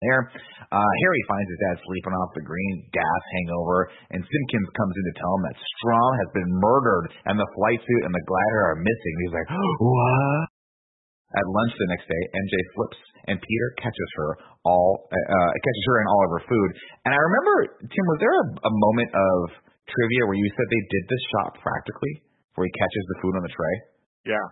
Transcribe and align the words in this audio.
there. 0.00 0.32
Uh, 0.72 0.92
Harry 1.04 1.22
finds 1.28 1.48
his 1.48 1.60
dad 1.60 1.76
sleeping 1.84 2.16
off 2.16 2.32
the 2.32 2.44
green, 2.44 2.88
gas 2.92 3.22
hangover, 3.36 3.92
and 4.16 4.20
Simpkins 4.24 4.70
comes 4.72 4.94
in 4.96 5.04
to 5.12 5.14
tell 5.20 5.32
him 5.36 5.44
that 5.44 5.56
Strom 5.76 6.12
has 6.24 6.30
been 6.32 6.50
murdered 6.60 7.06
and 7.28 7.36
the 7.36 7.52
flight 7.56 7.80
suit 7.80 8.02
and 8.08 8.12
the 8.12 8.24
glider 8.24 8.60
are 8.72 8.80
missing. 8.80 9.14
He's 9.24 9.36
like, 9.36 9.48
what? 9.84 10.46
At 11.30 11.46
lunch 11.46 11.74
the 11.78 11.90
next 11.94 12.10
day, 12.10 12.22
MJ 12.34 12.54
flips 12.74 13.00
and 13.30 13.36
Peter 13.38 13.68
catches 13.78 14.10
her 14.18 14.30
all 14.64 15.06
uh, 15.08 15.16
uh, 15.16 15.50
catches 15.54 15.84
her 15.86 15.96
in 16.02 16.06
all 16.08 16.22
of 16.26 16.30
her 16.40 16.44
food. 16.48 16.70
And 17.06 17.12
I 17.14 17.20
remember, 17.20 17.56
Tim, 17.84 18.06
was 18.10 18.20
there 18.20 18.34
a, 18.34 18.46
a 18.66 18.72
moment 18.72 19.10
of 19.14 19.38
trivia 19.86 20.26
where 20.26 20.38
you 20.38 20.48
said 20.56 20.66
they 20.66 20.84
did 20.90 21.04
this 21.06 21.24
shot 21.36 21.50
practically, 21.60 22.24
where 22.56 22.66
he 22.66 22.72
catches 22.74 23.04
the 23.14 23.16
food 23.22 23.34
on 23.36 23.42
the 23.44 23.52
tray? 23.52 23.74
Yeah. 24.34 24.46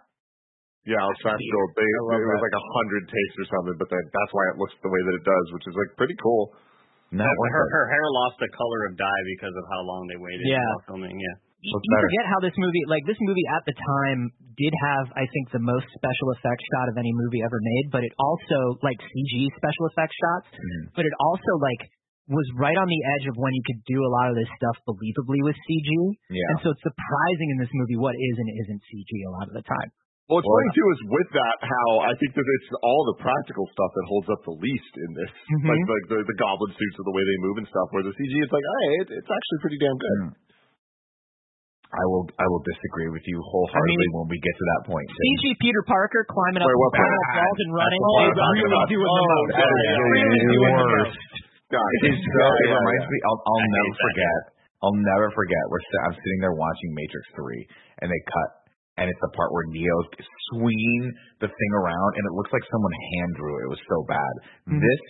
Yeah, 0.86 1.00
Alex 1.02 1.18
Fansfield, 1.26 1.70
they, 1.76 1.84
it 1.84 2.04
was 2.06 2.42
like 2.44 2.56
a 2.56 2.64
hundred 2.78 3.02
takes 3.10 3.34
or 3.42 3.46
something, 3.50 3.76
but 3.76 3.88
then 3.90 4.02
that's 4.14 4.32
why 4.32 4.44
it 4.52 4.56
looks 4.62 4.72
the 4.80 4.88
way 4.92 5.00
that 5.04 5.14
it 5.20 5.24
does, 5.26 5.46
which 5.56 5.66
is 5.68 5.74
like 5.76 5.90
pretty 5.98 6.16
cool. 6.22 6.54
No, 7.12 7.24
her, 7.24 7.64
her 7.72 7.84
hair 7.88 8.06
lost 8.24 8.36
the 8.40 8.48
color 8.52 8.80
of 8.88 8.92
dye 9.00 9.22
because 9.36 9.52
of 9.56 9.64
how 9.72 9.80
long 9.84 10.04
they 10.12 10.16
waited 10.20 10.44
Yeah. 10.44 10.60
while 10.60 10.84
filming. 10.96 11.16
Yeah. 11.16 11.36
You, 11.58 11.74
you 11.74 11.96
forget 12.06 12.24
how 12.30 12.38
this 12.44 12.54
movie, 12.54 12.84
like 12.86 13.02
this 13.08 13.18
movie 13.24 13.42
at 13.50 13.64
the 13.66 13.74
time, 13.74 14.30
did 14.54 14.70
have, 14.92 15.10
I 15.18 15.26
think, 15.26 15.50
the 15.50 15.58
most 15.64 15.88
special 15.90 16.28
effects 16.38 16.62
shot 16.76 16.86
of 16.92 16.96
any 17.00 17.10
movie 17.16 17.42
ever 17.42 17.58
made. 17.58 17.90
But 17.90 18.06
it 18.06 18.14
also, 18.20 18.78
like 18.84 18.96
CG 19.00 19.32
special 19.58 19.84
effects 19.90 20.14
shots, 20.14 20.54
Mm-hmm. 20.54 20.94
but 20.94 21.02
it 21.08 21.14
also 21.18 21.52
like 21.64 21.82
was 22.28 22.44
right 22.60 22.76
on 22.76 22.86
the 22.86 23.02
edge 23.18 23.24
of 23.26 23.34
when 23.40 23.56
you 23.56 23.64
could 23.64 23.80
do 23.88 23.98
a 24.04 24.10
lot 24.20 24.28
of 24.30 24.36
this 24.36 24.48
stuff 24.60 24.76
believably 24.84 25.40
with 25.48 25.56
CG. 25.64 25.90
Yeah. 26.28 26.44
And 26.54 26.56
so 26.62 26.66
it's 26.76 26.84
surprising 26.84 27.48
in 27.56 27.58
this 27.58 27.72
movie 27.72 27.96
what 27.98 28.14
is 28.14 28.34
and 28.36 28.48
isn't 28.68 28.80
CG 28.84 29.10
a 29.26 29.32
lot 29.32 29.48
of 29.48 29.56
the 29.56 29.64
time. 29.64 29.90
Well, 30.28 30.44
it's 30.44 30.48
funny 30.52 30.70
too 30.76 30.86
is 30.92 31.00
with 31.08 31.30
that 31.40 31.56
how 31.64 31.88
I 32.04 32.12
think 32.20 32.36
that 32.36 32.44
it's 32.44 32.68
all 32.84 33.02
the 33.16 33.16
practical 33.24 33.64
stuff 33.72 33.90
that 33.96 34.04
holds 34.12 34.28
up 34.28 34.40
the 34.44 34.56
least 34.60 34.92
in 35.00 35.10
this, 35.16 35.32
Mhm. 35.56 35.72
like 35.72 35.84
the, 35.88 35.98
the 36.12 36.18
the 36.28 36.36
goblin 36.36 36.68
suits 36.76 36.96
or 37.00 37.04
the 37.08 37.16
way 37.16 37.24
they 37.24 37.38
move 37.48 37.56
and 37.64 37.68
stuff. 37.72 37.88
Where 37.96 38.04
the 38.04 38.12
CG, 38.12 38.32
it's 38.44 38.52
like, 38.52 38.66
hey, 38.68 38.88
it, 39.00 39.08
it's 39.24 39.30
actually 39.32 39.58
pretty 39.64 39.80
damn 39.80 39.96
good. 39.96 40.20
I 41.88 42.04
will 42.12 42.28
I 42.36 42.44
will 42.44 42.60
disagree 42.68 43.08
with 43.08 43.24
you 43.24 43.40
wholeheartedly 43.40 44.08
when 44.20 44.28
we 44.28 44.36
get 44.44 44.52
to 44.52 44.66
that 44.76 44.82
point. 44.92 45.08
CG 45.08 45.56
Peter 45.64 45.80
Parker 45.88 46.20
climbing 46.28 46.60
up 46.60 46.68
Wait, 46.68 46.76
the 46.76 46.82
what 46.84 46.92
part? 46.92 47.08
walls 47.08 47.60
and 47.64 47.72
running 47.72 48.00
That's 48.04 48.12
I'm 48.12 48.36
talking 48.36 48.60
really 48.60 48.76
about. 48.76 48.88
doing 48.92 49.08
the 49.08 49.24
Oh, 49.24 49.32
most. 49.32 49.48
that 49.56 49.64
is 49.64 49.96
Really 49.96 50.28
the 50.28 50.52
doing 50.52 50.76
the 50.76 50.88
worst. 50.92 51.16
most. 51.16 51.16
It's 52.04 52.20
so, 52.36 52.44
it 52.44 52.68
reminds 52.76 53.06
me. 53.08 53.16
I'll, 53.24 53.40
I'll 53.48 53.64
never 53.64 53.92
forget. 54.04 54.38
I'll 54.84 54.98
never 55.16 55.28
forget. 55.32 55.62
We're 55.72 55.84
I'm 56.04 56.16
sitting 56.20 56.40
there 56.44 56.52
watching 56.52 56.90
Matrix 56.92 57.24
Three, 57.32 57.64
and 58.04 58.12
they 58.12 58.20
cut, 58.28 58.50
and 58.98 59.06
it's 59.06 59.22
the 59.22 59.32
part 59.38 59.54
where 59.54 59.64
Neo's 59.70 60.08
swinging 60.52 61.14
the 61.38 61.48
thing 61.48 61.72
around, 61.78 62.10
and 62.18 62.24
it 62.26 62.34
looks 62.34 62.50
like 62.50 62.64
someone 62.68 62.92
hand 63.14 63.30
drew 63.38 63.54
it. 63.58 63.62
It 63.66 63.70
was 63.78 63.82
so 63.86 63.98
bad. 64.10 64.32
This 64.82 65.02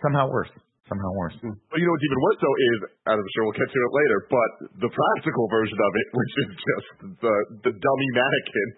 somehow 0.00 0.32
worse. 0.32 0.50
Somehow 0.88 1.12
worse. 1.14 1.36
But 1.38 1.78
you 1.78 1.86
know 1.86 1.94
what's 1.94 2.02
even 2.08 2.20
worse 2.26 2.38
though 2.42 2.56
is, 2.58 2.78
and 3.06 3.16
I'm 3.22 3.30
sure 3.38 3.42
we'll 3.46 3.54
get 3.54 3.70
to 3.70 3.78
it 3.78 3.92
later, 3.94 4.18
but 4.26 4.50
the 4.82 4.90
practical 4.90 5.44
version 5.46 5.78
of 5.78 5.92
it, 5.94 6.06
which 6.18 6.32
is 6.42 6.50
just 6.58 6.86
the 7.22 7.34
the 7.68 7.72
dummy 7.78 8.08
mannequin. 8.16 8.68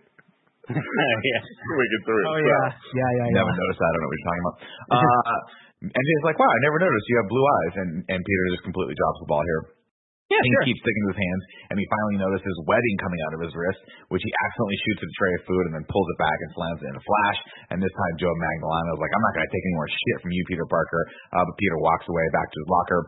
yeah. 0.77 1.41
Through. 2.05 2.25
Oh 2.29 2.37
So- 2.37 2.45
yeah, 2.45 2.67
yeah, 2.95 3.11
yeah, 3.17 3.27
yeah. 3.33 3.39
Never 3.41 3.55
noticed 3.57 3.81
that. 3.81 3.89
I 3.89 3.93
don't 3.97 4.03
know 4.05 4.11
what 4.13 4.19
you're 4.19 4.29
talking 4.29 4.45
about. 4.45 4.57
Uh, 4.93 5.41
and 5.83 6.05
he's 6.07 6.25
like, 6.29 6.37
"Wow, 6.39 6.47
I 6.53 6.59
never 6.63 6.79
noticed 6.79 7.05
you 7.11 7.17
have 7.19 7.29
blue 7.33 7.47
eyes." 7.49 7.75
And 7.81 7.91
and 8.13 8.21
Peter 8.23 8.45
just 8.55 8.65
completely 8.69 8.95
drops 8.95 9.19
the 9.25 9.29
ball 9.33 9.43
here. 9.43 9.63
Yeah, 10.33 10.41
and 10.41 10.49
sure. 10.49 10.63
he 10.65 10.69
keeps 10.73 10.81
sticking 10.81 11.03
to 11.05 11.11
his 11.13 11.21
hands, 11.21 11.43
and 11.69 11.77
he 11.77 11.85
finally 11.93 12.17
notices 12.25 12.55
webbing 12.65 12.97
coming 13.05 13.21
out 13.29 13.33
of 13.37 13.41
his 13.45 13.53
wrist, 13.53 13.81
which 14.09 14.25
he 14.25 14.33
accidentally 14.49 14.79
shoots 14.89 15.01
at 15.05 15.09
a 15.13 15.17
tray 15.21 15.33
of 15.37 15.43
food 15.45 15.65
and 15.69 15.73
then 15.77 15.85
pulls 15.93 16.09
it 16.09 16.19
back 16.25 16.39
and 16.41 16.49
slams 16.57 16.81
it 16.81 16.89
in 16.89 16.97
a 16.97 17.05
flash. 17.05 17.39
And 17.69 17.77
this 17.85 17.93
time, 17.93 18.15
Joe 18.17 18.33
Manganiello 18.33 18.97
is 18.97 19.03
like, 19.05 19.13
"I'm 19.13 19.25
not 19.29 19.33
going 19.37 19.45
to 19.45 19.53
take 19.53 19.65
any 19.69 19.77
more 19.77 19.91
shit 19.93 20.19
from 20.25 20.33
you, 20.33 20.43
Peter 20.49 20.65
Parker." 20.65 21.03
Uh, 21.37 21.45
but 21.45 21.55
Peter 21.61 21.77
walks 21.85 22.09
away 22.09 22.25
back 22.33 22.49
to 22.49 22.57
his 22.57 22.71
locker. 22.73 23.01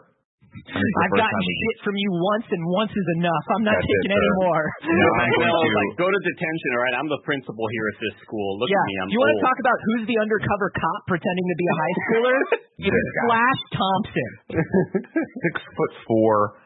And 0.55 0.71
it's 0.71 0.71
the 0.71 1.03
I've 1.03 1.11
first 1.11 1.23
gotten 1.27 1.43
shit 1.51 1.77
from 1.83 1.97
you 1.99 2.11
once, 2.15 2.47
and 2.47 2.63
once 2.71 2.95
is 2.95 3.09
enough. 3.19 3.45
I'm 3.59 3.67
not 3.67 3.75
That's 3.75 3.91
it, 3.91 4.07
taking 4.07 4.15
sir. 4.15 4.23
any 4.23 4.33
more. 4.39 4.63
No, 4.87 5.07
I'm 5.19 5.31
Well, 5.43 5.59
to- 5.59 5.79
like, 5.83 5.93
go 5.99 6.07
to 6.07 6.21
detention, 6.23 6.69
all 6.79 6.83
right? 6.87 6.95
I'm 6.95 7.11
the 7.11 7.19
principal 7.27 7.67
here 7.75 7.87
at 7.91 7.99
this 7.99 8.15
school. 8.23 8.63
Look 8.63 8.71
yeah. 8.71 8.79
at 8.79 8.87
me, 8.87 8.95
I'm 9.03 9.09
you 9.11 9.19
want 9.19 9.35
to 9.35 9.43
talk 9.43 9.59
about 9.59 9.75
who's 9.83 10.05
the 10.07 10.15
undercover 10.23 10.71
cop 10.79 11.01
pretending 11.11 11.43
to 11.51 11.57
be 11.59 11.67
a 11.67 11.75
high 11.75 11.95
schooler? 12.07 12.39
This 12.75 12.91
it's. 12.91 13.19
Flash 13.31 13.61
Thompson. 13.79 14.31
six 14.51 15.55
foot 15.75 15.93
four, 16.11 16.59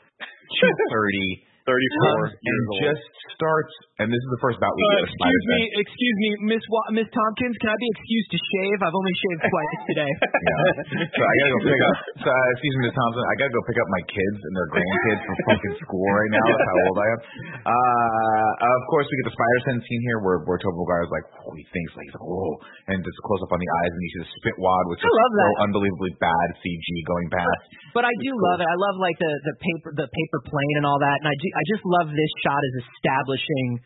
two 0.60 0.72
thirty, 0.90 1.44
34 1.68 1.76
comes 1.76 2.32
years 2.40 2.64
and 2.64 2.68
old. 2.72 2.80
just 2.88 3.04
starts. 3.36 3.74
And 3.98 4.06
this 4.14 4.22
is 4.22 4.30
the 4.30 4.40
first 4.40 4.62
bout 4.62 4.70
we 4.70 4.78
Uh, 4.78 4.86
get 4.94 5.10
excuse 5.10 5.18
Spider-Man. 5.18 5.58
me, 5.58 5.62
excuse 5.82 6.16
me, 6.22 6.28
Miss 6.54 6.64
Wa- 6.70 6.90
Miss 6.94 7.08
Tompkins. 7.10 7.56
Can 7.58 7.68
I 7.74 7.76
be 7.82 7.88
excused 7.98 8.30
to 8.30 8.38
shave? 8.38 8.78
I've 8.86 8.94
only 8.94 9.14
shaved 9.18 9.42
twice 9.52 9.74
today. 9.90 10.10
Yeah. 10.48 11.06
So 11.12 11.20
I 11.26 11.32
gotta 11.34 11.52
go 11.52 11.60
pick 11.66 11.82
up. 11.82 11.96
So 12.24 12.28
uh, 12.30 12.46
excuse 12.56 12.74
me, 12.78 12.82
Miss 12.88 12.94
Thompson. 12.96 13.22
I 13.26 13.34
gotta 13.42 13.54
go 13.58 13.62
pick 13.68 13.78
up 13.82 13.88
my 13.90 14.02
kids 14.08 14.38
and 14.48 14.52
their 14.54 14.68
grandkids 14.70 15.20
from 15.26 15.36
fucking 15.50 15.76
school 15.82 16.06
right 16.14 16.30
now. 16.32 16.44
That's 16.46 16.66
how 16.70 16.78
old 16.88 16.98
I 16.98 17.06
am. 17.12 17.20
Uh, 17.68 18.50
of 18.78 18.82
course, 18.88 19.06
we 19.10 19.14
get 19.20 19.26
the 19.28 19.36
spider 19.36 19.60
sense 19.68 19.82
scene 19.84 20.02
here 20.08 20.18
where 20.24 20.38
where 20.46 20.56
Tobey 20.62 20.78
Maguire 20.78 21.04
is 21.04 21.12
like, 21.12 21.26
oh, 21.42 21.52
he 21.58 21.64
thinks 21.74 21.90
like 21.98 22.06
he's 22.08 22.16
like, 22.16 22.24
whoa, 22.26 22.50
and 22.94 22.96
just 23.02 23.18
close 23.26 23.42
up 23.44 23.50
on 23.52 23.60
the 23.60 23.70
eyes, 23.82 23.92
and 23.92 24.00
you 24.00 24.10
see 24.14 24.22
the 24.24 24.30
spit 24.40 24.56
wad, 24.62 24.84
which 24.94 25.02
I 25.02 25.10
is 25.10 25.14
love 25.18 25.32
so 25.36 25.48
unbelievably 25.68 26.12
bad 26.22 26.48
CG 26.62 26.86
going 27.04 27.28
past. 27.34 27.62
But 27.98 28.06
I 28.06 28.14
do 28.22 28.30
love 28.54 28.58
it. 28.62 28.68
I 28.70 28.76
love 28.78 28.96
like 29.02 29.18
the 29.18 29.32
the 29.52 29.54
paper 29.58 29.88
the 30.06 30.08
paper 30.08 30.40
plane 30.46 30.76
and 30.80 30.86
all 30.86 31.00
that. 31.02 31.16
And 31.18 31.28
I 31.28 31.34
do, 31.34 31.48
I 31.58 31.62
just 31.66 31.82
love 31.82 32.14
this 32.14 32.32
shot 32.46 32.62
as 32.62 32.74
establishing 32.86 33.82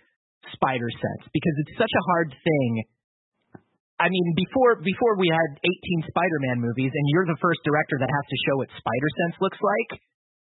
spider 0.53 0.93
sense 0.93 1.25
because 1.33 1.55
it's 1.65 1.75
such 1.81 1.89
a 1.89 2.03
hard 2.13 2.37
thing. 2.37 2.71
I 3.97 4.13
mean, 4.13 4.27
before 4.37 4.77
before 4.85 5.17
we 5.17 5.33
had 5.33 5.51
18 5.63 6.13
Spider-Man 6.13 6.61
movies, 6.61 6.93
and 6.93 7.05
you're 7.15 7.25
the 7.25 7.39
first 7.41 7.65
director 7.65 7.97
that 7.97 8.11
has 8.11 8.25
to 8.29 8.37
show 8.45 8.55
what 8.61 8.69
spider 8.77 9.09
sense 9.25 9.41
looks 9.41 9.61
like. 9.63 10.03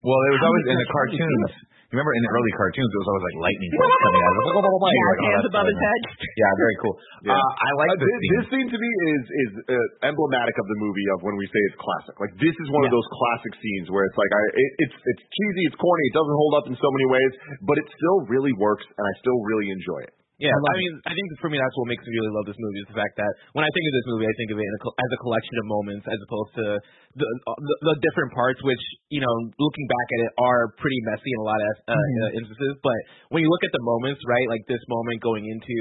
Well, 0.00 0.16
it 0.16 0.32
was 0.38 0.40
How 0.40 0.48
always 0.48 0.66
in 0.70 0.78
the 0.80 0.88
cartoons. 0.88 1.52
You 1.90 1.98
remember 1.98 2.14
in 2.14 2.22
the 2.22 2.32
early 2.38 2.52
cartoons, 2.54 2.86
it 2.86 2.98
was 3.02 3.08
always 3.10 3.24
like 3.26 3.38
lightning 3.50 3.70
bolts 3.74 3.98
coming 3.98 4.22
out. 4.22 4.30
It 4.30 4.38
was 4.38 4.38
like, 4.38 4.54
blah, 4.54 4.62
blah, 4.62 4.70
blah, 4.70 4.82
blah. 4.86 4.90
Yeah, 4.94 5.02
like, 5.10 5.10
oh, 5.10 5.26
hands 5.26 5.34
that's 5.42 5.50
above 5.50 5.66
his 5.66 5.80
head. 5.82 6.00
Yeah, 6.40 6.50
very 6.54 6.76
cool. 6.78 6.94
Yeah. 7.26 7.34
Uh, 7.34 7.50
I 7.66 7.70
like 7.82 7.90
Uh, 7.90 7.98
this 7.98 8.06
this, 8.06 8.14
scene. 8.14 8.30
this 8.30 8.46
scene 8.54 8.68
to 8.70 8.78
me 8.78 8.90
is 9.10 9.22
is 9.26 9.50
uh, 9.74 10.08
emblematic 10.14 10.54
of 10.62 10.66
the 10.70 10.78
movie 10.78 11.08
of 11.12 11.18
when 11.26 11.34
we 11.34 11.44
say 11.50 11.60
it's 11.66 11.78
classic. 11.82 12.14
Like 12.22 12.30
this 12.38 12.54
is 12.54 12.68
one 12.70 12.86
of 12.86 12.94
those 12.94 13.08
classic 13.10 13.52
scenes 13.58 13.90
where 13.90 14.06
it's 14.06 14.14
like 14.14 14.30
I 14.30 14.42
it, 14.54 14.70
it's 14.86 14.96
it's 15.02 15.22
cheesy, 15.34 15.62
it's 15.66 15.78
corny, 15.82 16.04
it 16.08 16.14
doesn't 16.14 16.38
hold 16.38 16.52
up 16.62 16.64
in 16.70 16.74
so 16.78 16.88
many 16.94 17.06
ways, 17.10 17.32
but 17.66 17.76
it 17.82 17.86
still 17.90 18.18
really 18.30 18.54
works, 18.54 18.86
and 18.86 19.02
I 19.04 19.12
still 19.18 19.36
really 19.42 19.68
enjoy 19.74 20.00
it. 20.06 20.14
Yeah, 20.40 20.56
I, 20.56 20.74
mean, 20.80 20.92
I 21.04 21.12
think 21.12 21.26
for 21.36 21.52
me 21.52 21.60
that's 21.60 21.76
what 21.76 21.84
makes 21.92 22.00
me 22.00 22.16
really 22.16 22.32
love 22.32 22.48
this 22.48 22.56
movie 22.56 22.80
is 22.80 22.88
the 22.88 22.96
fact 22.96 23.12
that 23.20 23.32
when 23.52 23.60
I 23.60 23.70
think 23.76 23.84
of 23.84 23.94
this 24.00 24.08
movie, 24.08 24.24
I 24.24 24.34
think 24.40 24.48
of 24.52 24.56
it 24.56 24.64
in 24.64 24.72
a, 24.72 24.80
as 24.88 25.10
a 25.12 25.20
collection 25.20 25.54
of 25.60 25.66
moments 25.68 26.04
as 26.08 26.16
opposed 26.16 26.52
to 26.56 26.64
the, 27.20 27.26
the 27.44 27.74
the 27.92 27.94
different 28.00 28.32
parts, 28.32 28.56
which 28.64 28.80
you 29.12 29.20
know, 29.20 29.34
looking 29.60 29.86
back 29.90 30.08
at 30.16 30.20
it, 30.24 30.32
are 30.40 30.72
pretty 30.80 30.96
messy 31.04 31.28
in 31.28 31.40
a 31.44 31.46
lot 31.46 31.60
of 31.60 31.72
uh, 31.90 31.92
Mhm. 31.92 32.16
uh, 32.24 32.38
instances. 32.40 32.72
But 32.80 32.98
when 33.36 33.44
you 33.44 33.52
look 33.52 33.60
at 33.68 33.72
the 33.76 33.84
moments, 33.84 34.24
right, 34.24 34.48
like 34.48 34.64
this 34.64 34.80
moment 34.88 35.20
going 35.20 35.44
into 35.44 35.76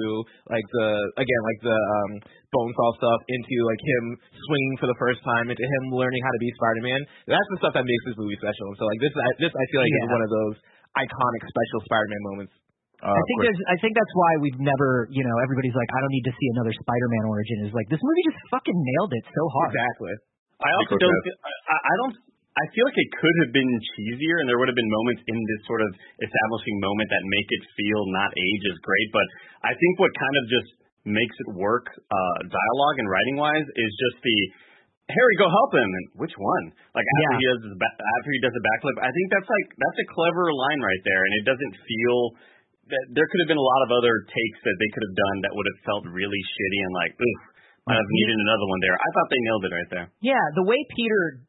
like 0.51 0.67
the 0.75 0.87
again 1.23 1.41
like 1.47 1.59
the 1.63 1.79
um, 1.79 2.11
Bonesaw 2.51 2.89
stuff, 2.99 3.19
into 3.31 3.55
like 3.63 3.79
him 3.79 4.03
swinging 4.43 4.75
for 4.83 4.91
the 4.91 4.97
first 4.99 5.23
time, 5.23 5.47
into 5.47 5.63
him 5.63 5.83
learning 5.95 6.19
how 6.19 6.33
to 6.35 6.41
be 6.43 6.51
Spider-Man, 6.59 7.01
that's 7.31 7.47
the 7.55 7.57
stuff 7.63 7.73
that 7.79 7.87
makes 7.87 8.03
this 8.11 8.17
movie 8.19 8.35
special. 8.43 8.75
And 8.75 8.77
so 8.81 8.83
like 8.91 8.99
this, 8.99 9.13
I, 9.15 9.29
this 9.39 9.53
I 9.55 9.63
feel 9.71 9.79
like 9.87 9.93
is 10.03 10.11
one 10.11 10.23
of 10.27 10.31
those 10.35 10.55
iconic 10.99 11.41
special 11.47 11.79
Spider-Man 11.87 12.23
moments. 12.35 12.53
Uh, 12.99 13.15
I 13.15 13.21
think 13.31 13.37
there's, 13.47 13.61
I 13.71 13.77
think 13.79 13.95
that's 13.95 14.11
why 14.11 14.31
we've 14.43 14.59
never, 14.59 15.07
you 15.07 15.23
know, 15.23 15.35
everybody's 15.39 15.75
like, 15.75 15.87
I 15.95 15.99
don't 16.03 16.11
need 16.11 16.27
to 16.27 16.35
see 16.35 16.47
another 16.59 16.75
Spider-Man 16.75 17.25
origin. 17.31 17.55
Is 17.63 17.71
like 17.71 17.87
this 17.87 18.03
movie 18.03 18.23
just 18.27 18.39
fucking 18.51 18.75
nailed 18.75 19.11
it 19.15 19.23
so 19.31 19.43
hard. 19.55 19.71
Exactly. 19.71 20.13
I 20.59 20.69
also 20.75 20.99
Nico 20.99 21.07
don't. 21.07 21.23
I, 21.47 21.75
I 21.79 21.93
don't. 22.03 22.15
I 22.59 22.65
feel 22.75 22.83
like 22.83 22.99
it 22.99 23.11
could 23.15 23.35
have 23.47 23.51
been 23.55 23.71
cheesier, 23.95 24.43
and 24.43 24.51
there 24.51 24.59
would 24.59 24.67
have 24.67 24.75
been 24.75 24.91
moments 24.91 25.23
in 25.31 25.37
this 25.39 25.61
sort 25.63 25.79
of 25.79 25.87
establishing 26.19 26.75
moment 26.83 27.07
that 27.07 27.23
make 27.23 27.47
it 27.47 27.63
feel 27.79 28.03
not 28.11 28.35
age 28.35 28.63
as 28.67 28.77
great. 28.83 29.07
But 29.15 29.27
I 29.63 29.71
think 29.71 29.93
what 30.03 30.11
kind 30.19 30.35
of 30.35 30.43
just 30.51 30.69
makes 31.07 31.35
it 31.47 31.55
work, 31.55 31.87
uh, 31.95 32.37
dialogue 32.51 32.97
and 32.99 33.07
writing 33.07 33.39
wise, 33.39 33.63
is 33.63 33.91
just 33.95 34.19
the 34.19 34.37
Harry, 35.07 35.35
go 35.39 35.47
help 35.47 35.71
him. 35.71 35.87
And 35.87 36.05
which 36.19 36.35
one? 36.35 36.75
Like 36.91 37.07
after 37.07 37.23
Yeah. 37.31 37.39
he 37.39 37.45
does 37.47 37.61
his 37.63 37.75
ba- 37.79 37.95
after 38.19 38.29
he 38.35 38.39
does 38.43 38.55
a 38.59 38.63
backflip, 38.75 38.97
I 39.07 39.11
think 39.15 39.27
that's 39.31 39.47
like 39.47 39.67
that's 39.79 39.99
a 40.03 40.07
clever 40.11 40.51
line 40.51 40.83
right 40.83 41.03
there, 41.07 41.23
and 41.23 41.33
it 41.39 41.45
doesn't 41.47 41.73
feel. 41.79 42.19
That 42.89 43.03
there 43.13 43.27
could 43.29 43.41
have 43.45 43.51
been 43.53 43.61
a 43.61 43.69
lot 43.69 43.81
of 43.85 43.93
other 43.93 44.13
takes 44.25 44.59
that 44.65 44.77
they 44.81 44.89
could 44.91 45.05
have 45.05 45.17
done 45.17 45.37
that 45.45 45.53
would 45.53 45.67
have 45.69 45.79
felt 45.85 46.03
really 46.09 46.41
shitty 46.41 46.79
and 46.81 46.93
like, 46.97 47.13
oof, 47.13 47.41
might 47.85 48.01
have 48.01 48.11
needed 48.17 48.37
mm-hmm. 48.37 48.49
another 48.49 48.67
one 48.69 48.81
there. 48.81 48.97
I 48.97 49.09
thought 49.13 49.29
they 49.29 49.41
nailed 49.45 49.63
it 49.65 49.73
right 49.73 49.91
there. 49.93 50.07
Yeah, 50.25 50.43
the 50.57 50.65
way 50.65 50.77
Peter, 50.93 51.45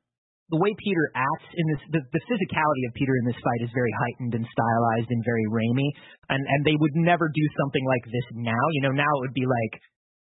the 0.52 0.60
way 0.60 0.72
Peter 0.80 1.04
acts 1.16 1.50
in 1.52 1.64
this, 1.72 1.82
the, 1.96 2.00
the 2.12 2.22
physicality 2.28 2.84
of 2.88 2.92
Peter 2.96 3.14
in 3.20 3.24
this 3.28 3.40
fight 3.40 3.60
is 3.64 3.72
very 3.72 3.92
heightened 4.04 4.36
and 4.36 4.44
stylized 4.44 5.10
and 5.12 5.20
very 5.24 5.46
Raimi, 5.48 5.88
and 6.28 6.40
and 6.44 6.60
they 6.64 6.76
would 6.76 6.96
never 6.96 7.28
do 7.28 7.46
something 7.60 7.84
like 7.88 8.04
this 8.08 8.26
now. 8.36 8.64
You 8.76 8.88
know, 8.88 8.94
now 8.96 9.10
it 9.20 9.22
would 9.28 9.36
be 9.36 9.48
like 9.48 9.72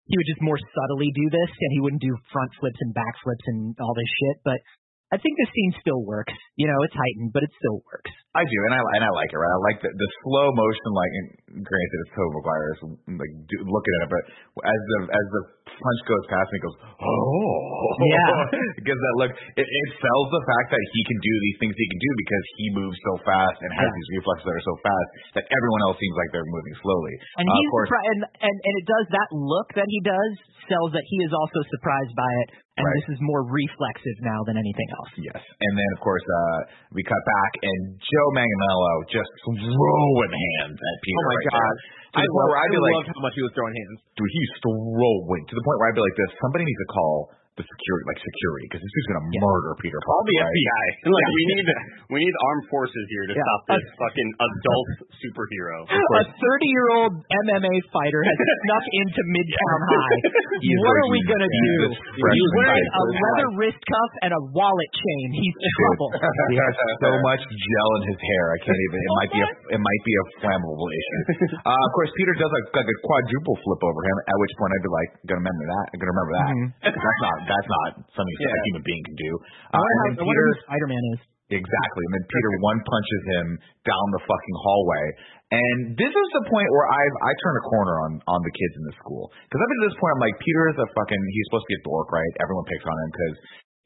he 0.09 0.17
would 0.17 0.29
just 0.29 0.41
more 0.41 0.57
subtly 0.57 1.11
do 1.13 1.27
this, 1.29 1.51
and 1.53 1.69
he 1.75 1.81
wouldn't 1.83 2.01
do 2.01 2.15
front 2.33 2.49
flips 2.57 2.81
and 2.81 2.91
back 2.97 3.13
flips 3.21 3.45
and 3.53 3.77
all 3.77 3.93
this 3.93 4.11
shit. 4.23 4.37
But 4.41 4.59
I 5.09 5.17
think 5.17 5.33
the 5.41 5.49
scene 5.49 5.73
still 5.81 6.05
works. 6.05 6.33
You 6.53 6.69
know, 6.69 6.77
it's 6.85 6.93
heightened, 6.93 7.33
but 7.33 7.41
it 7.41 7.49
still 7.57 7.81
works. 7.89 8.13
I 8.37 8.45
do, 8.45 8.57
and 8.69 8.73
I 8.77 8.79
and 8.93 9.03
I 9.03 9.11
like 9.17 9.33
it. 9.33 9.39
Right, 9.41 9.49
I 9.49 9.61
like 9.73 9.79
the, 9.81 9.89
the 9.89 10.09
slow 10.21 10.53
motion. 10.53 10.87
Like, 10.93 11.11
and 11.17 11.27
granted, 11.65 11.97
it's 12.05 12.13
Tobey 12.13 12.33
Maguire 12.37 12.69
is 12.77 12.81
like 13.17 13.33
do, 13.49 13.55
looking 13.65 13.93
at 13.97 14.01
it, 14.05 14.11
but 14.13 14.23
as 14.69 14.81
the 14.85 14.99
as 15.09 15.25
the 15.33 15.41
punch 15.65 16.01
goes 16.05 16.25
past 16.29 16.47
me, 16.53 16.61
it 16.61 16.63
goes 16.69 16.77
oh 16.77 17.89
Yeah. 18.05 18.37
gives 18.87 19.01
that 19.01 19.15
look. 19.17 19.31
It, 19.57 19.65
it 19.65 19.87
sells 19.97 20.27
the 20.29 20.43
fact 20.45 20.67
that 20.77 20.83
he 20.93 21.01
can 21.09 21.17
do 21.25 21.33
these 21.41 21.57
things 21.57 21.73
he 21.73 21.87
can 21.89 22.01
do 22.05 22.11
because 22.21 22.45
he 22.61 22.65
moves 22.77 22.97
so 23.01 23.13
fast 23.25 23.57
and 23.65 23.69
has 23.73 23.89
Yeah. 23.89 23.97
these 23.97 24.09
reflexes 24.21 24.45
that 24.45 24.55
are 24.61 24.67
so 24.69 24.75
fast 24.85 25.09
that 25.41 25.45
everyone 25.49 25.81
else 25.89 25.97
seems 25.97 26.15
like 26.21 26.29
they're 26.37 26.51
moving 26.53 26.75
slowly. 26.85 27.13
And 27.41 27.49
Uh, 27.49 27.53
he's 27.57 27.65
of 27.65 27.73
course, 27.73 27.89
surpri- 27.89 28.07
and, 28.13 28.19
and 28.45 28.55
and 28.61 28.73
it 28.77 28.85
does 28.85 29.07
that 29.17 29.29
look 29.33 29.67
that 29.73 29.89
he 29.89 29.99
does 30.05 30.31
sells 30.69 30.93
that 30.93 31.01
he 31.09 31.17
is 31.25 31.33
also 31.33 31.65
surprised 31.73 32.13
by 32.13 32.29
it, 32.45 32.47
and 32.79 32.85
Right. 32.87 32.95
this 33.03 33.13
is 33.13 33.19
more 33.19 33.43
reflexive 33.43 34.17
now 34.23 34.39
than 34.47 34.55
anything 34.55 34.89
else. 34.95 35.11
Yes, 35.19 35.41
and 35.43 35.73
then 35.75 35.89
of 35.93 35.99
course 35.99 36.23
uh, 36.23 36.59
we 36.95 37.03
cut 37.03 37.19
back 37.27 37.51
and 37.67 37.81
Joe 37.99 38.27
Manganiello 38.39 38.93
just 39.11 39.27
throwing 39.43 40.31
hands 40.31 40.79
at 40.79 40.95
Peter. 41.03 41.19
Oh 41.19 41.27
my 41.27 41.35
right 41.35 41.47
god. 41.51 41.59
there. 41.59 41.77
To 42.09 42.17
I 42.17 42.23
the 42.25 42.31
point 42.33 42.39
love, 42.41 42.49
where 42.49 42.57
I 42.57 42.65
I'd 42.65 42.73
be 42.73 42.79
like, 42.81 42.95
loved 42.97 43.09
how 43.13 43.21
much 43.21 43.35
he 43.37 43.43
was 43.45 43.53
throwing 43.53 43.75
hands. 43.77 43.97
dude, 44.17 44.31
he's 44.33 44.51
throwing 44.65 45.43
to 45.45 45.53
the 45.53 45.61
point 45.61 45.77
where 45.77 45.87
I'd 45.93 45.99
be 45.99 46.05
like 46.07 46.17
this. 46.17 46.31
Somebody 46.41 46.63
needs 46.65 46.81
to 46.81 46.89
call 46.89 47.15
the 47.59 47.67
security, 47.67 48.03
like 48.07 48.19
security, 48.23 48.65
because 48.71 48.81
this 48.81 48.91
dude's 48.95 49.09
gonna 49.11 49.25
Yeah. 49.35 49.43
murder 49.43 49.71
Peter. 49.83 49.99
Call 49.99 50.21
the 50.23 50.31
Parker, 50.39 50.47
right? 50.47 50.55
FBI. 50.55 51.11
Like 51.11 51.29
we 51.35 51.43
need 51.51 51.67
we 52.15 52.17
need 52.23 52.35
armed 52.47 52.65
forces 52.71 53.03
here 53.11 53.25
to 53.29 53.33
Yeah. 53.35 53.43
stop 53.43 53.59
this 53.75 53.85
fucking 53.99 54.29
adult 54.39 54.87
superhero. 55.19 55.77
A 56.19 56.23
30 56.23 56.71
year 56.71 56.87
old 56.95 57.13
MMA 57.19 57.75
fighter 57.91 58.21
has 58.23 58.37
snuck 58.63 58.85
into 59.03 59.21
Midtown 59.35 59.79
High. 59.91 60.19
what 60.87 60.95
are 61.03 61.09
we 61.11 61.19
gonna 61.27 61.51
do? 61.51 61.71
He's 62.15 62.51
wearing 62.55 62.87
a 62.95 63.03
leather 63.11 63.49
wrist 63.59 63.81
cuff 63.83 64.11
and 64.23 64.31
a 64.31 64.41
wallet 64.55 64.91
chain. 64.95 65.25
He's 65.35 65.55
trouble. 65.83 66.09
he 66.15 66.55
has 66.55 66.73
so 67.03 67.11
much 67.27 67.41
gel 67.43 67.89
in 67.99 68.03
his 68.07 68.19
hair. 68.23 68.45
I 68.55 68.59
can't 68.63 68.81
even. 68.87 68.97
It 69.03 69.13
might 69.19 69.31
be 69.35 69.41
a. 69.43 69.49
It 69.75 69.81
might 69.83 70.03
be 70.07 70.13
a 70.15 70.23
flammable 70.39 70.87
issue. 70.89 71.21
Uh, 71.65 71.75
of 71.75 71.91
course, 71.95 72.11
Peter 72.15 72.33
does 72.39 72.49
like, 72.51 72.67
like 72.83 72.89
a 72.89 72.97
quadruple 73.03 73.55
flip 73.63 73.81
over 73.83 74.01
him. 74.05 74.15
At 74.31 74.37
which 74.39 74.53
point 74.59 74.71
I'd 74.75 74.85
be 74.85 74.91
like, 74.93 75.09
gonna 75.27 75.41
remember 75.43 75.65
that. 75.67 75.85
I'm 75.93 75.97
gonna 75.99 76.13
remember 76.15 76.33
that. 76.39 76.49
That's 76.95 77.21
not. 77.25 77.37
That's 77.49 77.69
not 77.69 77.89
something 78.13 78.35
a 78.37 78.61
human 78.69 78.83
being 78.85 79.01
can 79.09 79.17
do. 79.17 79.31
Uh, 79.73 79.75
I 79.75 79.77
wonder, 79.81 79.89
and 79.89 79.97
how, 79.97 80.05
then 80.05 80.13
I 80.13 80.25
Peter. 80.29 80.45
who 80.45 80.61
Spider 80.69 80.87
Man 80.93 81.05
is. 81.17 81.21
Exactly. 81.49 82.03
And 82.05 82.13
then 82.13 82.25
Peter 82.29 82.49
one 82.61 82.77
punches 82.85 83.23
him 83.33 83.45
down 83.81 84.05
the 84.13 84.21
fucking 84.21 84.57
hallway. 84.61 85.05
And 85.49 85.77
this 85.97 86.13
is 86.13 86.29
the 86.37 86.45
point 86.45 86.69
where 86.69 86.87
I 86.93 87.03
I 87.25 87.31
turn 87.41 87.55
a 87.57 87.65
corner 87.65 87.95
on 88.05 88.11
on 88.29 88.39
the 88.45 88.53
kids 88.53 88.73
in 88.77 88.83
the 88.85 88.95
school 89.01 89.33
because 89.49 89.57
up 89.57 89.65
to 89.65 89.81
this 89.89 89.97
point 89.97 90.13
I'm 90.13 90.21
like 90.21 90.37
Peter 90.37 90.69
is 90.69 90.77
a 90.77 90.85
fucking 90.93 91.21
he's 91.33 91.45
supposed 91.49 91.65
to 91.65 91.71
be 91.73 91.79
a 91.81 91.85
dork 91.89 92.13
right 92.13 92.33
everyone 92.37 92.69
picks 92.69 92.85
on 92.85 92.93
him 92.93 93.09
because 93.09 93.35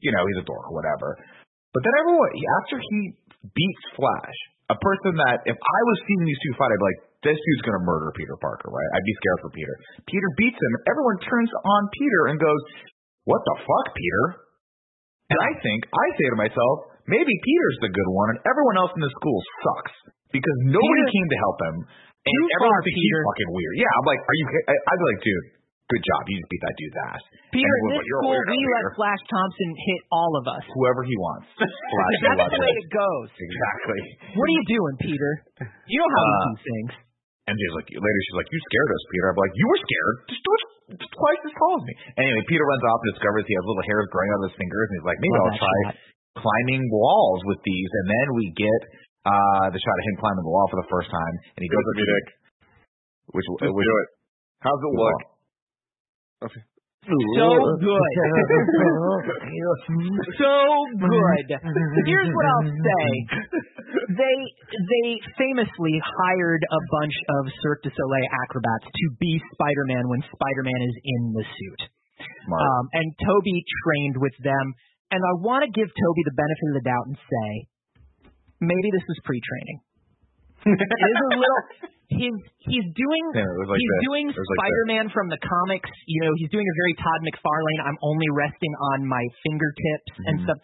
you 0.04 0.12
know 0.12 0.20
he's 0.28 0.44
a 0.44 0.46
dork 0.46 0.68
or 0.68 0.76
whatever 0.76 1.16
but 1.72 1.80
then 1.80 1.94
everyone 2.04 2.36
after 2.60 2.76
he 2.76 3.16
beats 3.56 3.84
Flash 3.96 4.38
a 4.68 4.76
person 4.76 5.16
that 5.24 5.40
if 5.48 5.56
I 5.56 5.80
was 5.88 5.96
seeing 6.04 6.28
these 6.28 6.40
two 6.44 6.52
fight 6.60 6.68
I'd 6.68 6.76
be 6.76 6.84
like 6.84 7.00
this 7.32 7.40
dude's 7.40 7.64
gonna 7.64 7.80
murder 7.88 8.12
Peter 8.12 8.36
Parker 8.44 8.68
right 8.68 8.90
I'd 9.00 9.08
be 9.08 9.16
scared 9.24 9.40
for 9.40 9.50
Peter 9.56 9.74
Peter 10.04 10.28
beats 10.36 10.60
him 10.60 10.72
everyone 10.84 11.16
turns 11.24 11.48
on 11.64 11.88
Peter 11.96 12.28
and 12.28 12.36
goes 12.36 12.60
what 13.28 13.40
the 13.44 13.56
fuck 13.64 13.86
Peter 13.96 14.24
and 15.32 15.38
I 15.40 15.52
think, 15.64 15.88
I 15.88 16.06
say 16.20 16.26
to 16.36 16.38
myself, 16.38 16.74
maybe 17.08 17.32
Peter's 17.32 17.78
the 17.80 17.92
good 17.92 18.10
one 18.12 18.36
and 18.36 18.38
everyone 18.44 18.76
else 18.76 18.92
in 18.92 19.00
the 19.00 19.12
school 19.16 19.38
sucks 19.64 19.96
because 20.36 20.56
nobody 20.68 21.02
Peter- 21.08 21.14
came 21.16 21.28
to 21.32 21.38
help 21.40 21.58
him. 21.64 21.76
And 22.24 22.40
everyone 22.60 22.80
thinks 22.84 22.96
he's 22.96 23.08
Peter. 23.08 23.20
fucking 23.32 23.50
weird. 23.56 23.74
Yeah, 23.80 23.92
I'm 24.00 24.06
like, 24.08 24.20
are 24.20 24.36
you, 24.36 24.44
I, 24.68 24.72
I'd 24.76 25.00
be 25.00 25.06
like, 25.12 25.20
dude, 25.24 25.46
good 25.92 26.02
job. 26.08 26.20
You 26.28 26.36
just 26.40 26.48
beat 26.52 26.62
that 26.64 26.76
dude's 26.80 26.98
ass. 27.12 27.22
Peter, 27.52 27.68
in 27.68 27.84
this 27.92 28.04
school, 28.04 28.32
we 28.32 28.56
Peter." 28.56 28.72
let 28.80 28.84
Flash 28.96 29.22
Thompson 29.28 29.70
hit 29.76 30.00
all 30.12 30.32
of 30.40 30.44
us. 30.48 30.64
Whoever 30.72 31.04
he 31.04 31.16
wants. 31.20 31.48
Flash 31.60 32.16
That's 32.24 32.48
the 32.48 32.60
way 32.64 32.72
it 32.80 32.88
goes. 32.92 33.28
Exactly. 33.28 34.00
What 34.40 34.44
are 34.48 34.56
you 34.56 34.64
doing, 34.72 34.94
Peter? 35.04 35.30
You 35.88 35.96
know 36.00 36.10
how 36.16 36.20
Uh, 36.24 36.28
we 36.28 36.36
do 36.48 36.56
things. 36.64 36.90
And 37.48 37.54
she's 37.60 37.74
like, 37.76 37.88
later 37.92 38.20
she's 38.28 38.36
like, 38.40 38.48
you 38.48 38.60
scared 38.72 38.90
us, 38.96 39.02
Peter. 39.12 39.26
I'm 39.28 39.36
like, 39.40 39.54
you 39.60 39.66
were 39.68 39.80
scared. 39.84 40.16
Just 40.32 40.40
do 40.44 40.50
it 40.56 40.62
twice 40.92 41.42
as 41.44 41.54
tall 41.56 41.74
as 41.80 41.84
me. 41.88 41.94
Anyway, 42.20 42.42
Peter 42.48 42.64
runs 42.64 42.84
off 42.92 43.00
and 43.00 43.08
discovers 43.16 43.44
he 43.48 43.56
has 43.56 43.64
little 43.64 43.86
hairs 43.88 44.06
growing 44.12 44.30
out 44.36 44.40
of 44.44 44.46
his 44.52 44.56
fingers, 44.60 44.86
and 44.92 44.94
he's 45.00 45.08
like, 45.08 45.20
maybe 45.20 45.36
I'll 45.40 45.56
try 45.56 45.78
shot. 45.88 45.96
climbing 46.44 46.84
walls 46.92 47.40
with 47.48 47.60
these. 47.64 47.90
And 48.04 48.06
then 48.10 48.26
we 48.36 48.44
get 48.52 48.80
uh 49.24 49.66
the 49.72 49.80
shot 49.80 49.96
of 49.96 50.04
him 50.04 50.16
climbing 50.20 50.44
the 50.44 50.52
wall 50.52 50.68
for 50.68 50.78
the 50.84 50.88
first 50.92 51.08
time, 51.08 51.34
and 51.56 51.62
he 51.64 51.68
goes 51.72 51.84
up 51.84 51.94
to 51.96 52.04
Comedic. 52.04 52.26
which 53.32 53.46
Let's 53.64 53.72
which 53.72 53.86
do 53.88 53.94
it. 54.04 54.08
How's 54.60 54.80
it 54.80 54.92
look? 54.92 55.20
So 57.04 57.16
good. 57.84 58.00
so 60.40 60.54
good. 60.96 61.46
Here's 62.08 62.30
what 62.32 62.46
I'll 62.48 62.68
say. 62.72 63.08
They 64.04 64.38
they 64.72 65.08
famously 65.36 65.94
hired 66.00 66.62
a 66.64 66.80
bunch 66.92 67.16
of 67.40 67.42
Cirque 67.60 67.82
du 67.84 67.90
Soleil 67.92 68.28
acrobats 68.44 68.84
to 68.88 69.06
be 69.20 69.40
Spider-Man 69.56 70.08
when 70.08 70.20
Spider-Man 70.28 70.80
is 70.84 70.96
in 71.04 71.22
the 71.36 71.44
suit. 71.44 71.82
Um, 72.60 72.84
and 72.92 73.06
Tobey 73.24 73.64
trained 73.84 74.16
with 74.20 74.36
them. 74.44 74.74
And 75.12 75.20
I 75.20 75.32
want 75.44 75.62
to 75.64 75.70
give 75.70 75.88
Tobey 75.88 76.22
the 76.24 76.36
benefit 76.36 76.66
of 76.72 76.74
the 76.80 76.86
doubt 76.88 77.06
and 77.06 77.16
say, 77.20 77.50
maybe 78.60 78.88
this 78.90 79.04
was 79.06 79.18
pre-training. 79.24 79.78
It 80.64 81.00
is 81.12 81.18
a 81.20 81.30
little. 81.36 81.62
He's 82.14 82.36
he's 82.68 82.86
doing 82.94 83.24
Yeah, 83.32 83.48
like 83.64 83.80
he's 83.80 83.96
doing 84.06 84.28
was 84.28 84.36
like 84.36 84.60
Spider-Man 84.60 85.08
from 85.10 85.32
the 85.32 85.40
comics. 85.40 85.88
You 86.04 86.20
know, 86.22 86.32
he's 86.36 86.52
doing 86.52 86.62
a 86.68 86.76
very 86.84 86.94
Todd 87.00 87.20
McFarlane. 87.24 87.80
I'm 87.80 87.96
only 88.04 88.28
resting 88.30 88.70
on 88.92 89.08
my 89.08 89.24
fingertips 89.42 90.12
and 90.28 90.34
Mhm. 90.38 90.44
stuff. 90.46 90.58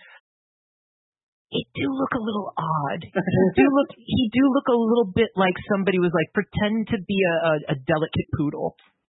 It 1.50 1.66
do 1.74 1.88
look 1.90 2.12
a 2.14 2.22
little 2.22 2.52
odd. 2.54 3.00
He 3.02 3.44
do 3.58 3.66
look 3.66 3.90
he 3.96 4.22
do 4.30 4.44
look 4.52 4.68
a 4.70 4.78
little 4.78 5.08
bit 5.10 5.32
like 5.34 5.56
somebody 5.72 5.98
was 5.98 6.12
like 6.14 6.30
pretend 6.36 6.86
to 6.94 6.98
be 7.08 7.18
a, 7.18 7.34
a, 7.34 7.52
a 7.74 7.76
delicate 7.88 8.28
poodle. 8.38 8.76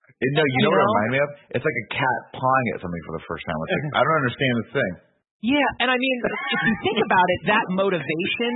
And 0.09 0.31
no, 0.33 0.41
you 0.41 0.59
know 0.65 0.71
what 0.73 0.79
it 0.79 0.87
know? 0.87 0.93
reminded 0.95 1.13
me 1.13 1.21
of? 1.21 1.29
It's 1.59 1.65
like 1.67 1.79
a 1.85 1.87
cat 1.93 2.19
pawing 2.39 2.65
at 2.73 2.81
something 2.81 3.03
for 3.05 3.13
the 3.19 3.23
first 3.29 3.43
time. 3.45 3.53
It's 3.67 3.73
like, 3.77 3.85
I 3.99 4.01
don't 4.01 4.17
understand 4.25 4.53
this 4.63 4.71
thing. 4.79 4.93
Yeah, 5.43 5.69
and 5.83 5.91
I 5.91 5.99
mean, 5.99 6.17
if 6.23 6.61
you 6.63 6.73
think 6.87 6.99
about 7.03 7.27
it, 7.27 7.39
that 7.51 7.65
motivation 7.75 8.53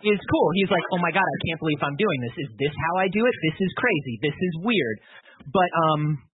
is 0.00 0.16
cool. 0.16 0.48
He's 0.56 0.72
like, 0.72 0.80
oh 0.96 1.00
my 1.04 1.12
god, 1.12 1.28
I 1.28 1.38
can't 1.44 1.60
believe 1.60 1.76
I'm 1.84 1.98
doing 2.00 2.18
this. 2.24 2.48
Is 2.48 2.50
this 2.56 2.72
how 2.72 3.04
I 3.04 3.12
do 3.12 3.20
it? 3.20 3.34
This 3.52 3.60
is 3.60 3.72
crazy. 3.76 4.16
This 4.24 4.32
is 4.32 4.52
weird. 4.64 4.96
But 5.52 5.68
um, 5.76 6.24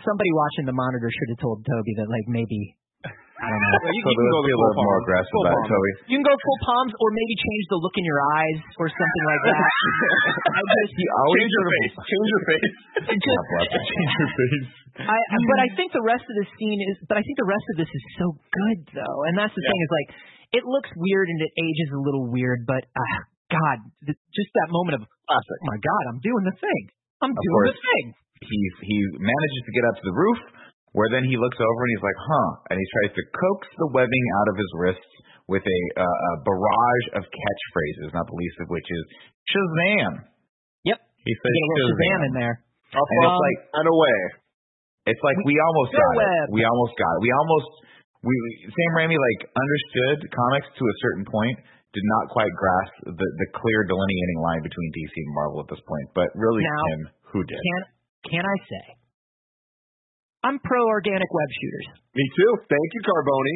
somebody 0.00 0.32
watching 0.32 0.64
the 0.64 0.72
monitor 0.72 1.12
should 1.12 1.36
have 1.36 1.44
told 1.44 1.60
Tobey 1.60 1.92
that 2.00 2.08
like 2.08 2.24
maybe 2.24 2.77
I 3.38 3.46
don't 3.46 3.62
know. 3.62 3.70
Yeah, 3.78 3.94
you, 3.94 4.02
So 4.02 4.10
you 4.10 4.18
can 4.18 4.34
go 4.34 4.40
be 4.42 4.50
a 4.50 4.58
full 4.58 4.66
little 4.66 4.82
more 4.82 4.98
aggressive 5.06 5.30
Full 5.30 5.46
about 5.46 5.62
it. 5.62 5.70
Tobey. 5.70 5.92
You 6.10 6.16
can 6.18 6.26
go 6.26 6.34
full 6.34 6.58
palms, 6.66 6.92
or 6.98 7.08
maybe 7.14 7.34
change 7.38 7.64
the 7.70 7.78
look 7.78 7.94
in 7.94 8.04
your 8.04 8.20
eyes, 8.34 8.58
or 8.82 8.86
something 8.90 9.24
like 9.30 9.42
that. 9.46 9.58
I 10.58 10.60
just, 10.62 10.92
He 10.98 11.04
always 11.22 11.38
Change 11.38 11.54
your 11.54 11.68
face. 11.70 11.94
Change 12.02 12.28
your 12.34 12.42
face. 12.50 12.72
God 12.98 13.44
bless 13.54 13.68
him. 13.70 13.82
Change 13.86 14.12
your 14.18 14.30
face. 14.34 14.68
I, 15.06 15.18
I- 15.38 15.46
but 15.46 15.58
I 15.62 15.68
think 15.78 15.88
the 15.94 16.02
rest 16.02 16.26
of 16.26 16.34
this 16.34 16.50
scene 16.58 16.80
is, 16.82 16.96
but 17.06 17.14
I 17.14 17.22
think 17.22 17.36
the 17.38 17.46
rest 17.46 17.66
of 17.74 17.76
this 17.78 17.90
is 17.90 18.04
so 18.18 18.26
good 18.34 18.78
though, 18.98 19.18
and 19.30 19.38
that's 19.38 19.54
the 19.54 19.62
thing 19.62 19.78
is 19.86 19.90
like, 19.94 20.08
it 20.58 20.64
looks 20.66 20.90
weird 20.98 21.30
and 21.30 21.38
it 21.38 21.52
ages 21.62 21.88
a 21.94 22.00
little 22.02 22.26
weird, 22.26 22.66
but 22.66 22.82
uh, 22.90 23.18
God, 23.54 23.76
th- 24.02 24.18
just 24.34 24.50
that 24.64 24.68
moment 24.74 24.98
of, 24.98 25.02
oh 25.06 25.42
my 25.68 25.78
God, 25.78 26.02
I'm 26.10 26.20
doing 26.24 26.42
the 26.42 26.56
thing. 26.58 26.82
I'm 27.22 27.30
Of 27.30 27.38
doing 27.38 27.70
the 27.70 27.78
thing. 27.78 28.04
He 28.42 28.58
he 28.82 28.96
manages 29.18 29.60
to 29.66 29.72
get 29.74 29.84
up 29.90 29.94
to 29.98 30.04
the 30.06 30.14
roof, 30.14 30.38
where 30.96 31.08
then 31.12 31.24
he 31.28 31.36
looks 31.36 31.58
over 31.58 31.80
and 31.84 31.90
he's 31.96 32.06
like, 32.06 32.20
huh, 32.20 32.50
and 32.72 32.76
he 32.80 32.86
tries 32.98 33.12
to 33.16 33.22
coax 33.32 33.60
the 33.76 33.88
webbing 33.92 34.26
out 34.40 34.48
of 34.52 34.56
his 34.56 34.70
wrists 34.78 35.12
with 35.48 35.64
a, 35.64 35.80
uh, 35.96 36.04
a 36.04 36.32
barrage 36.44 37.06
of 37.16 37.22
catchphrases, 37.24 38.12
not 38.12 38.28
the 38.28 38.36
least 38.36 38.56
of 38.60 38.68
which 38.68 38.88
is 38.88 39.04
Shazam. 39.48 40.12
Yep. 40.84 40.98
He 41.24 41.34
says 41.34 41.52
Get 41.52 41.64
a 41.64 41.72
Shazam. 41.72 41.96
Shazam 41.96 42.20
in 42.28 42.34
there. 42.36 42.56
Up 42.88 43.04
And 43.04 43.20
it's 43.28 43.42
like 43.44 43.58
and 43.80 43.88
away. 43.88 44.18
It's 45.08 45.24
like 45.24 45.36
we 45.44 45.56
almost 45.60 45.92
got 45.92 46.12
web. 46.16 46.48
it. 46.48 46.56
We 46.56 46.64
almost 46.64 46.94
got 46.96 47.12
it. 47.16 47.20
We 47.24 47.32
almost 47.32 47.68
we 48.24 48.34
Sam 48.68 48.90
Raimi 48.96 49.16
like 49.16 49.40
understood 49.44 50.24
comics 50.32 50.68
to 50.72 50.84
a 50.84 50.96
certain 51.04 51.24
point, 51.28 51.56
did 51.92 52.04
not 52.16 52.32
quite 52.32 52.52
grasp 52.52 52.92
the 53.12 53.28
the 53.28 53.48
clear 53.56 53.84
delineating 53.88 54.40
line 54.40 54.60
between 54.64 54.88
DC 54.92 55.14
and 55.16 55.32
Marvel 55.36 55.60
at 55.64 55.68
this 55.68 55.80
point. 55.84 56.08
But 56.12 56.28
really, 56.36 56.64
Now, 56.64 56.84
Tim, 56.92 57.02
who 57.32 57.40
did? 57.44 57.60
Can 57.60 57.80
can 58.32 58.44
I 58.44 58.56
say? 58.68 58.84
I'm 60.48 60.56
pro 60.64 60.80
organic 60.88 61.28
web 61.28 61.50
shooters. 61.60 61.86
Me 62.16 62.24
too. 62.32 62.52
Thank 62.64 62.88
you, 62.96 63.02
Carboni. 63.04 63.54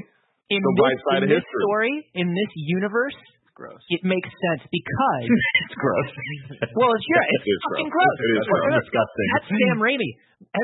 In 0.53 0.61
The 0.61 0.73
this, 0.77 1.01
side 1.09 1.17
in 1.17 1.25
of 1.25 1.31
this 1.33 1.41
history. 1.41 1.63
story, 1.65 1.95
in 2.21 2.29
this 2.37 2.53
universe, 2.69 3.17
Gross. 3.57 3.81
it 3.89 4.05
makes 4.05 4.29
sense 4.29 4.61
because 4.69 5.25
it's 5.65 5.77
gross. 5.81 6.11
well, 6.77 6.93
it's 6.93 7.07
your, 7.09 7.23
it's 7.25 7.47
It 7.49 7.57
is 7.57 7.61
fucking 7.73 7.89
gross. 7.89 8.05
gross. 8.05 8.21
It 8.21 8.29
is 8.29 8.37
It's 8.37 8.51
gross. 8.53 8.77
disgusting. 8.85 9.27
That's 9.33 9.49
Sam 9.49 9.79
Raimi. 9.81 10.11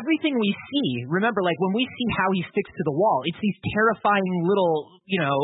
Everything 0.05 0.37
we 0.37 0.53
see, 0.53 1.09
remember, 1.09 1.41
like 1.41 1.57
when 1.65 1.73
we 1.73 1.89
see 1.89 2.09
how 2.21 2.29
he 2.37 2.45
sticks 2.53 2.69
to 2.69 2.83
the 2.85 2.93
wall, 2.93 3.25
it's 3.25 3.41
these 3.41 3.57
terrifying 3.73 4.29
little, 4.45 5.01
you 5.09 5.23
know, 5.25 5.39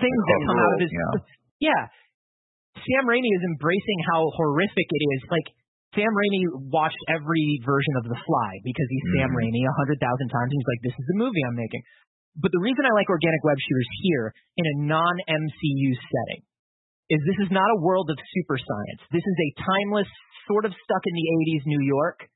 things 0.00 0.20
that 0.26 0.38
come 0.50 0.58
out 0.58 0.72
of 0.74 0.80
his. 0.82 0.90
Yeah. 0.90 1.14
Yeah. 1.70 1.82
Sam 2.82 3.04
Raimi 3.06 3.30
is 3.30 3.44
embracing 3.46 3.98
how 4.10 4.26
horrific 4.34 4.88
it 4.90 5.02
is. 5.14 5.20
Like 5.30 5.46
Sam 5.96 6.12
Raimi 6.12 6.68
watched 6.68 7.00
every 7.08 7.60
version 7.64 7.94
of 8.00 8.04
The 8.12 8.18
Fly 8.20 8.50
because 8.64 8.88
he's 8.92 9.06
Sam 9.16 9.32
Mhm. 9.32 9.38
Raimi 9.40 9.62
a 9.64 9.76
hundred 9.80 9.98
thousand 10.00 10.28
times. 10.28 10.52
He's 10.52 10.68
like, 10.68 10.82
this 10.84 10.96
is 10.98 11.06
the 11.08 11.18
movie 11.20 11.40
I'm 11.48 11.56
making. 11.56 11.82
But 12.36 12.52
the 12.52 12.60
reason 12.60 12.84
I 12.84 12.92
like 12.92 13.08
organic 13.08 13.42
web 13.42 13.58
shooters 13.58 13.88
here 14.04 14.34
in 14.56 14.64
a 14.68 14.74
non-MCU 14.86 15.90
setting 15.96 16.42
is 17.10 17.18
this 17.24 17.40
is 17.48 17.50
not 17.50 17.66
a 17.72 17.80
world 17.80 18.10
of 18.12 18.18
super 18.36 18.58
science. 18.60 19.00
This 19.10 19.24
is 19.24 19.36
a 19.40 19.50
timeless, 19.64 20.08
sort 20.46 20.64
of 20.68 20.72
stuck 20.76 21.04
in 21.08 21.14
the 21.16 21.26
80s 21.40 21.64
New 21.66 21.80
York. 21.80 22.28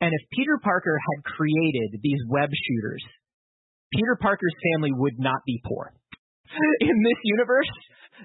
And 0.00 0.12
if 0.14 0.22
Peter 0.30 0.60
Parker 0.62 0.94
had 0.94 1.24
created 1.24 1.98
these 2.04 2.22
web 2.28 2.50
shooters, 2.52 3.02
Peter 3.90 4.16
Parker's 4.20 4.54
family 4.72 4.92
would 4.92 5.18
not 5.18 5.40
be 5.44 5.58
poor. 5.64 5.92
In 6.80 6.96
this 7.02 7.20
universe, 7.24 7.68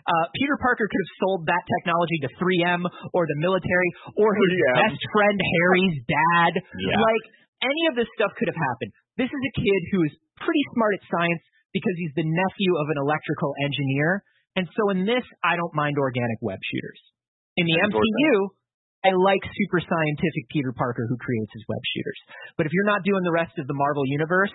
uh, 0.01 0.25
Peter 0.33 0.57
Parker 0.57 0.89
could 0.89 1.03
have 1.03 1.13
sold 1.21 1.41
that 1.45 1.63
technology 1.79 2.17
to 2.25 2.29
3M 2.41 2.81
or 3.13 3.29
the 3.29 3.37
military 3.37 3.89
or 4.17 4.33
his 4.33 4.51
3M. 4.57 4.89
best 4.89 5.01
friend 5.13 5.37
Harry's 5.37 5.97
dad. 6.09 6.53
Yeah. 6.57 6.97
Like 6.97 7.25
any 7.63 7.83
of 7.91 7.93
this 7.95 8.09
stuff 8.17 8.33
could 8.35 8.49
have 8.49 8.59
happened. 8.59 8.91
This 9.15 9.29
is 9.29 9.41
a 9.41 9.53
kid 9.55 9.81
who 9.93 9.99
is 10.09 10.13
pretty 10.41 10.63
smart 10.75 10.97
at 10.97 11.03
science 11.07 11.43
because 11.71 11.95
he's 11.97 12.13
the 12.17 12.27
nephew 12.27 12.71
of 12.77 12.87
an 12.93 12.97
electrical 13.01 13.53
engineer. 13.63 14.25
And 14.53 14.69
so 14.77 14.93
in 14.93 15.05
this, 15.09 15.25
I 15.41 15.57
don't 15.57 15.73
mind 15.73 15.97
organic 15.97 16.37
web 16.41 16.61
shooters. 16.61 17.01
In 17.57 17.65
the 17.65 17.77
I 17.77 17.85
endorse 17.89 18.05
MCU, 18.05 18.37
I 19.03 19.09
like 19.17 19.43
super 19.43 19.81
scientific 19.81 20.43
Peter 20.53 20.71
Parker 20.71 21.05
who 21.09 21.17
creates 21.17 21.51
his 21.51 21.65
web 21.67 21.81
shooters. 21.93 22.19
But 22.55 22.65
if 22.65 22.71
you're 22.71 22.87
not 22.87 23.03
doing 23.03 23.25
the 23.25 23.33
rest 23.33 23.57
of 23.57 23.67
the 23.67 23.75
Marvel 23.75 24.05
universe, 24.05 24.53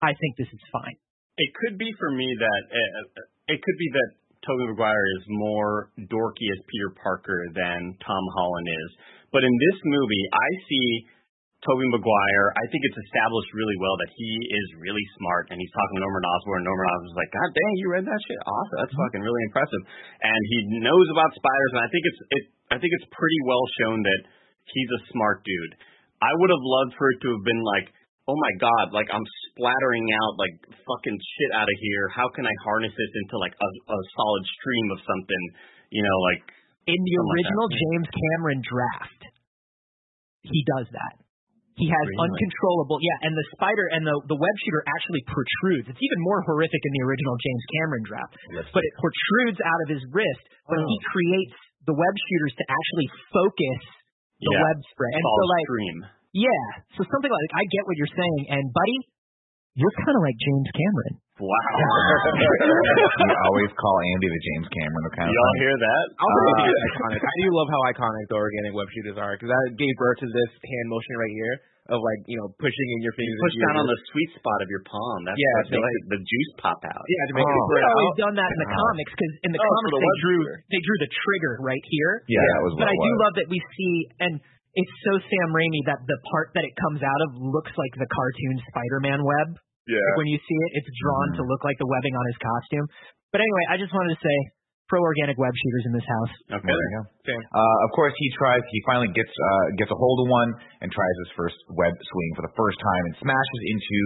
I 0.00 0.16
think 0.16 0.40
this 0.40 0.48
is 0.48 0.62
fine. 0.72 0.96
It 1.36 1.50
could 1.52 1.76
be 1.76 1.92
for 2.00 2.10
me 2.10 2.26
that 2.26 2.62
uh, 2.72 3.22
it 3.52 3.60
could 3.60 3.78
be 3.78 3.88
that 3.92 4.10
Tobey 4.46 4.64
Maguire 4.72 5.06
is 5.20 5.24
more 5.28 5.92
dorky 6.08 6.46
as 6.48 6.60
Peter 6.70 6.90
Parker 6.96 7.38
than 7.52 7.96
Tom 8.00 8.24
Holland 8.36 8.68
is. 8.68 8.90
But 9.30 9.44
in 9.44 9.52
this 9.52 9.78
movie, 9.84 10.24
I 10.32 10.48
see 10.64 10.86
Tobey 11.60 11.84
Maguire. 11.92 12.48
I 12.56 12.64
think 12.72 12.80
it's 12.88 13.00
established 13.04 13.52
really 13.52 13.76
well 13.84 13.92
that 14.00 14.12
he 14.16 14.32
is 14.48 14.80
really 14.80 15.04
smart, 15.20 15.52
and 15.52 15.60
he's 15.60 15.74
talking 15.76 16.00
to 16.00 16.02
Norman 16.02 16.24
Osborn. 16.24 16.64
Norman 16.64 16.88
Osborn's 16.88 17.20
like, 17.20 17.32
"God 17.36 17.50
dang, 17.52 17.74
you 17.76 17.88
read 17.92 18.08
that 18.08 18.22
shit? 18.24 18.40
Awesome, 18.48 18.78
that's 18.80 18.96
mm-hmm. 18.96 19.04
fucking 19.12 19.22
really 19.22 19.44
impressive." 19.52 19.82
And 20.24 20.40
he 20.48 20.58
knows 20.80 21.06
about 21.12 21.36
spiders, 21.36 21.72
and 21.76 21.82
I 21.84 21.88
think 21.92 22.04
it's 22.08 22.20
it. 22.32 22.44
I 22.72 22.76
think 22.80 22.92
it's 22.96 23.08
pretty 23.12 23.40
well 23.44 23.64
shown 23.84 23.98
that 24.00 24.20
he's 24.72 24.90
a 24.96 25.04
smart 25.12 25.44
dude. 25.44 25.74
I 26.24 26.32
would 26.32 26.52
have 26.52 26.64
loved 26.64 26.96
for 26.96 27.12
it 27.12 27.20
to 27.24 27.28
have 27.36 27.44
been 27.44 27.60
like, 27.60 27.92
oh 28.28 28.36
my 28.36 28.52
god, 28.60 28.92
like 28.92 29.08
I'm 29.12 29.24
splattering 29.52 30.06
out 30.20 30.32
like 30.36 30.54
fucking 30.84 31.16
shit 31.16 31.50
out 31.56 31.68
of 31.68 31.76
here. 31.80 32.08
How 32.12 32.28
can 32.34 32.44
I 32.44 32.54
harness 32.66 32.92
this 32.92 33.12
into 33.24 33.36
like 33.38 33.54
a, 33.56 33.68
a 33.92 33.98
solid 34.16 34.44
stream 34.60 34.86
of 34.96 35.00
something? 35.06 35.42
You 35.94 36.02
know, 36.04 36.18
like 36.34 36.42
In 36.90 36.96
the 36.96 37.14
Something 37.16 37.30
like 37.30 37.46
original. 37.48 37.66
James 37.70 38.08
Cameron 38.12 38.60
draft, 38.66 39.20
he 40.46 40.60
does 40.78 40.88
that. 40.94 41.14
He 41.78 41.88
has 41.88 42.06
Really? 42.12 42.20
uncontrollable, 42.28 43.00
yeah, 43.00 43.24
and 43.24 43.32
the 43.32 43.46
spider 43.56 43.88
and 43.96 44.04
the 44.04 44.12
the 44.28 44.36
web 44.36 44.56
shooter 44.68 44.82
actually 44.84 45.24
protrudes. 45.24 45.88
It's 45.88 46.02
even 46.02 46.18
more 46.20 46.44
horrific 46.44 46.76
in 46.84 46.92
the 46.92 47.02
original 47.08 47.36
James 47.40 47.64
Cameron 47.80 48.04
draft, 48.04 48.32
but 48.76 48.82
it 48.84 48.94
protrudes 49.00 49.60
out 49.64 49.80
of 49.84 49.88
his 49.96 50.02
wrist. 50.12 50.44
But 50.68 50.76
he 50.84 50.96
Oh. 51.00 51.08
creates 51.08 51.56
the 51.88 51.96
web 51.96 52.14
shooters 52.28 52.52
to 52.60 52.64
actually 52.68 53.08
focus 53.32 53.80
the 54.44 54.52
Yeah. 54.52 54.60
web 54.60 54.76
spray. 54.92 55.12
And 55.16 55.24
so, 55.24 55.42
like, 55.56 55.66
stream. 55.72 55.98
Yeah, 56.36 56.62
so 56.94 57.02
something 57.06 57.32
like 57.32 57.50
I 57.58 57.62
get 57.70 57.82
what 57.86 57.96
you're 57.98 58.14
saying, 58.14 58.42
and 58.54 58.64
buddy, 58.70 58.98
you're 59.78 59.94
kind 60.02 60.14
of 60.14 60.22
like 60.22 60.36
James 60.38 60.68
Cameron. 60.74 61.14
Wow. 61.40 61.48
you 63.24 63.32
always 63.48 63.72
call 63.72 63.96
Andy 64.12 64.28
the 64.28 64.42
James 64.52 64.68
Cameron 64.76 65.04
of 65.08 65.12
kind 65.16 65.28
of 65.28 65.32
Y'all 65.32 65.52
thing. 65.56 65.62
hear 65.64 65.76
that? 65.80 66.04
I'll 66.20 66.28
say 66.36 66.52
Uh, 66.52 66.68
it's 66.68 66.84
iconic. 67.00 67.20
I 67.24 67.32
do 67.40 67.48
love 67.56 67.68
how 67.72 67.80
iconic 67.88 68.24
the 68.28 68.36
organic 68.36 68.72
web 68.76 68.88
shooters 68.92 69.16
are 69.16 69.32
because 69.40 69.48
that 69.48 69.66
gave 69.80 69.94
birth 69.96 70.20
to 70.20 70.28
this 70.28 70.52
hand 70.60 70.86
motion 70.92 71.14
right 71.16 71.32
here 71.32 71.54
of 71.96 71.98
like 72.04 72.20
you 72.28 72.36
know 72.36 72.52
pushing 72.60 72.88
in 72.92 73.00
your 73.00 73.16
fingers. 73.16 73.40
Push 73.40 73.56
down 73.56 73.76
on 73.80 73.86
the 73.88 73.98
sweet 74.12 74.30
spot 74.36 74.58
of 74.60 74.68
your 74.68 74.84
palm. 74.84 75.18
That's 75.24 75.40
Yeah, 75.40 75.54
what 75.56 75.64
to 75.64 75.72
makes 75.80 75.88
like- 75.88 76.08
the 76.12 76.20
juice 76.28 76.50
pop 76.60 76.80
out. 76.84 77.04
yeah 77.08 77.24
to 77.24 77.34
make 77.40 77.48
Oh. 77.48 77.56
it 77.56 77.64
They've 77.72 77.88
always 77.96 78.16
done 78.20 78.34
that 78.36 78.50
in 78.52 78.58
the 78.60 78.68
Oh. 78.68 78.80
comics 78.84 79.10
because 79.16 79.32
in 79.48 79.50
the 79.56 79.60
Oh, 79.64 79.64
comics 79.64 79.88
the 79.96 79.96
they 79.96 80.14
drew 80.20 80.38
shooter. 80.44 80.56
they 80.76 80.80
drew 80.84 80.96
the 81.08 81.10
trigger 81.24 81.52
right 81.64 81.84
here. 81.88 82.12
Yeah, 82.28 82.44
that 82.52 82.60
was 82.68 82.72
But 82.76 82.84
what 82.84 82.92
I 82.92 82.96
it 83.00 83.06
do 83.08 83.12
love 83.24 83.34
that 83.40 83.48
we 83.48 83.58
see, 83.80 83.94
and 84.28 84.32
it's 84.74 84.94
so 85.02 85.12
Sam 85.18 85.48
Raimi 85.50 85.82
that 85.90 86.00
the 86.06 86.18
part 86.30 86.54
that 86.54 86.62
it 86.62 86.74
comes 86.78 87.02
out 87.02 87.20
of 87.26 87.38
looks 87.38 87.74
like 87.74 87.92
the 87.98 88.06
cartoon 88.06 88.54
Spider-Man 88.70 89.20
web. 89.22 89.48
Yeah. 89.90 89.98
Like 89.98 90.22
when 90.22 90.30
you 90.30 90.38
see 90.38 90.58
it, 90.70 90.70
it's 90.82 90.90
drawn 91.02 91.28
to 91.40 91.42
look 91.42 91.66
like 91.66 91.78
the 91.82 91.88
webbing 91.88 92.14
on 92.14 92.24
his 92.30 92.38
costume. 92.38 92.86
But 93.34 93.42
anyway, 93.42 93.64
I 93.70 93.76
just 93.78 93.90
wanted 93.90 94.14
to 94.14 94.20
say 94.22 94.36
pro 94.90 94.98
organic 94.98 95.38
web 95.38 95.54
shooters 95.54 95.84
in 95.86 95.92
this 95.94 96.08
house. 96.18 96.34
Okay. 96.58 96.66
There 96.66 96.74
you 96.74 96.92
go. 96.98 97.02
Same. 97.22 97.42
Uh, 97.54 97.76
of 97.86 97.90
course, 97.94 98.10
he 98.18 98.26
tries. 98.34 98.58
He 98.74 98.82
finally 98.82 99.10
gets 99.14 99.30
uh, 99.30 99.66
gets 99.78 99.90
a 99.94 99.98
hold 99.98 100.18
of 100.22 100.26
one 100.26 100.50
and 100.82 100.90
tries 100.90 101.16
his 101.22 101.30
first 101.38 101.58
web 101.78 101.94
swing 101.94 102.30
for 102.34 102.42
the 102.42 102.54
first 102.58 102.78
time 102.82 103.02
and 103.06 103.14
smashes 103.22 103.60
into 103.70 104.00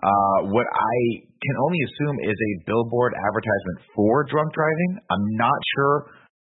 uh, 0.00 0.38
what 0.56 0.64
I 0.64 0.96
can 1.28 1.56
only 1.68 1.80
assume 1.84 2.16
is 2.24 2.36
a 2.36 2.52
billboard 2.64 3.12
advertisement 3.12 3.78
for 3.92 4.24
drunk 4.32 4.56
driving. 4.56 5.04
I'm 5.12 5.26
not 5.36 5.58
sure 5.76 5.96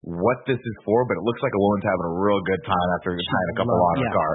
what 0.08 0.40
this 0.48 0.60
is 0.60 0.76
for, 0.88 1.04
but 1.04 1.20
it 1.20 1.24
looks 1.28 1.44
like 1.44 1.52
a 1.52 1.60
woman's 1.60 1.84
having 1.84 2.08
a 2.08 2.16
real 2.24 2.40
good 2.48 2.64
time 2.64 2.90
after 2.96 3.12
tying 3.12 3.50
a 3.52 3.56
couple 3.60 3.76
on 3.76 3.96
her 4.00 4.08
yeah. 4.08 4.16
car. 4.16 4.34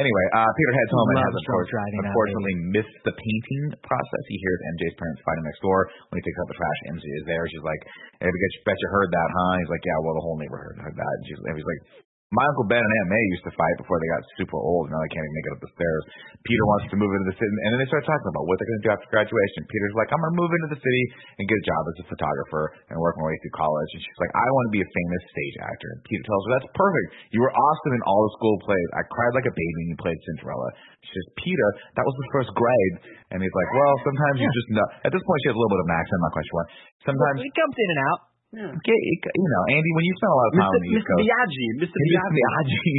Anyway, 0.00 0.26
uh, 0.32 0.48
Peter 0.56 0.72
heads 0.80 0.92
home 0.96 1.08
and 1.12 1.20
has, 1.20 1.34
of 1.36 1.44
course, 1.44 1.68
unfortunately 2.08 2.56
missed 2.72 2.98
the 3.04 3.12
painting 3.12 3.64
process. 3.84 4.22
He 4.32 4.36
hears 4.40 4.58
MJ's 4.80 4.96
parents 4.96 5.20
fighting 5.28 5.44
next 5.44 5.60
door. 5.60 5.92
When 6.08 6.16
he 6.16 6.24
takes 6.24 6.38
out 6.40 6.48
the 6.48 6.56
trash, 6.56 6.78
MJ 6.96 7.04
is 7.20 7.24
there. 7.28 7.44
She's 7.52 7.66
like, 7.66 7.82
"Hey, 8.16 8.28
bet 8.32 8.52
you, 8.56 8.60
bet 8.64 8.80
you 8.80 8.88
heard 8.96 9.10
that, 9.12 9.28
huh?" 9.28 9.54
He's 9.60 9.72
like, 9.72 9.84
"Yeah, 9.84 9.98
well, 10.00 10.16
the 10.16 10.24
whole 10.24 10.38
neighborhood 10.40 10.76
heard 10.80 10.96
that." 10.96 11.14
And 11.20 11.24
she's, 11.28 11.40
and 11.44 11.52
he's 11.52 11.68
like, 11.68 11.82
"My 12.30 12.46
uncle 12.46 12.66
Ben 12.70 12.78
and 12.78 12.94
Aunt 13.02 13.10
May 13.10 13.24
used 13.34 13.46
to 13.50 13.54
fight 13.58 13.76
before 13.82 13.98
they 13.98 14.06
got 14.14 14.22
super 14.38 14.54
old. 14.54 14.86
Now 14.86 15.02
they 15.02 15.10
can't 15.10 15.26
even 15.26 15.34
make 15.34 15.46
it 15.50 15.54
up 15.58 15.62
the 15.66 15.72
stairs." 15.74 16.04
Peter 16.46 16.64
wants 16.70 16.86
to 16.94 16.96
move 16.96 17.10
into 17.10 17.28
the 17.34 17.36
city, 17.36 17.52
and 17.66 17.74
then 17.74 17.78
they 17.82 17.90
start 17.90 18.06
talking 18.06 18.30
about 18.30 18.46
what 18.46 18.54
they're 18.56 18.70
going 18.70 18.80
to 18.80 18.86
do 18.86 18.92
after 18.94 19.08
graduation. 19.10 19.66
Peter's 19.66 19.96
like, 19.98 20.08
"I'm 20.14 20.22
going 20.22 20.32
to 20.32 20.40
move 20.40 20.52
into 20.54 20.70
the 20.72 20.80
city 20.80 21.02
and 21.36 21.44
get 21.50 21.58
a 21.58 21.66
job 21.66 21.82
as 21.90 21.96
a 22.00 22.06
photographer 22.06 22.64
and 22.88 22.96
work 23.02 23.18
my 23.18 23.26
way 23.28 23.36
through 23.42 23.58
college." 23.58 23.90
And 23.98 24.02
she's 24.06 24.20
like, 24.22 24.32
"I 24.38 24.46
want 24.46 24.64
to 24.70 24.74
be 24.78 24.82
a 24.86 24.90
famous 24.94 25.22
stage 25.34 25.56
actor." 25.58 25.88
And 25.90 26.00
Peter 26.06 26.22
tells 26.22 26.42
her, 26.46 26.50
"That's 26.54 26.70
perfect. 26.78 27.08
You 27.34 27.42
were 27.42 27.50
awesome 27.50 27.92
in 27.98 28.02
all 28.06 28.22
the 28.30 28.32
school 28.38 28.56
plays. 28.62 28.88
I 28.94 29.02
cried 29.10 29.34
like 29.34 29.50
a 29.50 29.54
baby 29.54 29.80
when 29.82 29.90
you 29.90 29.98
played 29.98 30.18
Cinderella." 30.30 30.70
She 31.02 31.10
says, 31.10 31.26
"Peter, 31.34 31.68
that 31.98 32.06
was 32.06 32.14
the 32.14 32.28
first 32.30 32.54
grade." 32.54 32.94
And 33.34 33.42
he's 33.42 33.56
like, 33.58 33.70
"Well, 33.74 33.94
sometimes 34.06 34.38
you 34.38 34.48
just 34.54 34.70
know." 34.70 34.86
At 35.02 35.10
this 35.10 35.22
point, 35.26 35.38
she 35.42 35.48
has 35.50 35.58
a 35.58 35.60
little 35.60 35.74
bit 35.74 35.82
of 35.82 35.88
an 35.90 35.98
accent. 35.98 36.14
I'm 36.14 36.24
not 36.30 36.34
quite 36.38 36.46
sure 36.46 36.58
why. 36.62 36.66
Sometimes, 37.10 37.36
It 37.42 37.54
comes 37.58 37.74
in 37.74 37.90
and 37.90 38.02
out. 38.06 38.29
Okay, 38.50 39.00
you 39.06 39.46
know, 39.46 39.62
Andy, 39.70 39.90
when 39.94 40.04
you 40.10 40.14
spend 40.18 40.30
a 40.30 40.38
lot 40.38 40.48
of 40.50 40.54
time 40.58 40.72
on 40.74 40.82
the 40.82 40.90
East 40.90 41.06
Mr. 41.06 41.10
Coast. 41.14 41.22
Miyagi. 41.22 41.66
Mr. 41.78 41.86
Mr. 41.86 41.98
Miyagi. 42.02 42.34
Miyagi 42.34 42.90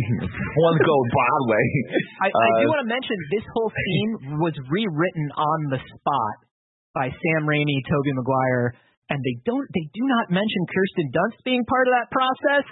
wants 0.56 0.78
to 0.80 0.86
go 0.88 0.96
Broadway. 1.12 1.66
I, 2.24 2.28
I 2.32 2.48
do 2.64 2.66
Uh, 2.66 2.72
want 2.72 2.82
to 2.88 2.90
mention 2.90 3.16
this 3.36 3.46
whole 3.52 3.72
scene 3.76 4.12
was 4.40 4.56
rewritten 4.72 5.28
on 5.36 5.60
the 5.76 5.80
spot 5.84 6.36
by 6.96 7.12
Sam 7.12 7.44
Raimi, 7.44 7.78
Tobey 7.88 8.14
Maguire, 8.16 8.76
and 9.12 9.20
they 9.20 9.36
don't 9.44 9.68
they 9.76 9.86
do 9.92 10.04
not 10.08 10.32
mention 10.32 10.62
Kirsten 10.72 11.12
Dunst 11.12 11.40
being 11.44 11.68
part 11.68 11.84
of 11.92 11.94
that 12.00 12.08
process. 12.16 12.66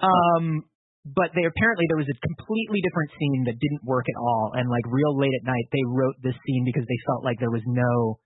Um, 0.00 0.64
but 1.04 1.28
they 1.36 1.44
apparently 1.44 1.84
there 1.92 2.00
was 2.00 2.08
a 2.08 2.16
completely 2.24 2.80
different 2.80 3.12
scene 3.20 3.44
that 3.52 3.60
didn't 3.60 3.84
work 3.84 4.08
at 4.08 4.16
all, 4.16 4.56
and 4.56 4.64
like 4.72 4.88
real 4.88 5.12
late 5.20 5.32
at 5.36 5.44
night 5.44 5.68
they 5.76 5.84
wrote 5.92 6.16
this 6.24 6.32
scene 6.48 6.64
because 6.64 6.88
they 6.88 7.00
felt 7.04 7.20
like 7.20 7.36
there 7.36 7.52
was 7.52 7.64
no 7.68 8.16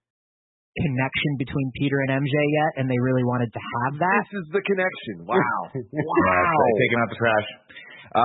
connection 0.87 1.31
between 1.41 1.69
Peter 1.79 1.99
and 2.07 2.23
MJ 2.23 2.35
yet, 2.35 2.71
and 2.79 2.85
they 2.87 2.99
really 3.03 3.25
wanted 3.27 3.51
to 3.51 3.61
have 3.63 3.93
that. 3.99 4.23
This 4.31 4.43
is 4.43 4.47
the 4.55 4.63
connection. 4.63 5.27
Wow. 5.27 5.61
Wow. 5.79 6.55
taking 6.85 6.99
out 7.03 7.09
the 7.11 7.19
trash. 7.19 7.49
Uh, 8.09 8.25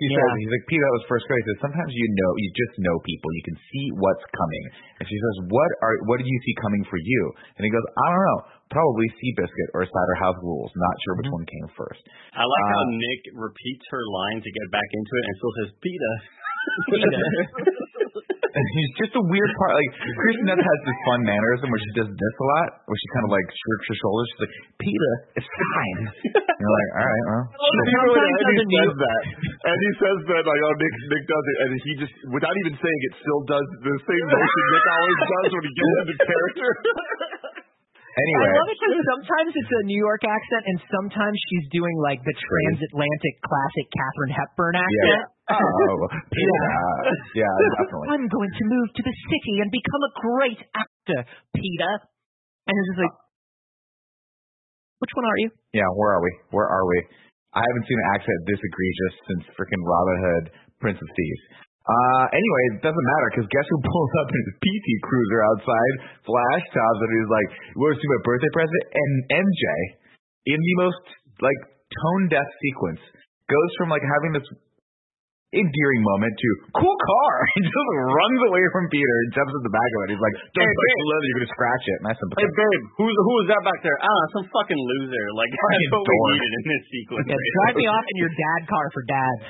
she 0.00 0.06
Yeah. 0.08 0.16
says, 0.16 0.32
he's 0.40 0.48
like, 0.48 0.64
Peter, 0.72 0.80
that 0.80 0.96
was 0.96 1.04
first 1.04 1.28
grade. 1.28 1.44
He 1.44 1.48
says, 1.52 1.60
sometimes 1.68 1.92
you 1.92 2.08
know, 2.08 2.30
you 2.40 2.48
just 2.56 2.74
know 2.80 2.96
people. 3.04 3.28
You 3.36 3.44
can 3.52 3.58
see 3.68 3.84
what's 4.00 4.24
coming. 4.32 4.64
And 4.96 5.04
she 5.04 5.12
says, 5.20 5.34
what 5.52 5.70
are, 5.84 5.92
what 6.08 6.16
did 6.24 6.28
you 6.30 6.40
see 6.40 6.54
coming 6.64 6.80
for 6.88 6.96
you? 6.96 7.22
And 7.60 7.68
he 7.68 7.70
goes, 7.70 7.84
I 7.84 8.06
don't 8.16 8.24
know. 8.24 8.40
Probably 8.72 9.04
Seabiscuit 9.20 9.68
or 9.76 9.84
Cider 9.84 10.16
House 10.24 10.38
Rules. 10.40 10.72
Not 10.72 10.94
sure 11.04 11.14
which 11.20 11.28
one 11.36 11.44
came 11.44 11.68
first. 11.76 12.00
I 12.32 12.46
like 12.48 12.66
how 12.72 12.82
Uh, 12.88 12.96
Nick 12.96 13.20
repeats 13.36 13.84
her 13.92 14.00
line 14.08 14.40
to 14.40 14.50
get 14.56 14.66
back 14.72 14.88
into 14.88 15.12
it 15.20 15.24
and 15.28 15.34
still 15.36 15.54
says, 15.60 15.70
Peter. 15.84 16.12
And 16.60 17.12
he's 18.50 18.92
just 18.98 19.12
a 19.16 19.24
weird 19.24 19.52
part. 19.60 19.72
Like 19.78 19.90
Kristen 20.00 20.46
Dunst 20.50 20.64
has 20.66 20.80
this 20.86 20.98
fun 21.06 21.20
mannerism 21.26 21.66
where 21.70 21.82
she 21.82 21.92
does 21.96 22.10
this 22.10 22.34
a 22.40 22.46
lot, 22.58 22.68
where 22.88 22.98
she 22.98 23.08
kind 23.14 23.24
of 23.26 23.32
like 23.34 23.46
shrugs 23.50 23.86
her 23.90 23.96
shoulders. 24.02 24.26
She's 24.30 24.42
like, 24.46 24.54
"Peter, 24.82 25.12
it's 25.38 25.50
fine." 25.50 26.00
And 26.40 26.58
you're 26.58 26.74
like, 26.74 26.90
"All 26.98 27.08
right, 27.08 27.24
well." 27.30 27.44
You 27.50 27.60
know, 27.78 27.84
Sometimes 27.90 28.10
when 28.10 28.24
Andy 28.26 28.44
doesn't 28.50 28.70
says 28.70 28.90
need- 28.90 29.02
that, 29.04 29.22
and 29.70 29.76
he 29.80 29.90
says 30.00 30.18
that 30.30 30.42
like, 30.46 30.62
oh, 30.66 30.74
Nick, 30.80 30.94
Nick 31.10 31.24
does 31.30 31.46
it, 31.46 31.56
and 31.62 31.68
he 31.80 31.92
just, 32.02 32.14
without 32.34 32.54
even 32.66 32.74
saying 32.78 33.00
it, 33.08 33.12
still 33.22 33.40
does 33.46 33.66
the 33.86 33.94
same 34.04 34.24
motion 34.30 34.62
Nick 34.74 34.86
always 34.90 35.18
does 35.20 35.50
when 35.54 35.64
he 35.64 35.72
gets 35.74 35.94
into 36.00 36.14
character. 36.26 36.68
Anyway, 38.10 38.42
I 38.42 38.58
love 38.58 38.68
it 38.74 38.78
because 38.82 39.06
sometimes 39.06 39.50
it's 39.54 39.70
a 39.70 39.82
New 39.86 39.96
York 40.02 40.26
accent, 40.26 40.62
and 40.66 40.76
sometimes 40.90 41.36
she's 41.46 41.66
doing 41.70 41.94
like 42.02 42.18
the 42.26 42.34
transatlantic 42.34 43.34
classic 43.38 43.86
Katharine 43.94 44.34
Hepburn 44.34 44.74
accent. 44.82 45.22
Oh, 45.50 46.08
Peter, 46.34 46.58
yeah, 47.34 47.50
definitely. 47.78 48.08
I'm 48.14 48.26
going 48.30 48.52
to 48.54 48.64
move 48.70 48.88
to 48.94 49.02
the 49.02 49.14
city 49.30 49.54
and 49.62 49.68
become 49.70 50.02
a 50.06 50.12
great 50.22 50.60
actor, 50.74 51.20
Peter. 51.54 51.92
And 52.68 52.74
it's 52.74 52.88
just 52.94 53.02
like, 53.02 53.16
which 55.00 55.12
one 55.16 55.26
are 55.26 55.38
you? 55.42 55.48
Yeah, 55.72 55.88
where 55.96 56.12
are 56.14 56.22
we? 56.22 56.32
Where 56.52 56.68
are 56.68 56.84
we? 56.86 56.98
I 57.56 57.64
haven't 57.64 57.84
seen 57.88 57.98
an 57.98 58.08
accent 58.14 58.38
this 58.46 58.62
egregious 58.62 59.14
since 59.26 59.42
freaking 59.58 59.82
Robin 59.82 60.18
Hood, 60.22 60.44
Prince 60.78 61.00
of 61.02 61.08
Thieves. 61.10 61.42
Uh, 61.80 62.24
anyway, 62.30 62.62
it 62.76 62.84
doesn't 62.86 63.06
matter 63.16 63.28
because 63.34 63.48
guess 63.50 63.66
who 63.66 63.80
pulls 63.82 64.12
up 64.22 64.28
in 64.30 64.38
his 64.46 64.52
PT 64.62 64.86
Cruiser 65.02 65.40
outside 65.50 65.94
Flash 66.22 66.64
Tops 66.70 67.00
and 67.02 67.10
he's 67.18 67.32
like, 67.32 67.48
"You 67.74 67.78
want 67.82 67.96
to 67.96 68.00
see 68.04 68.10
my 68.14 68.22
birthday 68.22 68.52
present?" 68.54 68.82
And 68.94 69.12
MJ, 69.42 69.64
in 70.54 70.60
the 70.60 70.74
most 70.86 71.02
like 71.42 71.60
tone 71.90 72.24
deaf 72.30 72.46
sequence, 72.46 73.02
goes 73.50 73.70
from 73.80 73.90
like 73.90 74.04
having 74.06 74.38
this 74.38 74.46
endearing 75.50 76.02
moment 76.06 76.30
to 76.30 76.48
cool 76.78 76.94
car 77.02 77.32
and 77.58 77.62
just 77.66 77.88
runs 78.06 78.40
away 78.46 78.62
from 78.70 78.86
Peter 78.86 79.14
and 79.26 79.28
jumps 79.34 79.50
in 79.50 79.62
the 79.66 79.74
back 79.74 79.90
of 79.98 79.98
it. 80.06 80.08
He's 80.14 80.22
like, 80.22 80.36
"Don't 80.54 80.62
Hey, 80.62 80.78
push 80.78 80.92
the 80.94 81.06
leather, 81.10 81.26
you're 81.26 81.38
gonna 81.42 81.54
scratch 81.58 81.84
it." 81.90 81.96
And 81.98 82.06
I 82.06 82.14
Hey 82.14 82.20
sympathize. 82.22 82.54
babe, 82.54 82.82
who's 83.02 83.16
who 83.18 83.34
is 83.42 83.46
that 83.50 83.62
back 83.66 83.80
there? 83.82 83.98
Ah, 83.98 84.22
some 84.38 84.46
fucking 84.54 84.78
loser. 84.78 85.26
Like 85.34 85.50
that's 85.58 85.90
what 85.90 86.06
we 86.06 86.14
needed 86.38 86.52
in 86.54 86.64
this 86.70 86.84
sequence. 86.94 87.26
Yeah, 87.26 87.34
right 87.34 87.54
drive 87.66 87.76
me 87.82 87.86
off 87.98 88.06
in 88.06 88.16
your 88.22 88.32
dad 88.38 88.60
car 88.70 88.86
for 88.94 89.02
dads. 89.10 89.42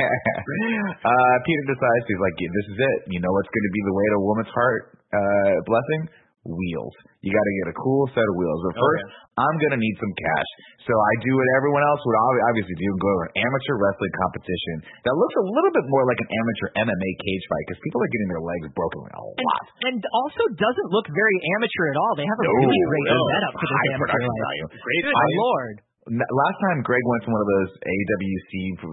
uh, 0.00 1.36
Peter 1.44 1.64
decides 1.68 2.02
he's 2.08 2.22
like, 2.22 2.36
yeah, 2.40 2.50
this 2.56 2.66
is 2.72 2.78
it. 2.80 2.98
You 3.12 3.20
know 3.20 3.32
what's 3.36 3.50
going 3.52 3.66
to 3.68 3.74
be 3.74 3.82
the 3.84 3.94
way 3.94 4.06
to 4.10 4.16
a 4.16 4.24
woman's 4.24 4.52
heart 4.52 4.82
uh, 5.12 5.54
blessing? 5.68 6.02
Wheels. 6.46 6.94
You 7.26 7.30
got 7.34 7.42
to 7.42 7.54
get 7.64 7.66
a 7.72 7.76
cool 7.76 8.06
set 8.14 8.22
of 8.22 8.34
wheels. 8.38 8.60
But 8.70 8.74
first, 8.78 9.04
I'm 9.36 9.56
going 9.60 9.74
to 9.74 9.80
need 9.82 9.96
some 9.98 10.12
cash. 10.16 10.50
So 10.86 10.94
I 10.94 11.12
do 11.26 11.30
what 11.34 11.48
everyone 11.58 11.82
else 11.82 12.00
would 12.06 12.18
obviously 12.50 12.76
do 12.78 12.86
and 12.86 13.00
go 13.02 13.10
to 13.10 13.20
an 13.26 13.32
amateur 13.42 13.74
wrestling 13.82 14.14
competition 14.22 14.76
that 15.04 15.14
looks 15.18 15.36
a 15.36 15.44
little 15.50 15.72
bit 15.74 15.86
more 15.90 16.04
like 16.06 16.20
an 16.22 16.30
amateur 16.30 16.68
MMA 16.86 17.10
cage 17.26 17.44
fight 17.50 17.64
because 17.68 17.80
people 17.82 18.00
are 18.00 18.10
getting 18.14 18.30
their 18.30 18.44
legs 18.46 18.66
broken 18.72 19.00
a 19.10 19.22
lot. 19.22 19.64
and 19.90 19.98
also 20.24 20.42
doesn't 20.56 20.88
look 20.94 21.06
very 21.10 21.36
amateur 21.58 21.84
at 21.90 21.96
all. 21.98 22.12
They 22.16 22.26
have 22.26 22.38
a 22.40 22.46
No, 22.46 22.54
really 22.62 22.80
great 22.86 23.06
no. 23.10 23.18
setup 23.34 23.52
for 23.58 23.66
this 23.66 23.74
High 23.76 23.90
amateur 23.98 24.20
value. 24.22 24.66
Great 24.78 25.02
Good 25.10 25.16
fight. 25.18 25.36
lord. 25.42 25.74
Last 26.06 26.58
time 26.70 26.86
Greg 26.86 27.02
went 27.02 27.22
to 27.26 27.30
one 27.34 27.42
of 27.42 27.50
those 27.50 27.70
AWC, 27.82 28.50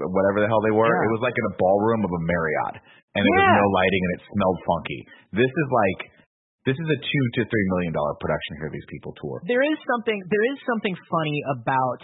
whatever 0.10 0.41
the 0.41 0.50
hell 0.50 0.62
they 0.65 0.74
were, 0.74 0.89
Yeah. 0.89 1.05
it 1.05 1.12
was 1.13 1.22
like 1.22 1.38
in 1.38 1.45
a 1.45 1.55
ballroom 1.62 2.01
of 2.01 2.10
a 2.10 2.22
Marriott, 2.25 2.75
and 3.13 3.22
there 3.22 3.38
was 3.38 3.53
no 3.62 3.67
lighting 3.69 4.01
and 4.01 4.12
it 4.17 4.22
smelled 4.33 4.60
funky. 4.65 5.00
This 5.38 5.51
is 5.53 5.67
like, 5.69 6.00
this 6.63 6.77
is 6.79 6.88
a 6.88 7.00
two 7.00 7.25
to 7.39 7.41
three 7.48 7.67
million 7.75 7.91
dollar 7.91 8.15
production 8.20 8.63
here. 8.63 8.70
These 8.72 8.88
people 8.88 9.12
tour. 9.20 9.43
There 9.48 9.63
is 9.63 9.77
something 9.84 10.17
there 10.32 10.46
is 10.53 10.58
something 10.67 10.96
funny 11.12 11.39
about 11.51 12.01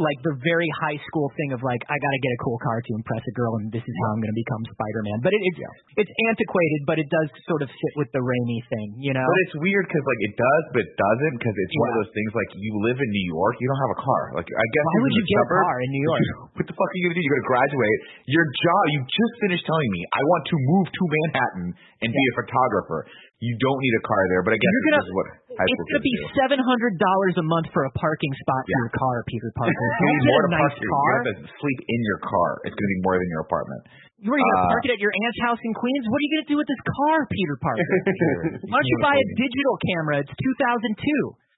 like 0.00 0.16
the 0.24 0.32
very 0.40 0.66
high 0.80 0.96
school 1.12 1.28
thing 1.36 1.52
of 1.52 1.60
like 1.60 1.84
I 1.84 1.96
got 2.00 2.12
to 2.16 2.20
get 2.24 2.32
a 2.32 2.40
cool 2.40 2.56
car 2.64 2.80
to 2.80 2.90
impress 2.96 3.20
a 3.20 3.34
girl 3.36 3.60
and 3.60 3.68
this 3.68 3.84
is 3.84 3.94
how 4.02 4.16
I'm 4.16 4.20
going 4.24 4.32
to 4.32 4.40
become 4.40 4.64
Spider-Man. 4.64 5.20
But 5.20 5.36
it, 5.36 5.42
it's 5.44 5.60
it's 6.00 6.12
antiquated, 6.32 6.80
but 6.88 6.96
it 6.96 7.06
does 7.12 7.28
sort 7.44 7.60
of 7.60 7.68
fit 7.68 7.94
with 8.00 8.08
the 8.16 8.24
Raimi 8.24 8.64
thing, 8.72 8.96
you 8.96 9.12
know. 9.12 9.22
But 9.22 9.38
it's 9.46 9.56
weird 9.60 9.84
because 9.86 10.02
like 10.02 10.22
it 10.24 10.34
does, 10.40 10.64
but 10.72 10.82
it 10.88 10.94
doesn't 10.96 11.34
because 11.36 11.52
it's 11.54 11.76
one 11.76 11.88
of 11.92 11.96
those 12.00 12.12
things 12.16 12.32
like 12.32 12.50
you 12.56 12.72
live 12.80 12.98
in 12.98 13.10
New 13.12 13.26
York, 13.28 13.60
you 13.60 13.68
don't 13.68 13.82
have 13.84 13.94
a 13.94 14.00
car. 14.00 14.22
Like 14.40 14.48
I 14.48 14.66
guess 14.72 14.86
Why 14.88 14.98
would 15.04 15.14
you 15.14 15.24
get 15.28 15.38
a 15.44 15.48
car 15.52 15.76
in 15.84 15.90
New 15.92 16.04
York? 16.08 16.20
what 16.56 16.64
the 16.64 16.74
fuck 16.74 16.88
are 16.90 16.96
you 16.96 17.04
gonna 17.06 17.20
do? 17.20 17.22
You're 17.22 17.36
gonna 17.44 17.52
graduate. 17.52 17.98
Your 18.24 18.46
job. 18.48 18.82
You 18.96 18.98
just 19.04 19.34
finished 19.44 19.64
telling 19.68 19.90
me 19.92 20.00
I 20.16 20.22
want 20.24 20.42
to 20.48 20.56
move 20.56 20.86
to 20.88 21.02
Manhattan 21.04 21.66
and 22.00 22.08
be 22.08 22.24
a 22.32 22.34
photographer. 22.40 23.04
You 23.40 23.56
don't 23.56 23.80
need 23.80 23.94
a 23.96 24.04
car 24.04 24.20
there, 24.28 24.44
but 24.44 24.52
I 24.52 24.58
guess 24.60 24.68
You're 24.68 24.84
this 24.84 24.92
gonna- 24.92 25.08
is 25.08 25.16
what 25.16 25.26
high 25.56 25.64
It's 25.64 25.80
going 25.88 25.96
to 25.96 26.04
be 26.04 26.14
seven 26.36 26.60
hundred 26.60 26.92
dollars 27.00 27.34
a 27.40 27.46
month 27.48 27.72
for 27.72 27.88
a 27.88 27.92
parking 27.96 28.32
spot 28.44 28.62
for 28.68 28.76
your 28.84 28.92
car, 29.00 29.16
Peter 29.24 29.48
Parker. 29.58 29.72
You 29.72 29.96
Don't 29.96 30.12
need 30.12 30.20
get 30.20 30.28
more 30.28 30.44
to 30.44 30.50
nice 30.60 30.74
park 30.76 30.92
car. 30.92 31.08
You 31.08 31.16
have 31.16 31.28
to 31.32 31.34
sleep 31.56 31.80
in 31.88 32.00
your 32.04 32.20
car. 32.20 32.50
It's 32.68 32.76
going 32.76 32.88
to 32.88 32.94
be 33.00 33.02
more 33.04 33.16
than 33.16 33.28
your 33.32 33.42
apartment. 33.48 33.80
You're 34.20 34.36
going 34.36 34.44
to 34.44 34.60
Uh, 34.60 34.68
park 34.76 34.82
it 34.84 34.92
at 34.92 35.00
your 35.00 35.12
aunt's 35.16 35.40
house 35.48 35.60
in 35.64 35.72
Queens? 35.72 36.04
What 36.04 36.20
are 36.20 36.24
you 36.28 36.32
going 36.36 36.44
to 36.44 36.50
do 36.52 36.58
with 36.60 36.68
this 36.68 36.82
car, 36.84 37.16
Peter 37.32 37.56
Parker? 37.64 37.80
Why 38.68 38.76
don't 38.76 38.90
you 38.92 38.98
buy 39.00 39.16
a 39.16 39.26
digital 39.40 39.74
camera? 39.88 40.14
It's 40.20 40.34
2002 40.36 41.00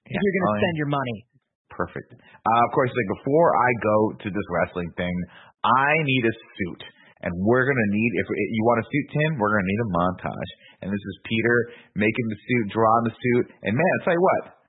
if 0.07 0.15
Yeah. 0.15 0.23
you're 0.23 0.35
going 0.39 0.47
to 0.47 0.55
spend 0.63 0.75
your 0.79 0.87
money. 0.87 1.17
Perfect. 1.67 2.15
Uh, 2.15 2.61
of 2.63 2.69
course, 2.71 2.95
like 2.95 3.09
before 3.19 3.49
I 3.59 3.69
go 3.83 3.97
to 4.23 4.27
this 4.31 4.47
wrestling 4.47 4.87
thing, 4.95 5.11
I 5.67 5.91
need 6.07 6.23
a 6.31 6.33
suit. 6.55 6.81
And 7.23 7.31
we're 7.47 7.63
gonna 7.63 7.89
need 7.95 8.11
if 8.19 8.27
you 8.27 8.61
want 8.67 8.83
a 8.83 8.85
suit, 8.87 9.05
Tim, 9.15 9.31
we're 9.39 9.55
gonna 9.55 9.69
need 9.71 9.81
a 9.87 9.89
montage. 9.95 10.51
And 10.83 10.87
this 10.91 10.99
is 10.99 11.15
Peter 11.23 11.55
making 11.95 12.27
the 12.27 12.35
suit, 12.43 12.65
drawing 12.75 13.03
the 13.07 13.15
suit, 13.15 13.45
and 13.63 13.71
man, 13.71 13.87
I'll 13.99 14.03
tell 14.03 14.17
you 14.19 14.23
what, 14.23 14.59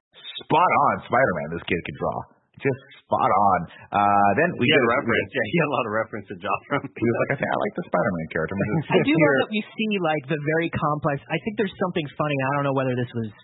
spot 0.47 0.71
on 0.87 0.95
Spider-Man. 1.11 1.49
This 1.59 1.67
kid 1.67 1.83
can 1.83 1.97
draw, 1.99 2.17
just 2.63 2.81
spot 3.03 3.27
on. 3.27 3.59
Uh, 3.91 4.31
then 4.39 4.55
we 4.63 4.67
He 4.67 4.71
had 4.71 4.79
get 4.79 4.87
a 4.87 4.95
reference. 5.03 5.29
Yeah, 5.35 5.47
he 5.51 5.57
had 5.59 5.69
a 5.69 5.75
lot 5.75 5.85
of 5.91 5.93
reference 5.99 6.27
to 6.31 6.37
draw 6.39 6.55
from. 6.71 6.81
He 6.87 7.03
was 7.03 7.17
like, 7.27 7.31
I 7.35 7.37
think 7.43 7.51
I 7.51 7.59
like 7.59 7.75
the 7.75 7.87
Spider-Man 7.91 8.27
character. 8.31 8.55
I'm 8.55 8.63
gonna 8.71 8.87
I 8.87 8.95
sit 8.95 9.03
do 9.03 9.15
here. 9.19 9.35
love 9.35 9.43
that 9.43 9.51
we 9.51 9.61
see 9.75 9.91
like 9.99 10.25
the 10.31 10.41
very 10.55 10.71
complex. 10.71 11.17
I 11.27 11.39
think 11.43 11.59
there's 11.59 11.75
something 11.83 12.07
funny. 12.15 12.39
I 12.39 12.49
don't 12.55 12.67
know 12.71 12.77
whether 12.79 12.95
this 12.95 13.11
was 13.11 13.35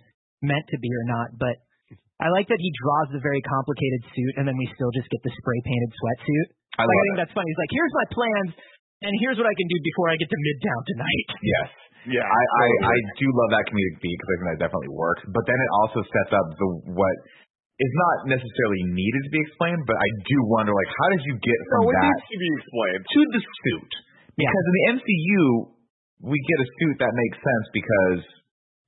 meant 0.46 0.66
to 0.70 0.78
be 0.78 0.90
or 0.94 1.04
not, 1.10 1.34
but 1.34 1.58
I 2.22 2.30
like 2.30 2.46
that 2.52 2.62
he 2.62 2.70
draws 2.86 3.10
the 3.10 3.18
very 3.24 3.42
complicated 3.42 4.06
suit, 4.14 4.32
and 4.38 4.46
then 4.46 4.54
we 4.54 4.70
still 4.78 4.92
just 4.94 5.10
get 5.10 5.18
the 5.26 5.32
spray 5.42 5.58
painted 5.66 5.90
sweatsuit. 5.99 6.46
I 6.78 6.86
like, 6.86 6.94
love 6.94 6.94
I 6.94 7.02
think 7.10 7.16
it. 7.18 7.20
that's 7.26 7.34
funny. 7.34 7.49
He's 7.50 7.60
like, 7.66 7.73
here's 7.75 7.94
my 7.99 8.06
plans, 8.14 8.50
and 9.04 9.13
here's 9.25 9.36
what 9.41 9.49
I 9.49 9.54
can 9.56 9.69
do 9.69 9.78
before 9.84 10.08
I 10.13 10.17
get 10.21 10.28
to 10.28 10.39
Midtown 10.41 10.80
tonight. 10.97 11.28
Yes. 11.45 11.69
Yeah, 12.08 12.25
I, 12.25 12.43
I, 12.65 12.67
I 12.80 12.97
do 13.21 13.28
love 13.28 13.52
that 13.52 13.69
comedic 13.69 14.00
beat 14.00 14.17
because 14.17 14.28
I 14.32 14.34
think 14.41 14.49
that 14.56 14.60
definitely 14.65 14.89
works. 14.97 15.21
But 15.28 15.45
then 15.45 15.58
it 15.60 15.71
also 15.84 16.00
sets 16.00 16.32
up 16.32 16.47
the 16.56 16.69
what 16.97 17.17
is 17.76 17.93
not 17.93 18.17
necessarily 18.41 18.80
needed 18.97 19.21
to 19.28 19.30
be 19.36 19.41
explained, 19.45 19.84
but 19.84 20.00
I 20.00 20.08
do 20.25 20.36
wonder 20.49 20.73
like 20.73 20.89
how 20.97 21.08
did 21.13 21.21
you 21.28 21.36
get 21.45 21.58
from 21.69 21.84
No, 21.84 21.93
it 21.93 22.00
that 22.00 22.17
to 22.25 22.36
be 22.41 22.50
explained. 22.56 23.02
to 23.04 23.21
the 23.36 23.41
suit? 23.45 23.93
Because 24.32 24.65
in 24.65 24.75
the 24.80 24.84
MCU 24.97 25.45
we 26.25 26.36
get 26.41 26.58
a 26.65 26.69
suit 26.80 26.97
that 27.04 27.13
makes 27.13 27.36
sense 27.45 27.67
because 27.76 28.21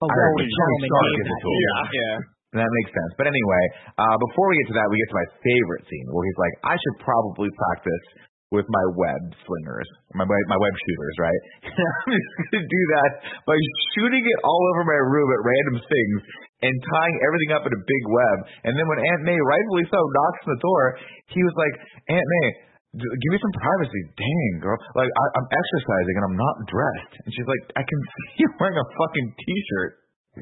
A 0.00 0.08
I 0.08 0.12
don't 0.16 0.48
Tony 0.48 0.48
Stark 0.48 1.04
gave 1.12 1.16
gives 1.20 1.28
it 1.28 1.36
that 1.36 1.40
to 1.44 1.48
him. 1.52 1.52
to 1.52 1.52
him. 1.52 1.84
Yeah. 1.92 2.16
that 2.64 2.70
makes 2.80 2.90
sense. 2.96 3.12
But 3.20 3.26
anyway, 3.28 3.64
uh, 4.00 4.16
before 4.24 4.48
we 4.48 4.56
get 4.64 4.72
to 4.72 4.76
that, 4.80 4.88
we 4.88 4.96
get 5.04 5.08
to 5.12 5.18
my 5.20 5.28
favorite 5.44 5.84
scene 5.84 6.06
where 6.16 6.24
he's 6.24 6.40
like, 6.40 6.54
I 6.64 6.74
should 6.80 6.96
probably 7.04 7.52
practice 7.60 8.04
with 8.52 8.68
my 8.68 8.84
web 8.92 9.22
slingers, 9.48 9.88
my 10.12 10.28
web, 10.28 10.44
my 10.52 10.60
web 10.60 10.74
shooters, 10.76 11.16
right? 11.16 11.42
I'm 11.72 12.12
just 12.12 12.32
gonna 12.52 12.68
do 12.68 12.82
that 13.00 13.10
by 13.48 13.56
shooting 13.96 14.20
it 14.20 14.38
all 14.44 14.62
over 14.76 14.84
my 14.84 15.00
room 15.08 15.28
at 15.32 15.40
random 15.40 15.76
things 15.80 16.18
and 16.62 16.74
tying 16.84 17.16
everything 17.24 17.50
up 17.56 17.64
in 17.64 17.72
a 17.72 17.82
big 17.82 18.04
web. 18.12 18.36
And 18.68 18.72
then 18.76 18.86
when 18.86 19.00
Aunt 19.00 19.24
May, 19.24 19.40
rightfully 19.40 19.88
so, 19.88 19.98
knocks 19.98 20.40
on 20.46 20.50
the 20.52 20.62
door, 20.62 20.84
he 21.32 21.40
was 21.42 21.56
like, 21.56 21.74
Aunt 22.12 22.28
May, 22.28 22.48
give 23.00 23.30
me 23.32 23.40
some 23.40 23.56
privacy. 23.56 24.02
Dang, 24.20 24.54
girl. 24.60 24.78
Like, 24.94 25.08
I, 25.08 25.24
I'm 25.40 25.48
exercising 25.48 26.14
and 26.20 26.24
I'm 26.28 26.38
not 26.38 26.56
dressed. 26.68 27.12
And 27.24 27.30
she's 27.32 27.48
like, 27.48 27.64
I 27.74 27.82
can 27.82 28.00
see 28.36 28.44
you 28.44 28.48
wearing 28.60 28.76
a 28.76 28.86
fucking 29.00 29.28
t-shirt. 29.32 29.92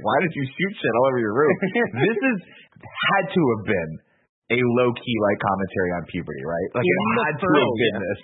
Why 0.03 0.17
did 0.23 0.31
you 0.35 0.45
shoot 0.47 0.73
shit 0.79 0.95
all 0.99 1.07
over 1.11 1.19
your 1.19 1.35
room? 1.35 1.55
this 2.07 2.19
is 2.19 2.39
had 2.83 3.25
to 3.31 3.43
have 3.43 3.65
been 3.67 3.91
a 4.51 4.59
low 4.79 4.91
key 4.95 5.17
like 5.31 5.39
commentary 5.39 5.91
on 5.99 6.03
puberty, 6.11 6.43
right? 6.43 6.69
Like 6.75 6.87
In 6.87 6.91
it 6.91 7.01
the 7.01 7.25
had 7.27 7.37
to 7.39 7.47
have 7.51 7.75
been 7.79 7.97
this. 8.03 8.21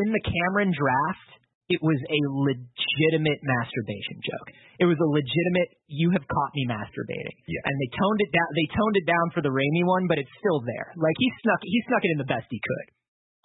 in 0.00 0.06
the 0.12 0.22
Cameron 0.24 0.72
draft, 0.72 1.28
it 1.68 1.80
was 1.84 2.00
a 2.08 2.20
legitimate 2.48 3.40
masturbation 3.44 4.16
joke. 4.24 4.48
It 4.80 4.88
was 4.88 4.96
a 4.96 5.08
legitimate 5.12 5.68
"you 5.92 6.08
have 6.16 6.24
caught 6.24 6.52
me 6.56 6.64
masturbating." 6.64 7.36
Yeah. 7.44 7.62
And 7.68 7.74
they 7.76 7.90
toned 7.92 8.20
it 8.24 8.30
down. 8.32 8.48
They 8.56 8.68
toned 8.72 8.96
it 8.96 9.06
down 9.08 9.26
for 9.36 9.40
the 9.44 9.52
Raimi 9.52 9.84
one, 9.84 10.08
but 10.08 10.16
it's 10.16 10.32
still 10.40 10.64
there. 10.64 10.96
Like 10.96 11.16
he 11.20 11.28
snuck, 11.44 11.60
he 11.60 11.78
snuck 11.92 12.02
it 12.08 12.12
in 12.16 12.20
the 12.24 12.30
best 12.30 12.48
he 12.48 12.60
could. 12.60 12.86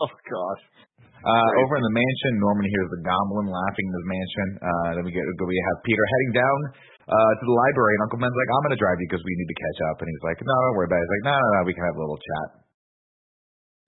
Oh 0.07 0.11
gosh. 0.11 0.63
Uh, 1.23 1.49
over 1.63 1.79
in 1.79 1.83
the 1.87 1.95
mansion, 1.95 2.31
Norman 2.43 2.67
hears 2.67 2.89
the 2.91 2.99
goblin 3.07 3.47
laughing 3.47 3.87
in 3.87 3.95
the 3.95 4.05
mansion. 4.11 4.47
Uh, 4.59 4.87
then 4.99 5.03
we 5.07 5.11
get 5.15 5.23
we 5.23 5.55
have 5.71 5.77
Peter 5.87 6.03
heading 6.03 6.31
down 6.35 6.57
uh, 7.09 7.33
to 7.39 7.43
the 7.43 7.55
library, 7.67 7.93
and 7.99 8.03
Uncle 8.07 8.19
Ben's 8.19 8.35
like, 8.35 8.51
"I'm 8.53 8.63
going 8.67 8.75
to 8.75 8.81
drive 8.81 8.97
you 8.99 9.07
because 9.11 9.23
we 9.23 9.33
need 9.35 9.49
to 9.51 9.59
catch 9.59 9.79
up." 9.91 9.97
And 9.99 10.07
he's 10.07 10.23
like, 10.23 10.39
"No, 10.39 10.55
don't 10.55 10.75
worry 10.79 10.87
about 10.87 10.99
it." 10.99 11.05
He's 11.07 11.15
like, 11.19 11.27
"No, 11.27 11.35
no, 11.35 11.47
no, 11.57 11.61
we 11.67 11.73
can 11.75 11.83
have 11.83 11.97
a 11.97 12.01
little 12.01 12.19
chat." 12.19 12.47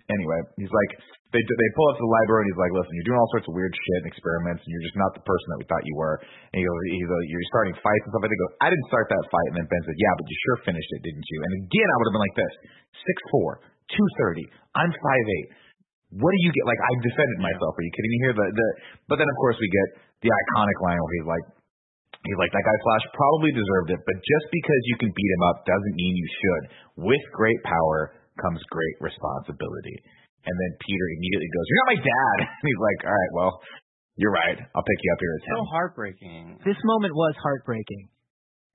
Anyway, 0.05 0.39
he's 0.61 0.69
like, 0.69 0.91
they 1.33 1.41
they 1.41 1.69
pull 1.75 1.89
up 1.91 1.97
to 1.97 2.03
the 2.05 2.13
library, 2.21 2.45
and 2.45 2.49
he's 2.53 2.61
like, 2.61 2.71
"Listen, 2.71 2.93
you're 2.95 3.09
doing 3.11 3.19
all 3.19 3.31
sorts 3.35 3.47
of 3.49 3.57
weird 3.57 3.73
shit 3.75 3.99
and 4.05 4.07
experiments, 4.07 4.61
and 4.63 4.69
you're 4.71 4.87
just 4.87 4.95
not 4.95 5.11
the 5.17 5.25
person 5.25 5.47
that 5.51 5.59
we 5.59 5.65
thought 5.67 5.83
you 5.83 5.97
were." 5.99 6.21
And 6.53 6.57
he 6.59 6.63
goes, 6.63 6.79
"He's 6.95 7.09
like, 7.11 7.27
you're 7.27 7.49
starting 7.51 7.75
fights 7.83 8.03
and 8.07 8.11
stuff." 8.15 8.23
And 8.23 8.31
he 8.31 8.39
goes, 8.39 8.53
"I 8.63 8.67
didn't 8.71 8.87
start 8.87 9.11
that 9.11 9.23
fight." 9.27 9.47
And 9.51 9.57
then 9.59 9.67
Ben 9.67 9.83
said, 9.83 9.97
"Yeah, 9.99 10.13
but 10.15 10.23
you 10.29 10.37
sure 10.47 10.57
finished 10.63 10.91
it, 10.95 11.01
didn't 11.03 11.27
you?" 11.27 11.39
And 11.43 11.51
again, 11.65 11.87
I 11.91 11.95
would 11.99 12.07
have 12.07 12.15
been 12.15 12.25
like 12.29 12.37
this: 12.39 12.53
six 13.03 13.17
four, 13.33 13.59
two 13.91 14.07
thirty. 14.21 14.45
I'm 14.77 14.93
five 14.93 15.25
eight. 15.41 15.49
What 16.15 16.31
do 16.31 16.39
you 16.39 16.51
get? 16.55 16.63
Like 16.69 16.79
I 16.79 16.91
defended 17.03 17.39
myself. 17.41 17.75
Are 17.75 17.83
you 17.83 17.91
kidding 17.91 18.13
me 18.15 18.19
here? 18.23 18.33
The 18.37 18.45
the 18.53 18.67
but 19.11 19.17
then 19.19 19.27
of 19.27 19.37
course 19.41 19.57
we 19.59 19.67
get 19.67 19.87
the 20.23 20.31
iconic 20.31 20.77
line 20.85 20.99
where 21.01 21.15
he's 21.19 21.27
like 21.27 21.45
he's 22.25 22.39
like 22.41 22.51
that 22.51 22.65
guy 22.65 22.77
Flash 22.81 23.05
probably 23.13 23.53
deserved 23.53 23.93
it, 23.93 24.01
but 24.03 24.17
just 24.19 24.47
because 24.49 24.81
you 24.91 24.95
can 24.99 25.11
beat 25.13 25.31
him 25.37 25.43
up 25.47 25.63
doesn't 25.63 25.95
mean 25.95 26.13
you 26.17 26.29
should. 26.29 26.63
With 27.05 27.23
great 27.31 27.61
power 27.63 28.17
comes 28.41 28.59
great 28.73 28.97
responsibility. 28.99 30.01
And 30.45 30.53
then 30.53 30.71
Peter 30.85 31.05
immediately 31.17 31.49
goes, 31.49 31.65
"You're 31.65 31.81
not 31.81 31.91
my 31.97 32.01
dad." 32.05 32.37
And 32.45 32.65
he's 32.69 32.81
like, 32.83 32.99
"All 33.09 33.15
right, 33.17 33.31
well, 33.33 33.51
you're 34.19 34.35
right. 34.35 34.57
I'll 34.61 34.85
pick 34.85 34.99
you 35.01 35.09
up 35.09 35.21
here 35.21 35.33
at 35.33 35.41
ten." 35.41 35.53
So 35.57 35.65
heartbreaking. 35.73 36.43
This 36.61 36.77
moment 36.85 37.17
was 37.17 37.33
heartbreaking. 37.41 38.13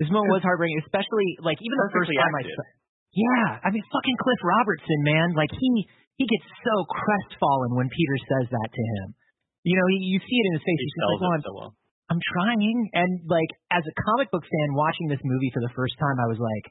This 0.03 0.11
moment 0.11 0.33
was 0.35 0.43
heartbreaking, 0.43 0.81
especially 0.83 1.39
like 1.45 1.61
even 1.63 1.77
the 1.79 1.93
first 1.95 2.11
Perfectly 2.11 2.19
time 2.19 2.35
I 2.35 2.43
acted. 2.43 2.57
saw. 2.59 2.67
Yeah, 3.11 3.47
I 3.63 3.69
mean 3.71 3.85
fucking 3.91 4.19
Cliff 4.19 4.41
Robertson, 4.43 4.99
man. 5.07 5.29
Like 5.39 5.51
he 5.55 5.71
he 6.19 6.25
gets 6.27 6.47
so 6.67 6.75
crestfallen 6.91 7.79
when 7.79 7.87
Peter 7.91 8.17
says 8.19 8.47
that 8.51 8.71
to 8.71 8.83
him. 8.99 9.07
You 9.63 9.77
know, 9.77 9.87
he, 9.93 10.11
you 10.11 10.19
see 10.19 10.37
it 10.41 10.47
in 10.51 10.53
his 10.57 10.65
face. 10.65 10.81
He 10.81 10.85
He's 10.89 10.95
just 10.97 11.05
like, 11.07 11.21
well, 11.21 11.35
I'm, 11.37 11.45
so 11.45 11.53
well. 11.55 11.71
I'm 12.11 12.19
trying. 12.35 12.91
And 12.93 13.11
like 13.31 13.51
as 13.71 13.87
a 13.87 13.95
comic 14.11 14.29
book 14.35 14.43
fan 14.43 14.69
watching 14.75 15.07
this 15.07 15.23
movie 15.23 15.51
for 15.55 15.63
the 15.63 15.73
first 15.79 15.95
time, 16.03 16.19
I 16.19 16.27
was 16.27 16.43
like, 16.43 16.67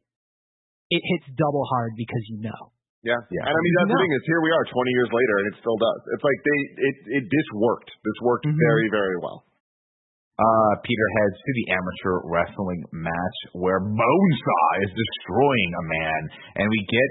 it 0.91 0.99
hits 1.15 1.31
double 1.39 1.63
hard 1.71 1.95
because 1.95 2.23
you 2.27 2.43
know. 2.43 2.61
Yeah. 3.07 3.15
Yeah. 3.31 3.47
And 3.47 3.55
I 3.55 3.59
mean 3.63 3.73
that's 3.79 3.91
the 3.95 3.95
No. 3.95 4.03
thing 4.03 4.13
is 4.19 4.23
here 4.27 4.41
we 4.43 4.51
are 4.51 4.65
20 4.67 4.91
years 4.91 5.09
later 5.15 5.35
and 5.39 5.45
it 5.49 5.55
still 5.63 5.79
does. 5.79 6.01
It's 6.11 6.25
like 6.27 6.39
they 6.43 6.59
it 6.91 6.95
it 7.19 7.23
this 7.31 7.47
worked. 7.55 7.89
This 8.03 8.19
worked 8.21 8.45
Mhm. 8.51 8.59
very 8.59 8.87
very 8.91 9.17
well. 9.23 9.47
Uh, 10.39 10.73
Peter 10.87 11.07
heads 11.19 11.35
to 11.35 11.51
the 11.51 11.65
amateur 11.75 12.15
wrestling 12.31 12.79
match 12.95 13.37
where 13.59 13.79
Bonesaw 13.83 14.67
is 14.87 14.91
destroying 14.95 15.71
a 15.75 15.83
man, 15.99 16.21
and 16.63 16.65
we 16.71 16.79
get 16.87 17.09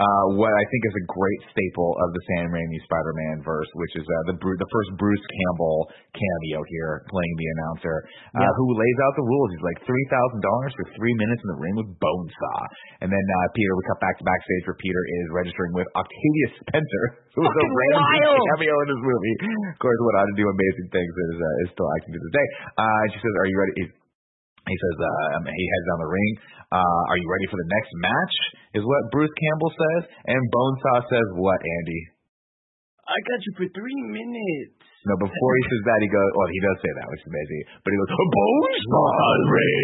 uh, 0.00 0.24
what 0.40 0.48
I 0.48 0.64
think 0.72 0.82
is 0.88 0.96
a 0.96 1.06
great 1.12 1.40
staple 1.52 1.90
of 2.00 2.08
the 2.16 2.22
Sam 2.32 2.48
Raimi 2.48 2.80
Spider-Man 2.88 3.44
verse, 3.44 3.68
which 3.76 3.92
is 4.00 4.06
uh, 4.08 4.32
the 4.32 4.36
Bru- 4.40 4.56
the 4.56 4.70
first 4.72 4.90
Bruce 4.96 5.20
Campbell 5.20 5.92
cameo 6.16 6.64
here, 6.72 7.04
playing 7.12 7.34
the 7.36 7.48
announcer, 7.60 7.96
uh, 8.32 8.40
Yeah. 8.40 8.50
who 8.56 8.66
lays 8.72 8.98
out 9.04 9.12
the 9.20 9.26
rules. 9.28 9.48
He's 9.52 9.66
like 9.68 9.80
three 9.84 10.06
thousand 10.08 10.40
dollars 10.40 10.72
for 10.80 10.84
three 10.96 11.14
minutes 11.20 11.40
in 11.44 11.48
the 11.52 11.60
ring 11.60 11.76
with 11.76 11.90
Bonesaw, 12.00 12.62
and 13.04 13.08
then 13.12 13.20
uh, 13.24 13.36
Peter, 13.52 13.72
we 13.76 13.82
cut 13.92 14.00
back 14.00 14.16
to 14.16 14.24
backstage 14.24 14.64
where 14.66 14.80
Peter 14.80 15.02
is 15.22 15.26
registering 15.36 15.72
with 15.76 15.86
Octavia 15.92 16.48
Spencer, 16.64 17.04
who 17.36 17.44
was 17.44 17.52
a 17.52 17.66
random 17.68 18.04
cameo 18.56 18.74
in 18.82 18.86
this 18.96 19.02
movie. 19.04 19.34
Of 19.76 19.78
course, 19.78 19.98
went 20.08 20.18
on 20.18 20.26
to 20.32 20.36
do 20.40 20.46
amazing 20.48 20.88
things 20.88 21.12
and 21.12 21.28
is, 21.36 21.40
uh, 21.40 21.62
is 21.64 21.68
still 21.76 21.88
acting 22.00 22.12
to 22.16 22.20
this 22.20 22.34
day. 22.34 22.46
Uh, 22.80 23.02
she 23.12 23.18
says, 23.20 23.34
"Are 23.38 23.48
you 23.48 23.58
ready?" 23.60 24.01
He, 24.62 24.76
says, 24.78 24.96
uh, 25.02 25.36
um, 25.38 25.44
he 25.46 25.64
heads 25.66 25.86
down 25.90 26.00
the 26.02 26.12
ring. 26.12 26.32
Uh, 26.70 27.02
are 27.10 27.18
you 27.18 27.26
ready 27.26 27.46
for 27.50 27.58
the 27.58 27.70
next 27.70 27.92
match? 27.98 28.34
Is 28.78 28.84
what 28.86 29.10
Bruce 29.10 29.34
Campbell 29.34 29.72
says. 29.74 30.02
And 30.26 30.40
Bonesaw 30.50 30.98
says, 31.10 31.28
what, 31.34 31.58
Andy? 31.58 32.02
I 33.02 33.16
got 33.26 33.40
you 33.42 33.52
for 33.58 33.66
three 33.74 34.00
minutes. 34.10 34.81
No, 35.02 35.18
before 35.18 35.52
he 35.58 35.64
says 35.66 35.82
that, 35.82 35.98
he 35.98 36.08
goes, 36.10 36.30
well, 36.38 36.50
he 36.50 36.60
does 36.62 36.78
say 36.78 36.92
that, 36.94 37.06
which 37.10 37.22
is 37.26 37.28
amazing. 37.30 37.60
But 37.82 37.90
he 37.90 37.96
goes, 37.98 38.10
Bonesaw's 38.14 39.46
ready. 39.50 39.82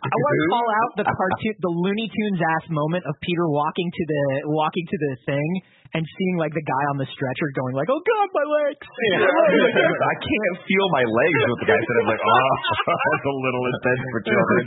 I 0.00 0.14
want 0.16 0.32
to 0.32 0.46
call 0.48 0.66
out 0.68 0.90
the 0.96 1.04
cartoon, 1.04 1.54
the 1.60 1.72
Looney 1.72 2.08
Tunes 2.08 2.40
ass 2.40 2.64
moment 2.72 3.04
of 3.04 3.14
Peter 3.20 3.44
walking 3.52 3.88
to 3.92 4.02
the 4.08 4.22
walking 4.48 4.84
to 4.88 4.96
the 4.96 5.12
thing 5.28 5.50
and 5.94 6.02
seeing 6.02 6.36
like 6.42 6.50
the 6.50 6.66
guy 6.66 6.84
on 6.90 6.98
the 6.98 7.06
stretcher 7.06 7.48
going 7.54 7.74
like, 7.78 7.86
"Oh 7.86 8.02
God, 8.02 8.28
my 8.34 8.42
legs!" 8.42 8.82
I 10.10 10.14
can't 10.18 10.56
feel 10.66 10.86
my 10.90 11.04
legs. 11.06 11.38
What 11.46 11.60
the 11.62 11.70
guy 11.70 11.78
said. 11.78 11.96
I'm 12.02 12.10
like, 12.10 12.24
oh, 12.24 12.50
that's 13.14 13.28
a 13.30 13.36
little 13.38 13.64
intense 13.70 14.02
for 14.10 14.20
children. 14.26 14.62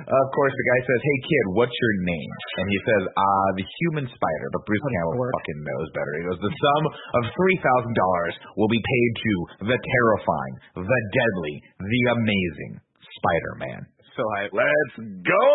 of 0.00 0.26
course, 0.32 0.54
the 0.56 0.66
guy 0.72 0.80
says, 0.88 1.00
"Hey 1.04 1.18
kid, 1.28 1.44
what's 1.60 1.76
your 1.76 1.94
name?" 2.08 2.30
And 2.64 2.66
he 2.72 2.78
says, 2.88 3.02
"Ah, 3.12 3.48
the 3.60 3.66
human 3.84 4.08
spider." 4.08 4.46
But 4.56 4.64
Bruce 4.64 4.86
Campbell 4.96 5.20
fucking 5.20 5.60
knows 5.60 5.88
better. 5.92 6.12
He 6.16 6.24
goes, 6.24 6.40
"The 6.40 6.54
sum 6.56 6.82
of 7.20 7.22
three 7.36 7.58
thousand 7.60 7.92
dollars 7.92 8.34
will 8.56 8.72
be 8.72 8.80
paid 8.80 8.91
to 9.16 9.32
the 9.72 9.78
terrifying, 9.78 10.54
the 10.76 11.00
deadly, 11.12 11.54
the 11.78 12.02
amazing 12.16 12.72
Spider-Man." 13.00 13.86
So 14.12 14.22
hype. 14.36 14.52
Let's 14.52 14.96
go. 15.24 15.48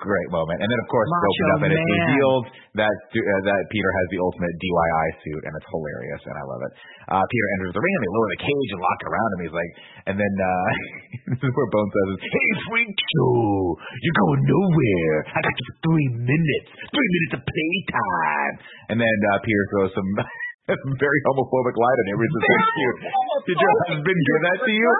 Great 0.00 0.32
moment, 0.32 0.56
and 0.64 0.64
then 0.64 0.80
of 0.80 0.88
course 0.88 1.04
it 1.04 1.12
Macho 1.12 1.28
opens 1.28 1.52
up 1.52 1.60
and 1.60 1.72
it's 1.76 1.90
revealed 1.92 2.46
that 2.72 2.96
uh, 3.12 3.40
that 3.52 3.62
Peter 3.68 3.90
has 4.00 4.06
the 4.08 4.20
ultimate 4.24 4.54
DIY 4.56 5.06
suit, 5.20 5.42
and 5.44 5.52
it's 5.52 5.68
hilarious, 5.68 6.22
and 6.24 6.36
I 6.40 6.44
love 6.48 6.62
it. 6.64 6.72
Uh, 7.04 7.20
Peter 7.20 7.46
enters 7.60 7.76
the 7.76 7.84
ring 7.84 7.94
and 8.00 8.02
they 8.08 8.12
lower 8.16 8.30
the 8.32 8.40
cage 8.40 8.70
and 8.72 8.80
lock 8.80 9.00
around 9.04 9.28
him. 9.28 9.40
He's 9.44 9.56
like, 9.60 9.72
and 10.08 10.16
then 10.16 10.34
uh, 10.40 10.68
this 11.36 11.40
is 11.44 11.52
where 11.52 11.68
Bone 11.68 11.90
says, 11.92 12.16
"Hey, 12.16 12.48
freak 12.72 12.96
show, 12.96 13.76
you're 13.76 14.18
going 14.24 14.40
nowhere. 14.48 15.16
I 15.36 15.38
got 15.44 15.52
you 15.52 15.64
for 15.68 15.76
three 15.92 16.08
minutes, 16.16 16.68
three 16.80 17.10
minutes 17.20 17.32
of 17.36 17.42
playtime." 17.44 18.54
And 18.88 18.96
then 19.04 19.18
uh, 19.20 19.36
Peter 19.44 19.64
throws 19.68 19.92
some. 19.92 20.08
some 20.78 20.94
very 21.06 21.20
homophobic 21.26 21.74
line 21.74 21.98
on 22.00 22.06
him. 22.10 22.16
He's 22.20 22.32
just 22.34 22.46
like, 22.46 22.66
"Cute. 22.78 22.98
Did 23.50 23.56
your 23.58 23.74
husband 23.90 24.18
do 24.20 24.34
that 24.46 24.58
to 24.66 24.72
you? 24.72 24.90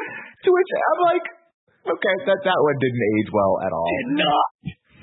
To 0.45 0.49
which 0.51 0.71
I'm 0.75 1.01
like, 1.15 1.27
okay, 1.95 2.15
that 2.27 2.39
that 2.43 2.59
one 2.61 2.77
didn't 2.81 3.05
age 3.21 3.31
well 3.31 3.53
at 3.65 3.73
all. 3.73 3.89
Did 4.05 4.11
not. 4.25 4.49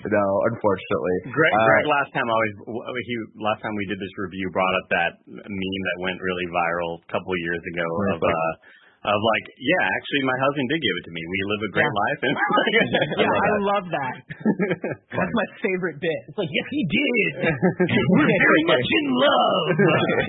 No, 0.07 0.25
unfortunately. 0.53 1.17
Greg, 1.35 1.51
Uh, 1.57 1.67
Greg 1.67 1.85
last 1.89 2.09
time 2.15 2.27
always 2.29 2.53
he 3.03 3.13
last 3.43 3.59
time 3.65 3.75
we 3.75 3.83
did 3.91 3.99
this 3.99 4.13
review 4.21 4.47
brought 4.55 4.75
up 4.79 4.87
that 4.93 5.11
meme 5.27 5.81
that 5.89 5.97
went 5.99 6.15
really 6.23 6.47
viral 6.47 7.01
a 7.03 7.07
couple 7.11 7.33
years 7.43 7.59
ago 7.75 7.83
Where 7.83 8.15
of 8.15 8.21
like- 8.23 8.31
uh 8.31 8.53
of 9.07 9.19
like 9.23 9.45
yeah 9.55 9.83
actually 9.87 10.23
my 10.27 10.37
husband 10.43 10.67
did 10.71 10.79
give 10.83 10.95
it 10.99 11.03
to 11.07 11.13
me 11.15 11.21
we 11.23 11.37
live 11.47 11.61
a 11.63 11.69
great 11.73 11.87
Yeah. 11.87 12.01
life 12.03 12.19
and 12.27 12.35
Yeah, 13.23 13.31
I 13.33 13.51
love 13.65 13.85
that. 13.89 14.15
That's 15.17 15.33
my 15.33 15.47
favorite 15.63 15.97
bit. 15.97 16.19
It's 16.29 16.37
like, 16.37 16.51
yes, 16.51 16.67
he 16.69 16.81
did. 16.85 17.31
We're 18.13 18.29
very 18.29 18.63
much 18.69 18.85
in 19.01 19.05
love. 19.17 19.65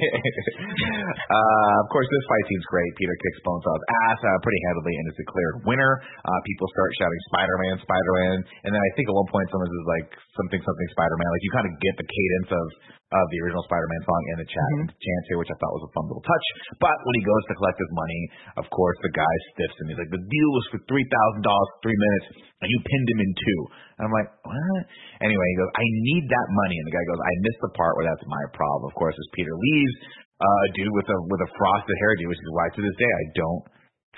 uh, 0.09 1.73
of 1.85 1.87
course, 1.93 2.09
this 2.09 2.25
fight 2.29 2.47
seems 2.49 2.65
great. 2.73 2.91
Peter 2.97 3.17
kicks 3.21 3.41
Bonesaw's 3.45 3.85
ass 4.09 4.21
uh, 4.25 4.39
pretty 4.45 4.61
handily 4.71 4.95
and 4.97 5.05
is 5.13 5.17
declared 5.21 5.57
winner. 5.69 5.93
Uh, 6.25 6.41
people 6.49 6.67
start 6.73 6.91
shouting 6.97 7.21
Spider-Man, 7.35 7.75
Spider-Man, 7.85 8.37
and 8.65 8.71
then 8.73 8.81
I 8.83 8.91
think 8.97 9.09
at 9.11 9.15
one 9.17 9.29
point 9.29 9.47
someone 9.53 9.69
says 9.69 9.87
like 9.89 10.09
something, 10.39 10.61
something 10.63 10.89
Spider-Man. 10.97 11.29
Like 11.29 11.45
you 11.45 11.53
kind 11.53 11.69
of 11.69 11.75
get 11.83 11.95
the 12.01 12.09
cadence 12.09 12.51
of 12.57 12.67
of 13.09 13.25
the 13.33 13.39
original 13.41 13.65
Spider-Man 13.65 14.03
song 14.05 14.23
in 14.33 14.37
the 14.45 14.49
chat 14.53 14.71
Mhm. 14.77 14.93
chant 14.93 15.23
here, 15.33 15.41
which 15.41 15.49
I 15.49 15.57
thought 15.57 15.73
was 15.81 15.89
a 15.89 15.93
fun 15.97 16.05
little 16.13 16.25
touch. 16.29 16.47
But 16.77 16.93
when 17.09 17.15
he 17.17 17.25
goes 17.25 17.43
to 17.49 17.55
collect 17.57 17.79
his 17.81 17.93
money, 17.97 18.21
of 18.61 18.67
course, 18.69 18.97
the 19.01 19.13
guy 19.17 19.35
stiffs 19.57 19.77
him. 19.81 19.89
He's 19.89 20.01
like, 20.01 20.13
the 20.13 20.21
deal 20.21 20.51
was 20.53 20.65
for 20.69 20.79
three 20.85 21.07
thousand 21.09 21.43
dollars 21.49 21.69
for 21.73 21.89
three 21.89 21.97
minutes, 21.97 22.27
and 22.61 22.69
you 22.69 22.79
pinned 22.85 23.09
him 23.09 23.21
in 23.25 23.33
two. 23.33 23.61
And 23.97 24.03
I'm 24.09 24.15
like, 24.15 24.29
what? 24.45 24.83
Anyway, 25.25 25.47
he 25.49 25.57
goes, 25.57 25.73
I 25.73 25.85
need 26.13 26.25
that 26.29 26.49
money, 26.53 26.77
and 26.77 26.87
the 26.87 26.95
guy 26.95 27.05
goes, 27.09 27.21
I 27.25 27.33
missed 27.49 27.63
the 27.65 27.73
part 27.81 27.97
where 27.97 28.07
that's 28.13 28.27
my 28.29 28.45
problem. 28.53 28.93
Of 28.93 28.97
course, 29.01 29.17
as 29.17 29.29
Peter 29.33 29.57
leaves, 29.57 29.95
uh, 30.39 30.65
dude 30.77 30.93
with 30.93 31.09
a 31.09 31.19
with 31.33 31.41
a 31.43 31.51
frosted 31.57 31.97
hairdo, 32.05 32.29
which 32.29 32.39
is 32.45 32.51
why 32.53 32.69
to 32.77 32.81
this 32.85 32.97
day 33.01 33.09
I 33.11 33.25
don't 33.41 33.63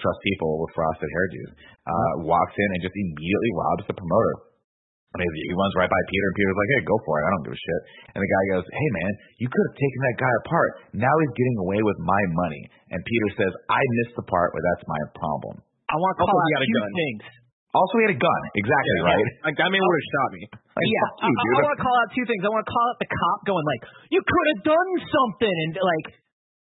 trust 0.03 0.18
people 0.35 0.61
with 0.66 0.74
frosted 0.74 1.09
hairdos. 1.09 1.50
Uh, 1.87 2.12
walks 2.26 2.55
in 2.59 2.68
and 2.74 2.81
just 2.83 2.96
immediately 2.96 3.53
robs 3.55 3.85
the 3.87 3.94
promoter. 3.94 4.35
I 5.11 5.18
mean, 5.18 5.27
he 5.27 5.51
runs 5.59 5.75
right 5.75 5.90
by 5.90 6.03
Peter, 6.07 6.27
and 6.31 6.37
Peter's 6.38 6.55
like, 6.55 6.70
"Hey, 6.70 6.83
go 6.87 6.96
for 7.03 7.14
it. 7.18 7.23
I 7.27 7.31
don't 7.35 7.44
give 7.51 7.57
a 7.59 7.62
shit." 7.66 7.81
And 8.14 8.20
the 8.23 8.31
guy 8.31 8.42
goes, 8.55 8.66
"Hey, 8.70 8.88
man, 8.94 9.12
you 9.42 9.49
could 9.51 9.64
have 9.66 9.77
taken 9.77 10.01
that 10.07 10.16
guy 10.23 10.33
apart. 10.46 10.70
Now 10.94 11.14
he's 11.18 11.35
getting 11.35 11.59
away 11.66 11.81
with 11.83 11.99
my 11.99 12.23
money." 12.46 12.62
And 12.94 12.99
Peter 13.03 13.29
says, 13.42 13.53
"I 13.66 13.83
missed 14.03 14.14
the 14.14 14.27
part 14.31 14.55
where 14.55 14.62
that's 14.62 14.87
my 14.87 15.03
problem." 15.18 15.66
I 15.90 15.99
want 15.99 16.14
to 16.14 16.18
call 16.23 16.31
he 16.31 16.55
out 16.55 16.62
a 16.62 16.70
two 16.70 16.79
gun. 16.79 16.92
things. 16.94 17.23
Also, 17.75 17.94
he 17.99 18.03
had 18.07 18.14
a 18.14 18.23
gun. 18.23 18.40
Exactly 18.55 18.99
right. 19.03 19.27
Like 19.51 19.59
that 19.59 19.70
man 19.70 19.83
would 19.83 19.99
have 19.99 20.11
shot 20.14 20.31
me. 20.35 20.42
Like, 20.81 20.87
yeah, 20.87 21.27
you, 21.27 21.35
I. 21.35 21.51
I 21.51 21.66
want 21.66 21.77
to 21.77 21.83
call 21.83 21.96
out 21.99 22.09
two 22.14 22.25
things. 22.31 22.40
I 22.46 22.49
want 22.49 22.62
to 22.64 22.70
call 22.70 22.87
out 22.94 22.99
the 23.03 23.11
cop 23.11 23.38
going 23.44 23.66
like, 23.66 23.83
"You 24.14 24.23
could 24.23 24.46
have 24.55 24.62
done 24.70 24.90
something," 25.11 25.51
and 25.51 25.75
like, 25.77 26.07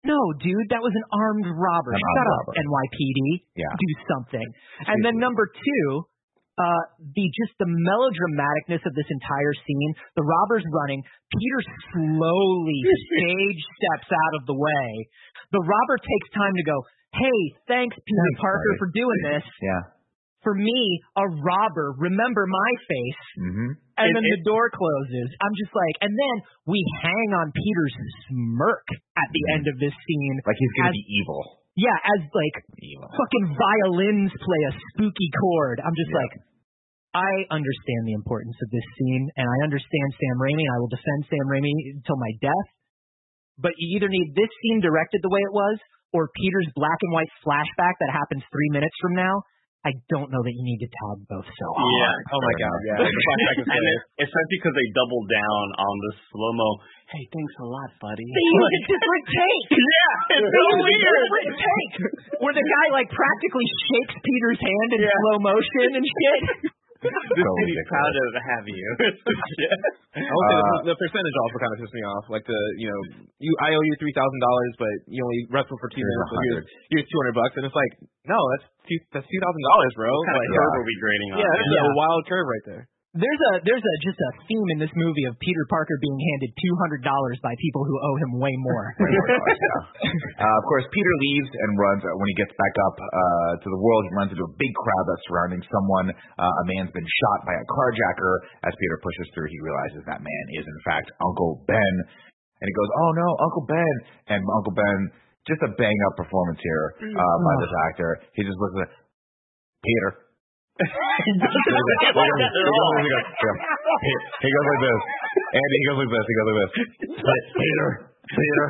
"No, 0.03 0.19
dude, 0.43 0.69
that 0.75 0.83
was 0.83 0.91
an 0.91 1.07
armed 1.15 1.47
robber. 1.47 1.95
An 1.95 2.03
Shut 2.03 2.27
armed 2.27 2.35
up, 2.35 2.45
robber. 2.51 2.61
NYPD. 2.67 3.19
Yeah. 3.55 3.71
Do 3.73 3.89
something." 4.11 4.47
And 4.91 4.99
then 5.07 5.17
number 5.23 5.49
two, 5.55 5.87
uh, 6.59 6.83
the 7.17 7.27
just 7.33 7.55
the 7.59 7.69
melodramaticness 7.69 8.85
of 8.85 8.93
this 8.93 9.09
entire 9.09 9.55
scene. 9.65 9.91
The 10.17 10.25
robber's 10.27 10.65
running. 10.69 11.01
Peter 11.33 11.61
slowly 11.97 12.81
stage 13.09 13.63
steps 13.81 14.09
out 14.13 14.35
of 14.41 14.47
the 14.47 14.57
way. 14.59 14.89
The 15.53 15.63
robber 15.65 15.97
takes 15.97 16.29
time 16.37 16.53
to 16.57 16.65
go. 16.65 16.77
Hey, 17.13 17.41
thanks, 17.69 17.93
Peter 17.97 18.25
Thanks, 18.33 18.41
Parker, 18.41 18.71
buddy." 18.73 18.81
for 18.81 18.89
doing 18.93 19.21
this. 19.33 19.45
Yeah. 19.63 19.83
For 20.43 20.59
me, 20.59 20.99
a 21.15 21.23
robber, 21.47 21.95
remember 22.03 22.51
my 22.51 22.71
face 22.91 23.23
Mm-hmm. 23.47 23.71
and 23.95 24.07
It- 24.11 24.15
then 24.19 24.25
it- 24.27 24.33
the 24.35 24.43
door 24.43 24.75
closes. 24.75 25.29
I'm 25.39 25.55
just 25.55 25.71
like, 25.71 25.95
and 26.03 26.11
then 26.11 26.37
we 26.67 26.83
hang 26.99 27.29
on 27.39 27.55
Peter's 27.55 27.95
smirk 28.27 28.83
at 29.23 29.29
the 29.31 29.43
end 29.55 29.71
of 29.71 29.79
this 29.79 29.95
scene. 29.95 30.37
Like 30.43 30.59
he's 30.59 30.75
gonna 30.83 30.91
As- 30.91 30.99
be 30.99 31.07
evil. 31.23 31.62
Yeah, 31.75 31.97
as 32.17 32.21
like 32.29 32.57
Evil. 32.85 33.09
fucking 33.09 33.47
violins 33.57 34.33
play 34.37 34.61
a 34.69 34.73
spooky 34.93 35.31
chord. 35.41 35.81
I'm 35.81 35.97
just 35.97 36.13
Yeah. 36.13 36.21
like, 36.21 36.35
I 37.13 37.33
understand 37.53 38.03
the 38.09 38.17
importance 38.17 38.57
of 38.61 38.69
this 38.73 38.85
scene, 38.97 39.29
and 39.37 39.45
I 39.49 39.59
understand 39.65 40.09
Sam 40.17 40.37
Raimi, 40.41 40.65
and 40.65 40.73
I 40.73 40.79
will 40.81 40.93
defend 40.93 41.21
Sam 41.29 41.45
Raimi 41.49 41.73
until 41.97 42.17
my 42.17 42.33
death. 42.41 42.69
But 43.61 43.73
you 43.77 43.97
either 43.97 44.09
need 44.09 44.33
this 44.35 44.49
scene 44.49 44.81
directed 44.81 45.21
the 45.21 45.29
way 45.33 45.41
it 45.45 45.53
was, 45.53 45.77
or 46.13 46.29
Peter's 46.37 46.69
black 46.77 46.97
and 47.05 47.13
white 47.13 47.33
flashback 47.45 47.97
that 48.01 48.13
happens 48.13 48.45
three 48.53 48.69
minutes 48.73 48.97
from 49.01 49.13
now. 49.17 49.45
I 49.83 49.91
don't 50.15 50.31
know 50.31 50.39
that 50.47 50.55
you 50.55 50.63
need 50.63 50.79
to 50.79 50.87
tag 50.87 51.17
both 51.27 51.43
so 51.43 51.67
hard. 51.75 51.91
yeah 51.99 52.15
Oh 52.31 52.39
my 52.39 52.55
god. 52.55 52.79
Yeah. 52.87 52.99
The 53.03 53.11
flashback 53.11 53.57
is 53.59 53.67
and 53.67 53.83
great. 53.83 53.91
it, 53.99 54.01
especially 54.31 54.57
because 54.63 54.75
they 54.79 54.89
doubled 54.95 55.27
down 55.27 55.65
on 55.83 55.95
the 56.07 56.13
slow 56.31 56.53
mo. 56.55 56.71
Hey, 57.11 57.25
thanks 57.35 57.55
a 57.59 57.67
lot, 57.67 57.91
buddy. 57.99 58.23
They 58.23 58.47
use 58.47 58.73
a 58.79 58.83
different 58.95 59.25
take. 59.27 59.67
yeah, 59.75 60.39
it's 60.39 60.47
They 60.47 60.55
so 60.55 60.63
use 60.63 60.79
a 60.79 60.87
weird. 60.87 61.19
different 61.27 61.51
take. 61.59 61.95
Where 62.47 62.55
the 62.55 62.63
guy 62.63 62.87
like 62.95 63.11
practically 63.11 63.67
shakes 63.91 64.15
Peter's 64.23 64.61
hand 64.63 64.91
in 64.97 65.01
slow 65.03 65.39
motion 65.51 65.89
and 65.99 66.05
shit. 66.07 66.43
The 67.03 67.11
So 67.11 67.51
city's 67.59 67.83
ridiculous. 67.83 67.91
proud 67.91 68.13
to 68.15 68.43
have 68.47 68.65
you. 68.71 68.87
Shit. 69.03 69.75
I 70.23 70.31
will 70.31 70.47
say 70.47 70.55
Uh, 70.55 70.63
the, 70.63 70.95
the 70.95 70.97
percentage 71.03 71.37
also 71.43 71.57
kind 71.59 71.73
of 71.75 71.79
pissed 71.83 71.97
me 71.99 72.05
off. 72.07 72.25
Like 72.31 72.45
the, 72.47 72.61
you 72.79 72.87
know, 72.87 73.01
you 73.43 73.51
I 73.59 73.75
owe 73.75 73.85
you 73.91 73.95
three 73.99 74.15
thousand 74.15 74.41
dollars, 74.45 74.73
but 74.79 74.95
you 75.11 75.19
only 75.25 75.41
wrestle 75.51 75.75
for 75.83 75.89
two 75.91 76.05
minutes. 76.05 76.29
So 76.31 76.37
here's 76.47 76.67
here's 76.95 77.07
two 77.11 77.19
hundred 77.27 77.37
bucks, 77.43 77.55
and 77.59 77.65
it's 77.67 77.75
like, 77.75 77.93
no, 78.31 78.39
that's 78.55 78.67
two 78.87 78.99
that's 79.11 79.27
two 79.27 79.41
thousand 79.43 79.63
dollars, 79.75 79.93
bro. 79.99 80.11
What 80.15 80.27
kind 80.31 80.39
Like, 80.39 80.47
of 80.47 80.57
curve 80.63 80.75
are 80.79 80.87
we 80.87 80.97
grading 81.03 81.29
on? 81.33 81.37
yeah, 81.43 81.51
that's 81.51 81.73
Yeah. 81.75 81.91
a 81.91 81.95
wild 81.99 82.23
curve 82.31 82.47
right 82.47 82.67
there. 82.71 82.85
There's 83.13 83.43
a 83.45 83.53
there's 83.69 83.85
a 83.85 83.95
just 84.01 84.17
a 84.17 84.31
theme 84.49 84.69
in 84.73 84.81
this 84.81 84.93
movie 84.97 85.29
of 85.29 85.37
Peter 85.37 85.69
Parker 85.69 86.01
being 86.01 86.17
handed 86.17 86.49
two 86.57 86.75
hundred 86.81 87.05
dollars 87.05 87.37
by 87.45 87.53
people 87.61 87.85
who 87.85 87.93
owe 87.93 88.17
him 88.25 88.41
way 88.41 88.57
more. 88.65 88.89
uh, 90.41 90.57
of 90.57 90.65
course, 90.65 90.89
Peter 90.89 91.15
leaves 91.21 91.53
and 91.53 91.71
runs. 91.77 92.01
Uh, 92.09 92.09
when 92.17 92.29
he 92.33 92.37
gets 92.41 92.57
back 92.57 92.75
up 92.89 92.97
uh, 92.97 93.53
to 93.61 93.69
the 93.69 93.81
world, 93.85 94.09
he 94.09 94.13
runs 94.17 94.33
into 94.33 94.49
a 94.49 94.55
big 94.57 94.73
crowd 94.73 95.05
that's 95.13 95.25
surrounding 95.29 95.61
someone. 95.69 96.09
Uh, 96.41 96.49
a 96.49 96.65
man's 96.73 96.89
been 96.97 97.05
shot 97.05 97.45
by 97.45 97.53
a 97.53 97.65
carjacker. 97.69 98.33
As 98.65 98.73
Peter 98.81 98.97
pushes 99.05 99.29
through, 99.37 99.53
he 99.53 99.61
realizes 99.61 100.09
that 100.09 100.25
man 100.25 100.45
is 100.57 100.65
in 100.65 100.81
fact 100.81 101.13
Uncle 101.21 101.69
Ben, 101.69 101.95
and 102.09 102.65
he 102.65 102.73
goes, 102.73 102.91
"Oh 102.97 103.11
no, 103.13 103.29
Uncle 103.45 103.65
Ben!" 103.69 103.95
And 104.33 104.41
Uncle 104.41 104.73
Ben, 104.73 105.13
just 105.45 105.61
a 105.61 105.71
bang 105.77 105.99
up 106.09 106.17
performance 106.17 106.65
here 106.65 107.13
uh, 107.13 107.37
by 107.45 107.55
this 107.61 107.75
actor. 107.93 108.25
He 108.33 108.41
just 108.41 108.57
looks 108.57 108.89
at 108.89 108.91
Peter. 109.85 110.32
He, 110.73 110.89
goes, 110.89 111.53
he, 111.53 111.69
goes, 111.69 112.33
he, 112.33 113.09
goes, 113.13 113.27
he 114.41 114.49
goes 114.49 114.67
like 114.73 114.83
this. 114.83 115.01
Andy, 115.53 115.77
he 115.77 115.85
goes 115.93 115.99
like 116.01 116.11
this. 116.13 116.25
He 116.25 116.35
goes 116.35 116.49
like 116.49 116.59
this. 116.63 116.73
Peter, 117.53 117.89
Peter, 118.33 118.67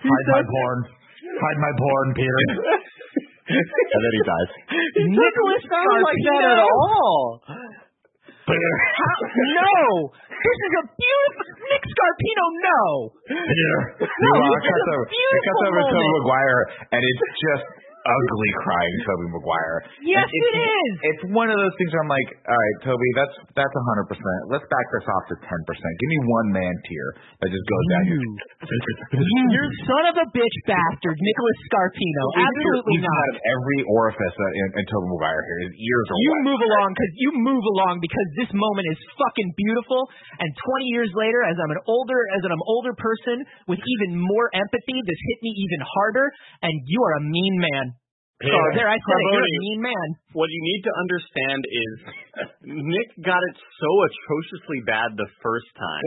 hide 0.00 0.28
my 0.32 0.42
porn. 0.48 0.78
Hide 1.34 1.58
my 1.60 1.72
porn, 1.76 2.06
Peter. 2.16 2.38
and 3.44 4.00
then 4.00 4.12
he 4.16 4.22
dies. 4.24 4.50
Nicholas 5.04 5.62
Sounds 5.68 6.02
like 6.08 6.22
that 6.24 6.44
at 6.56 6.60
all. 6.64 7.44
Peter, 8.44 8.74
no, 9.56 10.12
this 10.12 10.58
is 10.68 10.72
a 10.76 10.84
beautiful 10.84 11.48
Nick 11.64 11.84
Scarpino. 11.88 12.44
No, 12.60 12.80
Peter. 13.24 13.78
No, 14.04 14.30
You 14.36 14.52
this 14.52 14.64
cuts 14.68 14.88
over, 14.92 15.04
it 15.08 15.40
cuts 15.48 15.62
over 15.64 15.80
to 15.80 15.84
Tobey 15.88 15.96
moment. 15.96 16.24
Maguire, 16.28 16.60
and 16.92 17.00
it's 17.00 17.24
just 17.40 17.64
ugly 18.04 18.50
crying 18.60 18.94
Tobey 19.08 19.28
Maguire. 19.32 19.78
Yes, 20.04 20.28
And 20.28 20.28
it's, 20.28 20.48
it 20.52 20.56
is. 20.60 20.94
It's 21.08 21.22
one 21.32 21.48
of 21.48 21.56
those 21.56 21.72
things 21.80 21.90
where 21.96 22.04
I'm 22.04 22.12
like, 22.12 22.28
all 22.44 22.52
right, 22.52 22.76
Tobey, 22.84 23.10
that's 23.16 23.36
that's 23.56 23.72
a 23.74 23.84
hundred 23.88 24.12
percent. 24.12 24.40
Let's 24.52 24.66
back 24.68 24.86
this 24.92 25.06
off 25.08 25.24
to 25.32 25.36
ten 25.40 25.60
percent. 25.64 25.88
Give 26.04 26.10
me 26.12 26.20
one 26.28 26.48
man 26.52 26.74
tier 26.84 27.08
that 27.40 27.48
just 27.48 27.64
goes 27.64 27.84
down. 27.96 28.02
You. 28.12 28.20
you 29.56 29.62
son 29.88 30.04
of 30.12 30.16
a 30.20 30.26
bitch 30.36 30.56
bastard, 30.68 31.16
Nicholas 31.16 31.58
Scarpino. 31.72 32.24
Absolutely 32.44 33.00
He's 33.00 33.06
not. 33.08 33.16
out 33.16 33.28
of 33.32 33.38
every 33.40 33.80
orifice 33.88 34.36
uh, 34.36 34.60
in, 34.60 34.66
in 34.80 34.84
Tobey 34.84 35.08
Maguire 35.08 35.42
here. 35.48 35.58
His 35.70 35.74
ears 35.80 36.06
are 36.12 36.18
You 36.20 36.32
wet. 36.36 36.44
move 36.52 36.60
along 36.60 36.88
because 36.92 37.12
you 37.16 37.30
move 37.40 37.64
along 37.78 37.94
because 38.04 38.26
this 38.36 38.50
moment 38.52 38.84
is 38.92 38.98
fucking 39.16 39.50
beautiful. 39.56 40.12
And 40.44 40.48
20 40.52 40.92
years 40.92 41.10
later, 41.16 41.40
as 41.48 41.56
I'm 41.56 41.72
an 41.72 41.82
older 41.88 42.20
as 42.36 42.42
an 42.44 42.52
I'm 42.52 42.64
older 42.68 42.92
person 42.94 43.48
with 43.66 43.80
even 43.80 44.20
more 44.20 44.52
empathy, 44.52 44.98
this 45.08 45.20
hit 45.32 45.38
me 45.40 45.50
even 45.56 45.80
harder. 45.80 46.28
And 46.60 46.74
you 46.84 47.00
are 47.00 47.16
a 47.18 47.24
mean 47.24 47.56
man. 47.58 47.93
So 48.44 48.52
there, 48.76 48.92
I 48.92 48.98
said 49.00 49.16
it. 49.16 49.26
You're 49.32 49.48
a 49.48 49.56
mean 49.64 49.80
man. 49.80 50.06
What 50.36 50.52
you 50.52 50.60
need 50.60 50.84
to 50.84 50.92
understand 51.00 51.60
is 51.64 51.92
Nick 52.92 53.08
got 53.24 53.40
it 53.40 53.56
so 53.56 53.90
atrociously 54.04 54.84
bad 54.84 55.16
the 55.16 55.24
first 55.40 55.72
time. 55.72 56.04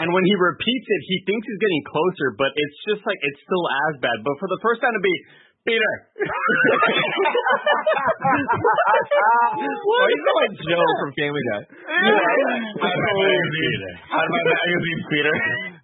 And 0.00 0.08
when 0.16 0.24
he 0.24 0.32
repeats 0.34 0.86
it, 0.88 1.00
he 1.12 1.16
thinks 1.28 1.44
he's 1.44 1.60
getting 1.60 1.84
closer, 1.84 2.32
but 2.40 2.56
it's 2.56 2.78
just 2.88 3.04
like 3.04 3.20
it's 3.20 3.40
still 3.44 3.66
as 3.90 4.00
bad. 4.00 4.16
But 4.24 4.40
for 4.40 4.48
the 4.48 4.56
first 4.64 4.80
time 4.80 4.96
to 4.96 5.04
be 5.04 5.12
Peter. 5.64 5.92
Why 6.20 6.28
you 10.04 10.20
sound 10.20 10.36
like 10.44 10.52
Joe 10.60 10.84
from 11.00 11.08
Family 11.16 11.40
Guy? 11.40 11.64
Out 12.84 14.24
of 14.24 14.28
my 14.28 14.42
magazine, 14.44 15.00
Peter. 15.08 15.32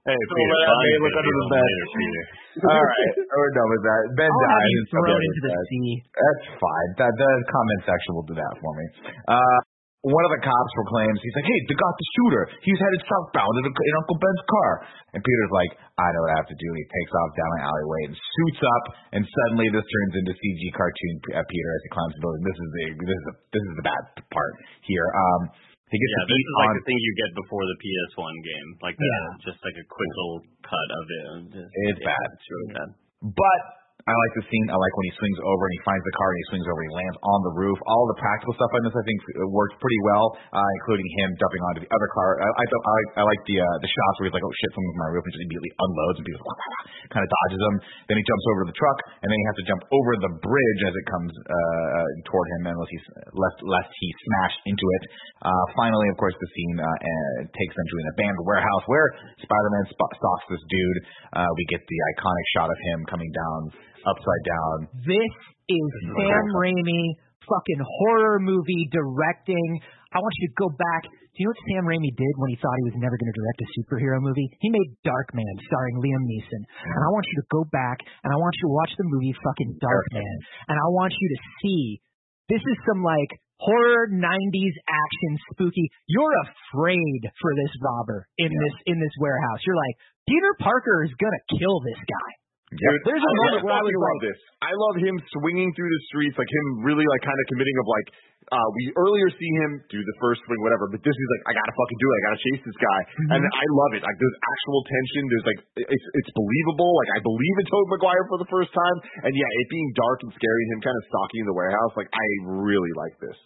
Hey, 0.04 0.20
Peter, 0.20 0.52
let 0.52 0.68
fine, 0.68 0.84
me 0.84 1.00
look 1.00 1.16
Peter, 1.16 1.20
under 1.20 1.32
the 1.32 1.46
bed. 1.48 1.64
Peter. 1.96 2.24
All 2.58 2.82
right, 2.82 3.14
we're 3.14 3.54
done 3.54 3.70
with 3.70 3.84
that. 3.86 4.02
Ben 4.18 4.26
I'll 4.26 4.42
have 4.42 4.58
dies. 4.58 4.74
you 4.74 4.80
thrown 4.90 5.22
into 5.22 5.40
the 5.46 5.52
sea. 5.70 5.90
That's 6.10 6.46
fine. 6.58 6.90
That 6.98 7.12
the 7.14 7.30
comment 7.46 7.80
section 7.86 8.10
will 8.18 8.26
do 8.26 8.34
that 8.34 8.54
for 8.58 8.72
me. 8.74 8.86
Uh, 9.30 9.58
one 10.00 10.24
of 10.24 10.32
the 10.32 10.40
cops 10.40 10.72
proclaims, 10.80 11.20
he's 11.20 11.36
like, 11.36 11.44
hey, 11.44 11.60
they 11.68 11.76
got 11.76 11.92
the 11.92 12.08
shooter. 12.16 12.44
He's 12.64 12.80
headed 12.80 13.04
southbound 13.04 13.52
in, 13.60 13.68
in 13.68 13.94
Uncle 14.00 14.16
Ben's 14.16 14.44
car. 14.48 14.72
And 15.12 15.20
Peter's 15.20 15.52
like, 15.52 15.72
I 16.00 16.08
know 16.08 16.24
what 16.24 16.32
I 16.32 16.36
have 16.40 16.48
to 16.48 16.56
do. 16.56 16.68
And 16.72 16.80
he 16.80 16.86
takes 16.88 17.12
off 17.12 17.30
down 17.36 17.50
an 17.60 17.62
alleyway 17.68 18.00
and 18.08 18.14
suits 18.16 18.62
up. 18.64 18.84
And 19.12 19.22
suddenly 19.28 19.68
this 19.68 19.84
turns 19.84 20.14
into 20.24 20.32
CG 20.32 20.62
cartoon 20.72 21.14
uh, 21.36 21.44
Peter 21.44 21.70
as 21.76 21.82
he 21.84 21.90
climbs 21.92 22.14
the 22.16 22.22
building. 22.24 22.42
This 22.48 22.58
is 22.64 22.70
the 22.72 22.84
this 22.96 23.18
is 23.20 23.24
the, 23.28 23.34
this 23.52 23.64
is 23.68 23.74
the 23.76 23.86
bad 23.92 24.02
part 24.32 24.54
here. 24.88 25.04
Um, 25.12 25.42
he 25.90 25.96
gets 25.98 26.12
Yeah, 26.14 26.26
this 26.30 26.38
is 26.46 26.54
like 26.62 26.70
on. 26.70 26.78
the 26.78 26.84
thing 26.86 26.98
you 27.02 27.12
get 27.18 27.30
before 27.34 27.62
the 27.66 27.76
PS1 27.82 28.34
game, 28.46 28.68
like 28.86 28.96
that, 28.96 29.10
Yeah. 29.10 29.50
just 29.50 29.58
like 29.66 29.74
a 29.74 29.86
quick 29.90 30.12
little 30.22 30.40
cut 30.62 30.88
of 30.94 31.04
it. 31.10 31.24
Just, 31.58 31.70
It's 31.90 32.00
yeah, 32.00 32.08
bad. 32.14 32.26
It's 32.38 32.46
really 32.50 32.70
bad. 32.78 32.90
But 33.34 33.60
I 34.06 34.14
like 34.16 34.32
the 34.40 34.44
scene. 34.48 34.66
I 34.72 34.76
like 34.80 34.94
when 34.96 35.06
he 35.10 35.14
swings 35.20 35.38
over 35.44 35.62
and 35.68 35.74
he 35.76 35.82
finds 35.84 36.04
the 36.08 36.14
car 36.16 36.28
and 36.32 36.38
he 36.40 36.46
swings 36.52 36.66
over 36.72 36.80
and 36.80 36.88
he 36.88 36.96
lands 36.96 37.18
on 37.20 37.38
the 37.44 37.54
roof. 37.56 37.78
All 37.84 38.04
the 38.08 38.18
practical 38.20 38.52
stuff 38.56 38.72
on 38.72 38.80
this, 38.88 38.96
I 38.96 39.04
think, 39.04 39.18
worked 39.52 39.76
pretty 39.76 40.00
well, 40.08 40.24
uh, 40.56 40.70
including 40.80 41.04
him 41.20 41.28
jumping 41.36 41.62
onto 41.68 41.80
the 41.84 41.90
other 41.92 42.08
car. 42.16 42.28
I, 42.40 42.48
I, 42.48 42.64
I, 42.64 42.90
like- 42.96 43.12
I 43.20 43.22
like 43.28 43.42
the 43.44 43.56
uh, 43.60 43.76
the 43.84 43.90
shots 43.90 44.14
where 44.18 44.26
he's 44.32 44.36
like, 44.36 44.44
"Oh 44.46 44.54
shit, 44.56 44.70
someone's 44.72 44.96
on 44.96 45.02
my 45.04 45.10
roof," 45.12 45.24
and 45.28 45.32
just 45.36 45.44
immediately 45.44 45.72
unloads 45.76 46.16
and 46.20 46.24
people 46.26 46.44
kind 47.12 47.22
of 47.24 47.30
dodges 47.30 47.60
him. 47.60 47.74
Then 48.08 48.16
he 48.16 48.24
jumps 48.24 48.46
over 48.56 48.62
the 48.68 48.76
truck 48.76 48.98
and 49.20 49.28
then 49.28 49.38
he 49.38 49.46
has 49.52 49.56
to 49.60 49.66
jump 49.68 49.82
over 49.92 50.12
the 50.22 50.32
bridge 50.40 50.80
as 50.88 50.94
it 50.96 51.06
comes 51.10 51.32
uh, 51.36 52.04
toward 52.30 52.46
him, 52.56 52.72
unless 52.72 52.90
he's 52.90 53.06
lest 53.36 53.58
lest 53.68 53.90
he 54.00 54.08
smash 54.26 54.54
into 54.64 54.86
it. 55.00 55.02
Uh, 55.44 55.64
finally, 55.76 56.08
of 56.12 56.16
course, 56.16 56.36
the 56.40 56.48
scene 56.52 56.76
uh, 56.80 56.84
uh, 56.84 57.38
takes 57.52 57.74
them 57.76 57.86
to 57.88 57.96
an 58.00 58.06
abandoned 58.16 58.44
warehouse 58.48 58.84
where 58.88 59.08
Spider-Man 59.44 59.84
sp- 59.92 60.14
stalks 60.16 60.44
this 60.52 60.64
dude. 60.72 60.98
Uh, 61.36 61.50
we 61.56 61.64
get 61.72 61.80
the 61.84 61.98
iconic 62.16 62.46
shot 62.56 62.68
of 62.68 62.78
him 62.92 62.98
coming 63.08 63.30
down 63.32 63.60
upside 64.06 64.44
down. 64.46 64.76
This 65.04 65.32
is 65.68 65.88
Sam 66.16 66.46
Raimi 66.56 67.18
fucking 67.44 67.82
horror 67.82 68.38
movie 68.38 68.88
directing. 68.92 69.80
I 70.10 70.18
want 70.18 70.34
you 70.42 70.50
to 70.50 70.56
go 70.58 70.68
back. 70.74 71.06
Do 71.06 71.36
you 71.38 71.46
know 71.46 71.54
what 71.54 71.62
Sam 71.70 71.84
Raimi 71.86 72.10
did 72.18 72.34
when 72.42 72.50
he 72.50 72.58
thought 72.58 72.74
he 72.82 72.90
was 72.90 72.98
never 72.98 73.14
going 73.14 73.30
to 73.30 73.38
direct 73.38 73.62
a 73.62 73.68
superhero 73.78 74.18
movie? 74.18 74.50
He 74.58 74.68
made 74.68 74.90
Darkman 75.06 75.54
starring 75.70 76.02
Liam 76.02 76.22
Neeson. 76.26 76.62
And 76.66 77.00
I 77.06 77.10
want 77.14 77.24
you 77.30 77.36
to 77.38 77.46
go 77.54 77.62
back 77.70 78.02
and 78.26 78.34
I 78.34 78.36
want 78.36 78.58
you 78.58 78.66
to 78.66 78.74
watch 78.74 78.92
the 78.98 79.06
movie 79.06 79.34
fucking 79.38 79.78
Darkman. 79.78 80.36
And 80.66 80.76
I 80.76 80.88
want 80.90 81.14
you 81.14 81.28
to 81.30 81.38
see 81.62 82.02
this 82.50 82.60
is 82.60 82.78
some 82.82 83.06
like 83.06 83.30
horror 83.62 84.10
90s 84.10 84.76
action 84.90 85.32
spooky. 85.54 85.86
You're 86.10 86.34
afraid 86.50 87.20
for 87.38 87.52
this 87.54 87.72
robber 87.78 88.26
in 88.42 88.50
this 88.50 88.74
in 88.90 88.98
this 88.98 89.14
warehouse. 89.22 89.62
You're 89.62 89.78
like, 89.78 89.96
Peter 90.26 90.52
Parker 90.58 91.06
is 91.06 91.14
going 91.14 91.32
to 91.32 91.44
kill 91.54 91.78
this 91.86 92.02
guy. 92.02 92.30
Dude, 92.70 93.02
There's 93.02 93.18
a 93.18 93.34
moment 93.42 93.66
where 93.66 93.74
I 93.74 93.82
love 93.82 94.20
this. 94.22 94.38
I 94.62 94.70
love 94.70 94.96
him 95.02 95.18
swinging 95.34 95.74
through 95.74 95.90
the 95.90 96.02
streets, 96.06 96.38
like 96.38 96.46
him 96.46 96.86
really 96.86 97.02
like 97.02 97.18
kind 97.26 97.34
of 97.34 97.46
committing 97.50 97.74
of 97.82 97.86
like, 97.90 98.08
uh, 98.54 98.68
we 98.78 98.94
earlier 98.94 99.26
see 99.26 99.50
him 99.66 99.82
do 99.90 99.98
the 99.98 100.16
first 100.22 100.38
swing, 100.46 100.62
whatever, 100.62 100.86
but 100.86 101.02
this 101.02 101.10
is 101.10 101.28
like, 101.34 101.50
I 101.50 101.52
gotta 101.58 101.74
fucking 101.74 101.98
do 101.98 102.06
it. 102.06 102.14
I 102.14 102.22
gotta 102.30 102.42
chase 102.46 102.62
this 102.70 102.78
guy. 102.78 103.00
And 103.34 103.42
I 103.42 103.66
love 103.74 103.92
it. 103.98 104.06
Like 104.06 104.14
there's 104.22 104.38
actual 104.38 104.80
tension. 104.86 105.22
There's 105.26 105.46
like, 105.50 105.60
it's, 105.82 106.06
it's 106.22 106.30
believable. 106.30 106.94
Like 107.02 107.10
I 107.18 107.20
believe 107.26 107.56
in 107.58 107.66
Tobey 107.66 107.88
Maguire 107.90 108.24
for 108.30 108.38
the 108.38 108.46
first 108.46 108.70
time. 108.70 108.96
And 109.26 109.34
yeah, 109.34 109.50
it 109.50 109.66
being 109.66 109.90
dark 109.98 110.22
and 110.22 110.30
scary, 110.30 110.62
him 110.70 110.80
kind 110.86 110.94
of 110.94 111.04
stalking 111.10 111.50
the 111.50 111.56
warehouse, 111.58 111.98
like 111.98 112.10
I 112.14 112.26
really 112.54 112.94
like 112.94 113.18
this. 113.18 113.38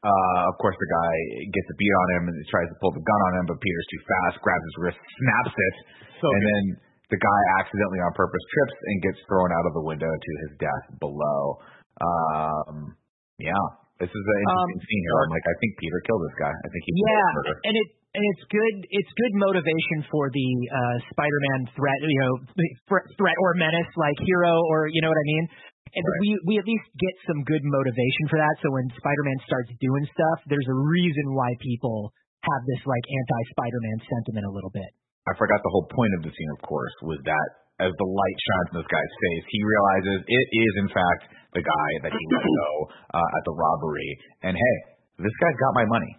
Uh, 0.00 0.48
of 0.48 0.56
course, 0.56 0.80
the 0.80 0.88
guy 0.88 1.12
gets 1.44 1.68
a 1.68 1.76
beat 1.76 1.92
on 1.92 2.08
him 2.16 2.22
and 2.32 2.36
he 2.40 2.44
tries 2.48 2.72
to 2.72 2.76
pull 2.80 2.96
the 2.96 3.04
gun 3.04 3.20
on 3.20 3.32
him, 3.36 3.52
but 3.52 3.60
Peter's 3.60 3.88
too 3.92 4.00
fast, 4.08 4.40
grabs 4.40 4.64
his 4.64 4.76
wrist, 4.80 5.00
snaps 5.20 5.52
it, 5.52 5.76
and 6.24 6.40
then 6.40 6.64
the 7.10 7.18
guy 7.18 7.40
accidentally 7.58 8.00
on 8.06 8.14
purpose 8.14 8.44
trips 8.54 8.76
and 8.86 8.96
gets 9.02 9.20
thrown 9.26 9.50
out 9.50 9.66
of 9.66 9.74
the 9.74 9.84
window 9.84 10.10
to 10.10 10.32
his 10.46 10.52
death 10.62 10.86
below. 11.02 11.58
Um, 11.98 12.94
yeah, 13.42 13.64
this 13.98 14.08
is 14.08 14.24
an 14.24 14.36
interesting 14.40 14.82
scene 14.86 15.02
here. 15.04 15.18
I'm 15.26 15.34
like, 15.34 15.44
I 15.44 15.56
think 15.58 15.76
Peter 15.82 15.98
killed 16.06 16.22
this 16.24 16.38
guy. 16.38 16.54
I 16.54 16.68
think 16.70 16.82
he 16.86 16.90
Yeah, 16.96 17.30
and 17.66 17.74
it 17.76 17.88
and 18.10 18.22
it's 18.26 18.44
good. 18.50 18.76
It's 18.90 19.12
good 19.14 19.34
motivation 19.38 20.02
for 20.10 20.34
the 20.34 20.48
uh, 20.66 20.96
Spider-Man 21.14 21.70
threat, 21.78 21.98
you 22.02 22.20
know, 22.26 22.34
threat, 22.90 23.06
threat 23.14 23.38
or 23.38 23.54
menace, 23.54 23.90
like 23.94 24.18
hero, 24.26 24.50
or 24.66 24.90
you 24.90 24.98
know 24.98 25.10
what 25.10 25.20
I 25.20 25.28
mean. 25.30 25.44
And 25.90 26.04
we 26.22 26.28
we 26.46 26.54
at 26.58 26.66
least 26.66 26.86
get 26.98 27.14
some 27.26 27.42
good 27.46 27.62
motivation 27.66 28.24
for 28.30 28.38
that. 28.38 28.54
So 28.62 28.70
when 28.70 28.86
Spider-Man 28.94 29.38
starts 29.46 29.70
doing 29.82 30.04
stuff, 30.10 30.38
there's 30.46 30.66
a 30.70 30.78
reason 30.78 31.34
why 31.34 31.50
people 31.58 32.14
have 32.46 32.62
this 32.66 32.82
like 32.86 33.04
anti-Spider-Man 33.04 33.98
sentiment 34.06 34.46
a 34.46 34.52
little 34.54 34.70
bit. 34.70 34.90
I 35.30 35.32
forgot 35.38 35.62
the 35.62 35.70
whole 35.70 35.86
point 35.86 36.12
of 36.18 36.26
the 36.26 36.32
scene, 36.34 36.50
of 36.58 36.60
course, 36.66 36.94
was 37.06 37.22
that 37.22 37.48
as 37.86 37.92
the 37.96 38.08
light 38.10 38.38
shines 38.44 38.68
in 38.74 38.76
this 38.82 38.90
guy's 38.90 39.14
face, 39.24 39.44
he 39.48 39.60
realizes 39.62 40.16
it 40.26 40.46
is, 40.52 40.72
in 40.84 40.88
fact, 40.92 41.22
the 41.56 41.62
guy 41.64 41.90
that 42.04 42.12
he 42.12 42.22
let 42.34 42.44
go 42.44 42.70
uh, 43.16 43.36
at 43.38 43.42
the 43.48 43.54
robbery. 43.56 44.10
And 44.44 44.52
hey, 44.58 44.76
this 45.22 45.32
guy's 45.40 45.58
got 45.62 45.72
my 45.78 45.86
money. 45.88 46.12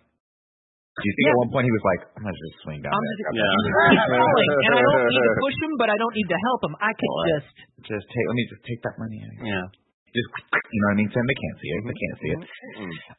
Do 0.91 1.05
you 1.07 1.13
think 1.15 1.27
at 1.31 1.37
one 1.39 1.51
point 1.55 1.63
he 1.69 1.73
was 1.75 1.85
like, 1.87 2.01
I'm 2.19 2.23
going 2.25 2.35
to 2.35 2.41
just 2.51 2.57
swing 2.67 2.79
down 2.83 2.91
I'm 2.91 2.99
there? 2.99 3.15
just- 3.15 3.35
Yeah. 3.39 3.53
He's 3.95 4.05
falling, 4.11 4.49
and 4.67 4.71
I 4.75 4.81
don't 4.83 5.07
need 5.07 5.23
to 5.23 5.35
push 5.39 5.57
him, 5.63 5.71
but 5.79 5.87
I 5.87 5.97
don't 6.01 6.15
need 6.17 6.29
to 6.33 6.39
help 6.51 6.59
him. 6.67 6.73
I 6.83 6.91
could 6.91 7.11
Well, 7.11 7.27
just 7.31 7.51
Just 7.95 8.05
take, 8.11 8.25
let 8.27 8.35
me 8.35 8.45
just 8.51 8.63
take 8.67 8.81
that 8.83 8.95
money. 8.99 9.17
out. 9.23 9.35
Yeah. 9.39 9.65
Just, 10.11 10.27
you 10.27 10.79
know 10.83 10.87
what 10.91 10.95
I 10.95 11.01
mean? 11.03 11.09
Sam, 11.15 11.23
they 11.23 11.39
can't 11.39 11.57
see 11.63 11.71
it. 11.71 11.81
They 11.87 11.95
can't 11.95 12.17
see 12.19 12.31
it. 12.35 12.41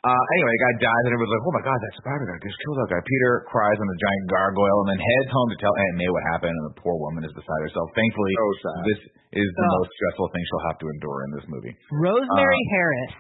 Uh, 0.05 0.25
anyway, 0.37 0.53
the 0.53 0.63
guy 0.63 0.73
dies, 0.85 1.05
and 1.09 1.13
everyone's 1.17 1.33
like, 1.33 1.47
oh 1.49 1.55
my 1.57 1.65
god, 1.65 1.79
that 1.81 1.95
spider 1.97 2.27
guy 2.29 2.37
just 2.45 2.59
killed 2.61 2.77
that 2.85 2.91
guy. 2.93 3.01
Peter 3.01 3.33
cries 3.49 3.79
on 3.81 3.89
the 3.89 3.97
giant 3.97 4.25
gargoyle 4.29 4.81
and 4.85 4.89
then 4.93 5.01
heads 5.01 5.31
home 5.33 5.49
to 5.53 5.59
tell 5.59 5.73
Aunt 5.73 5.95
May 5.97 6.09
what 6.13 6.25
happened, 6.37 6.53
and 6.53 6.67
the 6.69 6.77
poor 6.77 6.97
woman 7.01 7.25
is 7.25 7.33
beside 7.33 7.61
herself. 7.65 7.89
Thankfully, 7.97 8.33
So 8.61 8.69
this 8.85 9.01
is 9.41 9.49
the 9.57 9.65
Oh. 9.65 9.77
most 9.81 9.91
stressful 9.97 10.29
thing 10.37 10.43
she'll 10.45 10.67
have 10.69 10.79
to 10.85 10.89
endure 10.93 11.19
in 11.25 11.31
this 11.33 11.47
movie. 11.49 11.73
Rosemary 11.97 12.61
Uh, 12.69 12.75
Harris 12.77 13.15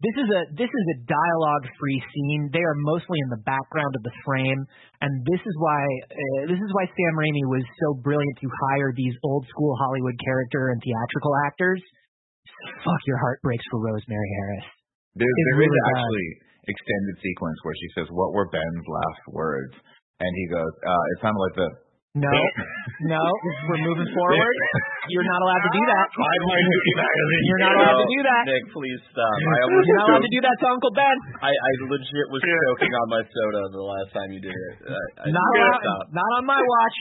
this 0.00 0.16
is 0.16 0.28
a 0.32 0.42
this 0.56 0.72
is 0.72 0.84
a 0.96 0.98
dialogue 1.04 1.68
free 1.76 2.00
scene. 2.08 2.48
They 2.56 2.64
are 2.64 2.78
mostly 2.88 3.20
in 3.20 3.28
the 3.28 3.42
background 3.44 3.92
of 3.92 4.00
the 4.00 4.14
frame, 4.24 4.64
and 5.04 5.12
this 5.28 5.42
is 5.44 5.54
why 5.60 5.80
uh, 6.08 6.40
this 6.48 6.56
is 6.56 6.70
why 6.72 6.88
Sam 6.88 7.12
Raimi 7.20 7.44
was 7.44 7.60
so 7.84 8.00
brilliant 8.00 8.36
to 8.40 8.48
hire 8.72 8.96
these 8.96 9.12
old 9.28 9.44
school 9.52 9.76
Hollywood 9.76 10.16
character 10.24 10.72
and 10.72 10.80
theatrical 10.80 11.36
actors. 11.44 11.84
Fuck 12.84 13.02
your 13.06 13.18
heart 13.18 13.40
breaks 13.42 13.64
for 13.70 13.80
Rosemary 13.80 14.30
Harris. 14.40 14.66
There, 15.16 15.26
there 15.26 15.54
is 15.56 15.60
really 15.66 15.80
does. 15.80 15.90
actually 15.96 16.30
extended 16.68 17.16
sequence 17.20 17.58
where 17.62 17.76
she 17.76 17.88
says, 17.96 18.06
"What 18.10 18.32
were 18.32 18.48
Ben's 18.48 18.86
last 18.86 19.24
words?" 19.28 19.74
And 20.20 20.32
he 20.36 20.46
goes, 20.48 20.72
uh, 20.86 21.04
"It 21.16 21.20
sounded 21.20 21.40
like 21.40 21.56
the." 21.56 21.68
No, 22.10 22.26
no, 23.06 23.22
we're 23.70 23.86
moving 23.86 24.10
forward. 24.18 24.54
You're 25.14 25.22
not 25.30 25.40
allowed 25.46 25.62
to 25.62 25.72
do 25.78 25.82
that. 25.94 26.06
You're 27.46 27.62
not 27.62 27.70
allowed 27.78 28.02
to 28.02 28.08
do 28.10 28.20
that. 28.26 28.42
Nick, 28.50 28.66
please 28.74 28.98
stop. 29.14 29.30
I 29.30 29.58
almost 29.70 29.86
You're 29.86 29.94
not 29.94 30.10
allowed 30.18 30.26
to 30.26 30.32
do 30.34 30.42
that 30.42 30.56
to 30.58 30.66
Uncle 30.74 30.90
Ben. 30.90 31.16
I, 31.38 31.54
I 31.54 31.70
legit 31.86 32.26
was 32.34 32.42
choking 32.42 32.90
on 32.98 33.06
my 33.14 33.22
soda 33.30 33.62
the 33.70 33.84
last 33.86 34.10
time 34.10 34.26
you 34.34 34.42
did 34.42 34.50
it. 34.50 34.74
I, 34.90 34.98
I 35.22 35.26
Not 35.30 35.38
allowed, 35.54 35.82
stop. 35.86 36.02
not 36.10 36.30
on 36.42 36.44
my 36.50 36.58
watch. 36.58 36.96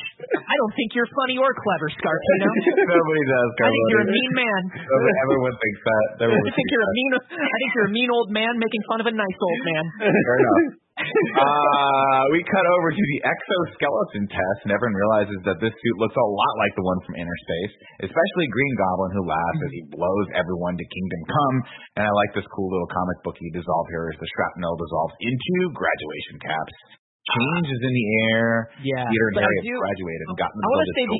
I 0.45 0.53
don't 0.61 0.73
think 0.77 0.93
you're 0.93 1.09
funny 1.09 1.41
or 1.41 1.57
clever, 1.57 1.89
Scarpino. 1.89 2.45
Nobody 2.77 3.23
does. 3.33 3.49
I 3.65 3.69
think 3.73 3.85
you're 3.89 4.05
a 4.05 4.11
mean 4.13 4.31
man. 4.37 4.61
Nobody- 4.77 5.17
Everyone 5.25 5.55
thinks 5.57 5.81
that. 5.89 6.05
I 6.05 6.29
Everyone 6.29 6.53
think 6.53 6.67
you're 6.69 6.85
a 6.85 6.93
mean. 6.93 7.11
I 7.33 7.57
think 7.65 7.69
you're 7.73 7.89
a 7.89 7.93
mean 7.97 8.09
old 8.13 8.29
man 8.29 8.53
making 8.61 8.81
fun 8.85 9.01
of 9.01 9.09
a 9.09 9.13
nice 9.17 9.39
old 9.41 9.61
man. 9.73 9.83
Fair 10.05 10.37
enough. 10.37 10.85
Uh, 11.39 12.23
we 12.35 12.43
cut 12.43 12.65
over 12.75 12.91
to 12.91 13.03
the 13.15 13.19
exoskeleton 13.23 14.27
test, 14.27 14.59
and 14.67 14.71
everyone 14.75 14.97
realizes 14.97 15.39
that 15.47 15.57
this 15.63 15.71
suit 15.71 15.97
looks 16.01 16.17
a 16.17 16.27
lot 16.27 16.53
like 16.59 16.73
the 16.75 16.83
one 16.83 16.99
from 17.07 17.15
Innerspace, 17.15 17.73
especially 18.03 18.45
Green 18.51 18.75
Goblin, 18.75 19.11
who 19.15 19.23
laughs 19.23 19.61
as 19.63 19.71
he 19.71 19.81
blows 19.95 20.27
everyone 20.35 20.75
to 20.75 20.83
Kingdom 20.83 21.21
Come. 21.31 21.57
And 21.95 22.03
I 22.03 22.11
like 22.11 22.31
this 22.35 22.47
cool 22.51 22.67
little 22.67 22.91
comic 22.91 23.17
booky 23.23 23.47
dissolve 23.55 23.87
here 23.87 24.11
as 24.11 24.19
the 24.19 24.27
shrapnel 24.35 24.75
dissolves 24.75 25.15
into 25.23 25.71
graduation 25.71 26.35
caps. 26.43 26.75
Change 27.31 27.67
is 27.71 27.81
in 27.81 27.93
the 27.93 28.07
air. 28.35 28.49
Yeah, 28.83 29.05
Peter 29.07 29.27
and 29.31 29.37
Harry 29.39 29.57
have 29.63 29.79
graduated 29.79 30.25
and 30.27 30.37
gotten 30.39 30.57
I 30.59 30.67
want 30.67 30.81
to 30.81 30.89
the 30.89 30.97
say 30.97 31.05
the, 31.07 31.19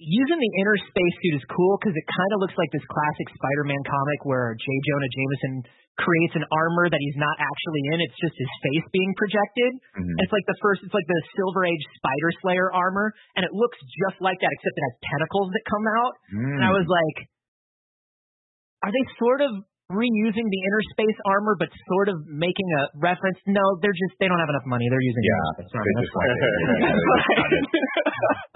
using 0.00 0.38
the 0.40 0.52
inner 0.64 0.76
space 0.88 1.16
suit 1.20 1.34
is 1.36 1.44
cool 1.52 1.76
because 1.76 1.92
it 1.92 2.06
kind 2.08 2.30
of 2.32 2.40
looks 2.40 2.56
like 2.56 2.72
this 2.72 2.84
classic 2.88 3.28
Spider-Man 3.36 3.82
comic 3.84 4.24
where 4.24 4.56
J. 4.56 4.64
Jonah 4.88 5.12
Jameson 5.12 5.54
creates 6.00 6.32
an 6.40 6.46
armor 6.48 6.88
that 6.88 6.96
he's 6.96 7.18
not 7.20 7.36
actually 7.36 7.82
in. 7.92 8.00
It's 8.00 8.16
just 8.16 8.32
his 8.32 8.48
face 8.64 8.86
being 8.88 9.12
projected. 9.20 9.70
Mhm. 10.00 10.16
It's 10.24 10.32
like 10.32 10.46
the 10.48 10.56
first. 10.64 10.80
It's 10.80 10.96
like 10.96 11.04
the 11.04 11.20
Silver 11.36 11.68
Age 11.68 11.84
Spider 12.00 12.30
Slayer 12.40 12.68
armor, 12.72 13.12
and 13.36 13.44
it 13.44 13.52
looks 13.52 13.76
just 14.08 14.16
like 14.24 14.40
that, 14.40 14.48
except 14.48 14.74
it 14.80 14.84
has 14.88 14.96
tentacles 15.12 15.52
that 15.52 15.62
come 15.68 15.84
out. 16.00 16.12
And 16.56 16.64
I 16.64 16.72
Mm. 16.72 16.78
was 16.80 16.88
like, 16.88 17.16
are 18.88 18.92
they 18.96 19.04
sort 19.20 19.44
of 19.44 19.52
reusing 19.92 20.46
the 20.48 20.60
inner 20.64 20.82
space 20.96 21.18
armor, 21.28 21.52
but 21.60 21.68
sort 21.92 22.08
of 22.08 22.24
making 22.32 22.64
a 22.80 22.82
reference? 23.02 23.36
No, 23.44 23.60
they're 23.84 23.92
just 23.92 24.16
they 24.22 24.28
don't 24.30 24.40
have 24.40 24.48
enough 24.48 24.64
money. 24.64 24.88
They're 24.88 25.04
using 25.04 25.20
Yeah, 25.20 25.36
Innerspace 25.36 25.76
armor. 25.76 25.84
they 25.84 25.92
That's 25.92 26.06
just 26.08 26.16
want 26.16 26.28
fine. 27.36 28.08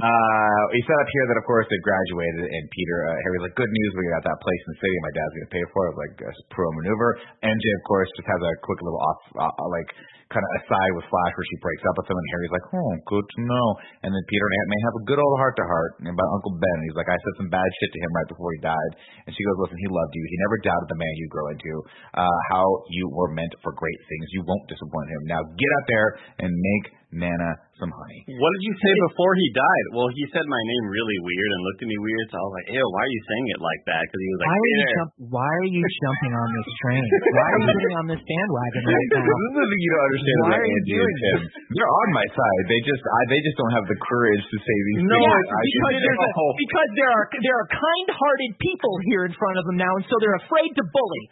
Uh, 0.05 0.61
we 0.75 0.79
set 0.85 0.99
up 1.01 1.09
here 1.09 1.25
that, 1.33 1.39
of 1.41 1.47
course, 1.49 1.65
they 1.71 1.81
graduated, 1.81 2.45
and 2.45 2.65
Peter, 2.75 2.99
uh, 3.09 3.17
Harry's 3.25 3.45
like, 3.49 3.57
good 3.57 3.73
news, 3.73 3.91
we 3.97 4.05
got 4.13 4.27
that 4.27 4.41
place 4.43 4.63
in 4.67 4.71
the 4.77 4.81
city, 4.85 4.97
my 5.01 5.13
dad's 5.17 5.33
going 5.33 5.49
to 5.49 5.55
pay 5.55 5.65
for 5.73 5.83
it, 5.89 5.95
like 5.97 6.15
a 6.29 6.33
pro 6.53 6.69
maneuver. 6.77 7.09
MJ, 7.41 7.65
of 7.81 7.83
course, 7.89 8.09
just 8.19 8.29
has 8.29 8.41
a 8.43 8.53
quick 8.61 8.81
little 8.85 9.01
off, 9.01 9.21
uh, 9.39 9.49
uh, 9.49 9.69
like, 9.73 9.89
kind 10.33 10.43
of 10.43 10.53
aside 10.65 10.93
with 10.99 11.07
Flash 11.07 11.33
where 11.39 11.47
she 11.47 11.59
breaks 11.63 11.85
up 11.87 11.95
with 12.01 12.11
him, 12.11 12.19
and 12.19 12.29
Harry's 12.35 12.55
like, 12.55 12.67
oh, 12.75 12.93
good 13.07 13.23
to 13.23 13.39
know. 13.45 13.67
And 14.03 14.11
then 14.11 14.25
Peter 14.27 14.43
and 14.43 14.55
Aunt 14.59 14.69
May 14.75 14.81
have 14.83 14.97
a 14.99 15.05
good 15.07 15.21
old 15.21 15.37
heart 15.39 15.55
to 15.61 15.67
heart 15.69 15.93
And 16.03 16.11
about 16.11 16.31
Uncle 16.35 16.59
Ben. 16.59 16.79
He's 16.89 16.99
like, 16.99 17.07
I 17.07 17.15
said 17.15 17.35
some 17.39 17.51
bad 17.53 17.69
shit 17.81 17.91
to 17.95 18.01
him 18.03 18.13
right 18.17 18.29
before 18.29 18.51
he 18.57 18.61
died. 18.65 18.93
And 19.29 19.33
she 19.37 19.43
goes, 19.47 19.57
listen, 19.63 19.79
he 19.79 19.89
loved 19.89 20.13
you. 20.17 20.25
He 20.27 20.37
never 20.43 20.57
doubted 20.65 20.89
the 20.91 20.99
man 20.99 21.13
you 21.21 21.29
grow 21.31 21.47
into, 21.55 21.73
uh, 22.19 22.39
how 22.51 22.65
you 22.91 23.07
were 23.15 23.31
meant 23.31 23.55
for 23.63 23.77
great 23.77 24.01
things. 24.11 24.27
You 24.35 24.43
won't 24.49 24.67
disappoint 24.67 25.09
him. 25.13 25.23
Now 25.31 25.41
get 25.45 25.71
out 25.71 25.87
there 25.87 26.09
and 26.43 26.51
make 26.51 26.85
Nana 27.15 27.51
some 27.79 27.91
honey. 27.91 28.23
What 28.39 28.51
did 28.55 28.63
you 28.71 28.75
say 28.79 28.93
before 29.11 29.35
he 29.35 29.47
died? 29.51 29.87
Well, 29.99 30.07
he 30.15 30.23
said 30.31 30.47
my 30.47 30.63
name 30.63 30.85
really 30.95 31.19
weird 31.27 31.51
and 31.59 31.61
looked 31.67 31.83
at 31.83 31.89
me 31.91 31.99
weird, 31.99 32.27
so 32.31 32.39
I 32.39 32.43
was 32.47 32.55
like, 32.63 32.69
ew, 32.71 32.87
why 32.95 33.03
are 33.03 33.11
you 33.15 33.23
saying 33.27 33.47
it 33.51 33.61
like 33.63 33.83
that? 33.91 34.03
Because 34.07 34.23
he 34.23 34.31
was 34.31 34.39
like, 34.39 34.47
Why 34.47 34.55
are 34.55 34.71
you 34.71 34.85
jump, 34.95 35.11
Why 35.35 35.51
are 35.59 35.71
you 35.75 35.83
jumping 35.83 36.33
on 36.39 36.49
this 36.55 36.69
train? 36.87 37.03
Why 37.03 37.47
are 37.51 37.59
you 37.59 37.71
getting 37.75 37.99
on 37.99 38.07
this 38.15 38.23
bandwagon 38.23 38.83
right 38.87 39.09
now? 39.15 39.27
this 39.27 39.41
is 39.43 39.55
the 39.59 39.67
thing 39.67 39.81
you 39.83 39.91
don't 39.91 40.07
understand 40.07 40.37
Why 40.39 40.47
about 40.47 40.55
are 40.55 40.71
you 40.71 40.75
Andy 40.79 40.79
and 40.79 40.95
doing 40.95 41.15
Tim. 41.19 41.41
They're 41.75 41.95
on 41.99 42.09
my 42.15 42.27
side. 42.31 42.63
They 42.71 42.81
just 42.87 43.03
I, 43.03 43.21
they 43.35 43.41
just 43.43 43.57
don't 43.59 43.75
have 43.75 43.87
the 43.91 43.99
courage 44.07 44.45
to 44.47 44.57
say 44.63 44.77
these 44.95 45.01
No, 45.11 45.19
things. 45.19 45.35
it's 45.35 45.51
I 45.51 45.63
because 45.67 45.95
should 45.99 46.05
there's 46.07 46.23
a, 46.23 46.31
know. 46.31 46.49
because 46.63 46.91
there 46.95 47.11
are 47.11 47.25
there 47.43 47.57
are 47.59 47.69
kind-hearted 47.75 48.51
people 48.63 48.95
here 49.11 49.23
in 49.27 49.35
front 49.35 49.59
of 49.59 49.65
them 49.67 49.79
now, 49.83 49.91
and 49.99 50.05
so 50.07 50.15
they're 50.23 50.39
afraid 50.47 50.71
to 50.79 50.85
bully. 50.95 51.25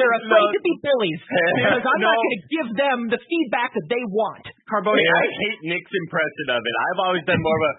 They're 0.00 0.16
afraid 0.16 0.48
No. 0.48 0.56
to 0.56 0.60
be 0.64 0.74
bullies 0.80 1.20
because 1.60 1.84
I'm 1.84 2.02
not 2.08 2.16
going 2.16 2.34
to 2.40 2.42
give 2.48 2.68
them 2.72 2.96
the 3.12 3.20
feedback 3.20 3.76
that 3.76 3.84
they 3.92 4.00
want. 4.16 4.48
Carboni, 4.70 5.02
I 5.02 5.24
hate 5.26 5.60
Nick's 5.66 5.92
impression 6.06 6.46
of 6.54 6.60
it. 6.62 6.74
I've 6.88 7.00
always 7.04 7.24
done 7.26 7.42
more 7.42 7.58
of 7.58 7.64
a 7.66 7.72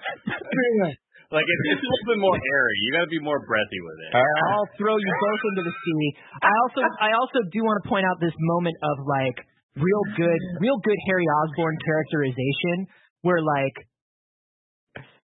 like 1.35 1.47
it's, 1.47 1.63
it's 1.71 1.83
a 1.83 1.87
little 1.87 2.09
bit 2.11 2.19
more 2.19 2.35
airy. 2.35 2.75
You 2.83 2.89
got 2.99 3.07
to 3.07 3.13
be 3.13 3.23
more 3.23 3.39
breathy 3.47 3.79
with 3.79 3.97
it. 4.03 4.11
I'll 4.19 4.67
throw 4.75 4.99
you 4.99 5.11
both 5.23 5.41
into 5.55 5.63
the 5.71 5.75
sea. 5.75 6.05
I 6.43 6.51
also 6.67 6.79
I 6.99 7.09
also 7.15 7.39
do 7.47 7.63
want 7.63 7.79
to 7.81 7.85
point 7.87 8.03
out 8.03 8.19
this 8.19 8.35
moment 8.35 8.75
of 8.83 8.95
like 9.07 9.37
real 9.79 10.03
good 10.19 10.41
real 10.59 10.75
good 10.83 10.99
Harry 11.07 11.23
Osborn 11.23 11.79
characterization 11.79 12.91
where 13.23 13.39
like 13.39 13.75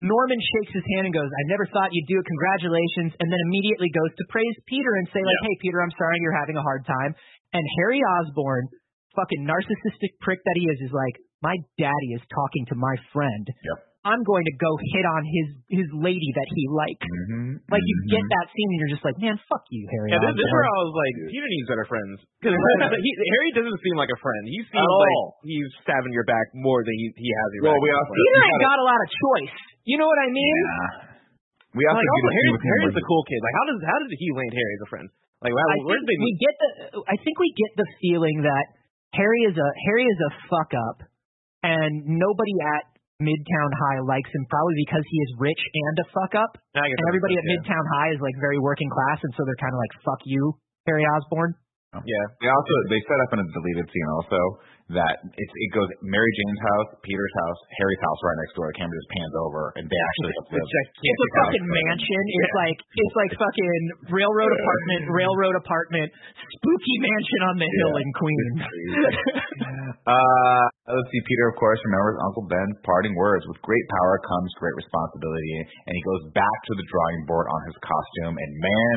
Norman 0.02 0.40
shakes 0.42 0.74
his 0.74 0.86
hand 0.98 1.06
and 1.06 1.14
goes, 1.14 1.30
I 1.30 1.44
never 1.46 1.62
thought 1.70 1.94
you'd 1.94 2.10
do 2.10 2.18
it, 2.18 2.26
congratulations, 2.26 3.14
and 3.22 3.30
then 3.30 3.38
immediately 3.46 3.86
goes 3.94 4.10
to 4.18 4.24
praise 4.34 4.56
Peter 4.66 4.98
and 4.98 5.06
say, 5.14 5.22
like, 5.22 5.38
Yeah. 5.46 5.46
hey 5.46 5.56
Peter, 5.62 5.78
I'm 5.78 5.94
sorry 5.94 6.18
you're 6.18 6.34
having 6.34 6.58
a 6.58 6.64
hard 6.66 6.82
time. 6.82 7.14
And 7.54 7.62
Harry 7.78 8.02
Osborn, 8.18 8.66
fucking 9.14 9.46
narcissistic 9.46 10.18
prick 10.18 10.42
that 10.42 10.58
he 10.58 10.66
is, 10.74 10.90
is 10.90 10.90
like, 10.90 11.14
My 11.42 11.58
daddy 11.76 12.10
is 12.14 12.22
talking 12.30 12.64
to 12.70 12.76
my 12.78 12.94
friend. 13.10 13.44
Yep. 13.50 13.78
I'm 14.02 14.18
going 14.26 14.42
to 14.42 14.54
go 14.58 14.70
hit 14.94 15.06
on 15.06 15.22
his 15.22 15.48
his 15.78 15.88
lady 15.94 16.26
that 16.34 16.48
he 16.50 16.62
likes. 16.74 17.06
Mhm, 17.06 17.62
Like 17.70 17.82
you 17.86 17.96
get 18.10 18.18
mhm. 18.26 18.34
that 18.34 18.46
scene 18.50 18.68
and 18.74 18.78
you're 18.82 18.90
just 18.98 19.06
like, 19.06 19.14
man, 19.22 19.38
fuck 19.46 19.62
you, 19.70 19.86
Harry. 19.94 20.10
Yeah, 20.10 20.18
this, 20.26 20.34
this 20.34 20.42
is 20.42 20.50
where 20.50 20.66
I 20.66 20.78
was 20.82 20.94
like, 20.98 21.14
Peter 21.30 21.46
needs 21.46 21.66
better 21.70 21.86
friends. 21.86 22.18
Because 22.42 22.58
Harry 22.58 23.50
doesn't 23.54 23.78
seem 23.86 23.94
like 23.94 24.10
a 24.10 24.18
friend. 24.18 24.42
He 24.50 24.58
seems 24.66 24.74
At 24.82 24.90
like 25.06 25.14
all. 25.22 25.38
he's 25.46 25.70
stabbing 25.86 26.10
your 26.10 26.26
back 26.26 26.50
more 26.58 26.82
than 26.82 26.94
he, 26.98 27.14
he 27.14 27.30
has 27.30 27.48
your 27.54 27.62
Well, 27.70 27.78
back. 27.78 27.86
we 27.86 27.90
also 27.94 28.10
Peter 28.10 28.42
ain't 28.42 28.62
got 28.66 28.78
a 28.82 28.86
lot 28.90 28.98
of 28.98 29.08
choice. 29.14 29.54
You 29.86 29.96
know 30.02 30.08
what 30.10 30.18
I 30.18 30.28
mean? 30.34 30.56
Yeah. 30.66 30.90
We 31.78 31.82
also 31.86 32.02
like, 32.02 32.10
get 32.10 32.10
also, 32.10 32.26
to 32.26 32.34
see 32.34 32.38
Harry, 32.42 32.50
with 32.58 32.64
Harry's 32.66 32.90
was- 32.90 32.98
the 32.98 33.06
cool 33.06 33.22
kid. 33.30 33.38
Like, 33.46 33.54
how 33.54 33.64
does 33.70 33.78
how 33.86 33.98
does 34.02 34.12
he 34.18 34.28
land 34.34 34.52
Harry 34.58 34.74
as 34.78 34.82
a 34.82 34.90
friend? 34.90 35.06
Like, 35.46 35.54
wow, 35.54 35.62
I 35.62 35.78
where 35.86 35.94
think 35.98 36.06
did 36.06 36.10
they 36.10 36.18
we 36.26 36.32
get 36.42 36.54
the. 36.58 36.68
I 37.06 37.16
think 37.22 37.34
we 37.38 37.50
get 37.54 37.70
the 37.78 37.88
feeling 38.02 38.36
that 38.46 38.64
Harry 39.14 39.42
is 39.46 39.54
a 39.54 39.68
Harry 39.90 40.06
is 40.10 40.20
a 40.26 40.30
fuck 40.50 40.70
up, 40.74 40.98
and 41.62 42.04
nobody 42.06 42.54
at 42.76 42.92
Midtown 43.22 43.70
High 43.70 44.02
likes 44.02 44.30
him 44.34 44.44
probably 44.50 44.76
because 44.82 45.06
he 45.06 45.18
is 45.22 45.30
rich 45.38 45.62
and 45.62 45.94
a 46.02 46.06
fuck 46.10 46.34
up, 46.34 46.58
and 46.74 47.00
everybody 47.06 47.38
at 47.38 47.46
sense, 47.46 47.62
Midtown 47.62 47.84
High 47.98 48.10
is 48.14 48.20
like 48.20 48.34
very 48.42 48.58
working 48.58 48.90
class, 48.90 49.22
and 49.22 49.32
so 49.38 49.46
they're 49.46 49.62
kind 49.62 49.72
of 49.72 49.80
like 49.80 49.94
fuck 50.02 50.20
you, 50.26 50.58
Harry 50.90 51.06
Osborn. 51.06 51.54
Yeah. 51.54 52.00
Oh. 52.00 52.02
yeah. 52.02 52.24
They 52.40 52.50
also 52.50 52.74
they 52.90 53.00
set 53.04 53.20
up 53.22 53.30
in 53.36 53.38
a 53.44 53.46
deleted 53.52 53.86
scene 53.92 54.08
also 54.16 54.40
that 54.96 55.14
it's 55.24 55.54
it 55.56 55.70
goes 55.72 55.88
Mary 56.04 56.32
Jane's 56.38 56.62
house, 56.62 56.88
Peter's 57.02 57.34
house, 57.44 57.60
Harry's 57.80 58.02
house 58.02 58.18
right 58.22 58.38
next 58.44 58.52
door. 58.56 58.68
The 58.72 58.78
camera 58.78 58.96
just 58.96 59.10
pans 59.12 59.34
over 59.48 59.62
and 59.76 59.84
they 59.88 60.00
actually 60.00 60.32
have 60.38 60.48
lived. 60.52 60.72
It's 60.72 61.22
a 61.22 61.30
fucking 61.42 61.66
mansion. 61.66 62.22
It's 62.28 62.56
like 62.56 62.78
it's 62.80 63.16
like 63.16 63.32
fucking 63.36 63.82
railroad 64.12 64.52
apartment, 64.52 65.02
railroad 65.20 65.56
apartment, 65.56 66.08
spooky 66.60 66.96
mansion 67.00 67.40
on 67.48 67.56
the 67.60 67.68
hill 67.68 67.94
in 68.00 68.08
Queens. 68.16 68.60
Uh, 70.02 70.66
let's 70.90 71.10
see. 71.14 71.22
Peter, 71.30 71.46
of 71.46 71.56
course, 71.62 71.78
remembers 71.86 72.18
Uncle 72.26 72.42
Ben's 72.50 72.74
parting 72.82 73.14
words. 73.14 73.46
With 73.46 73.62
great 73.62 73.86
power 73.86 74.18
comes 74.26 74.50
great 74.58 74.74
responsibility, 74.74 75.62
and 75.86 75.94
he 75.94 76.02
goes 76.02 76.34
back 76.34 76.58
to 76.66 76.72
the 76.74 76.86
drawing 76.90 77.22
board 77.22 77.46
on 77.46 77.60
his 77.70 77.76
costume. 77.78 78.34
And 78.34 78.50
man, 78.58 78.96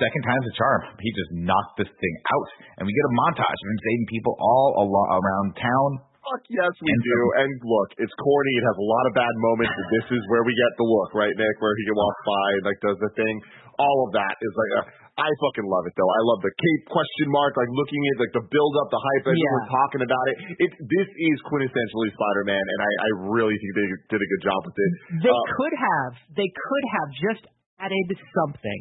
second 0.00 0.22
time's 0.26 0.46
a 0.50 0.54
charm. 0.58 0.80
He 0.98 1.10
just 1.14 1.32
knocked 1.44 1.74
this 1.80 1.90
thing 1.90 2.14
out, 2.34 2.48
and 2.78 2.82
we 2.86 2.92
get 2.94 3.06
a 3.10 3.14
montage 3.26 3.58
of 3.60 3.66
him 3.70 3.78
saving 3.82 4.08
people 4.10 4.34
all 4.38 4.68
alo- 4.82 5.10
around 5.18 5.48
town. 5.58 5.90
Fuck 6.24 6.40
yes, 6.48 6.72
we 6.80 6.88
And 6.88 7.02
do. 7.04 7.18
And 7.44 7.50
look, 7.68 7.88
it's 8.00 8.16
corny. 8.16 8.54
It 8.56 8.64
has 8.64 8.78
a 8.80 8.86
lot 8.88 9.04
of 9.08 9.12
bad 9.12 9.34
moments. 9.44 9.76
But 9.76 9.88
this 9.92 10.06
is 10.16 10.22
where 10.32 10.40
we 10.40 10.56
get 10.56 10.72
the 10.80 10.88
look, 10.88 11.12
right, 11.12 11.36
Nick? 11.36 11.56
Where 11.60 11.76
he 11.76 11.84
walks 11.92 12.22
by 12.24 12.46
and 12.56 12.64
like 12.64 12.80
does 12.80 12.96
the 12.96 13.12
thing. 13.12 13.34
All 13.76 14.08
of 14.08 14.16
that 14.16 14.34
is 14.40 14.52
like 14.56 14.72
a. 14.80 14.82
I 15.14 15.28
fucking 15.30 15.68
love 15.68 15.84
it 15.86 15.94
though. 15.94 16.10
I 16.10 16.22
love 16.26 16.40
the 16.42 16.50
cape 16.50 16.84
question 16.90 17.28
mark, 17.30 17.54
like 17.60 17.70
looking 17.70 18.02
at 18.10 18.16
like 18.24 18.34
the 18.34 18.42
build 18.50 18.74
up, 18.82 18.88
the 18.90 18.98
hype, 18.98 19.30
everyone's 19.30 19.70
talking 19.70 20.02
about 20.02 20.26
it. 20.32 20.36
It 20.64 20.70
this 20.74 21.06
is 21.12 21.36
quintessentially 21.46 22.10
Spider 22.16 22.42
Man, 22.50 22.64
and 22.64 22.80
I, 22.82 22.90
I 23.04 23.10
really 23.30 23.54
think 23.54 23.70
they 23.78 23.88
did 24.16 24.18
a 24.24 24.28
good 24.32 24.42
job 24.48 24.58
with 24.66 24.74
it. 24.80 24.90
They 25.22 25.30
Uh, 25.30 25.38
could 25.60 25.74
have 25.76 26.12
they 26.40 26.48
could 26.50 26.84
have 26.98 27.08
just 27.30 27.44
added 27.78 28.08
something. 28.42 28.80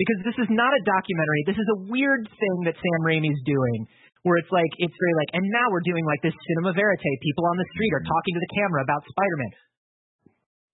Because 0.00 0.18
this 0.24 0.38
is 0.40 0.48
not 0.48 0.72
a 0.72 0.82
documentary. 0.88 1.42
This 1.44 1.60
is 1.60 1.68
a 1.76 1.78
weird 1.92 2.24
thing 2.24 2.56
that 2.64 2.72
Sam 2.80 3.00
Raimi's 3.04 3.36
doing 3.44 3.84
where 4.24 4.36
it's 4.40 4.48
like 4.52 4.72
it's 4.80 4.96
very 4.96 5.14
like 5.20 5.30
and 5.36 5.44
now 5.52 5.66
we're 5.72 5.84
doing 5.84 6.04
like 6.08 6.20
this 6.24 6.32
cinema 6.48 6.72
verite. 6.72 7.04
People 7.20 7.44
on 7.52 7.56
the 7.60 7.68
street 7.76 7.92
are 7.92 8.04
talking 8.04 8.32
to 8.36 8.42
the 8.42 8.52
camera 8.56 8.80
about 8.84 9.04
Spider-Man. 9.04 9.52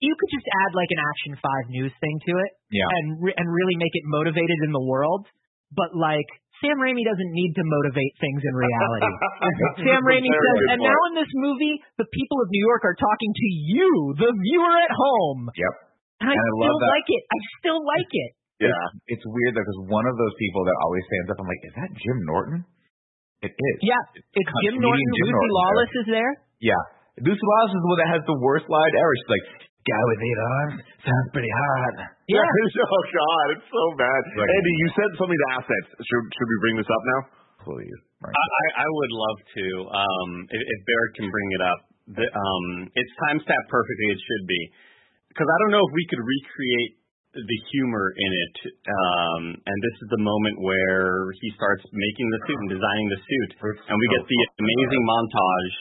You 0.02 0.12
could 0.12 0.30
just 0.30 0.46
add 0.66 0.70
like 0.76 0.90
an 0.92 1.00
Action 1.00 1.32
5 1.40 1.74
news 1.74 1.92
thing 2.04 2.16
to 2.28 2.32
it 2.44 2.50
Yeah. 2.70 2.84
and 3.00 3.04
re- 3.18 3.34
and 3.36 3.46
really 3.48 3.76
make 3.80 3.94
it 3.96 4.04
motivated 4.12 4.58
in 4.68 4.70
the 4.70 4.84
world. 4.84 5.24
But 5.72 5.96
like 5.96 6.28
Sam 6.62 6.76
Raimi 6.78 7.02
doesn't 7.04 7.32
need 7.36 7.52
to 7.56 7.64
motivate 7.64 8.12
things 8.20 8.40
in 8.44 8.52
reality. 8.54 9.08
Sam 9.88 10.02
Raimi 10.06 10.30
says, 10.30 10.58
and 10.72 10.80
now 10.84 11.00
in 11.12 11.14
this 11.20 11.28
movie, 11.36 11.76
the 12.00 12.08
people 12.08 12.38
of 12.40 12.48
New 12.48 12.64
York 12.64 12.84
are 12.84 12.96
talking 12.96 13.32
to 13.34 13.48
you, 13.74 13.88
the 14.16 14.30
viewer 14.32 14.74
at 14.80 14.92
home. 14.92 15.52
Yep. 15.52 15.74
And 16.24 16.28
I, 16.28 16.32
And 16.32 16.40
I 16.40 16.48
still 16.48 16.60
love 16.64 16.80
that. 16.80 16.92
like 16.96 17.08
it. 17.12 17.22
I 17.28 17.38
still 17.60 17.80
like 17.84 18.12
it. 18.12 18.30
Yeah. 18.60 18.86
It's 19.12 19.26
weird 19.26 19.52
though 19.56 19.64
because 19.66 19.80
one 19.92 20.06
of 20.08 20.16
those 20.16 20.34
people 20.40 20.64
that 20.64 20.76
always 20.80 21.04
stands 21.08 21.28
up, 21.32 21.38
I'm 21.40 21.48
like, 21.48 21.62
is 21.68 21.74
that 21.76 21.90
Jim 21.92 22.18
Norton? 22.24 22.58
It 23.44 23.52
is. 23.52 23.76
Yeah, 23.84 24.00
it's 24.16 24.48
Con- 24.48 24.62
Jim 24.64 24.76
Norton. 24.80 24.96
Jim 24.96 25.28
Lucy 25.28 25.36
Norton, 25.36 25.52
Lawless 25.60 25.92
is 25.92 26.06
there. 26.08 26.32
Yeah. 26.64 26.82
Lucy 27.20 27.44
Lawless 27.44 27.72
is 27.76 27.82
the 27.84 27.90
one 27.92 28.00
that 28.00 28.10
has 28.16 28.22
the 28.24 28.38
worst 28.40 28.66
line 28.72 28.92
ever. 28.96 29.12
She's 29.20 29.32
like, 29.36 29.46
guy 29.86 30.02
with 30.10 30.20
eight 30.24 30.40
arms 30.42 30.76
sounds 31.06 31.28
pretty 31.30 31.52
hot. 31.52 31.94
Yeah. 32.26 32.42
oh 32.96 33.04
God, 33.06 33.46
it's 33.54 33.68
so 33.70 33.84
bad. 33.94 34.20
Right. 34.34 34.50
Andy, 34.50 34.72
you 34.82 34.88
said 34.98 35.10
something 35.14 35.38
to 35.38 35.48
assets. 35.54 35.88
Should 36.02 36.24
should 36.34 36.48
we 36.50 36.56
bring 36.64 36.76
this 36.82 36.90
up 36.90 37.02
now? 37.06 37.20
Please. 37.62 37.98
Right. 38.18 38.34
I, 38.34 38.46
I 38.48 38.64
I 38.82 38.88
would 38.88 39.12
love 39.14 39.38
to. 39.44 39.66
Um, 39.92 40.30
if, 40.50 40.62
if 40.64 40.78
Barrett 40.88 41.12
can 41.20 41.28
bring 41.30 41.48
it 41.54 41.62
up, 41.62 41.78
the, 42.16 42.26
um, 42.26 42.64
it's 42.96 43.12
time 43.28 43.38
stamped 43.42 43.68
perfectly. 43.70 44.06
It 44.14 44.20
should 44.22 44.44
be, 44.46 44.60
because 45.30 45.46
I 45.46 45.56
don't 45.62 45.72
know 45.74 45.84
if 45.84 45.92
we 45.94 46.04
could 46.10 46.22
recreate 46.22 46.92
the 47.36 47.58
humor 47.70 48.06
in 48.16 48.30
it. 48.32 48.56
Um, 48.88 49.42
and 49.60 49.78
this 49.84 49.96
is 50.00 50.08
the 50.16 50.22
moment 50.24 50.56
where 50.64 51.28
he 51.44 51.48
starts 51.54 51.84
making 51.92 52.26
the 52.32 52.40
suit 52.48 52.58
and 52.64 52.70
designing 52.72 53.08
the 53.12 53.20
suit, 53.20 53.50
and 53.60 53.96
we 54.00 54.06
get 54.16 54.24
the 54.24 54.40
amazing 54.64 55.02
montage 55.04 55.76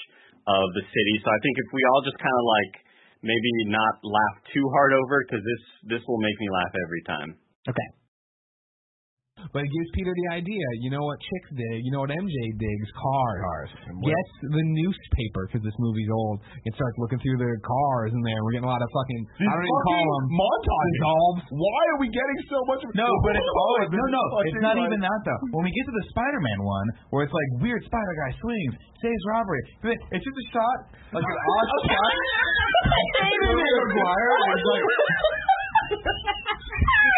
of 0.45 0.65
the 0.75 0.83
city. 0.83 1.15
So 1.23 1.31
I 1.31 1.39
think 1.39 1.55
if 1.57 1.69
we 1.71 1.81
all 1.89 2.01
just 2.03 2.19
kind 2.19 2.37
of 2.37 2.45
like 2.45 2.73
maybe 3.25 3.51
not 3.73 3.95
laugh 4.03 4.35
too 4.53 4.65
hard 4.75 4.93
over, 4.93 5.25
because 5.25 5.41
this 5.41 5.63
this 5.97 6.03
will 6.05 6.21
make 6.21 6.37
me 6.37 6.47
laugh 6.51 6.73
every 6.75 7.03
time. 7.07 7.29
Okay. 7.65 7.89
But 9.53 9.65
it 9.65 9.69
gives 9.69 9.89
Peter 9.93 10.13
the 10.13 10.27
idea. 10.39 10.65
You 10.81 10.89
know 10.93 11.03
what 11.03 11.17
chicks 11.21 11.49
dig? 11.53 11.79
You 11.85 11.91
know 11.93 12.01
what 12.05 12.11
MJ 12.13 12.37
digs? 12.57 12.89
Cars. 12.95 13.41
Cars. 13.41 13.71
Gets 14.01 14.33
the 14.49 14.63
newspaper 14.73 15.49
because 15.49 15.63
this 15.65 15.77
movie's 15.77 16.09
old 16.09 16.41
and 16.41 16.71
starts 16.73 16.97
looking 17.01 17.19
through 17.21 17.37
the 17.37 17.51
cars 17.61 18.11
in 18.13 18.21
there. 18.25 18.39
We're 18.41 18.57
getting 18.57 18.69
a 18.69 18.73
lot 18.73 18.81
of 18.81 18.89
fucking. 18.89 19.21
I 19.45 19.53
don't 19.53 19.65
even 19.65 19.83
call 19.85 20.05
them 20.05 20.25
montage. 20.33 20.97
Why 21.53 21.81
are 21.93 21.99
we 22.01 22.09
getting 22.09 22.39
so 22.49 22.59
much? 22.69 22.81
No, 22.95 23.09
but 23.25 23.33
it's 23.37 23.51
oh, 23.53 23.63
always 23.65 23.89
no, 23.91 24.05
no. 24.09 24.23
It's 24.47 24.63
not 24.63 24.77
even 24.79 24.99
that 25.01 25.19
though. 25.25 25.41
When 25.53 25.67
we 25.67 25.71
get 25.73 25.85
to 25.85 25.95
the 25.95 26.05
Spider-Man 26.13 26.59
one, 26.63 26.87
where 27.11 27.23
it's 27.25 27.35
like 27.35 27.49
weird 27.61 27.83
Spider 27.85 28.13
guy 28.25 28.31
swings, 28.39 28.73
saves 29.01 29.23
robbery. 29.29 29.61
It's 30.13 30.25
just 30.25 30.37
a 30.37 30.47
shot, 30.53 30.77
like 31.13 31.25
an 31.25 31.37
odd 31.37 31.67
shot. 31.89 32.13
Maguire, 33.45 34.31
like. 34.65 34.85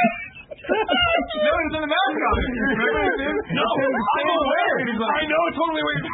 no, 0.68 1.54
it's 1.64 1.76
in 1.78 1.82
the 1.82 1.92
mask 1.92 2.20
on 2.28 2.36
it. 2.38 2.50
Remember 2.58 3.02
it's 3.08 3.22
in? 3.24 3.36
No, 3.56 3.64
I'm 3.64 4.30
aware. 4.36 4.76
He's 4.84 5.00
like, 5.00 5.16
I 5.16 5.24
know 5.32 5.44
totally 5.56 5.84
what 5.84 5.96
you're 5.96 6.12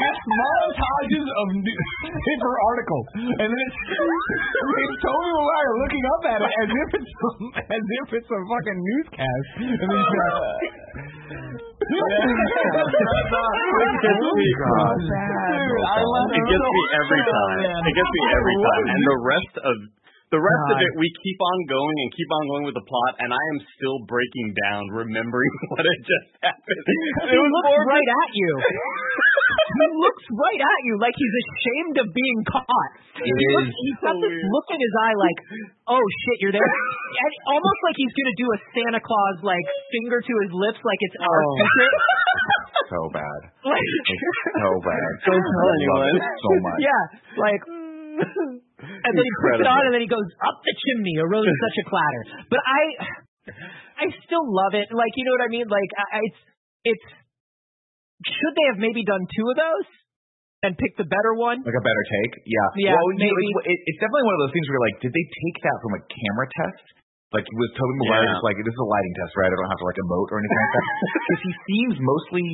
It's 0.00 0.22
montages 0.30 1.26
of 1.26 1.46
paper 1.66 2.52
articles, 2.70 3.06
and 3.42 3.48
then 3.50 3.60
it's, 3.60 3.78
it's 3.90 4.96
Tobey 5.02 5.30
Maguire 5.34 5.72
looking 5.82 6.04
up 6.04 6.22
at 6.30 6.38
it 6.46 6.52
as 6.52 6.68
if 6.70 6.88
it's 7.00 7.12
as 7.58 7.84
if 8.04 8.06
it's 8.20 8.30
a 8.30 8.40
fucking 8.44 8.78
newscast, 8.78 9.48
and 9.66 9.86
then 9.88 9.98
he's 9.98 10.14
like, 10.14 11.00
It 11.80 12.06
I 15.80 15.98
love 16.04 16.28
it 16.30 16.44
gets 16.44 16.66
me 16.70 16.82
every 16.92 17.22
time. 17.24 17.58
It 17.82 17.94
gets 17.96 18.12
me 18.14 18.22
every 18.30 18.56
time. 18.62 18.84
And 18.90 19.00
the 19.00 19.18
rest 19.26 19.54
of 19.58 19.74
the 20.30 20.38
rest 20.38 20.66
of 20.70 20.78
it, 20.78 20.92
we 20.98 21.10
keep 21.26 21.38
on 21.42 21.58
going 21.66 21.96
and 22.06 22.08
keep 22.14 22.30
on 22.30 22.42
going 22.54 22.64
with 22.70 22.76
the 22.78 22.86
plot, 22.86 23.12
and 23.18 23.30
I 23.34 23.42
am 23.54 23.58
still 23.74 23.98
breaking 24.06 24.54
down, 24.66 24.82
remembering 24.94 25.52
what 25.74 25.82
had 25.82 26.00
just 26.06 26.28
happened. 26.46 26.84
He 27.26 27.38
looks 27.38 27.74
right 27.90 28.10
at 28.22 28.30
you. 28.38 28.50
he 28.62 29.86
looks 29.98 30.24
right 30.30 30.62
at 30.62 30.80
you 30.86 30.94
like 31.02 31.14
he's 31.18 31.36
ashamed 31.50 31.96
of 32.02 32.06
being 32.14 32.38
caught. 32.46 32.92
It 33.18 33.26
he 33.26 33.46
looks, 33.58 33.68
is 33.68 33.74
he's 33.74 33.98
got 34.06 34.16
this 34.22 34.36
look 34.38 34.66
in 34.70 34.78
his 34.78 34.94
eye 35.02 35.16
like, 35.18 35.38
oh 35.98 36.04
shit, 36.26 36.36
you're 36.46 36.54
there. 36.54 36.62
And 36.70 37.32
almost 37.50 37.80
like 37.90 37.96
he's 37.98 38.14
gonna 38.14 38.38
do 38.38 38.46
a 38.54 38.58
Santa 38.74 39.00
Claus 39.02 39.36
like 39.42 39.66
finger 39.90 40.22
to 40.22 40.32
his 40.46 40.50
lips 40.54 40.78
like 40.86 41.00
it's 41.02 41.18
our 41.18 41.40
Oh. 41.42 41.54
secret. 41.58 41.92
so 42.90 43.00
bad. 43.14 43.40
Like, 43.70 43.76
It's 43.76 44.56
so 44.56 44.70
bad. 44.82 45.10
Don't 45.28 45.36
tell 45.36 45.68
anyone. 45.76 46.16
so 46.16 46.50
much. 46.64 46.78
yeah, 46.80 47.02
like. 47.36 47.62
And 48.80 49.12
then 49.12 49.24
he 49.24 49.32
puts 49.44 49.60
it 49.60 49.68
on, 49.68 49.80
and 49.88 49.92
then 49.92 50.00
he 50.04 50.08
goes 50.08 50.24
up 50.40 50.56
the 50.64 50.72
chimney. 50.72 51.20
Arose 51.20 51.44
such 51.44 51.78
a 51.80 51.86
clatter. 51.88 52.22
But 52.48 52.60
I, 52.64 52.80
I 54.00 54.06
still 54.24 54.44
love 54.48 54.72
it. 54.72 54.88
Like 54.88 55.12
you 55.20 55.24
know 55.28 55.34
what 55.36 55.44
I 55.44 55.50
mean? 55.52 55.68
Like 55.68 55.90
I, 56.00 56.24
it's, 56.24 56.40
it's. 56.96 57.06
Should 58.24 58.54
they 58.56 58.66
have 58.72 58.80
maybe 58.80 59.04
done 59.04 59.24
two 59.32 59.46
of 59.48 59.56
those 59.56 59.88
and 60.64 60.76
picked 60.76 60.96
the 61.00 61.08
better 61.08 61.32
one? 61.40 61.60
Like 61.64 61.76
a 61.76 61.84
better 61.84 62.04
take? 62.20 62.32
Yeah. 62.44 62.92
Yeah, 62.92 62.96
Well, 62.96 63.08
you 63.16 63.24
know, 63.24 63.32
maybe. 63.32 63.44
it's, 63.64 63.68
it- 63.72 63.82
it's 63.92 64.00
definitely 64.00 64.26
one 64.28 64.36
of 64.36 64.42
those 64.48 64.52
things 64.56 64.64
where 64.68 64.76
you're 64.80 64.86
like, 64.92 64.98
did 65.00 65.12
they 65.12 65.26
take 65.28 65.56
that 65.64 65.76
from 65.80 65.92
a 65.96 66.00
camera 66.04 66.46
test? 66.52 66.84
Like 67.32 67.46
was 67.56 67.70
Tobey 67.80 67.96
Maguire 68.04 68.26
Yeah. 68.28 68.32
just 68.36 68.44
like, 68.44 68.56
this 68.60 68.74
is 68.76 68.82
a 68.84 68.90
lighting 68.90 69.14
test, 69.24 69.32
right? 69.40 69.48
I 69.48 69.56
don't 69.56 69.70
have 69.72 69.80
to 69.80 69.88
like 69.88 70.00
emote 70.04 70.28
or 70.28 70.36
anything 70.40 70.60
like 70.60 70.72
that. 70.76 70.86
Because 71.24 71.42
he 71.48 71.52
seems 71.68 71.94
mostly 72.02 72.46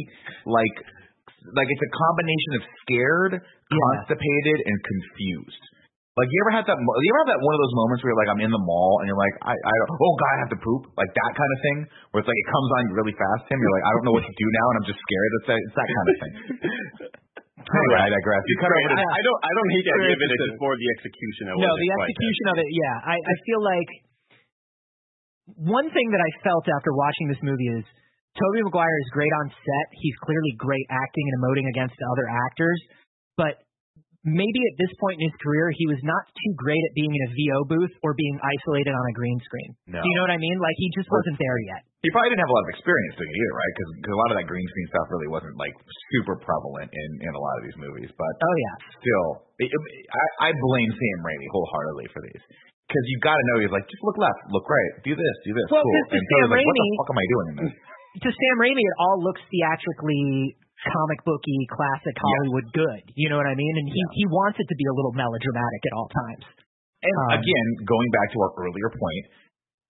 like, 0.46 0.76
like 1.58 1.66
it's 1.70 1.84
a 1.86 1.92
combination 1.98 2.52
of 2.58 2.62
scared, 2.86 3.32
constipated, 3.70 4.58
and 4.66 4.76
confused. 4.82 5.64
Like 6.16 6.32
you 6.32 6.38
ever 6.48 6.54
had 6.56 6.64
that? 6.64 6.80
You 6.80 7.08
ever 7.12 7.20
have 7.28 7.30
that 7.36 7.42
one 7.44 7.52
of 7.52 7.60
those 7.60 7.76
moments 7.76 8.00
where 8.00 8.16
you're 8.16 8.22
like, 8.24 8.32
I'm 8.32 8.40
in 8.40 8.48
the 8.48 8.64
mall 8.64 9.04
and 9.04 9.06
you're 9.06 9.20
like, 9.20 9.36
I, 9.44 9.52
I 9.52 9.74
don't, 9.84 9.90
oh 10.00 10.14
god, 10.16 10.32
I 10.32 10.38
have 10.48 10.52
to 10.56 10.60
poop, 10.64 10.88
like 10.96 11.12
that 11.12 11.32
kind 11.36 11.50
of 11.52 11.58
thing, 11.60 11.78
where 12.08 12.24
it's 12.24 12.30
like 12.30 12.40
it 12.40 12.48
comes 12.48 12.68
on 12.72 12.82
really 12.96 13.12
fast. 13.12 13.44
Tim, 13.52 13.60
you're 13.60 13.74
like, 13.76 13.84
I 13.84 13.90
don't 13.92 14.04
know 14.08 14.16
what 14.16 14.24
to 14.24 14.32
do 14.32 14.46
now, 14.48 14.66
and 14.72 14.76
I'm 14.80 14.86
just 14.88 14.96
scared. 14.96 15.30
It's 15.36 15.48
that, 15.52 15.60
it's 15.60 15.76
that 15.76 15.88
kind 15.92 16.08
of 16.08 16.16
thing. 16.16 16.32
anyway, 17.84 18.00
I 18.00 18.08
digress. 18.08 18.42
You 18.48 18.56
cut 18.64 18.72
over 18.72 18.96
I, 18.96 19.04
I 19.04 19.20
don't 19.20 19.40
I 19.44 19.52
don't 19.52 19.70
hate 19.76 19.84
to 19.84 19.92
give 20.08 20.20
it. 20.24 20.28
It's 20.40 20.56
more 20.56 20.72
the 20.72 20.88
execution. 20.96 21.42
That 21.52 21.54
No, 21.60 21.72
the 21.76 21.90
execution 22.00 22.44
of 22.48 22.56
it, 22.64 22.68
yeah. 22.72 22.96
I, 23.12 23.16
I 23.20 23.34
feel 23.44 23.60
like 23.60 23.90
one 25.68 25.88
thing 25.92 26.08
that 26.16 26.22
I 26.24 26.30
felt 26.40 26.64
after 26.64 26.96
watching 26.96 27.28
this 27.28 27.42
movie 27.44 27.70
is 27.76 27.84
Tobey 28.40 28.64
Maguire 28.64 28.98
is 29.04 29.10
great 29.12 29.32
on 29.44 29.52
set. 29.52 29.86
He's 30.00 30.16
clearly 30.24 30.52
great 30.56 30.88
acting 30.88 31.24
and 31.28 31.34
emoting 31.44 31.66
against 31.76 31.96
other 32.08 32.26
actors, 32.28 32.80
but 33.38 33.60
maybe 34.26 34.58
at 34.72 34.76
this 34.82 34.90
point 34.98 35.22
in 35.22 35.30
his 35.30 35.36
career, 35.38 35.70
he 35.70 35.86
was 35.86 36.02
not 36.02 36.24
too 36.34 36.52
great 36.58 36.82
at 36.90 36.92
being 36.98 37.12
in 37.14 37.22
a 37.24 37.30
VO 37.30 37.58
booth 37.70 37.94
or 38.02 38.10
being 38.18 38.34
isolated 38.42 38.90
on 38.90 39.04
a 39.06 39.14
green 39.14 39.38
screen. 39.46 39.70
No. 39.86 40.02
Do 40.02 40.06
you 40.10 40.14
know 40.18 40.24
what 40.26 40.34
I 40.34 40.40
mean? 40.42 40.58
Like 40.58 40.74
he 40.82 40.90
just 40.98 41.06
wasn't 41.14 41.38
there 41.38 41.58
yet. 41.70 41.86
He 42.02 42.10
probably 42.10 42.34
didn't 42.34 42.42
have 42.42 42.50
a 42.50 42.56
lot 42.58 42.66
of 42.66 42.72
experience 42.74 43.14
doing 43.18 43.30
it 43.30 43.38
either, 43.38 43.54
right? 43.54 43.72
Because 44.02 44.14
a 44.14 44.20
lot 44.20 44.30
of 44.34 44.36
that 44.42 44.46
green 44.50 44.66
screen 44.66 44.88
stuff 44.90 45.06
really 45.14 45.30
wasn't 45.30 45.54
like 45.58 45.74
super 46.18 46.34
prevalent 46.42 46.90
in 46.90 47.10
in 47.22 47.32
a 47.34 47.40
lot 47.40 47.54
of 47.58 47.62
these 47.66 47.78
movies. 47.78 48.10
But 48.18 48.32
Oh 48.42 48.56
yeah. 48.66 48.74
still, 48.98 49.28
it, 49.62 49.70
it- 49.70 50.10
I, 50.10 50.50
I 50.50 50.58
blame 50.58 50.90
Sam 50.90 51.18
Raimi 51.22 51.46
wholeheartedly 51.54 52.06
for 52.10 52.20
these. 52.26 52.42
Because 52.86 53.02
you 53.10 53.18
got 53.18 53.34
to 53.34 53.44
know 53.50 53.56
he's 53.66 53.74
like, 53.74 53.82
just 53.90 53.98
look 54.06 54.14
left, 54.14 54.46
look 54.54 54.62
right, 54.62 55.02
do 55.02 55.10
this, 55.10 55.34
do 55.42 55.50
this, 55.50 55.66
Well, 55.74 55.82
cool. 55.82 56.02
And 56.14 56.22
Sam 56.22 56.54
like, 56.54 56.62
what 56.62 56.74
the 56.78 56.86
fuck 57.02 57.10
am 57.10 57.18
I 57.18 57.26
doing 57.34 57.46
in 57.50 57.56
this? 57.66 57.72
To 58.22 58.28
Sam 58.30 58.56
Raimi, 58.62 58.78
it 58.78 58.96
all 59.02 59.18
looks 59.26 59.42
theatrically 59.50 60.54
comic 60.84 61.20
booky, 61.24 61.58
classic 61.72 62.14
Hollywood 62.18 62.66
good. 62.76 63.02
You 63.16 63.32
know 63.32 63.38
what 63.40 63.48
I 63.48 63.56
mean? 63.56 63.74
And 63.80 63.86
he 63.88 64.00
he 64.20 64.24
wants 64.28 64.60
it 64.60 64.66
to 64.68 64.76
be 64.76 64.86
a 64.86 64.94
little 64.94 65.14
melodramatic 65.16 65.82
at 65.88 65.94
all 65.96 66.08
times. 66.12 66.44
And 67.04 67.16
Um, 67.32 67.38
again, 67.40 67.66
going 67.88 68.10
back 68.12 68.28
to 68.34 68.38
our 68.44 68.52
earlier 68.60 68.88
point, 68.92 69.24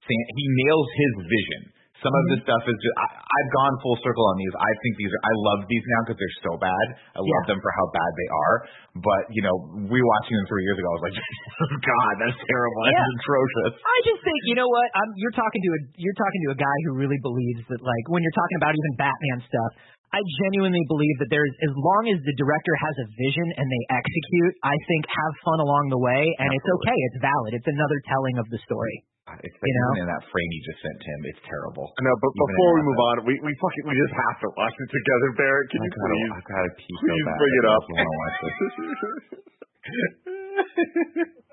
he 0.06 0.46
nails 0.66 0.88
his 0.94 1.12
vision. 1.26 1.62
Some 2.04 2.12
of 2.12 2.24
this 2.28 2.44
stuff 2.44 2.60
is 2.68 2.76
just, 2.76 2.96
I, 3.00 3.08
I've 3.24 3.50
gone 3.56 3.72
full 3.80 3.96
circle 4.04 4.20
on 4.28 4.36
these. 4.36 4.52
I 4.52 4.68
think 4.84 5.00
these 5.00 5.08
are, 5.16 5.22
I 5.24 5.32
love 5.48 5.64
these 5.64 5.80
now 5.96 6.00
because 6.04 6.20
they're 6.20 6.38
so 6.44 6.52
bad. 6.60 6.86
I 7.16 7.24
love 7.24 7.42
Yeah. 7.48 7.56
them 7.56 7.58
for 7.64 7.72
how 7.72 7.86
bad 7.88 8.10
they 8.20 8.28
are. 8.28 8.56
But, 9.00 9.22
you 9.32 9.40
know, 9.40 9.56
we 9.88 9.96
watching 9.96 10.36
them 10.36 10.44
three 10.44 10.60
years 10.68 10.76
ago, 10.76 10.88
I 10.92 10.94
was 11.00 11.04
like, 11.08 11.16
God, 11.88 12.12
that's 12.20 12.36
terrible. 12.44 12.80
That's 12.84 13.00
atrocious. 13.16 13.80
I 13.80 13.96
just 14.12 14.20
think 14.28 14.38
you 14.44 14.60
know 14.60 14.68
what 14.68 14.86
I'm, 14.92 15.10
you're 15.16 15.32
talking 15.34 15.60
to 15.64 15.70
a 15.72 15.80
you're 15.96 16.18
talking 16.20 16.40
to 16.46 16.50
a 16.52 16.58
guy 16.60 16.76
who 16.84 17.00
really 17.00 17.18
believes 17.24 17.64
that 17.72 17.80
like 17.80 18.04
when 18.12 18.20
you're 18.20 18.38
talking 18.38 18.58
about 18.60 18.76
even 18.76 18.92
Batman 19.00 19.38
stuff. 19.48 19.72
I 20.14 20.22
genuinely 20.46 20.82
believe 20.86 21.16
that 21.22 21.26
there's 21.30 21.54
as 21.66 21.74
long 21.74 22.06
as 22.14 22.18
the 22.22 22.34
director 22.38 22.74
has 22.78 22.94
a 23.02 23.06
vision 23.18 23.46
and 23.58 23.66
they 23.66 23.82
execute, 23.90 24.54
I 24.62 24.76
think 24.86 25.02
have 25.10 25.34
fun 25.42 25.58
along 25.60 25.90
the 25.90 25.98
way 26.00 26.22
and 26.38 26.46
it's 26.50 26.68
okay. 26.80 26.98
It's 27.12 27.18
valid. 27.20 27.52
It's 27.58 27.66
another 27.68 27.98
telling 28.06 28.38
of 28.38 28.46
the 28.48 28.58
story. 28.64 29.02
It's 29.42 29.58
You 29.58 29.74
know? 29.74 29.90
even 29.98 30.06
in 30.06 30.10
that 30.14 30.22
frame 30.30 30.46
you 30.54 30.62
just 30.70 30.78
sent 30.86 31.02
him, 31.02 31.18
it's 31.26 31.42
terrible. 31.42 31.90
No, 31.98 32.12
but 32.22 32.30
Even 32.30 32.46
before 32.46 32.70
we 32.78 32.82
move 32.86 33.00
on, 33.02 33.14
we 33.26 33.34
we 33.42 33.50
fucking 33.58 33.84
we 33.90 33.94
just 33.98 34.14
have 34.14 34.38
to 34.46 34.48
watch 34.54 34.76
it 34.78 34.86
together, 34.94 35.28
Barrett. 35.34 35.66
Can 35.74 35.82
I 35.82 35.82
you 35.82 35.90
gotta, 35.90 36.14
please? 36.14 36.30
I 36.30 36.40
gotta 36.46 36.70
pee 36.78 36.94
so 36.94 37.02
please 37.10 37.26
bad. 37.26 37.38
bring 37.42 37.54
it 37.58 37.66
up. 37.66 37.82
just 37.82 37.90
wanna 37.90 38.14
watch 38.22 38.38
this. 38.46 38.54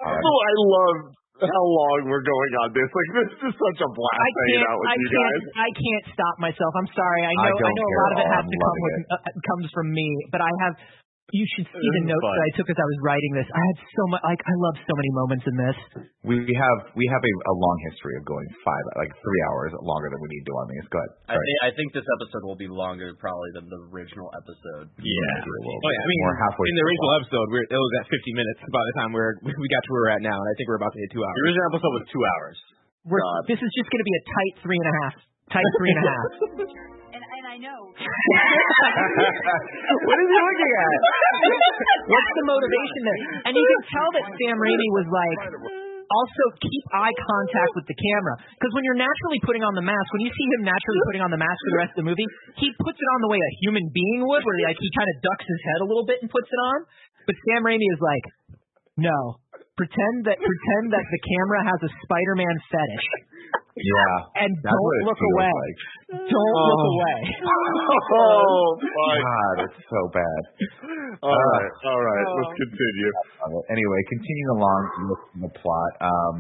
All 0.05 0.13
right. 0.13 0.21
Oh, 0.21 0.37
I 0.37 0.53
love 0.61 0.97
how 1.41 1.65
long 1.65 2.05
we're 2.05 2.21
going 2.21 2.53
on 2.61 2.69
this. 2.77 2.89
Like 2.93 3.11
this 3.17 3.29
is 3.49 3.53
such 3.57 3.79
a 3.81 3.89
blast 3.89 4.21
I 4.21 4.29
hanging 4.29 4.61
can't 4.61 4.69
out 4.69 4.77
with 4.77 4.89
I 4.89 4.95
you 4.95 5.09
can't 5.09 5.17
guys. 5.17 5.43
I 5.57 5.69
can't 5.73 6.05
stop 6.13 6.35
myself. 6.37 6.71
I'm 6.77 6.91
sorry. 6.93 7.21
I 7.25 7.33
I 7.33 7.33
know 7.33 7.57
I, 7.57 7.57
don't 7.57 7.73
know 7.73 7.89
a 7.89 7.97
lot 7.97 8.11
of 8.13 8.17
it 8.21 8.29
has 8.29 8.43
I'm 8.45 8.53
to 8.53 8.57
come 8.61 8.77
with 8.85 8.95
uh, 9.09 9.17
comes 9.49 9.67
from 9.73 9.87
me, 9.89 10.07
but 10.29 10.41
I 10.45 10.51
have 10.69 10.73
You 11.31 11.47
should 11.55 11.65
see 11.71 11.87
the 11.95 12.03
notes 12.03 12.19
fun. 12.19 12.35
that 12.35 12.43
I 12.43 12.51
took 12.59 12.67
as 12.67 12.75
I 12.75 12.83
was 12.83 12.99
writing 12.99 13.31
this. 13.31 13.47
I 13.47 13.61
had 13.71 13.77
so 13.95 14.03
much, 14.11 14.21
like, 14.27 14.43
I 14.43 14.53
love 14.59 14.75
so 14.83 14.93
many 14.93 15.11
moments 15.15 15.45
in 15.47 15.55
this. 15.55 15.77
We 16.27 16.35
have 16.43 16.77
we 16.99 17.05
have 17.09 17.23
a, 17.23 17.33
a 17.47 17.55
long 17.55 17.77
history 17.89 18.19
of 18.19 18.27
going 18.27 18.43
five 18.61 18.83
like 18.99 19.09
three 19.23 19.41
hours 19.49 19.71
longer 19.81 20.11
than 20.11 20.19
we 20.19 20.29
need 20.35 20.43
to 20.45 20.53
on 20.59 20.65
these. 20.67 20.85
Go 20.91 20.99
ahead. 20.99 21.11
I, 21.31 21.39
Sorry. 21.39 21.47
think, 21.47 21.59
I 21.63 21.71
think 21.79 21.87
this 21.95 22.07
episode 22.19 22.43
will 22.43 22.59
be 22.59 22.67
longer 22.67 23.15
probably 23.17 23.49
than 23.55 23.65
the 23.71 23.79
original 23.95 24.27
episode. 24.35 24.91
Yeah. 24.99 25.07
Oh 25.47 25.89
yeah, 25.89 26.03
I 26.03 26.07
mean, 26.11 26.21
We're 26.27 26.37
halfway 26.43 26.65
in 26.67 26.75
the 26.75 26.83
through. 26.83 26.91
original 26.91 27.11
episode, 27.23 27.47
we're, 27.55 27.67
it 27.71 27.79
was 27.81 27.93
at 28.03 28.05
50 28.11 28.39
minutes 28.43 28.59
by 28.69 28.83
the 28.83 28.93
time 28.99 29.09
we're 29.15 29.33
we 29.47 29.67
got 29.71 29.81
to 29.87 29.89
where 29.95 30.11
we're 30.11 30.15
at 30.19 30.23
now, 30.27 30.35
and 30.37 30.47
I 30.51 30.53
think 30.59 30.67
we're 30.69 30.77
about 30.83 30.91
to 30.91 31.01
hit 31.01 31.09
two 31.15 31.23
hours. 31.23 31.35
The 31.39 31.43
original 31.49 31.65
episode 31.71 31.93
was 31.97 32.05
two 32.11 32.23
hours. 32.35 32.57
We're, 33.07 33.23
uh, 33.23 33.41
this 33.47 33.59
is 33.63 33.71
just 33.79 33.87
going 33.89 34.03
to 34.03 34.07
be 34.11 34.15
a 34.19 34.23
tight 34.27 34.53
three 34.63 34.79
and 34.79 34.89
a 34.91 34.95
half. 35.07 35.15
Tight 35.55 35.69
three 35.79 35.91
and 35.95 35.99
a 36.03 36.05
half. 36.11 36.31
And, 37.53 37.61
and 37.61 37.63
I 37.69 37.69
know. 37.69 37.85
what 40.09 40.17
is 40.17 40.25
he 40.25 40.39
looking 40.41 40.73
at? 40.73 40.89
What's 42.09 42.33
the 42.33 42.49
motivation 42.49 43.01
there? 43.05 43.45
And 43.45 43.53
you 43.53 43.61
can 43.61 43.81
tell 43.93 44.09
that 44.17 44.25
Sam 44.25 44.57
Raimi 44.57 44.89
was 44.97 45.05
like, 45.13 45.53
also 46.09 46.43
keep 46.57 46.83
eye 46.97 47.13
contact 47.13 47.77
with 47.77 47.85
the 47.85 47.93
camera. 47.93 48.41
Because 48.57 48.73
when 48.73 48.81
you're 48.89 48.97
naturally 48.97 49.37
putting 49.45 49.61
on 49.61 49.77
the 49.77 49.85
mask, 49.85 50.09
when 50.17 50.25
you 50.25 50.33
see 50.33 50.47
him 50.57 50.65
naturally 50.65 50.97
putting 51.13 51.21
on 51.21 51.29
the 51.29 51.37
mask 51.37 51.61
for 51.69 51.77
the 51.77 51.81
rest 51.85 51.93
of 51.93 52.01
the 52.01 52.09
movie, 52.09 52.25
he 52.57 52.73
puts 52.81 52.97
it 52.97 53.09
on 53.17 53.21
the 53.21 53.29
way 53.29 53.37
a 53.37 53.53
human 53.65 53.85
being 53.93 54.25
would, 54.25 54.41
where 54.41 54.57
like 54.65 54.81
he 54.81 54.89
kind 54.97 55.13
of 55.13 55.21
ducks 55.21 55.45
his 55.45 55.61
head 55.73 55.85
a 55.85 55.87
little 55.89 56.09
bit 56.09 56.25
and 56.25 56.33
puts 56.33 56.49
it 56.49 56.57
on. 56.73 56.89
But 57.29 57.37
Sam 57.49 57.61
Raimi 57.65 57.85
is 57.85 58.01
like, 58.01 58.25
no. 58.97 59.42
Pretend 59.73 60.29
that 60.29 60.37
pretend 60.37 60.85
that 60.93 61.01
the 61.09 61.21
camera 61.25 61.59
has 61.65 61.79
a 61.81 61.91
Spider-Man 62.05 62.55
fetish, 62.69 63.07
yeah. 63.73 64.45
and 64.45 64.53
That's 64.61 64.69
don't 64.69 64.97
look 65.09 65.17
away. 65.17 65.49
like. 65.49 65.79
Don't 66.29 66.55
look 66.61 66.83
Oh. 66.85 66.93
away. 66.93 67.19
Oh, 68.13 68.77
my. 68.77 69.15
God, 69.17 69.55
it's 69.65 69.79
so 69.89 70.01
bad. 70.13 70.41
All 71.25 71.33
right, 71.33 71.73
all 71.89 72.01
right. 72.05 72.27
Let's 72.37 72.53
continue. 72.53 73.09
Anyway, 73.73 73.99
continuing 74.13 74.49
along 74.61 74.81
with 75.09 75.21
the 75.41 75.51
plot. 75.57 75.93
Um, 76.05 76.35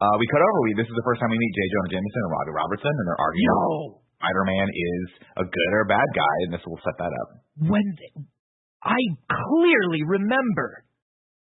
uh, 0.00 0.14
we 0.16 0.24
cut 0.32 0.40
over. 0.40 0.58
We 0.64 0.72
this 0.80 0.88
is 0.88 0.96
the 0.96 1.04
first 1.04 1.20
time 1.20 1.28
we 1.28 1.36
meet 1.36 1.52
J. 1.52 1.60
Jonah 1.68 1.92
Jameson 2.00 2.20
and 2.24 2.32
Robbie 2.32 2.56
Robertson, 2.56 2.92
and 2.96 3.04
they're 3.04 3.20
arguing. 3.20 3.52
No. 3.52 4.00
Spider-Man 4.24 4.66
is 4.72 5.04
a 5.36 5.44
good 5.44 5.70
or 5.76 5.84
bad 5.84 6.08
guy, 6.16 6.36
and 6.48 6.50
this 6.56 6.64
will 6.64 6.80
set 6.80 6.96
that 6.96 7.12
up. 7.24 7.28
when 7.60 7.84
they, 8.00 8.12
I 8.84 9.00
clearly 9.28 10.00
remember 10.08 10.84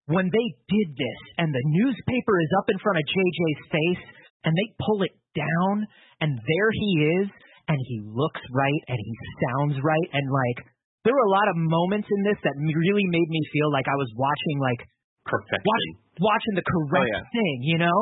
when 0.08 0.28
they 0.28 0.48
did 0.68 0.88
this 1.00 1.22
and 1.40 1.50
the 1.54 1.66
newspaper 1.80 2.36
is 2.44 2.52
up 2.60 2.68
in 2.70 2.78
front 2.84 3.00
of 3.00 3.06
JJ's 3.08 3.64
face 3.72 4.04
and 4.44 4.52
they 4.52 4.68
pull 4.84 5.04
it 5.08 5.16
down 5.36 5.88
and 6.20 6.36
there 6.38 6.72
he 6.76 6.92
is 7.24 7.28
and 7.72 7.80
he 7.88 8.04
looks 8.04 8.42
right 8.52 8.84
and 8.92 9.00
he 9.00 9.14
sounds 9.48 9.80
right 9.80 10.10
and 10.12 10.28
like 10.28 10.60
there 11.08 11.16
were 11.16 11.28
a 11.28 11.36
lot 11.36 11.48
of 11.52 11.56
moments 11.60 12.08
in 12.12 12.22
this 12.24 12.40
that 12.44 12.56
really 12.60 13.08
made 13.08 13.30
me 13.32 13.42
feel 13.56 13.72
like 13.72 13.88
I 13.88 13.96
was 14.00 14.12
watching 14.16 14.58
like 14.60 14.82
Perfection. 15.24 15.64
watch, 15.64 15.88
watching 16.20 16.56
the 16.60 16.68
correct 16.68 17.08
Oh, 17.08 17.16
yeah. 17.16 17.24
thing, 17.32 17.56
you 17.64 17.78
know? 17.80 18.00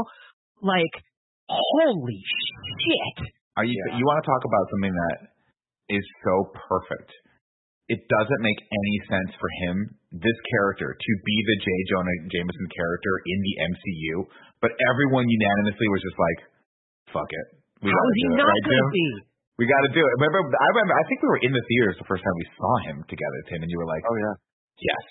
Like 0.66 0.94
holy 1.50 2.22
shit. 2.26 3.18
Are 3.58 3.66
you 3.66 3.76
you 3.78 4.04
want 4.06 4.24
to 4.24 4.28
talk 4.30 4.42
about 4.42 4.66
something 4.74 4.96
that 4.96 5.18
is 5.98 6.06
so 6.26 6.50
perfect? 6.56 7.12
It 7.90 8.00
doesn't 8.08 8.42
make 8.42 8.58
any 8.58 8.96
sense 9.12 9.32
for 9.38 9.50
him, 9.68 9.76
this 10.12 10.40
character, 10.52 10.92
to 10.92 11.12
be 11.24 11.36
the 11.48 11.58
J. 11.64 11.68
Jonah 11.92 12.18
Jameson 12.28 12.68
character 12.76 13.14
in 13.24 13.40
the 13.42 13.54
MCU, 13.72 14.14
but 14.60 14.76
everyone 14.92 15.24
unanimously 15.32 15.88
was 15.88 16.02
just 16.04 16.20
like, 16.20 16.40
"Fuck 17.16 17.30
it, 17.32 17.48
we 17.80 17.90
How 17.90 17.96
gotta 17.96 18.12
is 18.12 18.16
he 18.20 18.24
do 18.28 18.36
it, 18.36 18.44
right, 18.44 18.64
going 18.68 18.84
to 18.84 18.92
be? 18.92 19.08
We 19.60 19.64
got 19.72 19.82
to 19.88 19.92
do 19.96 20.04
it." 20.04 20.12
Remember, 20.20 20.40
I 20.52 20.68
remember. 20.76 20.94
I 21.00 21.04
think 21.08 21.24
we 21.24 21.30
were 21.32 21.42
in 21.48 21.54
the 21.56 21.64
theaters 21.64 21.96
the 22.02 22.08
first 22.12 22.24
time 22.28 22.36
we 22.36 22.48
saw 22.60 22.74
him 22.92 22.98
together, 23.08 23.40
Tim, 23.48 23.64
and 23.64 23.72
you 23.72 23.80
were 23.80 23.88
like, 23.88 24.04
Oh, 24.04 24.18
yeah. 24.20 24.36
"Yes." 24.84 25.06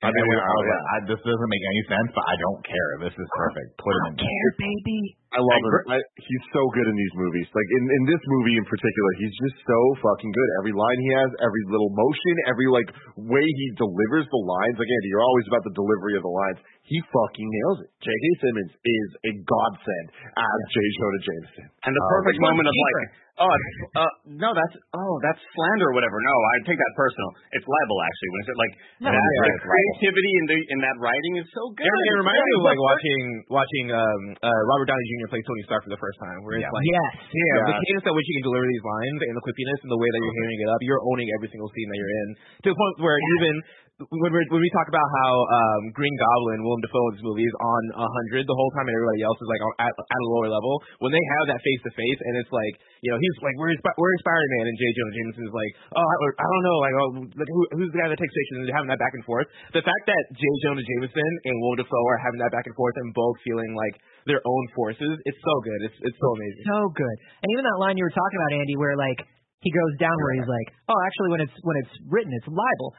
I 0.00 0.08
And 0.08 0.16
mean, 0.16 0.24
we 0.24 0.28
we- 0.32 0.36
were- 0.40 0.48
I 0.48 0.48
oh, 0.48 0.56
was 0.56 0.68
like, 0.72 0.84
I, 0.88 0.96
"This 1.12 1.20
doesn't 1.20 1.50
make 1.52 1.64
any 1.76 1.82
sense, 1.92 2.08
but 2.16 2.24
I 2.24 2.34
don't 2.40 2.62
care. 2.64 2.90
This 3.04 3.16
is 3.20 3.28
perfect. 3.36 3.68
Put 3.76 3.92
him 3.92 4.04
in." 4.08 4.12
there." 4.16 4.24
Care, 4.24 4.50
baby. 4.56 5.00
I 5.30 5.38
love 5.38 5.62
him. 5.62 5.94
I, 5.94 5.98
he's 6.18 6.44
so 6.50 6.62
good 6.74 6.86
in 6.90 6.96
these 6.98 7.14
movies. 7.14 7.46
Like 7.54 7.70
in 7.78 7.84
in 7.86 8.02
this 8.10 8.22
movie 8.26 8.58
in 8.58 8.66
particular, 8.66 9.10
he's 9.22 9.34
just 9.46 9.62
so 9.62 9.78
fucking 10.02 10.32
good. 10.34 10.48
Every 10.58 10.74
line 10.74 10.98
he 11.06 11.10
has, 11.22 11.30
every 11.38 11.64
little 11.70 11.90
motion, 11.94 12.34
every 12.50 12.66
like 12.66 12.90
way 13.14 13.46
he 13.46 13.66
delivers 13.78 14.26
the 14.26 14.42
lines. 14.42 14.74
Like 14.74 14.90
Andy, 14.90 15.08
you're 15.14 15.22
always 15.22 15.46
about 15.46 15.62
the 15.62 15.74
delivery 15.78 16.18
of 16.18 16.26
the 16.26 16.34
lines. 16.34 16.58
He 16.82 16.98
fucking 16.98 17.46
nails 17.46 17.78
it. 17.86 17.90
J.K. 18.02 18.24
Simmons 18.42 18.72
is 18.74 19.08
a 19.30 19.32
godsend 19.46 20.06
as 20.34 20.58
J. 20.74 20.76
Jonah 20.98 21.22
Jameson. 21.22 21.66
And 21.86 21.92
the 21.94 22.02
Oh, 22.02 22.12
perfect 22.18 22.34
which 22.34 22.42
one's 22.42 22.50
moment 22.58 22.66
of 22.66 22.74
like, 22.74 22.98
oh, 23.46 23.54
uh, 24.02 24.12
no, 24.26 24.50
that's 24.50 24.74
oh, 24.98 25.14
that's 25.22 25.38
slander 25.54 25.86
or 25.86 25.94
whatever. 25.94 26.18
No, 26.18 26.34
I 26.34 26.54
take 26.66 26.80
that 26.82 26.94
personal. 26.98 27.30
It's 27.54 27.62
libel 27.62 27.98
actually. 28.02 28.30
When 28.34 28.40
it's 28.42 28.50
like 28.58 28.74
No, 29.06 29.08
that, 29.14 29.22
yeah, 29.22 29.46
the 29.46 29.62
creativity 29.62 30.32
in 30.34 30.44
the 30.50 30.58
in 30.74 30.78
that 30.82 30.96
writing 30.98 31.32
is 31.38 31.46
so 31.54 31.62
good. 31.78 31.86
It, 31.86 31.94
it 31.94 32.16
reminds 32.18 32.42
me 32.42 32.52
of 32.58 32.64
like 32.66 32.80
watching 32.80 33.20
watching 33.54 33.86
um, 33.94 34.20
uh, 34.42 34.60
Robert 34.74 34.88
Downey 34.90 35.06
Jr. 35.14 35.19
play 35.28 35.42
Tony 35.44 35.62
Stark 35.68 35.84
for 35.84 35.92
the 35.92 36.00
first 36.00 36.16
time, 36.24 36.38
where 36.46 36.56
it's 36.56 36.64
Yeah. 36.64 36.72
like, 36.72 36.86
Yes. 36.88 37.12
yeah, 37.28 37.68
the 37.68 37.76
cadence 37.84 38.04
at 38.08 38.14
which 38.16 38.24
you 38.30 38.34
can 38.40 38.44
deliver 38.48 38.64
these 38.64 38.86
lines 38.86 39.18
and 39.28 39.34
the 39.36 39.44
quippiness 39.44 39.78
and 39.84 39.90
the 39.92 40.00
way 40.00 40.08
that 40.08 40.20
you're 40.24 40.36
hearing 40.40 40.60
it 40.64 40.68
up, 40.72 40.80
you're 40.80 41.02
owning 41.12 41.28
every 41.36 41.48
single 41.52 41.68
scene 41.76 41.88
that 41.92 41.98
you're 42.00 42.14
in 42.24 42.28
to 42.64 42.68
the 42.72 42.78
point 42.78 42.94
where 43.04 43.18
even 43.36 43.54
when 44.00 44.32
we 44.32 44.40
when 44.48 44.62
we 44.64 44.70
talk 44.72 44.88
about 44.88 45.04
how 45.20 45.32
um, 45.44 45.82
Green 45.92 46.16
Goblin, 46.16 46.64
Willem 46.64 46.80
Dafoe 46.80 47.04
in 47.12 47.20
this 47.20 47.24
movie 47.26 47.44
is 47.44 47.52
on 47.60 47.82
a 48.00 48.08
hundred 48.08 48.48
the 48.48 48.56
whole 48.56 48.72
time, 48.72 48.88
and 48.88 48.96
everybody 48.96 49.20
else 49.28 49.36
is 49.36 49.44
like 49.52 49.60
on, 49.60 49.72
at, 49.84 49.92
at 49.92 50.20
a 50.24 50.28
lower 50.32 50.48
level. 50.48 50.80
When 51.04 51.12
they 51.12 51.20
have 51.36 51.44
that 51.52 51.60
face 51.60 51.80
to 51.84 51.92
face, 51.92 52.20
and 52.24 52.32
it's 52.40 52.48
like, 52.48 52.74
you 53.00 53.08
know, 53.08 53.16
he's 53.16 53.36
like, 53.40 53.56
"Where's 53.56 53.80
Where's 53.80 54.20
Spider 54.20 54.48
Man?" 54.60 54.68
and 54.68 54.76
J. 54.76 54.84
Jonah 54.92 55.14
Jameson 55.16 55.44
is 55.48 55.56
like, 55.56 55.72
"Oh, 55.96 56.04
I, 56.04 56.16
I 56.36 56.46
don't 56.52 56.64
know, 56.68 56.76
like, 56.84 56.96
oh, 57.00 57.08
like 57.32 57.48
who, 57.48 57.60
who's 57.80 57.90
the 57.96 58.00
guy 58.00 58.08
that 58.12 58.20
takes 58.20 58.34
pictures?" 58.36 58.58
and 58.60 58.76
having 58.76 58.92
that 58.92 59.00
back 59.00 59.16
and 59.16 59.24
forth. 59.24 59.48
The 59.72 59.80
fact 59.80 60.04
that 60.04 60.22
J. 60.36 60.44
Jonah 60.68 60.84
Jameson 60.84 61.30
and 61.48 61.54
Willem 61.64 61.80
Dafoe 61.80 62.04
are 62.12 62.20
having 62.20 62.40
that 62.44 62.52
back 62.52 62.68
and 62.68 62.76
forth 62.76 62.92
and 63.00 63.16
both 63.16 63.40
feeling 63.40 63.72
like 63.72 63.96
their 64.28 64.44
own 64.44 64.64
forces, 64.76 65.16
it's 65.24 65.40
so 65.40 65.54
good. 65.64 65.80
It's 65.88 65.98
it's 66.12 66.18
so 66.20 66.28
amazing. 66.36 66.62
so 66.68 66.92
good. 66.92 67.16
And 67.40 67.48
even 67.56 67.64
that 67.64 67.80
line 67.80 67.96
you 67.96 68.04
were 68.04 68.12
talking 68.12 68.36
about, 68.36 68.52
Andy, 68.60 68.76
where 68.76 68.96
like 69.00 69.24
he 69.64 69.72
goes 69.72 69.96
down 69.96 70.12
where 70.20 70.36
he's 70.36 70.48
like, 70.48 70.68
oh, 70.88 70.98
actually, 71.04 71.30
when 71.32 71.40
it's 71.44 71.56
when 71.64 71.76
it's 71.80 71.94
written, 72.04 72.32
it's 72.36 72.48
libel. 72.48 72.96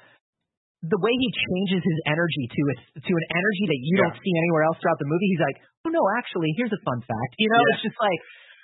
The 0.82 0.98
way 0.98 1.14
he 1.14 1.30
changes 1.30 1.86
his 1.86 2.00
energy 2.10 2.50
to 2.50 2.62
a, 2.74 2.76
to 3.06 3.14
an 3.14 3.26
energy 3.38 3.66
that 3.70 3.82
you 3.86 3.96
don't 4.02 4.18
see 4.18 4.34
anywhere 4.34 4.66
else 4.66 4.82
throughout 4.82 4.98
the 4.98 5.06
movie, 5.06 5.30
he's 5.30 5.46
like, 5.46 5.62
oh 5.86 5.94
no, 5.94 6.02
actually, 6.18 6.50
here's 6.58 6.74
a 6.74 6.82
fun 6.82 7.06
fact. 7.06 7.32
You 7.38 7.54
know, 7.54 7.62
it's 7.78 7.86
just 7.86 7.98
like 8.02 8.18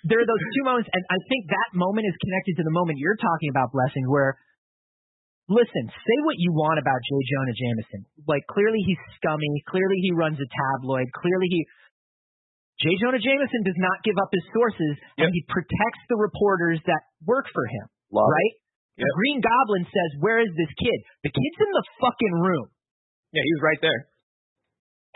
there 0.07 0.19
are 0.23 0.29
those 0.29 0.45
two 0.55 0.63
moments, 0.63 0.89
and 0.91 1.03
I 1.11 1.19
think 1.27 1.47
that 1.51 1.69
moment 1.75 2.07
is 2.07 2.15
connected 2.23 2.59
to 2.59 2.63
the 2.63 2.75
moment 2.75 2.99
you're 2.99 3.19
talking 3.19 3.51
about, 3.51 3.71
blessing, 3.71 4.07
where. 4.07 4.39
Listen, 5.47 5.87
say 5.87 6.17
what 6.27 6.35
you 6.35 6.51
want 6.51 6.75
about 6.75 6.99
J. 6.99 7.11
Jonah 7.23 7.55
Jameson. 7.55 8.01
Like, 8.27 8.43
clearly 8.51 8.83
he's 8.83 8.99
scummy. 9.15 9.47
Clearly 9.71 9.95
he 10.03 10.11
runs 10.11 10.35
a 10.35 10.43
tabloid. 10.43 11.07
Clearly 11.15 11.47
he, 11.47 11.63
J. 12.83 12.91
Jonah 12.99 13.23
Jameson 13.23 13.63
does 13.63 13.79
not 13.79 14.03
give 14.03 14.19
up 14.19 14.27
his 14.27 14.43
sources, 14.51 14.99
and 15.15 15.31
he 15.31 15.41
protects 15.47 16.03
the 16.11 16.19
reporters 16.19 16.83
that 16.83 16.99
work 17.23 17.47
for 17.55 17.63
him. 17.63 17.87
Love 18.11 18.27
right? 18.27 18.55
The 18.97 19.07
Green 19.07 19.39
Goblin 19.39 19.85
says, 19.85 20.09
"Where 20.19 20.41
is 20.41 20.49
this 20.57 20.73
kid? 20.77 20.99
The 21.23 21.29
kid's 21.29 21.59
in 21.63 21.71
the 21.71 21.85
fucking 22.01 22.35
room." 22.43 22.67
Yeah, 23.31 23.45
he's 23.45 23.61
right 23.61 23.79
there. 23.81 24.09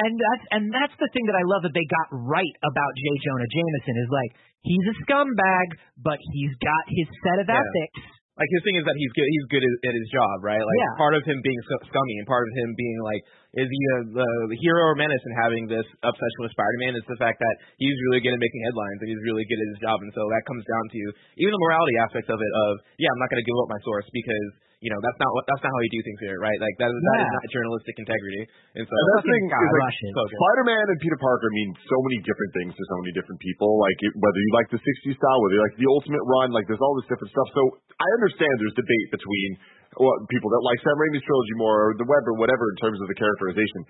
And 0.01 0.13
that's 0.17 0.45
and 0.57 0.63
that's 0.73 0.95
the 0.97 1.09
thing 1.13 1.25
that 1.29 1.37
I 1.37 1.45
love 1.45 1.61
that 1.61 1.75
they 1.77 1.85
got 1.85 2.07
right 2.25 2.55
about 2.65 2.91
J. 2.97 3.05
Jonah 3.21 3.49
Jameson 3.53 3.95
is 4.01 4.09
like 4.09 4.31
he's 4.65 4.85
a 4.89 4.95
scumbag, 5.05 5.67
but 6.01 6.17
he's 6.33 6.53
got 6.57 6.83
his 6.89 7.05
set 7.21 7.37
of 7.37 7.47
Yeah. 7.47 7.61
ethics. 7.61 8.01
Like 8.39 8.49
his 8.49 8.63
thing 8.65 8.75
is 8.81 8.85
that 8.89 8.97
he's 8.97 9.13
good. 9.13 9.29
He's 9.29 9.47
good 9.53 9.61
at, 9.61 9.73
at 9.91 9.93
his 9.93 10.07
job, 10.09 10.41
right? 10.41 10.57
Like 10.63 10.79
Yeah. 10.81 10.97
part 10.97 11.13
of 11.13 11.21
him 11.27 11.37
being 11.45 11.59
sc- 11.69 11.85
scummy, 11.93 12.15
and 12.17 12.25
part 12.25 12.47
of 12.49 12.53
him 12.57 12.73
being 12.73 12.97
like, 13.05 13.21
is 13.51 13.67
he 13.67 13.81
a, 13.91 13.97
uh, 13.99 14.23
the, 14.23 14.27
the 14.55 14.57
hero 14.63 14.79
or 14.87 14.95
menace 14.95 15.19
and 15.27 15.35
having 15.35 15.67
this 15.67 15.83
obsession 16.07 16.39
with 16.39 16.55
Spider-Man? 16.55 16.95
It's 16.95 17.11
the 17.11 17.19
fact 17.19 17.35
that 17.43 17.55
he's 17.75 17.97
really 18.07 18.23
good 18.23 18.31
at 18.31 18.39
making 18.39 18.61
headlines 18.71 18.99
and 19.03 19.07
he's 19.11 19.23
really 19.27 19.43
good 19.43 19.59
at 19.59 19.67
his 19.75 19.79
job, 19.83 19.99
and 19.99 20.11
so 20.15 20.23
that 20.31 20.43
comes 20.47 20.63
down 20.63 20.85
to 20.87 20.99
even 21.35 21.51
the 21.51 21.59
morality 21.59 21.95
aspects 21.99 22.31
of 22.31 22.39
it. 22.39 22.51
Of 22.51 22.71
yeah, 22.95 23.11
I'm 23.11 23.19
not 23.19 23.27
going 23.27 23.43
to 23.43 23.47
give 23.47 23.57
up 23.59 23.67
my 23.67 23.81
source 23.83 24.07
because 24.15 24.47
you 24.79 24.89
know 24.89 24.97
that's 25.03 25.19
not 25.19 25.29
what 25.35 25.43
that's 25.51 25.61
not 25.61 25.67
how 25.67 25.81
you 25.83 25.91
do 25.91 26.01
things 26.01 26.19
here, 26.23 26.39
right? 26.39 26.55
Like 26.63 26.75
that 26.79 26.89
is 26.89 26.95
that 26.95 27.17
is 27.27 27.31
not 27.35 27.43
journalistic 27.51 27.95
integrity, 27.99 28.43
and 28.79 28.87
so 28.87 28.93
And 28.95 29.07
that's 29.19 29.27
the 29.27 29.35
thing 29.35 29.45
God, 29.51 29.61
is 29.61 29.67
like, 29.67 29.83
Russian. 29.83 30.09
so 30.15 30.23
good. 30.31 30.39
Spider-Man 30.39 30.85
and 30.95 30.99
Peter 31.03 31.19
Parker 31.19 31.49
mean 31.51 31.69
so 31.91 31.97
many 32.07 32.17
different 32.23 32.51
things 32.55 32.71
to 32.71 32.83
so 32.87 32.95
many 33.03 33.11
different 33.19 33.39
people. 33.43 33.67
Like 33.83 33.99
it, 33.99 34.15
whether 34.15 34.39
you 34.39 34.51
like 34.55 34.71
the 34.71 34.79
'60s 34.79 35.19
style, 35.19 35.39
whether 35.43 35.59
you 35.59 35.63
like 35.67 35.75
the 35.75 35.91
Ultimate 35.91 36.23
Run, 36.23 36.55
like 36.55 36.71
there's 36.71 36.81
all 36.81 36.95
this 37.03 37.05
different 37.11 37.35
stuff. 37.35 37.51
So 37.51 37.61
I 37.99 38.07
understand 38.15 38.63
there's 38.63 38.79
debate 38.79 39.07
between 39.11 39.59
well, 39.99 40.15
people 40.31 40.47
that 40.53 40.61
like 40.63 40.79
Sam 40.85 40.95
Raimi's 40.95 41.25
trilogy 41.27 41.55
more, 41.59 41.75
or 41.75 41.89
the 41.99 42.07
web, 42.07 42.23
or 42.29 42.35
whatever 42.39 42.63
in 42.71 42.77
terms 42.79 42.99
of 43.03 43.07
the 43.11 43.17
characterization. 43.19 43.81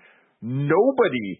Nobody 0.42 1.38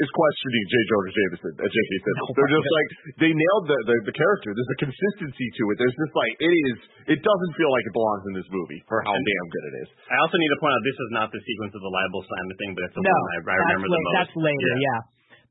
is 0.00 0.08
questioning 0.08 0.64
J. 0.72 0.74
Jonah 0.88 1.12
Jameson 1.12 1.52
at 1.60 1.68
J.K. 1.68 1.90
Simmons. 2.00 2.28
They're 2.32 2.52
just 2.56 2.64
like 2.68 2.88
they 3.20 3.32
nailed 3.32 3.64
the, 3.68 3.76
the 3.88 3.96
the 4.08 4.16
character. 4.16 4.52
There's 4.56 4.72
a 4.76 4.80
consistency 4.88 5.46
to 5.56 5.62
it. 5.72 5.76
There's 5.80 5.96
just 5.96 6.14
like 6.16 6.32
it 6.40 6.52
is. 6.52 6.76
It 7.16 7.20
doesn't 7.20 7.52
feel 7.56 7.68
like 7.72 7.84
it 7.88 7.94
belongs 7.96 8.24
in 8.28 8.34
this 8.36 8.48
movie 8.52 8.80
for 8.88 9.00
how 9.04 9.12
damn 9.16 9.46
good 9.52 9.64
it 9.72 9.74
is. 9.84 9.88
I 10.08 10.16
also 10.24 10.36
need 10.40 10.52
to 10.52 10.58
point 10.60 10.72
out 10.76 10.80
this 10.84 10.96
is 11.00 11.10
not 11.16 11.28
the 11.32 11.40
sequence 11.44 11.72
of 11.76 11.82
the 11.84 11.92
libel 11.92 12.20
slander 12.24 12.56
thing, 12.60 12.70
but 12.76 12.82
it's 12.88 12.96
the 12.96 13.04
No, 13.04 13.12
one 13.12 13.32
I, 13.32 13.40
I 13.40 13.40
that's, 13.40 13.60
remember 13.68 13.88
the 13.88 13.96
la- 13.96 14.04
most. 14.04 14.16
that's 14.16 14.34
later. 14.40 14.70
Yeah. 14.80 15.00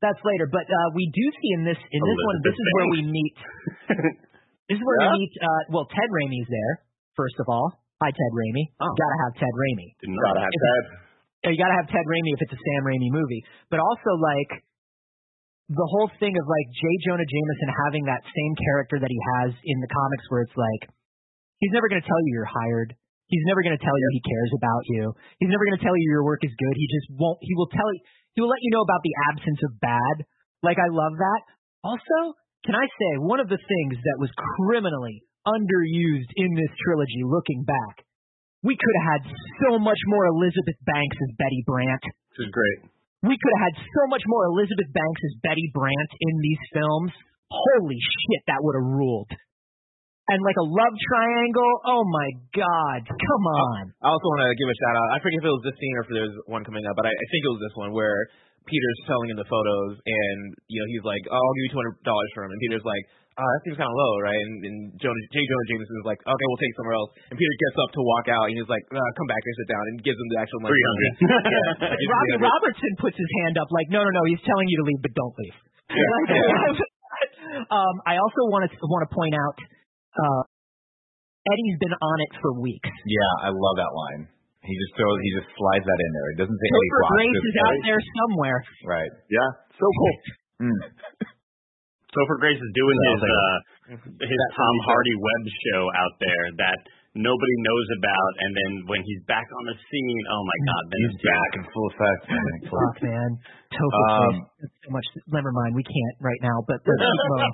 that's 0.02 0.22
later. 0.26 0.46
But 0.50 0.66
uh, 0.66 0.88
we 0.98 1.04
do 1.14 1.24
see 1.38 1.50
in 1.58 1.62
this 1.66 1.78
in 1.78 2.00
this 2.02 2.18
one. 2.26 2.36
This 2.42 2.56
is 2.58 2.66
where 2.78 2.88
we 2.98 3.00
meet. 3.06 3.34
this 4.70 4.76
is 4.78 4.82
where 4.82 4.98
Yeah? 5.06 5.14
we 5.14 5.26
meet. 5.26 5.32
Uh, 5.38 5.62
well, 5.70 5.86
Ted 5.86 6.10
Raimi's 6.10 6.50
there 6.50 6.74
first 7.14 7.38
of 7.38 7.46
all. 7.50 7.81
Hi, 8.02 8.10
Ted 8.10 8.32
Raimi. 8.34 8.64
Oh. 8.82 8.90
Gotta 8.98 9.18
have 9.22 9.32
Ted 9.38 9.54
Raimi. 9.54 9.94
Gotta 10.02 10.42
have 10.42 10.50
Ted. 10.50 10.82
Yeah, 11.46 11.50
you 11.54 11.58
gotta 11.62 11.78
have 11.78 11.86
Ted 11.86 12.02
Raimi 12.02 12.34
if 12.34 12.40
it's 12.42 12.54
a 12.54 12.58
Sam 12.58 12.82
Raimi 12.82 13.14
movie. 13.14 13.46
But 13.70 13.78
also 13.78 14.18
like 14.18 14.58
the 15.70 15.86
whole 15.86 16.10
thing 16.18 16.34
of 16.34 16.44
like 16.50 16.66
J. 16.74 16.82
Jonah 17.06 17.22
Jameson 17.22 17.70
having 17.86 18.02
that 18.10 18.26
same 18.26 18.54
character 18.58 18.98
that 18.98 19.06
he 19.06 19.20
has 19.38 19.54
in 19.54 19.78
the 19.78 19.86
comics 19.86 20.26
where 20.34 20.42
it's 20.42 20.58
like 20.58 20.90
he's 21.62 21.70
never 21.70 21.86
gonna 21.86 22.02
tell 22.02 22.18
you 22.26 22.30
you're 22.34 22.50
hired. 22.50 22.90
He's 23.30 23.46
never 23.46 23.62
gonna 23.62 23.78
tell 23.78 23.94
you 23.94 24.06
he 24.18 24.22
cares 24.26 24.52
about 24.58 24.82
you. 24.90 25.02
He's 25.38 25.52
never 25.54 25.62
gonna 25.70 25.86
tell 25.86 25.94
you 25.94 26.06
your 26.10 26.26
work 26.26 26.42
is 26.42 26.50
good. 26.58 26.74
He 26.74 26.90
just 26.90 27.06
won't 27.14 27.38
he 27.38 27.54
will 27.54 27.70
tell 27.70 27.86
you 27.86 28.02
he 28.34 28.42
will 28.42 28.50
let 28.50 28.66
you 28.66 28.74
know 28.74 28.82
about 28.82 29.06
the 29.06 29.14
absence 29.30 29.62
of 29.62 29.78
bad. 29.78 30.26
Like 30.66 30.82
I 30.82 30.90
love 30.90 31.14
that. 31.22 31.40
Also, 31.86 32.34
can 32.66 32.74
I 32.74 32.82
say 32.82 33.22
one 33.22 33.38
of 33.38 33.46
the 33.46 33.62
things 33.62 33.94
that 33.94 34.18
was 34.18 34.30
criminally 34.66 35.22
underused 35.46 36.30
in 36.36 36.50
this 36.54 36.72
trilogy 36.84 37.22
looking 37.26 37.64
back 37.64 38.06
we 38.62 38.78
could 38.78 38.94
have 39.02 39.08
had 39.18 39.22
so 39.66 39.70
much 39.82 39.98
more 40.06 40.30
Elizabeth 40.30 40.78
Banks 40.86 41.18
as 41.18 41.30
Betty 41.34 41.62
Brant. 41.66 42.02
This 42.34 42.46
is 42.46 42.50
great. 42.54 42.86
We 43.26 43.34
could 43.34 43.54
have 43.58 43.64
had 43.70 43.76
so 43.78 44.02
much 44.10 44.22
more 44.26 44.46
Elizabeth 44.50 44.90
Banks 44.94 45.20
as 45.26 45.34
Betty 45.42 45.66
Brant 45.74 46.10
in 46.14 46.34
these 46.42 46.62
films. 46.70 47.10
Holy 47.50 47.98
shit, 47.98 48.42
that 48.46 48.62
would 48.62 48.78
have 48.78 48.86
ruled. 48.86 49.30
And 50.30 50.38
like 50.46 50.54
a 50.54 50.66
love 50.66 50.94
triangle, 50.94 51.72
oh 51.90 52.06
my 52.06 52.28
god, 52.54 53.02
come 53.10 53.44
on. 53.66 53.82
I 53.98 54.14
also 54.14 54.26
want 54.30 54.46
to 54.46 54.54
give 54.54 54.70
a 54.70 54.78
shout 54.78 54.94
out. 54.94 55.08
I 55.10 55.18
forget 55.18 55.42
if 55.42 55.46
it 55.50 55.54
was 55.58 55.66
this 55.66 55.76
scene 55.82 55.94
or 55.98 56.02
if 56.06 56.10
there's 56.14 56.36
one 56.46 56.62
coming 56.62 56.86
up, 56.86 56.94
but 56.94 57.10
I, 57.10 57.12
I 57.12 57.26
think 57.34 57.42
it 57.42 57.52
was 57.52 57.62
this 57.66 57.74
one 57.74 57.90
where 57.90 58.30
Peter's 58.62 59.00
telling 59.10 59.34
him 59.34 59.38
the 59.42 59.50
photos, 59.50 59.98
and 59.98 60.38
you 60.70 60.78
know 60.78 60.86
he's 60.86 61.02
like, 61.02 61.26
"Oh, 61.26 61.34
I'll 61.34 61.54
give 61.58 61.66
you 61.66 61.72
two 61.74 61.80
hundred 61.82 61.98
dollars 62.06 62.30
for 62.30 62.46
him," 62.46 62.54
and 62.54 62.62
Peter's 62.62 62.86
like, 62.86 63.02
uh, 63.38 63.48
"That 63.48 63.60
seems 63.64 63.76
kind 63.80 63.88
of 63.88 63.96
low, 63.96 64.12
right?" 64.20 64.36
And, 64.36 64.54
and 64.66 64.76
Jonah, 65.00 65.22
J. 65.32 65.36
Jonah 65.40 65.68
Jameson 65.72 65.96
is 66.00 66.06
like, 66.08 66.20
"Okay, 66.24 66.46
we'll 66.48 66.60
take 66.60 66.72
it 66.72 66.78
somewhere 66.78 66.96
else." 66.98 67.10
And 67.32 67.36
Peter 67.36 67.56
gets 67.56 67.76
up 67.80 67.90
to 67.96 68.02
walk 68.04 68.26
out, 68.28 68.44
and 68.48 68.54
he's 68.56 68.68
like, 68.68 68.84
uh, 68.92 69.10
"Come 69.16 69.28
back 69.28 69.40
and 69.40 69.54
sit 69.56 69.68
down," 69.72 69.84
and 69.92 69.94
gives 70.04 70.18
him 70.18 70.28
the 70.32 70.38
actual 70.40 70.60
money. 70.60 70.76
yeah, 70.80 71.88
like, 71.88 71.96
it's 71.96 72.10
Robbie 72.12 72.40
300. 72.40 72.48
Robertson 72.48 72.92
puts 73.00 73.16
his 73.16 73.30
hand 73.44 73.56
up 73.56 73.68
like, 73.72 73.88
no, 73.88 74.00
no, 74.04 74.10
no, 74.12 74.22
he's 74.28 74.42
telling 74.44 74.68
you 74.68 74.76
to 74.80 74.86
leave, 74.86 75.00
but 75.00 75.12
don't 75.16 75.36
leave. 75.40 75.56
um, 77.76 77.94
I 78.08 78.20
also 78.20 78.42
want 78.48 78.68
to 78.68 78.70
want 78.88 79.02
to 79.08 79.10
point 79.12 79.34
out, 79.36 79.56
uh, 80.16 80.42
Eddie's 81.48 81.78
been 81.82 81.96
on 81.96 82.18
it 82.22 82.32
for 82.38 82.54
weeks. 82.60 82.92
Yeah, 83.08 83.32
I 83.46 83.50
love 83.50 83.76
that 83.80 83.92
line. 83.92 84.30
He 84.62 84.74
just 84.78 84.94
throws, 84.94 85.18
he 85.26 85.30
just 85.42 85.50
slides 85.58 85.82
that 85.82 85.98
in 85.98 86.10
there. 86.14 86.28
It 86.30 86.38
doesn't 86.38 86.54
say 86.54 86.68
any 86.70 86.78
Topher 86.86 87.02
plot. 87.02 87.10
Grace 87.18 87.42
is 87.50 87.56
out 87.58 87.78
there 87.82 88.02
somewhere. 88.22 88.58
Right. 88.86 89.12
Yeah, 89.26 89.50
so 89.74 89.86
cool. 89.90 90.14
Mm. 90.70 90.80
Topher 92.12 92.36
Grace 92.40 92.60
is 92.60 92.72
doing 92.76 92.96
Yeah, 93.00 93.10
his 93.12 93.22
uh, 93.24 93.56
his 94.20 94.40
Tom 94.52 94.74
Hardy 94.84 95.16
web 95.16 95.42
show 95.48 95.82
out 95.96 96.14
there 96.20 96.44
that 96.60 96.78
nobody 97.12 97.56
knows 97.60 97.88
about, 98.00 98.32
and 98.40 98.50
then 98.56 98.70
when 98.88 99.00
he's 99.04 99.20
back 99.28 99.44
on 99.44 99.64
the 99.68 99.76
scene, 99.76 100.20
oh 100.32 100.42
my 100.48 100.58
God, 100.64 100.82
then 100.92 101.00
He's 101.12 101.18
back 101.28 101.50
in 101.60 101.62
full 101.72 101.88
effect. 101.92 102.20
man. 102.32 102.52
Fuck, 102.72 102.96
man. 103.04 103.30
Topher 103.72 104.04
Um, 104.16 104.32
Grace. 104.32 104.72
So 104.84 104.88
much. 104.92 105.06
Never 105.28 105.52
mind. 105.52 105.72
We 105.76 105.84
can't 105.84 106.16
right 106.24 106.40
now. 106.40 106.56
But 106.64 106.80
let's 106.84 107.00
keep 107.00 107.20
going. 107.32 107.48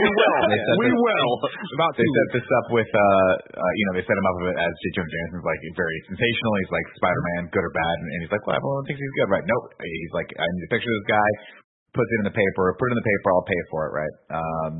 we 0.00 0.08
will. 0.16 0.40
They 0.48 0.60
We 0.80 0.88
will. 0.96 1.30
About 1.76 1.92
they 1.96 2.08
set 2.08 2.28
this 2.40 2.48
up 2.60 2.66
with, 2.72 2.88
uh, 2.88 3.00
uh, 3.00 3.72
you 3.80 3.84
know, 3.88 3.92
they 4.00 4.04
set 4.04 4.16
him 4.16 4.26
up 4.28 4.36
with 4.44 4.48
it 4.52 4.58
as 4.60 4.72
J. 4.80 4.84
Jonah 4.96 5.12
Jameson's 5.12 5.44
like 5.48 5.60
very 5.76 5.98
sensational. 6.08 6.52
He's 6.64 6.72
like 6.72 6.86
Spider-Man, 7.00 7.42
good 7.52 7.64
or 7.64 7.72
bad, 7.76 7.96
and, 8.00 8.08
and 8.16 8.18
he's 8.28 8.32
like, 8.32 8.44
well, 8.48 8.56
everyone 8.60 8.84
thinks 8.88 9.00
he's 9.00 9.16
good, 9.20 9.28
right? 9.28 9.44
Nope. 9.44 9.64
He's 9.80 10.12
like, 10.16 10.28
I 10.36 10.44
need 10.44 10.64
a 10.68 10.70
picture 10.72 10.88
of 10.92 10.96
this 11.04 11.08
guy. 11.16 11.30
Puts 11.90 12.10
it 12.10 12.18
in 12.22 12.26
the 12.30 12.36
paper. 12.36 12.64
Put 12.78 12.86
it 12.88 12.94
in 12.94 13.00
the 13.02 13.08
paper. 13.10 13.26
I'll 13.34 13.48
pay 13.50 13.62
for 13.70 13.80
it, 13.90 13.92
right? 13.94 14.14
Um, 14.30 14.72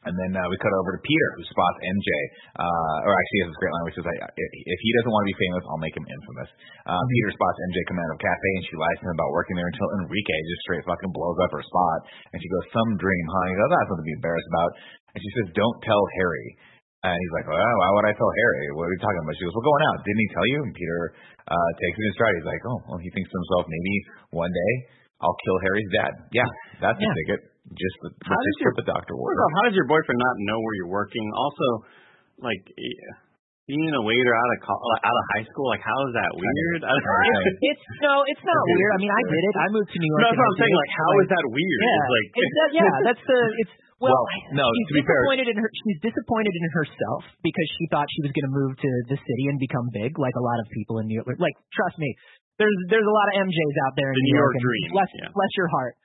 and 0.00 0.16
then 0.16 0.32
uh, 0.32 0.48
we 0.48 0.56
cut 0.64 0.72
over 0.72 0.96
to 0.96 1.00
Peter, 1.04 1.28
who 1.36 1.44
spots 1.44 1.76
MJ. 1.84 2.08
Uh, 2.56 2.96
or 3.04 3.12
actually, 3.12 3.36
he 3.36 3.42
has 3.44 3.50
this 3.52 3.60
great 3.60 3.74
line 3.76 3.84
which 3.84 3.96
says, 4.00 4.08
I- 4.08 4.32
"If 4.32 4.80
he 4.80 4.90
doesn't 4.96 5.12
want 5.12 5.22
to 5.28 5.30
be 5.36 5.38
famous, 5.44 5.62
I'll 5.68 5.84
make 5.84 5.92
him 5.92 6.06
infamous." 6.08 6.48
Uh, 6.88 6.96
Peter 6.96 7.30
spots 7.36 7.58
MJ 7.68 7.78
coming 7.84 8.02
out 8.08 8.12
of 8.16 8.18
a 8.18 8.24
cafe, 8.24 8.48
and 8.56 8.64
she 8.64 8.74
lies 8.80 8.96
to 8.96 9.04
him 9.12 9.14
about 9.20 9.28
working 9.36 9.60
there 9.60 9.68
until 9.68 9.88
Enrique 10.00 10.38
just 10.48 10.62
straight 10.64 10.84
fucking 10.88 11.12
blows 11.12 11.38
up 11.44 11.52
her 11.52 11.60
spot. 11.60 11.98
And 12.32 12.38
she 12.40 12.48
goes, 12.48 12.64
"Some 12.72 12.90
dream, 12.96 13.24
huh?" 13.28 13.44
He 13.52 13.54
goes, 13.60 13.70
"That's 13.76 13.88
nothing 13.92 14.00
to 14.00 14.08
be 14.08 14.16
embarrassed 14.16 14.50
about." 14.56 14.70
And 15.12 15.20
she 15.20 15.30
says, 15.36 15.46
"Don't 15.52 15.78
tell 15.84 16.00
Harry." 16.16 16.48
And 17.00 17.16
he's 17.16 17.32
like, 17.32 17.48
well, 17.48 17.56
why 17.56 17.88
would 17.96 18.04
I 18.04 18.12
tell 18.12 18.28
Harry? 18.28 18.76
What 18.76 18.84
are 18.84 18.92
you 18.92 19.00
talking 19.00 19.24
about? 19.24 19.32
She 19.32 19.48
goes, 19.48 19.56
we're 19.56 19.64
going 19.72 19.84
out. 19.88 20.04
Didn't 20.04 20.20
he 20.20 20.30
tell 20.36 20.44
you? 20.52 20.58
And 20.68 20.72
Peter 20.76 21.00
uh, 21.48 21.70
takes 21.80 21.96
it 21.96 22.04
in 22.04 22.12
stride. 22.12 22.36
He's 22.36 22.44
like, 22.44 22.60
oh, 22.68 22.78
well, 22.92 23.00
he 23.00 23.08
thinks 23.16 23.24
to 23.32 23.36
himself, 23.40 23.64
maybe 23.72 23.94
one 24.36 24.52
day 24.52 24.72
I'll 25.20 25.38
kill 25.44 25.58
Harry's 25.68 25.90
dad. 26.00 26.12
Yeah, 26.32 26.48
that's 26.80 26.96
Yeah. 27.00 27.06
the 27.08 27.16
ticket. 27.24 27.40
Just 27.76 27.96
the, 28.02 28.10
How 28.26 28.34
just 28.34 28.40
does 28.40 28.56
your- 28.64 28.72
what 28.72 28.78
the 28.82 28.88
doctor 28.90 29.14
First 29.14 29.22
ordered. 29.30 29.52
how 29.60 29.62
does 29.70 29.76
your 29.78 29.86
boyfriend 29.86 30.18
not 30.18 30.34
know 30.48 30.58
where 30.58 30.74
you're 30.80 30.90
working? 30.90 31.22
Also, 31.36 31.66
like 32.40 32.62
being 33.70 33.92
a 33.94 34.02
waiter 34.02 34.34
out 34.34 34.50
of 34.50 34.58
co- 34.66 34.82
out 35.06 35.14
of 35.14 35.24
high 35.38 35.46
school, 35.46 35.70
like 35.70 35.84
how 35.84 35.94
is 36.10 36.12
that 36.18 36.30
weird? 36.34 36.82
I 36.82 36.90
don't- 36.90 37.58
It's 37.70 37.84
no, 38.02 38.26
it's 38.26 38.42
not 38.42 38.58
weird. 38.66 38.90
I 38.90 38.98
mean, 38.98 39.12
I 39.14 39.22
did 39.22 39.42
it. 39.46 39.54
I 39.60 39.66
moved 39.70 39.90
to 39.94 39.98
New 40.02 40.10
York. 40.10 40.20
That's 40.26 40.34
what 40.34 40.42
I 40.42 40.50
I'm 40.50 40.58
saying. 40.58 40.66
did 40.66 40.74
it. 40.74 40.82
Like, 40.82 40.94
how 40.98 41.10
is 41.22 41.28
that 41.30 41.44
weird? 41.54 41.78
Yeah, 41.78 41.94
It's 41.94 42.10
like 42.10 42.28
it's 42.34 42.54
that, 42.58 42.70
yeah, 42.74 42.92
that's 43.06 43.22
the 43.30 43.38
it's 43.62 43.74
well, 44.00 44.16
Well, 44.16 44.24
no, 44.56 44.66
she's 44.74 44.88
to 44.90 44.94
be 44.96 45.02
fair- 45.04 45.22
in 45.52 45.58
her 45.60 45.70
she's 45.84 46.00
disappointed 46.00 46.50
in 46.56 46.64
herself 46.72 47.22
because 47.44 47.68
she 47.78 47.84
thought 47.92 48.08
she 48.10 48.24
was 48.26 48.32
going 48.32 48.48
to 48.48 48.54
move 48.56 48.72
to 48.80 48.90
the 49.12 49.18
city 49.20 49.44
and 49.52 49.60
become 49.60 49.86
big 49.92 50.16
like 50.18 50.34
a 50.34 50.42
lot 50.42 50.58
of 50.58 50.66
people 50.72 50.98
in 50.98 51.06
New 51.06 51.20
York. 51.22 51.28
Like 51.38 51.54
trust 51.76 52.00
me, 52.00 52.08
there's 52.60 52.78
there's 52.92 53.08
a 53.08 53.14
lot 53.16 53.26
of 53.32 53.48
MJs 53.48 53.76
out 53.88 53.94
there 53.96 54.12
in 54.12 54.20
The 54.20 54.24
New 54.28 54.36
York. 54.36 54.52
York 54.54 54.62
dream, 54.68 54.88
Bless 54.92 55.10
yeah. 55.16 55.32
bless 55.32 55.52
your 55.56 55.70
heart. 55.72 55.96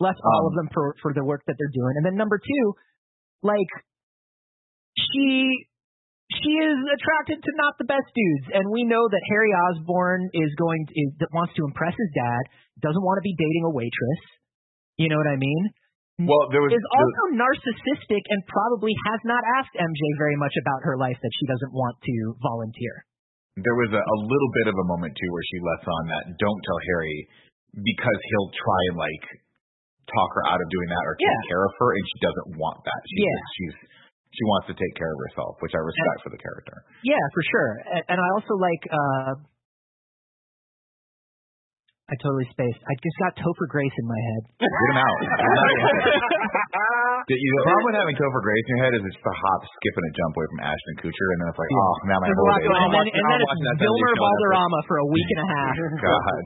Bless 0.00 0.16
all 0.24 0.48
Um, 0.48 0.50
of 0.50 0.54
them 0.56 0.68
for 0.72 0.96
for 1.04 1.12
the 1.12 1.22
work 1.22 1.44
that 1.46 1.54
they're 1.60 1.74
doing. 1.76 2.00
And 2.00 2.04
then 2.08 2.16
number 2.16 2.40
2, 2.40 2.48
like 3.44 3.68
she 4.96 5.68
she 6.28 6.52
is 6.60 6.78
attracted 6.92 7.40
to 7.40 7.50
not 7.56 7.80
the 7.80 7.88
best 7.88 8.04
dudes, 8.12 8.46
and 8.52 8.68
we 8.68 8.84
know 8.84 9.00
that 9.00 9.22
Harry 9.32 9.48
Osborn 9.68 10.28
is 10.36 10.52
going 10.60 10.84
to, 10.84 10.92
is, 10.92 11.10
that 11.24 11.32
wants 11.32 11.56
to 11.56 11.64
impress 11.64 11.96
his 11.96 12.10
dad, 12.12 12.42
doesn't 12.84 13.00
want 13.00 13.16
to 13.16 13.24
be 13.24 13.32
dating 13.32 13.64
a 13.64 13.72
waitress. 13.72 14.22
You 15.00 15.08
know 15.08 15.16
what 15.16 15.30
I 15.32 15.40
mean? 15.40 15.62
Well, 16.28 16.50
there 16.52 16.60
was 16.60 16.74
Is 16.74 16.84
also 16.92 17.22
narcissistic 17.38 18.22
and 18.28 18.42
probably 18.44 18.92
has 19.08 19.20
not 19.24 19.40
asked 19.56 19.72
MJ 19.78 20.02
very 20.20 20.36
much 20.36 20.52
about 20.60 20.82
her 20.84 20.98
life 21.00 21.16
that 21.16 21.32
she 21.32 21.46
doesn't 21.48 21.72
want 21.72 21.96
to 22.02 22.14
volunteer. 22.42 23.07
There 23.64 23.78
was 23.78 23.90
a, 23.94 24.02
a 24.02 24.18
little 24.24 24.50
bit 24.62 24.66
of 24.70 24.76
a 24.78 24.86
moment 24.90 25.12
too 25.18 25.30
where 25.34 25.46
she 25.50 25.58
lets 25.62 25.86
on 25.86 26.02
that 26.14 26.24
don't 26.38 26.60
tell 26.66 26.80
Harry 26.94 27.18
because 27.74 28.18
he'll 28.32 28.50
try 28.54 28.80
and 28.92 28.96
like 28.98 29.24
talk 30.08 30.30
her 30.40 30.44
out 30.48 30.60
of 30.60 30.68
doing 30.72 30.88
that 30.88 31.04
or 31.04 31.14
take 31.20 31.28
Yeah. 31.28 31.50
care 31.52 31.64
of 31.68 31.72
her, 31.78 31.88
and 31.92 32.04
she 32.08 32.18
doesn't 32.24 32.48
want 32.56 32.80
that. 32.88 33.00
She's, 33.12 33.24
Yeah. 33.28 33.40
she's 33.58 33.74
she 34.28 34.44
wants 34.44 34.66
to 34.68 34.76
take 34.76 34.94
care 34.96 35.08
of 35.12 35.18
herself, 35.28 35.56
which 35.64 35.72
I 35.76 35.80
respect 35.80 36.18
for 36.24 36.30
the 36.32 36.40
character. 36.40 36.84
Yeah, 37.04 37.20
for 37.32 37.42
sure. 37.48 37.70
And, 37.96 38.02
and 38.12 38.18
I 38.20 38.28
also 38.36 38.54
like. 38.60 38.82
uh 38.88 39.32
I 42.08 42.16
totally 42.24 42.48
spaced. 42.48 42.80
I 42.88 42.94
just 43.04 43.16
got 43.20 43.36
Topher 43.36 43.68
Grace 43.68 43.92
in 44.00 44.06
my 44.08 44.16
head. 44.32 44.42
Get 44.64 44.72
him 44.72 44.96
out. 44.96 45.16
Get 45.28 45.28
him 45.28 45.56
out 45.60 45.68
of 45.68 45.76
your 45.76 45.92
head. 45.92 46.08
The, 47.28 47.36
the 47.36 47.60
problem 47.68 47.84
with 47.92 47.98
having 48.00 48.16
Topher 48.16 48.40
Grace 48.40 48.64
in 48.64 48.72
your 48.80 48.82
head 48.88 48.94
is 48.96 49.02
it's 49.12 49.20
the 49.20 49.34
hop, 49.36 49.60
skip, 49.76 49.92
and 50.00 50.06
a 50.08 50.12
jump 50.16 50.32
away 50.40 50.48
from 50.48 50.60
Ashton 50.72 50.94
Kutcher, 51.04 51.28
and 51.36 51.38
then 51.44 51.46
it's 51.52 51.60
like, 51.60 51.68
oh, 51.68 51.94
now 52.08 52.16
my 52.16 52.24
There's 52.32 52.40
a 52.40 52.46
lot 52.48 52.56
whole 52.56 52.64
day. 52.64 52.72
going. 52.72 52.80
And 52.80 52.88
then, 52.88 52.96
watching- 52.96 53.12
and 53.12 53.24
then 53.28 53.36
I'm 53.36 53.44
it's 53.44 53.48
watching 53.52 53.66
that 53.68 53.76
Wilmer 53.84 54.08
Sunday 54.08 54.24
Valderrama 54.24 54.80
for 54.88 54.96
a 55.04 55.08
week 55.12 55.28
and 55.28 55.40
a 55.44 55.48
half. 55.52 55.74
God. 56.08 56.42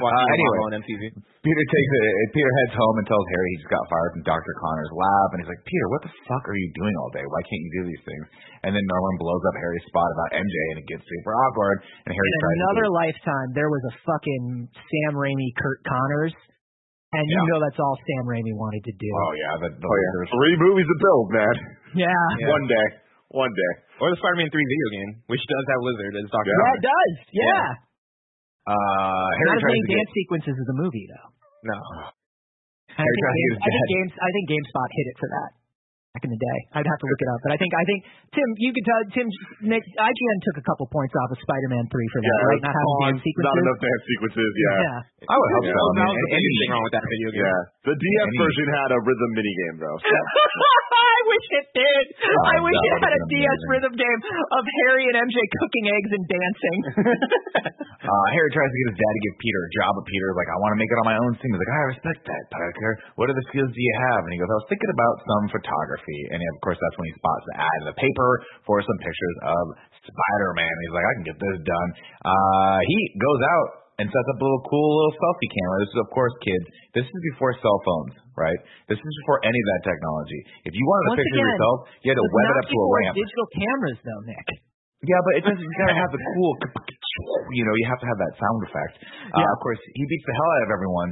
Watching 0.00 0.16
Uh, 0.16 0.32
it 0.32 0.32
anyway, 0.32 0.58
on 0.64 0.72
MTV. 0.80 1.02
Peter 1.44 1.64
takes 1.68 1.90
it. 1.92 2.04
Peter 2.32 2.52
heads 2.64 2.74
home 2.80 2.96
and 2.96 3.04
tells 3.04 3.26
Harry 3.36 3.48
he 3.52 3.56
just 3.60 3.68
got 3.74 3.84
fired 3.92 4.10
from 4.16 4.22
Dr. 4.24 4.52
Connors' 4.64 4.92
lab, 4.96 5.28
and 5.36 5.38
he's 5.44 5.50
like, 5.52 5.60
Peter, 5.68 5.86
what 5.92 6.00
the 6.08 6.12
fuck 6.24 6.44
are 6.48 6.56
you 6.56 6.68
doing 6.72 6.94
all 6.96 7.10
day? 7.12 7.24
Why 7.28 7.40
can't 7.44 7.62
you 7.68 7.72
do 7.76 7.82
these 7.92 8.04
things? 8.08 8.24
And 8.62 8.70
then 8.70 8.84
Norman 8.86 9.16
blows 9.18 9.42
up 9.50 9.58
Harry's 9.58 9.82
spot 9.90 10.06
about 10.14 10.38
MJ, 10.38 10.56
and 10.70 10.78
it 10.78 10.86
gets 10.86 11.02
super 11.02 11.34
awkward. 11.34 11.82
And 12.06 12.14
Harry 12.14 12.28
In 12.30 12.38
tries 12.46 12.58
another 12.62 12.86
to. 12.86 12.94
lifetime, 12.94 13.48
there 13.58 13.66
was 13.66 13.82
a 13.90 13.94
fucking 14.06 14.70
Sam 14.70 15.18
Raimi, 15.18 15.50
Kurt 15.58 15.82
Connors, 15.82 16.30
and 17.12 17.24
you 17.26 17.34
Yeah. 17.42 17.48
know 17.50 17.58
that's 17.58 17.80
all 17.82 17.98
Sam 18.06 18.22
Raimi 18.30 18.54
wanted 18.54 18.86
to 18.86 18.94
do. 18.94 19.10
Oh 19.10 19.32
yeah, 19.34 19.54
the, 19.66 19.68
the 19.74 19.82
Oh 19.82 19.96
yeah, 19.98 20.30
three 20.30 20.56
movies 20.62 20.86
to 20.86 20.96
build, 21.02 21.26
man. 21.34 21.54
Yeah. 21.98 22.22
One 22.54 22.64
day, 22.70 22.86
one 23.34 23.50
day. 23.52 23.72
Or 24.00 24.10
the 24.10 24.18
Spider-Man 24.18 24.50
3 24.50 24.54
video 24.54 24.88
game, 24.98 25.10
which 25.30 25.42
does 25.46 25.64
have 25.70 25.80
Lizard 25.86 26.14
as 26.22 26.26
Dr. 26.30 26.46
Yeah. 26.50 26.58
Yeah, 26.58 26.72
it 26.74 26.82
does. 26.82 27.12
Yeah. 27.34 27.66
Uh, 28.66 29.28
Harry 29.42 29.50
Not 29.52 29.58
as 29.58 29.66
many 29.66 29.78
to 29.82 29.86
get. 29.90 29.96
dance 29.98 30.12
sequences 30.14 30.54
as 30.58 30.66
the 30.70 30.78
movie, 30.78 31.06
though. 31.10 31.28
No. 31.66 31.78
I 32.94 33.02
think, 33.02 33.18
tries 33.22 33.38
Games, 33.38 33.58
I 33.62 33.68
think 33.70 33.86
Games, 33.94 34.12
I 34.18 34.28
think 34.34 34.44
GameSpot 34.54 34.88
hit 34.90 35.06
it 35.10 35.16
for 35.22 35.28
that 35.34 35.50
back 36.12 36.28
in 36.28 36.32
the 36.32 36.36
day. 36.36 36.58
I'd 36.76 36.84
have 36.84 37.00
to 37.00 37.08
look 37.08 37.20
it 37.24 37.30
up, 37.32 37.40
but 37.40 37.50
I 37.56 37.58
think 37.58 37.72
I 37.72 37.84
think 37.88 38.00
Tim, 38.36 38.48
you 38.60 38.68
could 38.76 38.84
tell 38.84 39.00
Tim 39.16 39.26
Nick, 39.64 39.80
IGN 39.96 40.38
took 40.44 40.56
a 40.60 40.64
couple 40.68 40.84
points 40.92 41.16
off 41.16 41.32
of 41.32 41.40
Spider-Man 41.40 41.88
three 41.88 42.08
for 42.12 42.20
that, 42.20 42.28
Yeah, 42.36 42.48
right? 42.52 42.60
Not 42.68 42.74
having 42.76 42.96
dance 43.08 43.20
sequences. 43.24 43.48
Not 43.48 43.56
enough 43.64 43.80
dance 43.80 44.04
sequences. 44.12 44.50
Yeah. 44.60 44.76
Yeah. 44.76 44.98
I 45.32 45.34
would 45.40 45.50
hope 45.56 45.64
Yeah. 45.64 45.72
so. 45.72 45.80
I 45.80 45.88
mean, 45.88 45.96
That 45.96 46.12
was 46.12 46.12
any- 46.12 46.28
the 46.28 46.36
biggest 46.36 46.56
thing 46.60 46.70
wrong 46.76 46.84
with 46.84 46.94
that 47.00 47.06
video 47.08 47.28
game. 47.32 47.48
Yeah. 47.48 47.60
The 47.88 47.94
DS 47.96 48.28
Any- 48.28 48.40
version 48.44 48.66
had 48.76 48.88
a 48.92 48.98
rhythm 49.08 49.30
minigame 49.32 49.76
though. 49.80 49.98
So. 50.04 50.12
I 51.02 51.18
wish 51.32 51.46
it 51.64 51.66
did. 51.72 52.04
I 52.20 52.56
wish 52.60 52.76
it 52.76 52.92
had 53.00 53.14
a 53.16 53.22
DS 53.32 53.40
amazing. 53.40 53.70
rhythm 53.72 53.94
game 53.96 54.20
of 54.52 54.62
Harry 54.84 55.04
and 55.08 55.16
MJ 55.16 55.36
cooking 55.64 55.84
eggs 55.96 56.10
and 56.12 56.24
dancing. 56.28 56.78
Uh, 58.02 58.26
Harry 58.34 58.50
tries 58.50 58.66
to 58.66 58.76
get 58.82 58.88
his 58.92 58.98
dad 58.98 59.12
to 59.14 59.22
give 59.22 59.34
Peter 59.38 59.60
a 59.62 59.70
job, 59.78 59.90
but 59.94 60.04
Peter's 60.10 60.34
like, 60.34 60.50
I 60.50 60.58
want 60.58 60.74
to 60.74 60.78
make 60.82 60.90
it 60.90 60.98
on 60.98 61.06
my 61.06 61.14
own 61.22 61.32
thing. 61.38 61.54
He's 61.54 61.62
like, 61.62 61.70
I 61.70 61.82
respect 61.94 62.20
that, 62.26 62.42
Parker. 62.50 62.92
What 63.14 63.30
other 63.30 63.46
skills 63.46 63.70
do 63.70 63.78
you 63.78 63.94
have? 64.10 64.26
And 64.26 64.34
he 64.34 64.42
goes, 64.42 64.50
I 64.50 64.58
was 64.58 64.66
thinking 64.66 64.90
about 64.90 65.14
some 65.22 65.44
photography. 65.54 66.01
And 66.34 66.38
of 66.42 66.56
course, 66.64 66.78
that's 66.80 66.96
when 66.98 67.06
he 67.10 67.14
spots 67.16 67.44
the 67.50 67.56
ad 67.62 67.76
in 67.82 67.86
the 67.92 67.98
paper 67.98 68.30
for 68.66 68.82
some 68.82 68.98
pictures 69.02 69.36
of 69.46 69.64
Spider-Man. 70.02 70.74
He's 70.86 70.94
like, 70.94 71.06
I 71.06 71.12
can 71.20 71.26
get 71.30 71.38
this 71.38 71.58
done. 71.62 71.88
Uh, 72.26 72.78
he 72.82 72.98
goes 73.18 73.40
out 73.46 73.68
and 74.00 74.08
sets 74.08 74.28
up 74.34 74.38
a 74.40 74.44
little 74.44 74.64
cool 74.66 74.88
little 74.98 75.14
selfie 75.14 75.50
camera. 75.52 75.76
This 75.86 75.92
is, 75.94 76.00
of 76.02 76.10
course, 76.10 76.34
kids. 76.42 76.66
This 76.96 77.06
is 77.06 77.18
before 77.34 77.54
cell 77.62 77.78
phones, 77.86 78.14
right? 78.34 78.58
This 78.90 78.98
is 78.98 79.12
before 79.22 79.38
any 79.46 79.54
of 79.60 79.66
that 79.76 79.82
technology. 79.94 80.40
If 80.66 80.72
you 80.74 80.84
wanted 80.88 81.04
a 81.06 81.10
Once 81.12 81.20
picture 81.22 81.38
of 81.38 81.46
yourself, 81.46 81.76
you 82.02 82.08
had 82.10 82.18
to 82.18 82.26
web 82.32 82.46
it 82.50 82.56
up 82.58 82.66
to 82.72 82.78
a 82.82 82.88
ramp. 82.88 83.14
digital 83.20 83.48
cameras, 83.52 83.98
though, 84.02 84.22
Nick. 84.26 84.48
Yeah, 85.02 85.18
but 85.26 85.32
it 85.38 85.42
doesn't. 85.46 85.58
You 85.66 85.76
gotta 85.82 85.98
have 85.98 86.10
the 86.14 86.22
cool. 86.34 86.54
You 87.54 87.62
know, 87.66 87.74
you 87.74 87.86
have 87.90 88.00
to 88.02 88.08
have 88.08 88.18
that 88.22 88.32
sound 88.38 88.58
effect. 88.70 88.94
Uh, 89.34 89.42
Of 89.42 89.58
course, 89.60 89.78
he 89.82 90.02
beats 90.06 90.26
the 90.26 90.34
hell 90.34 90.50
out 90.56 90.62
of 90.66 90.70
everyone, 90.72 91.10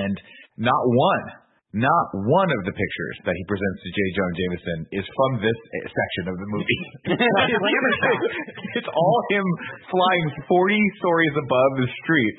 and 0.00 0.14
not 0.58 0.80
one, 0.88 1.24
not 1.70 2.06
one 2.26 2.50
of 2.50 2.60
the 2.66 2.74
pictures 2.74 3.16
that 3.22 3.34
he 3.38 3.44
presents 3.46 3.78
to 3.78 3.90
J. 3.94 3.98
Jonah 4.18 4.36
Jameson 4.42 4.78
is 4.90 5.06
from 5.06 5.30
this 5.38 5.58
section 5.86 6.24
of 6.34 6.36
the 6.42 6.48
movie. 6.50 6.82
it's 8.78 8.90
all 8.90 9.18
him 9.30 9.46
flying 9.86 10.26
40 10.50 10.98
stories 10.98 11.34
above 11.38 11.70
the 11.78 11.88
street, 12.02 12.36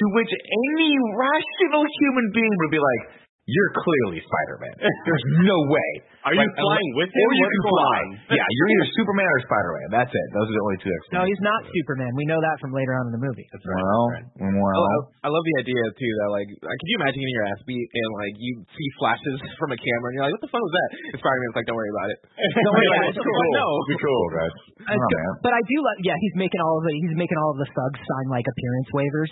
to 0.00 0.04
which 0.16 0.32
any 0.32 0.92
rational 1.12 1.84
human 1.84 2.26
being 2.32 2.54
would 2.64 2.72
be 2.72 2.80
like, 2.80 3.02
"You're 3.44 3.72
clearly 3.84 4.24
Spider-Man. 4.24 4.76
There's 4.80 5.26
no 5.44 5.58
way." 5.68 5.90
Are 6.20 6.36
you 6.36 6.44
Like, 6.44 6.52
flying 6.52 6.90
with 7.00 7.08
him? 7.08 7.24
Or 7.24 7.32
you 7.32 7.46
can 7.48 7.62
fly. 7.64 7.98
Yeah, 8.36 8.44
you're 8.44 8.68
either 8.76 8.88
Superman 8.92 9.24
or 9.24 9.40
Spider-Man. 9.40 9.88
That's 9.88 10.12
it. 10.12 10.26
Those 10.36 10.46
are 10.52 10.54
the 10.54 10.64
only 10.68 10.78
two 10.84 10.92
No, 11.16 11.24
he's 11.24 11.40
not 11.40 11.64
Superman. 11.72 12.12
We 12.12 12.28
know 12.28 12.36
that 12.36 12.56
from 12.60 12.76
later 12.76 12.92
on 13.00 13.08
in 13.08 13.12
the 13.16 13.22
movie. 13.24 13.48
Well, 13.48 14.04
well, 14.36 14.84
Oh, 14.84 15.00
I 15.24 15.28
love 15.32 15.44
the 15.48 15.56
idea 15.64 15.80
too 15.96 16.12
that 16.20 16.28
like, 16.28 16.48
like 16.60 16.76
could 16.76 16.88
you 16.92 16.96
imagine 17.00 17.18
getting 17.24 17.36
your 17.40 17.46
ass 17.48 17.60
beat 17.64 17.88
and 17.96 18.08
like 18.20 18.34
you 18.36 18.52
see 18.68 18.88
flashes 19.00 19.40
from 19.60 19.72
a 19.72 19.78
camera 19.80 20.06
and 20.12 20.14
you're 20.20 20.26
like, 20.28 20.34
what 20.36 20.44
the 20.44 20.52
fuck 20.52 20.60
was 20.60 20.74
that? 20.76 20.90
And 21.08 21.18
Spider-Man's 21.24 21.56
like, 21.56 21.66
don't 21.68 21.78
worry 21.80 21.92
about 21.96 22.08
it. 22.12 22.18
Don't 22.60 22.74
worry 22.76 22.84
Yeah, 22.84 23.00
about 23.00 23.12
it's 23.16 23.20
it. 23.20 23.24
cool. 23.30 23.52
No. 23.56 23.66
be 23.88 23.96
cool, 24.04 24.24
guys. 24.36 24.54
Uh, 24.84 24.96
Oh, 25.00 25.08
man. 25.16 25.30
But 25.44 25.52
I 25.56 25.62
do 25.64 25.76
like, 25.84 26.00
yeah, 26.04 26.16
he's 26.20 26.36
making 26.36 26.60
all 26.60 26.80
of 26.80 26.84
the 26.84 26.92
he's 27.00 27.16
making 27.16 27.36
all 27.40 27.52
of 27.56 27.60
the 27.64 27.68
thugs 27.72 28.00
sign 28.00 28.26
like 28.32 28.44
appearance 28.48 28.88
waivers. 28.92 29.30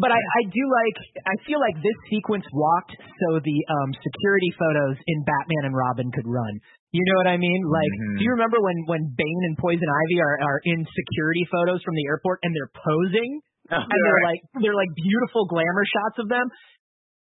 But 0.00 0.10
I, 0.12 0.20
I 0.20 0.40
do 0.48 0.62
like, 0.68 0.96
I 1.24 1.34
feel 1.48 1.60
like 1.60 1.76
this 1.80 1.98
sequence 2.12 2.44
walked 2.52 2.92
so 2.98 3.38
the 3.40 3.58
um 3.80 3.90
security 4.00 4.50
photos 4.56 4.96
in 5.06 5.18
Batman 5.24 5.69
Robin 5.74 6.10
could 6.10 6.26
run. 6.26 6.58
You 6.90 7.02
know 7.06 7.16
what 7.22 7.30
I 7.30 7.38
mean? 7.38 7.60
Like, 7.66 7.92
Mhm. 7.94 8.18
do 8.18 8.22
you 8.26 8.32
remember 8.34 8.58
when 8.60 8.78
when 8.90 9.02
Bane 9.14 9.42
and 9.46 9.56
Poison 9.58 9.86
Ivy 9.86 10.18
are 10.20 10.36
are 10.42 10.60
in 10.64 10.82
security 10.84 11.44
photos 11.50 11.80
from 11.86 11.94
the 11.94 12.06
airport 12.10 12.40
and 12.42 12.50
they're 12.54 12.74
posing 12.74 13.40
and 13.70 13.86
they're 13.86 14.24
like 14.26 14.40
they're 14.58 14.74
like 14.74 14.90
beautiful 14.98 15.46
glamour 15.46 15.86
shots 15.86 16.18
of 16.18 16.28
them? 16.28 16.46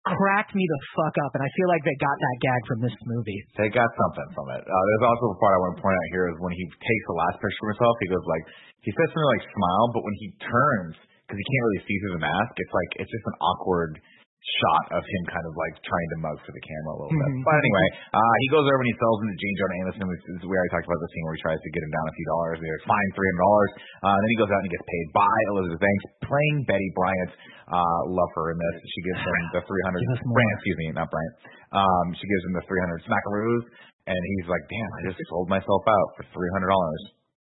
Cracked 0.03 0.51
me 0.59 0.67
the 0.67 0.81
fuck 0.99 1.15
up, 1.23 1.31
and 1.39 1.47
I 1.47 1.51
feel 1.55 1.69
like 1.71 1.87
they 1.87 1.95
got 2.03 2.17
that 2.19 2.37
gag 2.43 2.63
from 2.67 2.83
this 2.83 2.97
movie. 3.07 3.39
They 3.55 3.71
got 3.71 3.87
something 3.95 4.35
from 4.35 4.51
it. 4.51 4.59
Uh, 4.67 4.83
there's 4.91 5.07
also 5.07 5.31
a 5.31 5.39
part 5.39 5.55
I 5.55 5.61
want 5.63 5.73
to 5.79 5.83
point 5.87 5.95
out 5.95 6.09
here 6.11 6.27
is 6.27 6.35
when 6.43 6.51
he 6.59 6.67
takes 6.67 7.05
the 7.07 7.15
last 7.23 7.39
picture 7.39 7.71
of 7.71 7.79
himself, 7.79 7.95
he 8.03 8.11
goes 8.11 8.27
like, 8.27 8.45
he 8.83 8.91
says 8.91 9.07
something 9.15 9.31
like 9.31 9.47
smile, 9.47 9.87
but 9.95 10.03
when 10.03 10.17
he 10.19 10.35
turns, 10.43 10.99
because 11.23 11.39
he 11.39 11.47
can't 11.47 11.65
really 11.71 11.83
see 11.87 11.97
through 12.03 12.15
the 12.19 12.25
mask, 12.27 12.51
it's 12.59 12.75
like, 12.75 12.91
it's 12.99 13.13
just 13.15 13.27
an 13.31 13.37
awkward 13.47 14.03
shot 14.43 14.99
of 14.99 15.03
him 15.07 15.23
kind 15.31 15.47
of 15.47 15.55
like 15.55 15.75
trying 15.87 16.09
to 16.15 16.19
mug 16.19 16.37
for 16.43 16.51
the 16.51 16.63
camera 16.67 16.93
a 16.95 16.99
little 16.99 17.15
bit. 17.15 17.31
Mhm. 17.31 17.47
But 17.47 17.57
anyway, 17.63 17.87
uh, 18.11 18.35
he 18.43 18.49
goes 18.51 18.67
over 18.67 18.81
and 18.83 18.91
he 18.91 18.97
sells 18.99 19.19
him 19.23 19.29
to 19.31 19.39
J. 19.39 19.45
Jonah. 19.55 19.87
This 19.87 19.97
is, 20.03 20.43
we 20.43 20.51
already 20.51 20.73
talked 20.75 20.87
about 20.91 20.99
the 20.99 21.11
scene 21.15 21.25
where 21.31 21.37
he 21.39 21.43
tries 21.47 21.61
to 21.63 21.71
get 21.71 21.83
him 21.87 21.93
down 21.95 22.07
a 22.11 22.15
few 22.19 22.27
dollars. 22.27 22.57
Like, 22.59 22.83
fine, 22.91 23.09
$300. 23.15 23.71
Uh, 24.03 24.19
then 24.19 24.29
he 24.35 24.39
goes 24.43 24.51
out 24.51 24.59
and 24.59 24.67
he 24.67 24.75
gets 24.75 24.87
paid 24.87 25.07
by 25.15 25.37
Elizabeth 25.55 25.81
Banks 25.83 26.05
playing 26.27 26.57
Betty 26.67 26.91
Bryant. 26.99 27.31
Uh, 27.71 28.01
love 28.11 28.31
her 28.35 28.51
in 28.51 28.59
this. 28.59 28.77
She 28.83 29.01
gives 29.07 29.23
him 29.23 29.37
the 29.55 29.63
300, 29.63 30.03
Give 30.03 30.11
us 30.19 30.23
more. 30.27 30.35
Bryant, 30.35 30.55
excuse 30.59 30.79
me, 30.83 30.87
not 30.99 31.07
Bryant. 31.07 31.35
Um, 31.73 32.07
she 32.19 32.27
gives 32.27 32.43
him 32.51 32.53
the 32.59 32.65
300 32.67 33.07
smackaroos 33.07 33.65
and 34.11 34.19
he's 34.19 34.47
like, 34.51 34.65
damn, 34.67 34.91
I 34.99 35.01
just 35.07 35.23
sold 35.31 35.47
myself 35.55 35.83
out 35.87 36.09
for 36.19 36.27
$300. 36.35 36.67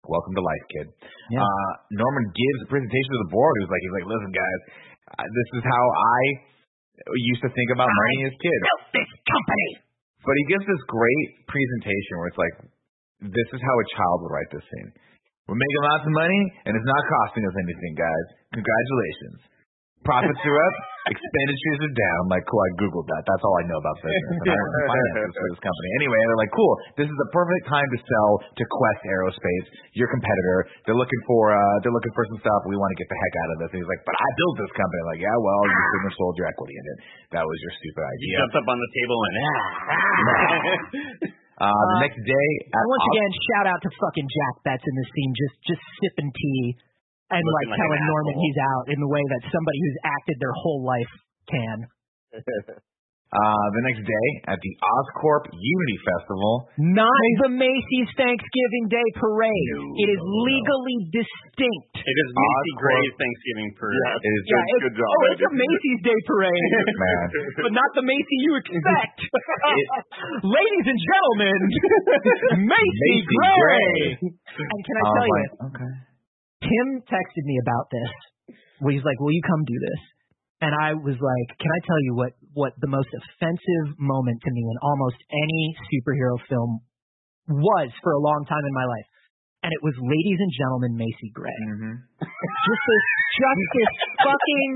Welcome 0.05 0.37
to 0.37 0.43
life, 0.45 0.65
kid. 0.69 0.87
Yeah. 1.33 1.41
Uh, 1.41 1.69
Norman 1.97 2.29
gives 2.29 2.59
a 2.61 2.67
presentation 2.69 3.09
to 3.17 3.21
the 3.25 3.31
board. 3.33 3.53
He's 3.65 3.71
like, 3.73 3.81
he's 3.81 3.95
like, 3.97 4.05
listen, 4.05 4.31
guys, 4.37 4.59
uh, 5.17 5.25
this 5.25 5.49
is 5.57 5.63
how 5.65 5.85
I 5.97 6.21
used 7.31 7.43
to 7.43 7.51
think 7.51 7.69
about 7.75 7.89
money 7.91 8.19
as 8.29 8.33
kids. 8.39 8.63
This 8.95 9.09
company. 9.27 9.69
But 10.25 10.35
he 10.41 10.43
gives 10.57 10.65
this 10.65 10.83
great 10.89 11.27
presentation 11.45 12.13
where 12.17 12.29
it's 12.33 12.41
like, 12.41 12.55
this 13.29 13.49
is 13.53 13.61
how 13.61 13.75
a 13.77 13.87
child 13.93 14.17
would 14.25 14.33
write 14.33 14.49
this 14.49 14.65
scene. 14.65 14.89
We're 15.45 15.61
making 15.61 15.83
lots 15.85 16.05
of 16.09 16.13
money, 16.17 16.41
and 16.65 16.73
it's 16.73 16.89
not 16.89 17.01
costing 17.05 17.45
us 17.45 17.53
anything, 17.53 17.93
guys. 17.93 18.27
Congratulations. 18.57 19.39
Profits 20.01 20.41
are 20.41 20.59
up, 20.65 20.75
expenditures 21.05 21.79
are 21.85 21.95
down. 21.95 22.21
Like, 22.33 22.43
cool, 22.49 22.61
I 22.61 22.71
Googled 22.81 23.07
that. 23.13 23.21
That's 23.29 23.43
all 23.45 23.55
I 23.61 23.65
know 23.69 23.77
about 23.77 23.95
business. 24.01 24.41
And 24.41 24.49
I 24.49 24.57
run 24.57 24.73
finances 24.89 25.33
for 25.41 25.47
this 25.53 25.61
company. 25.61 25.89
Anyway, 26.01 26.17
they're 26.17 26.41
like, 26.41 26.53
cool, 26.53 26.73
this 26.97 27.07
is 27.09 27.17
the 27.17 27.29
perfect 27.33 27.63
time 27.69 27.87
to 27.93 27.97
sell 28.03 28.29
to 28.57 28.63
Quest 28.65 29.01
Aerospace, 29.05 29.65
your 29.93 30.09
competitor. 30.09 30.57
They're 30.89 30.97
looking 30.97 31.21
for, 31.29 31.53
uh, 31.53 31.75
they're 31.85 31.93
looking 31.93 32.13
for 32.17 32.25
some 32.33 32.39
stuff. 32.41 32.59
We 32.65 32.77
want 32.77 32.89
to 32.93 32.99
get 32.99 33.07
the 33.09 33.19
heck 33.21 33.33
out 33.45 33.49
of 33.53 33.57
this. 33.65 33.69
And 33.75 33.79
he's 33.85 33.91
like, 33.91 34.01
but 34.05 34.15
I 34.17 34.27
built 34.41 34.55
this 34.65 34.73
company. 34.73 35.01
Like, 35.13 35.21
yeah, 35.21 35.37
well, 35.37 35.61
you 35.69 35.77
shouldn't 35.93 36.07
have 36.09 36.17
sold 36.17 36.33
your 36.41 36.47
equity 36.49 36.75
in 36.77 36.85
it. 36.89 36.97
That 37.37 37.43
was 37.45 37.57
your 37.61 37.73
stupid 37.77 38.01
He 38.01 38.09
idea. 38.13 38.35
jumped 38.41 38.57
up 38.61 38.67
on 38.71 38.77
the 38.81 38.89
table 38.97 39.17
and 39.21 39.33
ah. 39.37 41.33
Uh, 41.55 41.71
the 41.71 42.03
next 42.03 42.19
day, 42.19 42.47
at 42.67 42.83
And 42.83 42.87
once 42.91 42.99
Ox- 42.99 43.11
again, 43.15 43.31
shout 43.47 43.65
out 43.71 43.79
to 43.79 43.89
fucking 43.95 44.27
Jack 44.27 44.55
Betts 44.67 44.83
in 44.83 44.91
this 44.99 45.07
scene, 45.07 45.31
just 45.39 45.55
just 45.71 45.83
sipping 46.03 46.27
tea 46.35 46.75
and 47.33 47.41
Looking 47.41 47.55
like 47.57 47.67
like 47.73 47.79
telling 47.81 48.01
an 48.01 48.09
Norman 48.11 48.33
asshole. 48.35 48.45
he's 48.45 48.59
out 48.61 48.85
in 48.93 48.97
the 49.01 49.09
way 49.09 49.23
that 49.33 49.41
somebody 49.49 49.77
who's 49.81 49.99
acted 50.05 50.35
their 50.41 50.55
whole 50.61 50.81
life 50.85 51.13
can. 51.49 51.77
Uh, 53.35 53.67
the 53.75 53.83
next 53.91 53.99
day 54.07 54.27
at 54.47 54.55
the 54.63 54.73
Oscorp 54.79 55.43
Unity 55.51 55.97
Festival. 56.07 56.71
Not 56.79 57.19
the 57.43 57.51
Macy's 57.51 58.07
Thanksgiving 58.15 58.85
Day 58.87 59.03
Parade. 59.19 59.75
it 59.99 60.07
is 60.07 60.21
legally 60.23 60.99
distinct. 61.11 61.99
It 61.99 62.15
is 62.15 62.29
Macy 62.31 62.73
Gray's 62.79 63.15
Thanksgiving 63.19 63.69
parade. 63.75 64.23
It 64.23 64.31
is 64.39 64.43
Yeah, 64.45 64.55
just 64.55 64.63
it's, 64.71 64.83
good 64.87 64.95
job, 65.03 65.09
oh, 65.11 65.23
it's 65.35 65.43
a 65.43 65.51
Macy's 65.51 66.01
Day 66.07 66.19
Parade, 66.31 66.71
man. 67.03 67.25
but 67.67 67.73
not 67.75 67.89
the 67.97 68.05
Macy 68.07 68.37
you 68.45 68.53
expect. 68.55 69.17
Ladies 70.47 70.85
and 70.95 70.99
gentlemen, 71.03 71.59
Macy, 72.71 73.11
Macy 73.19 73.35
Gray. 73.35 73.59
Gray. 73.59 73.99
And 74.63 74.79
can 74.85 74.95
I 74.95 75.03
Oh, 75.03 75.11
tell 75.11 75.27
you, 75.27 75.43
okay. 75.75 75.91
Tim 76.61 76.87
texted 77.03 77.43
me 77.43 77.55
about 77.63 77.87
this. 77.91 78.11
Where 78.79 78.93
he's 78.93 79.03
like, 79.03 79.19
"Will 79.19 79.31
you 79.31 79.41
come 79.43 79.63
do 79.63 79.79
this?" 79.79 80.01
And 80.61 80.71
I 80.75 80.93
was 80.93 81.15
like, 81.19 81.47
"Can 81.59 81.71
I 81.71 81.79
tell 81.87 81.99
you 82.03 82.15
what 82.15 82.31
what 82.53 82.73
the 82.79 82.91
most 82.91 83.09
offensive 83.11 83.99
moment 83.99 84.41
to 84.43 84.51
me 84.51 84.61
in 84.61 84.77
almost 84.81 85.19
any 85.31 85.75
superhero 85.91 86.39
film 86.47 86.79
was 87.47 87.89
for 88.03 88.11
a 88.13 88.21
long 88.21 88.45
time 88.47 88.63
in 88.63 88.73
my 88.73 88.85
life?" 88.85 89.07
And 89.63 89.73
it 89.73 89.81
was 89.81 89.97
Ladies 89.97 90.39
and 90.39 90.51
Gentlemen 90.53 90.93
Macy 90.93 91.31
Gray. 91.33 91.61
Mm-hmm. 91.65 91.95
Just 92.21 92.83
this 92.85 93.05
just 93.35 93.65
this 93.75 93.91
fucking 94.23 94.71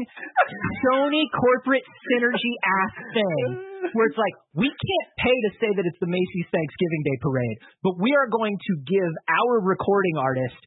Sony 0.84 1.24
corporate 1.32 1.86
synergy 2.12 2.54
ass 2.60 2.94
thing 3.14 3.48
where 3.96 4.06
it's 4.12 4.20
like, 4.20 4.36
we 4.54 4.68
can't 4.68 5.10
pay 5.18 5.38
to 5.48 5.52
say 5.58 5.70
that 5.72 5.86
it's 5.88 6.02
the 6.04 6.12
Macy's 6.12 6.50
Thanksgiving 6.52 7.02
Day 7.08 7.18
parade, 7.24 7.58
but 7.82 7.96
we 7.98 8.12
are 8.14 8.28
going 8.28 8.58
to 8.60 8.74
give 8.86 9.12
our 9.32 9.64
recording 9.64 10.20
artist 10.20 10.60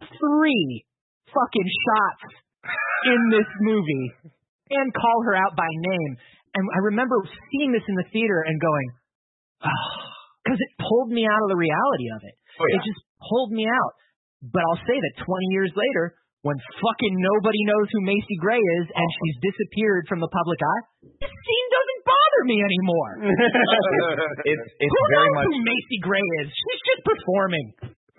three 0.00 0.84
fucking 1.30 1.68
shots 1.86 2.24
in 3.06 3.20
this 3.30 3.48
movie 3.60 4.08
and 4.70 4.86
call 4.94 5.18
her 5.26 5.34
out 5.36 5.54
by 5.56 5.68
name. 5.68 6.16
And 6.54 6.64
I 6.70 6.80
remember 6.86 7.18
seeing 7.50 7.74
this 7.74 7.84
in 7.86 7.96
the 7.98 8.08
theater 8.14 8.44
and 8.46 8.56
going, 8.60 8.88
because 10.44 10.60
it 10.60 10.70
pulled 10.78 11.10
me 11.10 11.26
out 11.26 11.42
of 11.42 11.50
the 11.50 11.58
reality 11.58 12.08
of 12.14 12.20
it. 12.22 12.34
Oh, 12.60 12.64
yeah. 12.70 12.78
It 12.78 12.80
just 12.86 13.02
pulled 13.18 13.50
me 13.50 13.66
out. 13.66 13.92
But 14.44 14.60
I'll 14.68 14.84
say 14.84 14.96
that 14.96 15.24
20 15.24 15.56
years 15.56 15.72
later, 15.72 16.14
when 16.44 16.60
fucking 16.60 17.14
nobody 17.16 17.64
knows 17.64 17.88
who 17.88 18.04
Macy 18.04 18.36
Gray 18.36 18.60
is 18.60 18.86
and 18.92 19.08
oh. 19.08 19.16
she's 19.16 19.36
disappeared 19.40 20.04
from 20.12 20.20
the 20.20 20.28
public 20.28 20.60
eye, 20.60 20.82
this 21.24 21.32
scene 21.32 21.68
doesn't 21.72 22.02
bother 22.04 22.42
me 22.44 22.56
anymore. 22.60 23.10
it's 24.52 24.64
it's 24.76 24.92
who 24.92 25.02
very 25.08 25.24
knows 25.24 25.36
much 25.40 25.46
who 25.48 25.56
Macy 25.64 25.98
Gray 26.04 26.26
is? 26.44 26.52
She's 26.52 26.82
just 26.84 27.02
performing. 27.08 27.66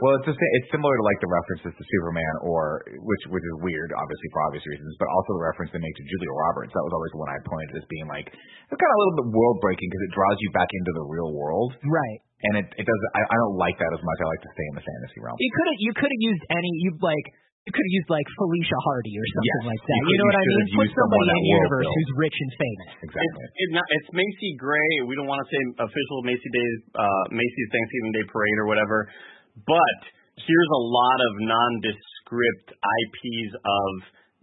Well, 0.04 0.12
it's 0.20 0.28
just 0.28 0.36
it's 0.36 0.70
similar 0.76 0.92
to 0.92 1.04
like 1.08 1.20
the 1.24 1.32
references 1.32 1.72
to 1.72 1.84
Superman 1.88 2.34
or 2.44 2.84
which 3.00 3.24
which 3.32 3.46
is 3.48 3.56
weird, 3.64 3.96
obviously 3.96 4.28
for 4.36 4.40
obvious 4.52 4.66
reasons, 4.68 4.92
but 5.00 5.08
also 5.08 5.40
the 5.40 5.46
reference 5.48 5.72
they 5.72 5.80
make 5.80 5.96
to 5.96 6.06
Julia 6.12 6.34
Roberts. 6.36 6.76
That 6.76 6.84
was 6.84 6.94
always 6.96 7.12
the 7.16 7.22
one 7.24 7.32
I 7.32 7.40
pointed 7.48 7.72
as 7.80 7.86
being 7.88 8.08
like 8.12 8.28
it's 8.28 8.76
kind 8.76 8.92
of 8.92 8.98
a 8.98 9.02
little 9.08 9.18
bit 9.24 9.28
world 9.32 9.58
breaking 9.64 9.88
because 9.88 10.04
it 10.04 10.12
draws 10.12 10.38
you 10.44 10.50
back 10.52 10.68
into 10.84 10.92
the 11.00 11.06
real 11.08 11.32
world, 11.32 11.80
Right. 11.88 12.20
and 12.52 12.54
it 12.60 12.68
it 12.76 12.84
does. 12.84 13.00
I, 13.16 13.24
I 13.24 13.36
don't 13.40 13.56
like 13.56 13.80
that 13.80 13.92
as 13.96 14.02
much. 14.04 14.18
I 14.20 14.28
like 14.28 14.44
to 14.44 14.52
stay 14.52 14.66
in 14.68 14.76
the 14.76 14.86
fantasy 14.86 15.20
realm. 15.24 15.40
You 15.40 15.52
could 15.56 15.68
have 15.72 15.80
you 15.80 15.92
could 15.96 16.12
have 16.12 16.24
used 16.28 16.44
any 16.52 16.72
you 16.84 16.92
like 17.00 17.28
you 17.66 17.74
could 17.74 17.82
have 17.82 17.96
used 17.98 18.12
like 18.14 18.28
Felicia 18.38 18.78
Hardy 18.86 19.16
or 19.18 19.26
something 19.32 19.58
Yes, 19.66 19.70
like 19.74 19.82
that. 19.90 19.96
you 19.98 20.06
You, 20.06 20.06
could- 20.06 20.20
know 20.22 20.28
what 20.30 20.38
I 20.38 20.44
mean? 20.46 20.54
have 20.54 20.70
Put 20.70 20.86
used 20.86 20.94
someone 20.94 21.18
somebody 21.18 21.26
that 21.26 21.40
in 21.40 21.46
world 21.50 21.56
universe 21.66 21.90
who's 21.98 22.12
rich 22.22 22.38
and 22.46 22.52
famous. 22.62 22.90
Exactly. 23.10 23.42
It's, 23.42 23.58
it 23.58 23.70
not, 23.74 23.86
it's 23.90 24.10
Macy 24.14 24.52
Gray. 24.62 24.92
We 25.10 25.14
don't 25.18 25.26
want 25.26 25.42
to 25.42 25.48
say 25.50 25.62
official 25.82 26.18
Macy 26.30 26.50
Days, 26.54 26.78
uh, 26.94 27.24
Macy's 27.34 27.70
Thanksgiving 27.74 28.12
Day 28.22 28.26
Parade 28.30 28.58
or 28.62 28.68
whatever, 28.70 29.10
but 29.64 29.98
here's 30.36 30.72
a 30.76 30.84
lot 30.84 31.20
of 31.24 31.32
nondescript 31.48 32.68
IPs 32.76 33.52
of 33.56 33.92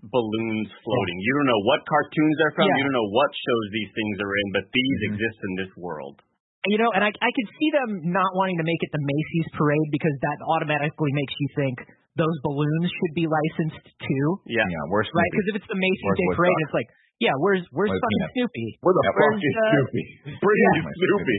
balloons 0.08 0.68
floating. 0.82 1.16
You 1.22 1.32
don't 1.38 1.46
know 1.52 1.62
what 1.68 1.80
cartoons 1.86 2.34
they're 2.40 2.54
from. 2.58 2.66
Yeah. 2.66 2.74
You 2.80 2.84
don't 2.90 2.96
know 2.96 3.10
what 3.14 3.30
shows 3.30 3.66
these 3.70 3.90
things 3.94 4.14
are 4.18 4.34
in, 4.34 4.46
but 4.56 4.64
these 4.72 4.98
exist 5.14 5.38
in 5.46 5.52
this 5.62 5.72
world. 5.78 6.18
you 6.66 6.78
know, 6.78 6.90
and 6.94 7.02
I 7.06 7.10
I 7.10 7.30
could 7.34 7.48
see 7.58 7.70
them 7.74 7.90
not 8.14 8.30
wanting 8.38 8.58
to 8.58 8.66
make 8.66 8.78
it 8.82 8.90
the 8.94 9.02
Macy's 9.02 9.48
parade 9.58 9.88
because 9.94 10.14
that 10.26 10.38
automatically 10.46 11.10
makes 11.14 11.34
you 11.38 11.48
think 11.58 11.76
those 12.18 12.36
balloons 12.46 12.86
should 12.92 13.14
be 13.18 13.24
licensed 13.26 13.82
too, 14.04 14.26
Yeah. 14.46 14.62
Yeah, 14.68 14.84
where's 14.92 15.08
Snoopy? 15.10 15.16
right? 15.22 15.30
Because 15.32 15.48
if 15.50 15.54
it's 15.62 15.70
the 15.70 15.80
Macy's 15.80 16.04
Where's 16.06 16.18
Day 16.20 16.28
Woodstock? 16.28 16.38
parade, 16.44 16.60
it's 16.66 16.76
like, 16.76 16.88
yeah, 17.24 17.34
where's 17.40 17.62
where's 17.72 17.88
Where's 17.90 18.02
fucking 18.02 18.18
Peanut? 18.18 18.30
Snoopy? 18.36 18.66
Where 18.84 18.94
the 18.98 19.04
fuck 19.10 19.34
is 19.38 19.54
uh, 19.54 19.62
Snoopy? 19.70 20.04
Bring 20.42 20.58
Yeah. 20.60 20.92
Snoopy. 20.92 21.38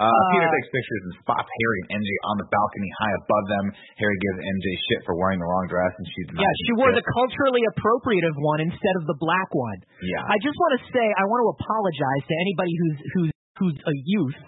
Uh, 0.00 0.08
Peter 0.32 0.48
takes 0.48 0.68
pictures 0.72 1.02
and 1.12 1.14
spots 1.20 1.44
Harry 1.44 1.78
and 1.84 2.00
MJ 2.00 2.10
on 2.32 2.36
the 2.40 2.48
balcony 2.48 2.90
high 3.04 3.14
above 3.20 3.44
them. 3.52 3.64
Harry 4.00 4.16
gives 4.16 4.38
MJ 4.40 4.66
shit 4.88 5.00
for 5.04 5.12
wearing 5.12 5.36
the 5.36 5.44
wrong 5.44 5.68
dress, 5.68 5.92
and 6.00 6.08
she 6.08 6.20
denies 6.32 6.40
Yeah, 6.40 6.54
she 6.64 6.72
wore 6.80 6.92
the 6.96 7.04
culturally 7.04 7.60
appropriative 7.68 8.32
one 8.40 8.64
instead 8.64 8.94
of 8.96 9.04
the 9.04 9.18
black 9.20 9.52
one. 9.52 9.78
Yeah. 10.00 10.24
I 10.24 10.40
just 10.40 10.56
want 10.56 10.80
to 10.80 10.82
say 10.88 11.04
I 11.04 11.28
want 11.28 11.44
to 11.44 11.48
apologize 11.60 12.24
to 12.32 12.34
anybody 12.40 12.72
who's 12.72 12.98
who's 13.12 13.32
who's 13.60 13.76
a 13.76 13.94
youth 14.08 14.40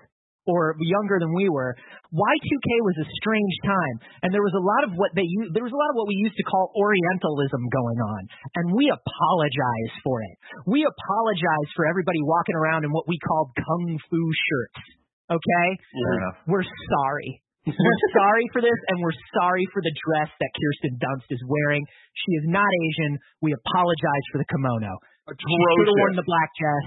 or 0.48 0.74
younger 0.80 1.20
than 1.22 1.30
we 1.36 1.46
were. 1.52 1.76
Y2K 2.10 2.68
was 2.82 2.96
a 2.98 3.06
strange 3.20 3.56
time, 3.64 3.96
and 4.24 4.34
there 4.34 4.42
was 4.42 4.56
a 4.56 4.64
lot 4.64 4.82
of 4.88 4.96
what 4.96 5.12
they 5.14 5.28
there 5.52 5.64
was 5.64 5.72
a 5.72 5.80
lot 5.80 5.90
of 5.92 5.96
what 6.00 6.08
we 6.08 6.16
used 6.16 6.36
to 6.36 6.46
call 6.48 6.72
Orientalism 6.76 7.62
going 7.68 8.00
on, 8.00 8.22
and 8.56 8.64
we 8.72 8.88
apologize 8.88 9.92
for 10.00 10.20
it. 10.24 10.34
We 10.64 10.84
apologize 10.84 11.68
for 11.76 11.84
everybody 11.84 12.20
walking 12.24 12.56
around 12.56 12.84
in 12.84 12.90
what 12.92 13.04
we 13.04 13.20
called 13.20 13.52
kung 13.56 14.00
fu 14.08 14.20
shirts. 14.32 15.01
Okay, 15.32 15.68
enough. 15.96 16.36
we're 16.44 16.66
sorry. 16.66 17.40
We're 17.64 18.04
sorry 18.20 18.46
for 18.52 18.60
this, 18.60 18.80
and 18.92 19.00
we're 19.00 19.16
sorry 19.38 19.64
for 19.72 19.80
the 19.80 19.94
dress 19.94 20.28
that 20.28 20.50
Kirsten 20.52 20.98
Dunst 21.00 21.30
is 21.30 21.42
wearing. 21.48 21.80
She 22.26 22.36
is 22.42 22.44
not 22.50 22.66
Asian. 22.68 23.16
We 23.40 23.54
apologize 23.54 24.26
for 24.34 24.38
the 24.42 24.48
kimono. 24.50 24.92
She 25.30 25.54
should 25.78 25.88
have 25.88 25.96
worn 25.96 26.16
the 26.18 26.26
black 26.26 26.50
dress. 26.58 26.86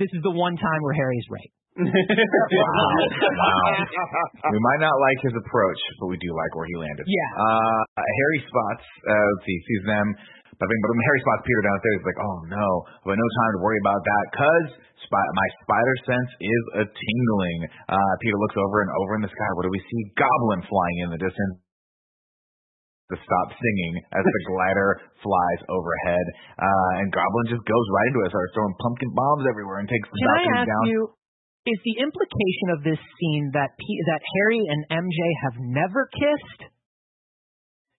This 0.00 0.10
is 0.16 0.24
the 0.24 0.32
one 0.32 0.56
time 0.56 0.80
where 0.82 0.96
Harry's 0.96 1.28
right. 1.30 1.52
Wow. 1.76 2.88
we 4.48 4.58
might 4.60 4.80
not 4.80 4.96
like 4.96 5.18
his 5.20 5.34
approach, 5.36 5.80
but 6.00 6.08
we 6.08 6.16
do 6.16 6.30
like 6.32 6.52
where 6.56 6.68
he 6.68 6.76
landed. 6.80 7.04
Yeah. 7.04 7.30
Uh, 7.36 7.80
Harry 8.00 8.40
spots, 8.48 8.84
uh, 9.04 9.12
let's 9.12 9.44
see, 9.44 9.58
sees 9.68 9.84
them. 9.84 10.06
But, 10.56 10.64
but 10.72 10.88
when 10.88 11.04
Harry 11.04 11.20
spots 11.20 11.42
Peter 11.44 11.62
downstairs, 11.68 11.96
he's 12.00 12.08
like, 12.08 12.20
oh 12.24 12.36
no, 12.48 12.68
but 13.04 13.12
no 13.20 13.28
time 13.28 13.52
to 13.56 13.60
worry 13.60 13.76
about 13.84 14.00
that 14.00 14.24
because 14.32 14.66
spy- 15.04 15.32
my 15.36 15.48
spider 15.68 15.94
sense 16.08 16.30
is 16.40 16.62
a 16.80 16.84
tingling. 16.88 17.60
Uh, 17.92 18.12
Peter 18.24 18.38
looks 18.40 18.56
over 18.56 18.80
and 18.80 18.90
over 19.04 19.20
in 19.20 19.22
the 19.28 19.32
sky. 19.32 19.50
What 19.60 19.68
do 19.68 19.72
we 19.72 19.82
see? 19.84 20.00
Goblin 20.16 20.64
flying 20.64 20.98
in 21.04 21.08
the 21.12 21.20
distance. 21.20 21.60
To 23.06 23.16
stop 23.22 23.48
singing 23.54 24.02
as 24.18 24.24
the 24.26 24.42
glider 24.50 24.98
flies 25.22 25.60
overhead, 25.70 26.26
uh, 26.58 26.90
and 26.98 27.06
Goblin 27.14 27.46
just 27.54 27.62
goes 27.62 27.86
right 27.94 28.08
into 28.10 28.26
it, 28.26 28.34
starts 28.34 28.50
throwing 28.50 28.74
pumpkin 28.82 29.14
bombs 29.14 29.46
everywhere, 29.46 29.78
and 29.78 29.86
takes 29.86 30.10
the 30.10 30.18
Can 30.18 30.26
I 30.26 30.34
balcony 30.42 30.58
ask 30.58 30.66
down. 30.66 30.84
you, 30.90 31.00
is 31.66 31.78
the 31.82 31.96
implication 32.02 32.66
of 32.74 32.78
this 32.86 32.98
scene 33.18 33.50
that 33.58 33.74
P- 33.78 34.02
that 34.14 34.22
Harry 34.22 34.62
and 34.70 34.80
MJ 35.04 35.18
have 35.46 35.56
never 35.60 36.06
kissed? 36.14 36.70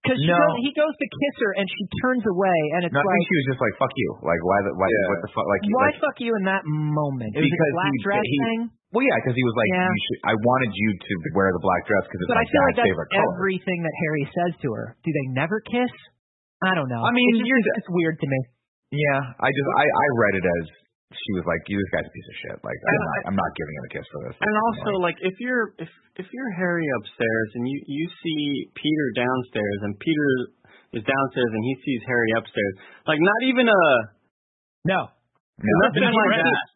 Because 0.03 0.23
No. 0.23 0.39
goes, 0.39 0.55
he 0.63 0.71
goes 0.71 0.95
to 0.95 1.07
kiss 1.11 1.35
her 1.43 1.51
and 1.59 1.67
she 1.67 1.83
turns 1.99 2.23
away, 2.23 2.59
and 2.79 2.87
it's 2.87 2.95
No, 2.95 3.03
I 3.03 3.03
think 3.03 3.11
like, 3.11 3.27
she 3.27 3.35
was 3.43 3.47
just 3.51 3.59
like, 3.59 3.75
"Fuck 3.75 3.91
you!" 3.99 4.09
Like, 4.23 4.39
why? 4.39 4.57
The, 4.63 4.71
why? 4.79 4.87
Yeah. 4.87 5.07
What 5.11 5.19
the 5.19 5.31
fuck? 5.35 5.45
Like, 5.51 5.61
why 5.67 5.91
like, 5.91 5.99
fuck 5.99 6.17
you 6.23 6.31
in 6.39 6.43
that 6.47 6.63
moment? 6.63 7.35
It 7.35 7.43
was 7.43 7.51
Because 7.51 7.67
a 7.67 7.75
black 7.75 7.91
he- 7.91 8.03
dress 8.07 8.23
he- 8.23 8.39
thing. 8.47 8.59
well, 8.95 9.03
yeah, 9.03 9.17
because 9.19 9.35
he 9.35 9.43
was 9.43 9.55
like, 9.59 9.71
Yeah. 9.75 9.91
you 9.91 9.99
should, 10.07 10.19
"I 10.31 10.33
wanted 10.47 10.71
you 10.71 10.89
to 10.95 11.11
wear 11.35 11.51
the 11.51 11.59
black 11.59 11.83
dress 11.91 12.03
because 12.07 12.23
it's 12.23 12.31
my 12.31 12.39
favorite 12.39 12.47
color. 12.47 12.47
But 12.47 12.47
my 12.47 12.47
I 12.47 12.47
feel 12.47 12.63
like 12.63 12.71
dad's 12.71 12.79
that's 12.79 12.87
favorite 12.87 13.11
color." 13.19 13.35
everything 13.35 13.79
that 13.83 13.95
Harry 14.07 14.25
says 14.31 14.53
to 14.63 14.67
her. 14.79 14.85
Do 15.03 15.09
they 15.11 15.27
never 15.35 15.57
kiss? 15.67 15.93
I 16.63 16.71
don't 16.71 16.87
know. 16.87 17.03
I 17.03 17.11
mean, 17.11 17.27
it's, 17.35 17.43
just, 17.43 17.49
you're- 17.51 17.75
it's 17.83 17.91
weird 17.91 18.15
to 18.23 18.27
me. 18.31 18.39
Yeah, 18.95 19.19
I 19.43 19.49
just, 19.51 19.69
I, 19.75 19.83
I 19.91 20.05
read 20.23 20.33
it 20.39 20.45
as 20.47 20.65
she 21.15 21.31
was 21.39 21.45
like, 21.47 21.63
"You, 21.71 21.79
this 21.79 21.91
guy's 21.95 22.07
a 22.07 22.13
piece 22.13 22.29
of 22.29 22.37
shit." 22.43 22.57
Like, 22.67 22.75
I'm 22.83 22.99
not, 22.99 23.17
I'm 23.31 23.37
not 23.39 23.51
giving 23.55 23.75
him 23.79 23.83
a 23.87 23.91
kiss 23.95 24.07
for 24.11 24.19
this. 24.27 24.35
And 24.43 24.55
also, 24.71 24.91
like, 24.99 25.15
if 25.23 25.35
you're 25.39 25.71
if 25.79 25.87
if 26.19 26.27
you're 26.35 26.51
Harry 26.59 26.83
upstairs 26.99 27.49
and 27.55 27.63
you 27.63 27.79
you 27.87 28.03
see 28.19 28.41
Peter 28.75 29.05
downstairs 29.15 29.79
and 29.87 29.95
Peter 30.03 30.27
is 30.99 31.03
downstairs 31.07 31.51
and 31.55 31.63
he 31.63 31.73
sees 31.83 32.01
Harry 32.07 32.31
upstairs, 32.35 32.73
like, 33.07 33.19
not 33.23 33.41
even 33.47 33.67
a 33.71 33.81
No. 34.87 34.99
No. 35.59 35.73
nothing 35.87 36.11
like 36.11 36.43
that. 36.43 36.67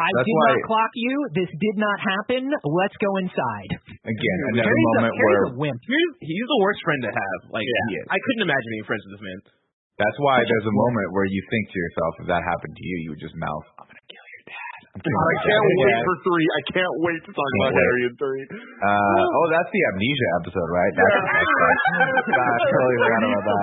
I 0.00 0.08
That's 0.16 0.24
did 0.24 0.32
why- 0.32 0.56
not 0.56 0.64
clock 0.64 0.92
you. 0.96 1.14
This 1.36 1.50
did 1.60 1.76
not 1.76 1.98
happen. 2.00 2.48
Let's 2.64 2.96
go 3.04 3.10
inside. 3.20 3.70
Again, 4.00 4.38
another 4.48 4.64
Harry's, 4.64 4.80
a, 4.80 4.96
moment 4.96 5.12
Harry's 5.12 5.20
where 5.20 5.44
a 5.44 5.52
wimp. 5.60 5.78
He's, 5.84 6.10
he's 6.24 6.46
the 6.48 6.60
worst 6.64 6.80
friend 6.88 7.00
to 7.04 7.12
have. 7.12 7.38
Like, 7.52 7.68
he 7.68 7.94
is. 8.00 8.06
I 8.08 8.16
couldn't 8.16 8.48
imagine 8.48 8.68
being 8.80 8.86
friends 8.88 9.02
with 9.04 9.12
this 9.20 9.24
man. 9.28 9.38
That's 10.00 10.18
why 10.24 10.40
there's 10.40 10.68
a 10.72 10.76
moment 10.80 11.12
where 11.12 11.28
you 11.28 11.42
think 11.52 11.64
to 11.68 11.76
yourself, 11.76 12.12
if 12.24 12.26
that 12.32 12.40
happened 12.40 12.72
to 12.72 12.84
you, 12.88 12.96
you 13.04 13.08
would 13.12 13.20
just 13.20 13.36
mouth, 13.36 13.66
"I'm 13.76 13.84
gonna 13.84 14.00
kill 14.08 14.19
I 14.90 15.02
can't 15.46 15.64
Yeah. 15.70 15.86
wait 15.86 15.98
for 16.02 16.16
three. 16.26 16.46
I 16.50 16.62
can't 16.74 16.94
wait 17.06 17.20
to 17.22 17.30
talk 17.30 17.46
Can't 17.46 17.62
about 17.62 17.70
wait. 17.70 17.78
Harry 17.78 18.02
and 18.10 18.16
three. 18.18 18.42
Uh, 18.50 19.22
oh, 19.38 19.46
that's 19.54 19.70
the 19.70 19.82
amnesia 19.94 20.28
episode, 20.42 20.70
right? 20.74 20.92
That's 20.98 21.14
God, 22.26 22.42
I 22.50 22.58
totally 22.58 22.96
forgot 22.98 23.22
about 23.22 23.44
that. 23.46 23.62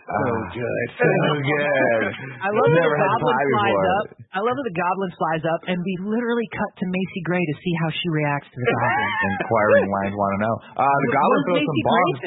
So 0.00 0.24
good, 0.56 0.86
so 0.96 1.06
good. 1.44 2.04
I 2.40 2.48
love 2.56 2.68
that 2.72 2.88
the 2.88 2.88
had 2.88 3.04
goblin 3.04 3.36
flies 3.36 3.52
before. 3.52 3.84
up. 4.00 4.06
I 4.36 4.40
love 4.44 4.56
that 4.56 4.66
the 4.68 4.76
goblin 4.80 5.10
flies 5.20 5.44
up, 5.44 5.60
and 5.68 5.76
we 5.84 5.92
literally 6.08 6.48
cut 6.56 6.70
to 6.80 6.84
Macy 6.88 7.20
Gray 7.28 7.44
to 7.44 7.54
see 7.60 7.74
how 7.84 7.88
she 7.92 8.06
reacts 8.16 8.48
to 8.48 8.56
the 8.56 8.64
goblin. 8.64 9.12
Inquiring 9.36 9.86
minds 9.92 10.14
want 10.16 10.32
to 10.36 10.40
know. 10.40 10.54
Uh, 10.72 10.88
the 10.88 11.10
goblin 11.12 11.36
what 11.36 11.36
does 11.36 11.44
throws 11.52 11.68
Macy 11.68 11.68
some 11.68 11.84
bombs 11.84 12.20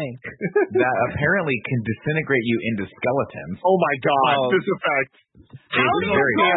that 0.86 0.96
apparently 1.10 1.58
can 1.66 1.80
disintegrate 1.82 2.46
you 2.46 2.58
into 2.74 2.84
skeletons. 2.94 3.58
Oh 3.66 3.78
my 3.82 3.96
God, 4.06 4.34
Oh. 4.38 4.54
this 4.54 4.68
effect. 4.70 5.14
How 5.50 5.82
It's 5.82 5.98
do 6.04 6.06
you 6.06 6.14
very 6.14 6.36
know 6.36 6.52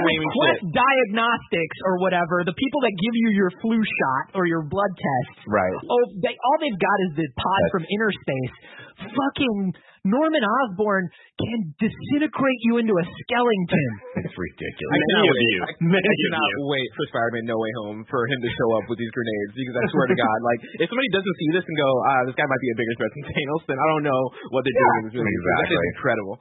scary. 1.63 1.79
with 1.79 1.79
Quest 1.79 1.79
Diagnostics 1.79 1.79
or 1.87 1.95
whatever, 2.03 2.37
the 2.49 2.57
people 2.59 2.81
that 2.83 2.95
give 2.99 3.15
you 3.15 3.29
your 3.39 3.51
flu 3.63 3.79
shot 3.79 4.25
or 4.35 4.45
your 4.47 4.63
blood 4.67 4.93
test, 4.99 5.47
Right. 5.47 5.71
oh, 5.87 6.03
they, 6.23 6.35
all 6.35 6.57
they've 6.59 6.79
got 6.83 6.99
is 7.11 7.23
the 7.23 7.29
pod 7.39 7.61
That's- 7.63 7.73
from 7.73 7.83
Innerspace. 7.87 8.55
Fucking 9.03 9.75
Norman 10.07 10.43
Osborn 10.43 11.07
can 11.39 11.61
disintegrate 11.79 12.61
you 12.67 12.79
into 12.83 12.95
a 12.95 13.05
skeleton. 13.07 13.89
It's 14.23 14.37
ridiculous. 14.39 14.93
I 14.93 14.99
Many 14.99 15.11
cannot 15.11 15.27
of 15.27 15.35
wait. 15.35 15.51
you. 15.51 15.61
I, 15.63 15.71
Many 15.99 16.07
I 16.07 16.13
of 16.13 16.19
cannot 16.23 16.51
you. 16.53 16.59
wait 16.71 16.89
for 16.95 17.03
Spider-Man 17.11 17.45
No 17.51 17.57
Way 17.59 17.73
Home 17.83 17.99
for 18.07 18.23
him 18.31 18.39
to 18.45 18.51
show 18.55 18.69
up 18.79 18.87
with 18.93 18.99
these 19.03 19.11
grenades 19.11 19.53
because 19.59 19.75
I 19.75 19.83
swear 19.91 20.07
to 20.07 20.15
God, 20.15 20.39
like 20.53 20.61
if 20.79 20.87
somebody 20.87 21.11
doesn't 21.11 21.37
see 21.43 21.51
this 21.57 21.65
and 21.67 21.75
go, 21.81 21.89
ah, 22.13 22.21
this 22.29 22.37
guy 22.39 22.47
might 22.47 22.63
be 22.63 22.71
a 22.71 22.77
bigger 22.79 22.95
threat 23.01 23.11
than 23.19 23.25
Thanos, 23.35 23.63
then 23.67 23.79
I 23.83 23.87
don't 23.91 24.05
know 24.07 24.21
what 24.55 24.63
they're 24.63 24.79
doing 24.79 24.95
in 25.03 25.05
this 25.11 25.17
movie. 25.19 25.27
That 25.27 25.67
exactly. 25.67 25.75
is 25.75 25.87
incredible. 25.97 26.35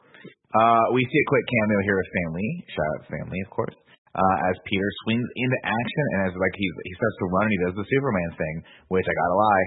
Uh, 0.51 0.86
we 0.93 1.01
see 1.07 1.19
a 1.24 1.28
quick 1.32 1.45
cameo 1.47 1.80
here 1.88 1.97
of 1.97 2.05
Stan 2.11 2.30
Lee. 2.38 2.51
Shout 2.76 2.86
out 2.91 2.97
to 3.01 3.05
Stan 3.09 3.26
Lee, 3.32 3.41
of 3.47 3.51
course. 3.55 3.76
Uh, 4.12 4.38
as 4.51 4.55
Peter 4.68 4.89
swings 5.07 5.24
into 5.39 5.57
action 5.64 6.05
and 6.16 6.20
as 6.28 6.34
like 6.36 6.55
he 6.59 6.68
he 6.84 6.93
starts 6.99 7.18
to 7.24 7.28
run 7.32 7.43
and 7.47 7.53
he 7.55 7.62
does 7.64 7.76
the 7.80 7.88
Superman 7.88 8.30
thing, 8.36 8.55
which 8.91 9.07
I 9.07 9.14
gotta 9.16 9.38
lie, 9.39 9.66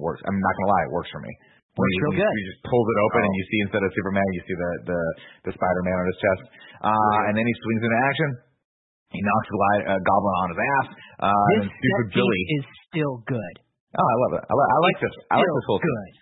works. 0.00 0.20
I'm 0.24 0.38
not 0.40 0.52
gonna 0.56 0.72
lie, 0.72 0.84
it 0.88 0.92
works 0.96 1.12
for 1.12 1.20
me. 1.20 1.32
When 1.76 1.84
Works 1.84 1.92
he, 1.92 2.00
real 2.04 2.16
good. 2.24 2.32
he 2.36 2.42
just 2.52 2.62
pulls 2.68 2.84
it 2.88 2.98
open 3.04 3.20
and 3.24 3.34
you 3.36 3.44
see 3.48 3.60
instead 3.68 3.82
of 3.84 3.90
Superman, 3.96 4.24
you 4.32 4.42
see 4.48 4.56
the 4.56 4.70
the, 4.92 5.00
the 5.48 5.52
Spider-Man 5.56 5.96
on 6.00 6.06
his 6.08 6.18
chest. 6.20 6.42
Uh, 6.84 7.18
and 7.28 7.32
then 7.36 7.44
he 7.44 7.54
swings 7.64 7.82
into 7.84 8.00
action. 8.08 8.30
He 9.12 9.20
knocks 9.20 9.48
the 9.52 9.58
li- 9.60 9.86
uh, 9.92 10.00
Goblin 10.00 10.36
on 10.40 10.48
his 10.56 10.60
ass. 10.60 10.86
Uh, 11.28 11.44
this 11.60 11.68
and 11.68 11.72
Stupid 11.76 12.06
set 12.08 12.16
Billy. 12.16 12.42
is 12.60 12.64
still 12.88 13.14
good. 13.28 13.54
Oh, 13.92 14.04
I 14.08 14.16
love 14.24 14.32
it. 14.40 14.42
I, 14.48 14.52
li- 14.56 14.70
I 14.72 14.78
like 14.88 14.98
this. 15.04 15.14
I 15.28 15.34
like 15.36 15.52
this 15.52 15.68
whole 15.68 15.80
thing. 15.84 15.92
good. 15.92 16.12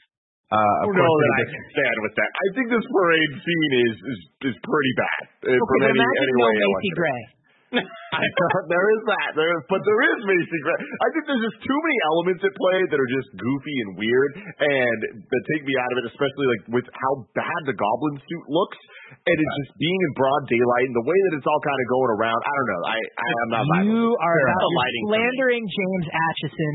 Uh, 0.50 0.58
of 0.58 0.66
I 0.66 0.82
don't 0.90 0.98
know 0.98 1.06
course, 1.06 1.22
that 1.22 1.30
I 1.30 1.38
they 1.38 1.50
can 1.54 1.64
stand 1.70 1.96
with 2.02 2.14
that. 2.18 2.30
I 2.34 2.46
think 2.58 2.66
this 2.74 2.86
parade 2.90 3.32
scene 3.46 3.72
is 3.86 3.94
is, 4.10 4.20
is 4.50 4.56
pretty 4.58 4.94
bad. 4.98 5.22
Okay, 5.46 5.54
from 5.54 5.78
but 5.78 5.86
any, 5.86 5.98
imagine 6.02 6.18
any 6.26 6.34
no 6.34 6.42
way 6.42 6.50
I 6.50 6.66
look 6.66 6.82
Macy. 6.82 6.98
Gray. 6.98 7.22
I 7.70 8.26
thought 8.26 8.66
there 8.74 8.88
is 8.98 9.02
that. 9.06 9.30
There 9.38 9.50
is, 9.54 9.62
but 9.70 9.78
there 9.86 10.02
is 10.10 10.18
Macy 10.26 10.58
Gray. 10.66 10.80
I 10.82 11.06
think 11.14 11.22
there's 11.30 11.44
just 11.46 11.60
too 11.62 11.78
many 11.86 11.98
elements 12.10 12.42
at 12.42 12.52
play 12.58 12.78
that 12.90 12.98
are 12.98 13.12
just 13.14 13.30
goofy 13.38 13.76
and 13.86 13.90
weird, 13.94 14.32
and 14.58 14.98
that 15.14 15.42
take 15.54 15.62
me 15.62 15.74
out 15.78 15.90
of 15.94 15.96
it. 16.02 16.06
Especially 16.10 16.46
like 16.50 16.62
with 16.82 16.86
how 16.90 17.12
bad 17.38 17.60
the 17.70 17.76
Goblin 17.78 18.18
suit 18.18 18.44
looks, 18.50 18.78
and 19.22 19.36
it's 19.38 19.56
just 19.66 19.72
being 19.78 20.00
in 20.02 20.10
broad 20.18 20.42
daylight 20.50 20.86
and 20.90 20.96
the 20.98 21.06
way 21.06 21.18
that 21.30 21.32
it's 21.38 21.46
all 21.46 21.62
kind 21.62 21.78
of 21.78 21.86
going 21.94 22.10
around. 22.18 22.40
I 22.42 22.52
don't 22.58 22.68
know. 22.74 22.82
I, 22.90 22.98
I 22.98 23.28
I'm 23.30 23.50
not. 23.54 23.82
You 23.86 24.04
are 24.18 24.34
Fair 24.34 24.46
about 24.50 24.58
enough. 24.58 24.66
you're 24.66 24.80
Lighting 24.82 25.02
for 25.02 25.06
me. 25.06 25.14
slandering 25.14 25.64
James 25.70 26.06
Acheson 26.10 26.74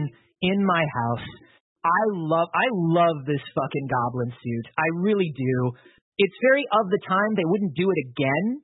in 0.56 0.58
my 0.64 0.84
house. 1.04 1.28
I 1.86 2.02
love 2.18 2.50
I 2.56 2.68
love 2.96 3.18
this 3.30 3.44
fucking 3.54 3.88
goblin 3.92 4.32
suit. 4.34 4.66
I 4.80 4.88
really 5.04 5.30
do. 5.36 5.56
It's 6.18 6.34
very 6.42 6.64
of 6.72 6.88
the 6.90 7.02
time. 7.06 7.36
They 7.36 7.44
wouldn't 7.46 7.76
do 7.76 7.92
it 7.92 8.00
again. 8.10 8.64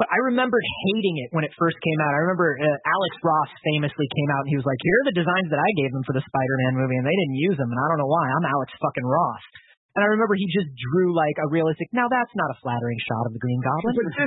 But 0.00 0.08
I 0.08 0.18
remembered 0.24 0.64
hating 0.88 1.16
it 1.20 1.30
when 1.36 1.44
it 1.44 1.52
first 1.60 1.76
came 1.84 2.00
out. 2.00 2.16
I 2.16 2.20
remember 2.24 2.56
uh, 2.56 2.64
Alex 2.64 3.12
Ross 3.20 3.50
famously 3.60 4.08
came 4.08 4.30
out 4.32 4.48
and 4.48 4.50
he 4.50 4.58
was 4.58 4.64
like, 4.64 4.80
"Here 4.80 4.96
are 5.04 5.08
the 5.12 5.20
designs 5.20 5.48
that 5.52 5.60
I 5.60 5.70
gave 5.76 5.92
them 5.92 6.04
for 6.08 6.16
the 6.16 6.24
Spider-Man 6.24 6.80
movie, 6.80 6.96
and 6.96 7.04
they 7.04 7.12
didn't 7.12 7.38
use 7.44 7.56
them, 7.60 7.68
and 7.68 7.76
I 7.76 7.86
don't 7.92 8.00
know 8.00 8.08
why. 8.08 8.24
I'm 8.24 8.48
Alex 8.48 8.72
fucking 8.80 9.04
Ross." 9.04 9.44
And 9.92 10.00
I 10.00 10.08
remember 10.08 10.32
he 10.32 10.48
just 10.48 10.72
drew 10.72 11.12
like 11.12 11.36
a 11.36 11.52
realistic. 11.52 11.92
Now 11.92 12.08
that's 12.08 12.32
not 12.32 12.48
a 12.48 12.56
flattering 12.64 12.96
shot 13.04 13.28
of 13.28 13.36
the 13.36 13.42
Green 13.44 13.60
Goblin. 13.60 13.92
But, 13.92 14.08
this 14.08 14.24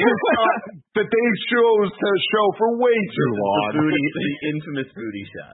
is 0.00 0.20
not 0.32 0.56
that 0.96 1.08
they 1.12 1.26
chose 1.52 1.90
to 1.92 2.08
show 2.32 2.46
for 2.56 2.68
way 2.80 2.96
too 2.96 3.32
long. 3.36 3.68
The 3.76 3.84
booty, 3.84 4.04
the 4.16 4.32
infamous 4.56 4.88
booty 4.96 5.24
shot. 5.36 5.52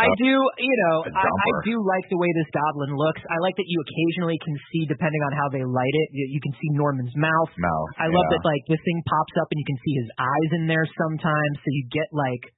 I 0.00 0.08
do, 0.16 0.32
you 0.32 0.76
know, 0.88 0.96
I, 1.04 1.12
jumper. 1.12 1.60
do 1.68 1.76
like 1.84 2.08
the 2.08 2.16
way 2.16 2.30
this 2.40 2.48
goblin 2.56 2.96
looks. 2.96 3.20
I 3.28 3.36
like 3.44 3.56
that 3.60 3.68
you 3.68 3.84
occasionally 3.84 4.40
can 4.40 4.56
see, 4.72 4.88
depending 4.88 5.20
on 5.28 5.32
how 5.36 5.52
they 5.52 5.64
light 5.64 5.92
it, 5.92 6.08
you, 6.16 6.32
you 6.32 6.40
can 6.40 6.56
see 6.56 6.68
Norman's 6.72 7.12
mouth. 7.16 7.52
Mouth. 7.60 7.90
I 8.00 8.08
love 8.08 8.26
yeah. 8.32 8.40
that 8.40 8.42
like 8.48 8.64
this 8.64 8.80
thing 8.80 8.98
pops 9.04 9.36
up 9.44 9.48
and 9.52 9.60
you 9.60 9.68
can 9.68 9.80
see 9.84 9.94
his 10.00 10.08
eyes 10.16 10.50
in 10.56 10.64
there 10.64 10.88
sometimes, 10.96 11.54
so 11.60 11.68
you 11.68 11.84
get 11.92 12.08
like 12.16 12.48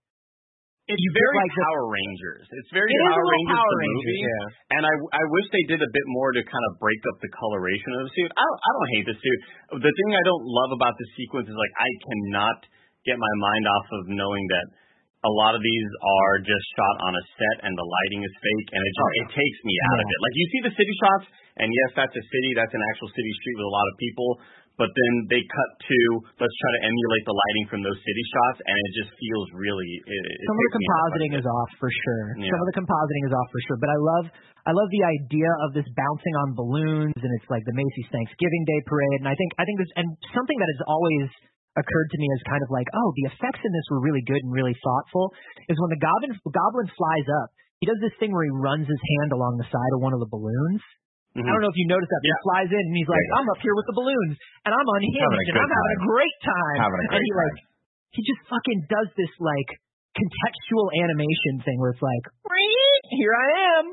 It's 0.88 0.96
you 1.04 1.12
very 1.12 1.36
like 1.36 1.52
the, 1.52 1.62
Power 1.68 1.84
Rangers. 1.92 2.44
It's 2.48 2.72
very 2.72 2.88
It 2.88 3.00
Power 3.12 3.24
Rangers 3.28 3.60
Power 3.60 3.72
the 3.72 3.80
Rangers, 3.84 4.08
movie. 4.08 4.20
yeah. 4.24 4.74
And 4.76 4.82
I 4.88 4.94
I 5.20 5.24
wish 5.28 5.46
they 5.52 5.64
did 5.68 5.80
a 5.84 5.90
bit 5.92 6.06
more 6.16 6.32
to 6.32 6.42
kind 6.48 6.64
of 6.72 6.80
break 6.80 7.00
up 7.12 7.16
the 7.20 7.28
coloration 7.36 7.90
of 8.00 8.08
the 8.08 8.12
suit. 8.16 8.30
I 8.32 8.40
don't, 8.40 8.60
I 8.64 8.70
don't 8.72 8.90
hate 8.96 9.06
the 9.12 9.18
suit. 9.20 9.38
The 9.84 9.92
thing 9.92 10.08
I 10.16 10.24
don't 10.24 10.44
love 10.48 10.70
about 10.80 10.96
the 10.96 11.08
sequence 11.12 11.46
is 11.46 11.56
like 11.56 11.74
I 11.76 11.90
cannot 12.08 12.58
get 13.04 13.20
my 13.20 13.34
mind 13.40 13.64
off 13.68 13.86
of 14.00 14.02
knowing 14.16 14.44
that 14.48 14.66
a 15.26 15.32
lot 15.44 15.52
of 15.52 15.60
these 15.60 15.88
are 15.98 16.34
just 16.40 16.64
shot 16.78 16.96
on 17.04 17.12
a 17.12 17.24
set 17.36 17.56
and 17.66 17.74
the 17.74 17.82
lighting 17.84 18.22
is 18.22 18.32
fake 18.38 18.68
and 18.72 18.80
it 18.80 18.92
just 18.96 19.12
it 19.18 19.28
takes 19.44 19.58
me 19.68 19.74
out 19.92 19.98
of 20.00 20.06
it. 20.08 20.18
Like 20.24 20.34
you 20.40 20.46
see 20.56 20.60
the 20.72 20.74
city 20.78 20.94
shots 21.04 21.26
and 21.58 21.68
yes 21.68 21.90
that's 22.00 22.14
a 22.16 22.24
city, 22.24 22.50
that's 22.54 22.72
an 22.72 22.84
actual 22.94 23.10
city 23.10 23.32
street 23.42 23.56
with 23.60 23.66
a 23.68 23.74
lot 23.74 23.86
of 23.90 23.94
people, 23.98 24.28
but 24.78 24.94
then 24.94 25.12
they 25.26 25.42
cut 25.42 25.70
to 25.82 25.98
let's 26.38 26.54
try 26.62 26.70
to 26.78 26.82
emulate 26.86 27.24
the 27.26 27.34
lighting 27.34 27.66
from 27.66 27.80
those 27.82 27.98
city 27.98 28.24
shots 28.30 28.62
and 28.62 28.78
it 28.78 28.92
just 28.94 29.10
feels 29.18 29.46
really 29.58 29.90
it, 30.06 30.22
it 30.22 30.46
some 30.46 30.54
of 30.54 30.62
the 30.62 30.70
takes 30.70 30.78
me 30.78 30.86
out 30.86 30.94
compositing 30.94 31.32
is 31.34 31.46
off 31.50 31.70
for 31.82 31.90
sure. 31.90 32.24
Yeah. 32.38 32.50
Some 32.54 32.62
of 32.62 32.68
the 32.70 32.76
compositing 32.78 33.24
is 33.26 33.34
off 33.34 33.48
for 33.50 33.60
sure. 33.66 33.78
But 33.82 33.90
I 33.90 33.98
love 33.98 34.24
I 34.64 34.72
love 34.72 34.88
the 34.94 35.04
idea 35.04 35.50
of 35.66 35.74
this 35.74 35.88
bouncing 35.98 36.34
on 36.46 36.54
balloons 36.54 37.18
and 37.18 37.32
it's 37.42 37.48
like 37.50 37.66
the 37.66 37.74
Macy's 37.74 38.08
Thanksgiving 38.14 38.62
Day 38.70 38.80
parade. 38.86 39.26
And 39.26 39.28
I 39.28 39.34
think 39.34 39.50
I 39.58 39.66
think 39.66 39.82
this 39.82 39.92
and 39.98 40.06
something 40.30 40.58
that 40.62 40.70
has 40.70 40.82
always 40.86 41.26
occurred 41.74 42.08
to 42.14 42.18
me 42.18 42.26
as 42.34 42.42
kind 42.50 42.62
of 42.62 42.70
like, 42.70 42.86
oh, 42.94 43.08
the 43.22 43.34
effects 43.34 43.62
in 43.62 43.70
this 43.74 43.86
were 43.90 44.02
really 44.02 44.22
good 44.26 44.42
and 44.42 44.50
really 44.54 44.74
thoughtful 44.78 45.34
is 45.66 45.78
when 45.78 45.90
the 45.90 46.02
goblin 46.02 46.38
goblin 46.54 46.88
flies 46.94 47.28
up, 47.42 47.50
he 47.82 47.90
does 47.90 47.98
this 47.98 48.14
thing 48.22 48.30
where 48.30 48.46
he 48.46 48.54
runs 48.54 48.86
his 48.86 49.02
hand 49.18 49.34
along 49.34 49.58
the 49.58 49.66
side 49.66 49.92
of 49.98 50.02
one 50.02 50.14
of 50.14 50.22
the 50.22 50.30
balloons. 50.30 50.82
Mhm. 51.38 51.46
I 51.46 51.50
don't 51.54 51.62
know 51.62 51.72
if 51.72 51.78
you 51.78 51.86
noticed 51.86 52.10
that, 52.10 52.20
but 52.22 52.30
he 52.34 52.38
flies 52.42 52.70
in 52.74 52.82
and 52.82 52.96
he's 52.98 53.10
like, 53.10 53.26
I'm 53.38 53.48
up 53.48 53.60
here 53.62 53.74
with 53.78 53.86
the 53.86 53.96
balloons 53.96 54.34
and 54.66 54.72
I'm 54.74 54.88
unhinged 54.98 55.48
and 55.54 55.58
I'm 55.62 55.70
having 55.70 55.94
a 55.94 56.02
great 56.10 56.38
time. 56.42 56.78
Having 56.82 56.98
a 56.98 57.02
and 57.06 57.10
great 57.14 57.26
he 57.26 57.32
like 57.38 57.56
he 58.18 58.20
just 58.26 58.42
fucking 58.50 58.78
does 58.90 59.08
this 59.14 59.32
like 59.38 59.70
contextual 60.18 60.90
animation 61.06 61.62
thing 61.62 61.78
where 61.78 61.94
it's 61.94 62.02
like, 62.02 62.24
here 63.14 63.32
I 63.36 63.48
am. 63.78 63.84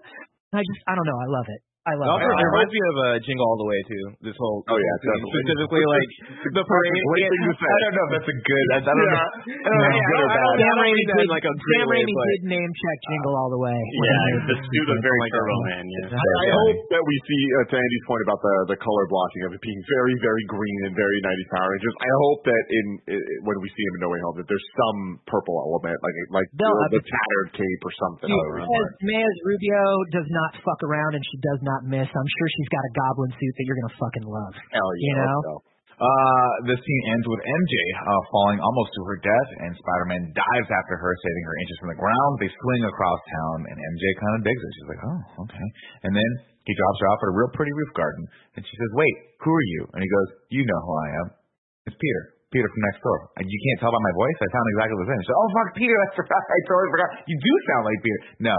I 0.58 0.62
just 0.66 0.82
I 0.90 0.96
don't 0.98 1.06
know, 1.06 1.20
I 1.22 1.28
love 1.30 1.48
it. 1.52 1.62
I 1.86 1.94
love 2.02 2.18
also 2.18 2.26
it. 2.26 2.42
it 2.42 2.48
reminds 2.50 2.74
me 2.74 2.82
of 2.82 2.96
uh, 2.98 3.06
Jingle 3.22 3.46
All 3.46 3.60
the 3.62 3.70
Way 3.70 3.80
too. 3.86 4.04
This 4.26 4.38
whole 4.42 4.66
Oh, 4.66 4.74
yeah, 4.74 4.96
this 5.06 5.06
whole 5.06 5.30
scene. 5.30 5.46
definitely. 5.46 5.46
specifically 5.46 5.86
like 5.86 6.10
the 6.58 6.64
parade. 6.66 6.98
Great 7.14 7.30
thing 7.30 7.44
to 7.46 7.54
say. 7.62 7.70
I 7.70 7.80
don't 7.86 7.94
know 7.96 8.06
if 8.06 8.12
that's 8.18 8.30
a 8.34 8.38
good. 8.42 8.66
I, 8.66 8.78
I 8.82 8.82
don't 8.82 8.98
know. 9.06 9.22
I 9.22 9.68
don't 9.70 9.80
know 9.86 9.94
Yeah, 9.94 10.10
good 10.10 10.22
or 10.26 10.30
bad. 10.34 10.54
Sam 10.66 10.76
Raimi 10.82 10.98
mean 10.98 11.06
that 11.06 11.18
in, 11.22 11.26
did, 11.26 11.30
like, 11.30 11.46
a 11.46 11.54
Sam 11.54 11.62
great 11.62 11.86
way, 11.86 11.98
Raimi 12.02 12.14
did 12.26 12.44
name 12.58 12.72
check 12.74 12.98
Jingle 13.06 13.36
all 13.38 13.50
the 13.54 13.62
way. 13.62 13.78
Yeah, 13.78 14.50
the 14.50 14.56
suit 14.66 14.86
was 14.90 15.00
very 15.06 15.14
Oh 15.16 15.26
my 15.26 15.30
Turbo 15.30 15.56
Man, 15.70 15.86
yeah. 15.86 16.18
I, 16.18 16.26
I 16.26 16.48
hope 16.66 16.80
that 16.90 17.04
we 17.06 17.16
see, 17.30 17.42
uh, 17.62 17.70
to 17.70 17.76
Andy's 17.78 18.06
point 18.10 18.24
about 18.26 18.40
the 18.42 18.56
the 18.74 18.78
color 18.82 19.06
blocking 19.06 19.42
of 19.46 19.52
it 19.54 19.62
being 19.62 19.82
very, 19.86 20.16
very 20.26 20.44
green 20.50 20.80
and 20.90 20.94
very 20.98 21.18
90s 21.22 21.50
Power 21.54 21.70
Rangers. 21.70 21.96
I 22.02 22.12
hope 22.26 22.40
that 22.50 22.64
in, 22.74 22.86
i 23.14 23.18
when 23.46 23.58
we 23.62 23.70
see 23.70 23.84
him 23.86 23.94
in 23.98 24.02
No 24.02 24.10
Way 24.10 24.20
Home, 24.26 24.36
that 24.42 24.48
there's 24.50 24.68
some 24.74 25.22
purple 25.30 25.54
element, 25.70 25.94
like 26.02 26.18
like 26.42 26.50
the, 26.58 26.66
the 26.98 27.04
tattered 27.06 27.50
cape 27.62 27.82
or 27.86 27.94
something. 27.94 28.28
Dude, 28.34 28.66
Mez, 28.66 28.90
Mez 29.06 29.36
Rubio 29.46 29.84
does 30.18 30.26
not 30.34 30.52
fuck 30.66 30.82
around 30.82 31.14
and 31.14 31.22
she 31.30 31.38
does 31.46 31.62
not 31.62 31.75
miss. 31.84 32.08
I'm 32.08 32.30
sure 32.40 32.48
she's 32.56 32.72
got 32.72 32.84
a 32.88 32.92
goblin 32.96 33.32
suit 33.36 33.54
that 33.60 33.64
you're 33.68 33.80
gonna 33.84 34.00
fucking 34.00 34.28
love. 34.28 34.54
Hell 34.72 34.92
yeah, 34.96 35.04
you 35.04 35.14
know? 35.20 35.60
Uh, 35.96 36.52
the 36.68 36.76
scene 36.76 37.04
ends 37.08 37.24
with 37.24 37.40
MJ 37.40 37.76
uh, 38.04 38.22
falling 38.28 38.60
almost 38.60 38.92
to 39.00 39.02
her 39.08 39.16
death, 39.24 39.50
and 39.64 39.72
Spider-Man 39.80 40.28
dives 40.36 40.68
after 40.68 41.00
her, 41.00 41.12
saving 41.24 41.44
her 41.48 41.56
inches 41.64 41.78
from 41.80 41.90
the 41.96 42.00
ground. 42.04 42.32
They 42.44 42.52
swing 42.52 42.84
across 42.84 43.20
town, 43.32 43.58
and 43.72 43.76
MJ 43.80 44.04
kind 44.20 44.34
of 44.36 44.42
digs 44.44 44.60
it. 44.60 44.72
She's 44.76 44.90
like, 44.92 45.04
"Oh, 45.08 45.20
okay." 45.48 45.68
And 46.04 46.12
then 46.12 46.30
he 46.68 46.76
drops 46.76 47.00
her 47.00 47.08
off 47.16 47.20
at 47.24 47.32
a 47.32 47.36
real 47.40 47.52
pretty 47.56 47.72
roof 47.72 47.92
garden, 47.96 48.28
and 48.60 48.62
she 48.68 48.76
says, 48.76 48.92
"Wait, 48.92 49.16
who 49.40 49.52
are 49.56 49.68
you?" 49.80 49.82
And 49.96 50.04
he 50.04 50.10
goes, 50.12 50.30
"You 50.52 50.68
know 50.68 50.80
who 50.84 50.94
I 51.00 51.08
am. 51.24 51.28
It's 51.88 51.96
Peter. 51.96 52.24
Peter 52.52 52.68
from 52.72 52.84
next 52.92 53.00
door. 53.00 53.20
And 53.40 53.48
you 53.48 53.60
can't 53.68 53.80
tell 53.88 53.92
by 53.96 54.00
my 54.04 54.16
voice. 54.20 54.38
I 54.44 54.48
sound 54.52 54.68
exactly 54.76 54.98
the 55.00 55.08
same." 55.16 55.20
She 55.24 55.28
said, 55.32 55.40
"Oh 55.40 55.50
fuck, 55.56 55.70
Peter. 55.80 55.96
That's 55.96 56.16
right. 56.20 56.44
I 56.44 56.58
totally 56.68 56.92
forgot. 56.92 57.10
You 57.24 57.36
do 57.40 57.54
sound 57.72 57.84
like 57.88 58.00
Peter." 58.04 58.20
No, 58.52 58.58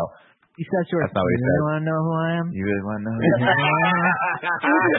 He 0.57 0.65
says 0.65 0.85
to 0.89 0.95
her, 0.97 1.03
That's 1.05 1.13
not 1.13 1.21
what 1.21 1.33
he 1.37 1.37
"You 1.37 1.53
said. 1.53 1.61
want 1.69 1.77
to 1.77 1.85
know 1.85 2.01
who 2.01 2.13
I 2.17 2.31
am?" 2.41 2.47
you 2.49 2.65
really 2.65 2.85
want 2.89 3.01
to 3.05 3.13
know? 3.13 3.17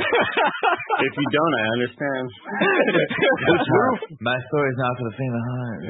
if 1.01 1.13
you 1.17 1.27
don't, 1.33 1.53
I 1.57 1.65
understand. 1.81 2.25
this 3.49 3.63
roof, 3.65 3.99
my 4.21 4.37
story's 4.53 4.77
not 4.77 4.93
for 5.01 5.05
the 5.09 5.15
faint 5.17 5.33
of 5.33 5.43
heart. 5.49 5.81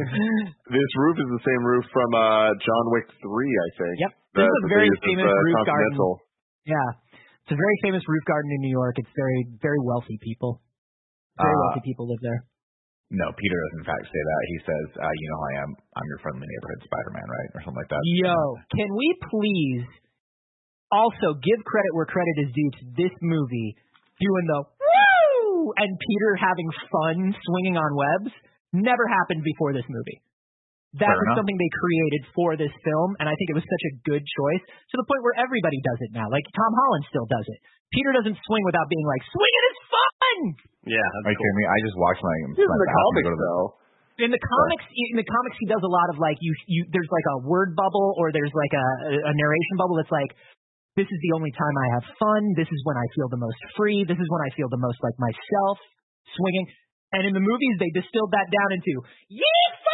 this 0.72 0.92
roof 1.04 1.16
is 1.20 1.30
the 1.36 1.44
same 1.44 1.64
roof 1.68 1.84
from 1.92 2.10
uh, 2.16 2.56
John 2.64 2.84
Wick 2.96 3.08
3, 3.20 3.28
I 3.28 3.70
think. 3.76 3.96
Yep. 4.08 4.12
This 4.40 4.48
is 4.48 4.56
a 4.64 4.70
very 4.72 4.88
they 4.88 4.96
used 4.96 5.04
famous 5.04 5.28
uh, 5.28 5.36
roof 5.36 5.60
garden. 5.68 5.96
Yeah, 6.68 6.88
it's 7.44 7.54
a 7.56 7.60
very 7.60 7.78
famous 7.84 8.04
roof 8.08 8.24
garden 8.28 8.50
in 8.56 8.60
New 8.64 8.72
York. 8.72 8.96
It's 9.00 9.12
very 9.16 9.52
very 9.64 9.80
wealthy 9.84 10.16
people. 10.24 10.62
Very 11.40 11.52
Uh, 11.52 11.60
wealthy 11.68 11.84
people 11.84 12.08
live 12.08 12.22
there. 12.24 12.44
No, 13.08 13.24
Peter 13.40 13.56
does 13.56 13.76
in 13.80 13.86
fact 13.88 14.04
say 14.04 14.20
that. 14.20 14.42
He 14.52 14.58
says, 14.68 14.88
uh, 15.00 15.14
"You 15.16 15.28
know 15.32 15.40
who 15.40 15.48
I 15.48 15.56
am. 15.64 15.70
I'm 15.96 16.08
your 16.12 16.20
friendly 16.20 16.44
neighborhood 16.44 16.82
Spider-Man, 16.84 17.28
right, 17.28 17.50
or 17.56 17.60
something 17.64 17.80
like 17.80 17.92
that." 17.92 18.04
Yo, 18.04 18.36
can 18.76 18.90
we 18.92 19.08
please 19.32 19.88
also 20.92 21.40
give 21.40 21.60
credit 21.64 21.92
where 21.96 22.08
credit 22.08 22.36
is 22.48 22.50
due 22.52 22.72
to 22.80 22.84
this 23.00 23.16
movie 23.24 23.76
doing 24.20 24.46
the 24.48 24.60
woo 24.60 25.72
and 25.76 25.92
Peter 26.00 26.32
having 26.40 26.70
fun 26.92 27.36
swinging 27.36 27.76
on 27.76 27.92
webs 27.96 28.32
never 28.72 29.08
happened 29.08 29.44
before 29.44 29.72
this 29.72 29.88
movie. 29.88 30.20
That 30.96 31.12
Fair 31.12 31.20
was 31.20 31.28
enough. 31.28 31.38
something 31.44 31.58
they 31.60 31.74
created 31.84 32.24
for 32.32 32.56
this 32.56 32.72
film, 32.82 33.20
and 33.20 33.28
I 33.28 33.36
think 33.36 33.52
it 33.52 33.58
was 33.60 33.68
such 33.68 33.86
a 33.92 33.94
good 34.08 34.24
choice 34.24 34.64
to 34.64 34.96
the 34.96 35.06
point 35.06 35.22
where 35.22 35.36
everybody 35.36 35.78
does 35.84 36.00
it 36.08 36.12
now. 36.16 36.32
Like 36.32 36.48
Tom 36.56 36.72
Holland 36.74 37.06
still 37.12 37.28
does 37.28 37.44
it. 37.44 37.60
Peter 37.92 38.12
doesn't 38.16 38.40
swing 38.48 38.64
without 38.68 38.88
being 38.88 39.04
like, 39.04 39.24
swinging 39.32 39.66
is 39.72 39.77
fun. 40.22 40.40
Yeah, 40.88 40.98
Are 41.00 41.12
that's 41.28 41.36
you 41.36 41.40
kidding 41.40 41.58
me? 41.60 41.66
I 41.68 41.78
just 41.84 41.98
watched 42.00 42.24
my. 42.24 42.36
This 42.56 42.64
is 42.64 42.72
my 42.72 42.80
the 42.80 42.90
comics, 42.94 43.26
go 43.28 43.32
to 43.32 43.38
the- 43.38 43.44
though. 43.44 43.66
In 44.18 44.34
the 44.34 44.42
comics, 44.42 44.86
in 45.14 45.14
the 45.22 45.28
comics, 45.30 45.58
he 45.62 45.70
does 45.70 45.84
a 45.86 45.92
lot 45.94 46.10
of 46.10 46.18
like 46.18 46.42
you, 46.42 46.50
you. 46.66 46.90
There's 46.90 47.12
like 47.14 47.28
a 47.38 47.46
word 47.46 47.78
bubble, 47.78 48.18
or 48.18 48.34
there's 48.34 48.50
like 48.50 48.74
a, 48.74 48.88
a 49.30 49.34
narration 49.38 49.76
bubble 49.78 49.94
that's 50.02 50.10
like, 50.10 50.34
"This 50.98 51.06
is 51.06 51.20
the 51.22 51.38
only 51.38 51.54
time 51.54 51.76
I 51.78 51.88
have 52.02 52.06
fun. 52.18 52.42
This 52.58 52.66
is 52.66 52.82
when 52.82 52.98
I 52.98 53.06
feel 53.14 53.30
the 53.30 53.38
most 53.38 53.62
free. 53.78 54.02
This 54.10 54.18
is 54.18 54.26
when 54.34 54.42
I 54.42 54.50
feel 54.58 54.74
the 54.74 54.82
most 54.82 54.98
like 55.06 55.14
myself, 55.22 55.78
swinging." 56.34 56.66
And 57.14 57.30
in 57.30 57.34
the 57.38 57.46
movies, 57.46 57.76
they 57.78 57.94
distilled 57.94 58.34
that 58.34 58.50
down 58.50 58.70
into 58.74 58.94
"Yeah, 59.30 59.64
fucking 59.70 59.86
ah!" 59.86 59.87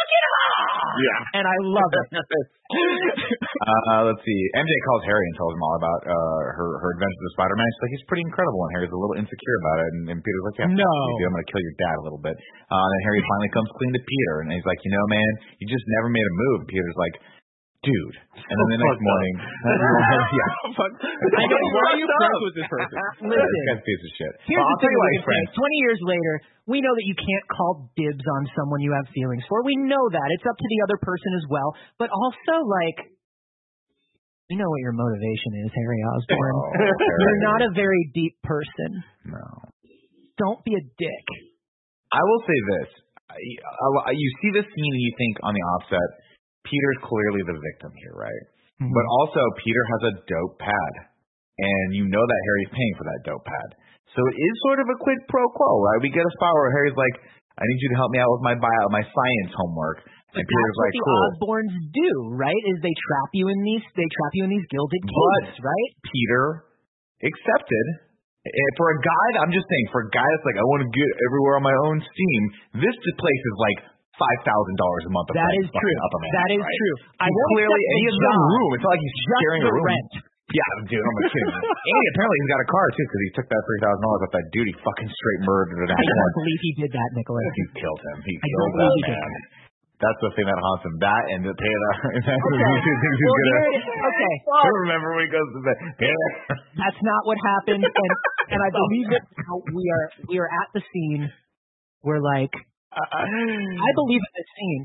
Yeah. 0.64 1.40
and 1.40 1.44
I 1.46 1.56
love 1.62 1.92
it. 1.92 2.06
Uh, 2.74 4.08
let's 4.08 4.20
see. 4.24 4.40
MJ 4.56 4.72
calls 4.88 5.04
Harry 5.04 5.24
and 5.30 5.36
tells 5.36 5.52
him 5.52 5.62
all 5.62 5.76
about 5.78 6.00
uh, 6.08 6.40
her 6.58 6.68
her 6.80 6.90
adventures 6.96 7.22
with 7.22 7.32
Spider-Man. 7.36 7.68
She's 7.70 7.82
like, 7.84 7.94
he's 7.96 8.06
pretty 8.08 8.24
incredible, 8.24 8.60
and 8.66 8.72
Harry's 8.76 8.92
a 8.92 8.98
little 8.98 9.16
insecure 9.20 9.56
about 9.62 9.78
it. 9.84 9.88
And, 9.94 10.02
and 10.16 10.18
Peter's 10.24 10.44
like, 10.48 10.58
yeah, 10.64 10.72
No. 10.72 10.90
I'm 10.90 11.32
gonna 11.36 11.48
kill 11.48 11.60
your 11.62 11.76
dad 11.76 11.96
a 12.00 12.04
little 12.04 12.20
bit. 12.20 12.34
Uh, 12.34 12.74
and 12.76 12.90
then 12.90 13.02
Harry 13.08 13.20
finally 13.24 13.52
comes 13.52 13.68
clean 13.78 13.92
to 13.94 14.02
Peter, 14.02 14.34
and 14.44 14.48
he's 14.52 14.64
like, 14.66 14.80
you 14.82 14.92
know, 14.96 15.04
man, 15.12 15.30
you 15.60 15.66
just 15.70 15.84
never 16.00 16.08
made 16.08 16.24
a 16.24 16.34
move. 16.34 16.56
And 16.64 16.68
Peter's 16.72 16.98
like, 16.98 17.14
dude. 17.84 18.16
And 18.34 18.56
then 18.56 18.68
the 18.74 18.80
next 18.80 19.00
morning, 19.04 19.34
yeah, 20.40 20.50
I 20.84 21.44
know 21.44 21.60
Why 21.60 21.84
are 21.92 21.98
you 22.00 22.08
friends 22.08 22.40
with 22.44 22.54
this 22.56 22.68
person? 22.68 22.96
Uh, 22.96 23.04
this 23.28 23.36
Listen, 23.36 23.62
guy's 23.70 23.84
piece 23.84 24.02
of 24.04 24.12
shit. 24.18 24.32
Here's 24.48 24.60
Well, 24.60 24.72
the 24.74 24.80
thing 24.84 24.92
you 24.92 25.00
why 25.00 25.08
we 25.08 25.12
he's 25.12 25.20
can 25.20 25.24
say. 25.24 25.28
friends. 25.28 25.48
Twenty 25.60 25.78
years 25.84 26.00
later, 26.04 26.34
we 26.68 26.78
know 26.80 26.92
that 26.96 27.06
you 27.06 27.16
can't 27.16 27.46
call 27.52 27.72
dibs 27.96 28.24
on 28.40 28.42
someone 28.56 28.80
you 28.80 28.92
have 28.96 29.06
feelings 29.12 29.44
for. 29.48 29.60
We 29.64 29.76
know 29.84 30.04
that. 30.10 30.26
It's 30.40 30.46
up 30.48 30.56
to 30.56 30.68
the 30.68 30.80
other 30.88 30.98
person 31.04 31.30
as 31.40 31.44
well. 31.52 31.68
But 32.00 32.08
also, 32.12 32.54
like, 32.64 33.12
you 34.52 34.56
know 34.60 34.68
what 34.68 34.80
your 34.84 34.92
motivation 34.96 35.52
is, 35.64 35.70
Harry 35.72 36.00
Osborn. 36.04 36.52
Oh, 36.52 36.68
You're 37.24 37.42
not 37.48 37.60
a 37.64 37.70
very 37.72 38.10
deep 38.12 38.36
person. 38.44 39.00
No. 39.28 39.44
Don't 40.36 40.60
be 40.64 40.74
a 40.76 40.84
dick. 40.84 41.26
I 42.12 42.20
will 42.20 42.42
say 42.44 42.58
this. 42.76 42.88
You 43.40 44.28
see 44.42 44.50
this 44.54 44.68
scene 44.68 44.92
and 44.94 45.02
you 45.02 45.12
think 45.16 45.34
on 45.42 45.52
the 45.54 45.64
offset, 45.74 46.08
Peter's 46.64 47.00
clearly 47.04 47.42
the 47.46 47.56
victim 47.60 47.92
here, 48.00 48.16
right? 48.16 48.44
Mm-hmm. 48.82 48.90
But 48.90 49.04
also, 49.22 49.40
Peter 49.62 49.84
has 49.96 50.02
a 50.10 50.12
dope 50.26 50.56
pad. 50.58 50.92
And 51.54 51.94
you 51.94 52.02
know 52.10 52.24
that 52.26 52.40
Harry's 52.50 52.74
paying 52.74 52.94
for 52.98 53.06
that 53.06 53.20
dope 53.22 53.46
pad. 53.46 53.68
So 54.10 54.18
it 54.26 54.34
is 54.34 54.54
sort 54.66 54.82
of 54.82 54.90
a 54.90 54.98
quid 54.98 55.22
pro 55.30 55.46
quo, 55.54 55.70
right? 55.86 56.02
We 56.02 56.10
get 56.10 56.26
a 56.26 56.34
spot 56.34 56.50
where 56.50 56.74
Harry's 56.74 56.98
like, 56.98 57.14
I 57.54 57.62
need 57.62 57.78
you 57.78 57.90
to 57.94 57.98
help 58.02 58.10
me 58.10 58.18
out 58.18 58.26
with 58.34 58.42
my 58.42 58.58
bio, 58.58 58.84
my 58.90 59.06
science 59.06 59.52
homework. 59.54 60.02
And 60.34 60.42
But 60.42 60.50
Peter's 60.50 60.74
that's 60.74 60.74
what 60.74 60.86
like, 60.90 60.94
the 60.98 61.06
cool. 61.06 61.22
Osborns 61.30 61.74
do, 61.94 62.10
right? 62.34 62.62
Is 62.74 62.78
they 62.82 62.90
trap 62.90 63.30
you 63.38 63.46
in 63.54 63.58
these, 63.62 63.86
they 63.94 64.08
trap 64.18 64.32
you 64.34 64.42
in 64.42 64.50
these 64.50 64.66
gilded 64.66 65.02
But- 65.06 65.14
cages, 65.54 65.62
right? 65.62 65.90
Peter 66.10 66.44
accepted. 67.22 67.86
And 68.44 68.72
for 68.76 68.90
a 68.92 68.98
guy, 68.98 69.26
I'm 69.46 69.54
just 69.54 69.64
saying, 69.70 69.86
for 69.94 70.04
a 70.04 70.10
guy 70.10 70.26
that's 70.26 70.46
like, 70.50 70.58
I 70.58 70.66
want 70.74 70.84
to 70.84 70.90
get 70.90 71.10
everywhere 71.30 71.56
on 71.56 71.64
my 71.64 71.76
own 71.86 71.96
steam, 72.02 72.42
this 72.82 72.96
place 72.98 73.42
is 73.46 73.56
like 73.62 73.78
five 74.18 74.40
thousand 74.46 74.76
dollars 74.78 75.02
a 75.06 75.12
month. 75.12 75.28
of 75.30 75.34
That 75.38 75.54
is 75.58 75.68
true. 75.70 75.96
Up 76.06 76.12
a 76.14 76.18
man, 76.22 76.32
That 76.34 76.50
is 76.54 76.62
right? 76.62 76.78
true. 76.78 76.96
I 77.22 77.28
clearly, 77.28 77.82
and 77.82 77.96
he 77.98 78.04
has 78.10 78.16
no 78.18 78.30
job, 78.30 78.52
room. 78.54 78.70
It's 78.78 78.84
not 78.86 78.92
like 78.94 79.04
he's 79.04 79.18
sharing 79.42 79.62
a 79.66 79.72
room. 79.74 79.86
rent. 79.90 80.12
Yeah, 80.54 80.70
dude, 80.86 81.00
I'm 81.00 81.16
kidding. 81.32 81.56
and 81.88 82.04
apparently 82.14 82.36
he's 82.44 82.52
got 82.52 82.60
a 82.62 82.68
car 82.68 82.86
too 82.94 83.04
because 83.08 83.22
he 83.26 83.30
took 83.34 83.46
that 83.48 83.62
three 83.64 83.80
thousand 83.82 84.02
dollars 84.04 84.20
off 84.28 84.32
that 84.38 84.46
dude. 84.54 84.68
He 84.70 84.74
fucking 84.84 85.10
straight 85.10 85.40
murdered 85.48 85.88
an 85.88 85.96
I 85.96 85.98
don't 85.98 86.34
believe 86.38 86.60
he 86.62 86.72
did 86.84 86.90
that, 86.94 87.08
Nicholas. 87.16 87.42
He 87.58 87.64
killed 87.80 88.00
him. 88.04 88.16
He 88.22 88.34
I 88.38 88.44
killed 88.44 88.72
don't 88.76 88.78
that 88.78 88.92
he 88.94 89.02
man. 89.08 89.32
That's 90.04 90.20
the 90.20 90.30
thing 90.36 90.44
that 90.44 90.58
haunts 90.58 90.84
him. 90.84 90.94
That 91.00 91.22
and 91.32 91.40
the 91.48 91.54
pay 91.54 91.74
that. 91.86 91.96
Okay. 92.12 92.36
Well, 92.36 92.60
gonna. 92.60 93.62
it. 93.72 93.82
Okay. 93.88 94.34
I 94.68 94.70
remember 94.84 95.08
when 95.16 95.22
he 95.24 95.30
goes 95.32 95.48
to 95.54 95.60
bed. 95.64 95.78
That's 96.76 97.00
not 97.00 97.20
what 97.24 97.38
happened, 97.40 97.82
and 97.88 98.10
and 98.52 98.60
I 98.60 98.68
believe 98.68 99.06
that 99.16 99.24
we 99.72 99.84
are 99.88 100.04
we 100.28 100.36
are 100.42 100.50
at 100.60 100.68
the 100.76 100.82
scene 100.92 101.30
where 102.04 102.20
like 102.20 102.52
I 102.94 103.90
believe 104.00 104.22
in 104.22 104.32
this 104.38 104.50
scene 104.58 104.82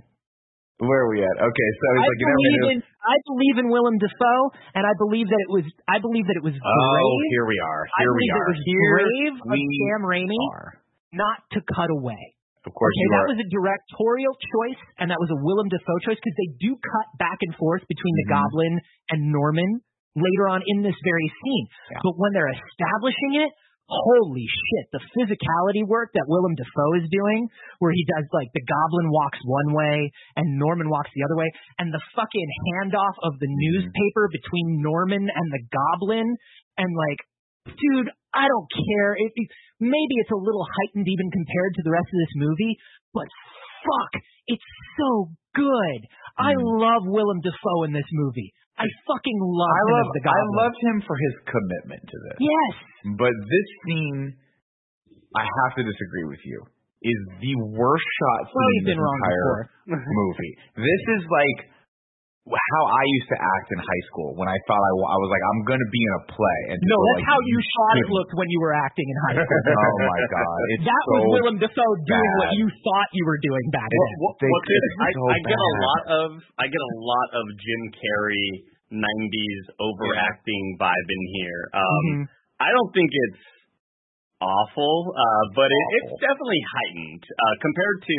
Where 0.81 1.05
are 1.05 1.09
we 1.11 1.19
at? 1.21 1.35
Okay, 1.39 1.69
so 1.79 1.85
he's 1.93 2.03
I 2.03 2.07
like, 2.07 2.19
you 2.19 2.27
never 2.27 2.39
believe 2.39 2.65
in 2.73 2.79
I 2.99 3.15
believe 3.27 3.55
in 3.63 3.67
Willem 3.71 3.97
Dafoe, 3.99 4.41
and 4.75 4.83
I 4.85 4.93
believe 4.99 5.27
that 5.31 5.41
it 5.43 5.51
was 5.51 5.65
I 5.87 5.97
believe 6.03 6.25
that 6.27 6.37
it 6.39 6.45
was 6.45 6.55
Oh, 6.55 7.11
here 7.35 7.45
we 7.47 7.57
are. 7.59 7.81
I 7.87 7.99
Here 8.03 8.13
we 8.15 8.25
are. 8.33 8.43
it 8.43 8.49
was 8.53 8.61
Here 8.65 8.91
brave 8.99 9.35
of 9.39 9.59
Sam 9.59 9.99
Raimi 10.07 10.41
are. 10.55 10.69
not 11.15 11.39
to 11.55 11.59
cut 11.73 11.89
away. 11.91 12.19
Of 12.67 12.75
course 12.75 12.91
okay, 12.91 13.07
that 13.15 13.23
are. 13.23 13.29
was 13.33 13.39
a 13.39 13.49
directorial 13.49 14.35
choice, 14.35 14.81
and 14.99 15.07
that 15.09 15.17
was 15.17 15.31
a 15.31 15.39
Willem 15.39 15.71
Dafoe 15.71 15.99
choice 16.03 16.19
because 16.19 16.35
they 16.37 16.51
do 16.59 16.75
cut 16.75 17.07
back 17.17 17.39
and 17.39 17.55
forth 17.55 17.81
between 17.87 18.13
the 18.19 18.25
Mhm. 18.27 18.33
Goblin 18.35 18.73
and 19.15 19.19
Norman 19.31 19.79
later 20.19 20.45
on 20.51 20.59
in 20.67 20.83
this 20.83 20.95
very 21.07 21.29
scene. 21.39 21.65
Yeah. 21.91 22.03
But 22.03 22.19
when 22.19 22.33
they're 22.35 22.51
establishing 22.51 23.47
it, 23.47 23.51
holy 23.89 24.45
shit, 24.45 24.85
the 24.93 25.01
physicality 25.17 25.81
work 25.83 26.13
that 26.13 26.29
Willem 26.29 26.53
Dafoe 26.53 26.93
is 27.01 27.09
doing, 27.09 27.49
where 27.81 27.91
he 27.91 28.05
does 28.05 28.29
like 28.31 28.47
the 28.53 28.61
Goblin 28.63 29.09
walks 29.09 29.41
one 29.43 29.73
way 29.73 30.13
and 30.37 30.61
Norman 30.61 30.87
walks 30.93 31.09
the 31.17 31.25
other 31.25 31.35
way, 31.35 31.49
and 31.81 31.89
the 31.89 32.01
fucking 32.15 32.49
handoff 32.69 33.17
of 33.25 33.33
the 33.41 33.49
Mm-hmm. 33.49 33.65
newspaper 33.65 34.29
between 34.31 34.79
Norman 34.85 35.25
and 35.25 35.47
the 35.51 35.63
Goblin, 35.73 36.29
and 36.77 36.89
like, 36.93 37.19
dude, 37.65 38.09
I 38.33 38.45
don't 38.45 38.69
care. 38.69 39.17
It, 39.17 39.33
it, 39.33 39.47
maybe 39.81 40.15
it's 40.21 40.31
a 40.31 40.37
little 40.37 40.63
heightened 40.63 41.09
even 41.09 41.27
compared 41.33 41.73
to 41.75 41.83
the 41.83 41.91
rest 41.91 42.07
of 42.13 42.19
this 42.21 42.35
movie, 42.37 42.77
but 43.13 43.25
fuck, 43.83 44.21
it's 44.47 44.69
so 45.01 45.33
good. 45.55 45.99
I 46.37 46.53
Mm. 46.55 46.61
love 46.79 47.03
Willem 47.09 47.41
Dafoe 47.41 47.83
in 47.83 47.91
this 47.91 48.07
movie. 48.13 48.53
I 48.79 48.87
fucking 49.03 49.39
love 49.43 49.75
I 49.75 49.83
love 49.91 50.07
the 50.15 50.21
I 50.23 50.41
loved 50.55 50.79
him 50.79 50.97
for 51.03 51.15
his 51.19 51.33
commitment 51.51 51.99
to 51.99 52.17
this. 52.31 52.37
Yes. 52.39 52.75
But 53.19 53.35
this 53.35 53.67
scene, 53.83 54.39
I 55.35 55.43
have 55.43 55.71
to 55.77 55.83
disagree 55.83 56.27
with 56.31 56.39
you, 56.47 56.63
is 57.03 57.19
the 57.43 57.55
worst 57.75 58.07
shot 58.07 58.41
scene 58.47 58.55
Well, 58.55 58.71
in 58.79 58.83
this 58.87 58.99
entire 58.99 59.55
movie. 59.87 60.53
This 60.79 61.03
is 61.19 61.23
like 61.27 61.59
how 62.57 62.83
I 62.89 63.03
used 63.21 63.29
to 63.29 63.37
act 63.37 63.67
in 63.69 63.77
high 63.77 64.03
school 64.09 64.33
when 64.33 64.49
I 64.49 64.57
thought 64.65 64.81
I, 64.81 64.93
I 64.97 65.17
was 65.21 65.29
like 65.29 65.43
I'm 65.45 65.61
going 65.69 65.77
to 65.83 65.91
be 65.93 66.01
in 66.01 66.13
a 66.17 66.23
play. 66.33 66.59
And 66.73 66.77
No, 66.89 66.97
that's 66.97 67.21
like, 67.21 67.29
how 67.29 67.39
you 67.45 67.57
thought 67.61 67.95
it 68.01 68.09
looked 68.17 68.33
when 68.33 68.49
you 68.49 68.59
were 68.63 68.73
acting 68.73 69.05
in 69.05 69.15
high 69.29 69.37
school. 69.45 69.61
oh 69.69 69.97
my 70.09 70.19
god, 70.33 70.59
it's 70.73 70.85
that 70.89 71.03
so 71.05 71.11
was 71.13 71.23
Willem 71.37 71.57
Dafoe 71.61 71.93
doing 72.09 72.31
what 72.41 72.49
you 72.57 72.65
thought 72.81 73.09
you 73.13 73.23
were 73.29 73.39
doing 73.45 73.65
back 73.75 73.85
It's- 73.89 74.01
then. 74.01 74.15
What, 74.25 74.33
They- 74.41 74.49
what's 74.49 74.69
it? 74.69 74.81
it's 74.81 74.97
I, 74.97 75.09
so 75.13 75.21
I 75.29 75.37
get 75.45 75.59
a 75.59 75.73
lot 75.85 76.01
of 76.09 76.27
I 76.57 76.65
get 76.71 76.81
a 76.81 76.93
lot 77.05 77.27
of 77.37 77.43
Jim 77.59 77.81
Carrey 77.93 78.47
'90s 78.89 79.63
overacting 79.77 80.63
vibe 80.81 81.09
in 81.13 81.23
here. 81.37 81.61
Um, 81.77 82.03
Mhm. 82.09 82.23
I 82.59 82.69
don't 82.73 82.91
think 82.91 83.09
it's 83.13 83.43
awful, 84.41 85.13
uh, 85.13 85.43
but 85.55 85.67
it, 85.69 85.85
it's 86.01 86.15
definitely 86.23 86.63
heightened 86.73 87.23
uh, 87.27 87.55
compared 87.61 87.97
to 88.07 88.17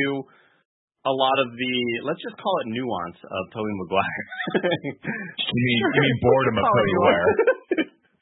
a 1.07 1.13
lot 1.13 1.37
of 1.41 1.49
the 1.57 1.75
let's 2.05 2.21
just 2.21 2.37
call 2.37 2.55
it 2.65 2.67
nuance 2.77 3.19
of 3.25 3.43
Tobey 3.55 3.75
Maguire. 3.81 4.25
You 5.51 5.63
mean, 5.67 5.81
you 5.83 6.01
mean 6.05 6.17
boredom 6.23 6.57
of 6.61 6.65
Tony 6.71 6.95
Blair? 7.03 7.25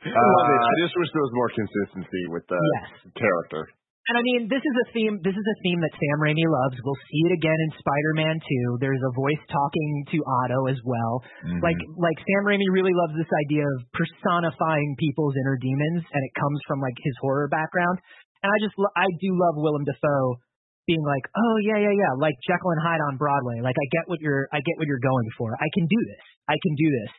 I. 0.09 0.15
I 0.17 0.75
just 0.81 0.95
wish 0.97 1.09
there 1.13 1.25
was 1.27 1.35
more 1.37 1.51
consistency 1.53 2.23
with 2.33 2.45
the 2.49 2.57
Yes. 2.57 3.13
character. 3.19 3.69
And 4.09 4.17
I 4.17 4.23
mean, 4.25 4.49
this 4.49 4.65
is 4.65 4.73
a 4.73 4.87
theme. 4.97 5.21
This 5.21 5.37
is 5.37 5.45
a 5.45 5.57
theme 5.61 5.77
that 5.85 5.93
Sam 5.93 6.17
Raimi 6.25 6.41
loves. 6.49 6.81
We'll 6.81 6.97
see 7.13 7.29
it 7.29 7.37
again 7.37 7.61
in 7.61 7.71
Spider-Man 7.77 8.41
2. 8.41 8.81
There's 8.81 9.05
a 9.05 9.13
voice 9.13 9.43
talking 9.53 9.91
to 10.17 10.19
Otto 10.25 10.61
as 10.73 10.81
well. 10.89 11.21
Mhm. 11.45 11.61
Like, 11.61 11.77
like 12.01 12.17
Sam 12.25 12.49
Raimi 12.49 12.65
really 12.73 12.97
loves 12.97 13.21
this 13.21 13.29
idea 13.45 13.69
of 13.69 13.85
personifying 13.93 14.97
people's 14.97 15.37
inner 15.45 15.61
demons, 15.61 16.09
and 16.09 16.21
it 16.25 16.33
comes 16.41 16.57
from 16.65 16.81
like 16.81 16.97
his 17.05 17.13
horror 17.21 17.53
background. 17.53 18.01
And 18.41 18.49
I 18.49 18.57
just, 18.65 18.73
lo- 18.81 18.97
I 18.97 19.05
do 19.21 19.29
love 19.37 19.61
Willem 19.61 19.85
Dafoe 19.85 20.41
being 20.89 21.05
like, 21.05 21.23
oh 21.37 21.57
yeah, 21.69 21.79
yeah, 21.85 21.93
yeah, 21.93 22.13
like 22.17 22.35
Jekyll 22.49 22.73
and 22.73 22.81
Hyde 22.83 23.05
on 23.05 23.21
Broadway. 23.21 23.61
Like 23.61 23.77
I 23.77 23.87
get 23.93 24.09
what 24.09 24.19
you're, 24.25 24.49
I 24.51 24.65
get 24.65 24.75
what 24.81 24.89
you're 24.89 25.05
going 25.05 25.29
for. 25.37 25.53
I 25.61 25.69
can 25.77 25.85
do 25.85 26.01
this. 26.09 26.25
I 26.49 26.57
can 26.65 26.73
do 26.81 26.89
this. 26.89 27.13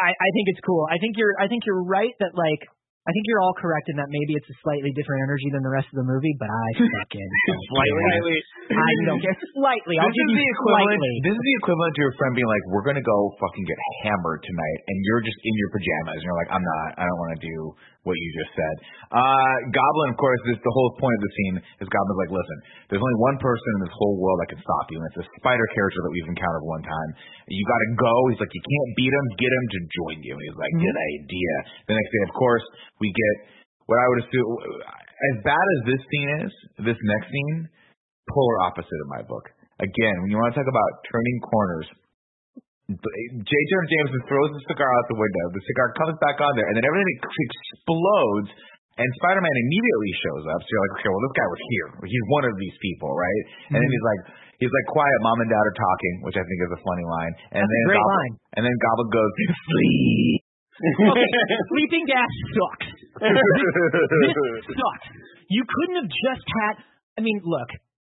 I, 0.00 0.08
I 0.16 0.28
think 0.32 0.48
it's 0.56 0.64
cool. 0.64 0.88
I 0.88 0.96
think 0.96 1.20
you're, 1.20 1.36
I 1.36 1.44
think 1.46 1.68
you're 1.68 1.84
right 1.84 2.16
that 2.24 2.32
like. 2.34 2.64
I 3.08 3.16
think 3.16 3.24
you're 3.32 3.40
all 3.40 3.56
correct 3.56 3.88
in 3.88 3.96
that 3.96 4.12
maybe 4.12 4.36
it's 4.36 4.44
a 4.52 4.56
slightly 4.60 4.92
different 4.92 5.24
energy 5.24 5.48
than 5.48 5.64
the 5.64 5.72
rest 5.72 5.88
of 5.88 5.96
the 5.96 6.04
movie, 6.04 6.36
but 6.36 6.52
I 6.52 6.68
fucking 6.84 7.28
Slightly. 7.72 8.36
I 8.76 8.92
don't 9.08 9.18
care. 9.24 9.34
Slightly. 9.56 9.96
I'll 9.96 10.04
This 10.12 10.20
give 10.20 10.28
is 10.28 10.36
you 10.36 10.44
the 10.44 10.48
equivalent. 10.52 10.84
slightly. 11.00 11.14
This 11.24 11.34
is 11.40 11.44
the 11.48 11.56
equivalent 11.64 11.92
to 11.96 12.00
your 12.04 12.14
friend 12.20 12.32
being 12.36 12.46
like, 12.52 12.60
"We're 12.68 12.84
gonna 12.84 13.02
go 13.02 13.18
fucking 13.40 13.64
get 13.64 13.80
hammered 14.04 14.44
tonight," 14.44 14.78
and 14.92 14.96
you're 15.00 15.24
just 15.24 15.40
in 15.40 15.54
your 15.56 15.70
pajamas, 15.72 16.16
and 16.20 16.24
you're 16.28 16.38
like, 16.44 16.52
"I'm 16.52 16.60
not. 16.62 16.88
I 17.00 17.04
don't 17.08 17.20
want 17.24 17.32
to 17.40 17.42
do 17.42 17.56
what 18.06 18.16
you 18.16 18.28
just 18.40 18.52
said." 18.56 18.74
Uh, 19.10 19.54
Goblin, 19.72 20.14
of 20.14 20.18
course, 20.18 20.40
this 20.48 20.60
the 20.60 20.74
whole 20.74 20.92
point 20.96 21.16
of 21.16 21.22
the 21.24 21.32
scene 21.36 21.56
is 21.82 21.86
Goblin's 21.90 22.20
like, 22.24 22.32
"Listen, 22.32 22.58
there's 22.88 23.04
only 23.04 23.18
one 23.20 23.36
person 23.40 23.70
in 23.76 23.80
this 23.86 23.94
whole 23.96 24.16
world 24.20 24.38
that 24.40 24.52
can 24.52 24.62
stop 24.62 24.86
you, 24.88 24.96
and 25.00 25.06
it's 25.12 25.20
a 25.24 25.26
spider 25.40 25.66
character 25.76 26.00
that 26.04 26.12
we've 26.12 26.30
encountered 26.30 26.64
one 26.64 26.84
time. 26.84 27.10
You 27.48 27.64
got 27.66 27.80
to 27.80 27.90
go." 27.98 28.14
He's 28.32 28.40
like, 28.40 28.54
"You 28.54 28.64
can't 28.64 28.90
beat 28.96 29.12
him. 29.12 29.26
Get 29.36 29.52
him 29.52 29.66
to 29.66 29.78
join 29.90 30.16
you." 30.24 30.32
And 30.36 30.44
he's 30.46 30.60
like, 30.60 30.74
"Good 30.78 30.98
idea." 31.18 31.52
The 31.90 31.94
next 31.98 32.10
day, 32.10 32.22
of 32.28 32.32
course, 32.36 32.64
we 33.02 33.08
get 33.12 33.34
what 33.90 33.98
I 33.98 34.06
would 34.14 34.20
assume. 34.24 34.48
As 35.20 35.36
bad 35.44 35.66
as 35.76 35.80
this 35.92 36.02
scene 36.08 36.30
is, 36.46 36.52
this 36.80 36.96
next 36.96 37.28
scene 37.28 37.68
polar 38.30 38.58
opposite 38.70 39.00
of 39.04 39.08
my 39.10 39.22
book. 39.26 39.50
Again, 39.80 40.16
when 40.22 40.30
you 40.30 40.38
want 40.38 40.54
to 40.54 40.60
talk 40.60 40.68
about 40.68 40.90
turning 41.08 41.38
corners, 41.40 41.88
Eh, 42.90 43.28
J. 43.46 43.52
Jonah 43.70 43.90
Jameson 43.90 44.22
throws 44.26 44.50
the 44.50 44.62
cigar 44.66 44.90
out 44.90 45.04
the 45.06 45.20
window. 45.20 45.44
The 45.54 45.62
cigar 45.62 45.94
comes 45.94 46.16
back 46.18 46.42
on 46.42 46.52
there, 46.58 46.66
and 46.66 46.74
then 46.74 46.82
everything 46.82 47.18
explodes. 47.22 48.50
And 48.98 49.08
Spider-Man 49.22 49.56
immediately 49.64 50.12
shows 50.20 50.44
up. 50.50 50.60
So 50.60 50.68
you're 50.68 50.84
like, 50.84 50.94
okay, 51.00 51.08
well, 51.08 51.22
this 51.24 51.36
guy 51.38 51.48
was 51.48 51.62
here. 51.72 51.88
He's 52.04 52.26
one 52.28 52.44
of 52.44 52.52
these 52.60 52.76
people, 52.84 53.08
right? 53.16 53.42
And 53.72 53.80
then 53.80 53.86
mm-hmm. 53.86 53.96
he's 53.96 54.04
like, 54.04 54.22
he's 54.60 54.74
like, 54.74 54.86
quiet. 54.92 55.18
Mom 55.24 55.40
and 55.40 55.48
Dad 55.48 55.64
are 55.64 55.78
talking, 55.78 56.14
which 56.28 56.36
I 56.36 56.44
think 56.44 56.58
is 56.68 56.72
a 56.74 56.80
funny 56.84 57.06
line. 57.08 57.32
And 57.56 57.64
That's 57.64 57.70
a 57.70 57.76
then 57.80 57.84
great 57.88 58.02
Goblin, 58.02 58.20
line. 58.20 58.34
And 58.58 58.62
then 58.68 58.76
Goblin 58.76 59.08
goes, 59.08 59.32
sleep. 59.72 60.40
Okay, 60.80 61.28
sleeping 61.72 62.04
gas 62.12 62.30
sucks. 62.52 62.88
this, 63.24 63.32
this 64.28 64.68
sucks. 64.68 65.06
You 65.48 65.62
couldn't 65.64 65.96
have 66.04 66.10
just 66.12 66.46
had. 66.60 66.74
I 67.16 67.20
mean, 67.24 67.40
look, 67.40 67.70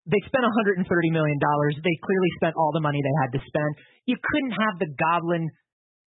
they 0.06 0.22
spent 0.30 0.46
130 0.46 0.86
million 1.10 1.38
dollars. 1.42 1.74
They 1.82 1.96
clearly 2.02 2.30
spent 2.38 2.54
all 2.54 2.70
the 2.72 2.82
money 2.82 2.98
they 3.02 3.16
had 3.26 3.30
to 3.34 3.40
spend. 3.42 3.70
You 4.06 4.16
couldn't 4.18 4.54
have 4.54 4.74
the 4.78 4.90
Goblin 4.94 5.50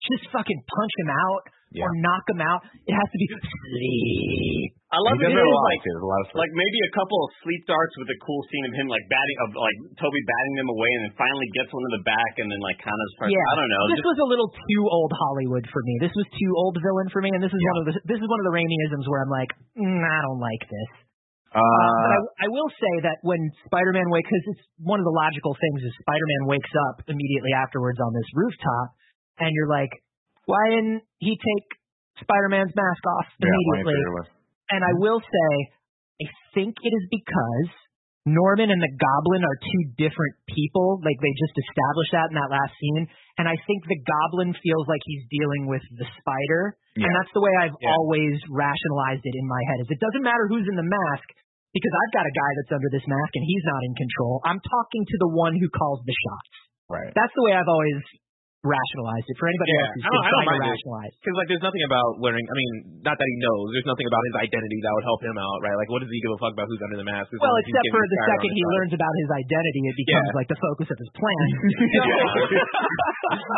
just 0.07 0.31
fucking 0.31 0.61
punch 0.71 0.95
him 1.03 1.11
out 1.11 1.43
Yeah. 1.75 1.85
or 1.85 1.91
knock 1.99 2.23
him 2.31 2.39
out. 2.41 2.63
It 2.87 2.95
has 2.95 3.09
to 3.11 3.19
be 3.19 3.27
sleep. 3.29 4.71
I 4.89 4.97
love 5.05 5.21
He 5.21 5.29
it. 5.29 5.29
does 5.29 5.37
it 5.37 5.43
a 5.43 5.45
too, 5.45 5.53
lot, 5.53 5.69
like 5.69 5.85
a 5.85 6.09
lot 6.09 6.21
of 6.25 6.27
like 6.33 6.55
maybe 6.57 6.79
a 6.89 6.93
couple 6.97 7.19
of 7.21 7.29
sleep 7.45 7.61
darts 7.69 7.93
with 8.01 8.09
a 8.09 8.19
cool 8.25 8.41
scene 8.49 8.65
of 8.65 8.73
him 8.73 8.89
like 8.89 9.05
batting 9.13 9.39
of 9.45 9.49
like 9.53 9.77
Tobey 10.01 10.23
batting 10.25 10.55
them 10.65 10.69
away 10.73 10.91
and 10.97 11.03
then 11.05 11.15
finally 11.21 11.45
gets 11.53 11.69
one 11.69 11.85
in 11.85 11.93
the 12.01 12.05
back 12.09 12.33
and 12.41 12.49
then 12.49 12.57
like 12.65 12.81
kind 12.81 12.97
of 12.97 13.07
starts 13.21 13.35
Yeah, 13.37 13.45
I 13.53 13.55
don't 13.61 13.69
know. 13.69 13.85
This 13.93 14.01
just- 14.01 14.11
was 14.17 14.21
a 14.25 14.29
little 14.33 14.49
too 14.49 14.83
old 14.89 15.13
Hollywood 15.13 15.67
for 15.69 15.85
me. 15.85 15.93
This 16.01 16.15
was 16.17 16.25
too 16.41 16.53
old 16.57 16.81
villain 16.81 17.13
for 17.13 17.21
me, 17.21 17.29
and 17.37 17.43
this 17.45 17.53
is 17.53 17.61
one 17.61 17.79
of 17.85 17.87
the 17.93 17.95
this 18.09 18.17
is 18.23 18.25
one 18.31 18.41
of 18.41 18.47
the 18.49 18.55
Raimiisms 18.57 19.05
where 19.13 19.21
I'm 19.27 19.33
like, 19.35 19.51
mm, 19.77 20.01
I 20.09 20.19
don't 20.25 20.41
like 20.41 20.65
this. 20.73 20.91
Uh, 21.55 21.59
Uh, 21.59 21.97
but 22.05 22.11
I, 22.13 22.21
I 22.45 22.49
will 22.53 22.71
say 22.77 22.95
that 23.09 23.19
when 23.25 23.41
Spider-Man 23.65 24.09
wakes, 24.13 24.29
because 24.29 24.47
it's 24.53 24.65
one 24.85 25.01
of 25.01 25.07
the 25.09 25.17
logical 25.17 25.57
things 25.57 25.81
is 25.81 25.93
Spider-Man 26.05 26.45
wakes 26.49 26.73
up 26.91 27.09
immediately 27.09 27.57
afterwards 27.57 27.97
on 28.01 28.13
this 28.13 28.29
rooftop, 28.37 28.89
and 29.41 29.51
you're 29.57 29.71
like, 29.71 29.91
why 30.45 30.61
didn't 30.73 31.03
he 31.19 31.37
take 31.37 31.67
Spider-Man's 32.21 32.75
mask 32.77 33.03
off 33.17 33.29
immediately? 33.41 33.97
23 33.97 34.19
was. 34.21 34.29
And 34.73 34.81
I 34.85 34.93
will 35.01 35.21
say, 35.25 35.51
I 36.21 36.27
think 36.53 36.77
it 36.85 36.93
is 36.93 37.05
because 37.09 37.71
Norman 38.29 38.69
and 38.69 38.81
the 38.81 38.93
Goblin 39.01 39.41
are 39.41 39.59
two 39.61 39.83
different 39.97 40.37
people. 40.45 41.01
Like 41.01 41.17
they 41.21 41.33
just 41.41 41.57
established 41.57 42.13
that 42.13 42.29
in 42.29 42.37
that 42.37 42.53
last 42.53 42.77
scene. 42.77 43.09
And 43.41 43.47
I 43.49 43.57
think 43.65 43.81
the 43.89 43.97
Goblin 44.05 44.53
feels 44.61 44.85
like 44.91 45.01
he's 45.09 45.25
dealing 45.33 45.65
with 45.71 45.83
the 45.97 46.07
spider. 46.21 46.77
And 46.99 47.09
that's 47.23 47.33
the 47.33 47.41
way 47.41 47.53
I've 47.63 47.79
Yeah. 47.79 47.95
always 47.95 48.37
rationalized 48.51 49.23
it 49.25 49.35
in 49.39 49.47
my 49.47 49.63
head. 49.73 49.79
Is 49.87 49.91
it 49.95 50.01
doesn't 50.03 50.25
matter 50.27 50.45
who's 50.51 50.67
in 50.67 50.75
the 50.77 50.85
mask 50.85 51.27
because 51.73 51.95
I've 51.95 52.15
got 52.19 52.27
a 52.27 52.35
guy 52.35 52.51
that's 52.59 52.73
under 52.75 52.91
this 52.91 53.07
mask 53.07 53.33
and 53.39 53.45
he's 53.47 53.65
not 53.65 53.81
in 53.87 53.95
control. 53.95 54.43
I'm 54.45 54.61
talking 54.61 55.03
to 55.07 55.17
the 55.23 55.31
one 55.33 55.55
who 55.55 55.69
calls 55.71 56.03
the 56.05 56.17
shots. 56.17 56.53
Right. 56.91 57.13
That's 57.15 57.33
the 57.37 57.45
way 57.47 57.53
I've 57.55 57.69
always 57.71 58.03
rationalized 58.67 59.27
it. 59.31 59.37
For 59.39 59.47
anybody 59.47 59.71
Yeah, 59.71 59.79
else 59.87 59.93
who's 59.95 60.03
I 60.03 60.09
don't- 60.11 60.19
been 60.19 60.19
I 60.19 60.31
don't 60.35 60.47
trying 60.51 60.59
to 60.59 60.71
rationalize. 60.75 61.13
Because 61.23 61.37
like, 61.39 61.49
there's 61.53 61.63
nothing 61.65 61.85
about 61.87 62.09
learning. 62.19 62.43
I 62.43 62.55
mean, 62.59 62.73
not 63.07 63.15
that 63.15 63.29
he 63.31 63.37
knows. 63.39 63.67
There's 63.71 63.87
nothing 63.87 64.09
about 64.11 64.23
his 64.29 64.37
identity 64.51 64.79
that 64.83 64.93
would 64.99 65.07
help 65.07 65.21
him 65.23 65.37
out, 65.39 65.59
right? 65.63 65.77
Like, 65.79 65.91
what 65.95 66.03
does 66.03 66.11
he 66.11 66.19
give 66.19 66.33
a 66.35 66.39
fuck 66.43 66.53
about 66.59 66.67
who's 66.67 66.83
under 66.83 66.99
the 66.99 67.07
mask? 67.07 67.31
as 67.31 67.39
Well, 67.39 67.55
long 67.55 67.63
except 67.63 67.87
for 67.95 68.03
the 68.03 68.19
second 68.35 68.51
he 68.51 68.63
learns 68.75 68.93
about 68.99 69.15
his 69.23 69.31
identity, 69.31 69.81
it 69.87 69.97
becomes 70.03 70.29
Yeah. 70.35 70.39
like 70.43 70.49
the 70.51 70.59
focus 70.59 70.89
of 70.91 70.99
his 70.99 71.11
plan. 71.15 71.47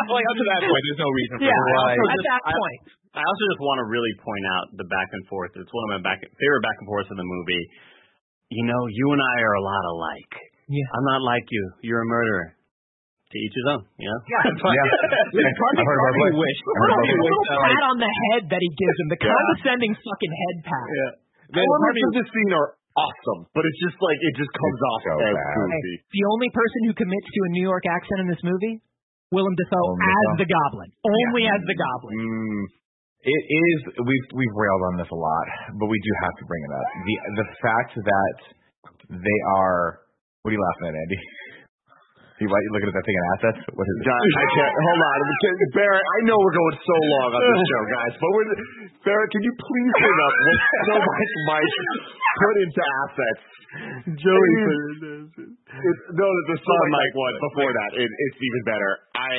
well, 0.05 0.15
like, 0.21 0.27
up 0.29 0.37
to 0.37 0.45
that 0.53 0.59
point, 0.69 0.81
there's 0.85 1.01
no 1.01 1.11
reason 1.11 1.35
for 1.41 1.45
yeah, 1.49 1.57
it. 1.57 1.97
At 1.97 2.13
just- 2.13 2.29
that 2.29 2.41
I- 2.45 2.53
point. 2.53 2.81
I 3.11 3.19
also 3.27 3.43
just 3.51 3.59
want 3.59 3.77
to 3.83 3.91
really 3.91 4.13
point 4.23 4.45
out 4.55 4.65
the 4.79 4.87
back 4.87 5.09
and 5.11 5.19
forth. 5.27 5.51
It's 5.59 5.67
one 5.75 5.83
of 5.91 5.99
my 5.99 6.01
back 6.07 6.23
favorite 6.23 6.63
back 6.63 6.77
and 6.79 6.87
forths 6.87 7.11
in 7.11 7.17
the 7.19 7.27
movie. 7.27 7.63
You 8.55 8.63
know, 8.71 8.81
you 8.87 9.05
and 9.11 9.19
I 9.19 9.35
are 9.43 9.55
a 9.59 9.63
lot 9.67 9.83
alike. 9.83 10.33
Yeah. 10.71 10.87
I'm 10.95 11.03
not 11.11 11.19
like 11.27 11.43
you. 11.51 11.63
You're 11.83 12.03
a 12.03 12.07
murderer. 12.07 12.55
To 13.31 13.37
each 13.39 13.55
his 13.55 13.67
own. 13.71 13.81
You 13.95 14.11
know. 14.11 14.19
Yeah. 14.27 14.43
I've 14.51 15.87
heard 15.87 15.99
about 16.03 16.15
it. 16.19 16.35
wish. 16.35 16.59
I've 16.67 16.79
heard 16.83 16.91
about 16.91 17.07
The 17.07 17.15
it. 17.15 17.23
little 17.23 17.45
pat 17.63 17.83
on 17.87 17.97
the 18.03 18.11
head 18.27 18.41
that 18.51 18.59
he 18.59 18.69
gives 18.75 18.97
him, 18.99 19.07
the 19.07 19.19
condescending 19.23 19.93
fucking 19.95 20.33
head 20.35 20.55
pat. 20.67 20.87
Then 21.55 21.63
part 21.63 21.95
of 21.95 21.95
Elements 21.95 22.03
of 22.07 22.13
this 22.19 22.27
scene 22.31 22.51
are 22.55 22.69
awesome, 22.99 23.41
but 23.55 23.63
it's 23.63 23.79
just 23.87 23.95
like 24.03 24.19
it 24.19 24.33
just 24.35 24.51
comes 24.51 24.79
off 24.91 25.01
so 25.07 25.13
as 25.15 25.31
bad. 25.31 25.55
goofy. 25.63 25.95
The 26.11 26.23
only 26.27 26.49
person 26.51 26.79
who 26.87 26.93
commits 26.95 27.27
to 27.31 27.39
a 27.47 27.49
New 27.55 27.63
York 27.63 27.83
accent 27.87 28.19
in 28.23 28.27
this 28.27 28.43
movie, 28.43 28.83
Willem 29.31 29.55
Dafoe 29.55 29.79
Willem 29.79 29.99
as 30.03 30.11
Dafoe. 30.11 30.39
the 30.43 30.47
Goblin. 30.51 30.89
Only 31.07 31.43
as 31.47 31.61
the 31.63 31.77
Goblin. 31.79 32.13
Mm. 32.19 32.63
It 33.21 33.43
is 33.47 33.77
we've 33.95 34.27
we've 34.35 34.55
railed 34.59 34.83
on 34.91 34.93
this 34.99 35.07
a 35.07 35.15
lot, 35.19 35.47
but 35.79 35.87
we 35.87 35.95
do 36.03 36.11
have 36.27 36.35
to 36.35 36.43
bring 36.51 36.63
it 36.67 36.73
up. 36.75 36.87
The 37.07 37.15
the 37.39 37.47
fact 37.63 37.91
that 37.95 38.35
they 39.07 39.39
are 39.55 40.03
what 40.43 40.49
are 40.49 40.55
you 40.57 40.63
laughing 40.63 40.87
at, 40.91 40.95
Andy? 40.99 41.19
You 42.41 42.49
what, 42.49 42.57
you 42.65 42.69
looking 42.73 42.89
at 42.89 42.95
that 42.97 43.05
thing 43.05 43.13
in 43.13 43.25
assets? 43.37 43.59
What 43.69 43.85
is 43.85 43.95
it? 44.01 44.09
God, 44.09 44.17
I 44.17 44.45
can't. 44.57 44.73
Hold 44.73 45.01
on, 45.05 45.17
Barrett. 45.77 46.01
I 46.01 46.19
know 46.25 46.37
we're 46.41 46.57
going 46.57 46.77
so 46.81 46.97
long 46.97 47.29
on 47.37 47.41
this 47.45 47.61
show, 47.69 47.83
guys, 47.85 48.13
but 48.17 48.29
we're, 48.33 48.49
Barrett, 49.05 49.29
can 49.29 49.45
you 49.45 49.53
please 49.53 49.91
bring 49.93 50.19
up 50.25 50.33
what 50.41 50.57
so 50.89 50.93
much 51.05 51.31
Mike 51.45 51.75
put 52.41 52.55
into 52.65 52.81
assets? 52.81 53.43
Joey, 54.17 54.51
it, 55.29 55.97
no, 56.17 56.27
the 56.49 56.57
Sun 56.57 56.85
Mike 56.89 57.13
one 57.13 57.35
before 57.45 57.71
that. 57.71 57.89
It, 58.01 58.09
it's 58.09 58.39
even 58.41 58.61
better. 58.65 58.91
I. 59.15 59.31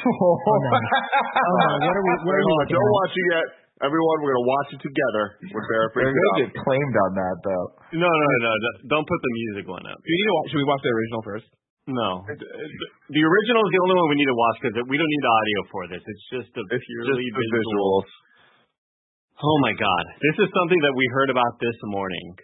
Oh 0.00 0.08
no. 0.08 0.70
Oh. 0.72 1.76
What 1.84 1.92
are 1.92 2.04
we? 2.08 2.12
What 2.24 2.32
are 2.32 2.40
we 2.40 2.54
Hold 2.56 2.72
don't 2.72 2.80
at? 2.80 2.98
watch 3.04 3.12
it 3.12 3.26
yet. 3.36 3.46
Everyone, 3.80 4.16
we're 4.20 4.36
gonna 4.36 4.50
watch 4.52 4.68
it 4.76 4.82
together. 4.84 5.24
When 5.40 5.64
Barrett 5.64 5.90
They're 5.96 6.12
gonna 6.12 6.40
get 6.44 6.52
claimed 6.60 6.94
on 7.08 7.10
that 7.16 7.36
though. 7.40 7.66
No, 7.96 8.10
no, 8.12 8.28
no, 8.44 8.52
no. 8.52 8.70
Don't 8.92 9.08
put 9.08 9.20
the 9.24 9.32
music 9.48 9.64
one 9.72 9.84
up. 9.88 9.96
Do 9.96 10.08
we 10.08 10.16
need 10.20 10.28
to 10.28 10.36
watch, 10.36 10.46
should 10.52 10.60
we 10.60 10.68
watch 10.68 10.82
the 10.84 10.92
original 10.92 11.22
first? 11.24 11.46
No. 11.88 12.10
The 12.28 13.22
original 13.24 13.62
is 13.64 13.70
the 13.72 13.80
only 13.80 13.96
one 13.96 14.06
we 14.12 14.18
need 14.20 14.28
to 14.30 14.36
watch 14.36 14.56
because 14.60 14.74
we 14.84 14.96
don't 15.00 15.08
need 15.10 15.24
audio 15.26 15.58
for 15.72 15.82
this. 15.88 16.02
It's 16.04 16.26
just 16.28 16.50
a 16.60 16.62
It's 16.68 16.84
purely 16.84 17.24
just 17.24 17.40
the 17.40 17.46
visual. 17.56 18.04
visuals. 18.04 18.08
Oh 19.40 19.56
my 19.64 19.72
God. 19.72 20.04
This 20.20 20.44
is 20.44 20.48
something 20.52 20.80
that 20.84 20.92
we 20.92 21.04
heard 21.16 21.32
about 21.32 21.56
this 21.64 21.78
morning. 21.88 22.36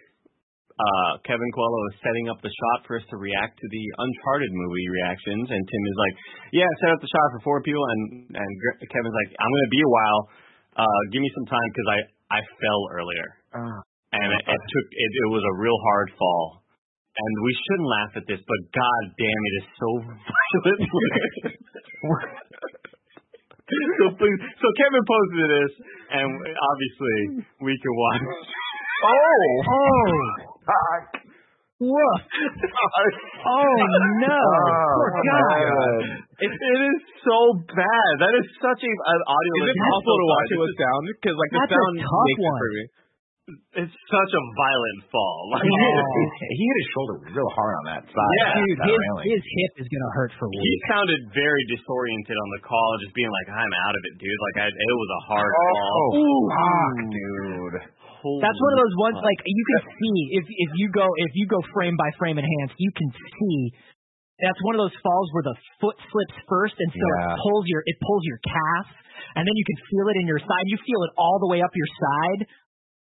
Uh, 0.77 1.21
Kevin 1.25 1.49
Coelho 1.53 1.81
is 1.93 2.01
setting 2.05 2.29
up 2.33 2.37
the 2.41 2.49
shot 2.53 2.85
for 2.85 2.97
us 2.97 3.05
to 3.09 3.17
react 3.17 3.57
to 3.61 3.65
the 3.69 3.83
Uncharted 3.97 4.51
movie 4.53 4.89
reactions, 4.93 5.49
and 5.49 5.57
Tim 5.57 5.83
is 5.89 5.97
like, 5.97 6.15
"Yeah, 6.53 6.69
set 6.85 6.93
up 6.93 7.01
the 7.01 7.09
shot 7.09 7.27
for 7.33 7.41
four 7.45 7.57
people," 7.65 7.81
and 7.81 8.01
and 8.37 8.51
Kevin's 8.89 9.17
like, 9.25 9.31
"I'm 9.41 9.49
gonna 9.53 9.73
be 9.73 9.81
a 9.81 9.89
while. 9.89 10.21
Uh, 10.77 11.01
give 11.09 11.21
me 11.25 11.31
some 11.33 11.47
time 11.49 11.67
because 11.73 11.89
I 11.89 11.99
I 12.37 12.39
fell 12.61 12.81
earlier, 12.93 13.27
and 14.13 14.27
it, 14.29 14.43
it 14.45 14.61
took 14.61 14.87
it, 14.93 15.11
it 15.25 15.29
was 15.33 15.41
a 15.41 15.55
real 15.57 15.79
hard 15.89 16.09
fall." 16.17 16.61
And 17.17 17.31
we 17.41 17.53
shouldn't 17.57 17.89
laugh 17.89 18.13
at 18.21 18.25
this, 18.29 18.37
but 18.45 18.59
god 18.77 19.03
damn 19.17 19.41
it 19.49 19.55
is 19.57 19.67
so 19.73 19.89
violent. 20.05 20.81
so 23.97 24.05
please, 24.21 24.39
so 24.61 24.67
Kevin 24.77 25.01
posted 25.01 25.49
this, 25.49 25.73
and 26.13 26.29
obviously 26.29 27.17
we 27.65 27.73
can 27.73 27.93
watch. 27.97 28.21
Oh, 29.01 29.49
Oh. 29.65 30.13
Woof. 31.77 32.19
Oh 33.47 33.73
no. 34.19 34.33
Oh, 34.33 34.97
Poor 34.97 35.09
God. 35.23 36.03
It, 36.41 36.51
it 36.51 36.79
is 36.89 36.99
so 37.23 37.37
bad. 37.69 38.11
That 38.19 38.33
is 38.35 38.45
such 38.59 38.81
a 38.83 38.91
an 38.91 39.21
audio. 39.23 39.51
Is 39.63 39.71
it 39.71 39.79
possible 39.79 40.17
to 40.19 40.27
watch 40.27 40.49
it 40.51 40.59
with 40.59 40.73
sound? 40.75 41.03
Because 41.15 41.35
like 41.37 41.51
the 41.53 41.59
That's 41.63 41.71
a 41.71 41.77
sound 41.77 41.95
tough 42.01 42.27
makes 42.27 42.43
it 42.43 42.57
for 42.59 42.69
me. 42.75 42.83
It's 43.87 43.95
such 44.11 44.31
a 44.35 44.43
violent 44.59 44.99
fall. 45.07 45.39
Like, 45.55 45.63
he 45.63 45.71
hit, 45.71 45.95
his, 45.95 46.29
he 46.51 46.63
hit 46.67 46.77
his 46.83 46.89
shoulder 46.91 47.15
real 47.31 47.47
hard 47.55 47.73
on 47.79 47.85
that 47.95 48.03
side. 48.11 48.33
Yeah. 48.43 48.59
Dude, 48.59 48.75
his, 48.75 48.91
railing. 48.91 49.23
his 49.31 49.39
hip 49.47 49.73
is 49.79 49.87
gonna 49.87 50.11
hurt 50.19 50.31
for 50.35 50.51
weeks. 50.51 50.67
he 50.67 50.75
sounded 50.91 51.21
very 51.31 51.63
disoriented 51.71 52.35
on 52.35 52.49
the 52.59 52.61
call, 52.67 52.89
just 53.07 53.15
being 53.15 53.31
like, 53.31 53.47
"I'm 53.55 53.73
out 53.87 53.95
of 53.95 54.03
it, 54.11 54.13
dude." 54.19 54.39
Like, 54.51 54.57
I, 54.65 54.67
it 54.67 54.95
was 54.99 55.11
a 55.15 55.21
hard 55.31 55.47
Oh, 55.47 55.63
fall. 55.63 56.09
fuck, 56.51 56.97
dude. 57.07 57.77
Holy 58.27 58.43
That's 58.43 58.59
one 58.59 58.71
of 58.75 58.79
those 58.83 58.95
ones 58.99 59.17
like 59.23 59.39
you 59.47 59.63
can 59.71 59.81
see 59.95 60.15
if 60.35 60.45
if 60.51 60.71
you 60.75 60.87
go 60.91 61.07
if 61.23 61.31
you 61.39 61.47
go 61.47 61.63
frame 61.71 61.95
by 61.95 62.11
frame 62.19 62.35
enhanced, 62.35 62.75
you 62.75 62.91
can 62.91 63.07
see 63.15 63.57
that's 64.43 64.59
one 64.67 64.75
of 64.75 64.83
those 64.83 64.97
falls 64.99 65.27
where 65.33 65.47
the 65.47 65.55
foot 65.79 65.95
slips 66.11 66.35
first 66.51 66.75
and 66.77 66.91
so 66.91 66.99
Yeah. 66.99 67.31
it 67.31 67.39
pulls 67.41 67.65
your 67.71 67.81
it 67.87 67.97
pulls 68.03 68.23
your 68.27 68.39
calf 68.43 68.85
and 69.39 69.47
then 69.47 69.55
you 69.55 69.65
can 69.65 69.77
feel 69.87 70.05
it 70.11 70.17
in 70.19 70.27
your 70.27 70.41
side. 70.43 70.65
You 70.67 70.77
feel 70.83 71.01
it 71.07 71.11
all 71.15 71.39
the 71.39 71.49
way 71.49 71.63
up 71.63 71.71
your 71.71 71.89
side. 71.95 72.41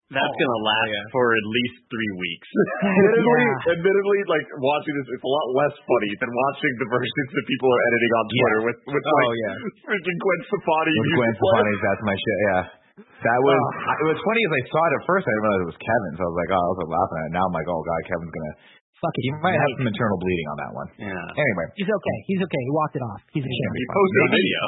That's 0.06 0.22
oh, 0.22 0.38
gonna 0.38 0.62
last 0.62 1.10
for 1.10 1.34
at 1.34 1.46
least 1.50 1.82
three 1.90 2.12
weeks. 2.14 2.48
Admittedly, 2.86 3.42
Yeah. 3.42 3.74
admittedly, 3.74 4.20
like 4.30 4.46
watching 4.62 4.94
this, 5.02 5.08
it's 5.18 5.26
a 5.26 5.32
lot 5.34 5.46
less 5.58 5.74
funny 5.82 6.12
than 6.22 6.30
watching 6.30 6.72
the 6.78 6.86
versions 6.94 7.30
that 7.34 7.44
people 7.50 7.66
are 7.74 7.82
editing 7.90 8.12
on 8.14 8.24
Twitter 8.30 8.60
with 8.70 8.78
with 8.86 9.02
Oh, 9.02 9.18
like 9.18 9.34
yeah. 9.42 9.54
freaking 9.82 10.18
Gwen 10.22 10.40
Stefani. 10.46 10.94
With 10.94 11.10
Gwen 11.10 11.32
playing. 11.42 11.42
Stefani's 11.42 11.82
That's 11.82 12.02
My 12.06 12.16
Shit, 12.22 12.38
yeah. 12.46 12.62
That 12.96 13.38
was, 13.44 13.60
I- 13.92 13.98
it 14.00 14.06
was 14.08 14.18
funny 14.24 14.42
as 14.48 14.52
I 14.56 14.62
saw 14.72 14.80
it 14.88 14.92
at 14.96 15.02
first, 15.04 15.24
I 15.24 15.30
didn't 15.30 15.44
realize 15.44 15.62
it 15.68 15.72
was 15.76 15.80
Kevin, 15.84 16.12
so 16.16 16.22
I 16.24 16.28
was 16.32 16.38
like, 16.40 16.50
oh, 16.56 16.62
I 16.64 16.68
was 16.72 16.78
like 16.80 16.92
laughing 16.96 17.18
at 17.20 17.26
it. 17.28 17.32
Now 17.36 17.44
I'm 17.44 17.54
like, 17.56 17.68
oh 17.68 17.82
god, 17.84 18.00
Kevin's 18.08 18.32
gonna, 18.32 18.54
Fuck 18.96 19.12
it. 19.12 19.22
he 19.28 19.30
might 19.44 19.52
have 19.60 19.72
some 19.76 19.84
internal 19.92 20.16
bleeding 20.16 20.48
on 20.48 20.56
that 20.56 20.72
one. 20.72 20.88
Yeah. 20.96 21.12
Anyway, 21.36 21.66
He's 21.76 21.92
okay. 21.92 22.16
He's 22.32 22.40
okay. 22.40 22.62
He 22.64 22.72
walked 22.72 22.96
it 22.96 23.04
off. 23.04 23.20
He's 23.36 23.44
a 23.44 23.50
He 23.52 23.56
champion. 23.60 23.86
Posted 23.92 24.20
a 24.24 24.30
video. 24.32 24.60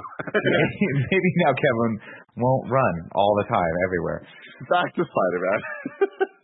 maybe 1.08 1.28
now 1.48 1.52
Kevin 1.56 1.92
won't 2.36 2.64
run 2.68 2.94
all 3.16 3.32
the 3.40 3.48
time 3.48 3.74
everywhere. 3.88 4.20
Back 4.68 4.92
to 4.92 5.02
Spider-Man. 5.08 5.60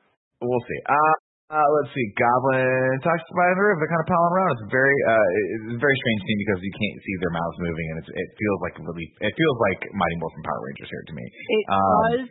We'll 0.44 0.60
see. 0.68 0.80
Uh, 0.84 1.14
uh, 1.54 1.68
let's 1.78 1.90
see. 1.94 2.06
Goblin 2.18 2.98
talks 3.06 3.22
to 3.22 3.30
Spider 3.30 3.78
the 3.78 3.86
kind 3.86 4.02
of 4.02 4.08
palling 4.10 4.32
around. 4.34 4.50
It's 4.58 4.66
very, 4.74 4.96
uh, 5.06 5.26
it's 5.54 5.78
a 5.78 5.82
very 5.82 5.96
strange 6.02 6.20
scene 6.26 6.40
because 6.42 6.60
you 6.66 6.74
can't 6.74 6.98
see 7.06 7.14
their 7.22 7.30
mouths 7.34 7.58
moving, 7.62 7.86
and 7.94 7.96
it's, 8.02 8.10
it 8.10 8.28
feels 8.34 8.58
like 8.66 8.74
really, 8.82 9.06
it 9.22 9.34
feels 9.38 9.58
like 9.70 9.80
Mighty 9.94 10.16
Morphin 10.18 10.42
Power 10.42 10.60
Rangers 10.66 10.90
here 10.90 11.04
to 11.06 11.14
me. 11.14 11.24
It 11.30 11.64
Um, 11.70 12.02
does, 12.10 12.24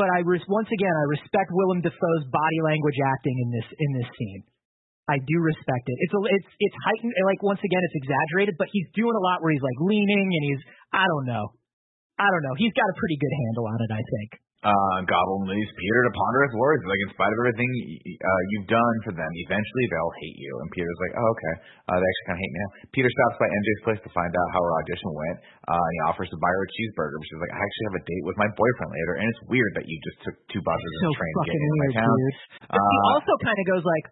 but 0.00 0.08
I 0.08 0.24
res- 0.24 0.48
once 0.48 0.72
again 0.72 0.94
I 0.96 1.04
respect 1.20 1.52
Willem 1.52 1.84
Dafoe's 1.84 2.24
body 2.32 2.60
language 2.64 2.96
acting 3.04 3.36
in 3.44 3.48
this 3.52 3.68
in 3.76 3.90
this 4.00 4.08
scene. 4.16 4.42
I 5.06 5.22
do 5.22 5.36
respect 5.38 5.86
it. 5.86 5.96
It's 6.02 6.14
a, 6.16 6.20
it's 6.34 6.50
it's 6.58 6.78
heightened. 6.82 7.14
Like 7.28 7.38
once 7.44 7.62
again, 7.62 7.78
it's 7.78 7.98
exaggerated, 8.02 8.56
but 8.58 8.66
he's 8.74 8.88
doing 8.96 9.14
a 9.14 9.22
lot 9.22 9.38
where 9.44 9.54
he's 9.54 9.62
like 9.62 9.78
leaning 9.84 10.26
and 10.32 10.42
he's 10.50 10.62
I 10.96 11.04
don't 11.06 11.26
know, 11.30 11.54
I 12.18 12.26
don't 12.26 12.42
know. 12.42 12.56
He's 12.58 12.74
got 12.74 12.88
a 12.90 12.96
pretty 12.98 13.14
good 13.20 13.34
handle 13.46 13.68
on 13.70 13.78
it, 13.84 13.92
I 13.92 14.02
think. 14.02 14.30
Uh, 14.66 14.98
Goblin 15.06 15.46
leaves 15.54 15.70
Peter 15.78 16.00
to 16.10 16.12
ponder 16.18 16.40
his 16.50 16.54
words. 16.58 16.82
Like, 16.90 16.98
in 17.06 17.10
spite 17.14 17.30
of 17.30 17.38
everything 17.38 17.70
uh, 18.02 18.42
you've 18.50 18.66
done 18.66 18.96
for 19.06 19.12
them, 19.14 19.30
eventually 19.46 19.84
they'll 19.94 20.16
hate 20.18 20.38
you. 20.42 20.52
And 20.58 20.66
Peter's 20.74 21.00
like, 21.06 21.14
oh, 21.22 21.28
okay. 21.38 21.54
Uh, 21.86 21.96
they 22.02 22.06
actually 22.10 22.26
kind 22.26 22.36
of 22.36 22.42
hate 22.42 22.52
me 22.52 22.58
now. 22.58 22.70
Peter 22.90 23.10
stops 23.14 23.36
by 23.38 23.46
MJ's 23.46 23.82
place 23.86 24.00
to 24.02 24.10
find 24.10 24.32
out 24.34 24.48
how 24.50 24.60
her 24.66 24.74
audition 24.82 25.06
went. 25.14 25.36
Uh, 25.70 25.78
and 25.78 25.92
he 25.94 26.00
offers 26.10 26.28
to 26.34 26.38
buy 26.42 26.50
her 26.50 26.62
a 26.66 26.70
cheeseburger. 26.74 27.14
But 27.14 27.26
she's 27.30 27.42
like, 27.46 27.54
I 27.54 27.60
actually 27.62 27.86
have 27.94 27.98
a 28.02 28.04
date 28.10 28.24
with 28.26 28.36
my 28.42 28.48
boyfriend 28.58 28.90
later. 28.90 29.14
And 29.22 29.26
it's 29.30 29.42
weird 29.46 29.72
that 29.78 29.86
you 29.86 29.96
just 30.02 30.18
took 30.26 30.36
two 30.50 30.62
buses 30.66 30.90
So 30.98 30.98
of 30.98 31.10
the 31.14 31.18
train 31.22 31.32
to 31.38 31.46
get 31.46 31.60
into 31.62 31.78
my 31.86 31.90
town. 32.02 32.16
But 32.74 32.82
he 32.82 32.98
Uh, 32.98 33.14
also 33.14 33.32
kind 33.46 33.58
of 33.62 33.66
goes 33.70 33.84
like, 33.86 34.06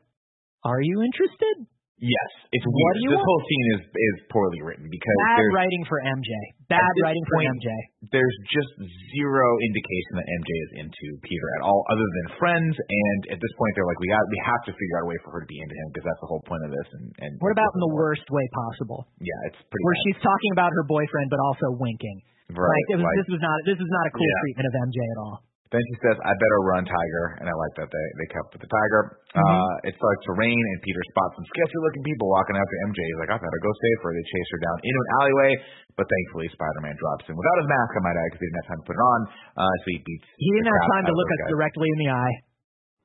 "Are 0.71 0.83
you 0.87 1.03
interested?" 1.03 1.67
Yes, 2.03 2.31
it's 2.51 2.67
What 2.67 2.75
weird. 2.75 3.07
you 3.07 3.11
this 3.15 3.23
want? 3.23 3.29
whole 3.31 3.43
scene 3.47 3.67
is 3.79 3.83
is 3.87 4.17
poorly 4.27 4.61
written 4.67 4.91
because 4.91 5.17
Bad 5.31 5.47
writing 5.55 5.83
for 5.87 6.03
MJ. 6.03 6.31
Bad 6.67 6.91
writing 7.07 7.23
for 7.31 7.39
point, 7.39 7.55
MJ. 7.55 7.69
there's 8.11 8.37
just 8.51 8.73
zero 9.15 9.47
indication 9.63 10.13
that 10.19 10.27
MJ 10.27 10.51
is 10.67 10.71
into 10.85 11.07
Peter 11.23 11.47
at 11.57 11.63
all, 11.63 11.87
other 11.95 12.03
than 12.19 12.27
friends. 12.35 12.75
And 12.75 13.19
at 13.31 13.39
this 13.39 13.53
point, 13.57 13.73
they're 13.79 13.87
like, 13.87 14.01
we 14.03 14.11
got 14.11 14.21
we 14.27 14.41
have 14.43 14.63
to 14.67 14.73
figure 14.75 14.97
out 14.99 15.07
a 15.07 15.11
way 15.15 15.19
for 15.23 15.31
her 15.39 15.41
to 15.47 15.49
be 15.49 15.55
into 15.63 15.77
him 15.79 15.87
because 15.95 16.05
that's 16.11 16.19
the 16.19 16.29
whole 16.29 16.43
point 16.51 16.67
of 16.67 16.75
this. 16.75 16.89
And 16.99 17.05
and 17.23 17.33
What 17.39 17.55
about 17.55 17.71
in 17.79 17.81
the 17.87 17.93
work. 17.95 18.19
worst 18.19 18.27
way 18.27 18.43
possible, 18.67 19.07
Yeah, 19.23 19.49
it's 19.55 19.61
pretty. 19.63 19.85
where 19.87 19.95
bad. 19.95 20.05
she's 20.11 20.19
talking 20.19 20.51
about 20.51 20.75
her 20.75 20.85
boyfriend 20.91 21.31
but 21.31 21.39
also 21.47 21.79
winking? 21.79 22.19
right. 22.53 22.69
like, 22.91 23.01
was, 23.01 23.07
like- 23.07 23.19
this 23.23 23.31
was 23.39 23.41
not 23.41 23.57
this 23.71 23.79
was 23.79 23.89
not 23.89 24.05
a 24.05 24.13
cool 24.13 24.27
Yeah. 24.27 24.43
treatment 24.43 24.67
of 24.67 24.75
MJ 24.91 24.99
at 25.15 25.19
all. 25.23 25.37
Then 25.73 25.81
she 25.81 25.97
says, 26.05 26.17
"I 26.21 26.33
better 26.37 26.61
run, 26.69 26.85
Tiger," 26.85 27.27
and 27.41 27.47
I 27.49 27.55
like 27.57 27.75
that 27.81 27.89
they 27.89 28.07
they 28.21 28.29
kept 28.31 28.53
with 28.53 28.63
the 28.63 28.71
tiger. 28.71 29.17
Mm-hmm. 29.33 29.43
Uh, 29.43 29.89
it 29.89 29.95
starts 29.97 30.23
to 30.29 30.33
rain, 30.37 30.55
and 30.55 30.79
Peter 30.85 31.03
spots 31.11 31.35
some 31.41 31.49
sketchy-looking 31.51 32.05
people 32.05 32.29
walking 32.29 32.55
after 32.55 32.77
MJ. 32.93 32.99
He's 33.01 33.21
like, 33.25 33.33
"I 33.33 33.39
better 33.41 33.61
go 33.65 33.73
save 33.73 33.99
her." 34.05 34.11
They 34.13 34.27
chase 34.29 34.49
her 34.55 34.61
down 34.61 34.77
into 34.85 35.01
an 35.01 35.11
alleyway, 35.25 35.53
but 35.97 36.05
thankfully 36.05 36.47
Spider-Man 36.53 36.95
drops 37.01 37.25
in 37.27 37.35
without 37.35 37.59
his 37.65 37.69
mask. 37.69 37.91
I 37.97 38.01
might 38.05 38.19
add, 38.19 38.29
because 38.29 38.43
he 38.45 38.47
didn't 38.53 38.61
have 38.61 38.71
time 38.71 38.81
to 38.85 38.87
put 38.87 38.97
it 38.97 39.05
on. 39.05 39.21
Uh, 39.57 39.75
so 39.83 39.87
he 39.89 39.99
beats. 40.05 40.29
He 40.37 40.49
didn't 40.53 40.71
have 40.71 40.87
time 41.01 41.05
to 41.09 41.15
look 41.17 41.31
us 41.33 41.41
guys. 41.43 41.51
directly 41.57 41.89
in 41.91 41.99
the 42.05 42.11
eye. 42.13 42.35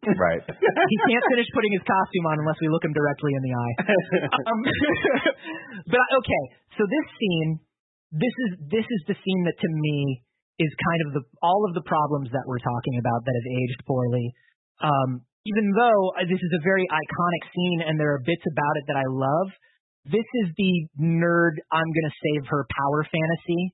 Right. 0.07 0.43
he 0.93 0.97
can't 1.11 1.25
finish 1.27 1.49
putting 1.51 1.73
his 1.75 1.83
costume 1.83 2.25
on 2.31 2.39
unless 2.39 2.55
we 2.63 2.71
look 2.71 2.83
him 2.87 2.95
directly 2.95 3.35
in 3.35 3.41
the 3.43 3.53
eye. 3.55 3.73
um, 4.47 4.59
but 5.93 6.07
okay, 6.23 6.43
so 6.79 6.87
this 6.87 7.05
scene, 7.19 7.59
this 8.15 8.35
is 8.47 8.51
this 8.71 8.87
is 8.87 9.01
the 9.11 9.15
scene 9.19 9.41
that 9.43 9.59
to 9.59 9.67
me 9.67 10.23
is 10.59 10.71
kind 10.75 11.01
of 11.07 11.09
the 11.15 11.23
all 11.41 11.63
of 11.67 11.73
the 11.73 11.85
problems 11.87 12.29
that 12.35 12.43
we're 12.45 12.59
talking 12.61 12.99
about 12.99 13.23
that 13.23 13.33
have 13.33 13.49
aged 13.63 13.81
poorly. 13.87 14.27
Um, 14.83 15.23
even 15.47 15.71
though 15.71 16.01
uh, 16.19 16.27
this 16.27 16.39
is 16.39 16.51
a 16.55 16.61
very 16.63 16.83
iconic 16.85 17.43
scene 17.55 17.79
and 17.87 17.95
there 17.99 18.11
are 18.13 18.21
bits 18.21 18.43
about 18.43 18.75
it 18.79 18.85
that 18.91 18.99
I 18.99 19.07
love, 19.07 19.47
this 20.11 20.27
is 20.43 20.47
the 20.59 20.73
nerd 20.99 21.63
I'm 21.71 21.87
gonna 21.89 22.15
save 22.19 22.43
her 22.51 22.67
power 22.67 23.07
fantasy 23.07 23.73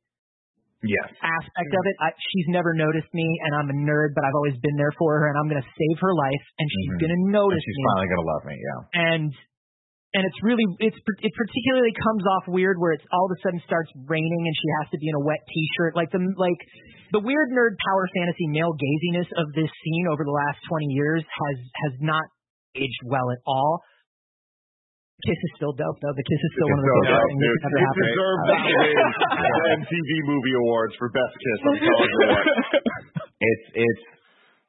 Yes. 0.86 1.10
aspect 1.18 1.72
of 1.74 1.84
it. 1.90 1.96
I, 1.98 2.14
she's 2.14 2.46
never 2.54 2.78
noticed 2.78 3.10
me, 3.10 3.26
and 3.26 3.58
I'm 3.58 3.70
a 3.74 3.78
nerd, 3.90 4.14
but 4.14 4.22
I've 4.22 4.38
always 4.38 4.54
been 4.62 4.78
there 4.78 4.94
for 4.94 5.18
her, 5.18 5.26
and 5.34 5.38
I'm 5.42 5.50
going 5.50 5.58
to 5.58 5.66
save 5.74 5.98
her 5.98 6.14
life, 6.14 6.46
and 6.62 6.66
she's 6.70 6.90
Mhm. 6.94 7.00
going 7.02 7.10
to 7.10 7.22
And 7.26 7.34
notice 7.34 7.64
she's 7.66 7.74
me. 7.74 7.86
finally 7.90 8.08
gonna 8.14 8.30
love 8.30 8.44
me. 8.46 8.56
Yeah. 8.62 8.80
And 9.18 9.30
and 10.16 10.24
it's 10.24 10.40
really 10.42 10.64
it's 10.80 10.96
it 10.96 11.34
particularly 11.36 11.92
comes 12.00 12.24
off 12.40 12.48
weird 12.48 12.80
where 12.80 12.96
it's 12.96 13.04
all 13.12 13.28
of 13.28 13.36
a 13.36 13.40
sudden 13.44 13.60
starts 13.68 13.92
raining 14.08 14.44
and 14.48 14.56
she 14.56 14.68
has 14.82 14.88
to 14.96 14.98
be 14.98 15.12
in 15.12 15.16
a 15.20 15.24
wet 15.28 15.44
t-shirt 15.52 15.92
like 16.00 16.08
the 16.16 16.24
like 16.40 16.58
the 17.12 17.20
weird 17.22 17.52
nerd 17.52 17.76
power 17.84 18.08
fantasy 18.16 18.48
male 18.50 18.72
gaziness 18.80 19.28
of 19.38 19.52
this 19.54 19.70
scene 19.84 20.08
over 20.10 20.24
the 20.24 20.32
last 20.34 20.58
20 20.72 20.88
years 20.96 21.22
has 21.28 21.58
has 21.88 21.94
not 22.00 22.24
aged 22.80 23.04
well 23.12 23.28
at 23.36 23.40
all 23.46 23.84
Kiss 25.24 25.40
is 25.42 25.54
still 25.58 25.72
dope 25.74 25.96
though. 26.04 26.12
The 26.12 26.28
Kiss 26.28 26.42
is 26.44 26.52
still 26.60 26.70
one 26.70 26.80
of 26.80 26.86
the 26.86 26.92
best 26.92 27.08
dope, 27.08 27.24
things 27.26 27.40
dude. 27.40 27.56
that's 27.56 27.66
ever 27.66 27.80
It 27.80 27.88
happened. 27.88 28.10
deserves 28.14 28.44
uh, 28.46 28.52
that 28.52 29.54
win 29.64 29.80
MTV 29.80 30.10
Movie 30.28 30.56
Awards 30.60 30.94
for 31.00 31.08
Best 31.16 31.34
Kiss. 31.40 31.60
I'm 31.66 31.78
telling 31.82 32.12
you. 32.14 32.30
It's 33.42 33.66
it's 33.80 34.04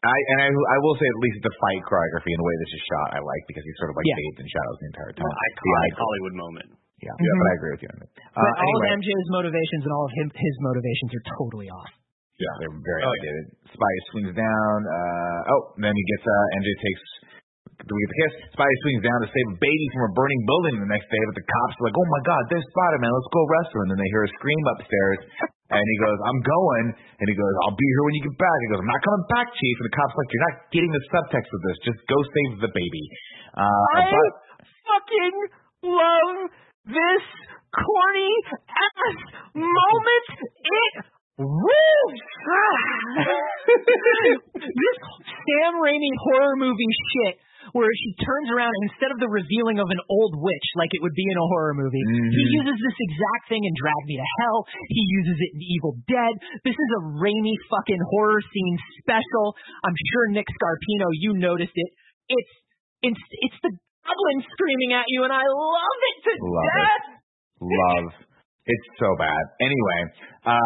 I 0.07 0.17
and 0.33 0.39
I 0.47 0.49
I 0.51 0.77
will 0.83 0.97
say 0.99 1.07
at 1.07 1.19
least 1.27 1.39
the 1.43 1.55
fight 1.59 1.83
choreography 1.91 2.31
and 2.33 2.41
the 2.41 2.49
way 2.49 2.57
this 2.63 2.73
is 2.79 2.83
shot 2.87 3.09
I 3.17 3.21
like 3.21 3.45
because 3.51 3.65
he's 3.67 3.79
sort 3.83 3.91
of 3.93 3.97
like 3.99 4.07
Yeah. 4.07 4.19
bathed 4.23 4.39
in 4.43 4.49
shadows 4.49 4.77
the 4.83 4.89
entire 4.95 5.13
time. 5.19 5.27
Iconic 5.27 5.93
Yeah, 5.93 6.01
Hollywood 6.03 6.35
moment. 6.39 6.69
Yeah, 7.05 7.13
yeah, 7.13 7.35
but 7.37 7.47
I 7.47 7.55
agree 7.61 7.73
with 7.77 7.83
you. 7.85 7.91
on 7.93 7.99
that. 8.01 8.11
Mm-hmm. 8.17 8.41
But 8.41 8.53
Uh, 8.57 8.57
all 8.57 8.73
anyway, 8.73 8.89
of 8.89 8.99
MJ's 9.05 9.29
motivations 9.37 9.83
and 9.85 9.93
all 9.93 10.07
of 10.09 10.15
him, 10.17 10.27
his 10.33 10.55
motivations 10.65 11.11
are 11.13 11.25
totally 11.37 11.69
off. 11.69 11.93
yeah, 12.41 12.55
they're 12.61 12.73
very 12.73 13.03
Oh, 13.05 13.13
outdated. 13.13 13.45
Spidey 13.77 14.01
swings 14.13 14.33
down. 14.33 14.77
Uh, 14.89 15.53
oh, 15.53 15.63
then 15.77 15.93
he 15.93 16.05
gets 16.17 16.25
uh, 16.25 16.57
MJ 16.61 16.69
takes. 16.81 17.05
Do 17.77 17.93
we 17.93 18.01
get 18.01 18.09
the 18.09 18.19
kiss? 18.25 18.33
Spidey 18.57 18.77
swings 18.81 19.03
down 19.05 19.19
to 19.21 19.29
save 19.29 19.47
a 19.53 19.57
baby 19.61 19.87
from 19.93 20.09
a 20.09 20.13
burning 20.17 20.41
building 20.49 20.75
the 20.81 20.89
next 20.89 21.09
day, 21.13 21.23
but 21.29 21.37
the 21.37 21.45
cops 21.45 21.75
are 21.77 21.85
like, 21.93 21.97
"Oh 22.01 22.09
my 22.09 22.23
God, 22.25 22.43
there's 22.49 22.65
Spider 22.73 22.99
Man! 23.05 23.13
Let's 23.13 23.29
go 23.37 23.41
arrest 23.45 23.71
him!" 23.77 23.81
And 23.85 23.91
then 23.93 24.01
they 24.01 24.11
hear 24.17 24.25
a 24.25 24.33
scream 24.41 24.63
upstairs, 24.73 25.19
and 25.71 25.83
he 25.83 25.97
goes, 25.99 26.19
"I'm 26.23 26.41
going," 26.43 26.87
and 26.95 27.27
he 27.27 27.35
goes, 27.35 27.55
"I'll 27.67 27.75
be 27.79 27.89
here 27.91 28.05
when 28.07 28.15
you 28.15 28.23
get 28.31 28.39
back." 28.39 28.59
He 28.63 28.69
goes, 28.71 28.81
"I'm 28.83 28.93
not 28.93 29.03
coming 29.03 29.27
back, 29.35 29.49
Chief." 29.55 29.75
And 29.83 29.87
the 29.91 29.95
cops 29.95 30.15
like, 30.15 30.31
"You're 30.31 30.47
not 30.47 30.57
getting 30.71 30.93
the 30.95 31.05
subtext 31.11 31.51
of 31.51 31.61
this. 31.67 31.77
Just 31.83 32.01
go 32.07 32.19
save 32.23 32.51
the 32.63 32.71
baby." 32.71 33.05
Uh, 33.57 33.83
I 33.99 34.11
but 34.11 34.33
fucking 34.87 35.37
love 35.91 36.37
this 36.87 37.25
corny 37.75 38.33
ass 38.71 39.19
moment. 39.59 40.27
It 40.63 40.95
rules. 41.39 42.21
this 44.55 44.97
Sam 45.27 45.73
Raimi 45.83 46.13
horror 46.31 46.57
movie 46.57 46.95
shit. 47.13 47.37
Where 47.73 47.91
she 47.91 48.11
turns 48.23 48.49
around 48.53 48.71
and 48.71 48.93
instead 48.93 49.11
of 49.11 49.19
the 49.19 49.31
revealing 49.31 49.83
of 49.83 49.89
an 49.91 50.03
old 50.07 50.39
witch 50.39 50.69
like 50.79 50.93
it 50.95 51.03
would 51.03 51.17
be 51.17 51.27
in 51.27 51.37
a 51.39 51.47
horror 51.51 51.75
movie, 51.75 51.99
he 51.99 52.21
mm-hmm. 52.21 52.59
uses 52.63 52.77
this 52.79 52.99
exact 52.99 53.51
thing 53.51 53.63
in 53.63 53.73
Drag 53.75 54.03
Me 54.07 54.15
to 54.21 54.29
Hell. 54.43 54.59
He 54.93 55.03
uses 55.23 55.37
it 55.41 55.51
in 55.57 55.61
Evil 55.63 55.95
Dead. 56.07 56.35
This 56.63 56.77
is 56.77 56.91
a 57.01 57.03
rainy 57.19 57.57
fucking 57.73 58.03
horror 58.13 58.43
scene 58.43 58.77
special. 59.03 59.57
I'm 59.83 59.97
sure 60.13 60.37
Nick 60.37 60.47
Scarpino, 60.51 61.09
you 61.19 61.35
noticed 61.35 61.75
it. 61.75 61.91
It's 62.31 62.53
it's 63.03 63.23
it's 63.43 63.59
the 63.63 63.73
goblin 64.07 64.39
screaming 64.47 64.95
at 64.95 65.07
you, 65.09 65.25
and 65.25 65.33
I 65.33 65.45
love 65.47 66.01
it 66.11 66.17
to 66.27 66.33
Love 66.39 66.65
it. 66.65 66.75
death. 66.77 67.07
love. 67.63 68.26
It's 68.67 68.89
so 68.99 69.15
bad. 69.15 69.45
Anyway, 69.63 70.01
uh, 70.43 70.51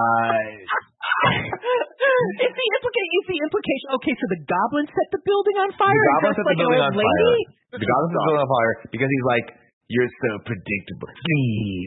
it's 2.41 2.57
the 2.57 2.69
implication. 2.81 3.13
It's 3.21 3.29
the 3.29 3.41
implication. 3.45 3.87
Okay, 4.01 4.15
so 4.17 4.25
the 4.33 4.41
goblin 4.49 4.89
set 4.89 5.09
the 5.13 5.21
building 5.21 5.57
on 5.61 5.69
fire. 5.77 5.93
The 5.93 6.09
goblin 6.17 6.33
set 6.33 6.41
the 6.41 6.49
like 6.49 6.57
an 6.57 6.65
building 6.65 6.81
on 6.81 6.93
lady? 6.97 7.05
fire. 7.05 7.77
The 7.77 7.85
goblin 7.85 8.09
set 8.09 8.17
the 8.17 8.25
building 8.25 8.41
on 8.45 8.49
fire 8.49 8.73
because 8.89 9.05
he's 9.13 9.27
like, 9.29 9.47
"You're 9.93 10.09
so 10.25 10.31
predictable." 10.49 11.13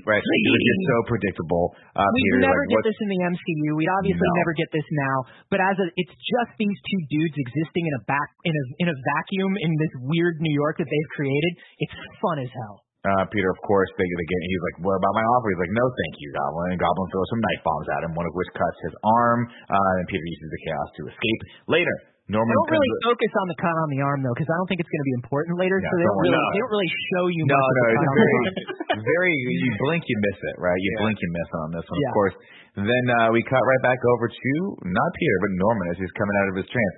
Right? 0.06 0.22
You're 0.22 0.86
so 0.94 0.98
predictable. 1.10 1.74
Uh, 1.98 2.06
We 2.06 2.22
Peter's 2.30 2.46
never 2.46 2.62
like, 2.62 2.74
get 2.78 2.86
this 2.94 3.00
in 3.02 3.10
the 3.10 3.20
MCU. 3.34 3.70
We'd 3.74 3.90
obviously 3.98 4.30
No. 4.30 4.38
never 4.38 4.54
get 4.54 4.70
this 4.70 4.86
now. 4.94 5.18
But 5.50 5.66
as 5.66 5.82
a, 5.82 5.90
it's 5.98 6.14
just 6.14 6.52
these 6.62 6.78
two 6.78 7.02
dudes 7.10 7.34
existing 7.42 7.90
in 7.90 7.94
a 7.98 8.02
back 8.06 8.30
in 8.46 8.54
a 8.54 8.64
in 8.86 8.88
a 8.94 8.98
vacuum 9.18 9.58
in 9.58 9.72
this 9.82 9.94
weird 10.14 10.38
New 10.46 10.54
York 10.54 10.78
that 10.78 10.86
they've 10.86 11.12
created. 11.18 11.58
It's 11.82 11.98
fun 12.22 12.38
as 12.38 12.54
hell. 12.54 12.83
Uh, 13.04 13.28
Peter, 13.28 13.52
of 13.52 13.60
course, 13.68 13.92
they, 14.00 14.08
they 14.08 14.28
get, 14.32 14.40
he's 14.48 14.64
like, 14.72 14.78
what 14.88 14.96
about 14.96 15.12
my 15.12 15.26
offer? 15.36 15.48
He's 15.52 15.60
like, 15.68 15.76
no, 15.76 15.84
thank 15.84 16.14
you, 16.24 16.30
Goblin. 16.32 16.72
And 16.72 16.80
Goblin 16.80 17.08
throws 17.12 17.28
some 17.36 17.44
knife 17.44 17.62
bombs 17.68 17.88
at 18.00 18.02
him, 18.08 18.12
one 18.16 18.24
of 18.24 18.32
which 18.32 18.48
cuts 18.56 18.78
his 18.88 18.96
arm. 19.04 19.44
Uh, 19.68 19.98
and 20.00 20.08
Peter 20.08 20.24
uses 20.24 20.48
the 20.48 20.62
chaos 20.64 20.88
to 20.96 21.02
escape. 21.12 21.42
Later, 21.68 21.92
Norman 22.32 22.56
They 22.56 22.56
don't 22.56 22.80
really 22.80 22.96
focus 23.04 23.32
on 23.36 23.48
the 23.52 23.58
cut 23.60 23.76
on 23.76 23.90
the 23.92 24.00
arm 24.00 24.24
though, 24.24 24.32
because 24.32 24.48
I 24.48 24.56
don't 24.56 24.68
think 24.72 24.80
it's 24.80 24.88
going 24.88 25.04
to 25.04 25.10
be 25.12 25.18
important 25.20 25.60
later. 25.60 25.76
Yeah, 25.76 25.92
so 25.92 25.96
they 26.00 26.08
don't 26.08 26.22
really, 26.24 26.40
about 26.40 26.52
they 26.56 26.62
don't 26.64 26.74
really 26.80 26.92
show 27.12 27.24
you 27.28 27.42
No, 27.44 27.60
no, 27.60 27.84
it's 27.84 28.00
cut 28.00 28.08
on 28.08 28.16
the 28.16 29.04
very, 29.04 29.36
very. 29.36 29.36
You 29.60 29.72
blink, 29.84 30.04
you 30.08 30.18
miss 30.24 30.40
it, 30.40 30.56
right? 30.64 30.80
You 30.80 30.92
Yeah. 30.96 31.02
blink, 31.04 31.18
you 31.20 31.30
miss 31.36 31.50
on 31.60 31.68
this 31.76 31.84
one, 31.84 32.00
of 32.00 32.12
course. 32.16 32.36
Then 32.80 33.06
uh, 33.20 33.28
we 33.36 33.44
cut 33.44 33.60
right 33.60 33.84
back 33.84 34.00
over 34.16 34.32
to 34.32 34.52
not 34.88 35.10
Peter, 35.20 35.38
but 35.44 35.52
Norman 35.60 35.86
as 35.92 35.98
he's 36.00 36.16
coming 36.16 36.36
out 36.40 36.48
of 36.56 36.56
his 36.64 36.68
trance, 36.72 36.98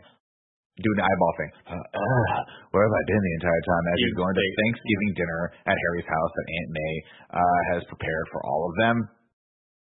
doing 0.76 0.98
the 1.00 1.08
eyeball 1.08 1.34
thing. 1.40 1.52
Uh, 1.72 1.80
uh, 1.80 2.36
where 2.76 2.84
have 2.84 2.96
I 2.96 3.04
been 3.08 3.22
the 3.24 3.36
entire 3.40 3.64
time? 3.64 3.84
As 3.88 3.96
he's 3.96 4.12
He's 4.12 4.20
going 4.20 4.36
to. 4.36 4.44
Thanksgiving 4.44 5.12
dinner 5.16 5.42
at 5.72 5.78
Harry's 5.80 6.10
house 6.10 6.32
that 6.36 6.48
Aunt 6.52 6.70
May 6.76 6.94
uh, 7.40 7.62
has 7.76 7.82
prepared 7.88 8.26
for 8.36 8.44
all 8.44 8.68
of 8.68 8.74
them. 8.84 8.98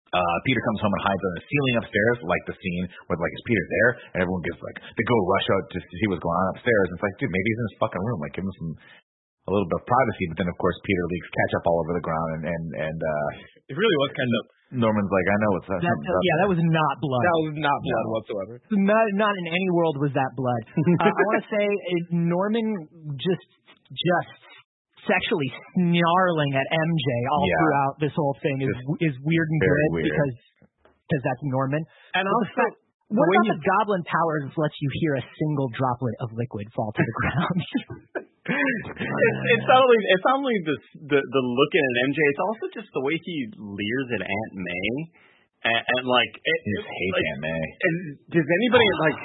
Uh, 0.07 0.37
Peter 0.47 0.61
comes 0.63 0.79
home 0.79 0.93
and 0.95 1.03
hides 1.03 1.19
on 1.19 1.33
the 1.35 1.43
ceiling 1.51 1.75
upstairs, 1.83 2.17
like 2.23 2.43
the 2.47 2.55
scene 2.55 2.85
where 3.11 3.19
like 3.19 3.33
is 3.35 3.43
Peter 3.43 3.65
there, 3.67 3.89
and 4.15 4.19
everyone 4.23 4.39
gets 4.47 4.61
like 4.63 4.79
they 4.79 5.03
go 5.03 5.17
rush 5.27 5.47
out 5.51 5.65
to 5.75 5.77
see 5.83 6.07
what's 6.07 6.23
going 6.23 6.39
on 6.47 6.47
upstairs. 6.55 6.85
And 6.89 6.95
it's 6.95 7.05
like, 7.05 7.17
dude, 7.19 7.27
maybe 7.27 7.47
he's 7.51 7.59
in 7.59 7.67
his 7.73 7.79
fucking 7.83 8.03
room. 8.07 8.19
Like, 8.23 8.31
give 8.31 8.47
him 8.47 8.55
some 8.55 8.71
a 8.79 9.51
little 9.51 9.67
bit 9.67 9.83
of 9.83 9.85
privacy. 9.87 10.25
But 10.31 10.37
then 10.39 10.49
of 10.51 10.57
course 10.63 10.79
Peter 10.87 11.03
leaks 11.11 11.27
ketchup 11.27 11.63
all 11.67 11.79
over 11.83 11.93
the 11.97 12.05
ground, 12.05 12.29
and 12.39 12.43
and 12.47 12.65
and 12.87 12.99
uh, 13.03 13.27
It 13.67 13.75
really 13.75 13.97
was 14.07 14.11
kind 14.15 14.31
of. 14.31 14.56
Norman's 14.75 15.07
like, 15.07 15.27
I 15.31 15.37
know 15.39 15.51
what's 15.55 15.69
that. 15.71 15.79
That, 15.79 15.87
something's 15.87 16.27
yeah, 16.27 16.35
that 16.43 16.49
was 16.51 16.59
not 16.59 16.93
blood. 16.99 17.23
That 17.23 17.37
was 17.47 17.55
not 17.55 17.77
blood 17.79 18.05
whatsoever. 18.11 18.53
Not, 18.75 19.03
not 19.15 19.33
in 19.39 19.45
any 19.55 19.69
world 19.71 19.95
was 20.03 20.11
that 20.11 20.31
blood. 20.35 20.61
uh, 20.75 21.07
I 21.07 21.11
want 21.15 21.37
to 21.39 21.45
say 21.47 21.65
Norman 22.11 22.65
just 23.15 23.47
just 23.87 24.35
sexually 25.07 25.47
snarling 25.79 26.51
at 26.59 26.67
MJ 26.67 27.07
all 27.31 27.45
Yeah. 27.47 27.55
throughout 27.63 27.93
this 28.03 28.13
whole 28.19 28.35
thing 28.43 28.59
is 28.59 28.75
is 29.07 29.15
weird 29.23 29.47
and 29.47 29.59
good 29.63 29.91
weird. 29.95 30.11
because 30.11 30.35
because 31.07 31.23
that's 31.23 31.43
Norman. 31.47 31.79
And 32.19 32.27
But 32.27 32.27
the 32.27 32.35
also, 32.35 32.55
fact, 32.59 32.75
what 33.07 33.23
when 33.23 33.39
about 33.47 33.55
the 33.55 33.59
goblin 33.63 34.03
powers 34.03 34.51
lets 34.59 34.75
you 34.83 34.89
hear 34.99 35.15
a 35.15 35.23
single 35.39 35.71
droplet 35.75 36.15
of 36.19 36.31
liquid 36.35 36.67
fall 36.75 36.91
to 36.91 37.03
the 37.03 37.15
ground? 37.23 37.59
It's, 38.47 39.43
it's 39.59 39.67
not 39.67 39.79
only 39.83 39.99
it's 40.07 40.23
not 40.23 40.35
only 40.39 40.55
the 40.63 40.75
the 41.11 41.19
the 41.19 41.43
looking 41.43 41.83
at 41.83 41.95
MJ. 42.07 42.19
It's 42.31 42.39
also 42.47 42.65
just 42.71 42.87
the 42.95 43.03
way 43.03 43.19
he 43.19 43.35
leers 43.59 44.07
at 44.15 44.23
Aunt 44.23 44.51
May, 44.55 44.91
and, 45.67 45.83
and 45.83 46.03
like 46.07 46.31
it, 46.31 46.59
just 46.79 46.87
hates 46.87 47.11
like, 47.11 47.27
Aunt 47.27 47.41
May. 47.43 47.59
And 47.59 47.95
does 48.31 48.47
anybody 48.47 48.87
like 49.03 49.17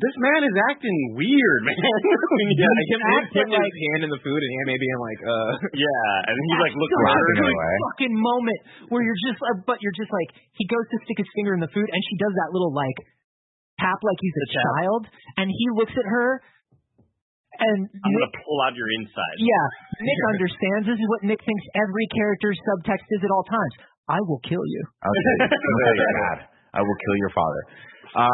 this 0.00 0.16
man 0.24 0.40
is 0.48 0.56
acting 0.72 0.96
weird, 1.12 1.60
man? 1.68 1.76
Yeah, 2.56 2.64
yeah, 2.64 2.88
him, 2.88 3.00
putting 3.36 3.52
like- 3.52 3.68
his 3.68 3.80
hand 3.92 4.00
in 4.08 4.10
the 4.16 4.20
food 4.24 4.40
and 4.40 4.48
him 4.48 4.64
maybe 4.72 4.80
being 4.88 5.02
like, 5.04 5.20
uh, 5.28 5.52
yeah, 5.76 6.28
and 6.32 6.34
he's 6.40 6.60
like, 6.64 6.72
look, 6.72 6.88
That's 6.88 7.04
Laughing 7.20 7.52
the 7.52 7.84
fucking 7.84 8.14
moment 8.16 8.60
where 8.88 9.04
you're 9.04 9.20
just, 9.28 9.44
uh, 9.44 9.60
but 9.68 9.76
you're 9.84 9.92
just 9.92 10.08
like, 10.08 10.32
he 10.56 10.64
goes 10.64 10.88
to 10.88 10.96
stick 11.04 11.20
his 11.20 11.28
finger 11.36 11.52
in 11.52 11.60
the 11.60 11.68
food, 11.68 11.84
and 11.84 12.00
she 12.08 12.16
does 12.16 12.32
that 12.32 12.48
little 12.56 12.72
like 12.72 12.96
tap 13.80 13.98
like 14.04 14.18
he's 14.20 14.36
a 14.36 14.48
child, 14.60 15.02
and 15.40 15.48
he 15.48 15.66
looks 15.74 15.92
at 15.96 16.06
her, 16.06 16.28
and 17.60 17.78
I'm 17.88 18.12
Nick, 18.12 18.20
gonna 18.30 18.44
pull 18.44 18.58
out 18.68 18.72
your 18.76 18.88
inside. 19.00 19.36
yeah, 19.40 19.64
Nick 20.06 20.20
understands. 20.36 20.84
This 20.92 21.00
is 21.00 21.08
what 21.10 21.20
Nick 21.26 21.40
thinks 21.42 21.64
every 21.76 22.06
character's 22.14 22.56
subtext 22.68 23.04
is 23.08 23.20
at 23.24 23.30
all 23.32 23.44
times. 23.48 23.74
I 24.08 24.18
will 24.26 24.40
kill 24.44 24.62
you. 24.64 24.82
Okay, 25.02 25.36
very 25.88 26.00
bad. 26.28 26.38
I 26.76 26.80
will 26.84 26.98
kill 27.02 27.16
your 27.18 27.32
father. 27.34 27.62
Uh, 28.10 28.26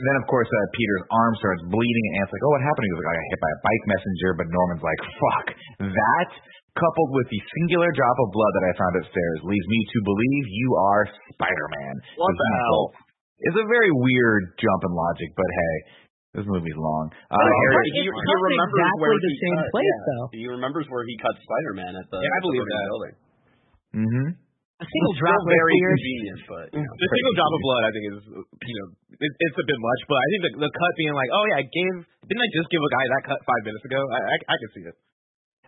then 0.00 0.16
of 0.16 0.24
course 0.32 0.48
uh, 0.48 0.58
Peter's 0.72 1.04
arm 1.12 1.32
starts 1.36 1.60
bleeding, 1.68 2.04
and 2.08 2.24
Aunt's 2.24 2.32
like, 2.32 2.40
"Oh, 2.44 2.52
what 2.56 2.62
happened?" 2.64 2.84
He 2.88 2.92
goes, 2.96 3.04
"I 3.04 3.14
got 3.20 3.26
hit 3.28 3.40
by 3.44 3.52
a 3.52 3.60
bike 3.60 3.84
messenger." 3.92 4.28
But 4.40 4.46
Norman's 4.48 4.84
like, 4.84 5.00
"Fuck 5.16 5.46
that." 5.92 6.30
Coupled 6.78 7.10
with 7.18 7.26
the 7.34 7.40
singular 7.50 7.90
drop 7.98 8.14
of 8.22 8.30
blood 8.30 8.52
that 8.54 8.64
I 8.70 8.72
found 8.78 8.94
upstairs 9.02 9.38
leads 9.42 9.66
me 9.66 9.80
to 9.90 9.98
believe 10.06 10.44
you 10.54 10.68
are 10.78 11.02
Spider-Man. 11.34 11.94
What 12.14 12.30
the 12.38 12.48
hell? 12.62 12.82
It's 13.40 13.58
a 13.58 13.66
very 13.68 13.90
weird 13.92 14.42
jump 14.60 14.80
in 14.84 14.92
logic, 14.92 15.30
but 15.36 15.48
hey, 15.48 15.76
this 16.40 16.46
movie's 16.46 16.76
long. 16.78 17.08
Uh, 17.10 17.34
But 17.34 17.50
Harry, 17.64 17.88
it's 17.88 17.96
he- 17.96 18.06
he 18.06 18.10
remembers 18.12 18.54
exactly 18.54 19.00
where 19.00 19.16
the 19.16 19.30
he 19.32 19.40
same 19.40 19.56
cut, 19.58 19.68
place, 19.74 19.88
yeah. 19.90 20.06
though. 20.12 20.26
He 20.36 20.44
remembers 20.46 20.84
where 20.92 21.04
he 21.08 21.14
cut 21.18 21.34
Spider-Man 21.40 21.92
at 21.98 22.06
the. 22.12 22.18
Yeah, 22.20 22.32
I 22.36 22.40
believe 22.44 22.64
that. 22.68 22.84
Building. 22.92 23.14
mm-hmm. 24.04 24.28
A 24.80 24.86
single 24.88 25.12
Still 25.12 25.28
drop 25.28 25.40
very 25.44 25.76
is 25.76 25.80
weird. 25.84 25.92
convenient, 26.00 26.40
but 26.48 26.64
you 26.72 26.80
know. 26.80 26.94
the 26.96 27.08
single 27.12 27.34
drop 27.36 27.52
of 27.52 27.60
blood, 27.60 27.82
I 27.84 27.90
think 27.92 28.04
is, 28.16 28.20
you 28.64 28.76
know, 28.80 28.86
it, 29.20 29.32
it's 29.44 29.58
a 29.60 29.66
bit 29.68 29.76
much. 29.76 30.00
But 30.08 30.16
I 30.16 30.26
think 30.32 30.40
the, 30.40 30.52
the 30.64 30.70
cut 30.72 30.92
being 30.96 31.12
like, 31.12 31.28
oh 31.36 31.44
yeah, 31.52 31.60
I 31.60 31.64
gave, 31.68 31.94
didn't 32.24 32.40
I 32.40 32.50
just 32.56 32.68
give 32.72 32.80
a 32.80 32.92
guy 32.96 33.04
that 33.12 33.22
cut 33.28 33.40
five 33.44 33.60
minutes 33.68 33.84
ago? 33.84 34.00
I, 34.00 34.18
I, 34.24 34.36
I 34.40 34.56
can 34.56 34.70
see 34.72 34.84
it. 34.88 34.96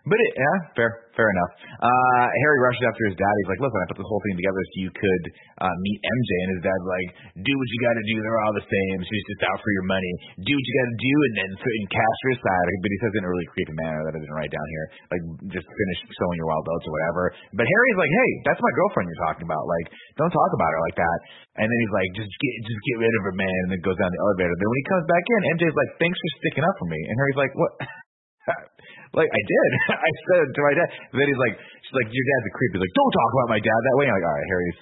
But 0.03 0.19
it, 0.19 0.31
yeah, 0.35 0.57
fair, 0.75 0.91
fair 1.15 1.31
enough. 1.31 1.51
Uh, 1.79 2.25
Harry 2.27 2.59
rushes 2.59 2.83
after 2.91 3.07
his 3.07 3.15
dad. 3.15 3.33
He's 3.39 3.55
like, 3.55 3.63
"Listen, 3.63 3.79
I 3.79 3.87
put 3.87 4.03
this 4.03 4.11
whole 4.11 4.19
thing 4.27 4.35
together 4.35 4.59
so 4.59 4.75
you 4.83 4.91
could 4.91 5.23
uh, 5.63 5.75
meet 5.79 5.99
MJ." 6.03 6.29
And 6.43 6.49
his 6.59 6.61
dad's 6.67 6.87
like, 6.91 7.09
"Do 7.39 7.53
what 7.55 7.67
you 7.71 7.79
got 7.87 7.95
to 7.95 8.03
do. 8.03 8.15
They're 8.19 8.41
all 8.43 8.51
the 8.51 8.67
same. 8.67 8.97
She's 9.07 9.25
just 9.31 9.47
out 9.47 9.63
for 9.63 9.71
your 9.71 9.87
money. 9.87 10.13
Do 10.43 10.51
what 10.59 10.65
you 10.67 10.75
got 10.75 10.89
to 10.91 10.99
do, 10.99 11.15
and 11.23 11.33
then 11.39 11.49
and 11.55 11.87
cast 11.87 12.19
her 12.27 12.31
aside." 12.35 12.67
But 12.83 12.91
he 12.91 12.97
says 12.99 13.15
in 13.15 13.23
a 13.23 13.31
really 13.31 13.47
creepy 13.47 13.75
manner 13.79 14.03
that 14.03 14.11
I 14.11 14.19
didn't 14.19 14.35
write 14.35 14.51
down 14.51 14.67
here. 14.75 14.85
Like, 15.07 15.23
just 15.55 15.67
finish 15.71 15.99
sowing 16.19 16.35
your 16.35 16.51
wild 16.51 16.67
oats 16.67 16.83
or 16.83 16.93
whatever. 16.99 17.23
But 17.55 17.63
Harry's 17.63 17.99
like, 18.03 18.11
"Hey, 18.11 18.31
that's 18.43 18.59
my 18.59 18.73
girlfriend 18.75 19.07
you're 19.07 19.23
talking 19.23 19.47
about. 19.47 19.63
Like, 19.71 19.87
don't 20.19 20.35
talk 20.35 20.51
about 20.51 20.67
her 20.67 20.81
like 20.83 20.99
that." 20.99 21.19
And 21.63 21.71
then 21.71 21.79
he's 21.79 21.95
like, 21.95 22.09
"Just 22.19 22.27
get, 22.27 22.53
just 22.67 22.81
get 22.91 23.07
rid 23.07 23.13
of 23.23 23.31
her, 23.31 23.35
man." 23.39 23.59
And 23.63 23.69
then 23.71 23.79
goes 23.79 23.95
down 23.95 24.11
the 24.11 24.19
elevator. 24.19 24.51
Then 24.51 24.67
when 24.67 24.79
he 24.83 24.87
comes 24.91 25.05
back 25.07 25.23
in, 25.31 25.39
MJ's 25.63 25.77
like, 25.79 25.91
"Thanks 25.95 26.19
for 26.19 26.29
sticking 26.43 26.67
up 26.67 26.75
for 26.75 26.91
me." 26.91 26.99
And 27.07 27.15
Harry's 27.15 27.39
like, 27.39 27.55
"What?" 27.55 27.71
like 29.13 29.29
I 29.29 29.41
did. 29.45 29.69
I 30.07 30.09
said 30.29 30.45
to 30.53 30.61
my 30.65 30.73
dad. 30.73 30.89
And 31.13 31.17
then 31.21 31.27
he's 31.29 31.41
like, 31.41 31.55
she's 31.57 31.97
like, 31.97 32.09
your 32.09 32.25
dad's 32.25 32.47
a 32.49 32.53
creep. 32.57 32.71
He's 32.73 32.83
like, 32.83 32.95
don't 32.97 33.13
talk 33.13 33.29
about 33.37 33.49
my 33.53 33.61
dad 33.61 33.79
that 33.85 33.95
way. 34.01 34.05
I'm 34.09 34.17
like, 34.17 34.25
all 34.25 34.37
right, 34.37 34.49
Harry's 34.49 34.79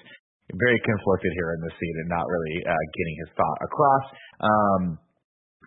very 0.60 0.80
conflicted 0.84 1.32
here 1.36 1.56
in 1.56 1.60
this 1.64 1.76
scene 1.80 1.98
and 2.04 2.10
not 2.12 2.28
really 2.28 2.56
uh, 2.68 2.84
getting 2.96 3.16
his 3.24 3.30
thought 3.40 3.60
across. 3.64 4.06
Um, 4.44 4.82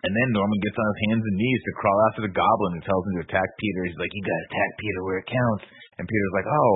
and 0.05 0.13
then 0.13 0.27
Norman 0.37 0.59
gets 0.61 0.77
on 0.77 0.85
his 0.85 0.99
hands 1.09 1.23
and 1.25 1.35
knees 1.41 1.61
to 1.65 1.71
crawl 1.81 1.99
after 2.13 2.21
the 2.29 2.33
goblin 2.33 2.77
and 2.77 2.83
tells 2.85 3.01
him 3.09 3.13
to 3.17 3.23
attack 3.25 3.49
Peter. 3.57 3.89
He's 3.89 3.97
like, 3.97 4.13
you 4.13 4.21
gotta 4.21 4.45
attack 4.53 4.69
Peter 4.77 5.01
where 5.01 5.17
it 5.17 5.25
counts. 5.25 5.65
And 5.97 6.05
Peter's 6.05 6.35
like, 6.37 6.45
oh, 6.45 6.71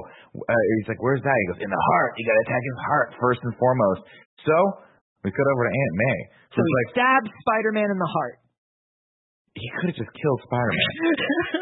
uh, 0.49 0.63
he's 0.81 0.89
like, 0.89 0.97
where's 1.03 1.21
that? 1.21 1.37
He 1.37 1.45
goes, 1.53 1.61
in 1.61 1.69
the 1.69 1.83
heart. 1.93 2.17
You 2.17 2.25
gotta 2.25 2.43
attack 2.49 2.63
his 2.65 2.79
heart 2.89 3.07
first 3.21 3.41
and 3.45 3.53
foremost. 3.61 4.01
So 4.47 4.55
we 5.21 5.29
cut 5.29 5.45
over 5.53 5.61
to 5.69 5.73
Aunt 5.75 5.93
May. 6.01 6.17
So 6.49 6.57
So 6.57 6.65
he 6.65 6.71
like, 6.81 6.89
stabs 6.97 7.29
Spider-Man 7.45 7.89
in 7.93 7.99
the 8.01 8.09
heart. 8.09 8.41
he 9.53 9.67
could 9.77 9.91
have 9.93 9.99
just 9.99 10.13
killed 10.17 10.39
Spider-Man. 10.49 10.89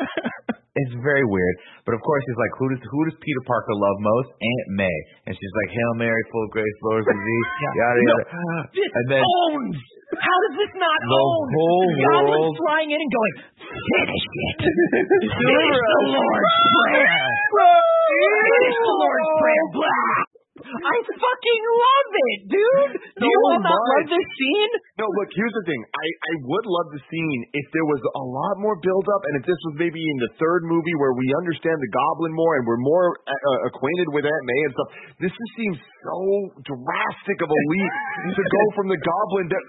it's 0.86 0.96
very 1.02 1.26
weird. 1.26 1.56
But 1.86 1.96
of 1.98 2.02
course, 2.06 2.22
he's 2.28 2.40
like, 2.40 2.54
who 2.60 2.66
does 2.74 2.82
who 2.84 3.02
does 3.10 3.18
Peter 3.24 3.44
Parker 3.48 3.74
love 3.78 3.98
most? 4.04 4.30
Aunt 4.38 4.68
May. 4.78 4.98
And 5.26 5.34
she's 5.34 5.54
like, 5.64 5.70
Hail 5.74 5.94
Mary, 5.98 6.22
full 6.30 6.44
of 6.46 6.52
grace, 6.54 6.78
Lord 6.86 7.02
is 7.06 7.18
thee. 7.18 7.44
Yada 7.82 8.02
yada. 8.04 8.24
This 8.78 8.90
And 8.94 9.06
then 9.12 9.24
owns. 9.24 9.78
How 10.08 10.38
does 10.48 10.56
this 10.56 10.74
not 10.80 11.00
the 11.04 11.20
own? 11.20 11.46
whole 11.52 11.90
Goblin's 12.00 12.32
world 12.32 12.56
flying 12.64 12.90
in 12.96 13.00
and 13.02 13.12
going, 13.12 13.34
finish 13.60 14.24
it. 14.24 14.58
Finish 15.28 15.80
the 15.84 16.00
Lord's 16.16 16.56
Prayer. 16.88 17.28
Finish 17.52 18.78
the 18.88 18.96
Lord's 19.04 19.32
Prayer. 19.44 19.66
Blah. 19.76 20.27
I 20.68 20.96
fucking 21.08 21.64
love 21.80 22.12
it, 22.12 22.40
dude. 22.52 22.94
Do 23.18 23.26
you 23.26 23.40
all 23.52 23.62
not 23.64 23.72
love 23.72 24.08
this 24.12 24.28
scene? 24.36 24.72
No, 25.00 25.06
look, 25.08 25.30
here's 25.32 25.56
the 25.56 25.66
thing. 25.66 25.82
I, 25.88 26.08
I 26.08 26.34
would 26.44 26.66
love 26.68 26.88
the 26.92 27.04
scene 27.08 27.42
if 27.56 27.66
there 27.72 27.88
was 27.88 28.02
a 28.04 28.26
lot 28.26 28.56
more 28.60 28.76
build 28.84 29.08
up 29.08 29.22
and 29.32 29.34
if 29.40 29.44
this 29.48 29.60
was 29.72 29.76
maybe 29.80 30.02
in 30.02 30.18
the 30.28 30.32
third 30.36 30.68
movie 30.68 30.96
where 31.00 31.16
we 31.16 31.28
understand 31.40 31.78
the 31.80 31.92
goblin 31.92 32.34
more 32.36 32.54
and 32.60 32.64
we're 32.68 32.82
more 32.82 33.16
uh, 33.24 33.32
uh, 33.32 33.70
acquainted 33.72 34.08
with 34.12 34.28
Aunt 34.28 34.46
May 34.46 34.62
and 34.68 34.74
stuff. 34.76 34.90
This 35.24 35.34
just 35.34 35.54
seems 35.56 35.78
so 36.04 36.20
drastic 36.68 37.38
of 37.44 37.50
a 37.50 37.60
leap 37.72 37.94
to 38.38 38.44
go 38.44 38.64
from 38.76 38.88
the 38.92 39.00
goblin 39.00 39.46
to 39.52 39.60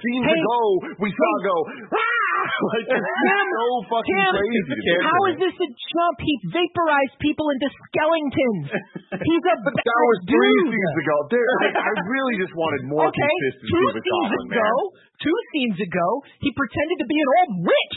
scenes 0.00 0.24
Hey, 0.24 0.38
ago 0.40 0.60
we 1.02 1.08
saw 1.12 1.32
go 1.44 1.56
ah! 1.92 2.42
like 2.74 2.86
it's 2.90 3.50
so 3.54 3.66
fucking 3.86 4.18
Tim, 4.18 4.32
crazy. 4.34 4.82
How 5.04 5.20
is 5.30 5.36
this 5.38 5.56
a 5.62 5.68
jump? 5.68 6.16
He 6.18 6.34
vaporized 6.50 7.16
people 7.22 7.46
into 7.54 7.68
skeletons. 7.70 8.66
He's 9.28 9.44
a 9.46 9.56
bad 9.62 9.78
That 9.78 10.02
was 10.10 10.18
three 10.26 10.56
dude. 10.58 10.74
scenes 10.74 10.96
ago. 11.06 11.16
There, 11.30 11.46
I, 11.62 11.68
I 11.86 11.90
really 12.10 12.36
just 12.42 12.54
wanted 12.56 12.82
more 12.90 13.06
okay, 13.08 13.20
consistency 13.20 13.70
two 13.72 13.84
with 13.86 13.96
scenes 14.02 14.32
ago, 14.50 14.58
man. 14.58 14.74
two 15.22 15.38
scenes 15.54 15.78
ago, 15.86 16.08
he 16.42 16.50
pretended 16.56 16.96
to 17.02 17.06
be 17.06 17.18
an 17.22 17.28
old 17.38 17.52
witch. 17.62 17.96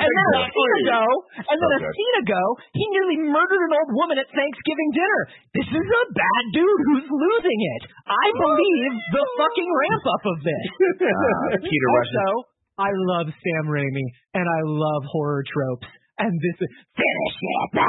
And 0.00 0.08
then 0.08 0.28
a 0.40 0.44
scene 0.48 0.74
ago, 0.88 1.04
and 1.36 1.56
then 1.60 1.72
a 1.76 1.82
scene 1.92 2.16
ago, 2.24 2.42
he 2.72 2.84
nearly 2.96 3.18
murdered 3.28 3.62
an 3.68 3.72
old 3.76 3.90
woman 3.92 4.16
at 4.16 4.28
Thanksgiving 4.32 4.88
dinner. 4.96 5.20
This 5.52 5.68
is 5.68 5.84
a 5.84 6.04
bad 6.16 6.44
dude 6.56 6.80
who's 6.88 7.08
losing 7.12 7.60
it. 7.76 7.82
I 8.08 8.26
believe 8.32 8.92
the 9.12 9.24
fucking 9.36 9.68
ramp 9.68 10.04
up 10.16 10.24
of 10.32 10.36
this. 10.40 10.66
uh, 10.96 11.60
Peter 11.68 11.88
rushes 11.92 12.16
also, 12.24 12.48
I 12.80 12.90
love 13.12 13.28
Sam 13.28 13.64
Raimi 13.68 14.06
and 14.32 14.46
I 14.48 14.60
love 14.64 15.02
horror 15.12 15.44
tropes. 15.44 15.86
And 16.20 16.32
this 16.40 16.56
is 16.60 16.72
finish 16.96 17.36
it. 17.40 17.82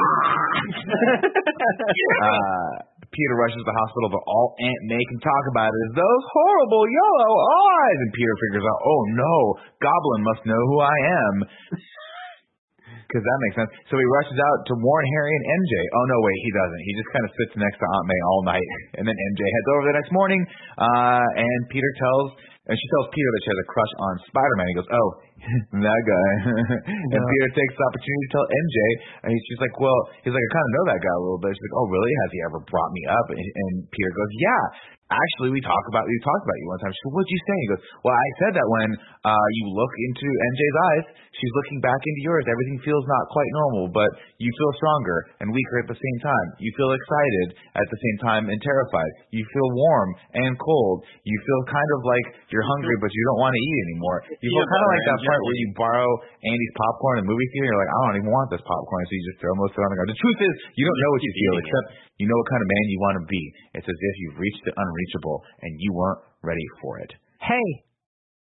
uh, 2.24 2.72
Peter 3.14 3.36
rushes 3.38 3.62
to 3.62 3.66
the 3.68 3.78
hospital, 3.78 4.10
but 4.10 4.24
all 4.26 4.58
Aunt 4.58 4.82
May 4.90 4.98
can 5.06 5.20
talk 5.22 5.44
about 5.54 5.70
is 5.70 5.90
those 5.94 6.24
horrible 6.34 6.82
yellow 6.82 7.30
eyes. 7.30 7.98
And 8.02 8.10
Peter 8.10 8.34
figures 8.42 8.66
out, 8.66 8.80
oh 8.82 9.02
no, 9.14 9.34
Goblin 9.78 10.22
must 10.26 10.42
know 10.50 10.58
who 10.58 10.78
I 10.82 10.98
am. 11.30 11.34
Because 13.14 13.30
that 13.30 13.40
makes 13.46 13.54
sense. 13.62 13.70
So 13.86 13.94
he 13.94 14.06
rushes 14.18 14.34
out 14.42 14.58
to 14.66 14.74
warn 14.82 15.06
Harry 15.06 15.30
and 15.38 15.44
MJ. 15.46 15.74
Oh 15.94 16.04
no, 16.10 16.18
wait, 16.18 16.38
he 16.42 16.50
doesn't. 16.50 16.82
He 16.82 16.92
just 16.98 17.10
kind 17.14 17.22
of 17.22 17.30
sits 17.38 17.54
next 17.62 17.78
to 17.78 17.86
Aunt 17.86 18.10
May 18.10 18.20
all 18.26 18.42
night, 18.42 18.68
and 18.98 19.06
then 19.06 19.14
MJ 19.14 19.40
heads 19.46 19.68
over 19.70 19.82
the 19.86 19.94
next 19.94 20.10
morning. 20.10 20.42
Uh, 20.74 21.22
and 21.38 21.60
Peter 21.70 21.86
tells, 21.94 22.34
and 22.66 22.74
she 22.74 22.86
tells 22.90 23.14
Peter 23.14 23.30
that 23.30 23.42
she 23.46 23.50
has 23.54 23.60
a 23.62 23.68
crush 23.70 23.92
on 24.02 24.12
Spider-Man. 24.34 24.66
He 24.66 24.74
goes, 24.74 24.90
oh, 24.90 25.08
that 25.86 26.02
guy. 26.10 26.30
and 27.14 27.20
Peter 27.22 27.48
takes 27.54 27.74
the 27.78 27.84
opportunity 27.86 28.24
to 28.26 28.32
tell 28.34 28.46
MJ, 28.50 28.78
and 29.22 29.28
he's 29.30 29.46
just 29.46 29.62
like, 29.62 29.78
well, 29.78 30.00
he's 30.26 30.34
like, 30.34 30.42
I 30.42 30.50
kind 30.50 30.66
of 30.66 30.72
know 30.74 30.84
that 30.90 30.98
guy 30.98 31.14
a 31.14 31.22
little 31.22 31.38
bit. 31.38 31.54
She's 31.54 31.64
like, 31.70 31.76
oh, 31.78 31.86
really? 31.86 32.10
Has 32.26 32.30
he 32.34 32.40
ever 32.50 32.58
brought 32.66 32.90
me 32.90 33.02
up? 33.14 33.26
And, 33.30 33.38
and 33.38 33.72
Peter 33.94 34.10
goes, 34.10 34.32
yeah. 34.42 34.62
Actually, 35.14 35.54
we 35.54 35.62
talk 35.62 35.84
about 35.90 36.02
we 36.10 36.18
talked 36.26 36.44
about 36.44 36.58
you 36.58 36.66
one 36.66 36.80
time. 36.82 36.90
She 36.90 37.02
goes, 37.06 37.14
what'd 37.14 37.30
you 37.30 37.42
say? 37.46 37.56
He 37.56 37.68
goes, 37.70 37.82
well, 38.02 38.16
I 38.18 38.28
said 38.42 38.52
that 38.58 38.66
when 38.66 38.88
uh, 39.22 39.48
you 39.62 39.64
look 39.70 39.92
into 40.10 40.26
MJ's 40.26 40.78
eyes, 40.90 41.04
she's 41.38 41.54
looking 41.54 41.78
back 41.78 41.98
into 42.02 42.20
yours. 42.26 42.42
Everything 42.50 42.78
feels 42.82 43.04
not 43.06 43.24
quite 43.30 43.50
normal, 43.64 43.84
but 43.94 44.10
you 44.42 44.50
feel 44.58 44.72
stronger 44.78 45.18
and 45.38 45.54
weaker 45.54 45.76
at 45.82 45.88
the 45.90 45.98
same 45.98 46.18
time. 46.22 46.48
You 46.58 46.70
feel 46.74 46.90
excited 46.90 47.46
at 47.78 47.86
the 47.86 47.98
same 47.98 48.18
time 48.26 48.44
and 48.50 48.58
terrified. 48.58 49.12
You 49.30 49.46
feel 49.54 49.68
warm 49.70 50.10
and 50.34 50.52
cold. 50.58 51.06
You 51.22 51.36
feel 51.38 51.60
kind 51.70 51.90
of 51.94 52.00
like 52.06 52.26
you're 52.50 52.66
hungry, 52.66 52.96
but 52.98 53.10
you 53.14 53.22
don't 53.30 53.40
want 53.40 53.54
to 53.54 53.62
eat 53.62 53.78
anymore. 53.94 54.18
You 54.42 54.50
feel 54.50 54.66
Yeah, 54.66 54.74
kind 54.74 54.82
of 54.82 54.90
like 54.90 55.06
that 55.14 55.20
part 55.30 55.40
where 55.46 55.58
you 55.62 55.68
borrow 55.78 56.08
Andy's 56.42 56.74
popcorn 56.74 57.14
in 57.20 57.22
the 57.26 57.30
movie 57.30 57.48
theater. 57.54 57.70
You're 57.70 57.82
like, 57.82 57.92
I 57.92 57.98
don't 58.10 58.16
even 58.24 58.32
want 58.34 58.48
this 58.50 58.64
popcorn, 58.66 59.02
so 59.06 59.12
you 59.14 59.24
just 59.30 59.38
throw 59.38 59.54
most 59.62 59.72
of 59.74 59.80
it 59.80 59.86
on 59.86 59.90
the 59.94 59.98
ground. 60.02 60.10
The 60.10 60.20
truth 60.20 60.40
is, 60.42 60.54
you 60.74 60.84
don't 60.84 61.00
know 61.00 61.10
what 61.14 61.22
you 61.22 61.32
feel, 61.34 61.54
except 61.62 61.86
you 62.22 62.26
know 62.30 62.38
what 62.38 62.48
kind 62.50 62.62
of 62.62 62.68
man 62.70 62.84
you 62.94 62.98
want 63.02 63.16
to 63.18 63.24
be. 63.26 63.42
It's 63.74 63.88
as 63.90 63.98
if 63.98 64.14
you've 64.22 64.38
reached 64.38 64.62
the 64.64 64.74
unreachable 64.74 65.03
and 65.62 65.72
you 65.78 65.92
weren't 65.92 66.22
ready 66.42 66.64
for 66.80 66.98
it. 67.00 67.12
hey, 67.40 67.66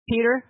Peter, 0.09 0.43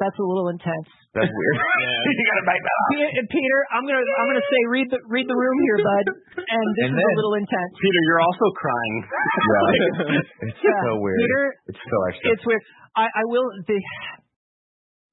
that's 0.00 0.14
a 0.16 0.24
little 0.24 0.48
intense. 0.48 0.88
That's 1.12 1.26
weird. 1.26 1.56
you 2.06 2.24
gotta 2.30 2.46
bite 2.46 2.62
that 2.62 2.76
off. 2.78 2.90
Pe- 2.94 3.26
Peter, 3.34 3.58
I'm 3.74 3.82
gonna 3.82 3.98
I'm 3.98 4.26
gonna 4.30 4.46
say 4.46 4.60
read 4.70 4.88
the 4.94 5.00
read 5.10 5.26
the 5.26 5.34
room 5.34 5.56
here, 5.66 5.78
bud. 5.82 6.06
And 6.38 6.66
this 6.78 6.86
And 6.86 6.94
is 6.94 7.00
then- 7.02 7.12
a 7.12 7.18
little 7.18 7.34
intense. 7.34 7.72
Peter, 7.82 8.00
you're 8.06 8.22
also 8.22 8.46
crying. 8.54 8.96
Yeah. 9.02 10.14
it's 10.48 10.60
Yeah, 10.62 10.80
so 10.86 11.02
weird. 11.02 11.18
Peter, 11.18 11.42
it's 11.74 11.82
so 11.82 11.96
extra. 12.08 12.26
It's 12.30 12.44
weird. 12.46 12.62
I, 12.94 13.04
I 13.10 13.24
will. 13.26 13.46
The, 13.66 13.78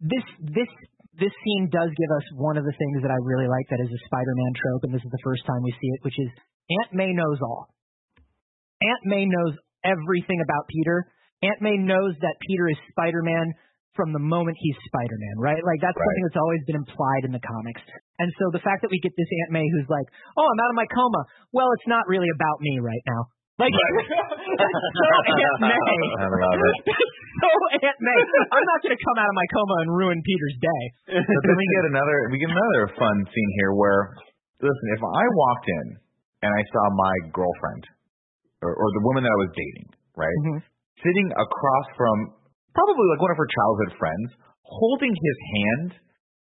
this 0.05 0.25
this 0.53 0.69
this 1.17 1.33
scene 1.43 1.71
does 1.71 1.89
give 1.95 2.11
us 2.11 2.25
one 2.37 2.59
of 2.59 2.67
the 2.67 2.75
things 2.77 3.01
that 3.01 3.09
I 3.09 3.17
really 3.23 3.47
like 3.47 3.65
that 3.71 3.79
is 3.79 3.87
a 3.89 4.01
Spider-Man 4.11 4.51
trope, 4.59 4.83
and 4.85 4.91
this 4.93 5.01
is 5.01 5.09
the 5.11 5.23
first 5.23 5.47
time 5.47 5.63
we 5.63 5.71
see 5.79 5.89
it, 5.95 5.99
which 6.03 6.19
is 6.19 6.29
Aunt 6.83 6.91
May 6.93 7.09
knows 7.15 7.39
all. 7.41 7.71
Aunt 8.85 9.01
May 9.09 9.25
knows 9.25 9.53
everything 9.83 10.39
about 10.45 10.69
Peter. 10.69 11.09
Aunt 11.41 11.59
May 11.61 11.77
knows 11.81 12.13
that 12.21 12.35
Peter 12.47 12.69
is 12.69 12.77
Spider-Man 12.93 13.53
from 13.97 14.11
the 14.11 14.19
moment 14.19 14.57
he's 14.59 14.75
Spider-Man, 14.91 15.35
right? 15.39 15.61
Like 15.63 15.79
that's 15.79 15.95
Right. 15.95 16.03
something 16.05 16.25
that's 16.27 16.41
always 16.41 16.61
been 16.67 16.75
implied 16.79 17.23
in 17.23 17.31
the 17.31 17.39
comics. 17.39 17.79
And 18.19 18.27
so 18.39 18.51
the 18.51 18.59
fact 18.63 18.83
that 18.83 18.91
we 18.91 18.99
get 18.99 19.15
this 19.15 19.29
Aunt 19.43 19.51
May 19.55 19.65
who's 19.71 19.87
like, 19.87 20.07
"Oh, 20.35 20.43
I'm 20.45 20.59
out 20.59 20.71
of 20.71 20.77
my 20.77 20.87
coma." 20.91 21.21
Well, 21.55 21.69
it's 21.79 21.87
not 21.87 22.03
really 22.11 22.27
about 22.35 22.59
me 22.59 22.79
right 22.83 23.03
now. 23.07 23.21
Like, 23.55 23.71
so 24.51 25.05
Aunt 25.31 25.59
May. 25.63 25.79
I 26.19 26.27
love 26.27 26.59
it. 26.59 26.75
so 27.39 27.47
Aunt 27.87 27.99
May, 28.03 28.19
I'm 28.51 28.65
not 28.67 28.79
going 28.83 28.95
to 28.95 29.03
come 29.03 29.17
out 29.19 29.29
of 29.31 29.35
my 29.39 29.47
coma 29.55 29.75
and 29.87 29.89
ruin 29.95 30.19
Peter's 30.27 30.57
day. 30.59 30.83
But 31.15 31.41
then 31.47 31.55
we 31.55 31.65
get 31.79 31.83
another 31.95 32.17
we 32.31 32.37
get 32.39 32.51
another 32.51 32.83
fun 32.99 33.15
scene 33.31 33.51
here 33.63 33.71
where 33.79 34.11
listen, 34.59 34.87
if 34.95 35.01
I 35.03 35.23
walked 35.39 35.67
in 35.71 35.85
and 36.43 36.51
I 36.51 36.61
saw 36.67 36.83
my 36.99 37.15
girlfriend 37.31 37.83
or, 38.65 38.73
or 38.73 38.87
the 38.97 39.03
woman 39.05 39.21
that 39.23 39.29
I 39.31 39.39
was 39.45 39.51
dating, 39.53 39.87
right, 40.17 40.39
Mhm. 40.49 40.59
sitting 41.05 41.27
across 41.37 41.85
from 41.93 42.15
probably 42.73 43.05
like 43.13 43.21
one 43.21 43.31
of 43.31 43.37
her 43.39 43.49
childhood 43.53 43.91
friends, 44.01 44.27
holding 44.65 45.13
his 45.13 45.37
hand 45.53 45.89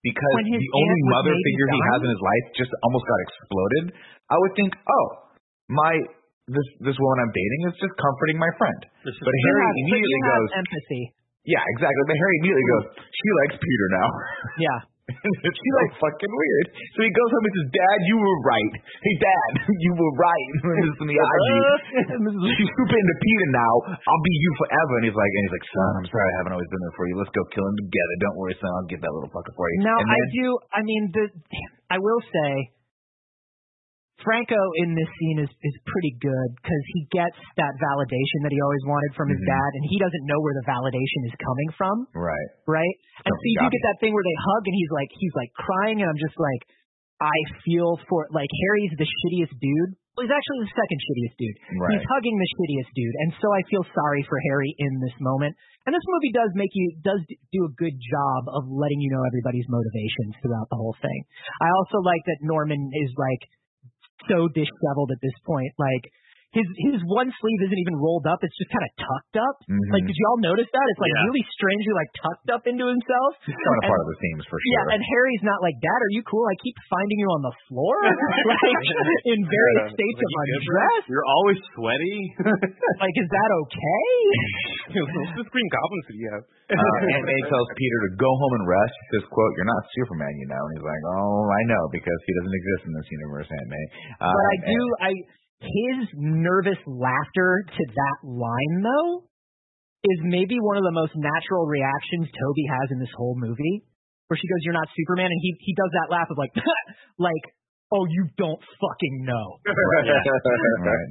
because 0.01 0.35
When 0.41 0.49
his 0.53 0.61
the 0.61 0.71
only 0.77 1.01
mother 1.13 1.33
maybe 1.33 1.45
figure 1.49 1.67
he 1.73 1.81
has 1.93 1.99
in 2.05 2.09
his 2.13 2.21
life 2.21 2.45
just 2.57 2.71
almost 2.85 3.05
got 3.09 3.19
exploded, 3.25 3.83
I 4.29 4.37
would 4.37 4.53
think, 4.57 4.71
oh, 4.77 5.07
my 5.69 5.93
this 6.45 6.67
this 6.85 6.93
woman 7.01 7.17
I'm 7.25 7.33
dating 7.33 7.61
is 7.73 7.75
just 7.81 7.93
comforting 7.97 8.37
my 8.37 8.51
friend. 8.61 8.79
This 9.01 9.17
But 9.17 9.33
Harry 9.33 9.61
have- 9.65 9.73
but 9.73 9.81
immediately 9.81 10.21
you 10.21 10.29
goes, 10.29 10.49
empathy. 10.61 11.03
yeah, 11.49 11.63
exactly. 11.73 12.03
But 12.05 12.17
Harry 12.21 12.35
immediately 12.41 12.67
goes, 12.69 12.85
she 13.09 13.27
likes 13.41 13.55
Peter 13.57 13.87
now. 13.97 14.07
Yeah. 14.61 14.79
it's 15.45 15.61
so 15.61 15.81
fucking 16.01 16.33
weird. 16.33 16.67
So 16.97 17.05
he 17.05 17.11
goes 17.13 17.29
home 17.29 17.45
and 17.45 17.53
says, 17.53 17.69
Dad, 17.77 17.97
you 18.09 18.17
were 18.17 18.39
right. 18.41 18.73
Hey, 19.05 19.15
Dad, 19.21 19.51
you 19.85 19.91
were 19.93 20.13
right. 20.17 20.49
Mrs. 20.81 20.97
Miyagi. 21.05 21.57
She's 22.57 22.71
super 22.73 22.97
into 22.97 23.15
Peter 23.21 23.47
now. 23.53 23.73
I'll 24.01 24.25
be 24.25 24.33
you 24.33 24.51
forever. 24.65 24.93
And 24.97 25.05
he's 25.05 25.13
like, 25.13 25.29
and 25.29 25.41
he's 25.45 25.55
like, 25.61 25.67
son, 25.69 25.91
I'm 26.01 26.07
sorry 26.09 26.25
I 26.25 26.35
haven't 26.41 26.53
always 26.57 26.69
been 26.73 26.81
there 26.81 26.95
for 26.97 27.05
you. 27.05 27.21
Let's 27.21 27.33
go 27.37 27.45
kill 27.53 27.65
him 27.69 27.77
together. 27.85 28.13
Don't 28.25 28.37
worry, 28.41 28.57
son. 28.57 28.71
I'll 28.73 28.89
get 28.89 29.01
that 29.05 29.13
little 29.13 29.29
fucker 29.29 29.53
for 29.53 29.65
you. 29.69 29.77
Now 29.85 29.93
and 29.93 30.09
I 30.09 30.21
do. 30.33 30.45
I 30.73 30.81
mean, 30.81 31.03
the 31.13 31.25
I 31.93 32.01
will 32.01 32.21
say, 32.25 32.49
Franco 34.23 34.57
in 34.79 34.95
this 34.95 35.09
scene 35.19 35.43
is 35.43 35.51
is 35.51 35.75
pretty 35.83 36.13
good 36.23 36.49
because 36.55 36.83
he 36.95 37.01
gets 37.11 37.35
that 37.59 37.73
validation 37.83 38.39
that 38.47 38.53
he 38.55 38.59
always 38.63 38.85
wanted 38.87 39.11
from 39.17 39.27
his 39.27 39.41
Mhm. 39.43 39.51
dad, 39.51 39.69
and 39.75 39.83
he 39.91 39.97
doesn't 39.99 40.25
know 40.25 40.39
where 40.39 40.55
the 40.55 40.65
validation 40.71 41.21
is 41.27 41.35
coming 41.35 41.69
from, 41.75 41.95
right. 42.15 42.49
right? 42.67 42.95
And 43.27 43.31
From 43.33 43.39
so 43.39 43.45
you 43.51 43.57
do 43.59 43.67
get 43.75 43.83
that 43.91 43.97
thing 43.99 44.13
where 44.15 44.23
they 44.23 44.37
hug, 44.39 44.63
and 44.71 44.75
he's 44.75 44.91
like 44.95 45.11
he's 45.19 45.35
like 45.35 45.51
crying, 45.59 45.99
and 46.01 46.07
I'm 46.09 46.17
just 46.21 46.39
like, 46.39 46.61
I 47.19 47.35
feel 47.67 47.99
for 48.07 48.27
like 48.31 48.49
Harry's 48.67 48.91
the 48.97 49.07
shittiest 49.07 49.55
dude 49.59 49.93
Well, 50.15 50.23
he's 50.23 50.31
actually 50.31 50.63
the 50.63 50.71
second 50.79 50.99
shittiest 51.03 51.35
dude. 51.35 51.57
Right. 51.75 51.91
He's 51.99 52.07
hugging 52.07 52.39
the 52.39 52.49
shittiest 52.55 52.91
dude, 52.95 53.15
and 53.19 53.29
so 53.43 53.51
I 53.51 53.61
feel 53.67 53.83
sorry 53.91 54.23
for 54.23 54.39
Harry 54.47 54.71
in 54.79 54.99
this 55.03 55.15
moment. 55.19 55.55
And 55.85 55.91
this 55.93 56.07
movie 56.07 56.31
does 56.31 56.51
make 56.55 56.71
you 56.73 56.87
does 57.03 57.19
do 57.51 57.67
a 57.67 57.71
good 57.75 57.99
job 57.99 58.47
of 58.47 58.63
letting 58.71 59.01
you 59.03 59.11
know 59.11 59.19
everybody's 59.27 59.67
motivations 59.67 60.39
throughout 60.39 60.71
the 60.71 60.79
whole 60.79 60.95
thing. 61.03 61.19
I 61.59 61.67
also 61.67 61.99
like 61.99 62.23
that 62.31 62.39
Norman 62.47 62.79
is 62.95 63.11
like 63.19 63.43
so 64.29 64.47
disheveled 64.49 65.11
at 65.11 65.21
this 65.21 65.35
point. 65.45 65.73
Like 65.77 66.11
his 66.55 66.67
his 66.87 66.99
one 67.11 67.27
sleeve 67.27 67.61
isn't 67.67 67.81
even 67.83 67.95
rolled 67.99 68.23
up; 68.31 68.39
it's 68.41 68.55
just 68.55 68.71
kind 68.71 68.81
of 68.87 68.91
tucked 68.95 69.37
up. 69.43 69.55
Mhm. 69.67 69.91
Like, 69.91 70.07
did 70.07 70.15
y'all 70.15 70.39
notice 70.39 70.69
that? 70.71 70.85
It's 70.95 71.01
like 71.03 71.11
Yeah. 71.11 71.27
really 71.27 71.43
strangely 71.51 71.93
like 71.93 72.09
tucked 72.15 72.49
up 72.55 72.63
into 72.63 72.87
himself. 72.87 73.31
It's 73.43 73.59
kind 73.59 73.75
of 73.75 73.83
And- 73.83 73.91
part 73.91 74.01
of 74.01 74.07
the 74.07 74.17
themes 74.23 74.43
for 74.47 74.55
sure. 74.55 74.71
Yeah, 74.71 74.95
and 74.95 75.01
Harry's 75.03 75.43
not 75.43 75.59
like, 75.59 75.75
Dad, 75.83 75.99
are 75.99 76.13
you 76.15 76.23
cool? 76.23 76.47
I 76.47 76.55
keep 76.63 76.75
finding 76.87 77.17
you 77.19 77.29
on 77.35 77.41
the 77.43 77.55
floor, 77.67 77.95
like 78.07 78.87
in 79.35 79.39
various 79.43 79.85
states 79.93 80.19
of 80.23 80.29
undress. 80.31 81.03
You're 81.11 81.27
always 81.27 81.59
sweaty. 81.75 82.19
Like, 83.03 83.11
is 83.19 83.27
that 83.27 83.49
okay? 83.67 84.07
What's 84.95 85.35
this 85.35 85.49
Green 85.51 85.69
Goblin 85.69 86.01
suit 86.07 86.17
you 86.21 86.29
have? 86.31 86.45
uh, 86.71 87.11
Aunt 87.11 87.25
May 87.27 87.41
tells 87.51 87.67
Peter 87.75 87.97
to 88.07 88.11
go 88.17 88.29
home 88.31 88.53
and 88.61 88.65
rest. 88.65 88.93
She 88.95 89.05
says, 89.19 89.25
"quote 89.29 89.51
You're 89.59 89.67
not 89.69 89.83
Superman, 89.99 90.31
you 90.39 90.47
know." 90.49 90.61
And 90.63 90.71
he's 90.79 90.87
like, 90.87 91.03
"Oh, 91.11 91.43
I 91.51 91.61
know 91.69 91.83
because 91.91 92.19
he 92.25 92.31
doesn't 92.39 92.55
exist 92.55 92.81
in 92.89 92.93
this 92.95 93.07
universe, 93.11 93.47
Aunt 93.51 93.67
May." 93.69 93.85
Uh, 94.23 94.31
But 94.33 94.45
I 94.47 94.55
do, 94.65 94.79
I 95.03 95.11
his 95.61 96.07
nervous 96.15 96.79
laughter 96.85 97.63
to 97.65 97.83
that 97.87 98.17
line 98.27 98.75
though 98.83 99.27
is 100.05 100.19
maybe 100.21 100.61
one 100.61 100.77
of 100.77 100.85
the 100.85 100.93
most 100.93 101.13
natural 101.17 101.65
reactions 101.65 102.29
Tobey 102.29 102.65
has 102.69 102.87
in 102.93 102.99
this 103.01 103.09
whole 103.17 103.33
movie, 103.33 103.81
where 104.27 104.37
she 104.37 104.45
goes, 104.45 104.61
"You're 104.61 104.77
not 104.77 104.89
Superman," 104.93 105.31
and 105.31 105.41
he 105.41 105.55
he 105.59 105.73
does 105.73 105.91
that 105.97 106.07
laugh 106.13 106.29
of 106.29 106.37
like, 106.37 106.53
like, 107.17 107.45
"Oh, 107.89 108.05
you 108.05 108.29
don't 108.37 108.61
fucking 108.61 109.15
know." 109.25 109.47
right. 109.65 111.09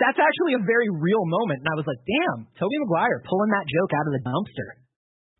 That's 0.00 0.16
actually 0.16 0.56
a 0.56 0.62
very 0.64 0.88
real 0.88 1.24
moment, 1.28 1.60
and 1.60 1.68
I 1.68 1.76
was 1.76 1.84
like, 1.84 2.00
"Damn, 2.08 2.48
Tobey 2.56 2.78
Maguire 2.80 3.20
pulling 3.28 3.52
that 3.52 3.66
joke 3.68 3.92
out 3.92 4.06
of 4.08 4.12
the 4.16 4.24
dumpster." 4.24 4.70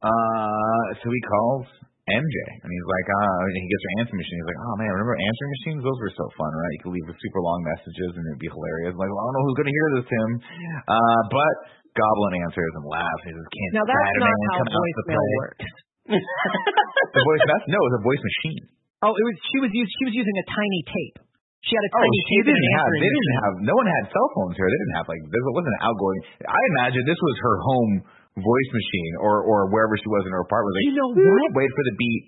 Uh, 0.02 0.86
so 1.00 1.06
he 1.08 1.22
calls 1.24 1.66
MJ, 2.10 2.36
and 2.58 2.66
he's 2.66 2.88
like, 2.90 3.06
uh, 3.14 3.36
and 3.46 3.54
he 3.62 3.66
gets 3.70 3.82
her 3.86 3.92
answering 4.02 4.20
machine. 4.26 4.38
He's 4.42 4.50
like, 4.50 4.62
oh 4.66 4.74
man, 4.82 4.90
remember 4.90 5.14
answering 5.14 5.52
machines? 5.62 5.78
Those 5.86 5.98
were 6.02 6.10
so 6.18 6.26
fun, 6.34 6.50
right? 6.50 6.72
You 6.74 6.80
could 6.82 6.94
leave 6.98 7.06
the 7.06 7.14
super 7.22 7.38
long 7.38 7.62
messages, 7.62 8.10
and 8.18 8.22
it'd 8.26 8.42
be 8.42 8.50
hilarious. 8.50 8.98
Like, 8.98 9.06
well, 9.06 9.22
I 9.22 9.24
don't 9.30 9.34
know 9.38 9.44
who's 9.46 9.58
gonna 9.62 9.76
hear 9.78 9.88
this, 10.02 10.06
Tim. 10.10 10.28
Uh, 10.90 11.20
but 11.30 11.54
Goblin 11.94 12.42
answers 12.42 12.72
and 12.82 12.84
laughs. 12.90 13.22
He 13.22 13.30
says, 13.30 13.46
can't 13.46 13.72
Now 13.78 13.84
that's 13.86 13.94
not 13.94 14.18
Spider-Man 14.18 14.34
how 14.34 14.56
come 14.58 14.66
out 14.66 14.66
to 14.66 14.80
voicemail 14.82 15.26
works. 15.38 15.66
The 17.14 17.22
voice, 17.22 17.42
that's 17.46 17.66
no, 17.70 17.78
it's 17.86 17.96
a 18.00 18.04
voice 18.04 18.22
machine. 18.26 18.62
Oh, 19.06 19.14
it 19.14 19.24
was 19.26 19.34
she 19.54 19.58
was 19.62 19.70
used 19.70 19.90
she 19.98 20.04
was 20.10 20.14
using 20.18 20.36
a 20.42 20.46
tiny 20.50 20.80
tape. 20.90 21.16
She 21.62 21.78
had 21.78 21.84
a 21.86 21.90
Oh, 21.94 22.02
tiny 22.02 22.18
she 22.26 22.36
tape. 22.42 22.50
didn't 22.50 22.70
have. 22.82 22.86
They 22.98 23.06
didn't 23.14 23.36
have. 23.46 23.52
No 23.62 23.74
one 23.78 23.86
had 23.86 24.02
cell 24.10 24.28
phones 24.34 24.58
here. 24.58 24.66
They 24.66 24.80
didn't 24.82 24.96
have 24.98 25.06
like. 25.06 25.22
There 25.30 25.42
wasn't 25.54 25.70
an 25.78 25.82
outgoing. 25.86 26.18
I 26.50 26.60
imagine 26.74 27.06
this 27.06 27.20
was 27.22 27.36
her 27.38 27.56
home 27.62 27.92
voice 28.38 28.70
machine, 28.72 29.12
or 29.20 29.44
or 29.44 29.68
wherever 29.68 29.92
she 30.00 30.08
was 30.08 30.22
in 30.24 30.32
her 30.32 30.42
apartment. 30.46 30.72
Like, 30.76 30.86
You 30.88 30.96
know 30.96 31.10
"Boop, 31.12 31.28
what? 31.28 31.50
Wait 31.58 31.70
for 31.76 31.84
the 31.84 31.96
beep. 32.00 32.24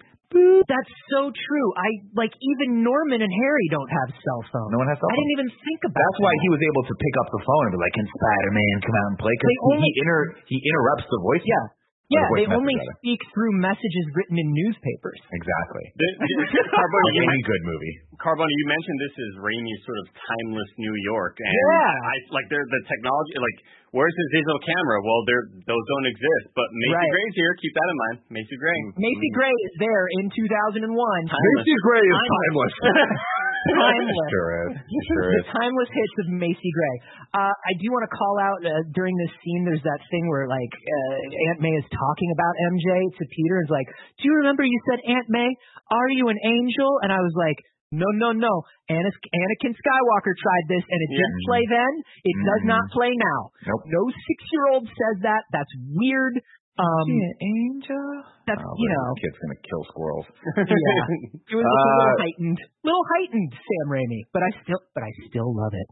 That's 0.67 0.95
so 1.15 1.31
true. 1.31 1.69
I 1.79 1.89
like 2.19 2.35
even 2.35 2.83
Norman 2.83 3.23
and 3.23 3.31
Harry 3.31 3.67
don't 3.71 3.87
have 3.87 4.09
cell 4.19 4.43
phones. 4.51 4.75
No 4.75 4.83
one 4.83 4.91
has 4.91 4.99
cell 4.99 5.07
I 5.07 5.15
didn't 5.15 5.35
even 5.39 5.51
think 5.63 5.81
about. 5.87 5.95
That's 5.95 6.19
why 6.27 6.35
he 6.43 6.49
was 6.51 6.59
able 6.59 6.83
to 6.91 6.95
pick 6.99 7.15
up 7.23 7.29
the 7.31 7.43
phone 7.47 7.63
and 7.71 7.73
be 7.79 7.81
like, 7.81 7.95
"Can 7.95 8.09
Spider-Man 8.11 8.77
come 8.83 8.97
out 8.99 9.09
and 9.15 9.19
play?" 9.23 9.31
Because 9.39 9.53
he, 9.55 9.59
only- 9.71 9.87
he 9.87 9.91
inter 10.03 10.21
he 10.51 10.57
interrupts 10.59 11.07
the 11.07 11.21
voice. 11.23 11.45
Yeah, 11.47 11.65
yeah. 12.13 12.27
They 12.37 12.47
only 12.53 12.77
rather. 12.77 12.95
speak 13.01 13.21
through 13.33 13.57
messages 13.61 14.05
written 14.13 14.37
in 14.37 14.49
newspapers. 14.53 15.21
Exactly. 15.33 15.85
The- 15.97 16.17
the- 16.21 16.69
Carbone, 16.77 17.05
you, 17.17 17.23
Really 17.25 17.45
good 17.49 17.65
movie. 17.65 17.95
Carbone, 18.21 18.49
you 18.51 18.65
mentioned 18.69 18.97
this 19.01 19.17
is 19.17 19.31
Raimi's 19.41 19.83
sort 19.89 19.99
of 20.05 20.07
timeless 20.13 20.71
New 20.77 20.95
York, 21.09 21.37
and 21.41 21.49
Yeah. 21.49 21.93
I 22.09 22.15
like 22.37 22.47
they're 22.53 22.65
the 22.69 22.83
technology. 22.89 23.35
Like, 23.41 23.59
where's 23.97 24.13
his 24.15 24.29
digital 24.37 24.61
camera? 24.65 24.97
Well, 25.05 25.21
they're 25.29 25.47
those 25.65 25.85
don't 25.93 26.09
exist. 26.13 26.45
But 26.53 26.69
Macy 26.73 26.95
Right. 26.99 27.13
Gray's 27.15 27.35
here. 27.41 27.53
Keep 27.61 27.73
that 27.77 27.89
in 27.89 27.97
mind. 28.09 28.17
Macy 28.33 28.57
Gray. 28.61 28.79
Macy 29.01 29.29
mm-hmm. 29.31 29.39
Gray 29.41 29.55
is 29.71 29.75
there 29.81 30.05
in 30.21 30.25
2001. 30.29 30.85
Timeless. 30.85 31.67
Gray 31.89 32.05
is 32.05 32.19
Timeless. 32.21 32.73
timeless. 32.85 33.13
Timeless. 33.73 34.29
Sure 34.35 34.51
is. 34.69 34.73
Sure 35.09 35.25
the 35.33 35.41
is. 35.41 35.49
timeless 35.57 35.91
hits 35.93 36.17
of 36.25 36.27
Macy 36.37 36.71
Gray. 36.77 36.97
Uh, 37.33 37.53
I 37.55 37.73
do 37.81 37.89
want 37.93 38.05
to 38.09 38.13
call 38.13 38.37
out 38.41 38.61
uh, 38.65 38.73
during 38.93 39.17
this 39.17 39.33
scene. 39.41 39.65
There's 39.65 39.83
that 39.85 40.01
thing 40.13 40.25
where 40.29 40.45
like 40.49 40.73
uh, 40.73 41.49
Aunt 41.53 41.59
May 41.65 41.73
is 41.77 41.87
talking 41.93 42.31
about 42.37 42.53
MJ 42.77 42.89
to 43.17 43.25
Peter. 43.33 43.61
and 43.61 43.67
is 43.67 43.73
like, 43.73 43.89
"Do 44.21 44.29
you 44.29 44.35
remember 44.45 44.65
you 44.65 44.81
said 44.91 45.01
Aunt 45.09 45.29
May? 45.33 45.49
Are 45.91 46.11
you 46.13 46.29
an 46.29 46.39
angel?" 46.45 47.01
And 47.05 47.13
I 47.13 47.21
was 47.21 47.33
like, 47.37 47.59
"No, 47.93 48.07
no, 48.21 48.33
no. 48.37 48.53
Anakin 48.93 49.73
Skywalker 49.73 50.35
tried 50.37 50.65
this, 50.69 50.85
and 50.85 51.01
it 51.01 51.11
didn't 51.17 51.41
play 51.49 51.65
then. 51.73 51.93
It 52.25 52.37
does 52.45 52.63
Mhm. 52.69 52.73
not 52.77 52.85
play 52.93 53.13
now. 53.17 53.41
Nope. 53.65 53.83
No 53.89 54.03
six-year-old 54.13 54.85
says 54.89 55.17
that. 55.25 55.43
That's 55.53 55.73
weird. 55.97 56.37
Um, 56.75 57.07
angel. 57.39 58.03
that's 58.51 58.59
Oh, 58.59 58.75
you 58.75 58.89
know, 58.91 59.07
kid's 59.23 59.39
gonna 59.39 59.61
kill 59.63 59.83
squirrels. 59.95 60.27
yeah. 60.59 61.07
It 61.47 61.55
was 61.55 61.63
a 61.63 61.71
little 61.71 62.11
Uh, 62.11 62.19
heightened, 62.19 62.59
little 62.83 63.07
heightened, 63.15 63.53
Sam 63.55 63.87
Raimi. 63.95 64.27
But 64.35 64.43
I 64.43 64.51
still, 64.67 64.83
but 64.91 65.07
I 65.07 65.11
still 65.31 65.55
love 65.55 65.71
it. 65.71 65.87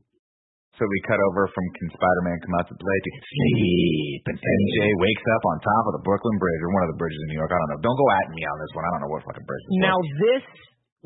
So 0.81 0.83
we 0.89 0.99
cut 1.07 1.21
over 1.21 1.47
from 1.53 1.65
Can 1.79 1.89
Spider-Man 1.95 2.37
come 2.43 2.55
out 2.59 2.67
to 2.67 2.75
play 2.75 2.99
to 3.05 3.11
sleep, 3.23 4.23
and 4.27 4.37
MJ 4.41 4.77
wakes 5.05 5.27
up 5.37 5.43
on 5.53 5.57
top 5.63 5.85
of 5.87 5.93
the 6.01 6.03
Brooklyn 6.03 6.35
Bridge 6.41 6.63
or 6.65 6.71
one 6.75 6.83
of 6.89 6.91
the 6.97 6.99
bridges 6.99 7.21
in 7.23 7.29
New 7.31 7.39
York. 7.39 7.53
I 7.53 7.59
don't 7.61 7.71
know. 7.77 7.81
Don't 7.85 8.01
go 8.01 8.09
at 8.19 8.27
me 8.33 8.41
on 8.43 8.57
this 8.59 8.73
one. 8.75 8.83
I 8.83 8.91
don't 8.97 9.03
know 9.07 9.13
what 9.13 9.21
fucking 9.23 9.45
bridge 9.47 9.63
this 9.69 9.85
Now 9.85 10.01
was. 10.01 10.11
this, 10.19 10.45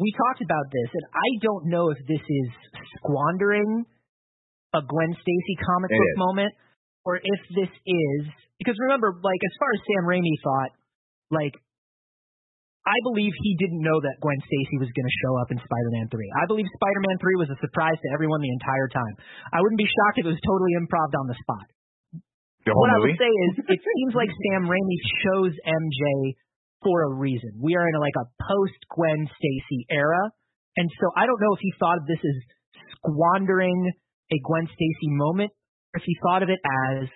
we 0.01 0.09
talked 0.17 0.41
about 0.47 0.67
this, 0.71 0.89
and 1.03 1.05
I 1.19 1.29
don't 1.43 1.65
know 1.69 1.91
if 1.93 1.99
this 2.07 2.23
is 2.23 2.49
squandering 3.03 3.85
a 4.73 4.81
Gwen 4.87 5.13
Stacy 5.19 5.55
comic 5.67 5.91
It 5.93 5.99
book 5.99 6.13
is. 6.15 6.19
moment, 6.23 6.53
or 7.07 7.23
if 7.23 7.41
this 7.55 7.71
is 7.71 8.21
because 8.59 8.75
remember, 8.83 9.15
like 9.23 9.43
as 9.47 9.55
far 9.63 9.71
as 9.71 9.81
Sam 9.87 10.05
Raimi 10.11 10.37
thought, 10.43 10.75
like 11.31 11.55
I 12.87 12.99
believe 13.03 13.35
he 13.43 13.59
didn't 13.59 13.83
know 13.83 13.99
that 13.99 14.23
Gwen 14.23 14.39
Stacy 14.47 14.79
was 14.79 14.91
going 14.95 15.07
to 15.11 15.17
show 15.27 15.35
up 15.43 15.51
in 15.51 15.59
Spider-Man 15.59 16.07
3. 16.07 16.23
I 16.39 16.47
believe 16.47 16.71
Spider-Man 16.71 17.19
3 17.19 17.43
was 17.43 17.51
a 17.51 17.59
surprise 17.59 17.99
to 17.99 18.09
everyone 18.15 18.39
the 18.39 18.55
entire 18.55 18.87
time. 18.95 19.15
I 19.51 19.59
wouldn't 19.59 19.79
be 19.79 19.91
shocked 19.91 20.23
if 20.23 20.25
it 20.27 20.35
was 20.35 20.43
totally 20.47 20.79
improv 20.79 21.11
on 21.19 21.27
the 21.27 21.35
spot. 21.35 21.67
The 22.63 22.71
whole 22.71 22.87
what 22.87 22.95
I 22.95 23.03
would 23.03 23.19
say 23.19 23.27
is, 23.27 23.53
it 23.75 23.83
seems 23.83 24.15
like 24.15 24.31
Sam 24.31 24.71
Raimi 24.71 24.99
chose 25.27 25.55
MJ 25.67 26.03
for 26.83 27.11
a 27.11 27.15
reason. 27.19 27.59
We 27.59 27.75
are 27.75 27.87
in 27.91 27.95
a, 27.95 28.03
like 28.03 28.15
a 28.23 28.27
post 28.39 28.79
Gwen 28.91 29.27
Stacy 29.35 29.87
era, 29.91 30.31
and 30.79 30.87
so 31.03 31.11
I 31.19 31.27
don't 31.27 31.43
know 31.43 31.55
if 31.59 31.63
he 31.63 31.75
thought 31.83 31.99
of 31.99 32.07
this 32.07 32.23
as 32.23 32.39
squandering 32.99 33.91
a 34.31 34.39
Gwen 34.47 34.67
Stacy 34.71 35.11
moment, 35.11 35.51
if 35.97 36.05
he 36.05 36.15
thought 36.23 36.45
of 36.45 36.49
it 36.53 36.61
as 36.61 37.09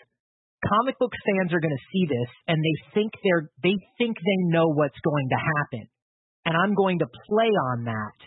comic 0.64 0.98
book 1.00 1.12
fans 1.24 1.52
are 1.52 1.62
going 1.62 1.72
to 1.72 1.86
see 1.92 2.04
this 2.04 2.30
and 2.48 2.60
they 2.60 2.76
think 2.92 3.12
they're 3.24 3.48
they 3.64 3.76
think 3.96 4.16
they 4.16 4.38
know 4.52 4.68
what's 4.68 4.98
going 5.00 5.28
to 5.30 5.38
happen, 5.40 5.84
and 6.44 6.56
I'm 6.56 6.74
going 6.74 6.98
to 7.00 7.08
play 7.28 7.52
on 7.72 7.84
that. 7.88 8.18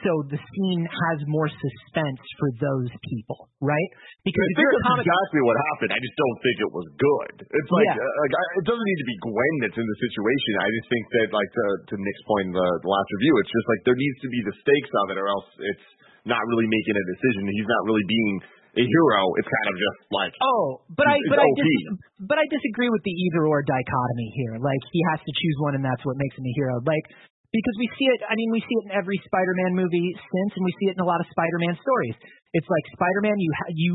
So 0.00 0.24
the 0.32 0.40
scene 0.40 0.82
has 0.88 1.18
more 1.28 1.44
suspense 1.44 2.22
for 2.40 2.48
those 2.56 2.88
people, 3.04 3.52
right? 3.60 3.90
Because 4.24 4.48
I 4.48 4.56
think 4.56 4.68
that's 4.80 5.04
exactly 5.04 5.42
what 5.44 5.60
happened. 5.76 5.92
I 5.92 6.00
just 6.00 6.16
don't 6.16 6.40
think 6.40 6.56
it 6.56 6.72
was 6.72 6.86
good. 6.96 7.34
It's 7.44 7.68
like, 7.74 7.90
Yeah. 7.90 8.00
uh, 8.00 8.14
like 8.24 8.32
I, 8.32 8.44
it 8.62 8.66
doesn't 8.70 8.86
need 8.86 9.00
to 9.04 9.08
be 9.12 9.16
Gwen 9.20 9.54
that's 9.60 9.76
in 9.76 9.84
the 9.84 9.98
situation. 10.00 10.50
I 10.56 10.68
just 10.72 10.88
think 10.88 11.04
that, 11.04 11.26
like 11.36 11.50
to, 11.52 11.66
to 11.92 11.94
Nick's 12.00 12.24
point 12.24 12.48
in 12.48 12.54
the, 12.56 12.68
the 12.80 12.88
last 12.88 13.08
review, 13.20 13.34
it's 13.44 13.52
just 13.52 13.66
like 13.68 13.80
there 13.84 13.98
needs 13.98 14.18
to 14.24 14.30
be 14.32 14.40
the 14.40 14.54
stakes 14.64 14.92
of 15.04 15.06
it, 15.12 15.16
or 15.20 15.28
else 15.28 15.48
it's 15.68 15.86
not 16.24 16.40
really 16.48 16.68
making 16.70 16.96
a 16.96 17.04
decision. 17.04 17.44
He's 17.52 17.68
not 17.68 17.82
really 17.84 18.06
being 18.08 18.34
a 18.76 18.84
hero. 18.84 19.20
It's 19.40 19.50
kind 19.50 19.68
of 19.70 19.76
just 19.76 20.00
like 20.14 20.34
Oh, 20.38 20.84
but 20.94 21.06
I 21.10 21.18
but 21.26 21.38
I 21.42 21.48
dis- 21.58 21.98
but 22.22 22.38
I 22.38 22.46
disagree 22.46 22.90
with 22.90 23.02
the 23.02 23.14
either 23.14 23.46
or 23.50 23.66
dichotomy 23.66 24.28
here. 24.38 24.54
Like 24.62 24.82
he 24.94 25.00
has 25.14 25.20
to 25.22 25.32
choose 25.32 25.56
one, 25.64 25.74
and 25.74 25.82
that's 25.82 26.02
what 26.06 26.14
makes 26.20 26.38
him 26.38 26.46
a 26.46 26.54
hero. 26.54 26.78
Like 26.86 27.06
because 27.50 27.76
we 27.82 27.90
see 27.98 28.06
it. 28.06 28.22
I 28.30 28.38
mean, 28.38 28.54
we 28.54 28.62
see 28.62 28.76
it 28.78 28.84
in 28.90 28.92
every 28.94 29.18
Spider-Man 29.26 29.74
movie 29.74 30.14
since, 30.14 30.50
and 30.54 30.62
we 30.62 30.70
see 30.78 30.86
it 30.86 30.94
in 30.94 31.02
a 31.02 31.08
lot 31.08 31.18
of 31.18 31.26
Spider-Man 31.34 31.74
stories. 31.82 32.14
It's 32.54 32.70
like 32.70 32.84
Spider-Man, 32.94 33.34
you 33.42 33.50
ha- 33.58 33.74
you 33.74 33.92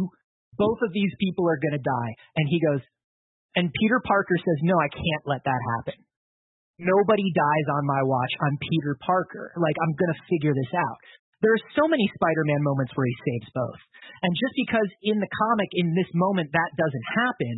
both 0.60 0.80
of 0.84 0.92
these 0.92 1.12
people 1.24 1.48
are 1.48 1.60
going 1.60 1.76
to 1.80 1.84
die, 1.84 2.12
and 2.36 2.46
he 2.52 2.60
goes, 2.60 2.84
and 3.56 3.72
Peter 3.72 4.04
Parker 4.04 4.36
says, 4.36 4.60
no, 4.68 4.76
I 4.76 4.92
can't 4.92 5.24
let 5.28 5.44
that 5.48 5.62
happen. 5.80 6.04
Nobody 6.80 7.24
dies 7.32 7.68
on 7.80 7.88
my 7.88 8.04
watch. 8.04 8.34
I'm 8.44 8.60
Peter 8.60 9.00
Parker. 9.00 9.56
Like 9.56 9.76
I'm 9.80 9.96
going 9.96 10.12
to 10.12 10.22
figure 10.28 10.52
this 10.52 10.74
out. 10.76 11.00
There 11.46 11.54
are 11.54 11.66
so 11.78 11.86
many 11.86 12.10
Spider-Man 12.10 12.66
moments 12.66 12.90
where 12.98 13.06
he 13.06 13.18
saves 13.22 13.54
both. 13.54 13.82
And 14.26 14.34
just 14.34 14.58
because 14.66 14.90
in 15.06 15.22
the 15.22 15.30
comic, 15.30 15.70
in 15.78 15.94
this 15.94 16.10
moment, 16.18 16.50
that 16.58 16.74
doesn't 16.74 17.08
happen, 17.14 17.56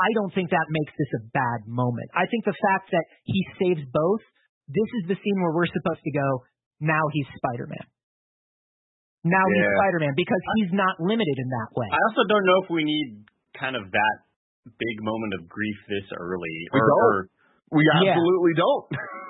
I 0.00 0.08
don't 0.16 0.32
think 0.32 0.48
that 0.48 0.64
makes 0.72 0.96
this 0.96 1.12
a 1.20 1.22
bad 1.36 1.68
moment. 1.68 2.08
I 2.16 2.24
think 2.24 2.48
the 2.48 2.56
fact 2.56 2.88
that 2.96 3.04
he 3.28 3.44
saves 3.60 3.84
both, 3.92 4.24
this 4.64 4.90
is 5.04 5.12
the 5.12 5.18
scene 5.20 5.38
where 5.44 5.52
we're 5.52 5.68
supposed 5.68 6.00
to 6.00 6.14
go, 6.16 6.28
now 6.80 7.04
he's 7.12 7.28
Spider-Man. 7.36 7.84
Now 9.28 9.44
he's 9.52 9.68
Spider-Man 9.76 10.16
because 10.16 10.42
he's 10.56 10.72
not 10.72 10.96
limited 11.04 11.36
in 11.36 11.48
that 11.52 11.70
way. 11.76 11.86
I 11.92 12.00
also 12.00 12.24
don't 12.32 12.48
know 12.48 12.58
if 12.64 12.68
we 12.72 12.82
need 12.82 13.28
kind 13.60 13.76
of 13.76 13.92
that 13.92 14.16
big 14.64 14.96
moment 15.04 15.36
of 15.36 15.52
grief 15.52 15.78
this 15.84 16.08
early. 16.16 16.56
We 16.72 16.80
or, 16.80 16.88
don't. 16.88 17.04
or 17.04 17.14
we 17.76 17.82
Yeah. 17.84 18.16
absolutely 18.16 18.54
don't. 18.56 18.86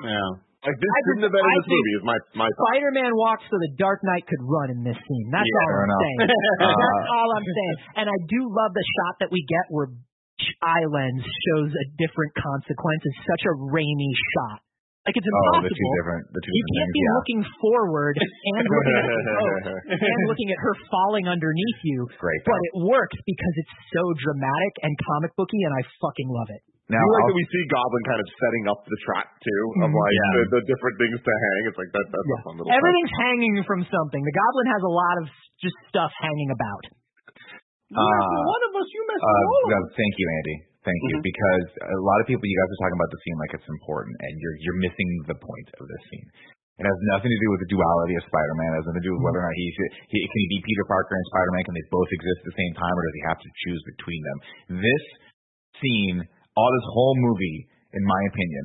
yeah. 0.06 0.30
Like 0.62 0.78
this 0.78 0.90
I 0.94 1.00
shouldn't 1.10 1.26
have 1.26 1.34
been 1.34 1.42
in 1.42 1.54
this 1.58 1.66
think 1.66 1.74
movie. 1.82 1.94
Is 1.98 2.04
my 2.06 2.18
my. 2.38 2.48
Spider-Man 2.70 3.12
walks 3.18 3.42
so 3.50 3.58
the 3.58 3.72
Dark 3.82 3.98
Knight 4.06 4.22
could 4.30 4.42
run 4.46 4.70
in 4.70 4.86
this 4.86 4.94
scene. 4.94 5.26
That's 5.34 5.42
Yeah, 5.42 5.58
all 5.66 5.74
I'm 5.74 5.86
enough. 5.90 6.02
saying. 6.06 6.18
That's 6.86 7.06
all 7.18 7.28
I'm 7.34 7.48
saying. 7.50 7.76
And 7.98 8.06
I 8.06 8.16
do 8.30 8.40
love 8.46 8.70
the 8.70 8.86
shot 9.02 9.14
that 9.26 9.30
we 9.34 9.42
get 9.50 9.66
where 9.74 9.90
eye 10.62 10.86
lens 10.86 11.22
shows 11.50 11.70
a 11.74 11.86
different 11.98 12.30
consequence. 12.38 13.02
It's 13.10 13.22
such 13.26 13.42
a 13.50 13.54
rainy 13.74 14.14
shot. 14.38 14.62
Like 15.02 15.18
it's 15.18 15.26
Oh, 15.26 15.34
impossible. 15.58 15.66
the 15.66 15.74
two 15.74 15.90
different, 15.98 16.22
the 16.30 16.40
two 16.46 16.52
you 16.54 16.62
can't 16.62 16.86
things. 16.86 16.94
be 16.94 17.02
Yeah, 17.02 17.16
looking 17.18 17.42
forward 17.58 18.14
and 18.22 18.62
looking 18.70 18.94
at 19.02 19.06
the 19.10 19.34
boat 19.34 19.62
and 19.98 20.18
looking 20.30 20.48
at 20.54 20.58
her 20.62 20.74
falling 20.94 21.26
underneath 21.26 21.80
you. 21.82 22.06
great. 22.22 22.38
But 22.46 22.54
it 22.70 22.86
works 22.86 23.18
because 23.26 23.54
it's 23.66 23.74
so 23.98 24.02
dramatic 24.14 24.72
and 24.86 24.94
comic 25.10 25.34
booky, 25.34 25.58
and 25.66 25.74
I 25.74 25.82
fucking 25.98 26.30
love 26.30 26.54
it. 26.54 26.62
Now, 26.90 26.98
I 26.98 27.06
like 27.06 27.22
I'll- 27.22 27.30
that 27.30 27.38
we 27.38 27.44
see 27.46 27.62
Goblin 27.70 28.04
kind 28.10 28.20
of 28.20 28.28
setting 28.42 28.64
up 28.68 28.80
the 28.84 28.98
trap 29.06 29.28
too, 29.38 29.62
of 29.86 29.88
Mhm. 29.90 29.96
like 29.96 30.12
Yeah. 30.18 30.32
the, 30.34 30.42
the 30.58 30.62
different 30.66 30.96
things 30.98 31.18
to 31.22 31.32
hang. 31.32 31.60
It's 31.70 31.78
like 31.78 31.92
that. 31.94 32.06
That's 32.10 32.26
a 32.26 32.42
fun 32.42 32.54
little. 32.58 32.66
touch. 32.68 32.76
Everything's 32.76 33.14
hanging 33.22 33.54
from 33.64 33.80
something. 33.86 34.20
The 34.22 34.34
Goblin 34.34 34.68
has 34.74 34.82
a 34.82 34.92
lot 34.92 35.16
of 35.22 35.26
just 35.62 35.78
stuff 35.88 36.12
hanging 36.18 36.50
about. 36.50 36.84
Uh, 37.92 38.36
one 38.48 38.62
of 38.66 38.72
us, 38.82 38.88
you 38.88 39.00
messed 39.04 39.20
Uh, 39.20 39.44
with 39.52 39.72
no, 39.72 39.78
thank 39.94 40.14
you, 40.16 40.26
Andy. 40.42 40.56
Thank 40.82 41.00
you, 41.12 41.16
because 41.22 41.66
a 41.78 42.00
lot 42.02 42.18
of 42.18 42.26
people, 42.26 42.42
you 42.42 42.56
guys 42.58 42.70
are 42.74 42.80
talking 42.82 42.98
about 42.98 43.12
the 43.14 43.20
scene 43.22 43.38
like 43.38 43.52
it's 43.54 43.68
important, 43.70 44.16
and 44.18 44.32
you're 44.42 44.56
you're 44.66 44.80
missing 44.82 45.08
the 45.30 45.38
point 45.38 45.68
of 45.78 45.84
this 45.86 46.02
scene. 46.10 46.28
It 46.82 46.88
has 46.88 46.98
nothing 47.14 47.30
to 47.30 47.38
do 47.38 47.48
with 47.54 47.60
the 47.62 47.70
duality 47.70 48.16
of 48.18 48.24
Spider-Man. 48.26 48.68
It 48.74 48.76
has 48.82 48.86
nothing 48.90 49.02
to 49.04 49.06
do 49.06 49.12
with 49.14 49.22
whether 49.22 49.38
or 49.38 49.46
not 49.46 49.54
he, 49.54 49.66
should, 49.76 49.90
he 50.10 50.18
can 50.26 50.38
he 50.42 50.46
be 50.56 50.58
Peter 50.66 50.84
Parker 50.88 51.14
and 51.14 51.26
Spider-Man. 51.30 51.62
Can 51.68 51.74
they 51.78 51.86
both 51.92 52.10
exist 52.16 52.38
at 52.42 52.46
the 52.50 52.56
same 52.58 52.72
time, 52.74 52.94
or 52.96 53.02
does 53.06 53.14
he 53.14 53.22
have 53.30 53.40
to 53.44 53.50
choose 53.62 53.82
between 53.94 54.20
them? 54.26 54.38
This 54.82 55.04
scene, 55.78 56.16
all 56.56 56.70
this 56.70 56.88
whole 56.92 57.16
movie, 57.16 57.68
in 57.94 58.04
my 58.04 58.20
opinion, 58.28 58.64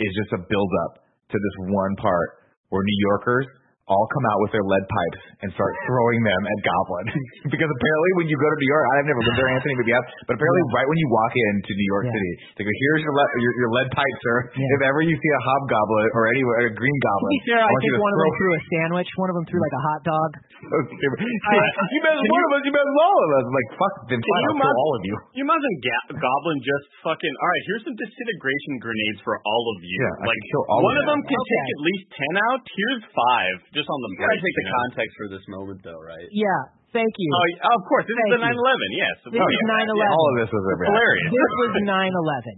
is 0.00 0.12
just 0.22 0.32
a 0.34 0.44
build-up 0.48 1.04
to 1.30 1.36
this 1.38 1.56
one 1.70 1.94
part 1.96 2.42
where 2.68 2.82
New 2.82 3.00
Yorkers 3.10 3.46
all 3.90 4.06
come 4.14 4.24
out 4.30 4.38
with 4.46 4.52
their 4.54 4.62
lead 4.62 4.84
pipes 4.86 5.22
and 5.42 5.48
start 5.58 5.74
throwing 5.90 6.22
them 6.22 6.42
at 6.46 6.58
Goblin. 6.62 7.06
because 7.52 7.66
apparently 7.66 8.10
when 8.22 8.26
you 8.30 8.38
go 8.38 8.46
to 8.46 8.58
New 8.62 8.70
York, 8.70 8.84
I've 8.94 9.08
never 9.10 9.22
been 9.26 9.36
there, 9.42 9.50
Anthony, 9.50 9.74
but 9.74 9.88
yes, 9.90 10.04
but 10.30 10.32
apparently 10.38 10.62
right 10.70 10.86
when 10.86 10.98
you 11.02 11.08
walk 11.10 11.32
into 11.34 11.70
New 11.74 11.88
York 11.90 12.04
Yeah. 12.06 12.14
City, 12.14 12.32
they 12.56 12.62
go, 12.62 12.70
here's 12.70 13.02
your, 13.02 13.14
le- 13.18 13.34
your, 13.42 13.52
your 13.58 13.70
lead 13.74 13.88
pipe, 13.90 14.16
sir. 14.22 14.36
Yeah. 14.54 14.74
If 14.78 14.80
ever 14.86 15.00
you 15.02 15.14
see 15.18 15.32
a 15.34 15.42
hobgoblin 15.42 16.06
or 16.14 16.22
anywhere, 16.30 16.70
a 16.70 16.74
green 16.78 16.98
goblin, 17.02 17.30
To 17.30 17.34
be 17.34 17.42
fair, 17.50 17.60
I 17.62 17.66
want 17.66 17.82
you 17.82 17.90
think 17.90 17.98
to 17.98 18.06
one 18.06 18.12
of 18.14 18.18
them 18.22 18.32
threw 18.38 18.50
a 18.54 18.62
sandwich. 18.70 19.10
One 19.18 19.28
of 19.34 19.36
them 19.42 19.46
threw 19.50 19.60
like 19.60 19.76
a 19.76 19.82
hot 19.90 20.00
dog. 20.06 20.30
Uh, 20.72 21.58
you 21.90 22.00
mess 22.06 22.16
with 22.16 22.30
one 22.32 22.44
of 22.46 22.52
us, 22.54 22.62
you 22.64 22.72
mess 22.72 22.86
all 23.02 23.18
of 23.18 23.30
us. 23.34 23.44
I'm 23.50 23.56
like, 23.58 23.70
fuck, 23.76 23.94
then 24.08 24.18
Can 24.22 24.30
fine, 24.30 24.42
you 24.42 24.46
I'll 24.46 24.46
kill 24.46 24.62
imagine- 24.62 24.78
all 24.86 24.92
of 24.94 25.02
you. 25.02 25.16
You 25.36 25.42
imagine 25.42 25.74
Ga- 25.82 26.08
Goblin 26.22 26.58
just 26.62 26.86
fucking. 27.02 27.34
All 27.42 27.48
right, 27.50 27.64
here's 27.66 27.82
some 27.82 27.96
disintegration 27.98 28.72
grenades 28.78 29.20
for 29.26 29.42
all 29.42 29.64
of 29.74 29.78
you. 29.82 29.98
Yeah, 30.06 30.22
I 30.22 30.30
like 30.30 30.38
can 30.38 30.48
kill 30.54 30.64
all 30.70 30.80
one 30.86 30.94
of 30.96 31.02
of 31.02 31.06
them 31.12 31.20
them. 31.26 31.28
can 31.34 31.40
Okay. 31.42 31.50
take 31.50 31.66
at 31.66 31.80
least 31.82 32.04
ten 32.14 32.34
out. 32.46 32.62
Here's 32.62 33.02
five, 33.10 33.54
just 33.72 33.88
on 33.88 33.98
the 34.04 34.08
You 34.14 34.20
gotta 34.20 34.38
take 34.40 34.56
the 34.60 34.66
know? 34.68 34.78
context 34.84 35.12
for 35.16 35.26
this 35.32 35.44
moment, 35.48 35.78
though, 35.84 36.00
right? 36.00 36.28
Yeah, 36.30 36.60
thank 36.92 37.12
you. 37.16 37.28
Oh, 37.32 37.76
of 37.76 37.82
course. 37.88 38.04
This 38.06 38.16
Thank 38.16 38.36
is 38.36 38.36
the 38.36 38.44
9/11. 38.44 38.88
Yes. 38.96 39.14
This 39.28 39.40
is 39.40 39.64
9/11. 39.68 40.12
All 40.12 40.28
of 40.32 40.36
this 40.44 40.50
was 40.52 40.64
a 40.64 40.74
hilarious. 40.86 41.30
this 41.32 41.52
was 41.60 41.72
9/11. 41.82 42.56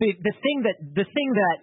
The 0.00 0.08
the 0.22 0.34
thing 0.40 0.56
that 0.66 0.76
the 0.94 1.06
thing 1.08 1.28
that 1.34 1.58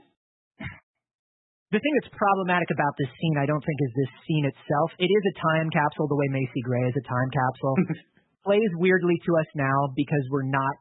the 1.74 1.82
thing 1.82 1.94
that's 1.98 2.14
problematic 2.14 2.70
about 2.70 2.94
this 3.02 3.10
scene, 3.18 3.34
I 3.42 3.50
don't 3.50 3.64
think, 3.66 3.80
is 3.82 3.92
this 3.98 4.12
scene 4.30 4.46
itself. 4.46 4.94
It 5.02 5.10
is 5.10 5.24
a 5.26 5.36
time 5.42 5.74
capsule, 5.74 6.06
the 6.06 6.14
way 6.14 6.30
Macy 6.30 6.62
Gray 6.62 6.86
is 6.86 6.94
a 6.94 7.06
time 7.10 7.30
capsule. 7.34 7.76
Plays 8.46 8.72
weirdly 8.78 9.18
to 9.26 9.32
us 9.42 9.50
now 9.58 9.90
because 9.98 10.22
we're 10.30 10.46
not. 10.46 10.78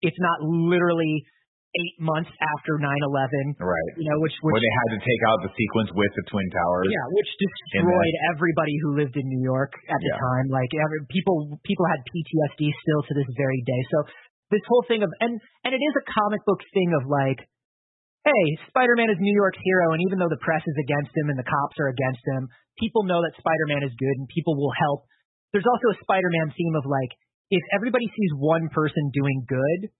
It's 0.00 0.16
not 0.22 0.40
literally 0.40 1.26
eight 1.72 1.96
months 2.00 2.28
after 2.28 2.76
9/11. 2.76 3.56
Right. 3.56 3.92
You 3.96 4.08
know, 4.12 4.18
which 4.20 4.36
which 4.44 4.52
When 4.52 4.64
they 4.64 4.74
had 4.84 4.90
to 4.96 5.00
take 5.00 5.22
out 5.32 5.38
the 5.40 5.52
sequence 5.56 5.90
with 5.96 6.12
the 6.12 6.24
Twin 6.28 6.48
Towers. 6.52 6.88
yeah, 6.92 7.06
which 7.16 7.30
destroyed 7.40 8.14
everybody 8.36 8.76
who 8.84 8.96
lived 9.00 9.16
in 9.16 9.24
New 9.24 9.40
York 9.42 9.72
at 9.88 9.96
the 10.00 10.12
Yeah. 10.12 10.20
time. 10.20 10.46
Like 10.52 10.68
every, 10.76 11.00
people, 11.08 11.56
people 11.64 11.86
had 11.88 12.00
PTSD 12.04 12.68
still 12.76 13.02
to 13.08 13.12
this 13.16 13.30
very 13.40 13.60
day. 13.64 13.82
So 13.92 13.98
this 14.52 14.64
whole 14.68 14.84
thing 14.84 15.00
of 15.02 15.08
and 15.24 15.40
and 15.64 15.72
it 15.72 15.80
is 15.80 15.94
a 15.96 16.04
comic 16.12 16.44
book 16.44 16.60
thing 16.76 16.92
of 16.92 17.08
like, 17.08 17.40
hey, 18.28 18.44
Spider-Man 18.68 19.10
is 19.10 19.18
New 19.18 19.34
York's 19.34 19.58
hero, 19.64 19.92
and 19.96 20.00
even 20.06 20.18
though 20.20 20.28
the 20.30 20.38
press 20.44 20.62
is 20.62 20.76
against 20.78 21.10
him 21.16 21.30
and 21.32 21.38
the 21.40 21.48
cops 21.48 21.74
are 21.80 21.88
against 21.90 22.22
him, 22.36 22.46
people 22.78 23.02
know 23.08 23.18
that 23.24 23.34
Spider-Man 23.40 23.82
is 23.82 23.96
good 23.98 24.16
and 24.20 24.28
people 24.28 24.54
will 24.60 24.70
help. 24.78 25.08
There's 25.56 25.66
also 25.66 25.88
a 25.96 25.98
Spider-Man 26.04 26.52
theme 26.54 26.76
of 26.76 26.84
like, 26.86 27.10
if 27.50 27.64
everybody 27.74 28.06
sees 28.12 28.32
one 28.38 28.68
person 28.70 29.10
doing 29.12 29.44
good, 29.48 29.90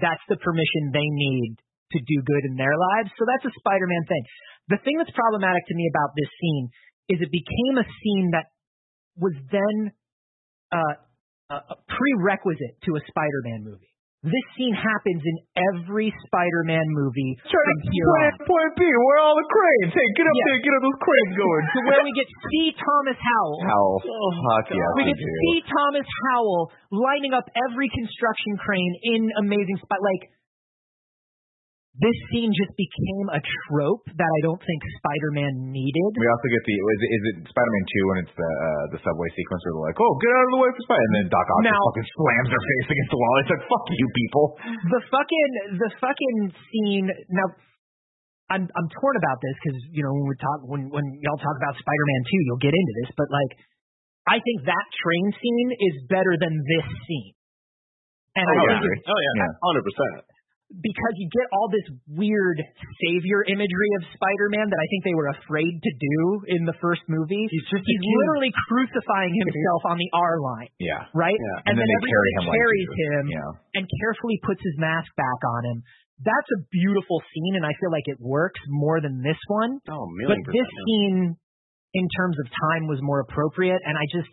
that's 0.00 0.24
the 0.28 0.40
permission 0.40 0.90
they 0.92 1.06
need 1.06 1.60
to 1.92 1.98
do 2.00 2.16
good 2.24 2.44
in 2.48 2.56
their 2.56 2.74
lives. 2.74 3.10
So 3.18 3.26
that's 3.26 3.46
a 3.46 3.54
Spider-Man 3.60 4.04
thing. 4.06 4.24
The 4.72 4.80
thing 4.82 4.96
that's 4.98 5.14
problematic 5.14 5.66
to 5.68 5.74
me 5.74 5.90
about 5.90 6.14
this 6.16 6.30
scene 6.40 6.66
is 7.10 7.16
it 7.20 7.32
became 7.34 7.76
a 7.78 7.86
scene 7.86 8.30
that 8.32 8.54
was 9.18 9.34
then 9.50 9.92
uh, 10.70 10.96
a 11.50 11.76
prerequisite 11.90 12.78
to 12.86 12.94
a 12.94 13.02
Spider-Man 13.10 13.66
movie. 13.66 13.89
This 14.20 14.44
scene 14.52 14.76
happens 14.76 15.24
in 15.24 15.36
every 15.56 16.12
Spider-Man 16.28 16.84
movie 16.92 17.40
from 17.40 17.76
here 17.88 18.04
on. 18.20 18.36
Point 18.44 18.72
B, 18.76 18.84
where 18.84 19.16
are 19.16 19.24
all 19.24 19.32
the 19.32 19.48
cranes? 19.48 19.96
Hey, 19.96 20.04
get 20.12 20.28
up 20.28 20.36
Yeah. 20.36 20.44
there, 20.52 20.60
get 20.60 20.72
up 20.76 20.82
those 20.84 21.00
cranes 21.00 21.32
going. 21.40 21.64
To 21.72 21.78
where 21.88 22.02
we 22.04 22.12
get 22.12 22.28
C. 22.28 22.76
Thomas 22.76 23.16
Howell. 23.16 23.60
Howell. 23.64 23.96
Oh, 24.04 24.30
Fuck 24.44 24.76
yes, 24.76 24.92
we 25.00 25.08
we 25.08 25.16
get 25.16 25.16
do. 25.16 25.24
C. 25.24 25.44
Thomas 25.72 26.08
Howell 26.28 26.62
lining 26.92 27.32
up 27.32 27.48
every 27.64 27.88
construction 27.96 28.60
crane 28.60 28.92
in 29.08 29.20
Amazing 29.40 29.80
Spot. 29.80 30.04
Like, 30.04 30.28
this 32.00 32.16
scene 32.32 32.48
just 32.56 32.72
became 32.80 33.26
a 33.36 33.40
trope 33.68 34.04
that 34.08 34.24
I 34.32 34.40
don't 34.40 34.62
think 34.64 34.80
Spider-Man 35.04 35.68
needed. 35.68 36.10
We 36.16 36.26
also 36.32 36.48
get 36.48 36.62
the 36.64 36.74
is 36.80 37.00
it, 37.04 37.10
is 37.12 37.22
it 37.28 37.36
Spider-Man 37.52 37.84
two 37.92 38.04
when 38.08 38.18
it's 38.24 38.34
the 38.40 38.50
uh, 38.50 38.84
the 38.96 38.98
subway 39.04 39.28
sequence 39.36 39.60
where 39.68 39.72
they're 39.76 39.88
like, 39.92 40.00
oh, 40.00 40.12
get 40.24 40.32
out 40.32 40.44
of 40.48 40.52
the 40.56 40.60
way 40.64 40.70
for 40.72 40.82
Spider, 40.88 41.04
and 41.04 41.14
then 41.20 41.26
Doc 41.28 41.44
Ock 41.44 41.60
just 41.60 41.76
Now- 41.76 41.84
fucking 41.92 42.08
slams 42.16 42.48
their 42.56 42.64
face 42.64 42.88
against 42.96 43.10
the 43.12 43.20
wall. 43.20 43.34
It's 43.44 43.52
like, 43.52 43.64
fuck 43.68 43.84
you, 43.92 44.06
people. 44.16 44.44
the 44.96 45.00
fucking 45.12 45.50
the 45.76 45.90
fucking 46.00 46.36
scene 46.72 47.06
now 47.36 47.48
I'm 48.50 48.64
I'm 48.66 48.88
torn 48.98 49.14
about 49.20 49.38
this 49.44 49.54
because 49.62 49.78
you 49.94 50.02
know 50.02 50.10
when 50.16 50.26
we 50.26 50.34
talk 50.40 50.58
when 50.66 50.82
when 50.90 51.04
y'all 51.22 51.38
talk 51.38 51.54
about 51.60 51.76
Spider-Man 51.78 52.22
2 52.26 52.46
you'll 52.50 52.64
get 52.64 52.74
into 52.74 52.94
this 53.04 53.10
but 53.14 53.28
like 53.30 53.52
I 54.26 54.42
think 54.42 54.66
that 54.66 54.86
train 55.04 55.26
scene 55.38 55.70
is 55.90 55.94
better 56.10 56.34
than 56.34 56.58
this 56.66 56.86
scene 57.06 57.34
and 58.34 58.46
I 58.46 58.54
Oh, 58.58 58.66
think 58.74 58.82
yeah. 58.82 58.94
it's 58.98 59.06
Oh 59.06 59.20
yeah, 59.22 59.34
Yeah. 59.38 59.52
hundred 59.62 59.84
percent. 59.86 60.14
Because 60.70 61.14
you 61.18 61.26
get 61.34 61.50
all 61.50 61.66
this 61.66 61.82
weird 62.06 62.58
savior 63.02 63.42
imagery 63.50 63.90
of 63.98 64.06
Spider-Man 64.14 64.70
that 64.70 64.78
I 64.78 64.86
think 64.94 65.02
they 65.02 65.18
were 65.18 65.26
afraid 65.34 65.74
to 65.82 65.92
do 65.98 66.16
in 66.54 66.62
the 66.62 66.78
first 66.78 67.02
movie. 67.10 67.50
He's, 67.50 67.66
just 67.66 67.82
he's 67.82 67.98
literally 68.22 68.54
crucifying 68.70 69.34
himself 69.34 69.82
on 69.90 69.98
the 69.98 70.10
R 70.14 70.38
line, 70.38 70.70
Yeah. 70.78 71.10
right? 71.10 71.34
And, 71.66 71.74
then, 71.74 71.82
they 71.82 71.96
everybody 71.98 72.14
carry 72.14 72.30
him 72.38 72.44
like 72.46 72.54
carries 72.62 72.86
Jesus. 72.86 73.02
him 73.02 73.22
Yeah. 73.34 73.50
and 73.82 73.84
carefully 73.98 74.38
puts 74.46 74.62
his 74.62 74.76
mask 74.78 75.10
back 75.18 75.40
on 75.42 75.60
him. 75.74 75.78
That's 76.22 76.50
a 76.54 76.60
beautiful 76.70 77.18
scene, 77.34 77.58
and 77.58 77.64
I 77.66 77.74
feel 77.82 77.90
like 77.90 78.06
it 78.06 78.20
works 78.22 78.60
more 78.70 79.00
than 79.02 79.24
this 79.26 79.40
one. 79.50 79.80
Oh, 79.90 80.06
But 80.28 80.38
million 80.38 80.54
this 80.54 80.68
percent. 80.70 80.84
scene, 80.86 81.18
in 81.98 82.06
terms 82.14 82.36
of 82.38 82.46
time, 82.70 82.86
was 82.86 83.02
more 83.02 83.26
appropriate, 83.26 83.80
and 83.82 83.98
I 83.98 84.06
just, 84.14 84.30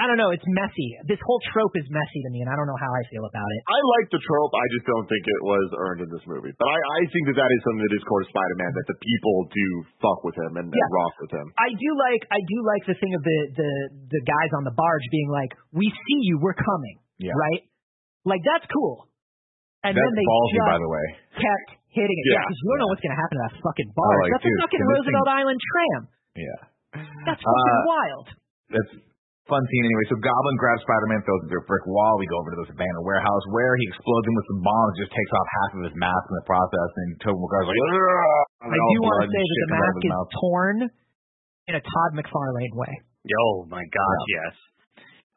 I 0.00 0.08
don't 0.08 0.16
know, 0.16 0.32
it's 0.32 0.48
messy. 0.56 0.88
This 1.04 1.20
whole 1.20 1.36
trope 1.52 1.76
is 1.76 1.84
messy 1.92 2.20
to 2.24 2.30
me, 2.32 2.40
and 2.40 2.48
I 2.48 2.56
don't 2.56 2.64
know 2.64 2.80
how 2.80 2.88
I 2.88 3.02
feel 3.12 3.20
about 3.28 3.44
it. 3.44 3.60
I 3.68 3.76
like 4.00 4.08
the 4.08 4.22
trope. 4.24 4.52
I 4.56 4.66
just 4.72 4.88
don't 4.88 5.04
think 5.12 5.22
it 5.28 5.40
was 5.44 5.66
earned 5.76 6.00
in 6.00 6.08
this 6.08 6.24
movie. 6.24 6.56
But 6.56 6.68
I, 6.72 6.78
I 6.80 7.00
think 7.12 7.28
that 7.28 7.36
that 7.36 7.50
is 7.52 7.60
something 7.68 7.84
that 7.84 7.94
is 8.00 8.04
core 8.08 8.24
to 8.24 8.28
Spider-Man 8.32 8.72
that 8.80 8.88
the 8.88 8.96
people 8.96 9.34
do 9.52 9.68
fuck 10.00 10.24
with 10.24 10.40
him 10.40 10.56
and, 10.56 10.72
and 10.72 10.88
rock 10.96 11.14
with 11.20 11.32
him. 11.36 11.46
I 11.60 11.68
do 11.76 11.90
like, 12.00 12.22
I 12.32 12.40
do 12.40 12.58
like 12.64 12.82
the 12.88 12.96
thing 12.96 13.12
of 13.12 13.20
the 13.20 13.38
the 13.60 13.70
the 14.16 14.22
guys 14.24 14.50
on 14.56 14.64
the 14.64 14.72
barge 14.72 15.04
being 15.12 15.28
like, 15.28 15.52
"We 15.76 15.84
see 15.92 16.18
you, 16.32 16.40
we're 16.40 16.56
coming," 16.56 16.96
Yeah. 17.20 17.36
right? 17.36 17.62
Like 18.24 18.40
that's 18.48 18.64
cool. 18.72 19.04
And 19.84 19.92
That's 19.92 20.00
then 20.00 20.12
they 20.16 20.26
ballsy, 20.28 20.56
just 20.60 20.68
by 20.72 20.78
the 20.80 20.90
way. 20.92 21.06
kept 21.40 21.68
hitting 21.92 22.12
it. 22.16 22.24
Yeah. 22.28 22.36
Yeah, 22.36 22.44
because 22.48 22.56
you 22.60 22.66
don't 22.72 22.80
know 22.84 22.90
what's 22.92 23.00
going 23.04 23.16
to 23.16 23.20
happen 23.20 23.34
to 23.36 23.42
that 23.48 23.54
fucking 23.64 23.90
barge. 23.96 24.16
like, 24.20 24.32
That's 24.36 24.44
dude, 24.44 24.56
a 24.56 24.62
fucking 24.64 24.82
Roosevelt 24.92 25.28
thing- 25.28 25.38
Island 25.40 25.60
tram. 25.60 26.00
Yeah. 26.36 26.60
That's 27.24 27.40
fucking 27.40 27.76
Uh, 27.80 27.88
wild. 27.88 28.26
That's 28.76 28.92
fun 29.48 29.62
scene 29.64 29.84
anyway. 29.88 30.04
So 30.12 30.16
Goblin 30.20 30.56
grabs 30.60 30.82
Spider-Man, 30.84 31.20
throws 31.24 31.40
him 31.44 31.48
through 31.54 31.64
a 31.64 31.68
brick 31.70 31.84
wall. 31.88 32.18
We 32.20 32.26
go 32.28 32.36
over 32.42 32.50
to 32.54 32.58
this 32.66 32.70
abandoned 32.74 33.06
warehouse 33.06 33.44
where 33.54 33.72
he 33.80 33.84
explodes 33.90 34.26
him 34.28 34.34
with 34.36 34.46
some 34.52 34.60
bombs, 34.66 34.92
just 35.00 35.12
takes 35.14 35.32
off 35.32 35.48
half 35.62 35.70
of 35.78 35.80
his 35.90 35.94
mask 35.96 36.24
in 36.30 36.36
the 36.42 36.46
process, 36.46 36.90
and 37.06 37.08
Tobey 37.24 37.40
Maguire's 37.40 37.68
like, 37.70 37.80
"Ugh," 37.80 38.68
I 38.68 38.76
do 38.76 38.96
want 39.00 39.16
to 39.24 39.28
say 39.32 39.42
that 39.42 39.58
the 39.64 39.70
mask 39.78 39.98
is 40.04 40.12
mouth. 40.12 40.30
torn 40.38 40.76
in 41.70 41.74
a 41.78 41.82
Todd 41.82 42.10
McFarlane 42.18 42.74
way. 42.76 42.92
Oh 43.30 43.64
my 43.70 43.84
gosh, 43.84 44.24
yes. 44.36 44.54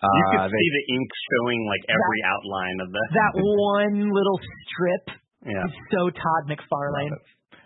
You 0.03 0.09
Uh, 0.09 0.31
could 0.35 0.51
they- 0.51 0.59
see 0.59 0.69
the 0.75 0.85
ink 0.99 1.07
showing 1.31 1.61
like 1.67 1.83
every 1.87 2.19
outline 2.27 2.77
of 2.83 2.91
the. 2.91 3.01
That 3.15 3.33
one 3.39 4.11
little 4.11 4.39
strip 4.67 5.05
Yeah. 5.47 5.63
is 5.63 5.73
so 5.95 6.09
Todd 6.11 6.43
McFarlane. 6.51 7.15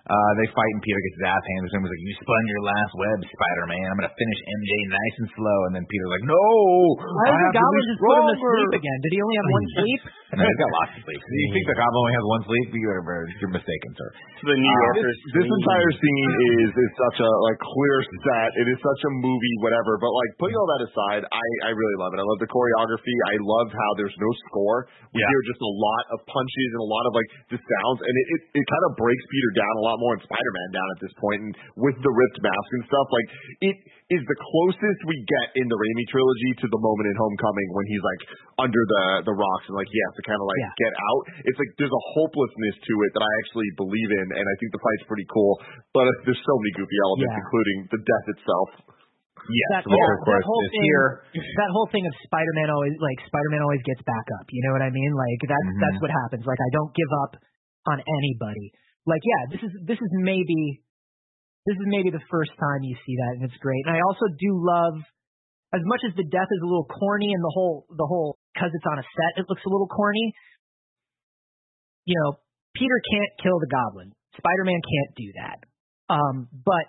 Uh, 0.08 0.32
they 0.40 0.48
fight 0.56 0.72
and 0.72 0.82
Peter 0.88 1.00
gets 1.04 1.16
his 1.20 1.26
ass 1.28 1.44
handed 1.52 1.68
to 1.68 1.76
him. 1.76 1.84
He's 1.84 1.94
like, 1.94 2.04
"You 2.08 2.14
spun 2.24 2.44
your 2.48 2.64
last 2.64 2.92
web, 2.96 3.18
Spider-Man. 3.28 3.86
I'm 3.92 3.98
gonna 4.00 4.16
finish 4.16 4.40
MJ 4.40 4.72
nice 4.88 5.16
and 5.20 5.30
slow." 5.36 5.58
And 5.68 5.74
then 5.76 5.84
Peter's 5.92 6.12
like, 6.16 6.26
"No, 6.32 6.44
Why 6.96 7.28
I 7.28 7.36
did 7.36 7.36
have 7.36 7.44
the 7.44 7.52
to 7.52 7.60
goblin 7.60 7.84
be 7.84 7.90
just 7.92 8.00
put 8.00 8.16
him 8.16 8.26
to 8.32 8.36
sleep 8.40 8.72
again? 8.80 8.98
Did 9.04 9.12
he 9.12 9.20
only 9.20 9.38
have 9.38 9.50
one 9.52 9.66
sleep? 9.76 10.02
No, 10.28 10.44
he's 10.44 10.60
got 10.60 10.72
lots 10.84 10.92
of 10.92 11.02
sleep. 11.08 11.22
Do 11.24 11.36
You 11.40 11.50
think 11.56 11.66
the 11.72 11.78
goblin 11.80 12.04
only 12.04 12.16
has 12.20 12.26
one 12.28 12.44
sleep? 12.52 12.68
You're, 12.76 13.00
you're 13.40 13.48
mistaken, 13.56 13.90
sir. 13.96 14.10
The 14.44 14.60
New 14.60 14.68
Uh, 14.76 14.84
Yorkers. 15.00 15.16
this, 15.24 15.40
this 15.40 15.48
entire 15.48 15.92
scene 16.04 16.32
is 16.52 16.70
is 16.76 16.92
such 17.00 17.18
a 17.24 17.30
like 17.48 17.56
clear 17.64 17.98
set. 18.28 18.50
It 18.60 18.68
is 18.68 18.76
such 18.84 19.02
a 19.08 19.12
movie, 19.24 19.56
whatever. 19.64 19.96
But 20.04 20.12
like 20.12 20.32
putting 20.36 20.60
all 20.60 20.68
that 20.68 20.84
aside, 20.84 21.24
I 21.32 21.46
I 21.64 21.72
really 21.72 21.98
love 22.04 22.12
it. 22.12 22.20
I 22.20 22.28
love 22.28 22.44
the 22.44 22.52
choreography. 22.52 23.16
I 23.32 23.40
love 23.40 23.72
how 23.72 23.90
there's 23.96 24.18
no 24.20 24.30
score. 24.52 24.92
We 25.16 25.24
Yeah. 25.24 25.32
hear 25.32 25.42
just 25.48 25.64
a 25.64 25.74
lot 25.80 26.04
of 26.12 26.18
punches 26.28 26.70
and 26.76 26.82
a 26.84 26.90
lot 26.92 27.08
of 27.08 27.12
like 27.16 27.30
the 27.56 27.60
sounds, 27.64 28.00
and 28.04 28.12
it 28.20 28.26
it, 28.36 28.42
it 28.60 28.66
kind 28.68 28.84
of 28.92 29.00
breaks 29.00 29.24
Peter 29.32 29.52
down 29.64 29.74
a 29.80 29.84
lot 29.88 29.97
more 30.00 30.14
and 30.18 30.24
Spider-Man 30.26 30.70
down 30.74 30.88
at 30.96 31.00
this. 31.04 31.14
And 31.18 31.54
with 31.78 31.98
the 32.02 32.14
ripped 32.14 32.40
mask 32.42 32.70
and 32.78 32.84
stuff, 32.88 33.08
like 33.12 33.28
it 33.74 33.78
is 34.14 34.22
the 34.24 34.38
closest 34.40 35.00
we 35.10 35.18
get 35.28 35.48
in 35.60 35.66
the 35.68 35.76
Raimi 35.76 36.06
trilogy 36.08 36.52
to 36.64 36.68
the 36.72 36.80
moment 36.80 37.12
in 37.12 37.16
Homecoming 37.20 37.70
when 37.76 37.86
he's 37.92 38.04
like 38.06 38.22
under 38.64 38.82
the 38.88 39.04
the 39.28 39.36
rocks 39.36 39.66
and 39.68 39.76
like 39.76 39.90
he 39.92 40.00
has 40.08 40.14
to 40.16 40.24
kind 40.24 40.40
of 40.40 40.48
like 40.48 40.62
Yeah. 40.64 40.84
get 40.88 40.94
out. 40.96 41.22
It's 41.44 41.60
like 41.60 41.72
there's 41.76 41.92
a 41.92 42.04
hopelessness 42.16 42.76
to 42.88 42.94
it 43.04 43.12
that 43.20 43.24
I 43.26 43.32
actually 43.44 43.70
believe 43.76 44.10
in, 44.24 44.28
and 44.40 44.46
I 44.48 44.56
think 44.64 44.72
the 44.72 44.80
fight's 44.82 45.06
pretty 45.12 45.28
cool. 45.28 45.60
But 45.92 46.08
there's 46.24 46.40
so 46.40 46.56
many 46.64 46.72
goofy 46.80 46.98
elements, 47.04 47.34
Yeah. 47.36 47.42
including 47.44 47.78
the 47.92 48.00
death 48.02 48.28
itself. 48.38 48.70
Yes, 49.48 49.70
that, 49.80 49.84
which 49.88 49.96
yeah, 49.96 50.12
of 50.12 50.20
course 50.28 50.44
that 50.44 50.50
whole 50.50 50.66
thing, 50.76 50.84
here. 50.92 51.08
that 51.32 51.72
whole 51.72 51.88
thing 51.88 52.04
of 52.04 52.14
Spider-Man 52.26 52.68
always 52.68 52.96
like 53.00 53.20
Spider-Man 53.32 53.62
always 53.64 53.80
gets 53.88 54.04
back 54.04 54.28
up. 54.42 54.46
You 54.52 54.60
know 54.68 54.74
what 54.76 54.84
I 54.84 54.92
mean? 54.92 55.12
Like 55.16 55.40
that's 55.48 55.72
Mhm. 55.72 55.80
that's 55.84 56.00
what 56.04 56.12
happens. 56.12 56.44
Like 56.44 56.60
I 56.60 56.70
don't 56.76 56.92
give 56.92 57.12
up 57.24 57.32
on 57.88 57.98
anybody. 58.04 58.68
Like 59.08 59.24
yeah, 59.24 59.42
this 59.56 59.64
is 59.64 59.72
this 59.88 60.00
is 60.04 60.12
maybe 60.20 60.84
this 61.64 61.80
is 61.80 61.88
maybe 61.88 62.12
the 62.12 62.24
first 62.28 62.52
time 62.60 62.84
you 62.84 63.00
see 63.08 63.16
that, 63.16 63.40
and 63.40 63.44
it's 63.48 63.60
great. 63.64 63.88
And 63.88 63.96
I 63.96 64.04
also 64.04 64.28
do 64.36 64.52
love 64.52 65.00
as 65.72 65.84
much 65.84 66.04
as 66.08 66.16
the 66.16 66.28
death 66.28 66.48
is 66.52 66.62
a 66.64 66.68
little 66.68 66.88
corny 66.88 67.32
and 67.32 67.40
the 67.40 67.54
whole 67.56 67.88
the 67.92 68.08
whole 68.08 68.36
because 68.52 68.72
it's 68.76 68.88
on 68.88 69.00
a 69.00 69.06
set, 69.08 69.44
it 69.44 69.46
looks 69.48 69.64
a 69.64 69.72
little 69.72 69.88
corny. 69.88 70.36
You 72.04 72.16
know, 72.20 72.40
Peter 72.76 73.00
can't 73.04 73.32
kill 73.44 73.60
the 73.60 73.68
Goblin. 73.68 74.12
Spider-Man 74.36 74.80
can't 74.80 75.12
do 75.16 75.28
that. 75.44 75.58
Um, 76.08 76.36
but 76.52 76.88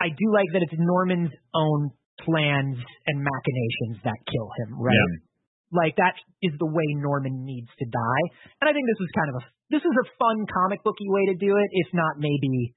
I 0.00 0.08
do 0.08 0.26
like 0.32 0.48
that 0.52 0.64
it's 0.64 0.76
Norman's 0.76 1.32
own 1.52 1.92
plans 2.24 2.80
and 3.06 3.16
machinations 3.20 4.00
that 4.04 4.16
kill 4.24 4.48
him, 4.64 4.80
right? 4.80 4.96
Yeah. 4.96 5.24
Like 5.76 5.96
that 6.00 6.16
is 6.40 6.56
the 6.56 6.66
way 6.66 6.88
Norman 6.96 7.44
needs 7.44 7.68
to 7.78 7.84
die. 7.84 8.24
And 8.60 8.70
I 8.70 8.72
think 8.72 8.86
this 8.88 9.00
was 9.02 9.12
kind 9.12 9.28
of 9.28 9.36
a 9.42 9.44
this 9.70 9.82
is 9.82 9.94
a 10.02 10.06
fun 10.18 10.46
comic 10.46 10.82
booky 10.86 11.08
way 11.10 11.24
to 11.32 11.36
do 11.36 11.50
it, 11.56 11.68
if 11.72 11.88
not 11.94 12.18
maybe 12.18 12.74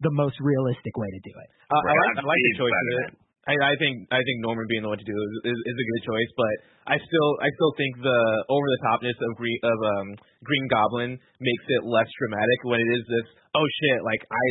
the 0.00 0.14
most 0.14 0.38
realistic 0.38 0.94
way 0.94 1.10
to 1.10 1.20
do 1.26 1.34
it. 1.34 1.48
Uh, 1.70 1.82
I 1.82 1.90
like, 1.90 2.22
I 2.22 2.26
like 2.26 2.42
the 2.54 2.56
choice 2.58 2.78
of 2.78 2.86
it. 3.02 3.10
I, 3.48 3.56
I 3.72 3.74
think 3.80 4.04
I 4.12 4.20
think 4.20 4.44
Norman 4.44 4.68
being 4.68 4.84
the 4.84 4.92
one 4.92 5.00
to 5.00 5.08
do 5.08 5.16
it 5.16 5.28
is, 5.48 5.56
is, 5.56 5.58
is 5.72 5.76
a 5.80 5.86
good 5.88 6.02
choice, 6.04 6.30
but 6.36 6.54
I 6.92 6.96
still 7.00 7.30
I 7.40 7.48
still 7.48 7.72
think 7.80 7.96
the 8.04 8.20
over 8.52 8.66
the 8.68 8.80
topness 8.84 9.16
of 9.16 9.30
Green 9.40 9.56
of 9.64 9.78
um 9.98 10.08
Green 10.44 10.66
Goblin 10.68 11.16
makes 11.16 11.64
it 11.72 11.82
less 11.88 12.10
dramatic 12.20 12.58
when 12.68 12.76
it 12.84 12.90
is 13.00 13.04
this 13.08 13.26
oh 13.56 13.64
shit 13.64 14.04
like 14.04 14.20
I 14.28 14.44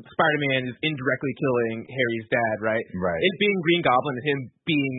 Spider 0.00 0.40
Man 0.48 0.72
is 0.72 0.76
indirectly 0.80 1.34
killing 1.36 1.84
Harry's 1.84 2.28
dad 2.32 2.56
right 2.64 2.86
Right. 2.96 3.20
it 3.20 3.34
being 3.44 3.58
Green 3.60 3.82
Goblin 3.84 4.16
and 4.16 4.24
him 4.24 4.40
being 4.64 4.96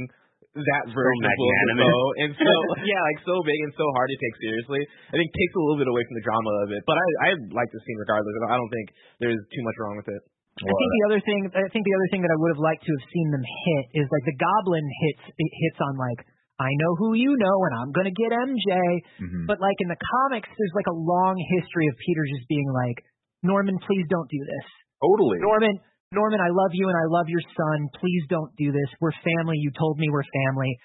that 0.51 0.83
version 0.91 1.23
of 1.23 1.31
Willem 1.39 1.55
magnanimous. 1.79 1.95
And 2.27 2.31
so 2.35 2.51
yeah 2.91 3.01
like 3.07 3.19
so 3.23 3.35
big 3.47 3.59
and 3.63 3.73
so 3.79 3.85
hard 3.95 4.09
to 4.11 4.17
take 4.19 4.35
seriously 4.43 4.81
I 4.83 5.15
think 5.15 5.31
takes 5.31 5.53
a 5.55 5.61
little 5.63 5.79
bit 5.79 5.87
away 5.87 6.03
from 6.03 6.15
the 6.19 6.25
drama 6.27 6.51
of 6.67 6.69
it 6.75 6.81
but 6.83 6.97
I 6.99 7.07
I 7.23 7.29
like 7.55 7.69
the 7.71 7.81
scene 7.87 7.99
regardless 7.99 8.35
I 8.51 8.59
don't 8.59 8.71
think 8.71 8.87
there's 9.23 9.39
too 9.51 9.63
much 9.63 9.77
wrong 9.79 9.95
with 9.95 10.11
it. 10.11 10.21
I 10.59 10.67
think 10.67 10.91
the 10.99 11.05
other 11.07 11.21
thing 11.23 11.39
I 11.55 11.67
think 11.71 11.83
the 11.87 11.95
other 11.95 12.09
thing 12.11 12.21
that 12.27 12.33
I 12.33 12.37
would 12.37 12.51
have 12.59 12.63
liked 12.63 12.83
to 12.83 12.91
have 12.91 13.05
seen 13.07 13.27
them 13.31 13.45
hit 13.45 14.03
is 14.03 14.05
like 14.11 14.25
the 14.27 14.35
goblin 14.35 14.83
hits 15.07 15.23
it 15.31 15.51
hits 15.63 15.79
on 15.79 15.95
like 15.95 16.27
I 16.61 16.69
know 16.77 16.93
who 16.99 17.17
you 17.17 17.31
know 17.39 17.57
and 17.71 17.73
I'm 17.81 17.91
gonna 17.95 18.13
get 18.13 18.29
MJ. 18.35 18.69
Mhm. 19.17 19.47
But 19.49 19.57
like 19.63 19.79
in 19.81 19.89
the 19.89 19.97
comics 19.97 20.51
there's 20.51 20.75
like 20.75 20.91
a 20.91 20.93
long 20.93 21.39
history 21.57 21.87
of 21.89 21.95
Peter 21.97 22.21
just 22.29 22.45
being 22.51 22.69
like, 22.69 23.01
Norman, 23.41 23.79
please 23.81 24.05
don't 24.11 24.29
do 24.29 24.37
this. 24.45 24.67
Totally. 25.01 25.41
Norman 25.41 25.79
Norman, 26.11 26.39
I 26.43 26.51
love 26.51 26.71
you 26.75 26.87
and 26.91 26.97
I 26.97 27.07
love 27.07 27.27
your 27.31 27.41
son. 27.41 27.87
Please 27.99 28.23
don't 28.27 28.51
do 28.59 28.71
this. 28.71 28.89
We're 28.99 29.15
family. 29.23 29.55
You 29.57 29.71
told 29.71 29.97
me 29.97 30.07
we're 30.11 30.27
family. 30.47 30.75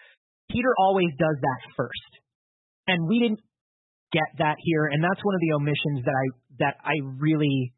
Peter 0.51 0.70
always 0.78 1.11
does 1.19 1.35
that 1.43 1.61
first. 1.74 2.12
And 2.86 3.09
we 3.11 3.19
didn't 3.19 3.43
get 4.15 4.31
that 4.39 4.57
here 4.62 4.86
and 4.86 5.03
that's 5.03 5.19
one 5.23 5.35
of 5.35 5.43
the 5.43 5.53
omissions 5.59 6.01
that 6.07 6.15
I 6.15 6.27
that 6.62 6.74
I 6.86 6.94
really 7.19 7.74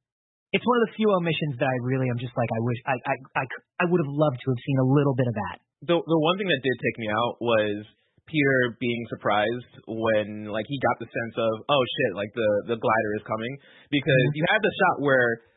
it's 0.53 0.65
one 0.65 0.77
of 0.81 0.85
the 0.89 0.95
few 0.97 1.09
omissions 1.13 1.57
that 1.61 1.69
I 1.69 1.77
really 1.85 2.09
am 2.09 2.21
just 2.21 2.37
like 2.37 2.49
I 2.53 2.61
wish 2.61 2.79
I 2.85 2.97
I 3.01 3.15
I, 3.33 3.45
I 3.81 3.85
would 3.89 4.01
have 4.01 4.13
loved 4.13 4.39
to 4.45 4.49
have 4.53 4.61
seen 4.61 4.79
a 4.81 4.89
little 4.93 5.17
bit 5.17 5.29
of 5.29 5.35
that. 5.35 5.57
the 5.89 5.97
the 5.97 6.21
one 6.21 6.37
thing 6.37 6.49
that 6.53 6.61
did 6.61 6.77
take 6.85 6.97
me 7.01 7.09
out 7.09 7.41
was 7.41 7.89
Peter 8.29 8.77
being 8.77 9.09
surprised 9.09 9.73
when 9.89 10.53
like 10.53 10.69
he 10.69 10.77
got 10.85 11.01
the 11.01 11.09
sense 11.09 11.35
of 11.41 11.53
oh 11.65 11.83
shit 11.97 12.13
like 12.13 12.33
the 12.37 12.77
the 12.77 12.77
glider 12.77 13.11
is 13.17 13.25
coming 13.25 13.53
because 13.89 14.25
mm-hmm. 14.29 14.37
you 14.37 14.45
had 14.53 14.61
the 14.61 14.75
shot 14.85 15.01
where 15.01 15.48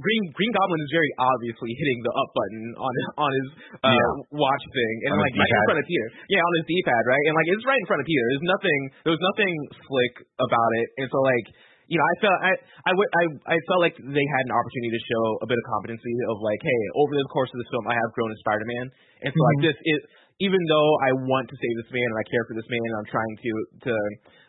Green 0.00 0.24
Green 0.32 0.52
Goblin 0.56 0.80
is 0.80 0.92
very 0.92 1.12
obviously 1.20 1.70
hitting 1.76 1.98
the 2.02 2.12
up 2.16 2.30
button 2.32 2.64
on 2.80 2.92
his 2.96 3.06
on 3.20 3.30
his 3.36 3.48
uh, 3.84 3.92
Yeah. 3.92 4.40
watch 4.40 4.64
thing. 4.72 4.94
And 5.06 5.10
On 5.14 5.20
like 5.20 5.34
right 5.36 5.52
in 5.52 5.64
front 5.68 5.80
of 5.80 5.86
Peter 5.86 6.06
yeah 6.32 6.42
on 6.42 6.52
his 6.60 6.64
D-pad 6.66 7.02
right? 7.06 7.24
And 7.28 7.34
like 7.36 7.48
it's 7.52 7.66
right 7.68 7.80
in 7.80 7.86
front 7.88 8.00
of 8.02 8.06
Peter 8.08 8.24
there's 8.32 8.46
nothing 8.48 8.80
there 9.04 9.14
was 9.14 9.24
nothing 9.34 9.54
slick 9.84 10.14
about 10.40 10.70
it. 10.82 10.86
And 11.04 11.06
so 11.12 11.18
like 11.22 11.46
you 11.90 11.96
know 12.00 12.06
I 12.06 12.14
felt 12.22 12.38
I 12.40 12.52
I 12.88 12.92
I 12.96 13.24
I 13.52 13.56
felt 13.68 13.80
like 13.84 13.96
they 14.00 14.26
had 14.34 14.42
an 14.48 14.54
opportunity 14.56 14.90
to 14.96 15.02
show 15.04 15.24
a 15.44 15.46
bit 15.50 15.58
of 15.58 15.64
competency 15.74 16.14
of 16.32 16.40
like 16.40 16.60
hey 16.64 16.80
over 16.96 17.12
the 17.14 17.26
course 17.30 17.50
of 17.52 17.58
this 17.60 17.70
film 17.70 17.84
I 17.90 17.96
have 17.98 18.10
grown 18.16 18.30
as 18.32 18.38
Spider-Man. 18.46 18.86
And 19.26 19.30
so 19.30 19.40
like 19.54 19.60
this 19.70 19.78
is 19.78 20.00
even 20.40 20.56
though 20.72 20.90
I 21.04 21.12
want 21.28 21.52
to 21.52 21.56
save 21.60 21.74
this 21.84 21.92
man 21.92 22.06
and 22.08 22.16
I 22.16 22.24
care 22.32 22.44
for 22.48 22.56
this 22.56 22.64
man 22.72 22.80
and 22.88 22.96
I'm 23.04 23.10
trying 23.12 23.34
to 23.44 23.50
to 23.84 23.94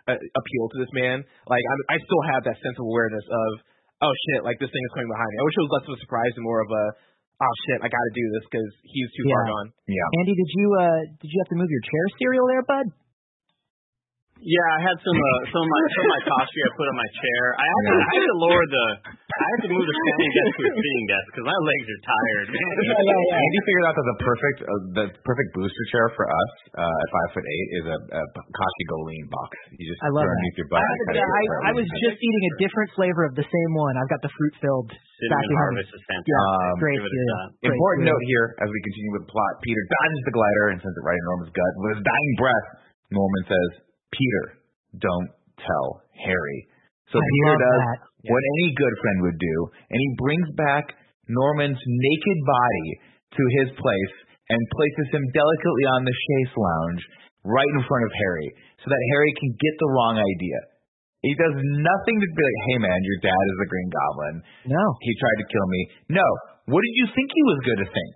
uh, 0.08 0.18
appeal 0.18 0.64
to 0.72 0.78
this 0.80 0.92
man, 0.96 1.20
like 1.52 1.66
I, 1.68 1.76
I 1.94 1.98
still 2.00 2.24
have 2.32 2.42
that 2.48 2.58
sense 2.64 2.80
of 2.80 2.88
awareness 2.88 3.28
of 3.28 3.50
oh 4.02 4.14
shit, 4.30 4.42
like 4.46 4.58
this 4.62 4.70
thing 4.74 4.84
is 4.86 4.92
coming 4.98 5.10
behind 5.12 5.30
me. 5.32 5.38
I 5.40 5.44
wish 5.46 5.56
it 5.58 5.64
was 5.66 5.74
less 5.78 5.86
of 5.90 5.94
a 5.98 6.02
surprise 6.02 6.34
and 6.38 6.44
more 6.46 6.62
of 6.62 6.70
a 6.70 6.84
oh 7.42 7.54
shit, 7.66 7.80
I 7.82 7.90
got 7.90 8.04
to 8.06 8.14
do 8.14 8.26
this 8.38 8.44
because 8.50 8.70
he's 8.86 9.10
too 9.18 9.26
far 9.30 9.42
Yeah. 9.46 9.52
gone. 9.54 9.68
Yeah. 9.90 10.08
Andy, 10.22 10.34
did 10.38 10.50
you 10.58 10.66
uh 10.78 11.00
did 11.22 11.30
you 11.32 11.40
have 11.42 11.50
to 11.54 11.58
move 11.58 11.70
your 11.70 11.84
chair 11.90 12.06
serial 12.22 12.46
there, 12.50 12.64
bud? 12.66 12.86
Yeah, 14.42 14.68
I 14.74 14.80
had 14.90 14.98
some 15.06 15.14
uh, 15.14 15.40
some 15.54 15.62
of 15.62 15.70
my 15.70 15.82
some 15.94 16.02
of 16.02 16.12
my 16.18 16.24
coffee 16.26 16.62
I 16.66 16.70
put 16.74 16.88
on 16.90 16.98
my 16.98 17.10
chair. 17.22 17.42
I 17.62 17.66
had 17.70 17.82
to, 17.86 17.94
I 17.94 18.14
had 18.18 18.26
to 18.26 18.38
lower 18.42 18.64
the 18.66 18.86
I 19.06 19.46
had 19.54 19.60
to 19.64 19.70
move 19.70 19.86
the 19.86 19.96
standing 20.02 20.32
desk 20.34 20.52
to 20.58 20.64
a 20.66 20.74
sitting 20.82 21.06
desk 21.14 21.26
because 21.30 21.46
my 21.46 21.60
legs 21.62 21.86
are 21.94 22.02
tired. 22.10 22.46
Man. 22.50 22.58
Andy 23.38 23.60
figured 23.70 23.86
out 23.86 23.96
that 24.02 24.08
the 24.10 24.18
perfect 24.26 24.58
uh, 24.66 24.72
the 24.98 25.06
perfect 25.22 25.50
booster 25.54 25.86
chair 25.94 26.10
for 26.18 26.26
us 26.26 26.52
uh, 26.74 26.82
at 26.82 27.08
five 27.14 27.30
foot 27.38 27.46
eight 27.46 27.68
is 27.78 27.86
a, 27.94 27.98
a 28.18 28.22
Kashi 28.34 28.86
GoLean 28.90 29.26
box. 29.30 29.50
You 29.78 29.86
just 29.94 30.02
I 30.02 30.10
love 30.10 30.26
it 30.26 30.26
that. 30.26 30.34
underneath 30.34 30.58
your 30.58 30.70
butt. 30.74 30.82
I, 30.82 30.90
and 30.90 31.06
cut 31.06 31.22
I, 31.22 31.42
I 31.70 31.72
was 31.78 31.86
just 32.02 32.18
eating 32.18 32.44
a 32.50 32.54
different 32.66 32.90
flavor 32.98 33.22
of 33.30 33.38
the 33.38 33.46
same 33.46 33.72
one. 33.78 33.94
I've 34.02 34.10
got 34.10 34.26
the 34.26 34.34
fruit 34.34 34.54
filled 34.58 34.90
back 34.90 34.98
Cinnamon 35.22 35.38
behind 35.38 35.54
me. 35.54 35.62
harvest 35.86 35.90
is 35.94 36.04
fantastic. 36.10 36.34
Yeah, 36.34 36.50
Um, 36.50 36.76
great 36.82 36.98
give 36.98 37.06
it 37.06 37.14
a 37.14 37.14
cereal. 37.14 37.30
shot. 37.30 37.48
Great 37.62 37.78
Important 37.78 38.02
cereal. 38.02 38.18
note 38.18 38.24
here 38.26 38.46
as 38.66 38.70
we 38.74 38.80
continue 38.90 39.12
with 39.14 39.24
the 39.30 39.32
plot. 39.38 39.54
Peter 39.62 39.84
dodges 39.86 40.22
the 40.26 40.34
glider 40.34 40.64
and 40.74 40.78
sends 40.82 40.98
it 40.98 41.06
right 41.06 41.20
in 41.22 41.26
Norman's 41.30 41.54
gut. 41.54 41.72
With 41.78 41.92
his 41.94 42.04
dying 42.10 42.34
breath, 42.42 42.68
Norman 43.14 43.44
says, 43.54 43.70
"Peter, 44.12 44.44
don't 45.00 45.32
tell 45.58 45.88
Harry." 46.22 46.60
So 47.12 47.20
I 47.20 47.24
Peter 47.24 47.56
does 47.60 47.84
that. 47.92 48.00
what 48.32 48.44
any 48.60 48.68
good 48.76 48.96
friend 49.04 49.18
would 49.28 49.40
do, 49.40 49.58
and 49.92 50.00
he 50.00 50.22
brings 50.22 50.48
back 50.56 50.96
Norman's 51.28 51.80
naked 51.80 52.40
body 52.48 52.88
to 53.36 53.44
his 53.60 53.70
place 53.76 54.16
and 54.52 54.60
places 54.76 55.08
him 55.16 55.24
delicately 55.32 55.86
on 55.96 56.04
the 56.04 56.16
chaise 56.16 56.54
lounge 56.56 57.02
right 57.44 57.74
in 57.76 57.84
front 57.88 58.04
of 58.06 58.12
Harry, 58.14 58.50
so 58.84 58.88
that 58.92 59.10
Harry 59.16 59.32
can 59.40 59.52
get 59.56 59.76
the 59.80 59.92
wrong 59.96 60.16
idea. 60.20 60.60
He 61.22 61.34
does 61.38 61.54
nothing 61.54 62.18
to 62.18 62.28
be 62.28 62.42
like, 62.42 62.62
"Hey 62.68 62.78
man, 62.82 63.00
your 63.02 63.20
dad 63.22 63.44
is 63.54 63.58
the 63.62 63.70
Green 63.70 63.90
Goblin." 63.94 64.36
No. 64.74 64.86
he 65.02 65.14
tried 65.22 65.40
to 65.46 65.52
kill 65.54 65.68
me. 65.68 65.82
No. 66.18 66.28
What 66.66 66.82
did 66.82 66.96
you 66.98 67.08
think 67.14 67.28
he 67.30 67.44
was 67.46 67.60
going 67.66 67.82
to 67.86 67.92
think 67.94 68.14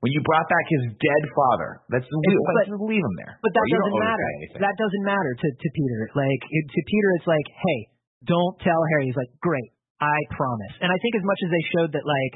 when 0.00 0.10
you 0.14 0.20
brought 0.22 0.46
back 0.46 0.66
his 0.70 0.84
dead 0.98 1.22
father? 1.34 1.82
Let's 1.90 2.06
leave, 2.06 2.38
but- 2.46 2.56
let's 2.70 2.84
leave 2.86 3.02
him 3.02 3.16
there. 3.18 3.34
But 3.42 3.52
that 3.54 3.64
you 3.66 3.76
doesn't 3.78 3.98
matter. 4.02 4.28
That 4.62 4.76
doesn't 4.78 5.04
matter 5.04 5.32
to, 5.34 5.48
to 5.50 5.68
Peter. 5.74 6.00
Like 6.14 6.40
it, 6.46 6.64
to 6.70 6.80
Peter, 6.86 7.08
it's 7.18 7.28
like, 7.28 7.48
hey, 7.50 7.80
don't 8.26 8.54
tell 8.62 8.80
Harry. 8.94 9.06
He's 9.10 9.18
like, 9.18 9.30
great, 9.42 9.70
I 10.02 10.18
promise. 10.34 10.74
And 10.82 10.90
I 10.90 10.98
think 11.02 11.18
as 11.18 11.24
much 11.26 11.40
as 11.42 11.50
they 11.50 11.64
showed 11.74 11.90
that 11.98 12.06
like 12.06 12.34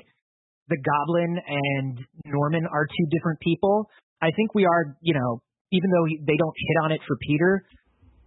the 0.70 0.78
Goblin 0.78 1.32
and 1.39 1.93
Norman 2.26 2.66
are 2.70 2.86
two 2.86 3.06
different 3.14 3.39
people, 3.43 3.90
I 4.22 4.30
think 4.34 4.55
we 4.55 4.64
are, 4.66 4.94
you 5.02 5.14
know, 5.14 5.43
even 5.74 5.89
though 5.90 6.06
he- 6.06 6.22
they 6.22 6.39
don't 6.39 6.55
hit 6.55 6.76
on 6.86 6.90
it 6.93 7.02
for 7.06 7.16
Peter, 7.22 7.62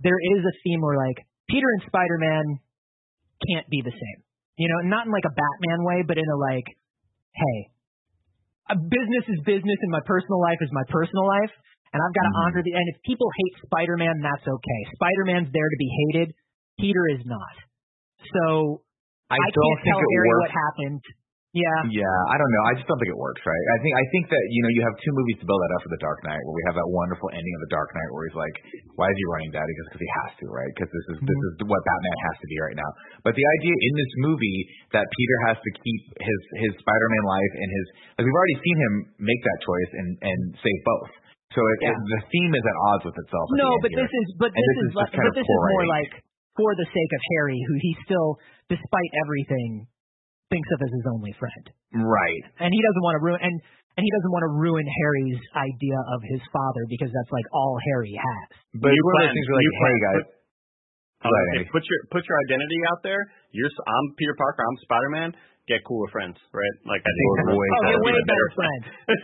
there 0.03 0.19
is 0.19 0.43
a 0.43 0.53
theme 0.63 0.81
where 0.83 0.97
like 0.99 1.23
Peter 1.47 1.67
and 1.79 1.83
Spider-Man 1.87 2.59
can't 3.51 3.67
be 3.69 3.81
the 3.83 3.91
same. 3.91 4.19
You 4.57 4.67
know, 4.71 4.87
not 4.87 5.05
in 5.07 5.11
like 5.11 5.27
a 5.27 5.35
Batman 5.35 5.83
way, 5.83 6.03
but 6.07 6.17
in 6.17 6.23
a 6.27 6.37
like, 6.39 6.67
hey, 7.35 7.57
business 8.73 9.25
is 9.29 9.37
business 9.45 9.79
and 9.85 9.91
my 9.93 10.01
personal 10.09 10.41
life 10.41 10.57
is 10.65 10.73
my 10.73 10.81
personal 10.89 11.29
life 11.29 11.53
and 11.93 12.01
I've 12.01 12.15
got 12.17 12.25
to 12.25 12.33
mm-hmm. 12.33 12.49
honor 12.49 12.61
the 12.65 12.73
and 12.73 12.85
if 12.89 12.97
people 13.05 13.29
hate 13.29 13.53
Spider-Man 13.69 14.25
that's 14.25 14.43
okay. 14.43 14.81
Spider-Man's 14.97 15.53
there 15.53 15.69
to 15.69 15.79
be 15.79 15.89
hated. 16.09 16.33
Peter 16.81 17.03
is 17.13 17.23
not. 17.23 17.55
So 18.25 18.81
I, 19.29 19.37
I 19.37 19.47
don't 19.53 19.63
can't 19.63 19.79
think 19.85 19.93
tell 19.93 20.01
it 20.01 20.11
Harry 20.17 20.31
what 20.41 20.51
happened. 20.51 21.03
Yeah. 21.55 21.79
Yeah, 21.87 22.17
I 22.27 22.35
don't 22.35 22.51
know. 22.51 22.63
I 22.67 22.73
just 22.75 22.83
don't 22.83 22.99
think 22.99 23.07
it 23.07 23.15
works, 23.15 23.39
right? 23.47 23.65
I 23.71 23.77
think 23.79 23.95
I 23.95 24.05
think 24.11 24.27
that 24.27 24.43
you 24.51 24.59
know 24.59 24.71
you 24.75 24.83
have 24.83 24.95
two 24.99 25.13
movies 25.15 25.39
to 25.39 25.47
build 25.47 25.55
that 25.63 25.71
up 25.79 25.81
for 25.87 25.91
the 25.95 26.01
Dark 26.03 26.19
Knight, 26.27 26.43
where 26.43 26.51
we 26.51 26.63
have 26.67 26.75
that 26.75 26.89
wonderful 26.91 27.31
ending 27.31 27.53
of 27.55 27.61
the 27.63 27.71
Dark 27.71 27.95
Knight, 27.95 28.09
where 28.11 28.27
he's 28.27 28.35
like, 28.35 28.55
"Why 28.99 29.07
is 29.07 29.15
he 29.15 29.25
running, 29.31 29.55
Daddy?" 29.55 29.71
Because 29.71 29.87
because 29.95 30.03
he 30.03 30.11
has 30.19 30.31
to, 30.43 30.45
right? 30.51 30.71
Because 30.75 30.91
this 30.91 31.05
is 31.15 31.17
this 31.23 31.31
mm-hmm. 31.31 31.63
is 31.63 31.71
what 31.71 31.79
Batman 31.87 32.17
has 32.27 32.35
to 32.43 32.47
be 32.51 32.57
right 32.59 32.75
now. 32.75 32.89
But 33.23 33.39
the 33.39 33.47
idea 33.47 33.71
in 33.71 33.93
this 33.95 34.11
movie 34.19 34.59
that 34.99 35.07
Peter 35.07 35.37
has 35.47 35.57
to 35.63 35.69
keep 35.79 36.01
his 36.19 36.39
his 36.59 36.71
Spider-Man 36.75 37.23
life 37.23 37.53
and 37.55 37.69
his 37.71 37.85
like 38.19 38.25
we've 38.27 38.35
already 38.35 38.59
seen 38.59 38.75
him 38.75 38.93
make 39.23 39.39
that 39.47 39.59
choice 39.63 39.91
and 39.95 40.09
and 40.27 40.39
save 40.59 40.81
both. 40.83 41.11
So 41.55 41.63
it, 41.63 41.87
Yeah. 41.87 41.95
it, 41.95 41.97
the 42.19 42.21
theme 42.35 42.51
is 42.51 42.65
at 42.67 42.77
odds 42.91 43.03
with 43.07 43.15
itself. 43.15 43.47
No, 43.55 43.79
but 43.79 43.95
here. 43.95 44.03
this 44.03 44.11
is 44.11 44.27
but 44.43 44.51
this, 44.51 44.59
this 44.59 44.75
is, 44.75 44.87
is 44.91 44.95
like, 44.99 45.11
kind 45.15 45.23
but 45.23 45.31
of 45.31 45.39
this 45.39 45.47
is 45.47 45.59
more 45.71 45.87
like 45.87 46.11
for 46.59 46.71
the 46.75 46.87
sake 46.87 47.11
of 47.15 47.21
Harry, 47.35 47.59
who 47.63 47.75
he 47.79 47.91
still, 48.03 48.39
despite 48.67 49.11
everything, 49.23 49.87
thinks 50.53 50.69
of 50.75 50.79
as 50.85 50.91
his 50.93 51.05
only 51.09 51.33
friend, 51.41 51.65
right. 52.05 52.43
and 52.61 52.69
he 52.69 52.81
doesn't 52.85 53.03
want 53.05 53.15
to 53.17 53.23
ruin 53.25 53.39
and 53.41 53.55
and 53.95 54.03
he 54.03 54.11
doesn't 54.19 54.33
want 54.35 54.43
to 54.43 54.51
ruin 54.59 54.83
Harry's 54.83 55.39
idea 55.55 55.95
of 56.11 56.19
his 56.27 56.43
father 56.51 56.83
because 56.91 57.07
that's 57.07 57.31
like 57.31 57.47
all 57.55 57.79
Harry 57.95 58.11
has. 58.11 58.45
But 58.75 58.91
you 58.91 58.99
it's 58.99 59.07
one 59.07 59.13
of 59.15 59.21
those 59.23 59.35
things 59.39 59.47
where 59.47 59.55
like, 59.55 59.65
new 59.65 59.75
hey 59.75 59.79
plans. 59.79 60.03
guys, 60.05 60.25
Right, 61.25 61.47
okay, 61.57 61.65
put 61.73 61.81
your 61.87 61.99
put 62.13 62.21
your 62.29 62.37
identity 62.45 62.79
out 62.91 63.01
there. 63.01 63.17
You're 63.55 63.71
I'm 63.87 64.05
Peter 64.19 64.35
Parker. 64.37 64.61
I'm 64.61 64.77
Spider 64.85 65.09
Man. 65.15 65.29
Get 65.65 65.81
cooler 65.81 66.05
friends, 66.13 66.37
right? 66.53 66.75
Like 66.85 67.01
I 67.01 67.09
think 67.09 67.25
We're 67.49 67.57
way 67.57 67.65
Oh, 67.65 67.81
better 67.81 67.89
you're 67.89 68.05
way 68.05 68.13
friends. 68.13 68.29
better 68.29 68.49
friend. 68.53 68.81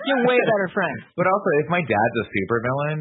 You're 0.09 0.23
way 0.25 0.37
better 0.41 0.69
friend. 0.73 0.97
But 1.19 1.27
also, 1.29 1.49
if 1.61 1.67
my 1.69 1.81
dad's 1.85 2.15
a 2.17 2.25
supervillain 2.33 2.99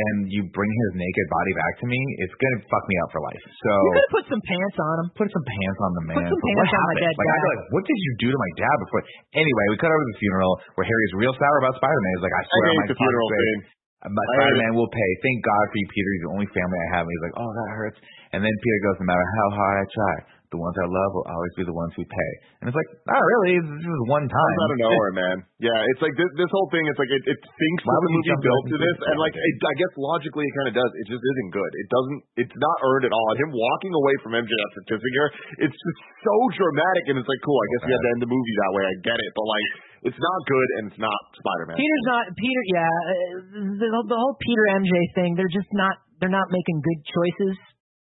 and 0.00 0.16
you 0.32 0.48
bring 0.56 0.70
his 0.72 0.90
naked 0.96 1.26
body 1.28 1.52
back 1.60 1.72
to 1.82 1.86
me, 1.90 1.98
it's 2.24 2.32
gonna 2.40 2.60
fuck 2.72 2.84
me 2.88 2.96
up 3.04 3.10
for 3.12 3.20
life. 3.24 3.44
So 3.44 3.70
You 3.70 3.90
could 4.00 4.12
put 4.16 4.26
some 4.32 4.42
pants 4.48 4.76
on 4.80 4.94
him. 5.04 5.06
put 5.16 5.28
some 5.28 5.44
pants 5.44 5.80
on 5.84 5.90
the 6.00 6.04
man. 6.10 6.16
Put 6.16 6.26
some 6.32 6.40
pants 6.40 6.56
what 6.56 6.66
on 6.66 6.72
my 6.72 6.80
happened? 6.80 7.00
dead 7.04 7.14
like, 7.20 7.28
I'd 7.28 7.36
be 7.36 7.40
dad. 7.40 7.52
like, 7.52 7.64
what 7.76 7.84
did 7.84 7.98
you 8.00 8.12
do 8.24 8.28
to 8.32 8.38
my 8.40 8.52
dad 8.56 8.76
before? 8.80 9.00
Anyway, 9.36 9.64
we 9.70 9.76
cut 9.78 9.90
over 9.92 10.04
to 10.04 10.10
the 10.12 10.18
funeral 10.20 10.52
where 10.78 10.86
Harry's 10.88 11.14
real 11.20 11.34
sour 11.36 11.56
about 11.60 11.74
Spider-Man. 11.76 12.12
He's 12.16 12.24
like, 12.24 12.36
I 12.36 12.42
I 12.42 12.48
swear 12.48 12.64
on 12.64 12.70
hate 12.70 12.80
my 12.80 12.88
the 12.90 12.98
funeral 12.98 13.26
father's 13.28 13.40
grave, 13.44 13.60
scene. 13.60 13.78
But 14.00 14.24
Spider-Man 14.32 14.72
will 14.80 14.88
pay. 14.90 15.10
Thank 15.20 15.38
God 15.44 15.64
for 15.68 15.76
you, 15.76 15.88
Peter. 15.92 16.08
He's 16.16 16.24
the 16.24 16.32
only 16.32 16.48
family 16.56 16.78
I 16.80 16.88
have. 16.96 17.04
And 17.04 17.12
he's 17.12 17.24
like, 17.28 17.36
oh, 17.36 17.50
that 17.52 17.68
hurts. 17.76 17.98
And 18.32 18.40
then 18.40 18.54
Peter 18.64 18.78
goes, 18.88 18.96
no 19.04 19.06
matter 19.12 19.26
how 19.36 19.46
hard 19.60 19.74
I 19.76 19.84
try, 19.92 20.14
the 20.50 20.58
ones 20.58 20.74
I 20.82 20.86
love 20.90 21.10
will 21.14 21.28
always 21.30 21.54
be 21.54 21.62
the 21.62 21.74
ones 21.74 21.94
who 21.94 22.02
pay. 22.02 22.32
And 22.58 22.66
it's 22.66 22.74
like, 22.74 22.90
not 23.06 23.22
really. 23.22 23.62
This 23.62 23.86
is 23.86 24.02
one 24.10 24.26
time. 24.26 24.54
Comes 24.58 24.66
out 24.66 24.74
of 24.74 24.80
nowhere, 24.82 25.14
man. 25.14 25.36
Yeah, 25.62 25.80
it's 25.94 26.02
like 26.02 26.14
this, 26.18 26.26
this 26.34 26.50
whole 26.50 26.66
thing. 26.74 26.82
It's 26.90 26.98
like 26.98 27.10
it, 27.10 27.22
it 27.22 27.38
thinks 27.38 27.82
Why 27.86 27.94
that 27.94 28.02
the 28.02 28.10
would 28.10 28.26
you 28.26 28.34
movie 28.34 28.46
built 28.50 28.64
to 28.66 28.74
to 28.74 28.78
this, 28.82 28.96
and 28.98 29.16
like 29.22 29.34
it, 29.38 29.54
I 29.62 29.74
guess 29.78 29.92
logically 29.94 30.42
it 30.50 30.54
kind 30.58 30.68
of 30.68 30.74
does. 30.82 30.90
It 30.98 31.06
just 31.06 31.22
isn't 31.22 31.50
good. 31.54 31.70
It 31.70 31.88
doesn't. 31.94 32.20
It's 32.42 32.56
not 32.58 32.76
earned 32.82 33.06
at 33.06 33.14
all. 33.14 33.26
And 33.30 33.38
him 33.46 33.50
walking 33.54 33.94
away 33.94 34.14
from 34.26 34.30
MJ 34.34 34.50
after 34.50 34.80
kissing 34.90 35.14
her, 35.22 35.28
it's 35.70 35.78
just 35.78 36.00
so 36.26 36.34
dramatic, 36.58 37.04
and 37.14 37.16
it's 37.22 37.30
like 37.30 37.42
cool. 37.46 37.54
I 37.54 37.68
guess 37.70 37.82
we 37.86 37.92
had 37.94 38.02
to 38.02 38.10
end 38.18 38.20
the 38.26 38.32
movie 38.34 38.54
that 38.66 38.72
way. 38.74 38.82
I 38.90 38.94
get 39.06 39.18
it, 39.22 39.30
but 39.38 39.46
like 39.46 39.68
it's 40.10 40.18
not 40.18 40.38
good, 40.50 40.68
and 40.82 40.84
it's 40.90 40.98
not 41.00 41.20
Spider-Man. 41.46 41.78
Peter's 41.78 42.06
not 42.10 42.24
Peter. 42.34 42.62
Yeah, 42.74 42.90
uh, 42.90 43.78
the, 43.78 43.86
the 43.86 44.18
whole 44.18 44.34
Peter 44.42 44.64
MJ 44.82 44.94
thing. 45.14 45.30
They're 45.38 45.52
just 45.54 45.70
not. 45.78 45.94
They're 46.18 46.32
not 46.32 46.50
making 46.50 46.82
good 46.82 47.00
choices. 47.06 47.54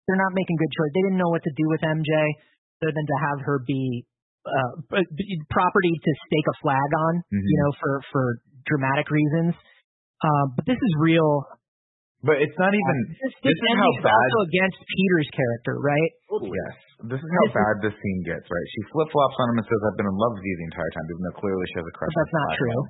They're 0.07 0.21
not 0.21 0.33
making 0.37 0.57
good 0.61 0.69
choices. 0.73 0.93
They 0.93 1.03
didn't 1.09 1.19
know 1.21 1.31
what 1.33 1.41
to 1.43 1.53
do 1.57 1.65
with 1.69 1.81
MJ 1.81 2.09
other 2.81 2.93
than 2.93 3.05
to 3.09 3.17
have 3.25 3.37
her 3.45 3.57
be 3.65 4.05
uh, 4.45 4.71
b- 4.93 5.09
b- 5.17 5.41
property 5.49 5.89
to 5.97 6.11
stake 6.29 6.45
a 6.45 6.55
flag 6.61 6.89
on. 7.09 7.13
Mhm. 7.33 7.41
You 7.41 7.57
know, 7.65 7.71
for 7.81 7.93
for 8.13 8.23
dramatic 8.69 9.09
reasons. 9.09 9.57
Um, 10.21 10.53
but 10.55 10.65
this 10.69 10.77
is 10.77 10.93
real. 11.01 11.45
But 12.21 12.41
it's 12.41 12.57
not 12.57 12.73
even. 12.73 12.95
This, 13.21 13.33
This 13.41 13.53
this 13.53 13.57
is 13.57 13.65
MJ 13.73 13.81
how 13.81 13.89
is 13.97 14.03
bad. 14.05 14.13
also 14.13 14.39
against 14.49 14.77
Peter's 14.85 15.29
character, 15.33 15.73
right? 15.81 16.11
Yes. 16.45 16.75
This 17.03 17.19
is 17.19 17.27
how 17.27 17.45
bad 17.51 17.75
this 17.83 17.91
scene 17.91 18.21
gets, 18.23 18.47
right? 18.47 18.67
She 18.71 18.81
flip 18.95 19.11
flops 19.11 19.35
on 19.43 19.51
him 19.51 19.57
and 19.59 19.67
says, 19.67 19.81
I've 19.83 19.99
been 19.99 20.07
in 20.07 20.15
love 20.15 20.33
with 20.39 20.47
you 20.47 20.55
the 20.63 20.67
entire 20.71 20.91
time, 20.95 21.05
even 21.11 21.21
though 21.27 21.37
clearly 21.43 21.65
she 21.67 21.75
has 21.83 21.87
a 21.91 21.95
crush 21.95 22.07
But 22.07 22.17
that's 22.23 22.31
on 22.31 22.39
not 22.39 22.47
Spider-Man. 22.47 22.71
true. 22.71 22.83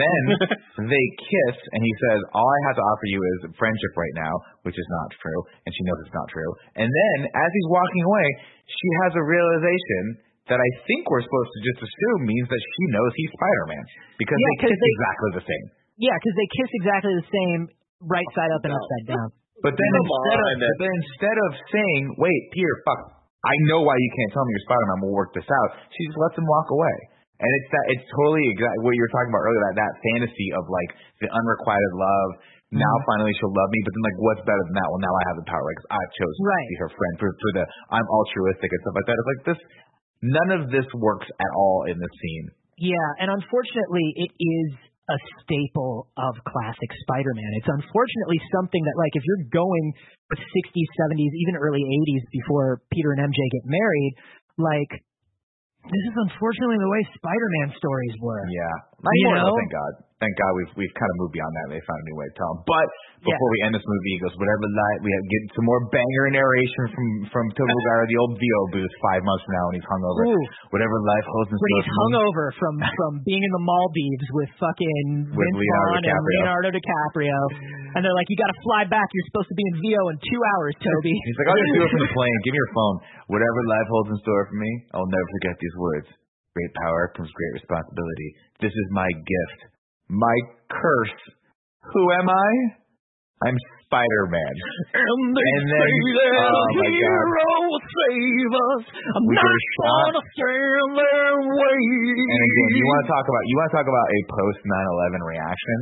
Then 0.00 0.22
they 0.94 1.04
kiss, 1.18 1.56
and 1.74 1.80
he 1.82 1.92
says, 2.06 2.18
All 2.30 2.46
I 2.46 2.60
have 2.70 2.76
to 2.78 2.84
offer 2.86 3.06
you 3.10 3.18
is 3.18 3.38
friendship 3.58 3.92
right 3.98 4.14
now, 4.14 4.32
which 4.62 4.78
is 4.78 4.88
not 5.02 5.08
true, 5.18 5.40
and 5.66 5.70
she 5.74 5.82
knows 5.82 5.98
it's 6.06 6.14
not 6.14 6.30
true. 6.30 6.50
And 6.78 6.86
then, 6.86 7.16
as 7.26 7.50
he's 7.50 7.68
walking 7.74 8.02
away, 8.06 8.26
she 8.70 8.88
has 9.02 9.18
a 9.18 9.24
realization 9.26 10.02
that 10.46 10.62
I 10.62 10.70
think 10.86 11.10
we're 11.10 11.22
supposed 11.26 11.50
to 11.50 11.60
just 11.74 11.80
assume 11.90 12.20
means 12.30 12.46
that 12.50 12.62
she 12.62 12.82
knows 12.94 13.10
he's 13.18 13.32
Spider 13.34 13.66
Man. 13.74 13.84
Because 14.18 14.38
Yeah, 14.38 14.46
they 14.46 14.56
'cause 14.62 14.70
kiss 14.70 14.78
they- 14.78 14.94
exactly 14.94 15.30
the 15.42 15.46
same. 15.50 15.66
Yeah, 16.06 16.14
because 16.22 16.36
they 16.38 16.48
kiss 16.54 16.70
exactly 16.80 17.12
the 17.18 17.28
same, 17.34 17.60
right 18.06 18.30
side 18.38 18.50
up 18.54 18.62
and 18.62 18.72
upside 18.78 19.04
down. 19.10 19.28
But 19.60 19.74
then 19.76 19.90
instead 20.00 20.38
of 20.38 20.46
but 20.64 20.76
then 20.80 20.92
instead 21.04 21.36
of 21.44 21.50
saying, 21.68 22.02
"Wait, 22.16 22.40
Peter, 22.56 22.74
fuck, 22.88 23.00
I 23.40 23.54
know 23.72 23.80
why 23.84 23.96
you 23.96 24.10
can't 24.20 24.32
tell 24.36 24.44
me 24.44 24.52
you're 24.52 24.66
Spider-Man. 24.68 24.98
We'll 25.04 25.16
work 25.16 25.32
this 25.32 25.48
out," 25.48 25.70
she 25.92 26.00
just 26.08 26.18
lets 26.20 26.36
him 26.36 26.44
walk 26.44 26.68
away. 26.72 26.96
And 27.40 27.48
it's 27.48 27.70
that 27.72 27.84
it's 27.96 28.06
totally 28.12 28.44
exactly 28.52 28.84
what 28.84 28.92
you 28.92 29.00
were 29.00 29.14
talking 29.16 29.32
about 29.32 29.44
earlier. 29.48 29.62
That 29.72 29.76
that 29.80 29.92
fantasy 30.12 30.48
of 30.60 30.68
like 30.68 30.90
the 31.24 31.28
unrequited 31.32 31.92
love. 31.96 32.30
Now 32.70 32.84
Mm-hmm. 32.84 33.08
finally 33.08 33.32
she'll 33.40 33.50
love 33.56 33.70
me. 33.72 33.80
But 33.82 33.92
then 33.96 34.04
like, 34.04 34.18
what's 34.20 34.44
better 34.44 34.64
than 34.68 34.76
that? 34.76 34.88
Well, 34.92 35.02
now 35.02 35.14
I 35.16 35.22
have 35.32 35.38
the 35.40 35.48
power 35.48 35.66
because 35.72 35.88
I 35.90 36.02
chose 36.20 36.34
to 36.36 36.44
Right. 36.44 36.68
be 36.68 36.76
her 36.84 36.90
friend 36.92 37.14
for 37.16 37.28
for 37.32 37.50
the 37.56 37.64
I'm 37.96 38.06
altruistic 38.12 38.68
and 38.70 38.80
stuff 38.84 38.94
like 39.00 39.08
that. 39.08 39.16
It's 39.16 39.30
like 39.32 39.44
this. 39.56 39.60
None 40.20 40.50
of 40.60 40.62
this 40.68 40.88
works 41.00 41.26
at 41.32 41.52
all 41.56 41.88
in 41.88 41.96
this 41.96 42.12
scene. 42.20 42.46
Yeah, 42.76 43.08
and 43.24 43.28
unfortunately, 43.32 44.04
it 44.20 44.32
is 44.36 44.68
a 45.10 45.18
staple 45.42 46.06
of 46.14 46.32
classic 46.46 46.90
Spider-Man. 47.02 47.50
It's 47.58 47.66
unfortunately 47.66 48.38
something 48.54 48.82
that, 48.86 48.94
like, 48.94 49.10
if 49.18 49.26
you're 49.26 49.50
going 49.50 49.84
with 50.30 50.38
60s, 50.38 50.88
70s, 51.10 51.32
even 51.34 51.58
early 51.58 51.82
80s 51.82 52.24
before 52.30 52.80
Peter 52.94 53.10
and 53.18 53.26
MJ 53.26 53.40
get 53.50 53.64
married, 53.66 54.12
like, 54.56 54.92
this 55.82 56.04
is 56.06 56.16
unfortunately 56.30 56.78
the 56.78 56.90
way 56.92 57.02
Spider-Man 57.18 57.74
stories 57.74 58.14
were. 58.22 58.46
Yeah. 58.46 58.74
Not 59.02 59.12
You 59.16 59.34
know? 59.34 59.50
thank 59.58 59.72
God. 59.72 59.92
Thank 60.20 60.36
God 60.36 60.52
we've 60.52 60.72
we've 60.76 60.96
kind 61.00 61.08
of 61.08 61.16
moved 61.16 61.32
beyond 61.32 61.48
that. 61.56 61.66
They 61.72 61.80
found 61.88 61.96
a 61.96 62.06
new 62.12 62.16
way 62.20 62.28
to 62.28 62.36
tell. 62.36 62.52
But 62.68 62.88
Yeah. 63.24 63.32
before 63.32 63.50
we 63.56 63.58
end 63.64 63.72
this 63.72 63.84
movie, 63.88 64.12
he 64.12 64.20
goes, 64.20 64.36
whatever 64.36 64.64
life, 64.68 65.00
we 65.00 65.08
have 65.16 65.24
get 65.32 65.42
some 65.56 65.64
more 65.64 65.80
banger 65.88 66.26
narration 66.36 66.82
from 66.92 67.08
from 67.32 67.44
Tobey 67.56 67.72
uh-huh. 67.72 67.80
Maguire, 67.88 68.04
the 68.04 68.20
old 68.20 68.32
VO 68.36 68.60
booth, 68.76 68.92
five 69.00 69.24
months 69.24 69.48
from 69.48 69.52
now 69.56 69.64
when 69.72 69.74
he's 69.80 69.88
hungover. 69.88 70.22
Ooh. 70.28 70.44
Whatever 70.76 70.96
life 71.08 71.24
holds 71.24 71.48
in 71.48 71.56
store 71.56 71.72
he's 71.72 71.72
for 71.72 71.80
me. 71.80 71.88
He's 71.88 72.00
hungover 72.04 72.44
from 72.60 72.74
from 72.84 73.12
being 73.24 73.40
in 73.48 73.52
the 73.56 73.64
Maldives 73.64 74.28
with 74.36 74.50
fucking 74.60 75.08
With 75.32 75.40
Vince 75.40 75.56
Leonardo 75.56 76.04
Vaughn 76.04 76.04
and. 76.04 76.24
Leonardo 76.36 76.68
DiCaprio, 76.76 77.38
and 77.96 78.00
they're 78.04 78.12
like, 78.12 78.28
"You 78.28 78.36
got 78.36 78.52
to 78.52 78.60
fly 78.60 78.84
back. 78.92 79.08
You're 79.16 79.28
supposed 79.32 79.48
to 79.48 79.56
be 79.56 79.64
in 79.72 79.74
VO 79.80 80.02
in 80.12 80.16
two 80.20 80.40
hours, 80.52 80.76
Tobey." 80.84 81.16
He's 81.16 81.38
like, 81.40 81.48
I'll 81.48 81.56
just 81.64 81.80
do 81.80 81.82
it 81.88 81.92
from 81.96 82.04
the 82.04 82.12
plane. 82.20 82.36
Give 82.44 82.52
me 82.52 82.60
your 82.60 82.72
phone. 82.76 82.96
Whatever 83.32 83.58
life 83.72 83.88
holds 83.88 84.12
in 84.12 84.18
store 84.20 84.44
for 84.52 84.56
me, 84.60 84.70
I'll 84.92 85.08
never 85.08 85.28
forget 85.40 85.56
these 85.56 85.76
words. 85.80 86.12
Great 86.52 86.72
power 86.76 87.08
comes 87.16 87.32
great 87.32 87.54
responsibility. 87.56 88.28
This 88.60 88.74
is 88.76 88.86
my 88.92 89.08
gift. 89.08 89.79
My 90.10 90.36
curse. 90.66 91.18
Who 91.94 92.02
am 92.18 92.26
I? 92.28 92.50
I'm 93.46 93.56
Spider-Man. 93.88 94.54
And 94.92 95.20
they 95.32 95.48
And 95.56 95.64
then- 95.70 95.90
say 96.12 96.28
that 96.28 96.50
oh 96.50 96.60
a 96.60 96.70
my 96.76 96.86
God. 96.86 96.92
hero 96.92 97.46
will 97.72 97.84
save 97.88 98.52
us. 98.52 98.82
I'm 99.16 99.24
We 99.26 99.34
not 99.34 99.46
get 99.48 99.54
a 99.54 99.64
shot. 99.80 100.02
gonna 100.12 100.24
stand 100.34 100.90
there 101.00 101.34
waiting. 101.40 102.26
And 102.30 102.40
again, 102.44 102.70
you 102.76 102.84
want 102.86 103.00
to 103.02 103.08
talk 103.10 103.24
about 103.26 103.42
you 103.50 103.54
want 103.58 103.68
to 103.72 103.76
talk 103.80 103.88
about 103.90 104.06
a 104.12 104.20
post 104.30 104.60
9/11 104.66 105.22
reaction? 105.24 105.78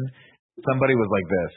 Somebody 0.65 0.95
was 0.97 1.11
like 1.11 1.29
this. 1.29 1.53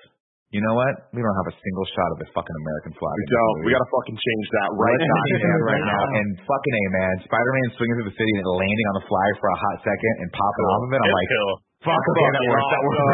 You 0.52 0.60
know 0.60 0.76
what? 0.76 0.92
We 1.16 1.24
don't 1.24 1.38
have 1.40 1.48
a 1.48 1.56
single 1.56 1.88
shot 1.96 2.10
of 2.12 2.18
the 2.20 2.28
fucking 2.36 2.58
American 2.68 2.92
flag. 3.00 3.16
We 3.16 3.28
don't. 3.32 3.56
We 3.64 3.70
gotta 3.72 3.88
fucking 3.88 4.18
change 4.20 4.46
that 4.52 4.70
right 4.76 5.00
now. 5.00 5.64
right 5.64 5.86
now. 5.88 6.04
And 6.20 6.28
fucking 6.44 6.76
a 6.76 6.84
man, 6.92 7.14
Spider-Man 7.24 7.68
swinging 7.80 7.96
through 8.04 8.10
the 8.12 8.18
city 8.20 8.34
and 8.36 8.44
landing 8.52 8.88
on 8.92 8.96
the 9.00 9.06
flag 9.08 9.32
for 9.40 9.48
a 9.48 9.58
hot 9.64 9.78
second 9.88 10.14
and 10.26 10.28
popping 10.36 10.66
off 10.76 10.82
of 10.84 10.92
it. 10.92 11.00
I'm 11.00 11.14
like, 11.16 11.30
Cool. 11.32 11.56
Fuck, 11.82 12.02
okay, 12.02 12.30
that 12.38 12.46
works. 12.48 12.70
That 12.72 12.82
works. 12.86 13.00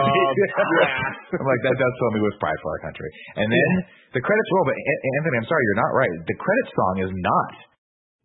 Yeah. 0.77 1.39
I'm 1.39 1.47
like, 1.47 1.63
that 1.65 1.75
does 1.75 1.93
fill 1.99 2.11
me 2.15 2.21
with 2.23 2.35
pride 2.39 2.59
for 2.63 2.69
our 2.71 2.81
country. 2.85 3.09
And 3.35 3.47
then 3.49 3.69
the 4.15 4.21
credits 4.23 4.49
roll, 4.55 4.65
but 4.69 4.77
Anthony, 4.77 5.35
I'm 5.43 5.49
sorry, 5.49 5.63
you're 5.67 5.81
not 5.83 5.91
right. 5.91 6.13
The 6.23 6.37
credit 6.39 6.67
song 6.71 6.93
is 7.03 7.11
not 7.11 7.51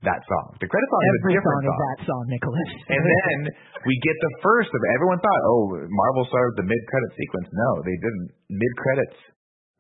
that 0.03 0.21
song. 0.27 0.59
The 0.59 0.67
credit 0.67 0.89
song 0.91 1.03
is 1.03 1.15
a 1.15 1.23
different 1.31 1.63
song 1.63 1.63
song. 1.63 1.75
is 1.75 1.83
that 1.83 2.01
song, 2.07 2.23
Nicholas. 2.31 2.71
and 2.91 3.03
then 3.03 3.39
we 3.87 3.95
get 4.03 4.17
the 4.19 4.33
first 4.43 4.71
of 4.71 4.81
everyone 4.99 5.19
thought, 5.23 5.43
oh, 5.47 5.63
Marvel 5.87 6.27
started 6.27 6.55
the 6.59 6.67
mid 6.67 6.83
credit 6.91 7.11
sequence. 7.15 7.49
No, 7.55 7.71
they 7.87 7.97
didn't. 8.03 8.27
Mid 8.51 8.75
credits, 8.79 9.19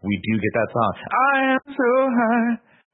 we 0.06 0.14
do 0.22 0.32
get 0.38 0.52
that 0.62 0.70
song. 0.70 0.92
I 1.10 1.34
am 1.58 1.64
so 1.74 1.90
high, 2.06 2.50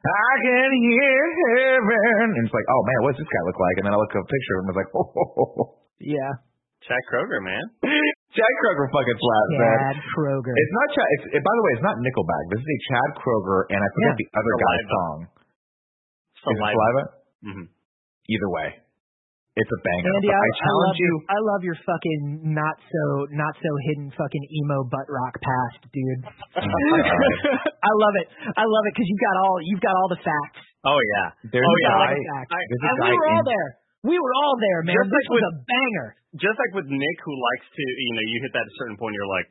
I 0.09 0.33
can 0.41 0.71
hear 0.89 1.21
heaven. 1.53 2.27
And 2.33 2.43
it's 2.49 2.55
like, 2.57 2.69
oh 2.69 2.83
man, 2.85 3.01
what's 3.05 3.21
this 3.21 3.29
guy 3.29 3.43
look 3.45 3.61
like? 3.61 3.77
And 3.81 3.85
then 3.89 3.95
I 3.95 3.99
look 4.01 4.13
at 4.13 4.25
a 4.25 4.29
picture 4.29 4.55
of 4.57 4.59
him 4.59 4.65
and 4.65 4.71
I 4.71 4.75
was 4.77 4.81
like, 4.81 4.93
oh. 4.97 5.85
yeah, 6.01 6.33
Chad 6.89 7.03
Kroeger, 7.13 7.41
man. 7.45 7.65
Chad 8.37 8.53
Kroeger 8.65 8.87
fucking 8.89 9.19
slaps, 9.21 9.53
man. 9.61 9.77
Chad 9.77 9.99
Kroeger. 10.17 10.55
It's 10.57 10.75
not 10.75 10.87
Chad. 10.97 11.09
It's, 11.21 11.25
it, 11.37 11.43
by 11.45 11.53
the 11.53 11.63
way, 11.69 11.73
it's 11.77 11.85
not 11.87 11.97
Nickelback. 12.01 12.45
This 12.57 12.61
is 12.65 12.71
a 12.73 12.79
Chad 12.89 13.09
Kroeger, 13.21 13.61
and 13.69 13.81
I 13.85 13.89
forget 13.93 14.13
Yeah. 14.17 14.21
the 14.25 14.29
other 14.41 14.55
guy's 14.57 14.85
Saliva. 14.89 14.97
song. 14.97 15.19
Is 15.29 16.41
it 16.41 16.57
Saliva. 16.57 16.73
Saliva? 16.73 17.05
Mhm. 17.39 17.65
Either 18.29 18.51
way, 18.53 18.69
It's 19.59 19.73
a 19.75 19.81
banger. 19.83 20.11
Andy, 20.15 20.31
But 20.31 20.39
I, 20.39 20.39
I 20.39 20.49
I 20.49 20.59
challenge 20.63 20.87
love 20.87 21.03
you. 21.03 21.13
your 21.13 21.35
I 21.35 21.39
love 21.43 21.63
your 21.67 21.79
fucking 21.83 22.21
not 22.55 22.77
so 22.79 23.03
not 23.35 23.55
so 23.59 23.71
hidden 23.91 24.07
fucking 24.15 24.45
emo 24.55 24.87
butt 24.87 25.09
rock 25.11 25.35
past, 25.43 25.83
dude. 25.91 26.23
I 26.63 27.93
love 27.99 28.15
it. 28.23 28.27
I 28.55 28.65
love 28.65 28.85
it 28.87 28.93
because 28.95 29.09
you've 29.11 29.25
got 29.27 29.37
all 29.43 29.57
you've 29.67 29.83
got 29.83 29.95
all 29.99 30.09
the 30.15 30.21
facts. 30.23 30.63
Oh 30.87 30.95
yeah. 30.95 31.27
There's 31.51 31.67
oh 31.67 31.75
a 31.75 31.83
yeah. 31.83 31.91
guy. 31.91 32.07
Like, 32.15 32.23
Facts. 32.39 32.51
I, 32.55 32.61
There's 32.71 32.83
a 32.85 32.87
and 32.87 32.99
guy 33.03 33.09
we 33.11 33.17
were 33.19 33.29
all 33.35 33.43
in- 33.43 33.51
there. 33.51 33.69
We 34.07 34.15
were 34.15 34.35
all 34.45 34.55
there, 34.63 34.81
man. 34.87 34.95
Just 34.95 35.11
this 35.11 35.27
like 35.27 35.35
was 35.35 35.43
with- 35.43 35.51
a 35.51 35.55
banger. 35.67 36.09
just 36.39 36.57
like 36.61 36.73
with 36.79 36.89
Nick, 36.93 37.17
who 37.27 37.35
likes 37.35 37.67
to, 37.73 37.83
you 37.83 38.13
know, 38.15 38.25
you 38.27 38.37
hit 38.47 38.53
that 38.55 38.67
a 38.69 38.75
certain 38.79 38.97
point, 39.01 39.17
you're 39.19 39.27
like, 39.33 39.49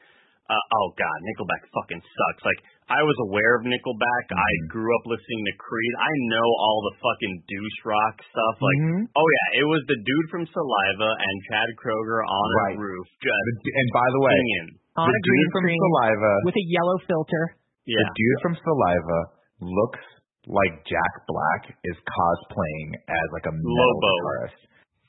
uh, 0.48 0.56
oh 0.80 0.88
god, 0.96 1.18
Nickelback 1.28 1.68
fucking 1.76 2.00
sucks. 2.00 2.44
Like 2.48 2.62
I 2.88 3.04
was 3.04 3.18
aware 3.28 3.60
of 3.60 3.68
Nickelback. 3.68 4.26
I 4.32 4.40
Mm-hmm. 4.40 4.72
grew 4.72 4.88
up 4.96 5.04
listening 5.12 5.44
to 5.52 5.54
Creed. 5.60 5.94
I 6.00 6.12
know 6.32 6.48
all 6.64 6.80
the 6.88 6.96
fucking 7.04 7.36
douche 7.44 7.80
rock 7.84 8.16
stuff. 8.24 8.56
Like, 8.64 8.80
Mhm. 8.88 9.02
oh 9.12 9.28
yeah, 9.28 9.60
it 9.60 9.68
was 9.68 9.84
the 9.92 10.00
dude 10.00 10.28
from 10.32 10.48
Saliva 10.48 11.10
and 11.20 11.36
Chad 11.52 11.68
Kroeger 11.76 12.24
on 12.24 12.48
Right. 12.64 12.78
a 12.78 12.80
roof 12.80 13.08
The 13.20 13.28
just 13.28 13.60
d- 13.68 13.76
and 13.76 13.88
by 13.92 14.08
the 14.16 14.22
way, 14.24 14.38
singing. 14.40 14.68
On 14.96 15.12
the 15.12 15.20
a 15.20 15.26
green 15.28 15.44
dude 15.44 15.52
from 15.52 15.64
screen 15.68 15.82
Saliva, 15.84 16.34
with 16.48 16.56
a 16.56 16.66
yellow 16.72 16.98
filter. 17.04 17.44
Yeah. 17.84 18.00
the 18.00 18.08
dude 18.16 18.40
from 18.42 18.56
Saliva 18.64 19.20
looks 19.60 20.04
like 20.48 20.74
Jack 20.88 21.14
Black 21.28 21.62
is 21.84 21.98
cosplaying 22.08 22.90
as 23.04 23.28
like 23.36 23.48
a 23.52 23.56
metal 23.56 23.68
Lobo. 23.68 24.08
guitarist. 24.08 24.60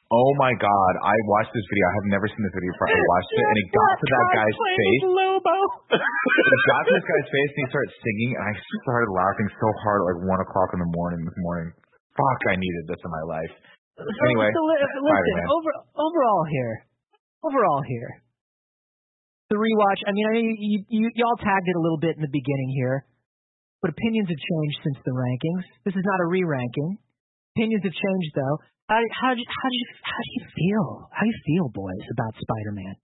Oh 0.09 0.33
my 0.41 0.57
god, 0.57 0.93
I 1.05 1.13
watched 1.29 1.53
this 1.53 1.67
video. 1.69 1.85
I 1.85 1.95
have 2.01 2.09
never 2.17 2.27
seen 2.33 2.41
this 2.41 2.57
video 2.57 2.73
before. 2.73 2.89
I 2.89 2.97
watched 2.97 3.33
it 3.39 3.45
and 3.45 3.59
it 3.61 3.69
got 3.71 3.93
to 4.01 4.07
that 4.09 4.27
guy's 4.41 4.57
face. 4.57 5.05
Lobo. 5.05 5.57
It 5.95 6.63
got 6.65 6.83
to 6.89 6.93
this 6.97 7.07
guy's 7.07 7.29
face 7.29 7.51
and 7.55 7.61
he 7.61 7.67
started 7.69 7.93
singing 7.93 8.31
and 8.41 8.45
I 8.49 8.53
started 8.89 9.11
laughing 9.13 9.49
so 9.53 9.69
hard 9.85 9.99
at 10.01 10.07
like 10.11 10.21
one 10.27 10.41
o'clock 10.41 10.73
in 10.75 10.81
the 10.81 10.91
morning 10.97 11.21
this 11.29 11.39
morning. 11.45 11.69
Fuck, 12.17 12.41
I 12.51 12.57
needed 12.57 12.85
this 12.89 13.01
in 13.05 13.11
my 13.13 13.25
life. 13.29 13.55
Anyway, 13.99 14.47
so, 14.55 14.63
listen, 14.63 14.95
Spider-Man. 14.95 15.47
over, 15.51 15.71
overall 15.99 16.47
here, 16.47 16.87
overall 17.43 17.83
here, 17.83 18.23
the 19.51 19.59
rewatch. 19.59 20.01
I 20.07 20.15
mean, 20.15 20.23
I 20.31 20.39
you, 20.39 20.79
you 20.87 21.11
y'all 21.19 21.35
tagged 21.43 21.67
it 21.67 21.75
a 21.75 21.83
little 21.83 21.99
bit 21.99 22.15
in 22.15 22.23
the 22.23 22.31
beginning 22.31 22.71
here, 22.79 23.03
but 23.81 23.95
opinions 23.95 24.29
have 24.29 24.43
changed 24.43 24.79
since 24.83 24.99
the 25.07 25.15
rankings. 25.15 25.65
This 25.87 25.95
is 25.95 26.05
not 26.07 26.19
a 26.23 26.27
re-ranking. 26.29 26.99
Opinions 27.55 27.83
have 27.87 27.95
changed 27.95 28.33
though. 28.35 28.57
How, 28.91 28.99
how, 29.21 29.31
do 29.37 29.41
you- 29.43 29.51
how 29.53 29.69
do 29.69 29.77
you 29.77 29.89
how 30.01 30.21
do 30.25 30.31
you 30.41 30.45
feel? 30.57 30.87
How 31.13 31.23
do 31.23 31.31
you 31.31 31.41
feel, 31.45 31.67
boys, 31.75 32.05
about 32.15 32.33
Spider-Man? 32.41 32.95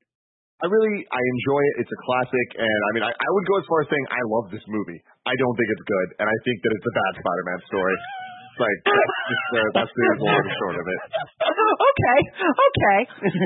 I 0.63 0.67
really 0.71 1.05
I 1.13 1.21
enjoy 1.21 1.61
it. 1.75 1.75
It's 1.85 1.93
a 1.93 2.01
classic, 2.09 2.47
and 2.57 2.79
I 2.89 2.91
mean 2.97 3.05
I, 3.05 3.13
I 3.13 3.29
would 3.37 3.45
go 3.45 3.55
as 3.61 3.67
far 3.69 3.85
as 3.85 3.89
saying 3.93 4.07
I 4.09 4.23
love 4.33 4.49
this 4.49 4.65
movie. 4.65 4.97
I 5.29 5.35
don't 5.37 5.55
think 5.61 5.69
it's 5.77 5.85
good, 5.85 6.09
and 6.23 6.27
I 6.31 6.37
think 6.47 6.57
that 6.65 6.73
it's 6.73 6.87
a 6.89 6.95
bad 6.95 7.13
Spider-Man 7.21 7.61
story. 7.69 7.97
Like 8.55 8.79
that's 8.87 9.19
just 9.29 9.45
the, 9.51 9.63
that's 9.77 9.93
the 9.93 10.05
long 10.25 10.41
and 10.41 10.55
short 10.57 10.77
of 10.79 10.87
it. 10.87 11.01
okay, 11.91 12.19
okay, 12.55 12.99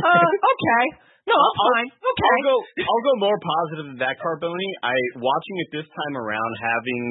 uh, 0.04 0.28
okay. 0.52 0.84
No, 1.28 1.36
I'm 1.36 1.56
fine. 1.76 1.88
Okay. 1.92 2.32
I'll 2.32 2.48
go. 2.48 2.56
I'll 2.88 3.04
go 3.04 3.14
more 3.20 3.38
positive 3.38 3.86
than 3.92 4.00
that, 4.00 4.16
Carboni. 4.16 4.70
I 4.80 4.96
watching 5.20 5.56
it 5.60 5.68
this 5.76 5.88
time 5.92 6.14
around, 6.16 6.52
having 6.56 7.02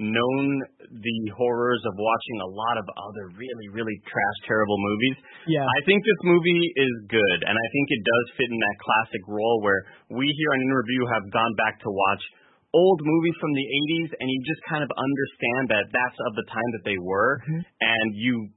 known 0.00 0.44
the 0.88 1.18
horrors 1.36 1.82
of 1.84 1.92
watching 1.96 2.38
a 2.40 2.50
lot 2.52 2.76
of 2.80 2.86
other 2.88 3.28
really, 3.36 3.68
really 3.72 3.96
trash, 4.08 4.38
terrible 4.48 4.76
movies. 4.80 5.16
Yeah. 5.44 5.64
I 5.68 5.80
think 5.84 6.00
this 6.00 6.22
movie 6.24 6.64
is 6.80 6.94
good, 7.12 7.38
and 7.44 7.52
I 7.52 7.66
think 7.72 7.86
it 7.92 8.02
does 8.04 8.26
fit 8.40 8.48
in 8.48 8.56
that 8.56 8.78
classic 8.80 9.22
role 9.28 9.60
where 9.60 9.84
we 10.16 10.24
here 10.32 10.50
on 10.56 10.64
In 10.64 10.72
Review 10.72 11.04
have 11.12 11.24
gone 11.28 11.52
back 11.60 11.76
to 11.84 11.90
watch 11.92 12.22
old 12.72 13.04
movies 13.04 13.36
from 13.36 13.52
the 13.52 13.66
80s, 13.68 14.10
and 14.16 14.26
you 14.32 14.38
just 14.48 14.64
kind 14.64 14.80
of 14.80 14.88
understand 14.96 15.62
that 15.76 15.84
that's 15.92 16.18
of 16.24 16.32
the 16.40 16.46
time 16.48 16.70
that 16.80 16.84
they 16.88 16.96
were, 16.96 17.44
mm-hmm. 17.44 17.60
and 17.60 18.06
you. 18.16 18.48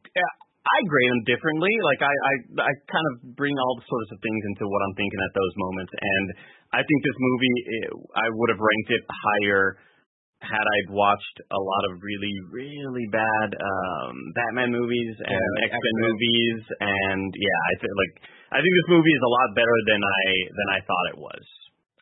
I 0.65 0.77
grade 0.89 1.11
them 1.13 1.23
differently. 1.29 1.69
Like 1.85 2.01
I, 2.01 2.09
I, 2.09 2.33
I 2.65 2.71
kind 2.89 3.05
of 3.13 3.37
bring 3.37 3.53
all 3.53 3.73
the 3.77 3.85
sorts 3.85 4.09
of 4.11 4.17
things 4.19 4.41
into 4.49 4.65
what 4.65 4.81
I'm 4.89 4.95
thinking 4.97 5.21
at 5.21 5.33
those 5.37 5.53
moments, 5.61 5.93
and 5.93 6.25
I 6.73 6.81
think 6.81 6.99
this 7.05 7.19
movie, 7.21 7.57
eh, 7.61 7.89
I 8.17 8.27
would 8.33 8.49
have 8.49 8.61
ranked 8.61 8.91
it 8.97 9.03
higher 9.05 9.77
had 10.43 10.61
I'd 10.61 10.91
watched 10.93 11.37
a 11.49 11.57
lot 11.57 11.83
of 11.89 12.01
really, 12.01 12.35
really 12.53 13.07
bad 13.09 13.49
um 13.55 14.13
Batman 14.35 14.69
movies 14.69 15.15
and 15.21 15.31
Yeah, 15.31 15.65
X 15.69 15.71
Men 15.73 15.97
movies, 16.05 16.59
and 16.81 17.29
yeah, 17.33 17.59
I 17.71 17.73
think 17.81 17.93
like 17.93 18.13
I 18.53 18.59
think 18.61 18.73
this 18.73 18.89
movie 18.93 19.15
is 19.15 19.23
a 19.25 19.31
lot 19.41 19.47
better 19.57 19.77
than 19.89 20.01
I 20.01 20.23
than 20.49 20.67
I 20.75 20.79
thought 20.85 21.05
it 21.13 21.19
was. 21.21 21.43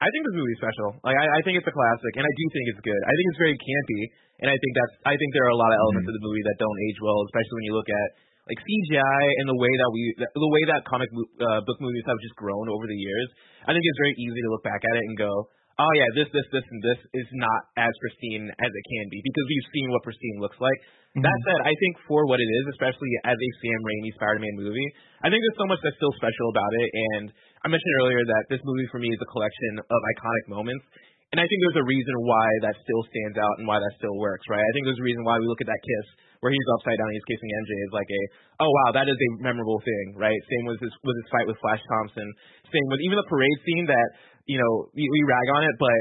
I 0.03 0.11
think 0.11 0.27
this 0.27 0.35
movie's 0.35 0.59
special. 0.59 0.99
Like 1.07 1.15
I, 1.15 1.39
I 1.39 1.41
think 1.47 1.55
it's 1.55 1.69
a 1.69 1.75
classic, 1.75 2.13
and 2.19 2.25
I 2.27 2.33
do 2.35 2.45
think 2.51 2.65
it's 2.75 2.83
good. 2.83 3.01
I 3.07 3.13
think 3.15 3.25
it's 3.31 3.41
very 3.43 3.55
campy, 3.55 4.01
and 4.43 4.47
I 4.51 4.57
think 4.59 4.71
that's. 4.75 4.95
I 5.07 5.15
think 5.15 5.31
there 5.31 5.47
are 5.47 5.55
a 5.55 5.59
lot 5.59 5.71
of 5.71 5.79
elements 5.79 6.07
of 6.11 6.15
the 6.19 6.23
movie 6.25 6.43
that 6.43 6.57
don't 6.59 6.79
age 6.91 6.99
well, 6.99 7.23
especially 7.31 7.55
when 7.63 7.67
you 7.71 7.75
look 7.79 7.87
at 7.87 8.09
like 8.43 8.59
CGI 8.59 9.23
and 9.39 9.45
the 9.47 9.55
way 9.55 9.71
that 9.71 9.89
we, 9.95 10.01
the 10.19 10.51
way 10.51 10.63
that 10.75 10.83
comic 10.83 11.07
uh, 11.11 11.61
book 11.63 11.79
movies 11.79 12.03
have 12.07 12.19
just 12.19 12.35
grown 12.35 12.67
over 12.67 12.85
the 12.87 12.99
years. 12.99 13.27
I 13.63 13.71
think 13.71 13.83
it's 13.83 14.01
very 14.03 14.15
easy 14.19 14.39
to 14.43 14.49
look 14.51 14.63
back 14.67 14.83
at 14.83 14.95
it 14.99 15.03
and 15.07 15.15
go, 15.15 15.31
oh 15.79 15.91
yeah, 15.95 16.09
this, 16.13 16.29
this, 16.35 16.45
this, 16.51 16.65
and 16.67 16.81
this 16.83 16.99
is 17.23 17.27
not 17.39 17.61
as 17.79 17.93
pristine 18.03 18.51
as 18.51 18.71
it 18.71 18.83
can 18.91 19.05
be 19.09 19.19
because 19.23 19.45
we've 19.47 19.69
seen 19.71 19.87
what 19.95 20.03
pristine 20.03 20.37
looks 20.43 20.59
like. 20.59 20.79
That 21.13 21.39
said, 21.45 21.61
I 21.61 21.73
think 21.77 21.93
for 22.09 22.25
what 22.25 22.41
it 22.41 22.49
is, 22.49 22.73
especially 22.73 23.13
as 23.21 23.37
a 23.37 23.49
Sam 23.61 23.79
Raimi 23.85 24.17
Spider-Man 24.17 24.57
movie, 24.57 24.89
I 25.21 25.29
think 25.29 25.45
there's 25.45 25.61
so 25.61 25.69
much 25.69 25.77
that's 25.85 25.93
still 26.01 26.09
special 26.17 26.49
about 26.49 26.73
it. 26.73 26.89
And 27.13 27.25
I 27.61 27.69
mentioned 27.69 27.95
earlier 28.01 28.17
that 28.33 28.49
this 28.49 28.65
movie 28.65 28.89
for 28.89 28.97
me 28.97 29.13
is 29.13 29.21
a 29.21 29.29
collection 29.29 29.77
of 29.77 29.99
iconic 30.17 30.45
moments. 30.49 30.81
And 31.29 31.37
I 31.37 31.45
think 31.45 31.57
there's 31.65 31.85
a 31.85 31.85
reason 31.85 32.17
why 32.25 32.47
that 32.65 32.81
still 32.81 33.05
stands 33.13 33.37
out 33.37 33.61
and 33.61 33.69
why 33.69 33.77
that 33.77 33.93
still 34.01 34.17
works, 34.17 34.41
right? 34.49 34.61
I 34.61 34.71
think 34.73 34.89
there's 34.89 35.01
a 35.01 35.05
reason 35.05 35.21
why 35.21 35.37
we 35.37 35.45
look 35.45 35.61
at 35.61 35.69
that 35.69 35.85
kiss 35.85 36.07
where 36.43 36.51
he's 36.51 36.69
upside 36.75 36.99
down, 36.99 37.07
he's 37.15 37.23
kissing 37.23 37.47
MJ 37.47 37.71
is 37.87 37.93
like 37.95 38.11
a, 38.11 38.21
oh 38.59 38.67
wow, 38.67 38.91
that 38.99 39.07
is 39.07 39.15
a 39.15 39.29
memorable 39.39 39.79
thing, 39.79 40.19
right? 40.19 40.35
Same 40.51 40.67
with 40.67 40.83
his 40.83 40.91
with 41.07 41.15
his 41.15 41.27
fight 41.31 41.47
with 41.47 41.55
Flash 41.63 41.79
Thompson. 41.87 42.27
Same 42.67 42.87
with 42.91 42.99
even 43.07 43.15
the 43.15 43.27
parade 43.31 43.59
scene 43.63 43.87
that 43.87 44.07
you 44.43 44.59
know 44.59 44.91
we, 44.91 45.07
we 45.07 45.19
rag 45.23 45.47
on 45.55 45.63
it, 45.63 45.75
but 45.79 45.99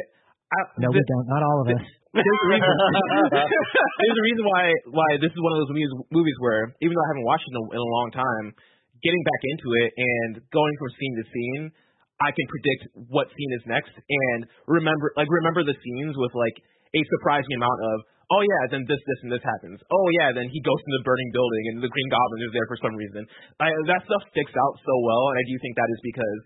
I, 0.50 0.58
No, 0.82 0.90
we 0.90 0.98
don't. 0.98 1.26
Not 1.30 1.46
all 1.46 1.58
of 1.62 1.66
us. 1.78 1.86
there's 2.18 2.26
a 2.26 2.48
reason. 2.50 2.74
there's 4.02 4.18
a 4.18 4.26
reason 4.26 4.44
why 4.44 4.64
why 4.90 5.08
this 5.22 5.30
is 5.30 5.40
one 5.40 5.54
of 5.54 5.62
those 5.62 5.72
movies, 5.72 5.92
movies 6.10 6.38
where 6.42 6.74
even 6.82 6.92
though 6.92 7.06
I 7.06 7.10
haven't 7.14 7.26
watched 7.30 7.46
it 7.46 7.54
in 7.54 7.58
a, 7.62 7.64
in 7.72 7.80
a 7.80 7.90
long 8.02 8.08
time, 8.10 8.46
getting 9.00 9.22
back 9.22 9.42
into 9.46 9.68
it 9.86 9.90
and 9.94 10.32
going 10.50 10.74
from 10.76 10.88
scene 10.98 11.14
to 11.22 11.24
scene, 11.30 11.64
I 12.20 12.34
can 12.34 12.46
predict 12.50 12.82
what 13.14 13.30
scene 13.32 13.52
is 13.56 13.64
next 13.64 13.94
and 13.94 14.44
remember 14.68 15.14
like 15.16 15.30
remember 15.30 15.64
the 15.64 15.78
scenes 15.78 16.18
with 16.18 16.34
like 16.34 16.56
a 16.92 17.00
surprising 17.16 17.56
amount 17.56 17.80
of 17.80 17.96
oh 18.32 18.42
yeah 18.42 18.62
then 18.72 18.82
this 18.88 19.00
this 19.04 19.20
and 19.22 19.30
this 19.30 19.44
happens 19.44 19.78
oh 19.84 20.06
yeah 20.18 20.32
then 20.32 20.48
he 20.48 20.58
goes 20.64 20.80
to 20.80 20.90
the 20.96 21.02
burning 21.04 21.30
building 21.36 21.62
and 21.72 21.76
the 21.84 21.92
Green 21.92 22.10
Goblin 22.10 22.40
is 22.48 22.52
there 22.56 22.66
for 22.66 22.78
some 22.80 22.94
reason. 22.96 23.22
I, 23.60 23.70
that 23.92 24.02
stuff 24.08 24.24
sticks 24.32 24.54
out 24.56 24.74
so 24.80 24.94
well 25.04 25.24
and 25.32 25.36
I 25.36 25.44
do 25.44 25.54
think 25.60 25.76
that 25.76 25.90
is 25.92 26.00
because 26.02 26.38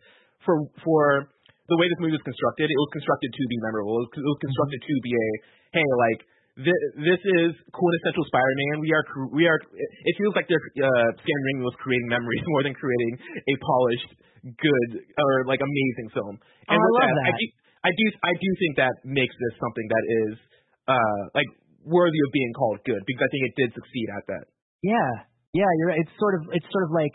for 0.43 0.57
for 0.83 1.31
the 1.67 1.77
way 1.79 1.87
this 1.91 1.99
movie 1.99 2.15
was 2.15 2.23
constructed, 2.23 2.71
it 2.71 2.79
was 2.79 2.91
constructed 2.95 3.31
to 3.35 3.43
be 3.51 3.59
memorable. 3.59 3.99
It 3.99 4.03
was, 4.07 4.11
it 4.23 4.29
was 4.31 4.41
constructed 4.43 4.81
to 4.87 4.95
be 5.03 5.13
a 5.15 5.29
hey, 5.75 5.87
like 5.99 6.21
this, 6.57 6.81
this 6.97 7.21
is 7.21 7.51
quintessential 7.69 8.25
Spider-Man. 8.33 8.81
We 8.81 8.91
are 8.97 9.05
we 9.35 9.45
are. 9.45 9.61
It 9.61 10.15
feels 10.17 10.33
like 10.33 10.49
they're 10.49 10.63
uh, 10.63 11.09
Sam 11.21 11.41
Raimi 11.51 11.67
was 11.67 11.77
creating 11.83 12.09
memories 12.09 12.45
more 12.55 12.63
than 12.65 12.73
creating 12.73 13.13
a 13.21 13.55
polished, 13.61 14.11
good 14.57 14.91
or 15.03 15.33
like 15.45 15.61
amazing 15.61 16.09
film. 16.17 16.35
Oh, 16.41 16.73
I 16.73 16.73
And 16.73 16.81
with 16.81 16.95
love 16.97 17.13
I 17.29 17.33
do, 17.37 17.47
I 17.85 17.91
do 17.93 18.05
I 18.25 18.33
do 18.39 18.51
think 18.63 18.73
that 18.81 18.95
makes 19.05 19.37
this 19.37 19.55
something 19.61 19.87
that 19.91 20.05
is 20.25 20.35
uh 20.87 21.21
like 21.37 21.51
worthy 21.87 22.19
of 22.27 22.31
being 22.35 22.53
called 22.59 22.83
good 22.83 23.01
because 23.07 23.23
I 23.23 23.31
think 23.31 23.43
it 23.47 23.55
did 23.57 23.71
succeed 23.79 24.09
at 24.19 24.25
that. 24.29 24.45
Yeah, 24.83 25.11
yeah, 25.55 25.71
you're 25.81 25.89
right. 25.95 26.01
It's 26.03 26.13
sort 26.19 26.35
of 26.37 26.51
it's 26.53 26.67
sort 26.75 26.85
of 26.85 26.93
like 26.93 27.15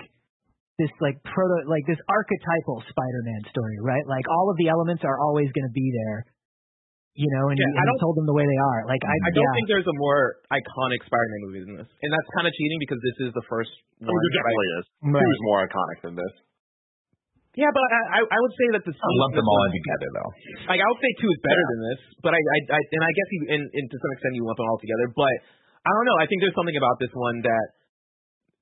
this 0.79 0.89
like 1.03 1.19
proto 1.27 1.67
like 1.69 1.83
this 1.85 1.99
archetypal 2.09 2.81
Spider-Man 2.89 3.41
story, 3.51 3.77
right? 3.83 4.01
Like 4.07 4.25
all 4.31 4.49
of 4.49 4.57
the 4.57 4.71
elements 4.71 5.03
are 5.05 5.19
always 5.21 5.51
going 5.53 5.67
to 5.67 5.75
be 5.75 5.85
there, 5.93 6.25
you 7.13 7.29
know, 7.37 7.51
and, 7.53 7.59
Yeah, 7.59 7.67
you, 7.69 7.75
I 7.75 7.77
and 7.77 7.85
you 7.85 7.91
don't- 7.93 8.01
told 8.01 8.15
them 8.17 8.25
the 8.25 8.33
way 8.33 8.47
they 8.47 8.61
are. 8.73 8.87
Like 8.89 9.03
I, 9.05 9.13
I 9.13 9.29
don't 9.35 9.43
yeah. 9.45 9.53
think 9.61 9.67
there's 9.69 9.85
a 9.91 9.97
more 10.01 10.41
iconic 10.49 11.03
Spider-Man 11.05 11.41
movie 11.45 11.61
than 11.67 11.75
this, 11.77 11.89
and 11.91 12.09
that's 12.09 12.29
kind 12.33 12.47
of 12.49 12.53
cheating 12.57 12.79
because 12.81 12.97
this 13.03 13.17
is 13.27 13.31
the 13.37 13.45
first 13.51 13.69
Oh, 14.01 14.09
one. 14.09 14.15
there 14.15 14.17
that 14.17 14.31
I- 14.31 14.37
definitely 14.41 14.71
is. 14.79 14.85
Right. 15.05 15.21
Who's 15.21 15.41
more 15.45 15.59
iconic 15.67 15.97
than 16.01 16.15
this? 16.17 16.33
Yeah, 17.51 17.67
but 17.75 17.83
I, 17.83 18.01
I 18.15 18.19
I 18.23 18.37
would 18.39 18.55
say 18.55 18.67
that 18.79 18.83
the 18.87 18.93
I 18.95 19.09
lump 19.19 19.35
them 19.35 19.43
all 19.43 19.61
in 19.67 19.71
together 19.75 20.09
though. 20.15 20.31
Like 20.71 20.79
I 20.79 20.87
would 20.87 21.01
say 21.03 21.11
two 21.19 21.27
is 21.27 21.39
better 21.43 21.63
than 21.75 21.79
this, 21.91 21.99
but 22.23 22.31
I, 22.31 22.39
I, 22.39 22.59
I 22.75 22.79
and 22.79 23.01
I 23.03 23.11
guess 23.11 23.29
you, 23.35 23.39
and, 23.51 23.63
and 23.67 23.85
to 23.91 23.97
some 23.99 24.11
extent 24.15 24.31
you 24.39 24.43
lump 24.47 24.55
them 24.55 24.71
all 24.71 24.79
together. 24.79 25.11
But 25.11 25.35
I 25.83 25.89
don't 25.91 26.07
know. 26.07 26.17
I 26.23 26.25
think 26.31 26.39
there's 26.39 26.55
something 26.55 26.79
about 26.79 26.95
this 27.03 27.11
one 27.11 27.43
that 27.43 27.65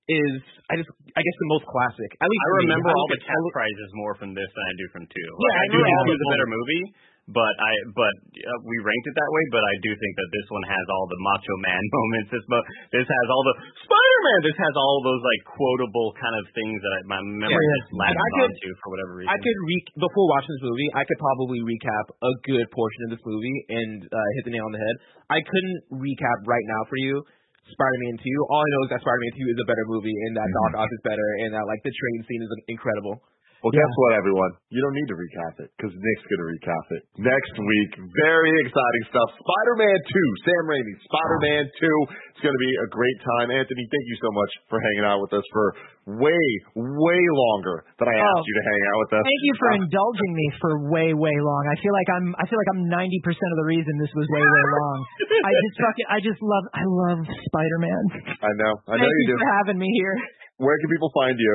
is 0.10 0.42
I 0.74 0.82
just 0.82 0.90
I 1.14 1.22
guess 1.22 1.38
the 1.38 1.50
most 1.54 1.70
classic. 1.70 2.10
At 2.18 2.26
least 2.34 2.42
I 2.42 2.50
for 2.50 2.58
me. 2.58 2.66
remember 2.66 2.90
I 2.90 2.98
all 2.98 3.10
the 3.14 3.22
at- 3.22 3.30
cat 3.30 3.42
prizes 3.54 3.90
more 3.94 4.14
from 4.18 4.34
this 4.34 4.50
than 4.58 4.66
I 4.66 4.74
do 4.74 4.86
from 4.90 5.04
two. 5.06 5.30
Yeah, 5.38 5.38
Like, 5.38 5.54
I 5.54 5.62
I 5.62 5.70
do 5.70 5.78
think 5.86 5.94
all 5.94 6.06
two 6.10 6.16
is 6.18 6.24
a 6.26 6.30
better 6.34 6.50
movie, 6.50 6.84
but 7.30 7.54
I 7.62 7.72
but 7.94 8.14
uh, 8.42 8.60
we 8.66 8.76
ranked 8.82 9.08
it 9.10 9.16
that 9.18 9.32
way. 9.32 9.44
But 9.54 9.62
I 9.62 9.76
do 9.86 9.92
think 9.94 10.14
that 10.18 10.30
this 10.34 10.48
one 10.50 10.66
has 10.66 10.86
all 10.90 11.06
the 11.10 11.20
Macho 11.22 11.56
Man 11.62 11.84
moments. 11.98 12.30
This 12.34 12.46
mo- 12.50 12.68
this 12.90 13.06
has 13.06 13.26
all 13.30 13.44
the 13.46 13.56
Spider 13.86 14.20
Man. 14.26 14.40
This 14.50 14.58
has 14.58 14.74
all 14.78 14.98
those 15.06 15.22
like 15.22 15.42
quotable 15.46 16.10
kind 16.18 16.36
of 16.42 16.46
things 16.58 16.78
that 16.82 16.94
I, 16.94 17.00
my 17.06 17.22
memory 17.22 17.54
Yeah, 17.54 17.78
just 17.86 17.92
latched 17.98 18.18
could- 18.18 18.50
onto 18.50 18.70
for 18.82 18.88
whatever 18.98 19.12
reason. 19.22 19.30
I 19.30 19.38
could 19.38 19.60
re- 19.70 19.90
before 20.02 20.26
watching 20.34 20.54
this 20.58 20.66
movie, 20.66 20.90
I 20.98 21.04
could 21.06 21.20
probably 21.22 21.62
recap 21.66 22.06
a 22.26 22.34
good 22.50 22.66
portion 22.74 23.02
of 23.08 23.10
this 23.18 23.24
movie 23.26 23.58
and 23.74 24.04
uh, 24.10 24.28
hit 24.42 24.50
the 24.50 24.54
nail 24.58 24.66
on 24.66 24.74
the 24.74 24.82
head. 24.82 24.96
I 25.30 25.40
couldn't 25.46 25.80
recap 26.02 26.38
right 26.50 26.66
now 26.66 26.82
for 26.90 26.98
you 26.98 27.22
Spider-Man 27.70 28.18
2. 28.18 28.26
All 28.50 28.66
I 28.66 28.70
know 28.74 28.82
is 28.90 28.92
that 28.98 29.02
Spider-Man 29.06 29.34
2 29.38 29.54
is 29.54 29.60
a 29.62 29.68
better 29.70 29.86
movie, 29.86 30.10
and 30.26 30.34
that 30.42 30.50
Mhm. 30.50 30.58
Doc 30.74 30.82
Ock 30.82 30.90
is 30.90 31.02
better, 31.06 31.28
and 31.46 31.54
that 31.54 31.70
like 31.70 31.78
the 31.86 31.94
train 31.94 32.20
scene 32.26 32.42
is 32.42 32.50
incredible. 32.66 33.22
Well, 33.60 33.76
guess 33.76 33.92
what, 34.00 34.16
everyone? 34.16 34.52
You 34.72 34.80
don't 34.80 34.96
need 34.96 35.10
to 35.12 35.18
recap 35.20 35.54
it 35.60 35.70
because 35.76 35.92
Nick's 35.92 36.26
going 36.32 36.40
to 36.40 36.48
recap 36.48 36.86
it 36.96 37.02
next 37.20 37.54
week. 37.60 37.92
Very 38.24 38.56
exciting 38.64 39.04
stuff. 39.12 39.30
Spider-Man 39.36 40.00
2, 40.00 40.48
Sam 40.48 40.64
Raimi, 40.64 40.94
Spider-Man 41.04 41.64
2. 41.68 42.40
It's 42.40 42.42
going 42.48 42.56
to 42.56 42.64
be 42.64 42.72
a 42.80 42.88
great 42.88 43.20
time. 43.36 43.52
Anthony, 43.52 43.84
thank 43.84 44.06
you 44.08 44.18
so 44.24 44.32
much 44.32 44.52
for 44.72 44.80
hanging 44.80 45.04
out 45.04 45.20
with 45.20 45.36
us 45.36 45.44
for 45.52 45.76
way, 46.08 46.46
way 46.80 47.22
longer 47.36 47.84
than 48.00 48.08
I 48.08 48.16
asked 48.16 48.40
Oh. 48.40 48.48
you 48.48 48.56
to 48.56 48.66
hang 48.72 48.82
out 48.96 48.98
with 49.04 49.12
us. 49.20 49.24
Thank 49.28 49.44
you 49.44 49.56
for 49.60 49.70
indulging 49.84 50.32
me 50.32 50.46
for 50.64 50.72
way, 50.96 51.12
way 51.12 51.36
long. 51.44 51.64
I 51.68 51.76
feel 51.84 51.92
like 51.92 52.08
I'm 52.16 52.28
I 52.40 52.48
feel 52.48 52.56
like 52.56 52.72
I'm 52.72 52.88
ninety 52.88 53.20
percent 53.28 53.50
of 53.52 53.58
the 53.60 53.68
reason 53.68 53.92
this 54.00 54.10
was 54.16 54.24
way, 54.32 54.40
way 54.40 54.66
long. 54.80 54.98
I 55.44 55.52
just 55.68 55.76
fucking 55.84 56.08
I 56.08 56.18
just 56.24 56.40
love 56.40 56.66
I 56.72 56.84
love 56.88 57.20
Spider 57.28 57.80
Man. 57.84 58.04
I 58.40 58.52
know. 58.56 58.74
I 58.88 58.96
know 58.98 59.04
Thank 59.04 59.20
you 59.20 59.28
you 59.28 59.36
do. 59.36 59.44
for 59.44 59.52
having 59.62 59.78
me 59.78 59.90
here. 60.00 60.16
Where 60.60 60.76
can 60.76 60.92
people 60.92 61.08
find 61.16 61.40
you? 61.40 61.54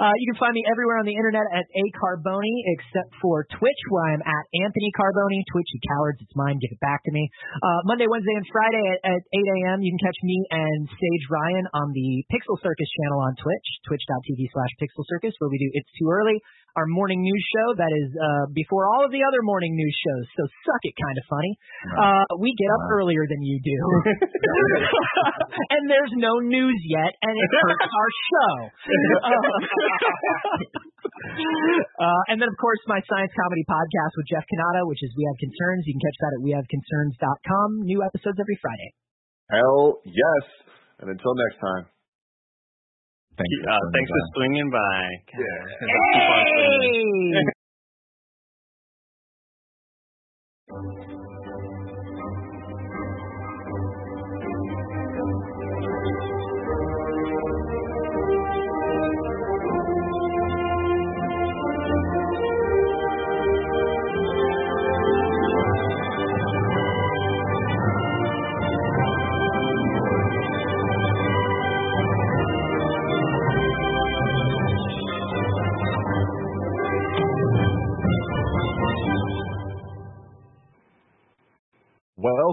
Uh, 0.00 0.16
you 0.16 0.32
can 0.32 0.40
find 0.40 0.56
me 0.56 0.64
everywhere 0.64 0.96
on 0.96 1.04
the 1.04 1.12
internet 1.12 1.44
at 1.52 1.68
A 1.68 1.84
Carboni, 2.00 2.56
except 2.72 3.12
for 3.20 3.44
Twitch, 3.44 3.80
where 3.92 4.08
I'm 4.08 4.24
at 4.24 4.44
Anthony 4.64 4.88
Carboni. 4.96 5.44
Twitch, 5.52 5.68
you 5.68 5.80
cowards, 5.84 6.16
it's 6.24 6.32
mine. 6.32 6.56
Give 6.56 6.72
it 6.72 6.80
back 6.80 7.04
to 7.04 7.12
me. 7.12 7.28
Uh, 7.60 7.84
Monday, 7.84 8.08
Wednesday, 8.08 8.32
and 8.40 8.48
Friday 8.48 8.84
at, 8.96 9.00
at 9.04 9.20
8 9.20 9.56
a.m. 9.68 9.84
You 9.84 9.92
can 9.92 10.00
catch 10.00 10.16
me 10.24 10.36
and 10.48 10.88
Sage 10.88 11.26
Ryan 11.28 11.68
on 11.76 11.92
the 11.92 12.24
Pixel 12.32 12.56
Circus 12.64 12.88
channel 12.88 13.20
on 13.20 13.36
Twitch, 13.36 13.68
twitch.tv 13.84 14.40
slash 14.48 14.72
Pixel 14.80 15.04
Circus, 15.12 15.36
where 15.44 15.52
we 15.52 15.60
do 15.60 15.68
It's 15.76 15.92
Too 16.00 16.08
Early, 16.08 16.40
our 16.76 16.86
morning 16.86 17.24
news 17.24 17.44
show 17.54 17.68
that 17.80 17.92
is 17.92 18.10
uh, 18.12 18.44
before 18.52 18.88
all 18.90 19.04
of 19.04 19.10
the 19.10 19.22
other 19.24 19.40
morning 19.42 19.72
news 19.72 19.96
shows. 19.96 20.26
So 20.36 20.42
suck 20.66 20.82
it, 20.84 20.94
kind 20.98 21.16
of 21.16 21.24
funny. 21.28 21.52
Uh, 21.96 22.24
we 22.38 22.52
get 22.58 22.68
up 22.74 22.84
earlier 22.92 23.24
than 23.24 23.40
you 23.42 23.58
do, 23.62 23.78
and 25.74 25.88
there's 25.88 26.12
no 26.16 26.38
news 26.44 26.78
yet, 26.86 27.12
and 27.24 27.34
it 27.34 27.50
hurts 27.62 27.88
our 27.98 28.10
show. 28.28 28.54
uh, 32.04 32.22
and 32.28 32.36
then, 32.40 32.48
of 32.48 32.56
course, 32.60 32.78
my 32.86 33.00
science 33.08 33.32
comedy 33.34 33.64
podcast 33.66 34.12
with 34.16 34.26
Jeff 34.28 34.44
Cannata, 34.46 34.86
which 34.86 35.02
is 35.02 35.10
We 35.16 35.24
Have 35.26 35.38
Concerns. 35.40 35.86
You 35.86 35.94
can 35.96 36.02
catch 36.04 36.18
that 36.20 36.32
at 36.36 36.40
wehaveconcerns.com. 36.44 37.68
New 37.88 38.04
episodes 38.04 38.38
every 38.38 38.58
Friday. 38.60 38.92
Hell 39.50 40.00
yes. 40.04 40.44
And 41.00 41.10
until 41.10 41.34
next 41.34 41.58
time. 41.62 41.86
Thank 43.38 43.50
you. 43.54 43.60
Uh, 43.70 43.78
thanks 43.94 44.10
for 44.10 44.22
swinging 44.34 44.68
by. 44.74 44.98
Hey! 45.30 47.07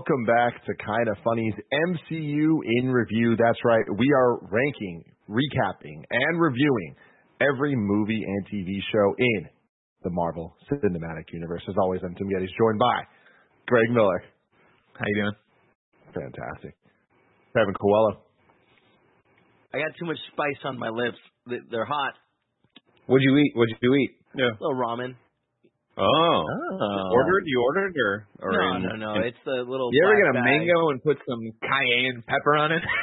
Welcome 0.08 0.26
back 0.26 0.64
to 0.66 0.74
Kind 0.86 1.08
of 1.10 1.18
Funny's 1.24 1.54
MCU 1.74 2.60
in 2.78 2.92
review. 2.92 3.36
That's 3.40 3.58
right. 3.66 3.84
We 3.98 4.06
are 4.16 4.38
ranking, 4.52 5.04
recapping, 5.28 6.04
and 6.12 6.40
reviewing 6.40 6.96
every 7.42 7.76
movie 7.76 8.22
and 8.24 8.46
TV 8.46 8.78
show 8.92 9.16
in 9.18 9.48
the 10.04 10.12
Marvel 10.12 10.56
Cinematic 10.72 11.26
Universe. 11.34 11.64
As 11.68 11.74
always, 11.82 12.02
I'm 12.04 12.14
Tim 12.14 12.28
Gettys, 12.28 12.50
joined 12.56 12.78
by 12.78 13.02
Greg 13.66 13.90
Miller. 13.92 14.22
How 14.94 15.06
you 15.08 15.16
doing? 15.24 15.34
Fantastic. 16.14 16.76
Kevin 17.58 17.74
Coelho. 17.74 18.22
I 19.74 19.78
got 19.80 19.88
too 20.00 20.06
much 20.06 20.18
spice 20.34 20.62
on 20.66 20.78
my 20.78 20.90
lips. 20.90 21.18
They- 21.48 21.66
They're 21.72 21.86
hot. 21.86 22.14
What'd 23.08 23.24
you 23.24 23.36
eat? 23.38 23.54
What'd 23.56 23.76
you 23.82 23.94
eat? 23.96 24.12
Yeah. 24.36 24.46
A 24.52 24.58
little 24.62 24.76
ramen. 24.80 25.16
Oh. 25.98 26.04
oh. 26.06 27.16
Ordered? 27.16 27.44
You 27.48 27.62
ordered 27.64 27.96
or? 27.96 28.28
or 28.44 28.52
no, 28.52 28.76
in, 28.76 28.84
no, 28.84 28.96
no. 29.00 29.12
in- 29.16 29.32
It's 29.32 29.40
the 29.46 29.64
little. 29.64 29.90
You 29.96 30.04
ever 30.04 30.16
black 30.16 30.24
get 30.28 30.30
a 30.32 30.44
bag. 30.44 30.60
mango 30.60 30.80
and 30.92 31.00
put 31.04 31.18
some 31.24 31.42
cayenne 31.64 32.24
pepper 32.28 32.56
on 32.56 32.72
it? 32.72 32.84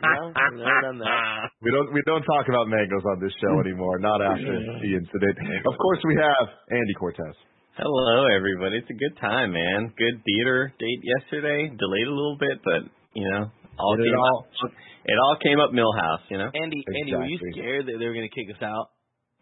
No, 0.00 0.32
I've 0.32 0.56
never 0.56 0.80
done 0.80 0.96
that. 1.04 1.52
We 1.60 1.68
don't 1.76 1.92
we 1.92 2.00
don't 2.08 2.24
talk 2.24 2.48
about 2.48 2.72
mangoes 2.72 3.04
on 3.04 3.20
this 3.20 3.36
show 3.36 3.52
anymore. 3.64 4.00
Not 4.00 4.24
after 4.24 4.48
the 4.80 4.90
incident. 4.96 5.36
Of 5.60 5.76
course, 5.76 6.00
we 6.08 6.16
have 6.16 6.48
Andy 6.72 6.94
Cortez. 6.96 7.36
Hello, 7.76 8.24
everybody. 8.32 8.80
It's 8.80 8.88
a 8.88 8.96
good 8.96 9.12
time, 9.20 9.52
man. 9.52 9.92
Good 10.00 10.24
theater 10.24 10.72
date 10.80 11.04
yesterday. 11.04 11.68
Delayed 11.68 12.08
a 12.08 12.16
little 12.16 12.38
bit, 12.40 12.64
but 12.64 12.88
you 13.12 13.28
know, 13.28 13.52
all 13.76 13.96
Did 14.00 14.08
it 14.08 14.16
all. 14.16 14.48
up. 14.64 14.72
It 15.04 15.18
all 15.20 15.36
came 15.36 15.60
up 15.60 15.68
Milhouse. 15.76 16.24
You 16.32 16.38
know, 16.38 16.48
Andy, 16.48 16.80
Andy, 16.80 17.12
were 17.12 17.28
you 17.28 17.36
scared 17.52 17.84
that 17.84 17.96
they 18.00 18.06
were 18.08 18.16
going 18.16 18.24
to 18.28 18.32
kick 18.34 18.48
us 18.56 18.62
out? 18.64 18.88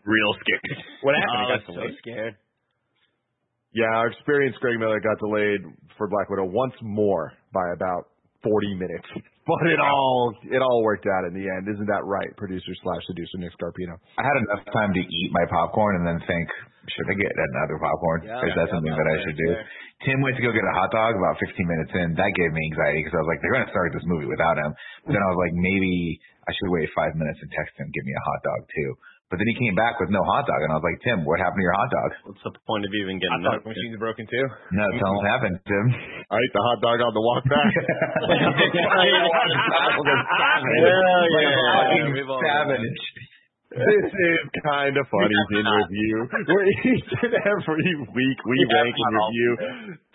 real 0.03 0.33
scared. 0.43 0.83
What 1.07 1.15
Oh, 1.15 1.23
happened? 1.23 1.39
I 1.39 1.55
was 1.55 1.63
so 1.71 1.87
scared. 2.03 2.35
Yeah, 3.75 3.93
our 3.93 4.09
experience, 4.09 4.57
Greg 4.61 4.79
Miller, 4.81 5.01
got 5.01 5.19
delayed 5.21 5.61
for 5.97 6.09
Black 6.09 6.31
Widow 6.31 6.49
once 6.49 6.75
more 6.83 7.33
by 7.53 7.65
about 7.75 8.09
40 8.43 8.75
minutes. 8.75 9.09
But 9.49 9.65
it 9.65 9.81
all 9.81 10.37
it 10.45 10.61
all 10.61 10.85
worked 10.85 11.09
out 11.09 11.25
in 11.25 11.33
the 11.33 11.41
end. 11.49 11.65
Isn't 11.73 11.89
that 11.89 12.05
right, 12.05 12.29
producer 12.37 12.69
slash 12.85 13.01
seducer 13.09 13.41
Nick 13.41 13.57
Scarpino? 13.57 13.97
I 14.21 14.29
had 14.29 14.37
enough 14.45 14.61
time 14.77 14.93
to 14.93 15.01
eat 15.01 15.31
my 15.33 15.49
popcorn 15.49 15.97
and 15.97 16.05
then 16.05 16.21
think, 16.29 16.45
should 16.85 17.09
I 17.09 17.17
get 17.17 17.33
another 17.33 17.81
popcorn? 17.81 18.29
Yeah, 18.29 18.45
Is 18.45 18.53
that 18.53 18.69
yeah, 18.69 18.73
something 18.77 18.93
that 18.93 19.09
I 19.09 19.17
fair, 19.17 19.25
should 19.25 19.39
do? 19.41 19.49
fair. 19.57 19.65
Tim 20.05 20.19
went 20.21 20.37
to 20.37 20.45
go 20.45 20.53
get 20.53 20.69
a 20.69 20.77
hot 20.77 20.93
dog 20.93 21.17
about 21.17 21.41
15 21.41 21.65
minutes 21.65 21.93
in. 21.97 22.13
That 22.21 22.29
gave 22.37 22.53
me 22.53 22.61
anxiety 22.77 23.01
because 23.09 23.17
I 23.17 23.25
was 23.25 23.31
like, 23.33 23.41
they're 23.41 23.57
going 23.57 23.65
to 23.65 23.73
start 23.73 23.89
this 23.97 24.05
movie 24.05 24.29
without 24.29 24.61
him. 24.61 24.69
But 25.09 25.17
then 25.17 25.23
I 25.25 25.29
was 25.33 25.41
like, 25.41 25.55
maybe 25.57 26.21
I 26.45 26.53
should 26.53 26.69
wait 26.69 26.93
five 26.93 27.17
minutes 27.17 27.41
and 27.41 27.49
text 27.57 27.73
him, 27.81 27.89
give 27.89 28.05
me 28.05 28.13
a 28.13 28.25
hot 28.29 28.41
dog 28.53 28.61
too. 28.69 28.91
But 29.29 29.37
then 29.37 29.45
he 29.45 29.57
came 29.61 29.77
back 29.77 30.01
with 30.01 30.09
no 30.09 30.25
hot 30.25 30.49
dog, 30.49 30.57
and 30.65 30.73
I 30.73 30.77
was 30.81 30.87
like, 30.89 30.97
Tim, 31.05 31.21
what 31.29 31.37
happened 31.37 31.61
to 31.61 31.67
your 31.69 31.77
hot 31.77 31.91
dog? 31.93 32.11
What's 32.33 32.41
the 32.49 32.53
point 32.65 32.89
of 32.89 32.93
even 32.97 33.21
getting 33.21 33.45
Hot 33.45 33.61
dog 33.61 33.61
up? 33.61 33.69
machine's 33.69 34.01
broken 34.01 34.25
too. 34.25 34.47
No, 34.73 34.85
tell 34.97 35.13
him 35.13 35.17
what 35.21 35.29
happened, 35.29 35.57
Tim. 35.69 35.85
I 36.33 36.37
ate 36.41 36.53
the 36.57 36.65
hot 36.65 36.81
dog 36.81 36.97
on 37.05 37.13
the 37.13 37.21
walk 37.21 37.45
back. 37.45 37.69
Hell 40.09 41.29
yeah. 41.45 41.77
Fucking 41.77 42.15
savage. 42.41 43.03
This 43.69 44.09
is 44.09 44.41
kind 44.65 44.97
of 44.97 45.05
funny 45.13 45.37
in 45.61 45.65
review. 45.69 46.17
Where 46.49 46.65
each 46.89 47.05
and 47.21 47.35
every 47.37 47.93
week 48.17 48.39
we 48.49 48.57
rank 48.73 48.97
and 48.97 49.13
review 49.13 49.53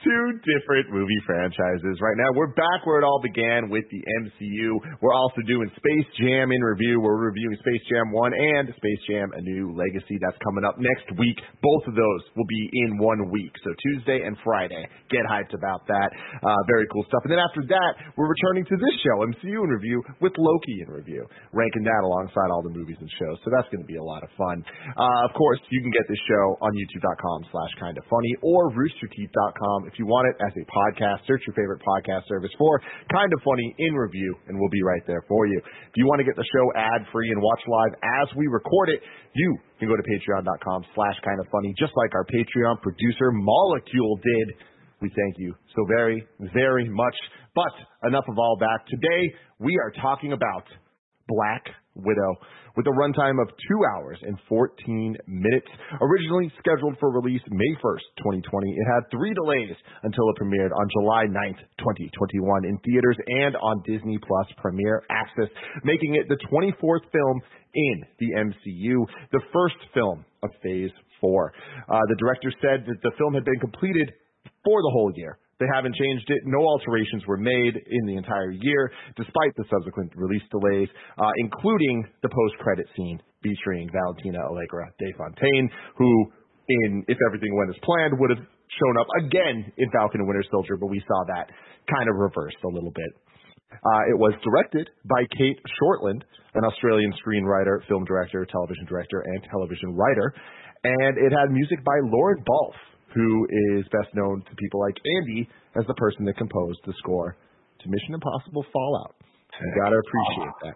two 0.04 0.26
different 0.44 0.92
movie 0.92 1.22
franchises. 1.26 1.96
Right 2.04 2.20
now, 2.20 2.36
we're 2.36 2.52
back 2.52 2.84
where 2.84 3.00
it 3.00 3.08
all 3.08 3.24
began 3.24 3.72
with 3.72 3.88
the 3.88 4.04
MCU. 4.28 5.00
We're 5.00 5.16
also 5.16 5.40
doing 5.48 5.72
Space 5.80 6.10
Jam 6.20 6.52
in 6.52 6.60
review. 6.60 7.00
We're 7.00 7.32
reviewing 7.32 7.56
Space 7.64 7.84
Jam 7.88 8.12
1 8.12 8.34
and 8.36 8.68
Space 8.76 9.02
Jam 9.08 9.32
A 9.32 9.42
New 9.42 9.72
Legacy. 9.72 10.20
That's 10.20 10.36
coming 10.44 10.68
up 10.68 10.76
next 10.76 11.08
week. 11.16 11.40
Both 11.64 11.88
of 11.88 11.96
those 11.96 12.22
will 12.36 12.48
be 12.48 12.64
in 12.84 13.00
one 13.00 13.32
week. 13.32 13.56
So 13.64 13.72
Tuesday 13.80 14.28
and 14.28 14.36
Friday. 14.44 14.84
Get 15.08 15.24
hyped 15.24 15.56
about 15.56 15.88
that. 15.88 16.10
Uh, 16.44 16.62
very 16.68 16.84
cool 16.92 17.08
stuff. 17.08 17.24
And 17.24 17.32
then 17.32 17.40
after 17.40 17.64
that, 17.72 17.92
we're 18.20 18.28
returning 18.28 18.68
to 18.68 18.76
this 18.76 18.96
show, 19.00 19.24
MCU 19.24 19.64
in 19.64 19.72
review, 19.72 20.04
with 20.20 20.36
Loki 20.36 20.84
in 20.84 20.92
review, 20.92 21.24
ranking 21.56 21.88
that 21.88 22.02
alongside 22.04 22.52
all 22.52 22.62
the 22.62 22.76
movies 22.76 23.00
and 23.00 23.10
shows. 23.16 23.40
So 23.48 23.56
that's 23.56 23.72
going 23.72 23.84
to 23.84 23.90
be 23.90 23.98
a 23.98 24.04
lot 24.04 24.24
of 24.24 24.30
fun. 24.36 24.60
Uh, 25.00 25.28
of 25.28 25.32
course, 25.32 25.64
you 25.72 25.80
can 25.80 25.92
get 25.96 26.04
this 26.12 26.20
show 26.28 26.60
on 26.60 26.76
youtube.com 26.76 27.48
slash 27.56 27.72
kind 27.80 27.96
of 27.96 28.04
funny 28.12 28.34
or 28.44 28.68
roosterteeth.com 28.76 29.93
if 29.94 30.02
you 30.02 30.10
want 30.10 30.26
it 30.26 30.36
as 30.42 30.50
a 30.58 30.66
podcast. 30.66 31.22
Search 31.30 31.46
your 31.46 31.54
favorite 31.54 31.86
podcast 31.86 32.26
service 32.26 32.50
for 32.58 32.82
kind 33.14 33.30
of 33.30 33.40
funny 33.46 33.70
in 33.78 33.94
review, 33.94 34.34
and 34.50 34.58
we'll 34.58 34.74
be 34.74 34.82
right 34.82 35.06
there 35.06 35.22
for 35.30 35.46
you. 35.46 35.62
If 35.62 35.94
you 35.94 36.10
want 36.10 36.18
to 36.18 36.26
get 36.26 36.34
the 36.34 36.50
show 36.50 36.66
ad 36.74 37.06
free 37.14 37.30
and 37.30 37.38
watch 37.38 37.62
live 37.70 37.94
as 38.26 38.34
we 38.34 38.50
record 38.50 38.90
it, 38.90 39.06
you 39.38 39.50
can 39.78 39.88
go 39.88 39.96
to 39.96 40.02
patreon.com 40.02 40.82
slash 40.98 41.18
kind 41.22 41.38
of 41.40 41.46
funny, 41.54 41.74
just 41.78 41.94
like 41.94 42.18
our 42.18 42.26
Patreon 42.26 42.82
producer 42.82 43.30
Molecule 43.30 44.18
did. 44.18 44.58
We 45.00 45.14
thank 45.14 45.38
you 45.38 45.54
so 45.78 45.86
very, 45.86 46.26
very 46.54 46.90
much. 46.90 47.16
But 47.54 48.10
enough 48.10 48.26
of 48.28 48.40
all 48.40 48.58
that. 48.60 48.80
Today, 48.90 49.30
we 49.60 49.78
are 49.78 49.94
talking 50.02 50.34
about 50.34 50.66
Black 51.28 51.66
Widow 51.96 52.34
with 52.76 52.88
a 52.88 52.96
runtime 52.98 53.38
of 53.42 53.50
2 53.50 53.54
hours 53.94 54.18
and 54.24 54.38
14 54.50 55.18
minutes. 55.28 55.68
Originally 56.02 56.52
scheduled 56.58 56.98
for 57.00 57.12
release 57.14 57.42
May 57.50 57.74
1st, 57.78 58.08
2020, 58.18 58.42
it 58.42 58.88
had 58.90 59.06
three 59.12 59.34
delays 59.34 59.78
until 60.02 60.26
it 60.30 60.42
premiered 60.42 60.74
on 60.74 60.88
July 60.98 61.26
9th, 61.30 61.62
2021 61.78 62.66
in 62.66 62.78
theaters 62.82 63.18
and 63.46 63.56
on 63.58 63.84
Disney 63.86 64.18
Plus 64.26 64.48
Premiere 64.58 65.04
Access, 65.10 65.54
making 65.84 66.16
it 66.16 66.28
the 66.30 66.40
24th 66.50 67.06
film 67.14 67.42
in 67.76 68.04
the 68.20 68.30
MCU, 68.42 69.06
the 69.32 69.42
first 69.54 69.78
film 69.94 70.26
of 70.42 70.50
Phase 70.64 70.92
4. 71.22 71.54
Uh, 71.90 72.00
the 72.10 72.18
director 72.18 72.52
said 72.62 72.86
that 72.88 73.02
the 73.04 73.12
film 73.18 73.34
had 73.34 73.46
been 73.46 73.60
completed 73.60 74.12
for 74.66 74.82
the 74.82 74.92
whole 74.92 75.12
year 75.16 75.38
They 75.60 75.70
haven't 75.74 75.96
changed 75.96 76.26
it. 76.30 76.42
No 76.46 76.60
alterations 76.66 77.24
were 77.28 77.38
made 77.38 77.76
in 77.78 78.04
the 78.06 78.18
entire 78.18 78.52
year, 78.52 78.92
despite 79.16 79.54
the 79.56 79.66
subsequent 79.70 80.12
release 80.16 80.44
delays, 80.50 80.90
uh, 81.18 81.32
including 81.38 82.06
the 82.22 82.30
post-credit 82.30 82.88
scene 82.96 83.22
featuring 83.44 83.90
Valentina 83.92 84.40
Allegra 84.50 84.90
de 85.00 85.14
Fontaine, 85.18 85.70
who, 85.98 86.12
in 86.68 87.04
if 87.08 87.18
everything 87.28 87.56
went 87.56 87.70
as 87.70 87.80
planned, 87.84 88.18
would 88.18 88.32
have 88.32 88.44
shown 88.80 88.96
up 88.98 89.08
again 89.22 89.72
in 89.78 89.88
Falcon 89.92 90.22
and 90.22 90.28
Winter 90.28 90.44
Soldier, 90.50 90.78
but 90.78 90.88
we 90.88 91.02
saw 91.08 91.20
that 91.36 91.52
kind 91.86 92.10
of 92.10 92.16
reversed 92.16 92.58
a 92.64 92.72
little 92.74 92.92
bit. 92.92 93.12
Uh, 93.74 94.04
it 94.10 94.18
was 94.18 94.34
directed 94.46 94.90
by 95.10 95.26
Cate 95.34 95.60
Shortland, 95.82 96.22
an 96.54 96.64
Australian 96.66 97.12
screenwriter, 97.22 97.82
film 97.88 98.06
director, 98.06 98.46
television 98.46 98.86
director, 98.86 99.22
and 99.26 99.44
television 99.50 99.96
writer. 99.98 100.34
And 100.84 101.18
it 101.18 101.32
had 101.34 101.50
music 101.50 101.84
by 101.84 101.98
Lorne 102.06 102.44
Balfe, 102.46 102.82
who 103.14 103.48
is 103.78 103.86
best 103.94 104.10
known 104.14 104.42
to 104.50 104.54
people 104.58 104.80
like 104.82 104.98
Andy 105.22 105.48
as 105.78 105.86
the 105.88 105.94
person 105.96 106.26
that 106.26 106.38
composed 106.38 106.80
the 106.86 106.94
score 107.00 107.38
to 107.82 107.86
Mission 107.90 108.14
Impossible 108.14 108.66
Fallout. 108.74 109.16
You 109.62 109.70
gotta 109.78 109.98
appreciate 110.02 110.56
that. 110.66 110.76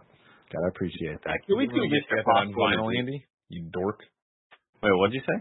Gotta 0.53 0.69
appreciate 0.69 1.19
that. 1.25 1.37
Can 1.49 1.57
we 1.57 1.65
do 1.67 1.81
Mr. 1.81 2.21
on 2.37 2.53
Impossible 2.53 2.61
vinyl, 2.61 2.87
Andy? 2.93 2.99
Andy? 2.99 3.25
You 3.49 3.69
dork. 3.73 3.99
Wait, 4.83 4.93
what'd 5.01 5.13
you 5.15 5.21
say? 5.25 5.37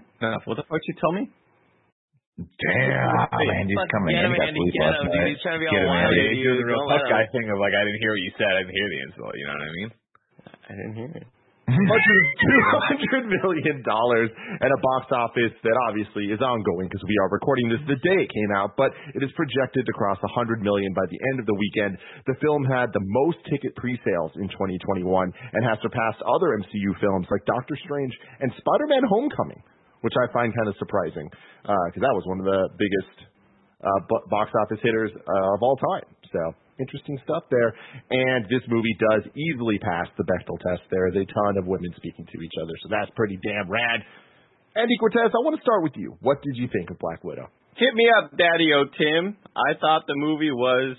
What 0.49 0.57
the 0.57 0.65
fuck 0.65 0.81
you 0.89 0.95
tell 0.99 1.13
me? 1.13 1.29
Damn, 2.37 3.29
Andy's 3.33 3.77
coming 3.93 4.13
in. 4.17 4.29
He 4.29 4.37
got 4.37 4.53
police 4.53 4.77
last 4.77 5.09
night. 5.09 5.29
He's 5.33 5.41
trying 5.41 5.57
to 5.57 5.63
be 5.65 5.69
Get 5.73 5.85
all 5.85 5.93
Andy. 5.93 6.17
wild. 6.17 6.33
He's 6.37 6.45
doing 6.45 6.61
the 6.61 6.69
real 6.69 6.81
Don't 6.85 7.01
tough 7.01 7.09
guy 7.09 7.25
thing 7.33 7.49
of 7.49 7.57
like, 7.61 7.73
I 7.73 7.81
didn't 7.85 8.01
hear 8.05 8.13
what 8.13 8.25
you 8.25 8.33
said. 8.37 8.53
I 8.53 8.61
didn't 8.65 8.77
hear 8.77 8.89
the 8.93 9.01
insult. 9.09 9.33
You 9.41 9.45
know 9.49 9.57
what 9.57 9.65
I 9.65 9.73
mean? 9.73 9.91
I 10.69 10.73
didn't 10.77 10.97
hear 11.01 11.11
it. 11.17 11.27
Budget 11.67 12.15
of 12.15 12.27
two 12.39 12.61
hundred 12.87 13.25
million 13.43 13.83
dollars 13.83 14.31
and 14.31 14.71
a 14.71 14.81
box 14.95 15.11
office 15.11 15.51
that 15.67 15.75
obviously 15.91 16.31
is 16.31 16.39
ongoing 16.39 16.87
because 16.87 17.03
we 17.03 17.19
are 17.19 17.29
recording 17.35 17.67
this 17.67 17.83
the 17.91 17.99
day 18.07 18.19
it 18.23 18.31
came 18.31 18.55
out, 18.55 18.79
but 18.79 18.95
it 19.19 19.23
is 19.23 19.31
projected 19.35 19.83
to 19.83 19.93
cross 19.99 20.19
a 20.23 20.31
hundred 20.31 20.63
million 20.63 20.95
by 20.95 21.03
the 21.11 21.19
end 21.35 21.43
of 21.43 21.47
the 21.51 21.57
weekend. 21.59 21.99
The 22.31 22.39
film 22.39 22.63
had 22.71 22.95
the 22.95 23.03
most 23.03 23.43
ticket 23.51 23.75
pre-sales 23.75 24.31
in 24.39 24.47
2021 24.55 25.03
and 25.03 25.61
has 25.67 25.83
surpassed 25.83 26.23
other 26.23 26.55
MCU 26.63 26.95
films 27.03 27.27
like 27.35 27.43
Doctor 27.51 27.75
Strange 27.83 28.15
and 28.39 28.55
Spider-Man: 28.55 29.03
Homecoming, 29.11 29.59
which 30.07 30.15
I 30.15 30.31
find 30.31 30.55
kind 30.55 30.71
of 30.71 30.79
surprising 30.79 31.27
because 31.67 32.03
that 32.03 32.15
was 32.15 32.23
one 32.31 32.39
of 32.39 32.47
the 32.47 32.71
biggest 32.79 33.27
uh, 33.83 34.01
box 34.31 34.55
office 34.55 34.79
hitters 34.87 35.11
uh, 35.11 35.55
of 35.55 35.61
all 35.67 35.77
time. 35.77 36.07
So 36.31 36.41
interesting 36.79 37.19
stuff 37.25 37.45
there. 37.51 37.75
And 38.11 38.45
this 38.47 38.63
movie 38.69 38.97
does 38.99 39.25
easily 39.35 39.79
pass 39.79 40.07
the 40.17 40.25
Bechdel 40.25 40.59
test. 40.61 40.83
There 40.91 41.09
is 41.09 41.17
a 41.17 41.25
ton 41.25 41.59
of 41.59 41.67
women 41.67 41.93
speaking 41.97 42.27
to 42.27 42.39
each 42.41 42.57
other, 42.63 42.73
so 42.83 42.89
that's 42.91 43.11
pretty 43.17 43.39
damn 43.43 43.71
rad. 43.71 44.01
Andy 44.77 44.97
Cortez, 45.01 45.33
I 45.33 45.41
want 45.41 45.57
to 45.57 45.63
start 45.63 45.83
with 45.83 45.97
you. 45.97 46.17
What 46.21 46.43
did 46.43 46.57
you 46.57 46.69
think 46.69 46.91
of 46.91 46.99
Black 46.99 47.25
Widow? 47.25 47.49
Hit 47.77 47.95
me 47.95 48.09
up, 48.13 48.31
Daddy 48.37 48.73
O 48.77 48.85
Tim. 48.85 49.37
I 49.57 49.77
thought 49.81 50.05
the 50.07 50.17
movie 50.17 50.53
was 50.53 50.97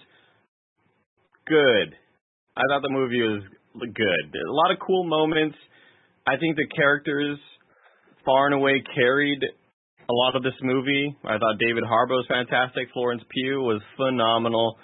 good. 1.45 1.93
I 2.57 2.61
thought 2.69 2.81
the 2.81 2.93
movie 2.93 3.21
was 3.21 3.43
good. 3.77 4.25
A 4.33 4.53
lot 4.53 4.71
of 4.71 4.77
cool 4.85 5.03
moments. 5.05 5.57
I 6.25 6.37
think 6.37 6.55
the 6.55 6.67
characters 6.75 7.37
far 8.25 8.47
and 8.47 8.55
away 8.55 8.83
carried 8.93 9.41
a 10.09 10.13
lot 10.13 10.35
of 10.35 10.43
this 10.43 10.57
movie. 10.61 11.15
I 11.23 11.37
thought 11.37 11.59
David 11.59 11.83
Harbour 11.87 12.15
was 12.15 12.25
fantastic. 12.27 12.89
Florence 12.93 13.23
Pugh 13.29 13.61
was 13.61 13.81
phenomenal. 13.95 14.77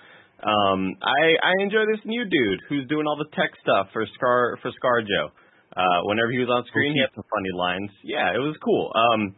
Um, 0.44 0.96
I 1.00 1.40
I 1.40 1.54
enjoy 1.64 1.88
this 1.88 2.04
new 2.04 2.24
dude 2.28 2.60
who's 2.68 2.88
doing 2.88 3.08
all 3.08 3.16
the 3.16 3.32
tech 3.32 3.56
stuff 3.64 3.88
for 3.94 4.06
Scar 4.16 4.60
for 4.62 4.72
ScarJo. 4.76 5.32
Uh, 5.74 6.00
whenever 6.06 6.30
he 6.32 6.38
was 6.38 6.52
on 6.52 6.62
screen, 6.68 6.94
he 6.94 7.02
had 7.02 7.10
some 7.16 7.26
funny 7.32 7.54
lines. 7.56 7.90
Yeah, 8.04 8.36
it 8.36 8.44
was 8.44 8.54
cool. 8.62 8.92
Um, 8.94 9.34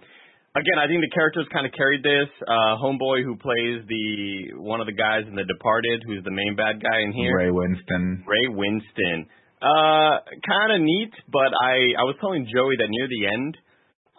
again, 0.58 0.76
I 0.82 0.90
think 0.90 1.00
the 1.00 1.14
characters 1.14 1.48
kind 1.54 1.64
of 1.64 1.72
carried 1.72 2.04
this. 2.04 2.28
Uh, 2.44 2.76
Homeboy, 2.82 3.24
who 3.24 3.38
plays 3.38 3.86
the 3.88 4.60
one 4.60 4.82
of 4.82 4.88
the 4.90 4.98
guys 4.98 5.24
in 5.30 5.36
The 5.36 5.46
Departed, 5.46 6.04
who's 6.10 6.26
the 6.26 6.34
main 6.34 6.58
bad 6.58 6.82
guy 6.82 7.06
in 7.06 7.14
here, 7.14 7.38
Ray 7.38 7.54
Winstone. 7.54 8.26
Ray 8.26 8.48
Winstone. 8.52 9.30
Uh, 9.62 10.20
kind 10.44 10.76
of 10.76 10.82
neat, 10.82 11.14
but 11.32 11.54
I 11.54 12.02
I 12.02 12.04
was 12.04 12.18
telling 12.20 12.50
Joey 12.50 12.76
that 12.82 12.90
near 12.90 13.08
the 13.08 13.32
end, 13.32 13.56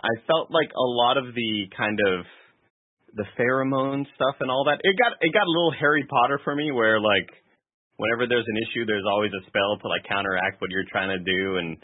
I 0.01 0.13
felt 0.27 0.55
like 0.55 0.71
a 0.71 0.89
lot 1.03 1.19
of 1.19 1.35
the 1.35 1.69
kind 1.77 1.99
of 2.15 2.25
the 3.17 3.25
pheromone 3.41 4.05
stuff 4.15 4.37
and 4.41 4.53
all 4.53 4.65
that. 4.69 4.79
It 4.85 4.95
got 5.01 5.17
it 5.21 5.33
got 5.33 5.49
a 5.49 5.53
little 5.53 5.73
Harry 5.81 6.05
Potter 6.05 6.39
for 6.45 6.55
me, 6.55 6.71
where 6.71 7.01
like 7.01 7.29
whenever 7.97 8.29
there's 8.29 8.47
an 8.47 8.61
issue, 8.61 8.85
there's 8.85 9.09
always 9.09 9.33
a 9.33 9.43
spell 9.49 9.81
to 9.81 9.89
like 9.89 10.05
counteract 10.05 10.61
what 10.61 10.71
you're 10.71 10.89
trying 10.93 11.11
to 11.11 11.21
do, 11.25 11.57
and 11.57 11.81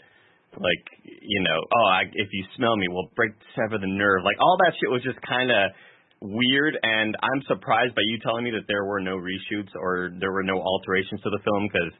like 0.53 0.85
you 1.03 1.41
know, 1.41 1.59
oh, 1.59 1.89
I, 1.89 2.01
if 2.13 2.29
you 2.31 2.45
smell 2.55 2.77
me, 2.77 2.85
we'll 2.87 3.09
break 3.17 3.33
sever 3.57 3.81
the 3.81 3.89
nerve. 3.89 4.21
Like 4.21 4.37
all 4.39 4.57
that 4.61 4.77
shit 4.77 4.93
was 4.93 5.01
just 5.01 5.17
kind 5.25 5.49
of 5.49 5.73
weird, 6.21 6.77
and 6.77 7.17
I'm 7.17 7.41
surprised 7.49 7.97
by 7.97 8.05
you 8.05 8.21
telling 8.21 8.45
me 8.45 8.53
that 8.53 8.69
there 8.69 8.85
were 8.85 9.01
no 9.01 9.17
reshoots 9.17 9.73
or 9.73 10.13
there 10.21 10.31
were 10.31 10.45
no 10.45 10.61
alterations 10.61 11.19
to 11.25 11.29
the 11.33 11.41
film 11.41 11.65
because 11.65 11.93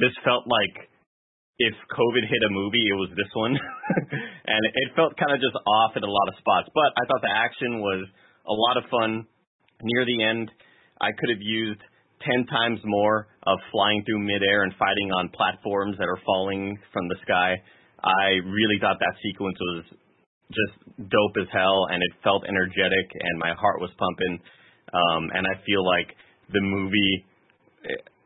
this 0.00 0.16
felt 0.24 0.48
like 0.48 0.88
if 1.60 1.76
COVID 1.92 2.24
hit 2.24 2.42
a 2.48 2.56
movie, 2.56 2.80
it 2.88 2.96
was 2.96 3.12
this 3.12 3.28
one, 3.36 3.52
and 4.48 4.60
it 4.64 4.96
felt 4.96 5.12
kind 5.20 5.36
of 5.36 5.44
just 5.44 5.52
off 5.52 5.92
in 5.92 6.02
a 6.02 6.08
lot 6.08 6.32
of 6.32 6.40
spots. 6.40 6.72
But 6.72 6.96
I 6.96 7.04
thought 7.04 7.20
the 7.20 7.36
action 7.36 7.84
was 7.84 8.08
a 8.46 8.54
lot 8.54 8.76
of 8.76 8.84
fun. 8.90 9.26
Near 9.82 10.04
the 10.04 10.24
end, 10.24 10.50
I 11.00 11.10
could 11.12 11.30
have 11.30 11.40
used 11.40 11.80
ten 12.20 12.44
times 12.46 12.80
more 12.84 13.28
of 13.44 13.58
flying 13.72 14.04
through 14.04 14.20
midair 14.20 14.62
and 14.62 14.72
fighting 14.76 15.10
on 15.12 15.32
platforms 15.32 15.96
that 15.98 16.08
are 16.08 16.20
falling 16.24 16.76
from 16.92 17.08
the 17.08 17.16
sky. 17.24 17.56
I 18.04 18.40
really 18.44 18.76
thought 18.80 19.00
that 19.00 19.16
sequence 19.24 19.56
was 19.60 19.84
just 20.52 20.76
dope 21.08 21.36
as 21.40 21.48
hell, 21.52 21.88
and 21.88 22.02
it 22.02 22.12
felt 22.24 22.44
energetic, 22.44 23.06
and 23.16 23.34
my 23.40 23.52
heart 23.56 23.80
was 23.80 23.90
pumping. 23.96 24.40
Um, 24.92 25.30
and 25.32 25.46
I 25.46 25.54
feel 25.64 25.86
like 25.86 26.12
the 26.52 26.60
movie 26.60 27.24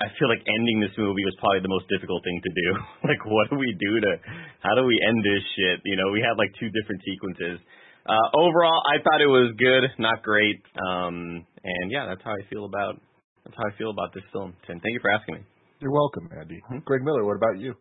I 0.03 0.11
feel 0.19 0.27
like 0.27 0.43
ending 0.43 0.83
this 0.83 0.93
movie 0.99 1.23
was 1.23 1.37
probably 1.39 1.63
the 1.63 1.71
most 1.71 1.87
difficult 1.87 2.27
thing 2.27 2.39
to 2.43 2.51
do. 2.51 2.69
like, 3.09 3.23
what 3.25 3.47
do 3.49 3.57
we 3.57 3.71
do 3.79 3.93
to, 4.03 4.13
how 4.61 4.75
do 4.75 4.83
we 4.83 4.99
end 4.99 5.23
this 5.23 5.45
shit? 5.55 5.79
You 5.87 5.97
know, 5.97 6.11
we 6.11 6.19
had 6.19 6.35
like 6.35 6.51
two 6.59 6.69
different 6.75 7.01
sequences. 7.07 7.63
Uh, 8.07 8.29
overall, 8.37 8.83
I 8.85 9.03
thought 9.03 9.21
it 9.21 9.27
was 9.33 9.55
good, 9.59 9.89
not 9.99 10.23
great. 10.23 10.61
Um, 10.77 11.47
and 11.65 11.91
yeah, 11.91 12.07
that's 12.07 12.21
how 12.23 12.33
I 12.33 12.45
feel 12.51 12.67
about, 12.67 13.01
that's 13.45 13.57
how 13.57 13.65
I 13.65 13.77
feel 13.79 13.91
about 13.91 14.13
this 14.15 14.25
film. 14.33 14.55
Tim, 14.67 14.81
thank 14.81 14.93
you 14.93 15.01
for 15.01 15.11
asking 15.11 15.35
me. 15.37 15.41
You're 15.81 15.93
welcome, 15.93 16.29
Andy. 16.39 16.61
Greg 16.85 17.03
Miller, 17.03 17.25
what 17.25 17.37
about 17.37 17.59
you? 17.59 17.75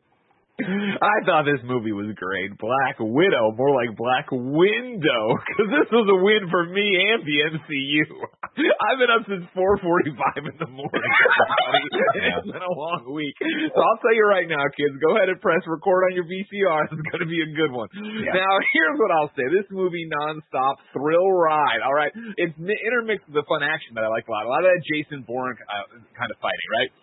I 0.62 1.18
thought 1.26 1.50
this 1.50 1.66
movie 1.66 1.98
was 1.98 2.14
great. 2.14 2.54
Black 2.62 3.02
Widow, 3.02 3.58
more 3.58 3.74
like 3.74 3.90
Black 3.98 4.30
Window, 4.30 5.22
because 5.50 5.66
this 5.66 5.90
was 5.90 6.06
a 6.06 6.20
win 6.22 6.46
for 6.54 6.70
me 6.70 6.86
and 6.86 7.26
the 7.26 7.38
MCU. 7.58 8.06
I've 8.86 9.02
been 9.02 9.10
up 9.10 9.26
since 9.26 9.50
4:45 9.58 10.54
in 10.54 10.58
the 10.62 10.70
morning. 10.70 11.10
it's 12.38 12.54
been 12.54 12.62
a 12.62 12.76
long 12.78 13.02
week, 13.10 13.34
so 13.74 13.82
I'll 13.82 13.98
tell 14.06 14.14
you 14.14 14.30
right 14.30 14.46
now, 14.46 14.62
kids, 14.78 14.94
go 15.02 15.18
ahead 15.18 15.34
and 15.34 15.42
press 15.42 15.66
record 15.66 16.06
on 16.06 16.14
your 16.14 16.30
VCR. 16.30 16.86
It's 16.86 17.02
going 17.02 17.26
to 17.26 17.32
be 17.34 17.42
a 17.42 17.50
good 17.58 17.74
one. 17.74 17.90
Now, 18.22 18.54
here's 18.78 18.98
what 19.02 19.10
I'll 19.10 19.34
say: 19.34 19.50
this 19.50 19.66
movie 19.74 20.06
nonstop 20.06 20.78
thrill 20.94 21.34
ride. 21.34 21.82
All 21.82 21.98
right, 21.98 22.14
it's 22.38 22.54
intermixed 22.62 23.26
with 23.26 23.42
the 23.42 23.46
fun 23.50 23.66
action 23.66 23.98
that 23.98 24.06
I 24.06 24.10
like 24.14 24.30
a 24.30 24.32
lot. 24.32 24.46
A 24.46 24.54
lot 24.54 24.62
of 24.62 24.70
that 24.70 24.86
Jason 24.86 25.26
Bourne 25.26 25.58
uh, 25.66 25.98
kind 26.14 26.30
of 26.30 26.38
fighting, 26.38 26.70
right? 26.78 26.94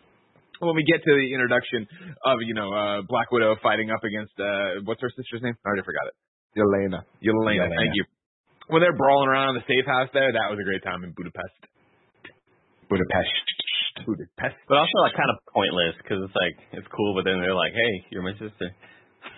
When 0.61 0.77
we 0.77 0.85
get 0.85 1.01
to 1.03 1.13
the 1.13 1.29
introduction 1.33 1.89
of 2.25 2.41
you 2.45 2.55
know 2.55 2.69
uh 2.71 3.03
Black 3.09 3.33
Widow 3.33 3.57
fighting 3.65 3.91
up 3.91 4.05
against 4.05 4.37
uh 4.39 4.85
what's 4.85 5.01
her 5.01 5.11
sister's 5.17 5.43
name? 5.43 5.57
I 5.65 5.73
already 5.73 5.85
forgot 5.85 6.07
it. 6.09 6.17
Yelena. 6.57 7.03
Yelena. 7.23 7.67
Yelena. 7.67 7.77
Thank 7.77 7.95
you. 7.95 8.05
When 8.71 8.83
they're 8.83 8.97
brawling 8.97 9.29
around 9.29 9.55
in 9.55 9.63
the 9.63 9.67
safe 9.67 9.87
house 9.87 10.11
there, 10.15 10.31
that 10.31 10.47
was 10.47 10.59
a 10.63 10.67
great 10.67 10.83
time 10.87 11.03
in 11.03 11.11
Budapest. 11.11 11.59
Budapest. 12.87 13.47
Budapest. 14.07 14.59
But 14.71 14.79
also 14.79 14.97
like 15.03 15.15
kind 15.19 15.31
of 15.31 15.39
pointless 15.51 15.99
because 15.99 16.23
it's 16.23 16.35
like, 16.39 16.57
it's 16.79 16.87
cool, 16.95 17.15
but 17.15 17.27
then 17.27 17.43
they're 17.43 17.55
like, 17.55 17.75
hey, 17.75 17.93
you're 18.11 18.23
my 18.23 18.35
sister. 18.39 18.71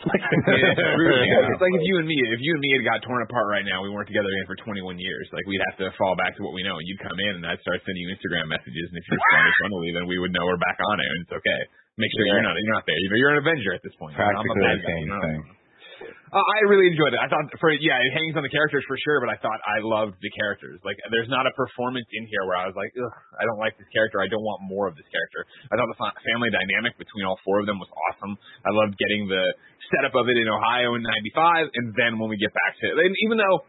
Yeah. 1.23 1.51
It's 1.53 1.62
like 1.62 1.74
if 1.79 1.85
you 1.87 1.95
and 2.03 2.07
me, 2.07 2.16
if 2.19 2.41
you 2.43 2.53
and 2.57 2.62
me 2.62 2.70
had 2.77 2.85
got 2.85 2.99
torn 3.07 3.23
apart 3.23 3.47
right 3.49 3.66
now, 3.66 3.83
we 3.83 3.91
weren't 3.91 4.11
together 4.11 4.29
again 4.29 4.47
for 4.51 4.57
21 4.59 4.99
years. 4.99 5.27
Like 5.31 5.47
we'd 5.47 5.62
have 5.70 5.79
to 5.83 5.89
fall 5.99 6.15
back 6.19 6.35
to 6.39 6.43
what 6.43 6.53
we 6.53 6.62
know, 6.66 6.77
and 6.77 6.85
you'd 6.87 7.03
come 7.03 7.16
in, 7.16 7.39
and 7.39 7.45
I'd 7.47 7.62
start 7.62 7.81
sending 7.87 8.03
you 8.03 8.11
Instagram 8.12 8.51
messages, 8.51 8.87
and 8.91 8.97
if 8.99 9.05
you 9.07 9.15
responded 9.16 9.55
funnily, 9.62 9.91
then 9.95 10.05
we 10.11 10.19
would 10.19 10.35
know 10.35 10.45
we're 10.45 10.61
back 10.61 10.79
on 10.83 10.97
it, 10.99 11.09
and 11.09 11.19
it's 11.27 11.35
okay. 11.39 11.61
Make 12.01 12.11
sure 12.16 12.24
you're 12.24 12.43
not 12.43 12.57
you're 12.57 12.74
not 12.74 12.85
there. 12.89 12.99
You're, 12.99 13.19
you're 13.20 13.33
an 13.37 13.41
Avenger 13.45 13.73
at 13.77 13.83
this 13.85 13.95
point. 14.01 14.16
I'm 14.16 14.33
a 14.33 14.43
Practically 14.43 14.81
the 14.81 14.87
same 14.89 15.09
thing. 15.12 15.61
Uh, 16.33 16.41
I 16.41 16.65
really 16.65 16.89
enjoyed 16.89 17.13
it. 17.13 17.21
I 17.21 17.29
thought 17.29 17.45
for 17.61 17.69
yeah, 17.77 18.01
it 18.01 18.13
hangs 18.17 18.33
on 18.33 18.41
the 18.41 18.49
characters 18.49 18.81
for 18.89 18.97
sure, 19.05 19.21
but 19.21 19.29
I 19.29 19.37
thought 19.45 19.61
I 19.69 19.85
loved 19.85 20.17
the 20.17 20.33
characters. 20.33 20.81
Like 20.81 20.97
there's 21.13 21.29
not 21.29 21.45
a 21.45 21.53
performance 21.53 22.09
in 22.09 22.25
here 22.25 22.49
where 22.49 22.57
I 22.57 22.65
was 22.65 22.73
like, 22.73 22.89
Ugh, 22.97 23.17
I 23.37 23.45
don't 23.45 23.61
like 23.61 23.77
this 23.77 23.85
character. 23.93 24.17
I 24.17 24.33
don't 24.33 24.41
want 24.41 24.65
more 24.65 24.89
of 24.89 24.97
this 24.97 25.05
character. 25.13 25.45
I 25.69 25.77
thought 25.77 25.93
the 25.93 26.01
fa- 26.01 26.17
family 26.25 26.49
dynamic 26.49 26.97
between 26.97 27.29
all 27.29 27.37
four 27.45 27.61
of 27.61 27.69
them 27.69 27.77
was 27.77 27.93
awesome. 28.09 28.33
I 28.65 28.73
loved 28.73 28.97
getting 28.97 29.29
the 29.29 29.45
setup 29.93 30.17
of 30.17 30.25
it 30.25 30.41
in 30.41 30.49
Ohio 30.49 30.97
in 30.97 31.05
'95, 31.05 31.69
and 31.69 31.93
then 32.01 32.17
when 32.17 32.33
we 32.33 32.41
get 32.41 32.57
back 32.57 32.81
to 32.81 32.85
it, 32.89 32.97
and 32.97 33.13
even 33.29 33.37
though 33.37 33.69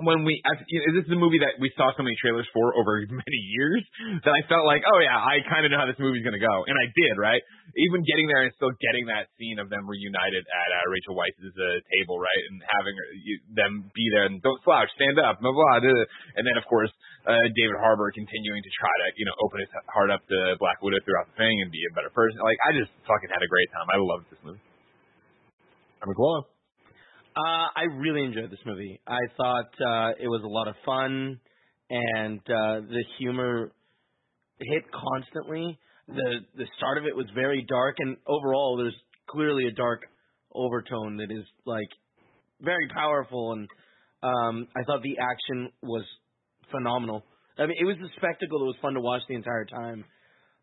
when 0.00 0.24
we, 0.24 0.40
I, 0.40 0.56
you 0.72 0.80
know, 0.80 0.96
this 0.96 1.04
is 1.04 1.12
a 1.12 1.20
movie 1.20 1.40
that 1.44 1.60
we 1.60 1.68
saw 1.76 1.92
so 1.92 2.00
many 2.00 2.16
trailers 2.16 2.48
for 2.56 2.72
over 2.72 3.04
many 3.10 3.40
years 3.52 3.82
that 4.24 4.32
I 4.32 4.40
felt 4.48 4.64
like, 4.64 4.80
oh 4.88 5.00
yeah, 5.04 5.20
I 5.20 5.44
kind 5.44 5.68
of 5.68 5.74
know 5.74 5.80
how 5.80 5.88
this 5.88 6.00
movie's 6.00 6.24
gonna 6.24 6.40
go, 6.40 6.64
and 6.64 6.76
I 6.80 6.88
did, 6.88 7.14
right? 7.20 7.42
Even 7.76 8.00
getting 8.08 8.26
there 8.28 8.48
and 8.48 8.52
still 8.56 8.72
getting 8.80 9.04
that 9.12 9.28
scene 9.36 9.60
of 9.60 9.68
them 9.68 9.84
reunited 9.84 10.44
at 10.48 10.68
uh, 10.72 10.84
Rachel 10.88 11.14
Weisz's 11.16 11.52
uh, 11.52 11.66
table, 11.98 12.16
right, 12.16 12.42
and 12.48 12.56
having 12.80 12.94
you, 13.20 13.34
them 13.52 13.72
be 13.92 14.06
there 14.16 14.24
and 14.28 14.40
don't 14.40 14.60
slouch, 14.64 14.88
stand 14.96 15.20
up, 15.20 15.44
blah 15.44 15.52
blah, 15.52 15.80
blah. 15.80 16.04
and 16.36 16.42
then 16.48 16.56
of 16.56 16.64
course 16.64 16.90
uh, 17.28 17.46
David 17.54 17.78
Harbour 17.78 18.10
continuing 18.10 18.62
to 18.62 18.72
try 18.74 18.90
to, 18.90 19.06
you 19.14 19.26
know, 19.28 19.36
open 19.46 19.62
his 19.62 19.70
heart 19.92 20.10
up 20.10 20.26
to 20.26 20.58
Black 20.58 20.82
Widow 20.82 20.98
throughout 21.06 21.30
the 21.30 21.36
thing 21.38 21.54
and 21.62 21.70
be 21.70 21.82
a 21.86 21.92
better 21.94 22.10
person. 22.10 22.42
Like 22.42 22.58
I 22.66 22.74
just 22.74 22.90
fucking 23.06 23.30
had 23.30 23.42
a 23.44 23.50
great 23.50 23.70
time. 23.70 23.86
I 23.86 23.98
loved 24.02 24.26
this 24.26 24.42
movie. 24.42 24.62
I'm 26.02 26.10
McCullough. 26.10 26.50
Uh, 27.34 27.68
I 27.74 27.84
really 27.96 28.24
enjoyed 28.24 28.50
this 28.50 28.60
movie. 28.66 29.00
I 29.06 29.20
thought 29.38 29.70
uh, 29.80 30.12
it 30.20 30.28
was 30.28 30.42
a 30.44 30.48
lot 30.48 30.68
of 30.68 30.74
fun, 30.84 31.40
and 31.88 32.40
uh, 32.40 32.84
the 32.86 33.04
humor 33.18 33.72
hit 34.60 34.82
constantly. 34.92 35.78
the 36.08 36.40
The 36.56 36.66
start 36.76 36.98
of 36.98 37.06
it 37.06 37.16
was 37.16 37.26
very 37.34 37.64
dark, 37.66 37.96
and 38.00 38.18
overall, 38.26 38.76
there's 38.76 38.96
clearly 39.30 39.66
a 39.66 39.70
dark 39.70 40.02
overtone 40.54 41.16
that 41.16 41.30
is 41.30 41.44
like 41.64 41.88
very 42.60 42.86
powerful. 42.92 43.52
And 43.52 43.68
um, 44.22 44.68
I 44.76 44.84
thought 44.84 45.02
the 45.02 45.16
action 45.18 45.70
was 45.82 46.04
phenomenal. 46.70 47.24
I 47.58 47.64
mean, 47.64 47.76
it 47.80 47.84
was 47.84 47.96
a 47.96 48.12
spectacle 48.16 48.58
that 48.58 48.66
was 48.66 48.76
fun 48.82 48.92
to 48.94 49.00
watch 49.00 49.22
the 49.26 49.36
entire 49.36 49.64
time. 49.64 50.04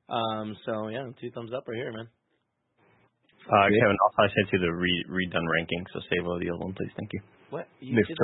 Um, 0.08 0.56
so 0.68 0.90
yeah, 0.90 1.06
two 1.20 1.32
thumbs 1.32 1.52
up 1.56 1.64
right 1.68 1.78
here, 1.78 1.92
man. 1.92 2.08
Uh, 3.48 3.68
Kevin, 3.72 3.98
also 4.04 4.20
I 4.26 4.30
sent 4.34 4.48
you 4.54 4.60
the 4.60 4.74
re- 4.74 5.06
redone 5.10 5.48
ranking, 5.48 5.82
so 5.94 6.02
save 6.12 6.28
all 6.28 6.40
the 6.40 6.50
old 6.52 6.62
one, 6.62 6.74
please. 6.74 6.92
Thank 6.98 7.14
you. 7.14 7.22
What? 7.50 7.66
You 7.80 7.96
Nick 7.96 8.08
did. 8.08 8.18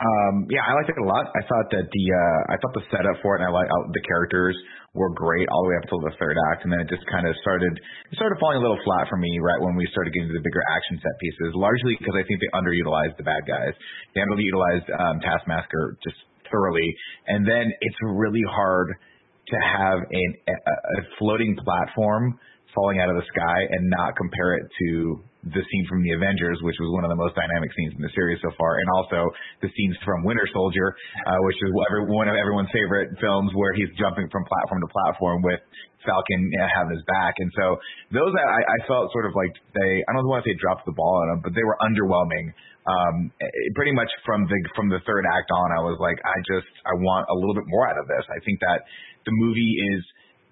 Um, 0.00 0.48
yeah, 0.48 0.64
I 0.64 0.72
liked 0.80 0.88
it 0.88 0.96
a 0.96 1.04
lot. 1.04 1.28
I 1.28 1.44
thought 1.44 1.68
that 1.76 1.84
the 1.84 2.04
uh, 2.08 2.40
I 2.48 2.56
thought 2.56 2.72
the 2.72 2.88
setup 2.88 3.20
for 3.20 3.36
it, 3.36 3.44
and 3.44 3.48
I 3.48 3.52
like 3.52 3.68
uh, 3.68 3.84
the 3.92 4.00
characters 4.08 4.56
were 4.96 5.12
great 5.12 5.44
all 5.52 5.60
the 5.60 5.68
way 5.68 5.76
up 5.76 5.84
until 5.92 6.00
the 6.00 6.16
third 6.16 6.40
act, 6.48 6.64
and 6.64 6.72
then 6.72 6.80
it 6.80 6.88
just 6.88 7.04
kind 7.12 7.28
of 7.28 7.36
started 7.44 7.68
it 7.68 8.16
started 8.16 8.40
falling 8.40 8.56
a 8.56 8.64
little 8.64 8.80
flat 8.80 9.12
for 9.12 9.20
me 9.20 9.28
right 9.44 9.60
when 9.60 9.76
we 9.76 9.84
started 9.92 10.16
getting 10.16 10.32
to 10.32 10.36
the 10.40 10.46
bigger 10.46 10.64
action 10.72 10.96
set 11.04 11.12
pieces. 11.20 11.52
Largely 11.52 12.00
because 12.00 12.16
I 12.16 12.24
think 12.24 12.40
they 12.40 12.48
underutilized 12.56 13.20
the 13.20 13.28
bad 13.28 13.44
guys. 13.44 13.76
They 14.16 14.24
underutilized 14.24 14.88
um, 14.88 15.20
Taskmaster 15.20 16.00
just 16.00 16.16
thoroughly, 16.48 16.88
and 17.28 17.44
then 17.44 17.68
it's 17.68 18.00
really 18.16 18.44
hard 18.48 18.96
to 18.96 19.56
have 19.60 20.00
an, 20.00 20.30
a, 20.48 20.54
a 20.56 21.00
floating 21.20 21.60
platform 21.60 22.40
falling 22.74 23.00
out 23.00 23.10
of 23.10 23.16
the 23.16 23.26
sky 23.26 23.58
and 23.70 23.90
not 23.90 24.16
compare 24.16 24.56
it 24.56 24.64
to 24.66 25.22
the 25.40 25.62
scene 25.64 25.84
from 25.88 26.04
the 26.04 26.12
Avengers, 26.12 26.60
which 26.60 26.76
was 26.76 26.92
one 26.92 27.00
of 27.00 27.08
the 27.08 27.16
most 27.16 27.32
dynamic 27.32 27.72
scenes 27.72 27.96
in 27.96 28.02
the 28.04 28.12
series 28.12 28.36
so 28.44 28.52
far, 28.60 28.76
and 28.76 28.88
also 28.92 29.32
the 29.64 29.72
scenes 29.72 29.96
from 30.04 30.20
Winter 30.28 30.44
Soldier, 30.52 30.92
uh, 31.24 31.40
which 31.48 31.56
is 31.56 31.70
one 32.12 32.28
of 32.28 32.36
everyone's 32.36 32.68
favorite 32.68 33.16
films, 33.16 33.48
where 33.56 33.72
he's 33.72 33.88
jumping 33.96 34.28
from 34.28 34.44
platform 34.44 34.84
to 34.84 34.90
platform 34.92 35.40
with 35.40 35.60
Falcon 36.04 36.40
uh, 36.60 36.68
having 36.76 36.92
his 36.92 37.04
back. 37.08 37.40
And 37.40 37.48
so 37.56 37.80
those 38.12 38.32
I, 38.36 38.60
I 38.60 38.78
felt 38.84 39.08
sort 39.16 39.24
of 39.24 39.32
like 39.32 39.52
they 39.72 39.92
I 40.04 40.12
don't 40.12 40.28
want 40.28 40.44
to 40.44 40.52
say 40.52 40.56
dropped 40.60 40.84
the 40.84 40.96
ball 40.96 41.24
on 41.24 41.26
them, 41.32 41.40
but 41.40 41.56
they 41.56 41.64
were 41.64 41.76
underwhelming. 41.80 42.52
Um, 42.80 43.30
pretty 43.76 43.92
much 43.92 44.08
from 44.24 44.48
the 44.48 44.56
from 44.76 44.88
the 44.88 45.00
third 45.04 45.24
act 45.28 45.48
on, 45.52 45.68
I 45.72 45.80
was 45.84 46.00
like, 46.00 46.16
I 46.24 46.36
just 46.48 46.68
I 46.84 46.96
want 46.96 47.28
a 47.28 47.36
little 47.36 47.56
bit 47.56 47.68
more 47.68 47.88
out 47.88 48.00
of 48.00 48.08
this. 48.08 48.24
I 48.28 48.40
think 48.44 48.60
that 48.60 48.84
the 49.24 49.32
movie 49.36 49.72
is 49.96 50.00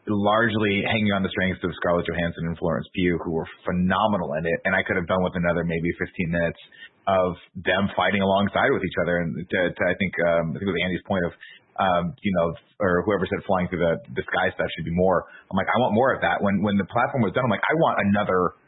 largely 0.08 0.82
hanging 0.88 1.12
on 1.12 1.22
the 1.22 1.32
strengths 1.32 1.60
of 1.62 1.70
Scarlett 1.76 2.08
Johansson 2.08 2.48
and 2.48 2.56
Florence 2.56 2.88
Pugh, 2.96 3.20
who 3.22 3.32
were 3.36 3.48
phenomenal 3.62 4.34
in 4.40 4.44
it, 4.48 4.58
and 4.64 4.72
I 4.72 4.82
could 4.82 4.96
have 4.96 5.06
done 5.06 5.22
with 5.22 5.36
another 5.36 5.62
maybe 5.62 5.92
15 6.00 6.08
minutes 6.32 6.60
of 7.08 7.36
them 7.56 7.88
fighting 7.96 8.20
alongside 8.20 8.68
with 8.72 8.84
each 8.84 8.98
other. 9.00 9.20
And 9.24 9.32
to, 9.36 9.58
to 9.72 9.82
I 9.84 9.94
think 9.96 10.12
um, 10.24 10.44
I 10.52 10.60
think 10.60 10.68
it 10.68 10.74
was 10.76 10.82
Andy's 10.84 11.06
point 11.08 11.24
of 11.24 11.32
um, 11.78 12.04
you 12.26 12.34
know, 12.34 12.54
or 12.82 13.06
whoever 13.06 13.22
said 13.30 13.38
flying 13.46 13.70
through 13.70 13.82
the 13.82 14.02
the 14.18 14.24
sky 14.26 14.50
stuff 14.54 14.66
should 14.74 14.86
be 14.86 14.94
more. 14.94 15.30
I'm 15.46 15.56
like, 15.56 15.70
I 15.70 15.78
want 15.78 15.94
more 15.94 16.10
of 16.10 16.20
that. 16.26 16.42
When 16.42 16.60
when 16.62 16.76
the 16.76 16.86
platform 16.90 17.22
was 17.22 17.32
done, 17.32 17.46
I'm 17.46 17.54
like, 17.54 17.64
I 17.64 17.74
want 17.78 18.02
another. 18.10 18.58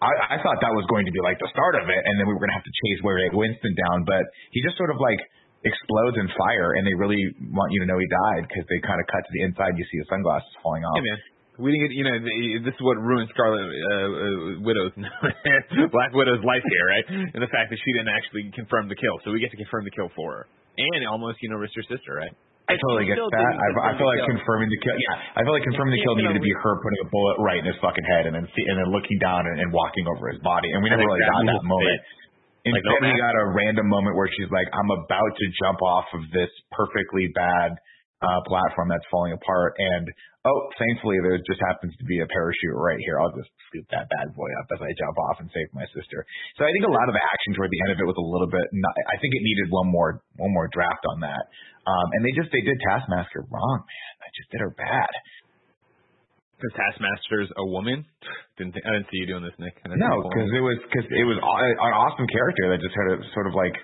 I, 0.00 0.36
I 0.36 0.38
thought 0.42 0.60
that 0.60 0.74
was 0.74 0.84
going 0.90 1.06
to 1.08 1.14
be 1.14 1.22
like 1.22 1.40
the 1.40 1.48
start 1.52 1.80
of 1.80 1.88
it, 1.88 2.02
and 2.02 2.12
then 2.18 2.24
we 2.28 2.32
were 2.34 2.42
going 2.42 2.52
to 2.52 2.58
have 2.58 2.66
to 2.66 2.76
chase 2.84 3.00
Wade 3.04 3.32
Winstone 3.32 3.76
down, 3.88 4.04
but 4.04 4.24
he 4.52 4.60
just 4.60 4.76
sort 4.76 4.92
of 4.92 4.98
like 5.00 5.20
explodes 5.64 6.16
in 6.20 6.28
fire, 6.36 6.76
and 6.76 6.84
they 6.86 6.94
really 6.94 7.20
want 7.52 7.72
you 7.72 7.80
to 7.82 7.86
know 7.88 7.96
he 7.98 8.08
died 8.08 8.44
because 8.48 8.64
they 8.68 8.78
kind 8.84 9.00
of 9.00 9.06
cut 9.08 9.24
to 9.24 9.32
the 9.32 9.42
inside. 9.48 9.74
You 9.76 9.84
see 9.88 9.98
his 10.00 10.08
sunglasses 10.12 10.48
falling 10.60 10.84
off. 10.84 10.96
Hey 10.96 11.04
man, 11.08 11.18
we 11.64 11.72
didn't 11.72 11.84
get 11.88 11.92
you 11.96 12.04
know 12.04 12.16
the- 12.20 12.60
this 12.68 12.74
is 12.76 12.82
what 12.84 13.00
ruined 13.00 13.28
Scarlet 13.32 13.64
uh, 13.64 13.68
uh, 13.68 14.64
Widow's 14.64 14.92
Black 15.94 16.12
Widow's 16.12 16.44
life 16.44 16.64
here, 16.64 16.86
right? 16.92 17.06
And 17.34 17.40
the 17.40 17.50
fact 17.50 17.70
that 17.72 17.78
she 17.80 17.90
didn't 17.96 18.12
actually 18.12 18.50
confirm 18.52 18.88
the 18.92 18.98
kill, 18.98 19.16
so 19.24 19.32
we 19.32 19.40
get 19.40 19.50
to 19.52 19.60
confirm 19.60 19.84
the 19.88 19.94
kill 19.94 20.10
for 20.14 20.28
her, 20.32 20.44
and 20.78 21.06
almost 21.08 21.40
you 21.42 21.48
know 21.50 21.56
risk 21.56 21.74
her 21.76 21.86
sister, 21.88 22.14
right? 22.18 22.34
I 22.64 22.80
totally 22.80 23.04
get 23.04 23.20
that. 23.20 23.28
I, 23.28 23.92
I 23.92 23.92
confirm 23.92 24.00
feel 24.00 24.08
like 24.08 24.24
kill. 24.24 24.32
confirming 24.40 24.68
the 24.72 24.80
kill. 24.80 24.96
Yeah, 24.96 25.36
I 25.36 25.44
feel 25.44 25.52
like 25.52 25.68
confirming 25.68 26.00
the 26.00 26.02
kill 26.04 26.16
needed 26.16 26.32
to 26.32 26.40
be 26.40 26.48
her 26.64 26.74
putting 26.80 27.00
a 27.04 27.08
bullet 27.12 27.36
right 27.44 27.60
in 27.60 27.66
his 27.68 27.76
fucking 27.84 28.06
head 28.08 28.24
and 28.24 28.32
then 28.32 28.48
see, 28.56 28.64
and 28.72 28.80
then 28.80 28.88
looking 28.88 29.20
down 29.20 29.44
and, 29.44 29.60
and 29.60 29.68
walking 29.68 30.08
over 30.08 30.32
his 30.32 30.40
body. 30.40 30.72
And 30.72 30.80
we 30.80 30.88
never 30.88 31.04
And 31.04 31.12
really 31.12 31.28
got 31.28 31.44
that 31.44 31.60
moment. 31.60 31.92
Like, 31.92 32.23
Instead, 32.64 32.96
no 32.96 33.12
we 33.12 33.12
got 33.20 33.36
a 33.36 33.46
random 33.52 33.86
moment 33.92 34.16
where 34.16 34.28
she's 34.32 34.48
like, 34.48 34.68
"I'm 34.72 34.88
about 34.88 35.32
to 35.36 35.46
jump 35.60 35.80
off 35.84 36.08
of 36.16 36.24
this 36.32 36.48
perfectly 36.72 37.28
bad 37.36 37.76
uh, 38.24 38.40
platform 38.48 38.88
that's 38.88 39.04
falling 39.12 39.36
apart," 39.36 39.76
and 39.76 40.08
oh, 40.48 40.60
thankfully 40.80 41.20
there 41.20 41.36
just 41.44 41.60
happens 41.60 41.92
to 41.96 42.04
be 42.08 42.24
a 42.24 42.28
parachute 42.28 42.72
right 42.72 43.00
here. 43.04 43.20
I'll 43.20 43.36
just 43.36 43.52
scoop 43.68 43.84
that 43.92 44.08
bad 44.08 44.32
boy 44.32 44.48
up 44.64 44.68
as 44.76 44.80
I 44.80 44.90
jump 44.96 45.16
off 45.28 45.36
and 45.44 45.48
save 45.52 45.68
my 45.76 45.84
sister. 45.92 46.24
So 46.56 46.64
I 46.64 46.72
think 46.72 46.88
a 46.88 46.92
lot 46.92 47.08
of 47.08 47.16
the 47.16 47.24
action 47.24 47.52
toward 47.52 47.68
the 47.68 47.80
end 47.84 47.92
of 47.96 47.98
it 48.00 48.08
was 48.08 48.16
a 48.16 48.28
little 48.28 48.48
bit. 48.48 48.64
Not, 48.72 48.94
I 49.12 49.16
think 49.20 49.36
it 49.36 49.44
needed 49.44 49.68
one 49.68 49.88
more 49.92 50.24
one 50.40 50.52
more 50.52 50.68
draft 50.72 51.04
on 51.16 51.20
that. 51.20 51.44
Um, 51.84 52.08
and 52.16 52.20
they 52.24 52.32
just 52.32 52.48
they 52.48 52.64
did 52.64 52.80
Taskmaster 52.80 53.44
wrong, 53.48 53.78
man. 53.84 54.12
They 54.24 54.30
just 54.40 54.48
did 54.52 54.64
her 54.64 54.72
bad. 54.72 55.12
Because 56.56 56.72
Taskmaster's 56.80 57.52
a 57.60 57.66
woman. 57.68 58.08
Didn't 58.54 58.70
think, 58.70 58.86
I 58.86 58.94
didn't 58.94 59.10
see 59.10 59.18
you 59.18 59.26
doing 59.26 59.42
this, 59.42 59.56
Nick. 59.58 59.74
No, 59.82 60.22
because 60.30 60.50
it 60.54 60.62
was 60.62 60.78
because 60.86 61.06
it 61.10 61.26
was 61.26 61.38
an 61.42 61.92
awesome 61.98 62.28
character 62.30 62.70
that 62.70 62.78
just 62.78 62.94
had 62.94 63.08
a 63.10 63.16
sort 63.34 63.50
of 63.50 63.54
like 63.58 63.74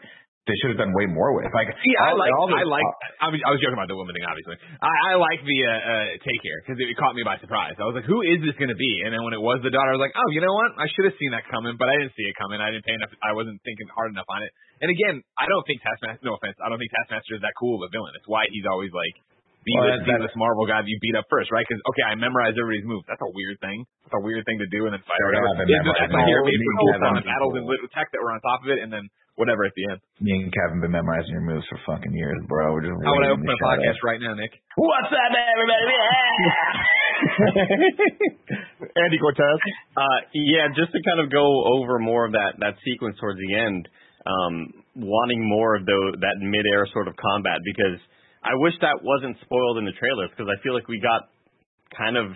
they 0.48 0.56
should 0.58 0.72
have 0.72 0.80
done 0.80 0.90
way 0.96 1.04
more 1.04 1.36
with. 1.36 1.46
Like 1.52 1.68
Yeah, 1.68 2.10
I 2.10 2.16
like. 2.16 2.32
I 2.32 2.64
like. 2.64 2.90
I 3.20 3.28
was, 3.28 3.38
I 3.44 3.50
was 3.52 3.60
joking 3.60 3.76
about 3.76 3.92
the 3.92 3.98
woman 3.98 4.16
thing, 4.16 4.24
obviously. 4.24 4.56
I, 4.80 5.12
I 5.12 5.20
like 5.20 5.40
the 5.44 5.58
uh, 5.62 5.70
uh, 5.70 6.06
take 6.24 6.40
here 6.40 6.58
because 6.64 6.80
it, 6.80 6.88
caught 6.96 7.12
me 7.14 7.22
by 7.22 7.36
surprise. 7.38 7.76
I 7.76 7.84
was 7.84 7.94
like, 7.94 8.08
"Who 8.08 8.24
is 8.24 8.40
this 8.40 8.56
going 8.56 8.72
to 8.72 8.78
be?" 8.78 8.92
And 9.06 9.12
then 9.12 9.22
when 9.22 9.36
it 9.36 9.42
was 9.42 9.60
the 9.60 9.70
daughter, 9.70 9.92
I 9.92 9.96
was 10.00 10.04
like, 10.04 10.16
"Oh, 10.16 10.28
you 10.32 10.40
know 10.40 10.52
what? 10.56 10.74
I 10.80 10.88
should 10.90 11.06
have 11.06 11.16
seen 11.20 11.30
that 11.36 11.44
coming, 11.52 11.76
but 11.76 11.92
I 11.92 12.00
didn't 12.00 12.16
see 12.16 12.24
it 12.24 12.34
coming. 12.40 12.58
I 12.58 12.72
didn't 12.72 12.88
pay 12.88 12.96
enough. 12.96 13.12
I 13.20 13.36
wasn't 13.36 13.60
thinking 13.62 13.86
hard 13.92 14.10
enough 14.10 14.26
on 14.26 14.40
it." 14.42 14.50
And 14.80 14.88
again, 14.88 15.20
I 15.36 15.44
don't 15.44 15.62
think 15.68 15.84
Taskmaster. 15.84 16.24
No 16.24 16.40
offense, 16.40 16.56
I 16.58 16.72
don't 16.72 16.80
think 16.80 16.90
Taskmaster 16.96 17.36
is 17.36 17.44
that 17.44 17.52
cool 17.60 17.76
of 17.78 17.86
a 17.86 17.90
villain. 17.92 18.16
It's 18.16 18.26
why 18.26 18.48
he's 18.48 18.64
always 18.64 18.90
like 18.96 19.14
be 19.66 19.72
Well, 19.76 19.92
this, 19.92 20.00
that- 20.08 20.20
be 20.20 20.26
this 20.26 20.36
Marvel 20.40 20.64
guy 20.64 20.80
that 20.80 20.88
you 20.88 20.96
beat 21.04 21.16
up 21.20 21.28
first, 21.28 21.52
right? 21.52 21.64
Because 21.68 21.80
okay, 21.92 22.04
I 22.08 22.16
memorized 22.16 22.56
everybody's 22.56 22.88
moves. 22.88 23.04
That's 23.08 23.20
a 23.20 23.30
weird 23.36 23.60
thing. 23.60 23.84
That's 24.08 24.16
a 24.16 24.22
weird 24.24 24.44
thing 24.48 24.56
to 24.60 24.68
do, 24.72 24.88
and 24.88 24.96
then 24.96 25.02
fight 25.04 25.20
or 25.20 25.30
Sure, 25.36 25.44
whatever. 25.44 25.48
I've 25.52 25.60
been 25.60 25.68
Yeah, 25.68 25.84
that's 25.84 26.12
what 26.16 26.24
here. 26.28 26.40
Maybe 26.48 26.64
cool 26.80 26.96
on 26.96 27.14
the 27.20 27.22
have 27.22 27.28
battles 27.28 27.54
and 27.60 27.64
little 27.68 27.90
tech 27.92 28.08
that 28.14 28.20
were 28.24 28.32
on 28.32 28.40
top 28.40 28.64
of 28.64 28.72
it, 28.72 28.80
and 28.80 28.88
then 28.88 29.04
whatever 29.36 29.64
at 29.64 29.72
the 29.76 29.84
end. 29.92 30.00
Me 30.20 30.32
and 30.36 30.52
Kevin 30.52 30.80
been 30.84 30.92
memorizing 30.92 31.32
your 31.32 31.44
moves 31.44 31.64
for 31.72 31.76
fucking 31.88 32.12
years, 32.12 32.36
bro. 32.48 32.72
We're 32.76 32.84
just 32.88 32.96
How 33.04 33.12
would 33.16 33.24
I 33.24 33.32
waiting 33.32 33.40
open 33.40 33.46
to 33.48 33.52
my 33.52 33.60
shout 33.60 33.78
podcast 33.80 34.00
out. 34.00 34.08
right 34.08 34.20
now, 34.20 34.32
Nick? 34.36 34.52
What's 34.76 35.12
up, 35.12 35.32
everybody? 35.32 35.96
Andy 38.96 39.18
Cortez. 39.20 39.58
Uh, 39.96 40.18
yeah, 40.34 40.68
just 40.76 40.92
to 40.92 41.00
kind 41.04 41.20
of 41.20 41.30
go 41.32 41.44
over 41.76 41.98
more 41.98 42.26
of 42.26 42.32
that 42.32 42.56
that 42.60 42.74
sequence 42.84 43.16
towards 43.20 43.38
the 43.40 43.52
end, 43.56 43.88
um, 44.26 44.72
wanting 44.96 45.44
more 45.48 45.76
of 45.76 45.84
the 45.86 46.16
that 46.20 46.36
midair 46.40 46.86
sort 46.92 47.08
of 47.08 47.16
combat 47.16 47.60
because 47.64 48.00
I 48.42 48.56
wish 48.64 48.74
that 48.80 48.96
wasn't 49.04 49.36
spoiled 49.44 49.78
in 49.78 49.84
the 49.84 49.96
trailers 49.96 50.30
because 50.32 50.48
I 50.48 50.56
feel 50.64 50.72
like 50.72 50.88
we 50.88 51.00
got 51.00 51.28
kind 51.92 52.16
of 52.16 52.32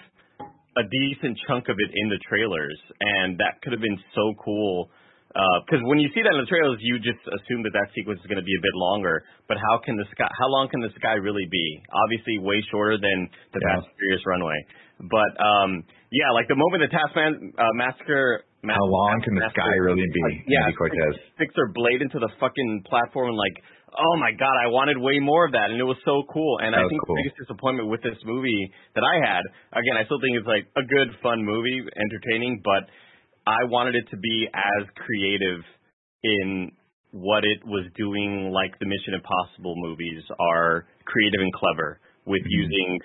a 0.77 0.85
decent 0.85 1.39
chunk 1.49 1.71
of 1.71 1.77
it 1.79 1.91
in 1.95 2.07
the 2.11 2.21
trailers 2.29 2.79
and 3.01 3.39
that 3.39 3.63
could 3.63 3.73
have 3.73 3.81
been 3.81 3.99
so 4.13 4.35
cool. 4.43 4.91
Because 5.67 5.83
when 5.91 5.99
you 5.99 6.07
see 6.15 6.23
that 6.23 6.31
in 6.31 6.43
the 6.47 6.51
trailers, 6.51 6.79
you 6.79 7.03
just 7.03 7.19
assume 7.27 7.67
that 7.67 7.75
that 7.75 7.91
sequence 7.91 8.23
is 8.23 8.27
going 8.31 8.39
to 8.39 8.47
be 8.47 8.55
a 8.55 8.63
bit 8.63 8.77
longer. 8.79 9.27
But 9.51 9.59
how 9.59 9.83
can 9.83 9.99
the 9.99 10.07
sky? 10.15 10.31
How 10.31 10.47
long 10.47 10.71
can 10.71 10.79
the 10.79 10.95
sky 10.95 11.19
really 11.19 11.43
be? 11.51 11.67
Obviously, 11.91 12.39
way 12.39 12.63
shorter 12.71 13.03
than 13.03 13.27
the 13.51 13.59
Yeah. 13.59 13.83
Fast 13.83 13.91
Furious 13.99 14.23
runway. 14.31 14.55
But 15.11 15.35
um, 15.43 15.83
yeah, 16.15 16.31
like 16.31 16.47
the 16.47 16.55
moment 16.55 16.87
the 16.87 16.93
Taskman 16.95 17.51
uh, 17.59 17.75
massacre. 17.75 18.47
How 18.63 18.87
long 18.87 19.21
can 19.27 19.35
the 19.35 19.51
sky 19.51 19.75
really 19.83 20.07
be? 20.07 20.23
Yeah, 20.47 20.71
Andy 20.71 20.79
Cortez. 20.79 21.19
sticks 21.35 21.53
her 21.59 21.69
blade 21.75 22.01
into 22.01 22.23
the 22.23 22.31
fucking 22.41 22.87
platform 22.89 23.35
and 23.35 23.37
like, 23.37 23.59
oh 23.99 24.17
my 24.19 24.33
god, 24.33 24.55
I 24.59 24.69
wanted 24.69 24.99
way 24.99 25.19
more 25.21 25.47
of 25.47 25.53
that, 25.53 25.71
and 25.71 25.79
it 25.81 25.85
was 25.87 25.99
so 26.05 26.23
cool. 26.33 26.59
And 26.61 26.75
I 26.75 26.83
That 26.83 26.87
was 26.87 26.91
think 26.91 27.03
cool. 27.07 27.15
the 27.17 27.23
biggest 27.23 27.37
disappointment 27.47 27.89
with 27.89 28.03
this 28.03 28.19
movie 28.25 28.71
that 28.95 29.05
I 29.07 29.17
had, 29.23 29.43
again, 29.79 29.97
I 29.99 30.05
still 30.05 30.19
think 30.21 30.37
it's 30.39 30.47
like 30.51 30.67
a 30.77 30.85
good, 30.87 31.15
fun 31.23 31.45
movie, 31.45 31.79
entertaining, 31.79 32.61
but 32.65 32.91
I 33.47 33.65
wanted 33.69 33.95
it 33.95 34.09
to 34.11 34.17
be 34.19 34.49
as 34.53 34.83
creative 34.99 35.63
in 36.25 36.73
what 37.13 37.45
it 37.45 37.63
was 37.65 37.87
doing, 37.95 38.51
like 38.51 38.75
the 38.81 38.87
Mission 38.91 39.15
Impossible 39.15 39.75
movies 39.79 40.23
are 40.41 40.87
creative 41.07 41.41
and 41.41 41.53
clever 41.55 42.01
with 42.27 42.43
Mm-hmm. 42.43 42.61
using, 42.61 42.99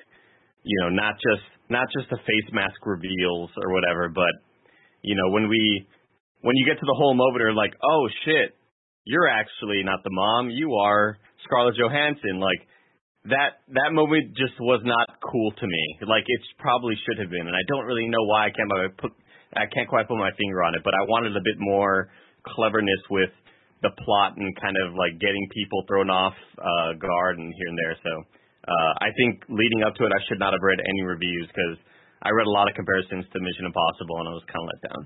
you 0.63 0.77
know, 0.81 0.89
not 0.89 1.15
just 1.21 1.45
not 1.69 1.85
just 1.93 2.09
the 2.09 2.17
face 2.17 2.49
mask 2.51 2.81
reveals 2.85 3.51
or 3.61 3.69
whatever, 3.71 4.09
but 4.09 4.31
you 5.03 5.13
know, 5.15 5.29
when 5.31 5.47
we 5.47 5.85
when 6.41 6.55
you 6.55 6.65
get 6.65 6.79
to 6.79 6.85
the 6.87 6.95
whole 6.97 7.13
moment, 7.13 7.39
you're 7.39 7.53
like, 7.53 7.75
oh 7.83 8.07
shit, 8.25 8.55
you're 9.09 9.25
actually 9.25 9.81
not 9.81 10.05
the 10.05 10.13
mom. 10.13 10.53
You 10.53 10.77
are 10.77 11.17
Scarlett 11.41 11.73
Johansson. 11.81 12.37
Like 12.37 12.61
that 13.25 13.65
that 13.73 13.89
moment 13.89 14.37
just 14.37 14.53
was 14.61 14.85
not 14.85 15.17
cool 15.25 15.49
to 15.49 15.65
me. 15.65 15.83
Like 16.05 16.29
it 16.29 16.41
probably 16.61 16.93
should 17.09 17.17
have 17.17 17.33
been, 17.33 17.49
and 17.49 17.57
I 17.57 17.65
don't 17.65 17.89
really 17.89 18.05
know 18.05 18.21
why 18.29 18.47
I 18.47 18.51
can't 18.53 18.69
put 19.01 19.11
I 19.57 19.65
can't 19.65 19.89
quite 19.89 20.05
put 20.05 20.21
my 20.21 20.29
finger 20.37 20.61
on 20.61 20.77
it. 20.77 20.85
But 20.85 20.93
I 20.93 21.01
wanted 21.09 21.33
a 21.33 21.41
bit 21.41 21.57
more 21.57 22.13
cleverness 22.45 23.01
with 23.09 23.33
the 23.81 23.89
plot 23.97 24.37
and 24.37 24.45
kind 24.61 24.77
of 24.85 24.93
like 24.93 25.17
getting 25.17 25.41
people 25.57 25.81
thrown 25.89 26.13
off 26.13 26.37
uh, 26.61 26.93
guard 27.01 27.41
and 27.41 27.49
here 27.49 27.69
and 27.73 27.79
there. 27.81 27.95
So 28.05 28.13
uh, 28.69 28.91
I 29.01 29.09
think 29.17 29.41
leading 29.49 29.81
up 29.89 29.97
to 29.97 30.05
it, 30.05 30.13
I 30.13 30.21
should 30.29 30.37
not 30.37 30.53
have 30.53 30.61
read 30.61 30.77
any 30.85 31.01
reviews 31.01 31.49
because 31.49 31.81
I 32.21 32.29
read 32.29 32.45
a 32.45 32.53
lot 32.53 32.69
of 32.69 32.77
comparisons 32.77 33.25
to 33.33 33.41
Mission 33.41 33.65
Impossible 33.65 34.21
and 34.21 34.27
I 34.29 34.33
was 34.37 34.45
kind 34.51 34.61
of 34.61 34.69
let 34.69 34.81
down. 34.85 35.01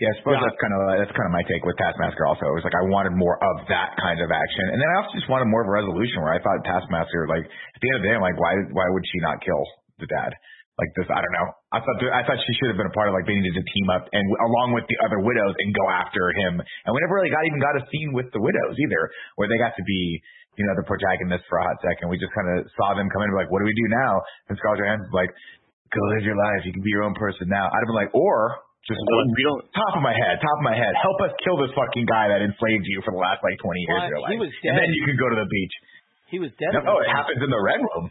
Yeah, 0.00 0.08
I 0.08 0.16
suppose 0.24 0.40
that's 0.40 0.56
kind 0.56 0.72
of 0.72 0.80
that's 0.96 1.12
kind 1.12 1.28
of 1.28 1.34
my 1.36 1.44
take 1.44 1.60
with 1.60 1.76
Taskmaster. 1.76 2.24
Also, 2.24 2.48
it 2.48 2.56
was 2.56 2.64
like 2.64 2.72
I 2.72 2.88
wanted 2.88 3.12
more 3.20 3.36
of 3.36 3.68
that 3.68 4.00
kind 4.00 4.16
of 4.16 4.32
action, 4.32 4.64
and 4.72 4.80
then 4.80 4.88
I 4.88 4.94
also 5.04 5.12
just 5.12 5.28
wanted 5.28 5.52
more 5.52 5.60
of 5.60 5.68
a 5.68 5.76
resolution 5.76 6.24
where 6.24 6.32
I 6.32 6.40
thought 6.40 6.64
Taskmaster, 6.64 7.28
like 7.28 7.44
at 7.44 7.80
the 7.84 7.86
end 7.92 7.96
of 8.00 8.02
the 8.02 8.08
day, 8.08 8.14
I'm 8.16 8.24
like, 8.24 8.40
why 8.40 8.56
why 8.72 8.88
would 8.88 9.04
she 9.04 9.20
not 9.20 9.44
kill 9.44 9.60
the 10.00 10.08
dad? 10.08 10.32
Like 10.80 10.88
this, 10.96 11.04
I 11.12 11.20
don't 11.20 11.36
know. 11.36 11.48
I 11.76 11.78
thought 11.84 11.98
I 12.16 12.24
thought 12.24 12.40
she 12.40 12.54
should 12.56 12.72
have 12.72 12.80
been 12.80 12.88
a 12.88 12.96
part 12.96 13.12
of 13.12 13.14
like 13.14 13.28
they 13.28 13.36
needed 13.36 13.52
to 13.60 13.64
team 13.76 13.92
up 13.92 14.08
and 14.08 14.24
along 14.24 14.72
with 14.72 14.88
the 14.88 14.96
other 15.04 15.20
widows 15.20 15.52
and 15.60 15.68
go 15.76 15.84
after 15.92 16.32
him. 16.32 16.56
And 16.64 16.90
we 16.96 16.98
never 17.04 17.20
really 17.20 17.28
got 17.28 17.44
even 17.44 17.60
got 17.60 17.76
a 17.76 17.84
scene 17.92 18.16
with 18.16 18.32
the 18.32 18.40
widows 18.40 18.80
either, 18.80 19.02
where 19.36 19.52
they 19.52 19.60
got 19.60 19.76
to 19.76 19.84
be 19.84 20.16
you 20.56 20.64
know 20.64 20.80
the 20.80 20.88
protagonists 20.88 21.44
for 21.52 21.60
a 21.60 21.64
hot 21.68 21.76
second. 21.84 22.08
We 22.08 22.16
just 22.16 22.32
kind 22.32 22.48
of 22.56 22.64
saw 22.80 22.96
them 22.96 23.04
come 23.12 23.20
in 23.20 23.28
and 23.28 23.36
be 23.36 23.40
like, 23.44 23.52
what 23.52 23.60
do 23.60 23.68
we 23.68 23.76
do 23.76 23.88
now? 23.92 24.24
And 24.48 24.56
Scarlett 24.56 24.80
Johansson's 24.80 25.12
like, 25.12 25.28
go 25.92 26.00
live 26.16 26.24
your 26.24 26.40
life. 26.40 26.64
You 26.64 26.72
can 26.72 26.80
be 26.80 26.88
your 26.88 27.04
own 27.04 27.12
person 27.20 27.52
now. 27.52 27.68
I'd 27.68 27.84
have 27.84 27.90
been 27.92 28.00
like, 28.00 28.16
or 28.16 28.64
just 28.90 28.98
Well, 29.06 29.22
we 29.30 29.42
don't. 29.46 29.62
top 29.70 29.94
of 29.94 30.02
my 30.02 30.12
head, 30.12 30.42
top 30.42 30.58
of 30.58 30.64
my 30.66 30.74
head, 30.74 30.90
help 30.98 31.18
us 31.22 31.30
kill 31.46 31.56
this 31.62 31.70
fucking 31.78 32.04
guy 32.10 32.26
that 32.34 32.42
enslaved 32.42 32.84
you 32.90 32.98
for 33.06 33.14
the 33.14 33.22
last 33.22 33.38
like 33.46 33.54
20 33.62 33.86
years 33.86 33.94
What? 33.94 34.02
of 34.02 34.10
your 34.10 34.22
He 34.26 34.34
life. 34.34 34.40
was 34.44 34.52
And 34.66 34.74
then 34.74 34.90
you 34.90 35.02
can 35.06 35.14
go 35.14 35.30
to 35.30 35.38
the 35.38 35.46
beach. 35.48 35.74
He 36.34 36.38
was 36.42 36.50
dead. 36.58 36.74
No, 36.74 36.82
oh, 36.90 36.98
it 37.02 37.10
happens 37.10 37.38
in 37.42 37.50
the 37.50 37.62
red 37.62 37.78
room. 37.78 38.10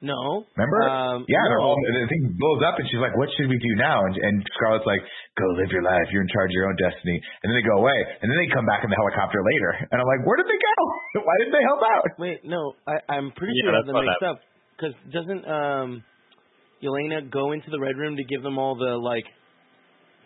No. 0.00 0.48
Remember? 0.56 0.80
Um, 0.88 1.28
yeah, 1.28 1.44
they're 1.44 1.60
no. 1.60 1.76
all, 1.76 1.76
the 1.76 2.08
thing 2.08 2.32
blows 2.40 2.64
up, 2.64 2.80
and 2.80 2.88
she's 2.88 3.02
like, 3.04 3.12
"What 3.20 3.28
should 3.36 3.52
we 3.52 3.60
do 3.60 3.72
now?" 3.76 4.00
And, 4.08 4.16
and 4.16 4.34
Scarlett's 4.56 4.88
like, 4.88 5.04
"Go 5.36 5.44
live 5.60 5.68
your 5.68 5.84
life. 5.84 6.08
You're 6.08 6.24
in 6.24 6.32
charge 6.32 6.48
of 6.48 6.56
your 6.56 6.72
own 6.72 6.78
destiny." 6.80 7.20
And 7.44 7.52
then 7.52 7.60
they 7.60 7.66
go 7.68 7.76
away, 7.84 7.98
and 8.16 8.24
then 8.32 8.32
they 8.40 8.48
come 8.48 8.64
back 8.64 8.80
in 8.80 8.88
the 8.88 8.96
helicopter 8.96 9.36
later, 9.44 9.76
and 9.92 10.00
I'm 10.00 10.08
like, 10.08 10.24
"Where 10.24 10.40
did 10.40 10.48
they 10.48 10.56
go? 10.56 10.76
Why 11.28 11.34
didn't 11.44 11.52
they 11.52 11.64
help 11.68 11.82
out?" 11.84 12.04
Wait, 12.16 12.40
no. 12.48 12.72
I, 12.88 12.96
I'm 13.12 13.28
pretty 13.36 13.52
Yeah, 13.60 13.60
sure 13.68 13.72
I 13.76 13.76
have 13.76 13.84
that's 13.84 13.88
them 13.92 13.96
what 14.00 14.08
mixed 14.08 14.24
up. 14.24 14.38
Because 14.72 14.94
doesn't 15.12 15.44
um, 15.44 15.88
Yelena 16.80 17.28
go 17.28 17.52
into 17.52 17.68
the 17.68 17.76
red 17.76 18.00
room 18.00 18.16
to 18.16 18.24
give 18.24 18.40
them 18.40 18.56
all 18.56 18.80
the 18.80 18.96
like 18.96 19.28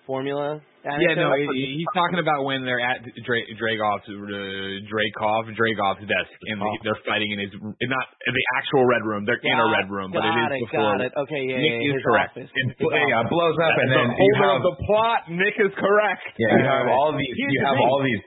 formula? 0.07 0.61
Yeah, 0.85 1.17
no, 1.17 1.33
he- 1.33 1.81
he's 1.81 1.93
talking 1.97 2.21
about 2.21 2.45
when 2.45 2.61
they're 2.65 2.79
at 2.81 3.01
Dra- 3.25 3.49
Dragov's 3.57 4.05
uh, 4.05 4.85
Dragov's 4.85 6.05
desk, 6.05 6.33
and 6.53 6.61
Oh. 6.61 6.77
they're 6.85 7.01
fighting 7.09 7.33
in 7.33 7.39
his 7.41 7.53
not 7.57 8.07
in 8.29 8.33
the 8.37 8.45
actual 8.61 8.85
red 8.85 9.01
room. 9.01 9.25
They're 9.25 9.41
in 9.41 9.59
a 9.59 9.69
red 9.73 9.89
room, 9.89 10.13
but 10.13 10.21
it 10.25 10.29
is 10.29 10.35
got 10.37 10.53
is 10.53 10.61
it, 10.61 10.61
before. 10.69 10.93
got 10.93 11.01
it. 11.01 11.13
Okay, 11.25 11.43
yeah, 11.49 11.57
Nick 11.57 11.73
yeah, 11.89 11.97
is 11.97 12.03
correct. 12.05 12.37
office. 12.37 12.51
It, 12.53 12.67
yeah, 12.85 13.23
blows 13.33 13.57
up, 13.65 13.75
and 13.81 13.89
the 13.91 13.97
then 13.97 14.09
you 14.13 14.33
have 14.45 14.61
the 14.61 14.77
plot. 14.85 15.21
Nick 15.33 15.57
is 15.57 15.73
correct. 15.81 16.23
yeah, 16.37 16.53
you 16.53 16.65
have 16.69 16.87
all 16.93 17.17
these. 17.17 17.33
Here's 17.33 17.53
You 17.53 17.61
the 17.61 17.67
have 17.67 17.77
thing. 17.81 17.89
all 17.89 18.01
these. 18.05 18.23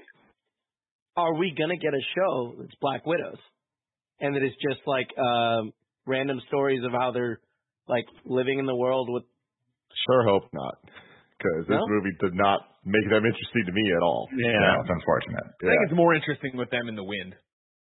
Are 1.16 1.34
we 1.38 1.54
gonna 1.58 1.78
get 1.78 1.94
a 1.94 2.02
show 2.18 2.56
that's 2.58 2.74
Black 2.82 3.06
Widows, 3.06 3.38
and 4.20 4.34
that 4.36 4.42
it's 4.42 4.58
just 4.66 4.82
like 4.90 5.10
um, 5.18 5.74
random 6.08 6.42
stories 6.48 6.82
of 6.84 6.92
how 6.92 7.12
they're 7.12 7.38
like 7.88 8.06
living 8.26 8.58
in 8.58 8.66
the 8.66 8.76
world 8.76 9.10
with? 9.14 9.24
Sure 10.10 10.24
hope 10.26 10.50
not, 10.54 10.76
because 11.38 11.70
this 11.70 11.78
No? 11.78 11.86
movie 11.88 12.14
did 12.20 12.34
not 12.34 12.60
make 12.84 13.06
them 13.10 13.24
interesting 13.26 13.64
to 13.70 13.74
me 13.74 13.86
at 13.94 14.02
all. 14.02 14.28
Yeah. 14.34 14.58
No, 14.58 14.82
it's 14.82 14.94
unfortunate. 14.94 15.46
Yeah. 15.62 15.70
I 15.70 15.72
think 15.74 15.82
it's 15.92 15.98
more 15.98 16.14
interesting 16.18 16.58
with 16.58 16.70
them 16.74 16.90
in 16.90 16.96
the 16.98 17.06
wind. 17.06 17.36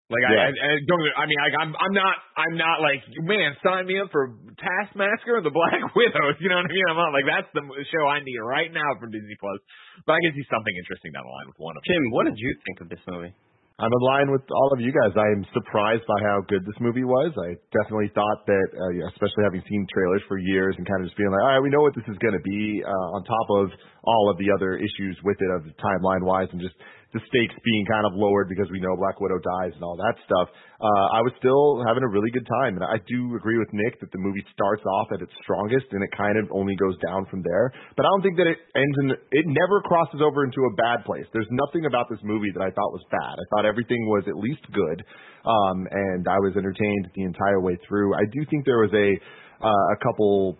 Like 0.06 0.22
Yeah. 0.30 0.38
I, 0.38 0.54
I, 0.54 0.68
I 0.70 0.74
don't. 0.86 1.02
I 1.18 1.26
mean, 1.26 1.40
like, 1.42 1.58
I'm, 1.58 1.72
I'm 1.82 1.94
not, 1.98 2.16
I'm 2.38 2.56
not 2.62 2.78
like, 2.78 3.02
man, 3.26 3.58
sign 3.66 3.90
me 3.90 3.98
up 3.98 4.14
for 4.14 4.38
Taskmaster 4.54 5.40
or 5.40 5.42
the 5.42 5.50
Black 5.50 5.82
Widows. 5.98 6.38
You 6.38 6.54
know 6.54 6.62
what 6.62 6.70
I 6.70 6.74
mean? 6.78 6.86
I'm 6.94 7.00
not 7.02 7.10
like 7.16 7.26
that's 7.26 7.50
the 7.58 7.66
show 7.90 8.04
I 8.06 8.22
need 8.22 8.38
right 8.38 8.70
now 8.70 8.86
from 9.02 9.10
Disney 9.10 9.34
Plus. 9.42 9.58
But 10.06 10.14
I 10.14 10.20
can 10.22 10.38
see 10.38 10.46
something 10.46 10.76
interesting 10.78 11.10
down 11.16 11.26
the 11.26 11.34
line 11.34 11.48
with 11.50 11.58
one 11.58 11.74
of 11.74 11.82
them. 11.82 11.90
Tim, 11.90 12.04
what 12.14 12.30
did 12.30 12.38
you 12.38 12.52
think 12.70 12.78
of 12.86 12.88
this 12.94 13.02
movie? 13.10 13.34
I'm 13.76 13.92
in 13.92 14.04
line 14.08 14.32
with 14.32 14.48
all 14.56 14.72
of 14.72 14.80
you 14.80 14.88
guys. 14.88 15.12
I 15.20 15.28
am 15.36 15.44
surprised 15.52 16.08
by 16.08 16.16
how 16.24 16.40
good 16.48 16.64
this 16.64 16.80
movie 16.80 17.04
was. 17.04 17.36
I 17.36 17.60
definitely 17.76 18.08
thought 18.16 18.48
that, 18.48 18.68
uh, 18.72 19.12
especially 19.12 19.44
having 19.44 19.60
seen 19.68 19.84
trailers 19.92 20.24
for 20.32 20.40
years 20.40 20.76
and 20.80 20.88
kind 20.88 21.04
of 21.04 21.12
just 21.12 21.20
being 21.20 21.28
like, 21.28 21.44
all 21.44 21.60
right, 21.60 21.60
we 21.60 21.68
know 21.68 21.84
what 21.84 21.92
this 21.92 22.08
is 22.08 22.16
going 22.24 22.40
to 22.40 22.46
be, 22.48 22.80
uh, 22.80 23.08
on 23.20 23.28
top 23.28 23.48
of 23.60 23.76
all 24.08 24.32
of 24.32 24.40
the 24.40 24.48
other 24.56 24.80
issues 24.80 25.20
with 25.28 25.36
it 25.44 25.52
of 25.52 25.68
timeline 25.84 26.24
wise 26.24 26.48
and 26.56 26.64
just 26.64 26.76
the 27.16 27.24
stakes 27.32 27.56
being 27.64 27.88
kind 27.88 28.04
of 28.04 28.12
lowered 28.20 28.52
because 28.52 28.68
we 28.68 28.84
know 28.84 28.92
Black 29.00 29.24
Widow 29.24 29.40
dies 29.40 29.72
and 29.72 29.84
all 29.88 29.96
that 29.96 30.20
stuff. 30.28 30.52
Uh, 30.84 31.08
I 31.16 31.24
was 31.24 31.32
still 31.40 31.80
having 31.88 32.04
a 32.04 32.12
really 32.12 32.28
good 32.36 32.44
time. 32.44 32.76
And 32.76 32.84
I 32.84 33.00
do 33.08 33.40
agree 33.40 33.56
with 33.56 33.72
Nick 33.72 34.04
that 34.04 34.12
the 34.12 34.20
movie 34.20 34.44
starts 34.52 34.84
off 34.84 35.16
at 35.16 35.24
its 35.24 35.32
strongest 35.40 35.88
and 35.96 36.04
it 36.04 36.12
kind 36.12 36.36
of 36.36 36.52
only 36.52 36.76
goes 36.76 37.00
down 37.00 37.24
from 37.32 37.40
there. 37.48 37.72
But 37.96 38.04
I 38.04 38.12
don't 38.12 38.20
think 38.20 38.36
that 38.44 38.52
it 38.52 38.60
ends 38.76 38.98
in, 39.00 39.08
it 39.16 39.48
never 39.48 39.80
crosses 39.88 40.20
over 40.20 40.44
into 40.44 40.60
a 40.68 40.76
bad 40.76 41.08
place. 41.08 41.24
There's 41.32 41.48
nothing 41.56 41.88
about 41.88 42.12
this 42.12 42.20
movie 42.28 42.52
that 42.52 42.60
I 42.60 42.68
thought 42.76 42.92
was 42.92 43.08
bad. 43.08 43.40
I 43.40 43.46
thought 43.56 43.64
everything 43.64 44.04
was 44.12 44.28
at 44.28 44.36
least 44.36 44.68
good. 44.76 45.00
Um, 45.48 45.88
and 45.88 46.28
I 46.28 46.44
was 46.44 46.60
entertained 46.60 47.16
the 47.16 47.24
entire 47.24 47.64
way 47.64 47.80
through. 47.88 48.12
I 48.12 48.28
do 48.28 48.44
think 48.52 48.68
there 48.68 48.84
was 48.84 48.92
a, 48.92 49.10
uh, 49.64 49.86
a 49.96 49.98
couple 50.04 50.60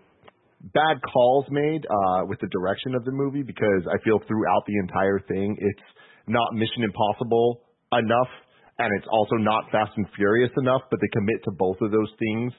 bad 0.74 0.98
calls 1.04 1.46
made 1.52 1.86
uh, 1.86 2.26
with 2.26 2.40
the 2.40 2.48
direction 2.48 2.96
of 2.96 3.04
the 3.04 3.12
movie 3.12 3.44
because 3.44 3.84
I 3.92 4.00
feel 4.08 4.24
throughout 4.24 4.64
the 4.66 4.78
entire 4.80 5.20
thing 5.28 5.58
it's 5.60 5.86
not 6.28 6.54
Mission 6.54 6.84
Impossible 6.84 7.62
enough 7.92 8.32
and 8.78 8.92
it's 9.00 9.08
also 9.10 9.36
not 9.40 9.72
Fast 9.72 9.96
and 9.96 10.06
Furious 10.16 10.52
enough, 10.58 10.82
but 10.92 11.00
they 11.00 11.08
commit 11.16 11.40
to 11.46 11.52
both 11.52 11.80
of 11.80 11.92
those 11.92 12.12
things 12.20 12.52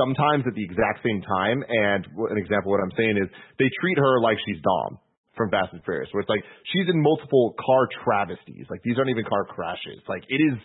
sometimes 0.00 0.44
at 0.48 0.56
the 0.56 0.64
exact 0.64 1.04
same 1.04 1.20
time. 1.20 1.60
And 1.68 2.08
an 2.32 2.38
example 2.40 2.72
of 2.72 2.80
what 2.80 2.84
I'm 2.84 2.96
saying 2.96 3.20
is 3.20 3.28
they 3.58 3.68
treat 3.80 3.98
her 3.98 4.20
like 4.20 4.38
she's 4.48 4.60
Dom 4.64 4.96
from 5.36 5.50
Fast 5.50 5.74
and 5.76 5.84
Furious, 5.84 6.08
where 6.12 6.22
it's 6.22 6.30
like 6.30 6.44
she's 6.72 6.88
in 6.88 6.96
multiple 7.02 7.52
car 7.60 7.84
travesties. 8.04 8.64
Like 8.70 8.80
these 8.84 8.96
aren't 8.96 9.10
even 9.10 9.28
car 9.28 9.44
crashes. 9.44 10.00
Like 10.08 10.24
it 10.28 10.40
is 10.40 10.56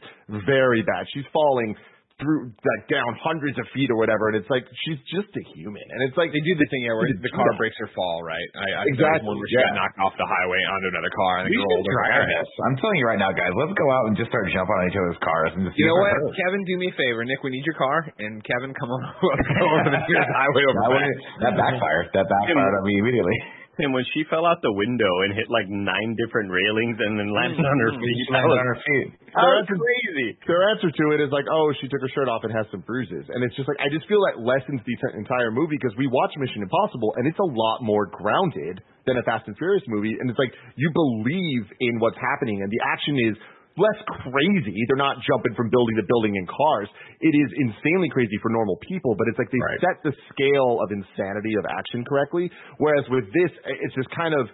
very 0.47 0.81
bad. 0.84 1.11
She's 1.11 1.27
falling 1.34 1.76
through 2.19 2.51
like 2.51 2.83
down 2.91 3.07
hundreds 3.23 3.55
of 3.55 3.63
feet 3.71 3.87
or 3.87 3.95
whatever, 3.95 4.27
and 4.29 4.35
it's 4.43 4.51
like 4.51 4.67
she's 4.83 4.99
just 5.15 5.31
a 5.33 5.43
human. 5.55 5.81
And 5.81 5.99
it's 6.05 6.19
like 6.19 6.35
They 6.35 6.43
do 6.43 6.53
the 6.59 6.67
thing 6.67 6.83
yeah, 6.83 6.93
where 6.99 7.07
the 7.07 7.31
car 7.31 7.47
that. 7.47 7.55
breaks 7.55 7.79
her 7.79 7.87
fall, 7.95 8.21
right? 8.27 8.43
I, 8.59 8.67
I 8.75 8.83
Exactly, 8.91 9.23
One 9.23 9.39
where 9.39 9.47
she 9.47 9.55
yeah. 9.55 9.71
got 9.71 9.79
knocked 9.79 9.99
off 10.03 10.13
the 10.19 10.27
highway 10.27 10.61
onto 10.67 10.87
another 10.91 11.13
car 11.15 11.33
and 11.41 11.45
We 11.47 11.55
should 11.55 11.63
rolled 11.63 11.87
over. 11.87 12.03
try 12.11 12.27
this. 12.27 12.49
I'm 12.67 12.75
telling 12.83 12.97
you 12.99 13.07
right 13.07 13.21
now, 13.23 13.31
guys. 13.31 13.55
Let's 13.55 13.71
go 13.79 13.87
out 13.87 14.11
and 14.11 14.19
just 14.19 14.27
start 14.29 14.51
jumping 14.51 14.75
on 14.75 14.83
each 14.91 14.99
other's 14.99 15.19
cars 15.23 15.51
and 15.55 15.63
just. 15.63 15.79
You 15.79 15.87
know 15.87 15.95
what, 15.95 16.11
it 16.11 16.19
hurts. 16.19 16.35
Kevin? 16.43 16.61
Do 16.67 16.75
me 16.75 16.87
a 16.91 16.95
favor, 16.99 17.23
Nick. 17.23 17.39
We 17.41 17.55
need 17.55 17.63
your 17.63 17.79
car, 17.79 18.03
and 18.19 18.43
Kevin, 18.43 18.75
come 18.75 18.91
on 18.91 19.01
over 19.79 19.87
the 19.87 20.03
highway 20.03 20.63
over. 20.67 20.79
That, 20.83 20.91
back. 20.91 21.15
that 21.39 21.53
backfired. 21.55 22.05
That 22.19 22.25
backfired 22.27 22.73
on 22.75 22.83
me 22.83 22.99
immediately. 22.99 23.37
Tim, 23.80 23.95
when 23.95 24.03
she 24.11 24.27
fell 24.27 24.43
out 24.43 24.60
the 24.60 24.76
window 24.76 25.07
and 25.23 25.31
hit 25.31 25.47
like 25.47 25.72
nine 25.72 26.19
different 26.19 26.51
railings 26.51 26.99
and 26.99 27.15
then 27.15 27.31
landed 27.31 27.64
on 27.64 27.77
her 27.80 27.95
mm. 27.95 28.03
feet, 28.03 28.15
She 28.27 28.34
landed 28.35 28.51
was, 28.51 28.60
on 28.60 28.68
her 28.68 28.80
feet. 28.84 29.07
that 29.31 29.47
was 29.47 29.68
crazy. 29.72 30.30
their 30.43 30.68
answer 30.68 30.91
to 30.91 31.03
it 31.15 31.23
is 31.23 31.31
like, 31.31 31.47
oh, 31.47 31.72
she 31.80 31.88
took 31.88 32.03
her 32.03 32.11
shirt 32.11 32.27
off 32.27 32.43
and 32.43 32.51
has 32.51 32.68
some 32.76 32.84
bruises. 32.84 33.23
And 33.31 33.39
it's 33.47 33.56
just 33.56 33.72
like, 33.72 33.80
I 33.80 33.88
just 33.88 34.03
feel 34.11 34.19
that 34.27 34.43
lessens 34.43 34.84
the 34.84 34.95
t- 34.99 35.15
entire 35.15 35.56
movie 35.56 35.80
because 35.80 35.95
we 35.95 36.11
watch 36.11 36.35
Mission 36.35 36.60
Impossible 36.60 37.15
and 37.15 37.23
it's 37.23 37.39
a 37.39 37.47
lot 37.47 37.80
more 37.80 38.11
grounded 38.11 38.84
than 39.07 39.15
a 39.15 39.23
Fast 39.23 39.47
and 39.47 39.56
Furious 39.56 39.88
movie. 39.88 40.19
And 40.19 40.27
it's 40.27 40.38
like, 40.38 40.51
you 40.76 40.91
believe 40.91 41.64
in 41.80 42.03
what's 42.03 42.19
happening 42.19 42.60
and 42.60 42.68
the 42.68 42.84
action 42.84 43.15
is 43.31 43.35
less 43.80 43.99
crazy. 44.27 44.76
They're 44.91 44.99
not 44.99 45.18
jumping 45.23 45.56
from 45.56 45.72
building 45.72 45.95
to 45.97 46.06
building 46.06 46.35
in 46.35 46.45
cars. 46.45 46.89
It 47.23 47.34
is 47.34 47.49
insanely 47.56 48.11
crazy 48.11 48.38
for 48.43 48.51
normal 48.51 48.77
people, 48.84 49.15
but 49.15 49.26
it's 49.31 49.39
like 49.39 49.49
they 49.49 49.64
Right. 49.64 49.80
set 49.80 49.97
the 50.03 50.14
scale 50.30 50.84
of 50.84 50.91
insanity 50.91 51.56
of 51.56 51.65
action 51.65 52.03
correctly. 52.03 52.51
Whereas 52.77 53.07
with 53.10 53.31
this, 53.31 53.51
it's 53.65 53.95
just 53.95 54.11
kind 54.11 54.35
of, 54.35 54.51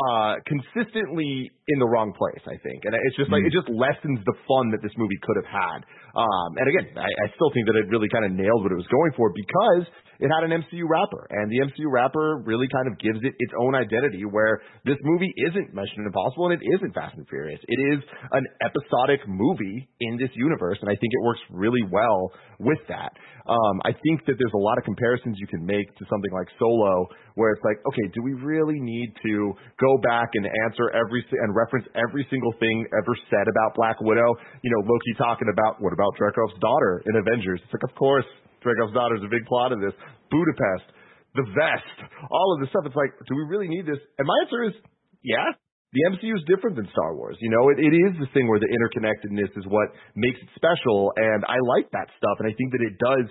uh, 0.00 0.34
consistently 0.48 1.52
in 1.68 1.78
the 1.78 1.86
wrong 1.86 2.14
place, 2.16 2.40
I 2.48 2.56
think. 2.64 2.80
And 2.88 2.96
it's 2.96 3.16
just 3.16 3.30
like, 3.30 3.44
it 3.44 3.52
just 3.52 3.68
lessens 3.68 4.24
the 4.24 4.36
fun 4.48 4.72
that 4.72 4.80
this 4.80 4.94
movie 4.96 5.18
could 5.20 5.36
have 5.36 5.50
had. 5.52 5.78
Um, 6.16 6.50
and 6.56 6.66
again, 6.66 6.96
I, 6.96 7.06
I 7.06 7.26
still 7.36 7.52
think 7.52 7.68
that 7.68 7.76
it 7.76 7.92
really 7.92 8.08
kind 8.08 8.24
of 8.24 8.32
nailed 8.32 8.64
what 8.64 8.72
it 8.72 8.80
was 8.80 8.88
going 8.88 9.12
for 9.12 9.30
because 9.36 9.84
it 10.22 10.30
had 10.30 10.46
an 10.46 10.54
MCU 10.62 10.86
wrapper. 10.86 11.26
And 11.34 11.50
the 11.50 11.66
MCU 11.66 11.90
wrapper 11.90 12.38
really 12.46 12.70
kind 12.70 12.86
of 12.86 12.94
gives 13.02 13.18
it 13.26 13.34
its 13.34 13.52
own 13.58 13.74
identity 13.74 14.22
where 14.22 14.62
this 14.86 14.96
movie 15.02 15.34
isn't 15.50 15.74
Mission 15.74 16.06
Impossible 16.06 16.46
and 16.46 16.54
it 16.54 16.62
isn't 16.62 16.94
Fast 16.94 17.18
and 17.18 17.26
Furious. 17.26 17.58
It 17.66 17.80
is 17.98 18.00
an 18.30 18.46
episodic 18.62 19.26
movie 19.26 19.90
in 19.98 20.22
this 20.22 20.30
universe. 20.38 20.78
And 20.78 20.86
I 20.86 20.94
think 20.94 21.10
it 21.10 21.22
works 21.26 21.42
really 21.50 21.82
well 21.90 22.30
with 22.62 22.78
that. 22.86 23.10
Um, 23.50 23.82
I 23.82 23.90
think 23.90 24.22
that 24.30 24.38
there's 24.38 24.54
a 24.54 24.62
lot 24.62 24.78
of 24.78 24.86
comparisons 24.86 25.34
you 25.42 25.50
can 25.50 25.66
make 25.66 25.90
to 25.98 26.06
something 26.06 26.30
like 26.30 26.46
Solo, 26.62 27.10
where 27.34 27.50
it's 27.50 27.64
like, 27.66 27.82
okay, 27.90 28.06
do 28.14 28.22
we 28.22 28.38
really 28.38 28.78
need 28.78 29.10
to 29.26 29.34
go 29.82 29.98
back 30.06 30.30
and 30.38 30.46
answer 30.62 30.94
every 30.94 31.26
and 31.42 31.50
reference 31.50 31.90
every 31.98 32.22
single 32.30 32.54
thing 32.62 32.86
ever 32.94 33.18
said 33.26 33.50
about 33.50 33.74
Black 33.74 33.98
Widow? 33.98 34.38
You 34.62 34.70
know, 34.70 34.86
Loki 34.86 35.18
talking 35.18 35.50
about 35.50 35.82
what 35.82 35.90
about 35.90 36.14
Dreykov's 36.14 36.54
daughter 36.62 37.02
in 37.02 37.18
Avengers? 37.18 37.58
It's 37.66 37.74
like, 37.74 37.82
of 37.82 37.98
course, 37.98 38.28
Dreykov's 38.62 38.94
daughter 38.94 39.18
is 39.18 39.24
a 39.26 39.30
big 39.30 39.44
plot 39.46 39.74
of 39.74 39.82
this. 39.82 39.92
Budapest, 40.30 40.86
the 41.34 41.46
vest, 41.52 41.98
all 42.30 42.48
of 42.54 42.62
this 42.62 42.70
stuff. 42.70 42.86
It's 42.86 42.96
like, 42.96 43.12
do 43.28 43.34
we 43.34 43.44
really 43.46 43.68
need 43.68 43.84
this? 43.84 44.00
And 44.18 44.24
my 44.24 44.36
answer 44.46 44.62
is, 44.70 44.74
yeah. 45.22 45.54
the 45.92 46.02
MCU 46.14 46.32
is 46.34 46.44
different 46.48 46.74
than 46.78 46.88
Star 46.90 47.14
Wars. 47.14 47.36
You 47.40 47.50
know, 47.50 47.68
it, 47.74 47.78
it 47.82 47.94
is 47.94 48.12
the 48.18 48.30
thing 48.32 48.48
where 48.48 48.62
the 48.62 48.70
interconnectedness 48.70 49.52
is 49.58 49.66
what 49.68 49.92
makes 50.16 50.40
it 50.40 50.48
special, 50.56 51.12
and 51.16 51.44
I 51.46 51.60
like 51.76 51.90
that 51.92 52.08
stuff, 52.16 52.40
and 52.40 52.48
I 52.48 52.54
think 52.56 52.72
that 52.72 52.82
it 52.82 52.96
does 52.96 53.26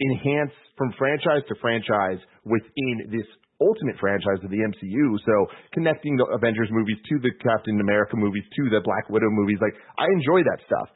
enhance 0.00 0.54
from 0.80 0.96
franchise 0.96 1.44
to 1.48 1.54
franchise 1.60 2.18
within 2.48 3.12
this 3.12 3.28
ultimate 3.60 4.00
franchise 4.00 4.40
of 4.40 4.48
the 4.48 4.64
MCU. 4.64 5.06
So 5.28 5.34
connecting 5.76 6.16
the 6.16 6.24
Avengers 6.32 6.72
movies 6.72 6.96
to 7.12 7.20
the 7.20 7.32
Captain 7.44 7.76
America 7.76 8.16
movies 8.16 8.44
to 8.56 8.62
the 8.72 8.80
Black 8.80 9.12
Widow 9.12 9.28
movies, 9.28 9.60
like 9.60 9.76
I 10.00 10.08
enjoy 10.16 10.40
that 10.48 10.64
stuff. 10.64 10.88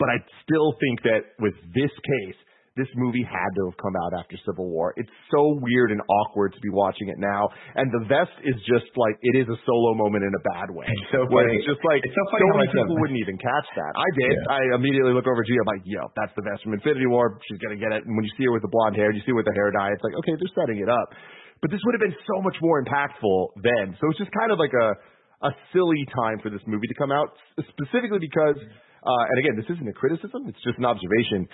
But 0.00 0.08
I 0.08 0.16
still 0.46 0.72
think 0.80 1.02
that 1.04 1.36
with 1.42 1.54
this 1.74 1.90
case, 1.90 2.38
this 2.78 2.88
movie 2.94 3.26
had 3.26 3.50
to 3.58 3.62
have 3.66 3.76
come 3.82 3.98
out 3.98 4.14
after 4.14 4.38
Civil 4.46 4.70
War. 4.70 4.94
It's 4.94 5.10
so 5.34 5.58
weird 5.58 5.90
and 5.90 5.98
awkward 6.06 6.54
to 6.54 6.60
be 6.62 6.70
watching 6.70 7.10
it 7.10 7.18
now. 7.18 7.50
And 7.74 7.90
the 7.90 8.06
vest 8.06 8.32
is 8.46 8.54
just 8.64 8.86
like 8.94 9.18
it 9.20 9.34
is 9.34 9.50
a 9.50 9.58
solo 9.66 9.98
moment 9.98 10.22
in 10.22 10.30
a 10.30 10.42
bad 10.54 10.70
way. 10.70 10.86
It's 10.86 11.10
so 11.10 11.26
Where 11.26 11.50
funny. 11.50 11.58
It's 11.58 11.66
just 11.66 11.82
like 11.82 12.06
It's 12.06 12.14
so 12.14 12.26
funny 12.30 12.46
how 12.46 12.62
many 12.62 12.70
people 12.70 12.96
wouldn't 13.02 13.18
even 13.18 13.36
catch 13.36 13.68
that. 13.74 13.92
I 13.98 14.08
did. 14.14 14.34
Yeah. 14.38 14.54
I 14.54 14.60
immediately 14.78 15.12
look 15.12 15.26
over 15.26 15.42
at 15.42 15.48
Gia. 15.50 15.58
I'm 15.58 15.70
like, 15.74 15.84
yo, 15.84 16.06
that's 16.14 16.32
the 16.38 16.46
vest 16.46 16.62
from 16.62 16.78
Infinity 16.78 17.10
War. 17.10 17.42
She's 17.50 17.58
gonna 17.58 17.76
get 17.76 17.90
it. 17.90 18.06
And 18.06 18.14
when 18.14 18.22
you 18.22 18.32
see 18.38 18.46
her 18.46 18.54
with 18.54 18.62
the 18.62 18.70
blonde 18.70 18.94
hair, 18.94 19.10
you 19.10 19.20
see 19.26 19.34
her 19.34 19.38
with 19.42 19.50
the 19.50 19.56
hair 19.58 19.74
dye. 19.74 19.90
It's 19.90 20.06
like, 20.06 20.14
okay, 20.22 20.38
they're 20.38 20.54
setting 20.54 20.78
it 20.78 20.88
up. 20.88 21.10
But 21.58 21.74
this 21.74 21.82
would 21.82 21.98
have 21.98 22.04
been 22.06 22.14
so 22.22 22.38
much 22.46 22.54
more 22.62 22.78
impactful 22.78 23.58
then. 23.58 23.98
So 23.98 24.06
it's 24.14 24.22
just 24.22 24.30
kind 24.30 24.54
of 24.54 24.62
like 24.62 24.72
a 24.72 24.94
a 25.42 25.50
silly 25.72 26.02
time 26.14 26.38
for 26.42 26.50
this 26.50 26.62
movie 26.66 26.86
to 26.90 26.98
come 26.98 27.12
out, 27.12 27.30
specifically 27.70 28.18
because, 28.18 28.58
uh, 28.58 29.24
and 29.30 29.36
again, 29.38 29.54
this 29.54 29.70
isn't 29.70 29.86
a 29.86 29.94
criticism. 29.94 30.50
It's 30.50 30.58
just 30.66 30.78
an 30.78 30.84
observation 30.84 31.46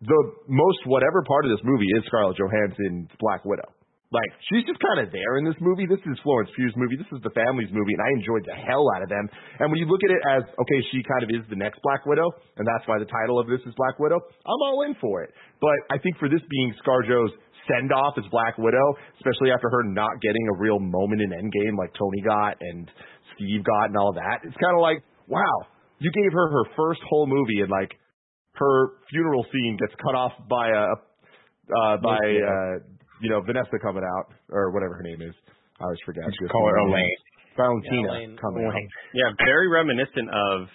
the 0.00 0.20
most 0.48 0.80
whatever 0.86 1.20
part 1.28 1.44
of 1.44 1.50
this 1.52 1.60
movie 1.64 1.88
is 1.96 2.04
Scarlett 2.08 2.36
Johansson's 2.40 3.12
Black 3.20 3.44
Widow. 3.44 3.68
Like 4.10 4.32
she's 4.50 4.66
just 4.66 4.82
kind 4.82 5.06
of 5.06 5.14
there 5.14 5.38
in 5.38 5.46
this 5.46 5.54
movie. 5.62 5.86
This 5.86 6.02
is 6.02 6.18
Florence 6.26 6.50
Pugh's 6.58 6.74
movie. 6.74 6.98
This 6.98 7.06
is 7.14 7.22
the 7.22 7.30
family's 7.30 7.70
movie, 7.70 7.94
and 7.94 8.02
I 8.02 8.10
enjoyed 8.18 8.42
the 8.42 8.58
hell 8.58 8.82
out 8.98 9.06
of 9.06 9.10
them. 9.12 9.30
And 9.62 9.70
when 9.70 9.78
you 9.78 9.86
look 9.86 10.02
at 10.02 10.10
it 10.10 10.18
as 10.26 10.42
okay, 10.50 10.80
she 10.90 11.06
kind 11.06 11.22
of 11.22 11.30
is 11.30 11.46
the 11.46 11.54
next 11.54 11.78
Black 11.86 12.02
Widow, 12.10 12.26
and 12.58 12.66
that's 12.66 12.82
why 12.90 12.98
the 12.98 13.06
title 13.06 13.38
of 13.38 13.46
this 13.46 13.62
is 13.62 13.72
Black 13.78 14.02
Widow. 14.02 14.18
I'm 14.18 14.60
all 14.66 14.82
in 14.82 14.98
for 14.98 15.22
it. 15.22 15.30
But 15.62 15.78
I 15.94 16.02
think 16.02 16.18
for 16.18 16.26
this 16.26 16.42
being 16.50 16.74
ScarJo's 16.82 17.30
send 17.70 17.94
off 17.94 18.18
as 18.18 18.26
Black 18.34 18.58
Widow, 18.58 18.82
especially 19.22 19.54
after 19.54 19.70
her 19.70 19.86
not 19.86 20.18
getting 20.18 20.42
a 20.50 20.58
real 20.58 20.82
moment 20.82 21.22
in 21.22 21.30
Endgame 21.30 21.78
like 21.78 21.94
Tony 21.94 22.18
got 22.26 22.58
and 22.58 22.90
Steve 23.38 23.62
got 23.62 23.94
and 23.94 23.96
all 24.00 24.10
that, 24.18 24.42
it's 24.42 24.58
kind 24.58 24.74
of 24.74 24.82
like 24.82 25.06
wow, 25.30 25.70
you 26.02 26.10
gave 26.10 26.34
her 26.34 26.50
her 26.50 26.64
first 26.74 26.98
whole 27.06 27.30
movie 27.30 27.62
and 27.62 27.70
like 27.70 27.94
her 28.54 28.98
funeral 29.10 29.44
scene 29.52 29.76
gets 29.78 29.94
cut 30.02 30.14
off 30.14 30.32
by 30.48 30.68
a 30.68 30.84
uh 31.70 31.96
by 32.02 32.18
uh 32.18 32.82
you 33.22 33.30
know 33.30 33.40
Vanessa 33.42 33.78
coming 33.82 34.02
out 34.04 34.32
or 34.50 34.70
whatever 34.72 34.94
her 34.96 35.02
name 35.04 35.22
is. 35.22 35.34
I 35.80 35.84
always 35.84 36.00
forget. 36.04 36.24
She 36.38 36.46
Call 36.48 36.66
her 36.68 36.76
coming. 36.76 36.92
Elaine. 36.92 37.20
Valentina 37.56 38.00
Yeah, 38.02 38.10
Elaine. 38.10 38.36
coming 38.40 38.64
out. 38.66 38.74
Yeah, 39.14 39.30
very 39.44 39.68
reminiscent 39.68 40.28
of 40.28 40.68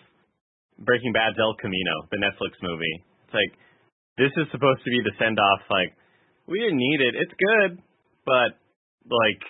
Breaking 0.82 1.14
Bad's 1.14 1.38
El 1.40 1.56
Camino, 1.62 1.94
the 2.12 2.18
Netflix 2.20 2.58
movie. 2.62 2.96
It's 3.26 3.34
like 3.34 3.52
this 4.18 4.32
is 4.38 4.48
supposed 4.52 4.82
to 4.84 4.90
be 4.92 5.00
the 5.04 5.14
send 5.20 5.40
off. 5.40 5.62
Like 5.70 5.94
we 6.48 6.60
didn't 6.60 6.78
need 6.78 7.00
it. 7.02 7.14
It's 7.16 7.36
good, 7.38 7.72
but 8.26 8.58
like 9.08 9.42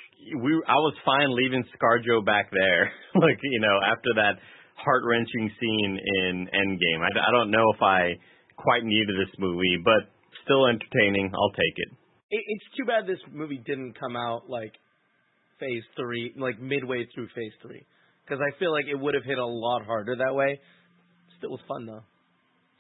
we, 0.41 0.52
I 0.68 0.77
was 0.81 0.95
fine 1.06 1.30
leaving 1.35 1.64
ScarJo 1.77 2.26
back 2.26 2.49
there. 2.52 2.91
like 3.15 3.39
you 3.41 3.60
know, 3.61 3.77
after 3.85 4.11
that 4.22 4.35
heart 4.76 5.03
wrenching 5.06 5.52
scene 5.60 5.99
in 5.99 6.47
Endgame. 6.52 7.02
I, 7.02 7.10
I 7.15 7.31
don't 7.31 7.52
know 7.52 7.65
if 7.73 7.81
I 7.81 8.19
quite 8.56 8.84
needed 8.84 9.15
this 9.15 9.34
movie, 9.39 9.80
but 9.84 10.11
still 10.43 10.68
entertaining. 10.68 11.31
I'll 11.34 11.56
take 11.56 11.76
it. 11.76 11.89
It, 12.31 12.43
it's 12.47 12.68
too 12.77 12.85
bad 12.85 13.07
this 13.07 13.22
movie 13.31 13.61
didn't 13.65 13.99
come 13.99 14.15
out 14.15 14.49
like 14.49 14.73
phase 15.60 15.84
three, 15.95 16.34
like 16.38 16.60
midway 16.60 17.07
through 17.15 17.27
phase 17.35 17.56
three, 17.61 17.85
because 18.23 18.43
I 18.43 18.52
feel 18.60 18.72
like 18.72 18.85
it 18.91 18.99
would 18.99 19.15
have 19.15 19.23
hit 19.23 19.38
a 19.38 19.45
lot 19.45 19.85
harder 19.85 20.15
that 20.15 20.35
way. 20.35 20.60
Still 21.38 21.52
was 21.52 21.64
fun 21.68 21.85
though. 21.85 22.03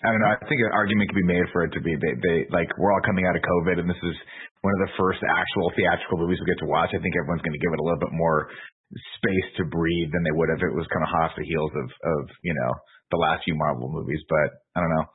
I 0.03 0.11
don't 0.11 0.19
know. 0.19 0.27
I 0.27 0.37
think 0.45 0.59
an 0.59 0.75
argument 0.75 1.07
could 1.07 1.23
be 1.23 1.31
made 1.31 1.47
for 1.55 1.63
it 1.63 1.71
to 1.71 1.81
be 1.81 1.95
they, 1.95 2.13
they 2.19 2.37
like 2.51 2.67
we're 2.77 2.91
all 2.91 3.01
coming 3.07 3.25
out 3.25 3.35
of 3.35 3.41
COVID, 3.41 3.79
and 3.79 3.87
this 3.87 4.03
is 4.03 4.15
one 4.59 4.75
of 4.75 4.81
the 4.85 4.93
first 4.99 5.23
actual 5.23 5.71
theatrical 5.71 6.19
movies 6.19 6.37
we 6.43 6.51
get 6.51 6.59
to 6.61 6.69
watch. 6.69 6.91
I 6.91 6.99
think 6.99 7.15
everyone's 7.15 7.41
going 7.41 7.55
to 7.55 7.63
give 7.63 7.71
it 7.71 7.79
a 7.79 7.85
little 7.85 8.03
bit 8.03 8.11
more 8.11 8.51
space 9.19 9.49
to 9.59 9.63
breathe 9.67 10.09
than 10.11 10.23
they 10.23 10.35
would 10.35 10.49
have 10.49 10.63
if 10.63 10.71
it 10.71 10.77
was 10.77 10.87
kind 10.87 11.03
of 11.03 11.11
hot 11.11 11.31
off 11.31 11.39
the 11.39 11.47
heels 11.47 11.71
of 11.75 11.87
of 11.87 12.21
you 12.43 12.55
know 12.55 12.71
the 13.11 13.19
last 13.19 13.43
few 13.43 13.55
Marvel 13.55 13.91
movies. 13.91 14.23
But 14.27 14.63
I 14.75 14.81
don't 14.81 14.93
know. 14.95 15.07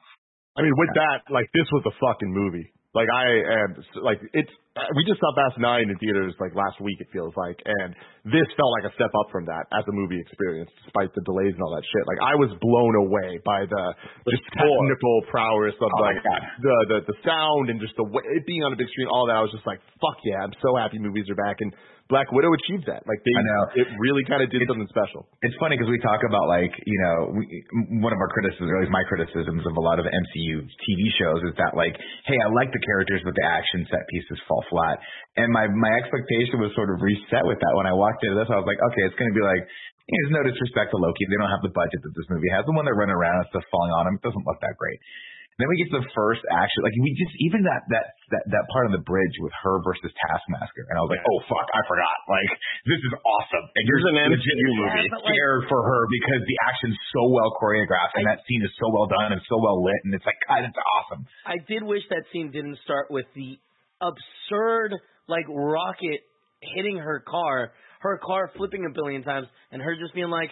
I 0.58 0.62
mean, 0.62 0.76
with 0.76 0.92
that, 0.94 1.30
like 1.32 1.48
this 1.54 1.68
was 1.72 1.84
a 1.88 1.94
fucking 1.96 2.30
movie. 2.30 2.68
Like 2.90 3.06
I 3.06 3.26
am, 3.64 3.70
like 4.02 4.18
it's. 4.34 4.50
Uh, 4.74 4.86
we 4.94 5.02
just 5.06 5.18
saw 5.22 5.30
Fast 5.34 5.58
Nine 5.62 5.90
in 5.90 5.98
theaters 6.02 6.34
like 6.42 6.54
last 6.58 6.78
week. 6.82 6.98
It 6.98 7.06
feels 7.14 7.30
like, 7.38 7.58
and 7.62 7.94
this 8.26 8.46
felt 8.58 8.70
like 8.82 8.90
a 8.90 8.94
step 8.98 9.10
up 9.14 9.30
from 9.30 9.46
that 9.46 9.66
as 9.70 9.86
a 9.86 9.94
movie 9.94 10.18
experience, 10.18 10.70
despite 10.82 11.14
the 11.14 11.22
delays 11.22 11.54
and 11.54 11.62
all 11.62 11.70
that 11.74 11.86
shit. 11.86 12.02
Like 12.10 12.18
I 12.18 12.34
was 12.34 12.50
blown 12.58 12.94
away 12.98 13.38
by 13.46 13.62
the 13.66 13.84
just 14.26 14.42
technical 14.58 15.22
prowess 15.30 15.78
of 15.78 15.86
Oh 15.86 16.02
like 16.02 16.18
the 16.62 16.76
the 16.90 16.98
the 17.14 17.16
sound 17.22 17.70
and 17.70 17.78
just 17.78 17.94
the 17.94 18.06
way 18.06 18.26
it 18.26 18.42
being 18.46 18.66
on 18.66 18.74
a 18.74 18.78
big 18.78 18.90
screen. 18.90 19.06
All 19.06 19.30
that. 19.30 19.38
I 19.38 19.42
was 19.46 19.54
just 19.54 19.66
like, 19.70 19.78
fuck 20.02 20.18
yeah! 20.26 20.42
I'm 20.42 20.54
so 20.58 20.74
happy 20.74 20.98
movies 20.98 21.30
are 21.30 21.38
back. 21.38 21.62
And 21.62 21.70
Black 22.10 22.26
Widow 22.34 22.50
achieved 22.50 22.90
that. 22.90 23.06
Like 23.06 23.22
they, 23.22 23.30
I 23.32 23.42
know. 23.46 23.62
it 23.78 23.86
really 24.02 24.26
kind 24.26 24.42
of 24.42 24.50
did 24.50 24.60
something 24.66 24.90
special. 24.90 25.30
It's 25.46 25.54
funny 25.62 25.78
because 25.78 25.88
we 25.88 26.02
talk 26.02 26.20
about 26.26 26.50
like 26.50 26.74
you 26.82 26.98
know 26.98 27.16
we, 27.38 27.46
one 28.02 28.10
of 28.10 28.18
our 28.18 28.28
criticisms, 28.34 28.66
or 28.66 28.82
at 28.82 28.90
least 28.90 28.92
my 28.92 29.06
criticisms 29.06 29.62
of 29.62 29.74
a 29.78 29.84
lot 29.86 30.02
of 30.02 30.10
MCU 30.10 30.66
TV 30.66 31.00
shows 31.16 31.40
is 31.46 31.54
that 31.62 31.78
like, 31.78 31.94
hey, 32.26 32.36
I 32.36 32.50
like 32.50 32.74
the 32.74 32.82
characters, 32.82 33.22
but 33.22 33.32
the 33.38 33.46
action 33.46 33.86
set 33.86 34.02
pieces 34.10 34.36
fall 34.50 34.66
flat. 34.68 34.98
And 35.38 35.48
my 35.54 35.70
my 35.70 35.92
expectation 36.02 36.58
was 36.58 36.74
sort 36.74 36.90
of 36.90 36.98
reset 36.98 37.46
with 37.46 37.62
that 37.62 37.72
when 37.78 37.86
I 37.86 37.94
walked 37.94 38.26
into 38.26 38.34
this. 38.36 38.50
I 38.50 38.58
was 38.58 38.66
like, 38.66 38.82
okay, 38.82 39.06
it's 39.06 39.16
going 39.16 39.30
to 39.30 39.38
be 39.38 39.46
like. 39.46 39.64
There's 40.10 40.34
no 40.34 40.42
disrespect 40.42 40.90
to 40.90 40.98
Loki. 40.98 41.22
They 41.22 41.38
don't 41.38 41.54
have 41.54 41.62
the 41.62 41.70
budget 41.70 42.02
that 42.02 42.10
this 42.18 42.26
movie 42.34 42.50
has. 42.50 42.66
The 42.66 42.74
one 42.74 42.82
they're 42.82 42.98
running 42.98 43.14
around 43.14 43.46
and 43.46 43.48
stuff 43.54 43.62
falling 43.70 43.94
on 43.94 44.10
him 44.10 44.18
it 44.18 44.26
doesn't 44.26 44.42
look 44.42 44.58
that 44.58 44.74
great. 44.74 44.98
Then 45.60 45.68
we 45.68 45.76
get 45.84 45.92
to 45.92 46.00
the 46.00 46.10
first 46.16 46.40
action, 46.48 46.80
like 46.80 46.96
we 46.96 47.12
just 47.12 47.36
even 47.44 47.60
that 47.68 47.84
that 47.92 48.04
that 48.32 48.44
that 48.48 48.64
part 48.72 48.88
on 48.88 48.96
the 48.96 49.04
bridge 49.04 49.36
with 49.44 49.52
her 49.60 49.84
versus 49.84 50.08
Taskmaster, 50.16 50.88
and 50.88 50.96
I 50.96 51.00
was 51.04 51.12
like, 51.12 51.20
oh 51.20 51.38
fuck, 51.46 51.68
I 51.70 51.80
forgot. 51.84 52.16
Like 52.32 52.50
this 52.88 53.00
is 53.04 53.12
awesome. 53.20 53.66
And 53.76 53.84
Here's 53.84 54.00
you're 54.08 54.24
an 54.24 54.32
legit 54.32 54.56
MCU 54.56 54.72
movie. 54.80 55.08
scared 55.28 55.68
for 55.68 55.84
her 55.84 56.00
because 56.08 56.40
the 56.48 56.58
action's 56.64 56.96
so 57.12 57.28
well 57.28 57.52
choreographed 57.60 58.16
and 58.16 58.24
that 58.24 58.40
scene 58.48 58.64
is 58.64 58.72
so 58.80 58.88
well 58.88 59.06
done 59.06 59.36
and 59.36 59.42
so 59.44 59.60
well 59.60 59.84
lit, 59.84 60.00
and 60.08 60.16
it's 60.16 60.24
like 60.24 60.40
God, 60.48 60.64
it's 60.64 60.80
awesome. 60.96 61.28
I 61.44 61.60
did 61.60 61.84
wish 61.84 62.02
that 62.08 62.24
scene 62.32 62.48
didn't 62.50 62.80
start 62.82 63.12
with 63.12 63.28
the 63.36 63.60
absurd 64.00 64.96
like 65.28 65.44
rocket 65.48 66.24
hitting 66.60 66.96
her 66.96 67.20
car, 67.20 67.72
her 68.00 68.18
car 68.24 68.50
flipping 68.56 68.84
a 68.88 68.92
billion 68.92 69.22
times, 69.22 69.46
and 69.72 69.80
her 69.82 69.96
just 69.96 70.14
being 70.14 70.30
like, 70.30 70.50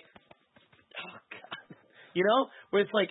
"Oh 1.01 1.18
God," 1.32 1.76
you 2.14 2.24
know, 2.24 2.47
where 2.70 2.82
it's 2.82 2.93
like 2.93 3.10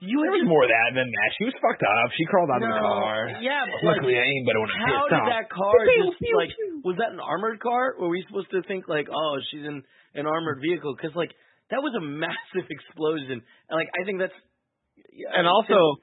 you 0.00 0.16
There 0.20 0.32
had 0.32 0.40
was 0.40 0.42
just- 0.44 0.52
more 0.52 0.64
that 0.66 0.88
than 0.96 1.08
that. 1.12 1.28
She 1.36 1.44
was 1.44 1.54
fucked 1.60 1.84
up. 1.84 2.08
She 2.16 2.24
crawled 2.26 2.48
out 2.50 2.64
of 2.64 2.68
the 2.72 2.80
car. 2.80 3.36
Yeah, 3.44 3.68
but 3.68 3.84
Luckily, 3.84 4.16
like, 4.16 4.24
I 4.24 4.26
ain't 4.32 4.44
better 4.48 4.60
when 4.64 4.72
I'm 4.72 4.80
how 4.88 5.04
did 5.08 5.20
off. 5.20 5.28
that 5.28 5.46
car 5.52 5.76
just 5.76 6.18
like 6.34 6.52
was 6.82 6.96
that 6.96 7.12
an 7.12 7.20
armored 7.20 7.60
car? 7.60 7.94
Were 8.00 8.08
we 8.08 8.24
supposed 8.26 8.50
to 8.56 8.62
think 8.64 8.88
like, 8.88 9.08
oh, 9.12 9.32
she's 9.52 9.64
in 9.68 9.84
an 10.16 10.24
armored 10.26 10.60
vehicle? 10.64 10.96
Because 10.96 11.12
like 11.14 11.30
that 11.70 11.84
was 11.84 11.92
a 11.94 12.00
massive 12.24 12.66
explosion, 12.68 13.44
and 13.44 13.74
like 13.76 13.88
I 13.92 14.04
think 14.08 14.18
that's 14.24 14.36
yeah, 15.12 15.36
And 15.36 15.46
also, 15.46 16.00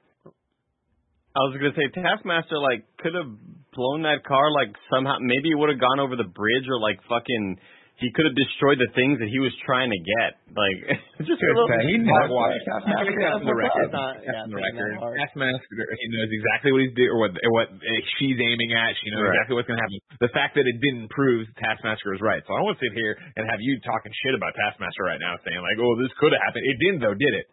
I 1.34 1.40
was 1.46 1.56
gonna 1.58 1.74
say 1.76 1.88
Taskmaster 1.90 2.58
like 2.58 2.86
could 2.98 3.14
have 3.14 3.30
blown 3.74 4.02
that 4.02 4.24
car 4.26 4.50
like 4.50 4.74
somehow. 4.90 5.18
Maybe 5.20 5.50
it 5.50 5.58
would 5.58 5.70
have 5.70 5.80
gone 5.80 6.00
over 6.00 6.16
the 6.16 6.26
bridge 6.28 6.66
or 6.68 6.78
like 6.80 6.98
fucking. 7.08 7.58
He 7.98 8.14
could 8.14 8.30
have 8.30 8.38
destroyed 8.38 8.78
the 8.78 8.86
things 8.94 9.18
that 9.18 9.26
he 9.26 9.42
was 9.42 9.50
trying 9.66 9.90
to 9.90 9.98
get. 9.98 10.38
Like 10.54 10.78
just 11.26 11.42
a 11.42 11.46
little. 11.50 11.66
He 11.82 11.98
Mark 11.98 12.30
knows 12.30 12.38
Watch. 12.38 12.62
that. 12.70 12.86
That's 12.86 13.42
the 13.42 13.58
record. 13.58 13.90
Not, 13.90 14.22
yeah, 14.22 14.46
the 14.46 14.54
record. 14.54 14.94
hard. 15.02 15.18
Taskmaster, 15.18 15.82
he 15.98 16.06
knows 16.14 16.30
exactly 16.30 16.70
what 16.70 16.80
he's 16.86 16.94
doing, 16.94 17.10
or 17.10 17.18
what 17.18 17.34
what 17.34 17.68
she's 18.22 18.38
aiming 18.38 18.70
at. 18.78 18.94
She 19.02 19.10
knows 19.10 19.26
Right. 19.26 19.34
exactly 19.34 19.54
what's 19.58 19.66
going 19.66 19.82
to 19.82 19.84
happen. 19.84 19.98
The 20.22 20.30
fact 20.30 20.54
that 20.54 20.70
it 20.70 20.78
didn't 20.78 21.10
prove 21.10 21.50
Taskmaster 21.58 22.14
was 22.14 22.22
right. 22.22 22.38
So 22.46 22.54
I 22.54 22.62
don't 22.62 22.70
want 22.70 22.78
to 22.78 22.84
sit 22.86 22.94
here 22.94 23.18
and 23.34 23.50
have 23.50 23.58
you 23.58 23.82
talking 23.82 24.14
shit 24.22 24.34
about 24.38 24.54
Taskmaster 24.54 25.02
right 25.02 25.18
now, 25.18 25.34
saying 25.42 25.58
like, 25.58 25.78
"Oh, 25.82 25.98
this 25.98 26.14
could 26.22 26.30
have 26.30 26.42
happened." 26.46 26.62
It 26.70 26.78
didn't, 26.78 27.02
though, 27.02 27.18
did 27.18 27.34
it? 27.34 27.50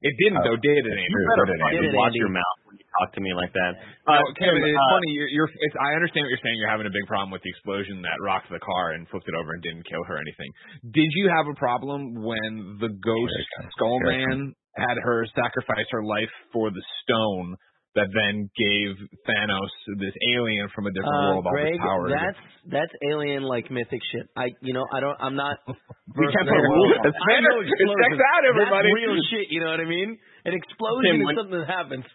It 0.00 0.16
didn't, 0.16 0.40
though, 0.40 0.56
did 0.56 0.80
it? 0.80 0.88
true. 0.88 1.28
Andrew? 1.28 1.84
Did 1.84 1.92
it, 1.92 1.96
watch 1.96 2.16
your 2.16 2.32
mouth 2.32 2.58
when 2.64 2.80
you 2.80 2.86
talk 2.96 3.12
to 3.12 3.20
me 3.20 3.36
like 3.36 3.52
that. 3.52 3.76
Uh, 4.08 4.16
Uh, 4.16 4.32
Kevin, 4.40 4.64
it's 4.64 4.72
uh, 4.72 4.92
funny. 4.96 5.12
You're, 5.12 5.28
you're 5.28 5.50
it's, 5.52 5.76
I 5.76 5.92
understand 5.92 6.24
what 6.24 6.32
you're 6.32 6.40
saying. 6.40 6.56
You're 6.56 6.72
having 6.72 6.88
a 6.88 6.94
big 6.94 7.04
problem 7.04 7.28
with 7.28 7.44
the 7.44 7.52
explosion 7.52 8.00
that 8.00 8.16
rocked 8.24 8.48
the 8.48 8.64
car 8.64 8.96
and 8.96 9.04
flipped 9.12 9.28
it 9.28 9.36
over 9.36 9.52
and 9.52 9.60
didn't 9.60 9.84
kill 9.84 10.00
her 10.08 10.16
or 10.16 10.22
anything. 10.24 10.48
Did 10.88 11.10
you 11.12 11.28
have 11.28 11.52
a 11.52 11.56
problem 11.60 12.16
when 12.16 12.80
the 12.80 12.88
ghost 12.88 13.36
Skull 13.76 14.00
Man 14.08 14.56
had 14.80 14.96
her 15.04 15.28
sacrifice 15.36 15.88
her 15.92 16.04
life 16.04 16.32
for 16.52 16.72
the 16.72 16.80
stone 17.04 17.60
that 17.98 18.06
then 18.14 18.46
gave 18.54 18.90
Thanos 19.26 19.72
this 19.98 20.14
alien 20.36 20.68
from 20.74 20.86
a 20.86 20.92
different 20.94 21.10
Uh, 21.10 21.26
world 21.34 21.46
all 21.46 21.52
Greg, 21.52 21.74
this 21.74 21.82
power? 21.82 22.06
that's 22.08 22.42
that's 22.70 22.94
alien 23.02 23.42
like 23.42 23.66
mythic 23.70 23.98
shit. 24.14 24.30
I 24.38 24.54
you 24.62 24.72
know 24.72 24.86
I 24.92 25.00
don't 25.00 25.18
I'm 25.18 25.34
not. 25.34 25.58
we 25.66 25.74
versed 26.14 26.36
kept 26.38 26.46
in 26.46 26.54
our 26.54 26.62
rules. 26.70 26.94
I 27.02 27.08
It's 27.10 27.18
fair. 27.26 27.42
It 27.66 27.88
checks 27.98 28.22
out, 28.34 28.42
everybody. 28.46 28.88
That's 28.94 29.00
real 29.02 29.16
shit. 29.34 29.46
You 29.50 29.60
know 29.66 29.70
what 29.74 29.82
I 29.82 29.90
mean? 29.90 30.14
An 30.46 30.54
explosion 30.54 31.02
Tim, 31.10 31.20
is 31.20 31.26
when- 31.26 31.36
something 31.36 31.58
that 31.58 31.68
happens. 31.70 32.06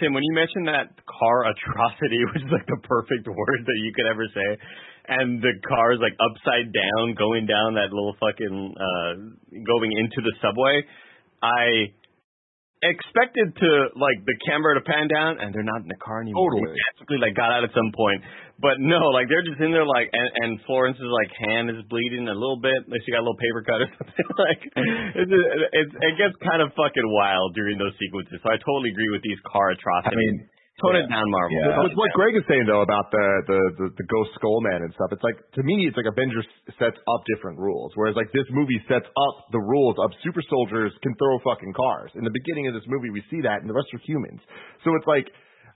Tim, 0.00 0.14
when 0.14 0.22
you 0.22 0.30
mentioned 0.32 0.68
that 0.70 0.94
car 1.10 1.42
atrocity, 1.50 2.22
which 2.32 2.46
is 2.46 2.52
like 2.54 2.64
the 2.70 2.78
perfect 2.86 3.26
word 3.26 3.60
that 3.66 3.78
you 3.82 3.90
could 3.92 4.06
ever 4.06 4.24
say, 4.30 4.48
and 5.10 5.42
the 5.42 5.52
car 5.66 5.90
is 5.92 5.98
like 6.00 6.14
upside 6.22 6.70
down 6.72 7.12
going 7.18 7.44
down 7.50 7.74
that 7.74 7.90
little 7.92 8.14
fucking 8.22 8.56
uh 8.78 9.12
going 9.66 9.90
into 9.92 10.22
the 10.22 10.32
subway. 10.40 10.80
I 11.42 11.92
expected 12.82 13.54
to 13.58 13.70
like 13.98 14.22
the 14.22 14.36
camera 14.46 14.78
to 14.78 14.82
pan 14.86 15.10
down 15.10 15.42
and 15.42 15.50
they're 15.50 15.66
not 15.66 15.82
in 15.82 15.90
the 15.90 15.98
car 15.98 16.22
anymore. 16.22 16.50
Totally. 16.50 16.70
They 16.70 16.82
magically 16.94 17.18
like 17.18 17.34
got 17.34 17.50
out 17.50 17.66
at 17.66 17.72
some 17.74 17.90
point. 17.90 18.22
But 18.58 18.82
no, 18.82 18.98
like 19.14 19.30
they're 19.30 19.46
just 19.46 19.58
in 19.62 19.70
there 19.70 19.86
like 19.86 20.10
and, 20.10 20.30
and 20.42 20.50
Florence's 20.66 21.10
like 21.10 21.30
hand 21.34 21.70
is 21.70 21.78
bleeding 21.90 22.26
a 22.26 22.34
little 22.34 22.58
bit. 22.58 22.86
Like 22.90 23.02
she 23.06 23.14
got 23.14 23.22
a 23.22 23.26
little 23.26 23.38
paper 23.38 23.62
cut 23.62 23.78
or 23.82 23.90
something. 23.98 24.28
like 24.38 24.62
it's, 25.14 25.32
it's 25.74 25.94
it 25.94 26.14
gets 26.18 26.34
kind 26.42 26.62
of 26.62 26.74
fucking 26.74 27.06
wild 27.06 27.54
during 27.54 27.78
those 27.78 27.94
sequences. 27.98 28.38
So 28.42 28.50
I 28.50 28.58
totally 28.58 28.90
agree 28.94 29.10
with 29.10 29.22
these 29.22 29.38
car 29.46 29.74
atrocities. 29.74 30.14
I 30.14 30.18
mean, 30.18 30.36
Tone 30.78 30.94
it 30.94 31.10
down, 31.10 31.26
Marvel. 31.26 31.58
Yeah. 31.58 31.82
With 31.82 31.98
what. 31.98 32.10
Greg 32.14 32.38
is 32.38 32.46
saying 32.46 32.66
though 32.70 32.86
about 32.86 33.10
the, 33.10 33.26
the 33.50 33.60
the 33.82 33.86
the 33.98 34.06
Ghost 34.06 34.30
Skull 34.38 34.62
Man 34.62 34.86
and 34.86 34.94
stuff, 34.94 35.10
it's 35.10 35.26
like 35.26 35.34
to 35.58 35.62
me 35.66 35.90
it's 35.90 35.98
like 35.98 36.06
Avengers 36.06 36.46
sets 36.78 36.94
up 36.94 37.20
different 37.34 37.58
rules, 37.58 37.90
whereas 37.98 38.14
like 38.14 38.30
this 38.30 38.46
movie 38.54 38.78
sets 38.86 39.06
up 39.10 39.34
the 39.50 39.58
rules 39.58 39.98
of 39.98 40.14
super 40.22 40.38
soldiers 40.46 40.94
can 41.02 41.10
throw 41.18 41.34
fucking 41.42 41.74
cars. 41.74 42.14
In 42.14 42.22
the 42.22 42.30
beginning 42.30 42.70
of 42.70 42.74
this 42.78 42.86
movie, 42.86 43.10
we 43.10 43.26
see 43.26 43.42
that, 43.42 43.58
and 43.60 43.66
the 43.66 43.74
rest 43.74 43.90
are 43.90 44.02
humans. 44.06 44.38
So 44.86 44.94
it's 44.94 45.06
like. 45.10 45.26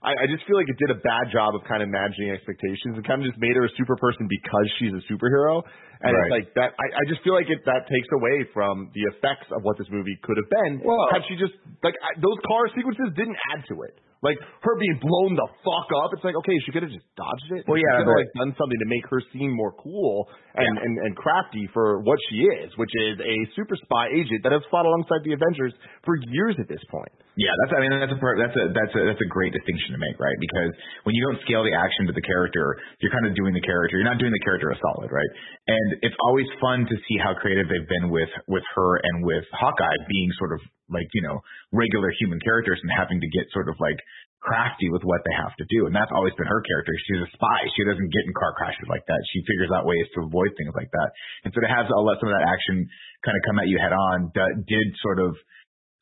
I, 0.03 0.11
I 0.11 0.27
just 0.27 0.43
feel 0.43 0.59
like 0.59 0.67
it 0.67 0.75
did 0.75 0.91
a 0.91 0.99
bad 0.99 1.31
job 1.31 1.55
of 1.55 1.63
kind 1.63 1.79
of 1.79 1.87
managing 1.87 2.27
expectations 2.27 2.99
and 2.99 3.07
kind 3.07 3.23
of 3.23 3.31
just 3.31 3.39
made 3.39 3.55
her 3.55 3.63
a 3.63 3.71
super 3.79 3.95
person 3.95 4.27
because 4.27 4.67
she's 4.75 4.91
a 4.91 4.99
superhero. 5.07 5.63
And 6.03 6.11
it's 6.11 6.27
Right. 6.27 6.43
like 6.43 6.47
that. 6.59 6.75
I, 6.75 6.87
I 6.91 7.03
just 7.07 7.23
feel 7.23 7.31
like 7.31 7.47
it 7.47 7.63
that 7.63 7.87
takes 7.87 8.11
away 8.11 8.43
from 8.51 8.91
the 8.91 9.07
effects 9.15 9.47
of 9.55 9.63
what 9.63 9.79
this 9.79 9.87
movie 9.87 10.19
could 10.19 10.35
have 10.35 10.51
been. 10.51 10.83
Well- 10.83 11.07
had 11.07 11.23
she 11.31 11.39
just 11.39 11.55
like 11.87 11.95
I, 12.03 12.19
those 12.19 12.35
car 12.43 12.67
sequences 12.75 13.15
didn't 13.15 13.39
add 13.55 13.63
to 13.71 13.79
it. 13.87 13.95
Like 14.23 14.39
her 14.39 14.75
being 14.79 14.97
blown 15.03 15.35
the 15.35 15.49
fuck 15.67 15.87
up, 15.99 16.15
it's 16.15 16.23
like 16.23 16.39
okay, 16.39 16.55
she 16.63 16.71
could 16.71 16.87
have 16.87 16.95
just 16.95 17.05
dodged 17.19 17.59
it. 17.59 17.67
Well, 17.67 17.75
she 17.75 17.83
yeah, 17.83 17.99
could 17.99 18.07
have 18.07 18.19
like 18.23 18.31
done 18.39 18.55
something 18.55 18.79
to 18.79 18.87
make 18.87 19.03
her 19.11 19.19
seem 19.35 19.51
more 19.51 19.75
cool 19.75 20.31
and, 20.55 20.79
and 20.79 20.93
and 21.03 21.11
crafty 21.19 21.67
for 21.75 21.99
what 22.07 22.15
she 22.31 22.47
is, 22.63 22.71
which 22.79 22.91
is 23.11 23.19
a 23.19 23.35
super 23.53 23.75
spy 23.75 24.15
agent 24.15 24.39
that 24.47 24.55
has 24.55 24.63
fought 24.71 24.87
alongside 24.87 25.21
the 25.27 25.35
Avengers 25.35 25.75
for 26.07 26.15
years 26.31 26.55
at 26.55 26.71
this 26.71 26.81
point. 26.87 27.11
Yeah, 27.35 27.49
that's. 27.65 27.73
I 27.75 27.79
mean, 27.81 27.91
that's 27.97 28.13
a 28.13 28.19
that's 28.21 28.55
a 28.55 28.63
that's 28.71 28.93
a 28.93 29.01
that's 29.09 29.23
a 29.25 29.29
great 29.33 29.51
distinction 29.51 29.97
to 29.97 29.99
make, 29.99 30.15
right? 30.21 30.37
Because 30.37 30.71
when 31.03 31.17
you 31.17 31.25
don't 31.27 31.41
scale 31.41 31.65
the 31.65 31.73
action 31.73 32.05
to 32.05 32.13
the 32.13 32.21
character, 32.21 32.77
you're 33.01 33.11
kind 33.11 33.25
of 33.25 33.33
doing 33.33 33.57
the 33.57 33.65
character. 33.65 33.97
You're 33.97 34.07
not 34.07 34.21
doing 34.21 34.31
the 34.31 34.43
character 34.45 34.69
a 34.69 34.77
solid, 34.77 35.09
right? 35.09 35.31
And 35.65 35.87
it's 36.05 36.15
always 36.29 36.45
fun 36.61 36.85
to 36.85 36.95
see 37.09 37.17
how 37.17 37.33
creative 37.33 37.65
they've 37.65 37.89
been 37.89 38.13
with 38.13 38.29
with 38.45 38.63
her 38.77 39.01
and 39.01 39.25
with 39.25 39.49
Hawkeye 39.51 39.99
being 40.05 40.29
sort 40.37 40.53
of 40.53 40.61
like 40.91 41.07
you 41.13 41.23
know 41.23 41.39
regular 41.71 42.11
human 42.19 42.39
characters 42.41 42.79
and 42.81 42.91
having 42.95 43.19
to 43.21 43.29
get 43.31 43.47
sort 43.51 43.67
of 43.69 43.75
like 43.79 43.99
crafty 44.43 44.91
with 44.91 45.07
what 45.07 45.23
they 45.23 45.31
have 45.39 45.55
to 45.55 45.63
do. 45.71 45.87
And 45.87 45.95
that's 45.95 46.11
always 46.11 46.35
been 46.35 46.51
her 46.51 46.63
character. 46.67 46.91
She's 47.07 47.23
a 47.23 47.31
spy. 47.31 47.59
She 47.79 47.87
doesn't 47.87 48.11
get 48.11 48.27
in 48.27 48.35
car 48.35 48.51
crashes 48.59 48.91
like 48.91 49.07
that. 49.07 49.21
She 49.31 49.39
figures 49.47 49.71
out 49.71 49.87
ways 49.87 50.03
to 50.19 50.27
avoid 50.27 50.51
things 50.59 50.75
like 50.75 50.91
that. 50.91 51.09
And 51.47 51.55
so 51.55 51.63
to 51.63 51.71
have 51.71 51.87
all 51.95 52.03
that 52.11 52.19
some 52.19 52.27
of 52.27 52.35
that 52.35 52.43
action 52.51 52.83
kind 53.23 53.39
of 53.39 53.41
come 53.47 53.63
at 53.63 53.71
you 53.71 53.79
head 53.79 53.95
on 53.95 54.35
d- 54.35 54.59
did 54.67 54.87
sort 54.99 55.23
of 55.23 55.39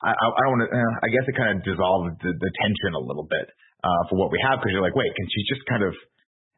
I, 0.02 0.18
I 0.18 0.40
don't 0.42 0.58
want 0.58 0.66
to. 0.66 0.70
Uh, 0.74 0.94
I 1.06 1.08
guess 1.14 1.26
it 1.30 1.38
kind 1.38 1.54
of 1.54 1.62
dissolved 1.62 2.18
the, 2.26 2.34
the 2.34 2.52
tension 2.66 2.98
a 2.98 3.04
little 3.06 3.26
bit 3.30 3.54
uh, 3.86 4.02
for 4.10 4.18
what 4.18 4.34
we 4.34 4.42
have 4.42 4.58
because 4.58 4.74
you're 4.74 4.82
like, 4.82 4.98
wait, 4.98 5.14
can 5.14 5.28
she 5.30 5.42
just 5.46 5.62
kind 5.70 5.86
of? 5.86 5.94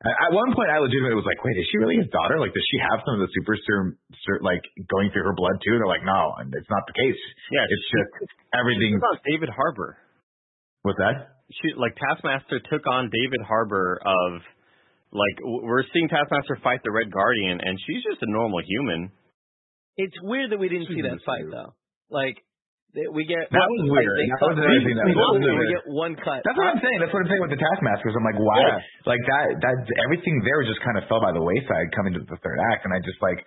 At 0.03 0.30
at 0.30 0.31
one 0.35 0.51
point, 0.51 0.67
I 0.67 0.84
legitimately 0.84 1.15
was 1.15 1.27
like, 1.27 1.39
wait, 1.39 1.55
is 1.55 1.67
she 1.71 1.80
really 1.80 1.95
his 1.95 2.11
daughter? 2.11 2.35
Like, 2.39 2.51
does 2.51 2.67
she 2.67 2.80
have 2.80 2.99
some 3.07 3.19
of 3.19 3.23
the 3.23 3.31
super 3.31 3.55
serum, 3.63 3.95
ser, 4.27 4.43
like 4.43 4.63
going 4.91 5.09
through 5.15 5.23
her 5.23 5.35
blood 5.35 5.63
too? 5.63 5.75
And 5.75 5.80
they're 5.80 5.89
like, 5.89 6.03
no, 6.03 6.35
and 6.43 6.51
it's 6.51 6.67
not 6.67 6.84
the 6.85 6.95
case. 6.95 7.21
Yeah, 7.55 7.63
it's 7.63 7.88
just 7.88 8.11
everything. 8.51 8.99
What 8.99 9.15
about 9.15 9.23
David 9.23 9.49
Harbour? 9.49 9.95
What's 10.84 10.99
that? 10.99 11.39
She, 11.63 11.71
like 11.80 11.95
Taskmaster 11.95 12.59
took 12.67 12.84
on 12.88 13.07
David 13.07 13.47
Harbour 13.47 13.99
of 14.03 14.43
like 15.15 15.38
we're 15.43 15.88
seeing 15.93 16.09
Taskmaster 16.09 16.59
fight 16.59 16.84
the 16.84 16.91
Red 16.91 17.07
Guardian, 17.11 17.63
and 17.63 17.80
she's 17.88 18.03
just 18.03 18.19
a 18.21 18.30
normal 18.30 18.59
human. 18.65 19.11
It's 19.95 20.15
weird 20.21 20.51
that 20.51 20.59
we 20.59 20.67
didn't 20.67 20.88
see 20.88 21.03
that 21.07 21.23
fight 21.25 21.47
though. 21.49 21.73
Like 22.09 22.35
that 22.35 22.52
we 22.93 23.25
get 23.25 23.49
That 23.49 23.65
was 23.65 23.89
weird. 23.89 24.17
That 24.37 24.53
was 24.53 24.57
thing 24.61 24.97
that 25.01 25.09
was 25.09 25.41
we 25.41 25.73
get 25.73 25.85
one 25.89 26.13
cut. 26.13 26.45
That's 26.45 26.53
what 26.53 26.69
I'm 26.69 26.77
uh, 26.77 26.85
saying. 26.85 27.01
That's 27.01 27.09
what 27.09 27.25
I'm 27.25 27.29
saying 27.29 27.41
with 27.41 27.53
the 27.53 27.61
Taskmasters. 27.61 28.13
I'm 28.13 28.21
like, 28.21 28.37
why? 28.37 28.61
Yeah. 28.61 29.09
Like 29.09 29.23
that. 29.25 29.45
That 29.65 29.77
everything 30.05 30.45
there 30.45 30.61
just 30.61 30.77
kind 30.85 31.01
of 31.01 31.09
fell 31.09 31.17
by 31.17 31.33
the 31.33 31.41
wayside 31.41 31.89
coming 31.97 32.13
to 32.13 32.21
the 32.21 32.37
third 32.45 32.59
act, 32.69 32.85
and 32.85 32.93
I 32.93 33.01
just 33.01 33.17
like. 33.21 33.41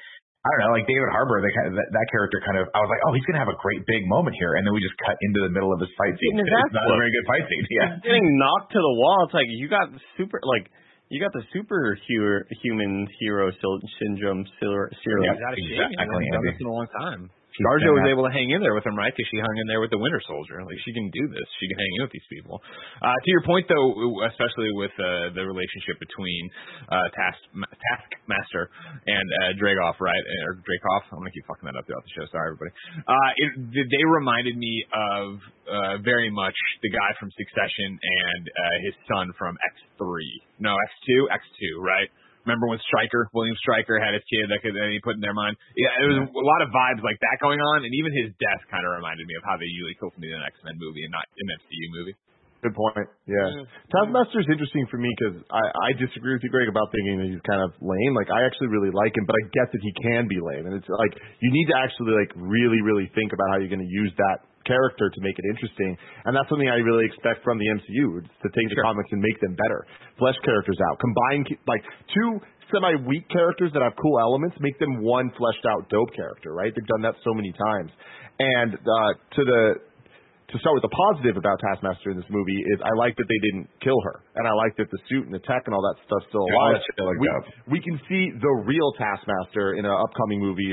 I 0.47 0.49
don't 0.55 0.71
know, 0.71 0.79
like 0.79 0.87
David 0.87 1.11
Harbour, 1.11 1.43
they 1.43 1.51
kind 1.59 1.67
of, 1.67 1.75
that, 1.75 1.91
that 1.91 2.07
character 2.15 2.39
kind 2.47 2.55
of, 2.55 2.71
I 2.71 2.79
was 2.79 2.87
like, 2.87 3.03
oh, 3.03 3.11
he's 3.19 3.27
gonna 3.27 3.43
have 3.43 3.51
a 3.51 3.59
great 3.59 3.83
big 3.83 4.07
moment 4.07 4.39
here, 4.39 4.55
and 4.55 4.63
then 4.63 4.71
we 4.71 4.79
just 4.79 4.95
cut 5.03 5.19
into 5.27 5.43
the 5.43 5.51
middle 5.51 5.75
of 5.75 5.83
his 5.83 5.91
fight 5.99 6.15
scene. 6.15 6.39
It's 6.47 6.71
not 6.71 6.87
a 6.87 6.95
very 6.95 7.11
good 7.11 7.27
fight 7.27 7.51
scene. 7.51 7.67
Yeah, 7.67 7.99
He's 7.99 8.15
getting 8.15 8.39
knocked 8.39 8.71
to 8.71 8.79
the 8.79 8.95
wall. 8.95 9.27
It's 9.27 9.35
like 9.35 9.51
you 9.51 9.67
got 9.67 9.91
super 10.15 10.39
like 10.47 10.71
you 11.11 11.19
got 11.19 11.35
the 11.35 11.43
superhuman 11.51 13.11
hero 13.19 13.51
sil- 13.59 13.91
syndrome 13.99 14.47
serum. 14.63 14.95
Yeah. 15.27 15.35
Exactly, 15.35 15.67
hasn't 15.99 16.31
done 16.31 16.47
this 16.47 16.63
in 16.63 16.67
a 16.67 16.71
long 16.71 16.87
time. 16.95 17.27
Been 17.63 17.97
was 17.97 18.11
able 18.13 18.25
to 18.29 18.35
hang 18.35 18.53
in 18.53 18.61
there 18.61 18.77
with 18.77 18.85
him, 18.85 18.97
right? 18.97 19.13
Because 19.13 19.29
she 19.33 19.41
hung 19.41 19.57
in 19.57 19.67
there 19.67 19.81
with 19.81 19.89
the 19.89 20.01
Winter 20.01 20.21
Soldier. 20.29 20.61
Like 20.61 20.77
she 20.85 20.93
can 20.93 21.09
do 21.09 21.25
this. 21.33 21.47
She 21.57 21.67
can 21.71 21.79
hang 21.81 21.93
in 21.97 22.03
with 22.05 22.15
these 22.15 22.29
people. 22.29 22.61
Uh, 23.01 23.17
to 23.17 23.29
your 23.33 23.45
point, 23.49 23.65
though, 23.71 23.97
especially 24.29 24.71
with 24.77 24.93
uh, 25.01 25.33
the 25.33 25.45
relationship 25.45 25.97
between 26.03 26.43
uh, 26.93 27.09
Task 27.17 27.41
Taskmaster 27.57 28.69
and 29.09 29.27
uh, 29.41 29.57
Dragoff, 29.57 29.97
right? 30.03 30.25
Or 30.49 30.61
Dracoff. 30.61 31.09
I'm 31.13 31.25
gonna 31.25 31.33
keep 31.33 31.47
fucking 31.49 31.65
that 31.65 31.77
up 31.79 31.89
throughout 31.89 32.05
the 32.05 32.15
show. 32.15 32.27
Sorry, 32.29 32.53
everybody. 32.53 32.73
Uh, 33.09 33.31
it, 33.41 33.51
they 33.89 34.05
reminded 34.05 34.57
me 34.59 34.85
of 34.93 35.41
uh, 35.67 35.95
very 36.05 36.29
much 36.31 36.57
the 36.83 36.91
guy 36.91 37.11
from 37.19 37.33
Succession 37.35 37.97
and 37.97 38.43
uh, 38.47 38.77
his 38.85 38.95
son 39.09 39.33
from 39.39 39.57
X3. 39.61 40.05
No, 40.61 40.77
X2, 40.77 41.33
X2, 41.33 41.63
right? 41.81 42.11
Remember 42.47 42.71
when 42.71 42.79
Stryker, 42.87 43.27
William 43.35 43.59
Stryker, 43.59 43.99
had 43.99 44.15
his 44.15 44.23
kid 44.31 44.47
that, 44.55 44.63
could, 44.63 44.73
that 44.79 44.87
he 44.95 45.03
put 45.03 45.19
in 45.19 45.23
their 45.23 45.35
mind? 45.35 45.59
Yeah, 45.75 45.91
there 45.99 46.15
was 46.15 46.31
a 46.31 46.47
lot 46.47 46.63
of 46.63 46.71
vibes 46.71 47.03
like 47.03 47.19
that 47.19 47.43
going 47.43 47.59
on, 47.59 47.83
and 47.83 47.91
even 47.91 48.15
his 48.15 48.31
death 48.39 48.63
kind 48.71 48.87
of 48.87 48.95
reminded 48.95 49.27
me 49.27 49.35
of 49.35 49.43
how 49.43 49.59
they 49.59 49.67
usually 49.67 49.99
kill 49.99 50.15
somebody 50.15 50.31
in 50.31 50.39
an 50.39 50.47
X 50.47 50.55
Men 50.63 50.79
movie 50.79 51.03
and 51.03 51.11
not 51.11 51.27
an 51.27 51.51
MCU 51.59 51.87
movie. 51.91 52.15
Good 52.65 52.73
point. 52.73 53.07
Yeah. 53.29 53.69
Taskmaster 53.93 54.41
is 54.41 54.49
interesting 54.49 54.89
for 54.89 54.97
me 54.97 55.13
because 55.13 55.39
I, 55.53 55.61
I 55.61 55.89
disagree 55.99 56.35
with 56.35 56.43
you, 56.43 56.51
Greg, 56.51 56.67
about 56.67 56.89
thinking 56.89 57.21
that 57.21 57.29
he's 57.29 57.45
kind 57.45 57.61
of 57.61 57.71
lame. 57.85 58.13
Like 58.17 58.33
I 58.33 58.43
actually 58.49 58.73
really 58.73 58.91
like 58.91 59.13
him, 59.13 59.29
but 59.29 59.37
I 59.37 59.43
get 59.53 59.71
that 59.71 59.83
he 59.83 59.93
can 60.03 60.25
be 60.27 60.41
lame, 60.41 60.65
and 60.67 60.75
it's 60.75 60.89
like 60.89 61.15
you 61.43 61.51
need 61.53 61.69
to 61.69 61.77
actually 61.77 62.17
like 62.17 62.33
really, 62.35 62.81
really 62.81 63.11
think 63.13 63.37
about 63.37 63.53
how 63.53 63.57
you're 63.61 63.71
going 63.71 63.85
to 63.85 63.93
use 63.93 64.11
that 64.17 64.47
character 64.67 65.09
to 65.09 65.21
make 65.23 65.39
it 65.39 65.47
interesting, 65.49 65.97
and 66.27 66.35
that's 66.35 66.49
something 66.51 66.69
I 66.69 66.83
really 66.83 67.07
expect 67.07 67.47
from 67.47 67.59
the 67.59 67.69
MCU 67.71 68.21
to 68.21 68.49
take 68.51 68.69
the 68.69 68.83
comics 68.83 69.09
and 69.15 69.23
make 69.23 69.39
them 69.41 69.55
better, 69.55 69.87
flesh 70.19 70.37
characters 70.45 70.79
out, 70.91 70.99
combine 70.99 71.47
like 71.67 71.83
two 72.13 72.43
semi 72.75 72.99
weak 73.07 73.29
characters 73.31 73.71
that 73.73 73.83
have 73.83 73.95
cool 73.97 74.19
elements, 74.19 74.57
make 74.61 74.79
them 74.79 75.03
one 75.03 75.31
fleshed 75.39 75.65
out 75.71 75.89
dope 75.89 76.11
character. 76.15 76.53
Right? 76.53 76.75
They've 76.75 76.91
done 76.91 77.03
that 77.03 77.15
so 77.23 77.33
many 77.33 77.55
times, 77.55 77.91
and 78.39 78.75
uh, 78.75 79.11
to 79.39 79.43
the 79.47 79.63
to 80.47 80.57
start 80.63 80.79
with 80.79 80.87
the 80.87 80.95
positive 80.95 81.35
about 81.35 81.59
Taskmaster 81.59 82.15
in 82.15 82.17
this 82.17 82.31
movie 82.31 82.63
is 82.71 82.79
I 82.79 82.95
like 82.95 83.19
that 83.19 83.27
they 83.27 83.41
didn't 83.51 83.67
kill 83.83 83.99
her, 84.07 84.23
and 84.39 84.47
I 84.49 84.55
like 84.55 84.79
that 84.79 84.87
the 84.95 85.01
suit 85.11 85.27
and 85.27 85.35
the 85.35 85.43
tech 85.43 85.67
and 85.69 85.75
all 85.75 85.83
that 85.83 85.99
stuff's 86.07 86.31
still 86.31 86.47
alive. 86.47 86.79
shit 86.87 86.97
we, 87.19 87.27
we 87.77 87.81
can 87.83 87.99
see 88.09 88.31
the 88.31 88.53
real 88.65 88.95
Taskmaster 88.95 89.75
in 89.75 89.85
an 89.85 89.91
upcoming 89.91 90.41
movie 90.41 90.65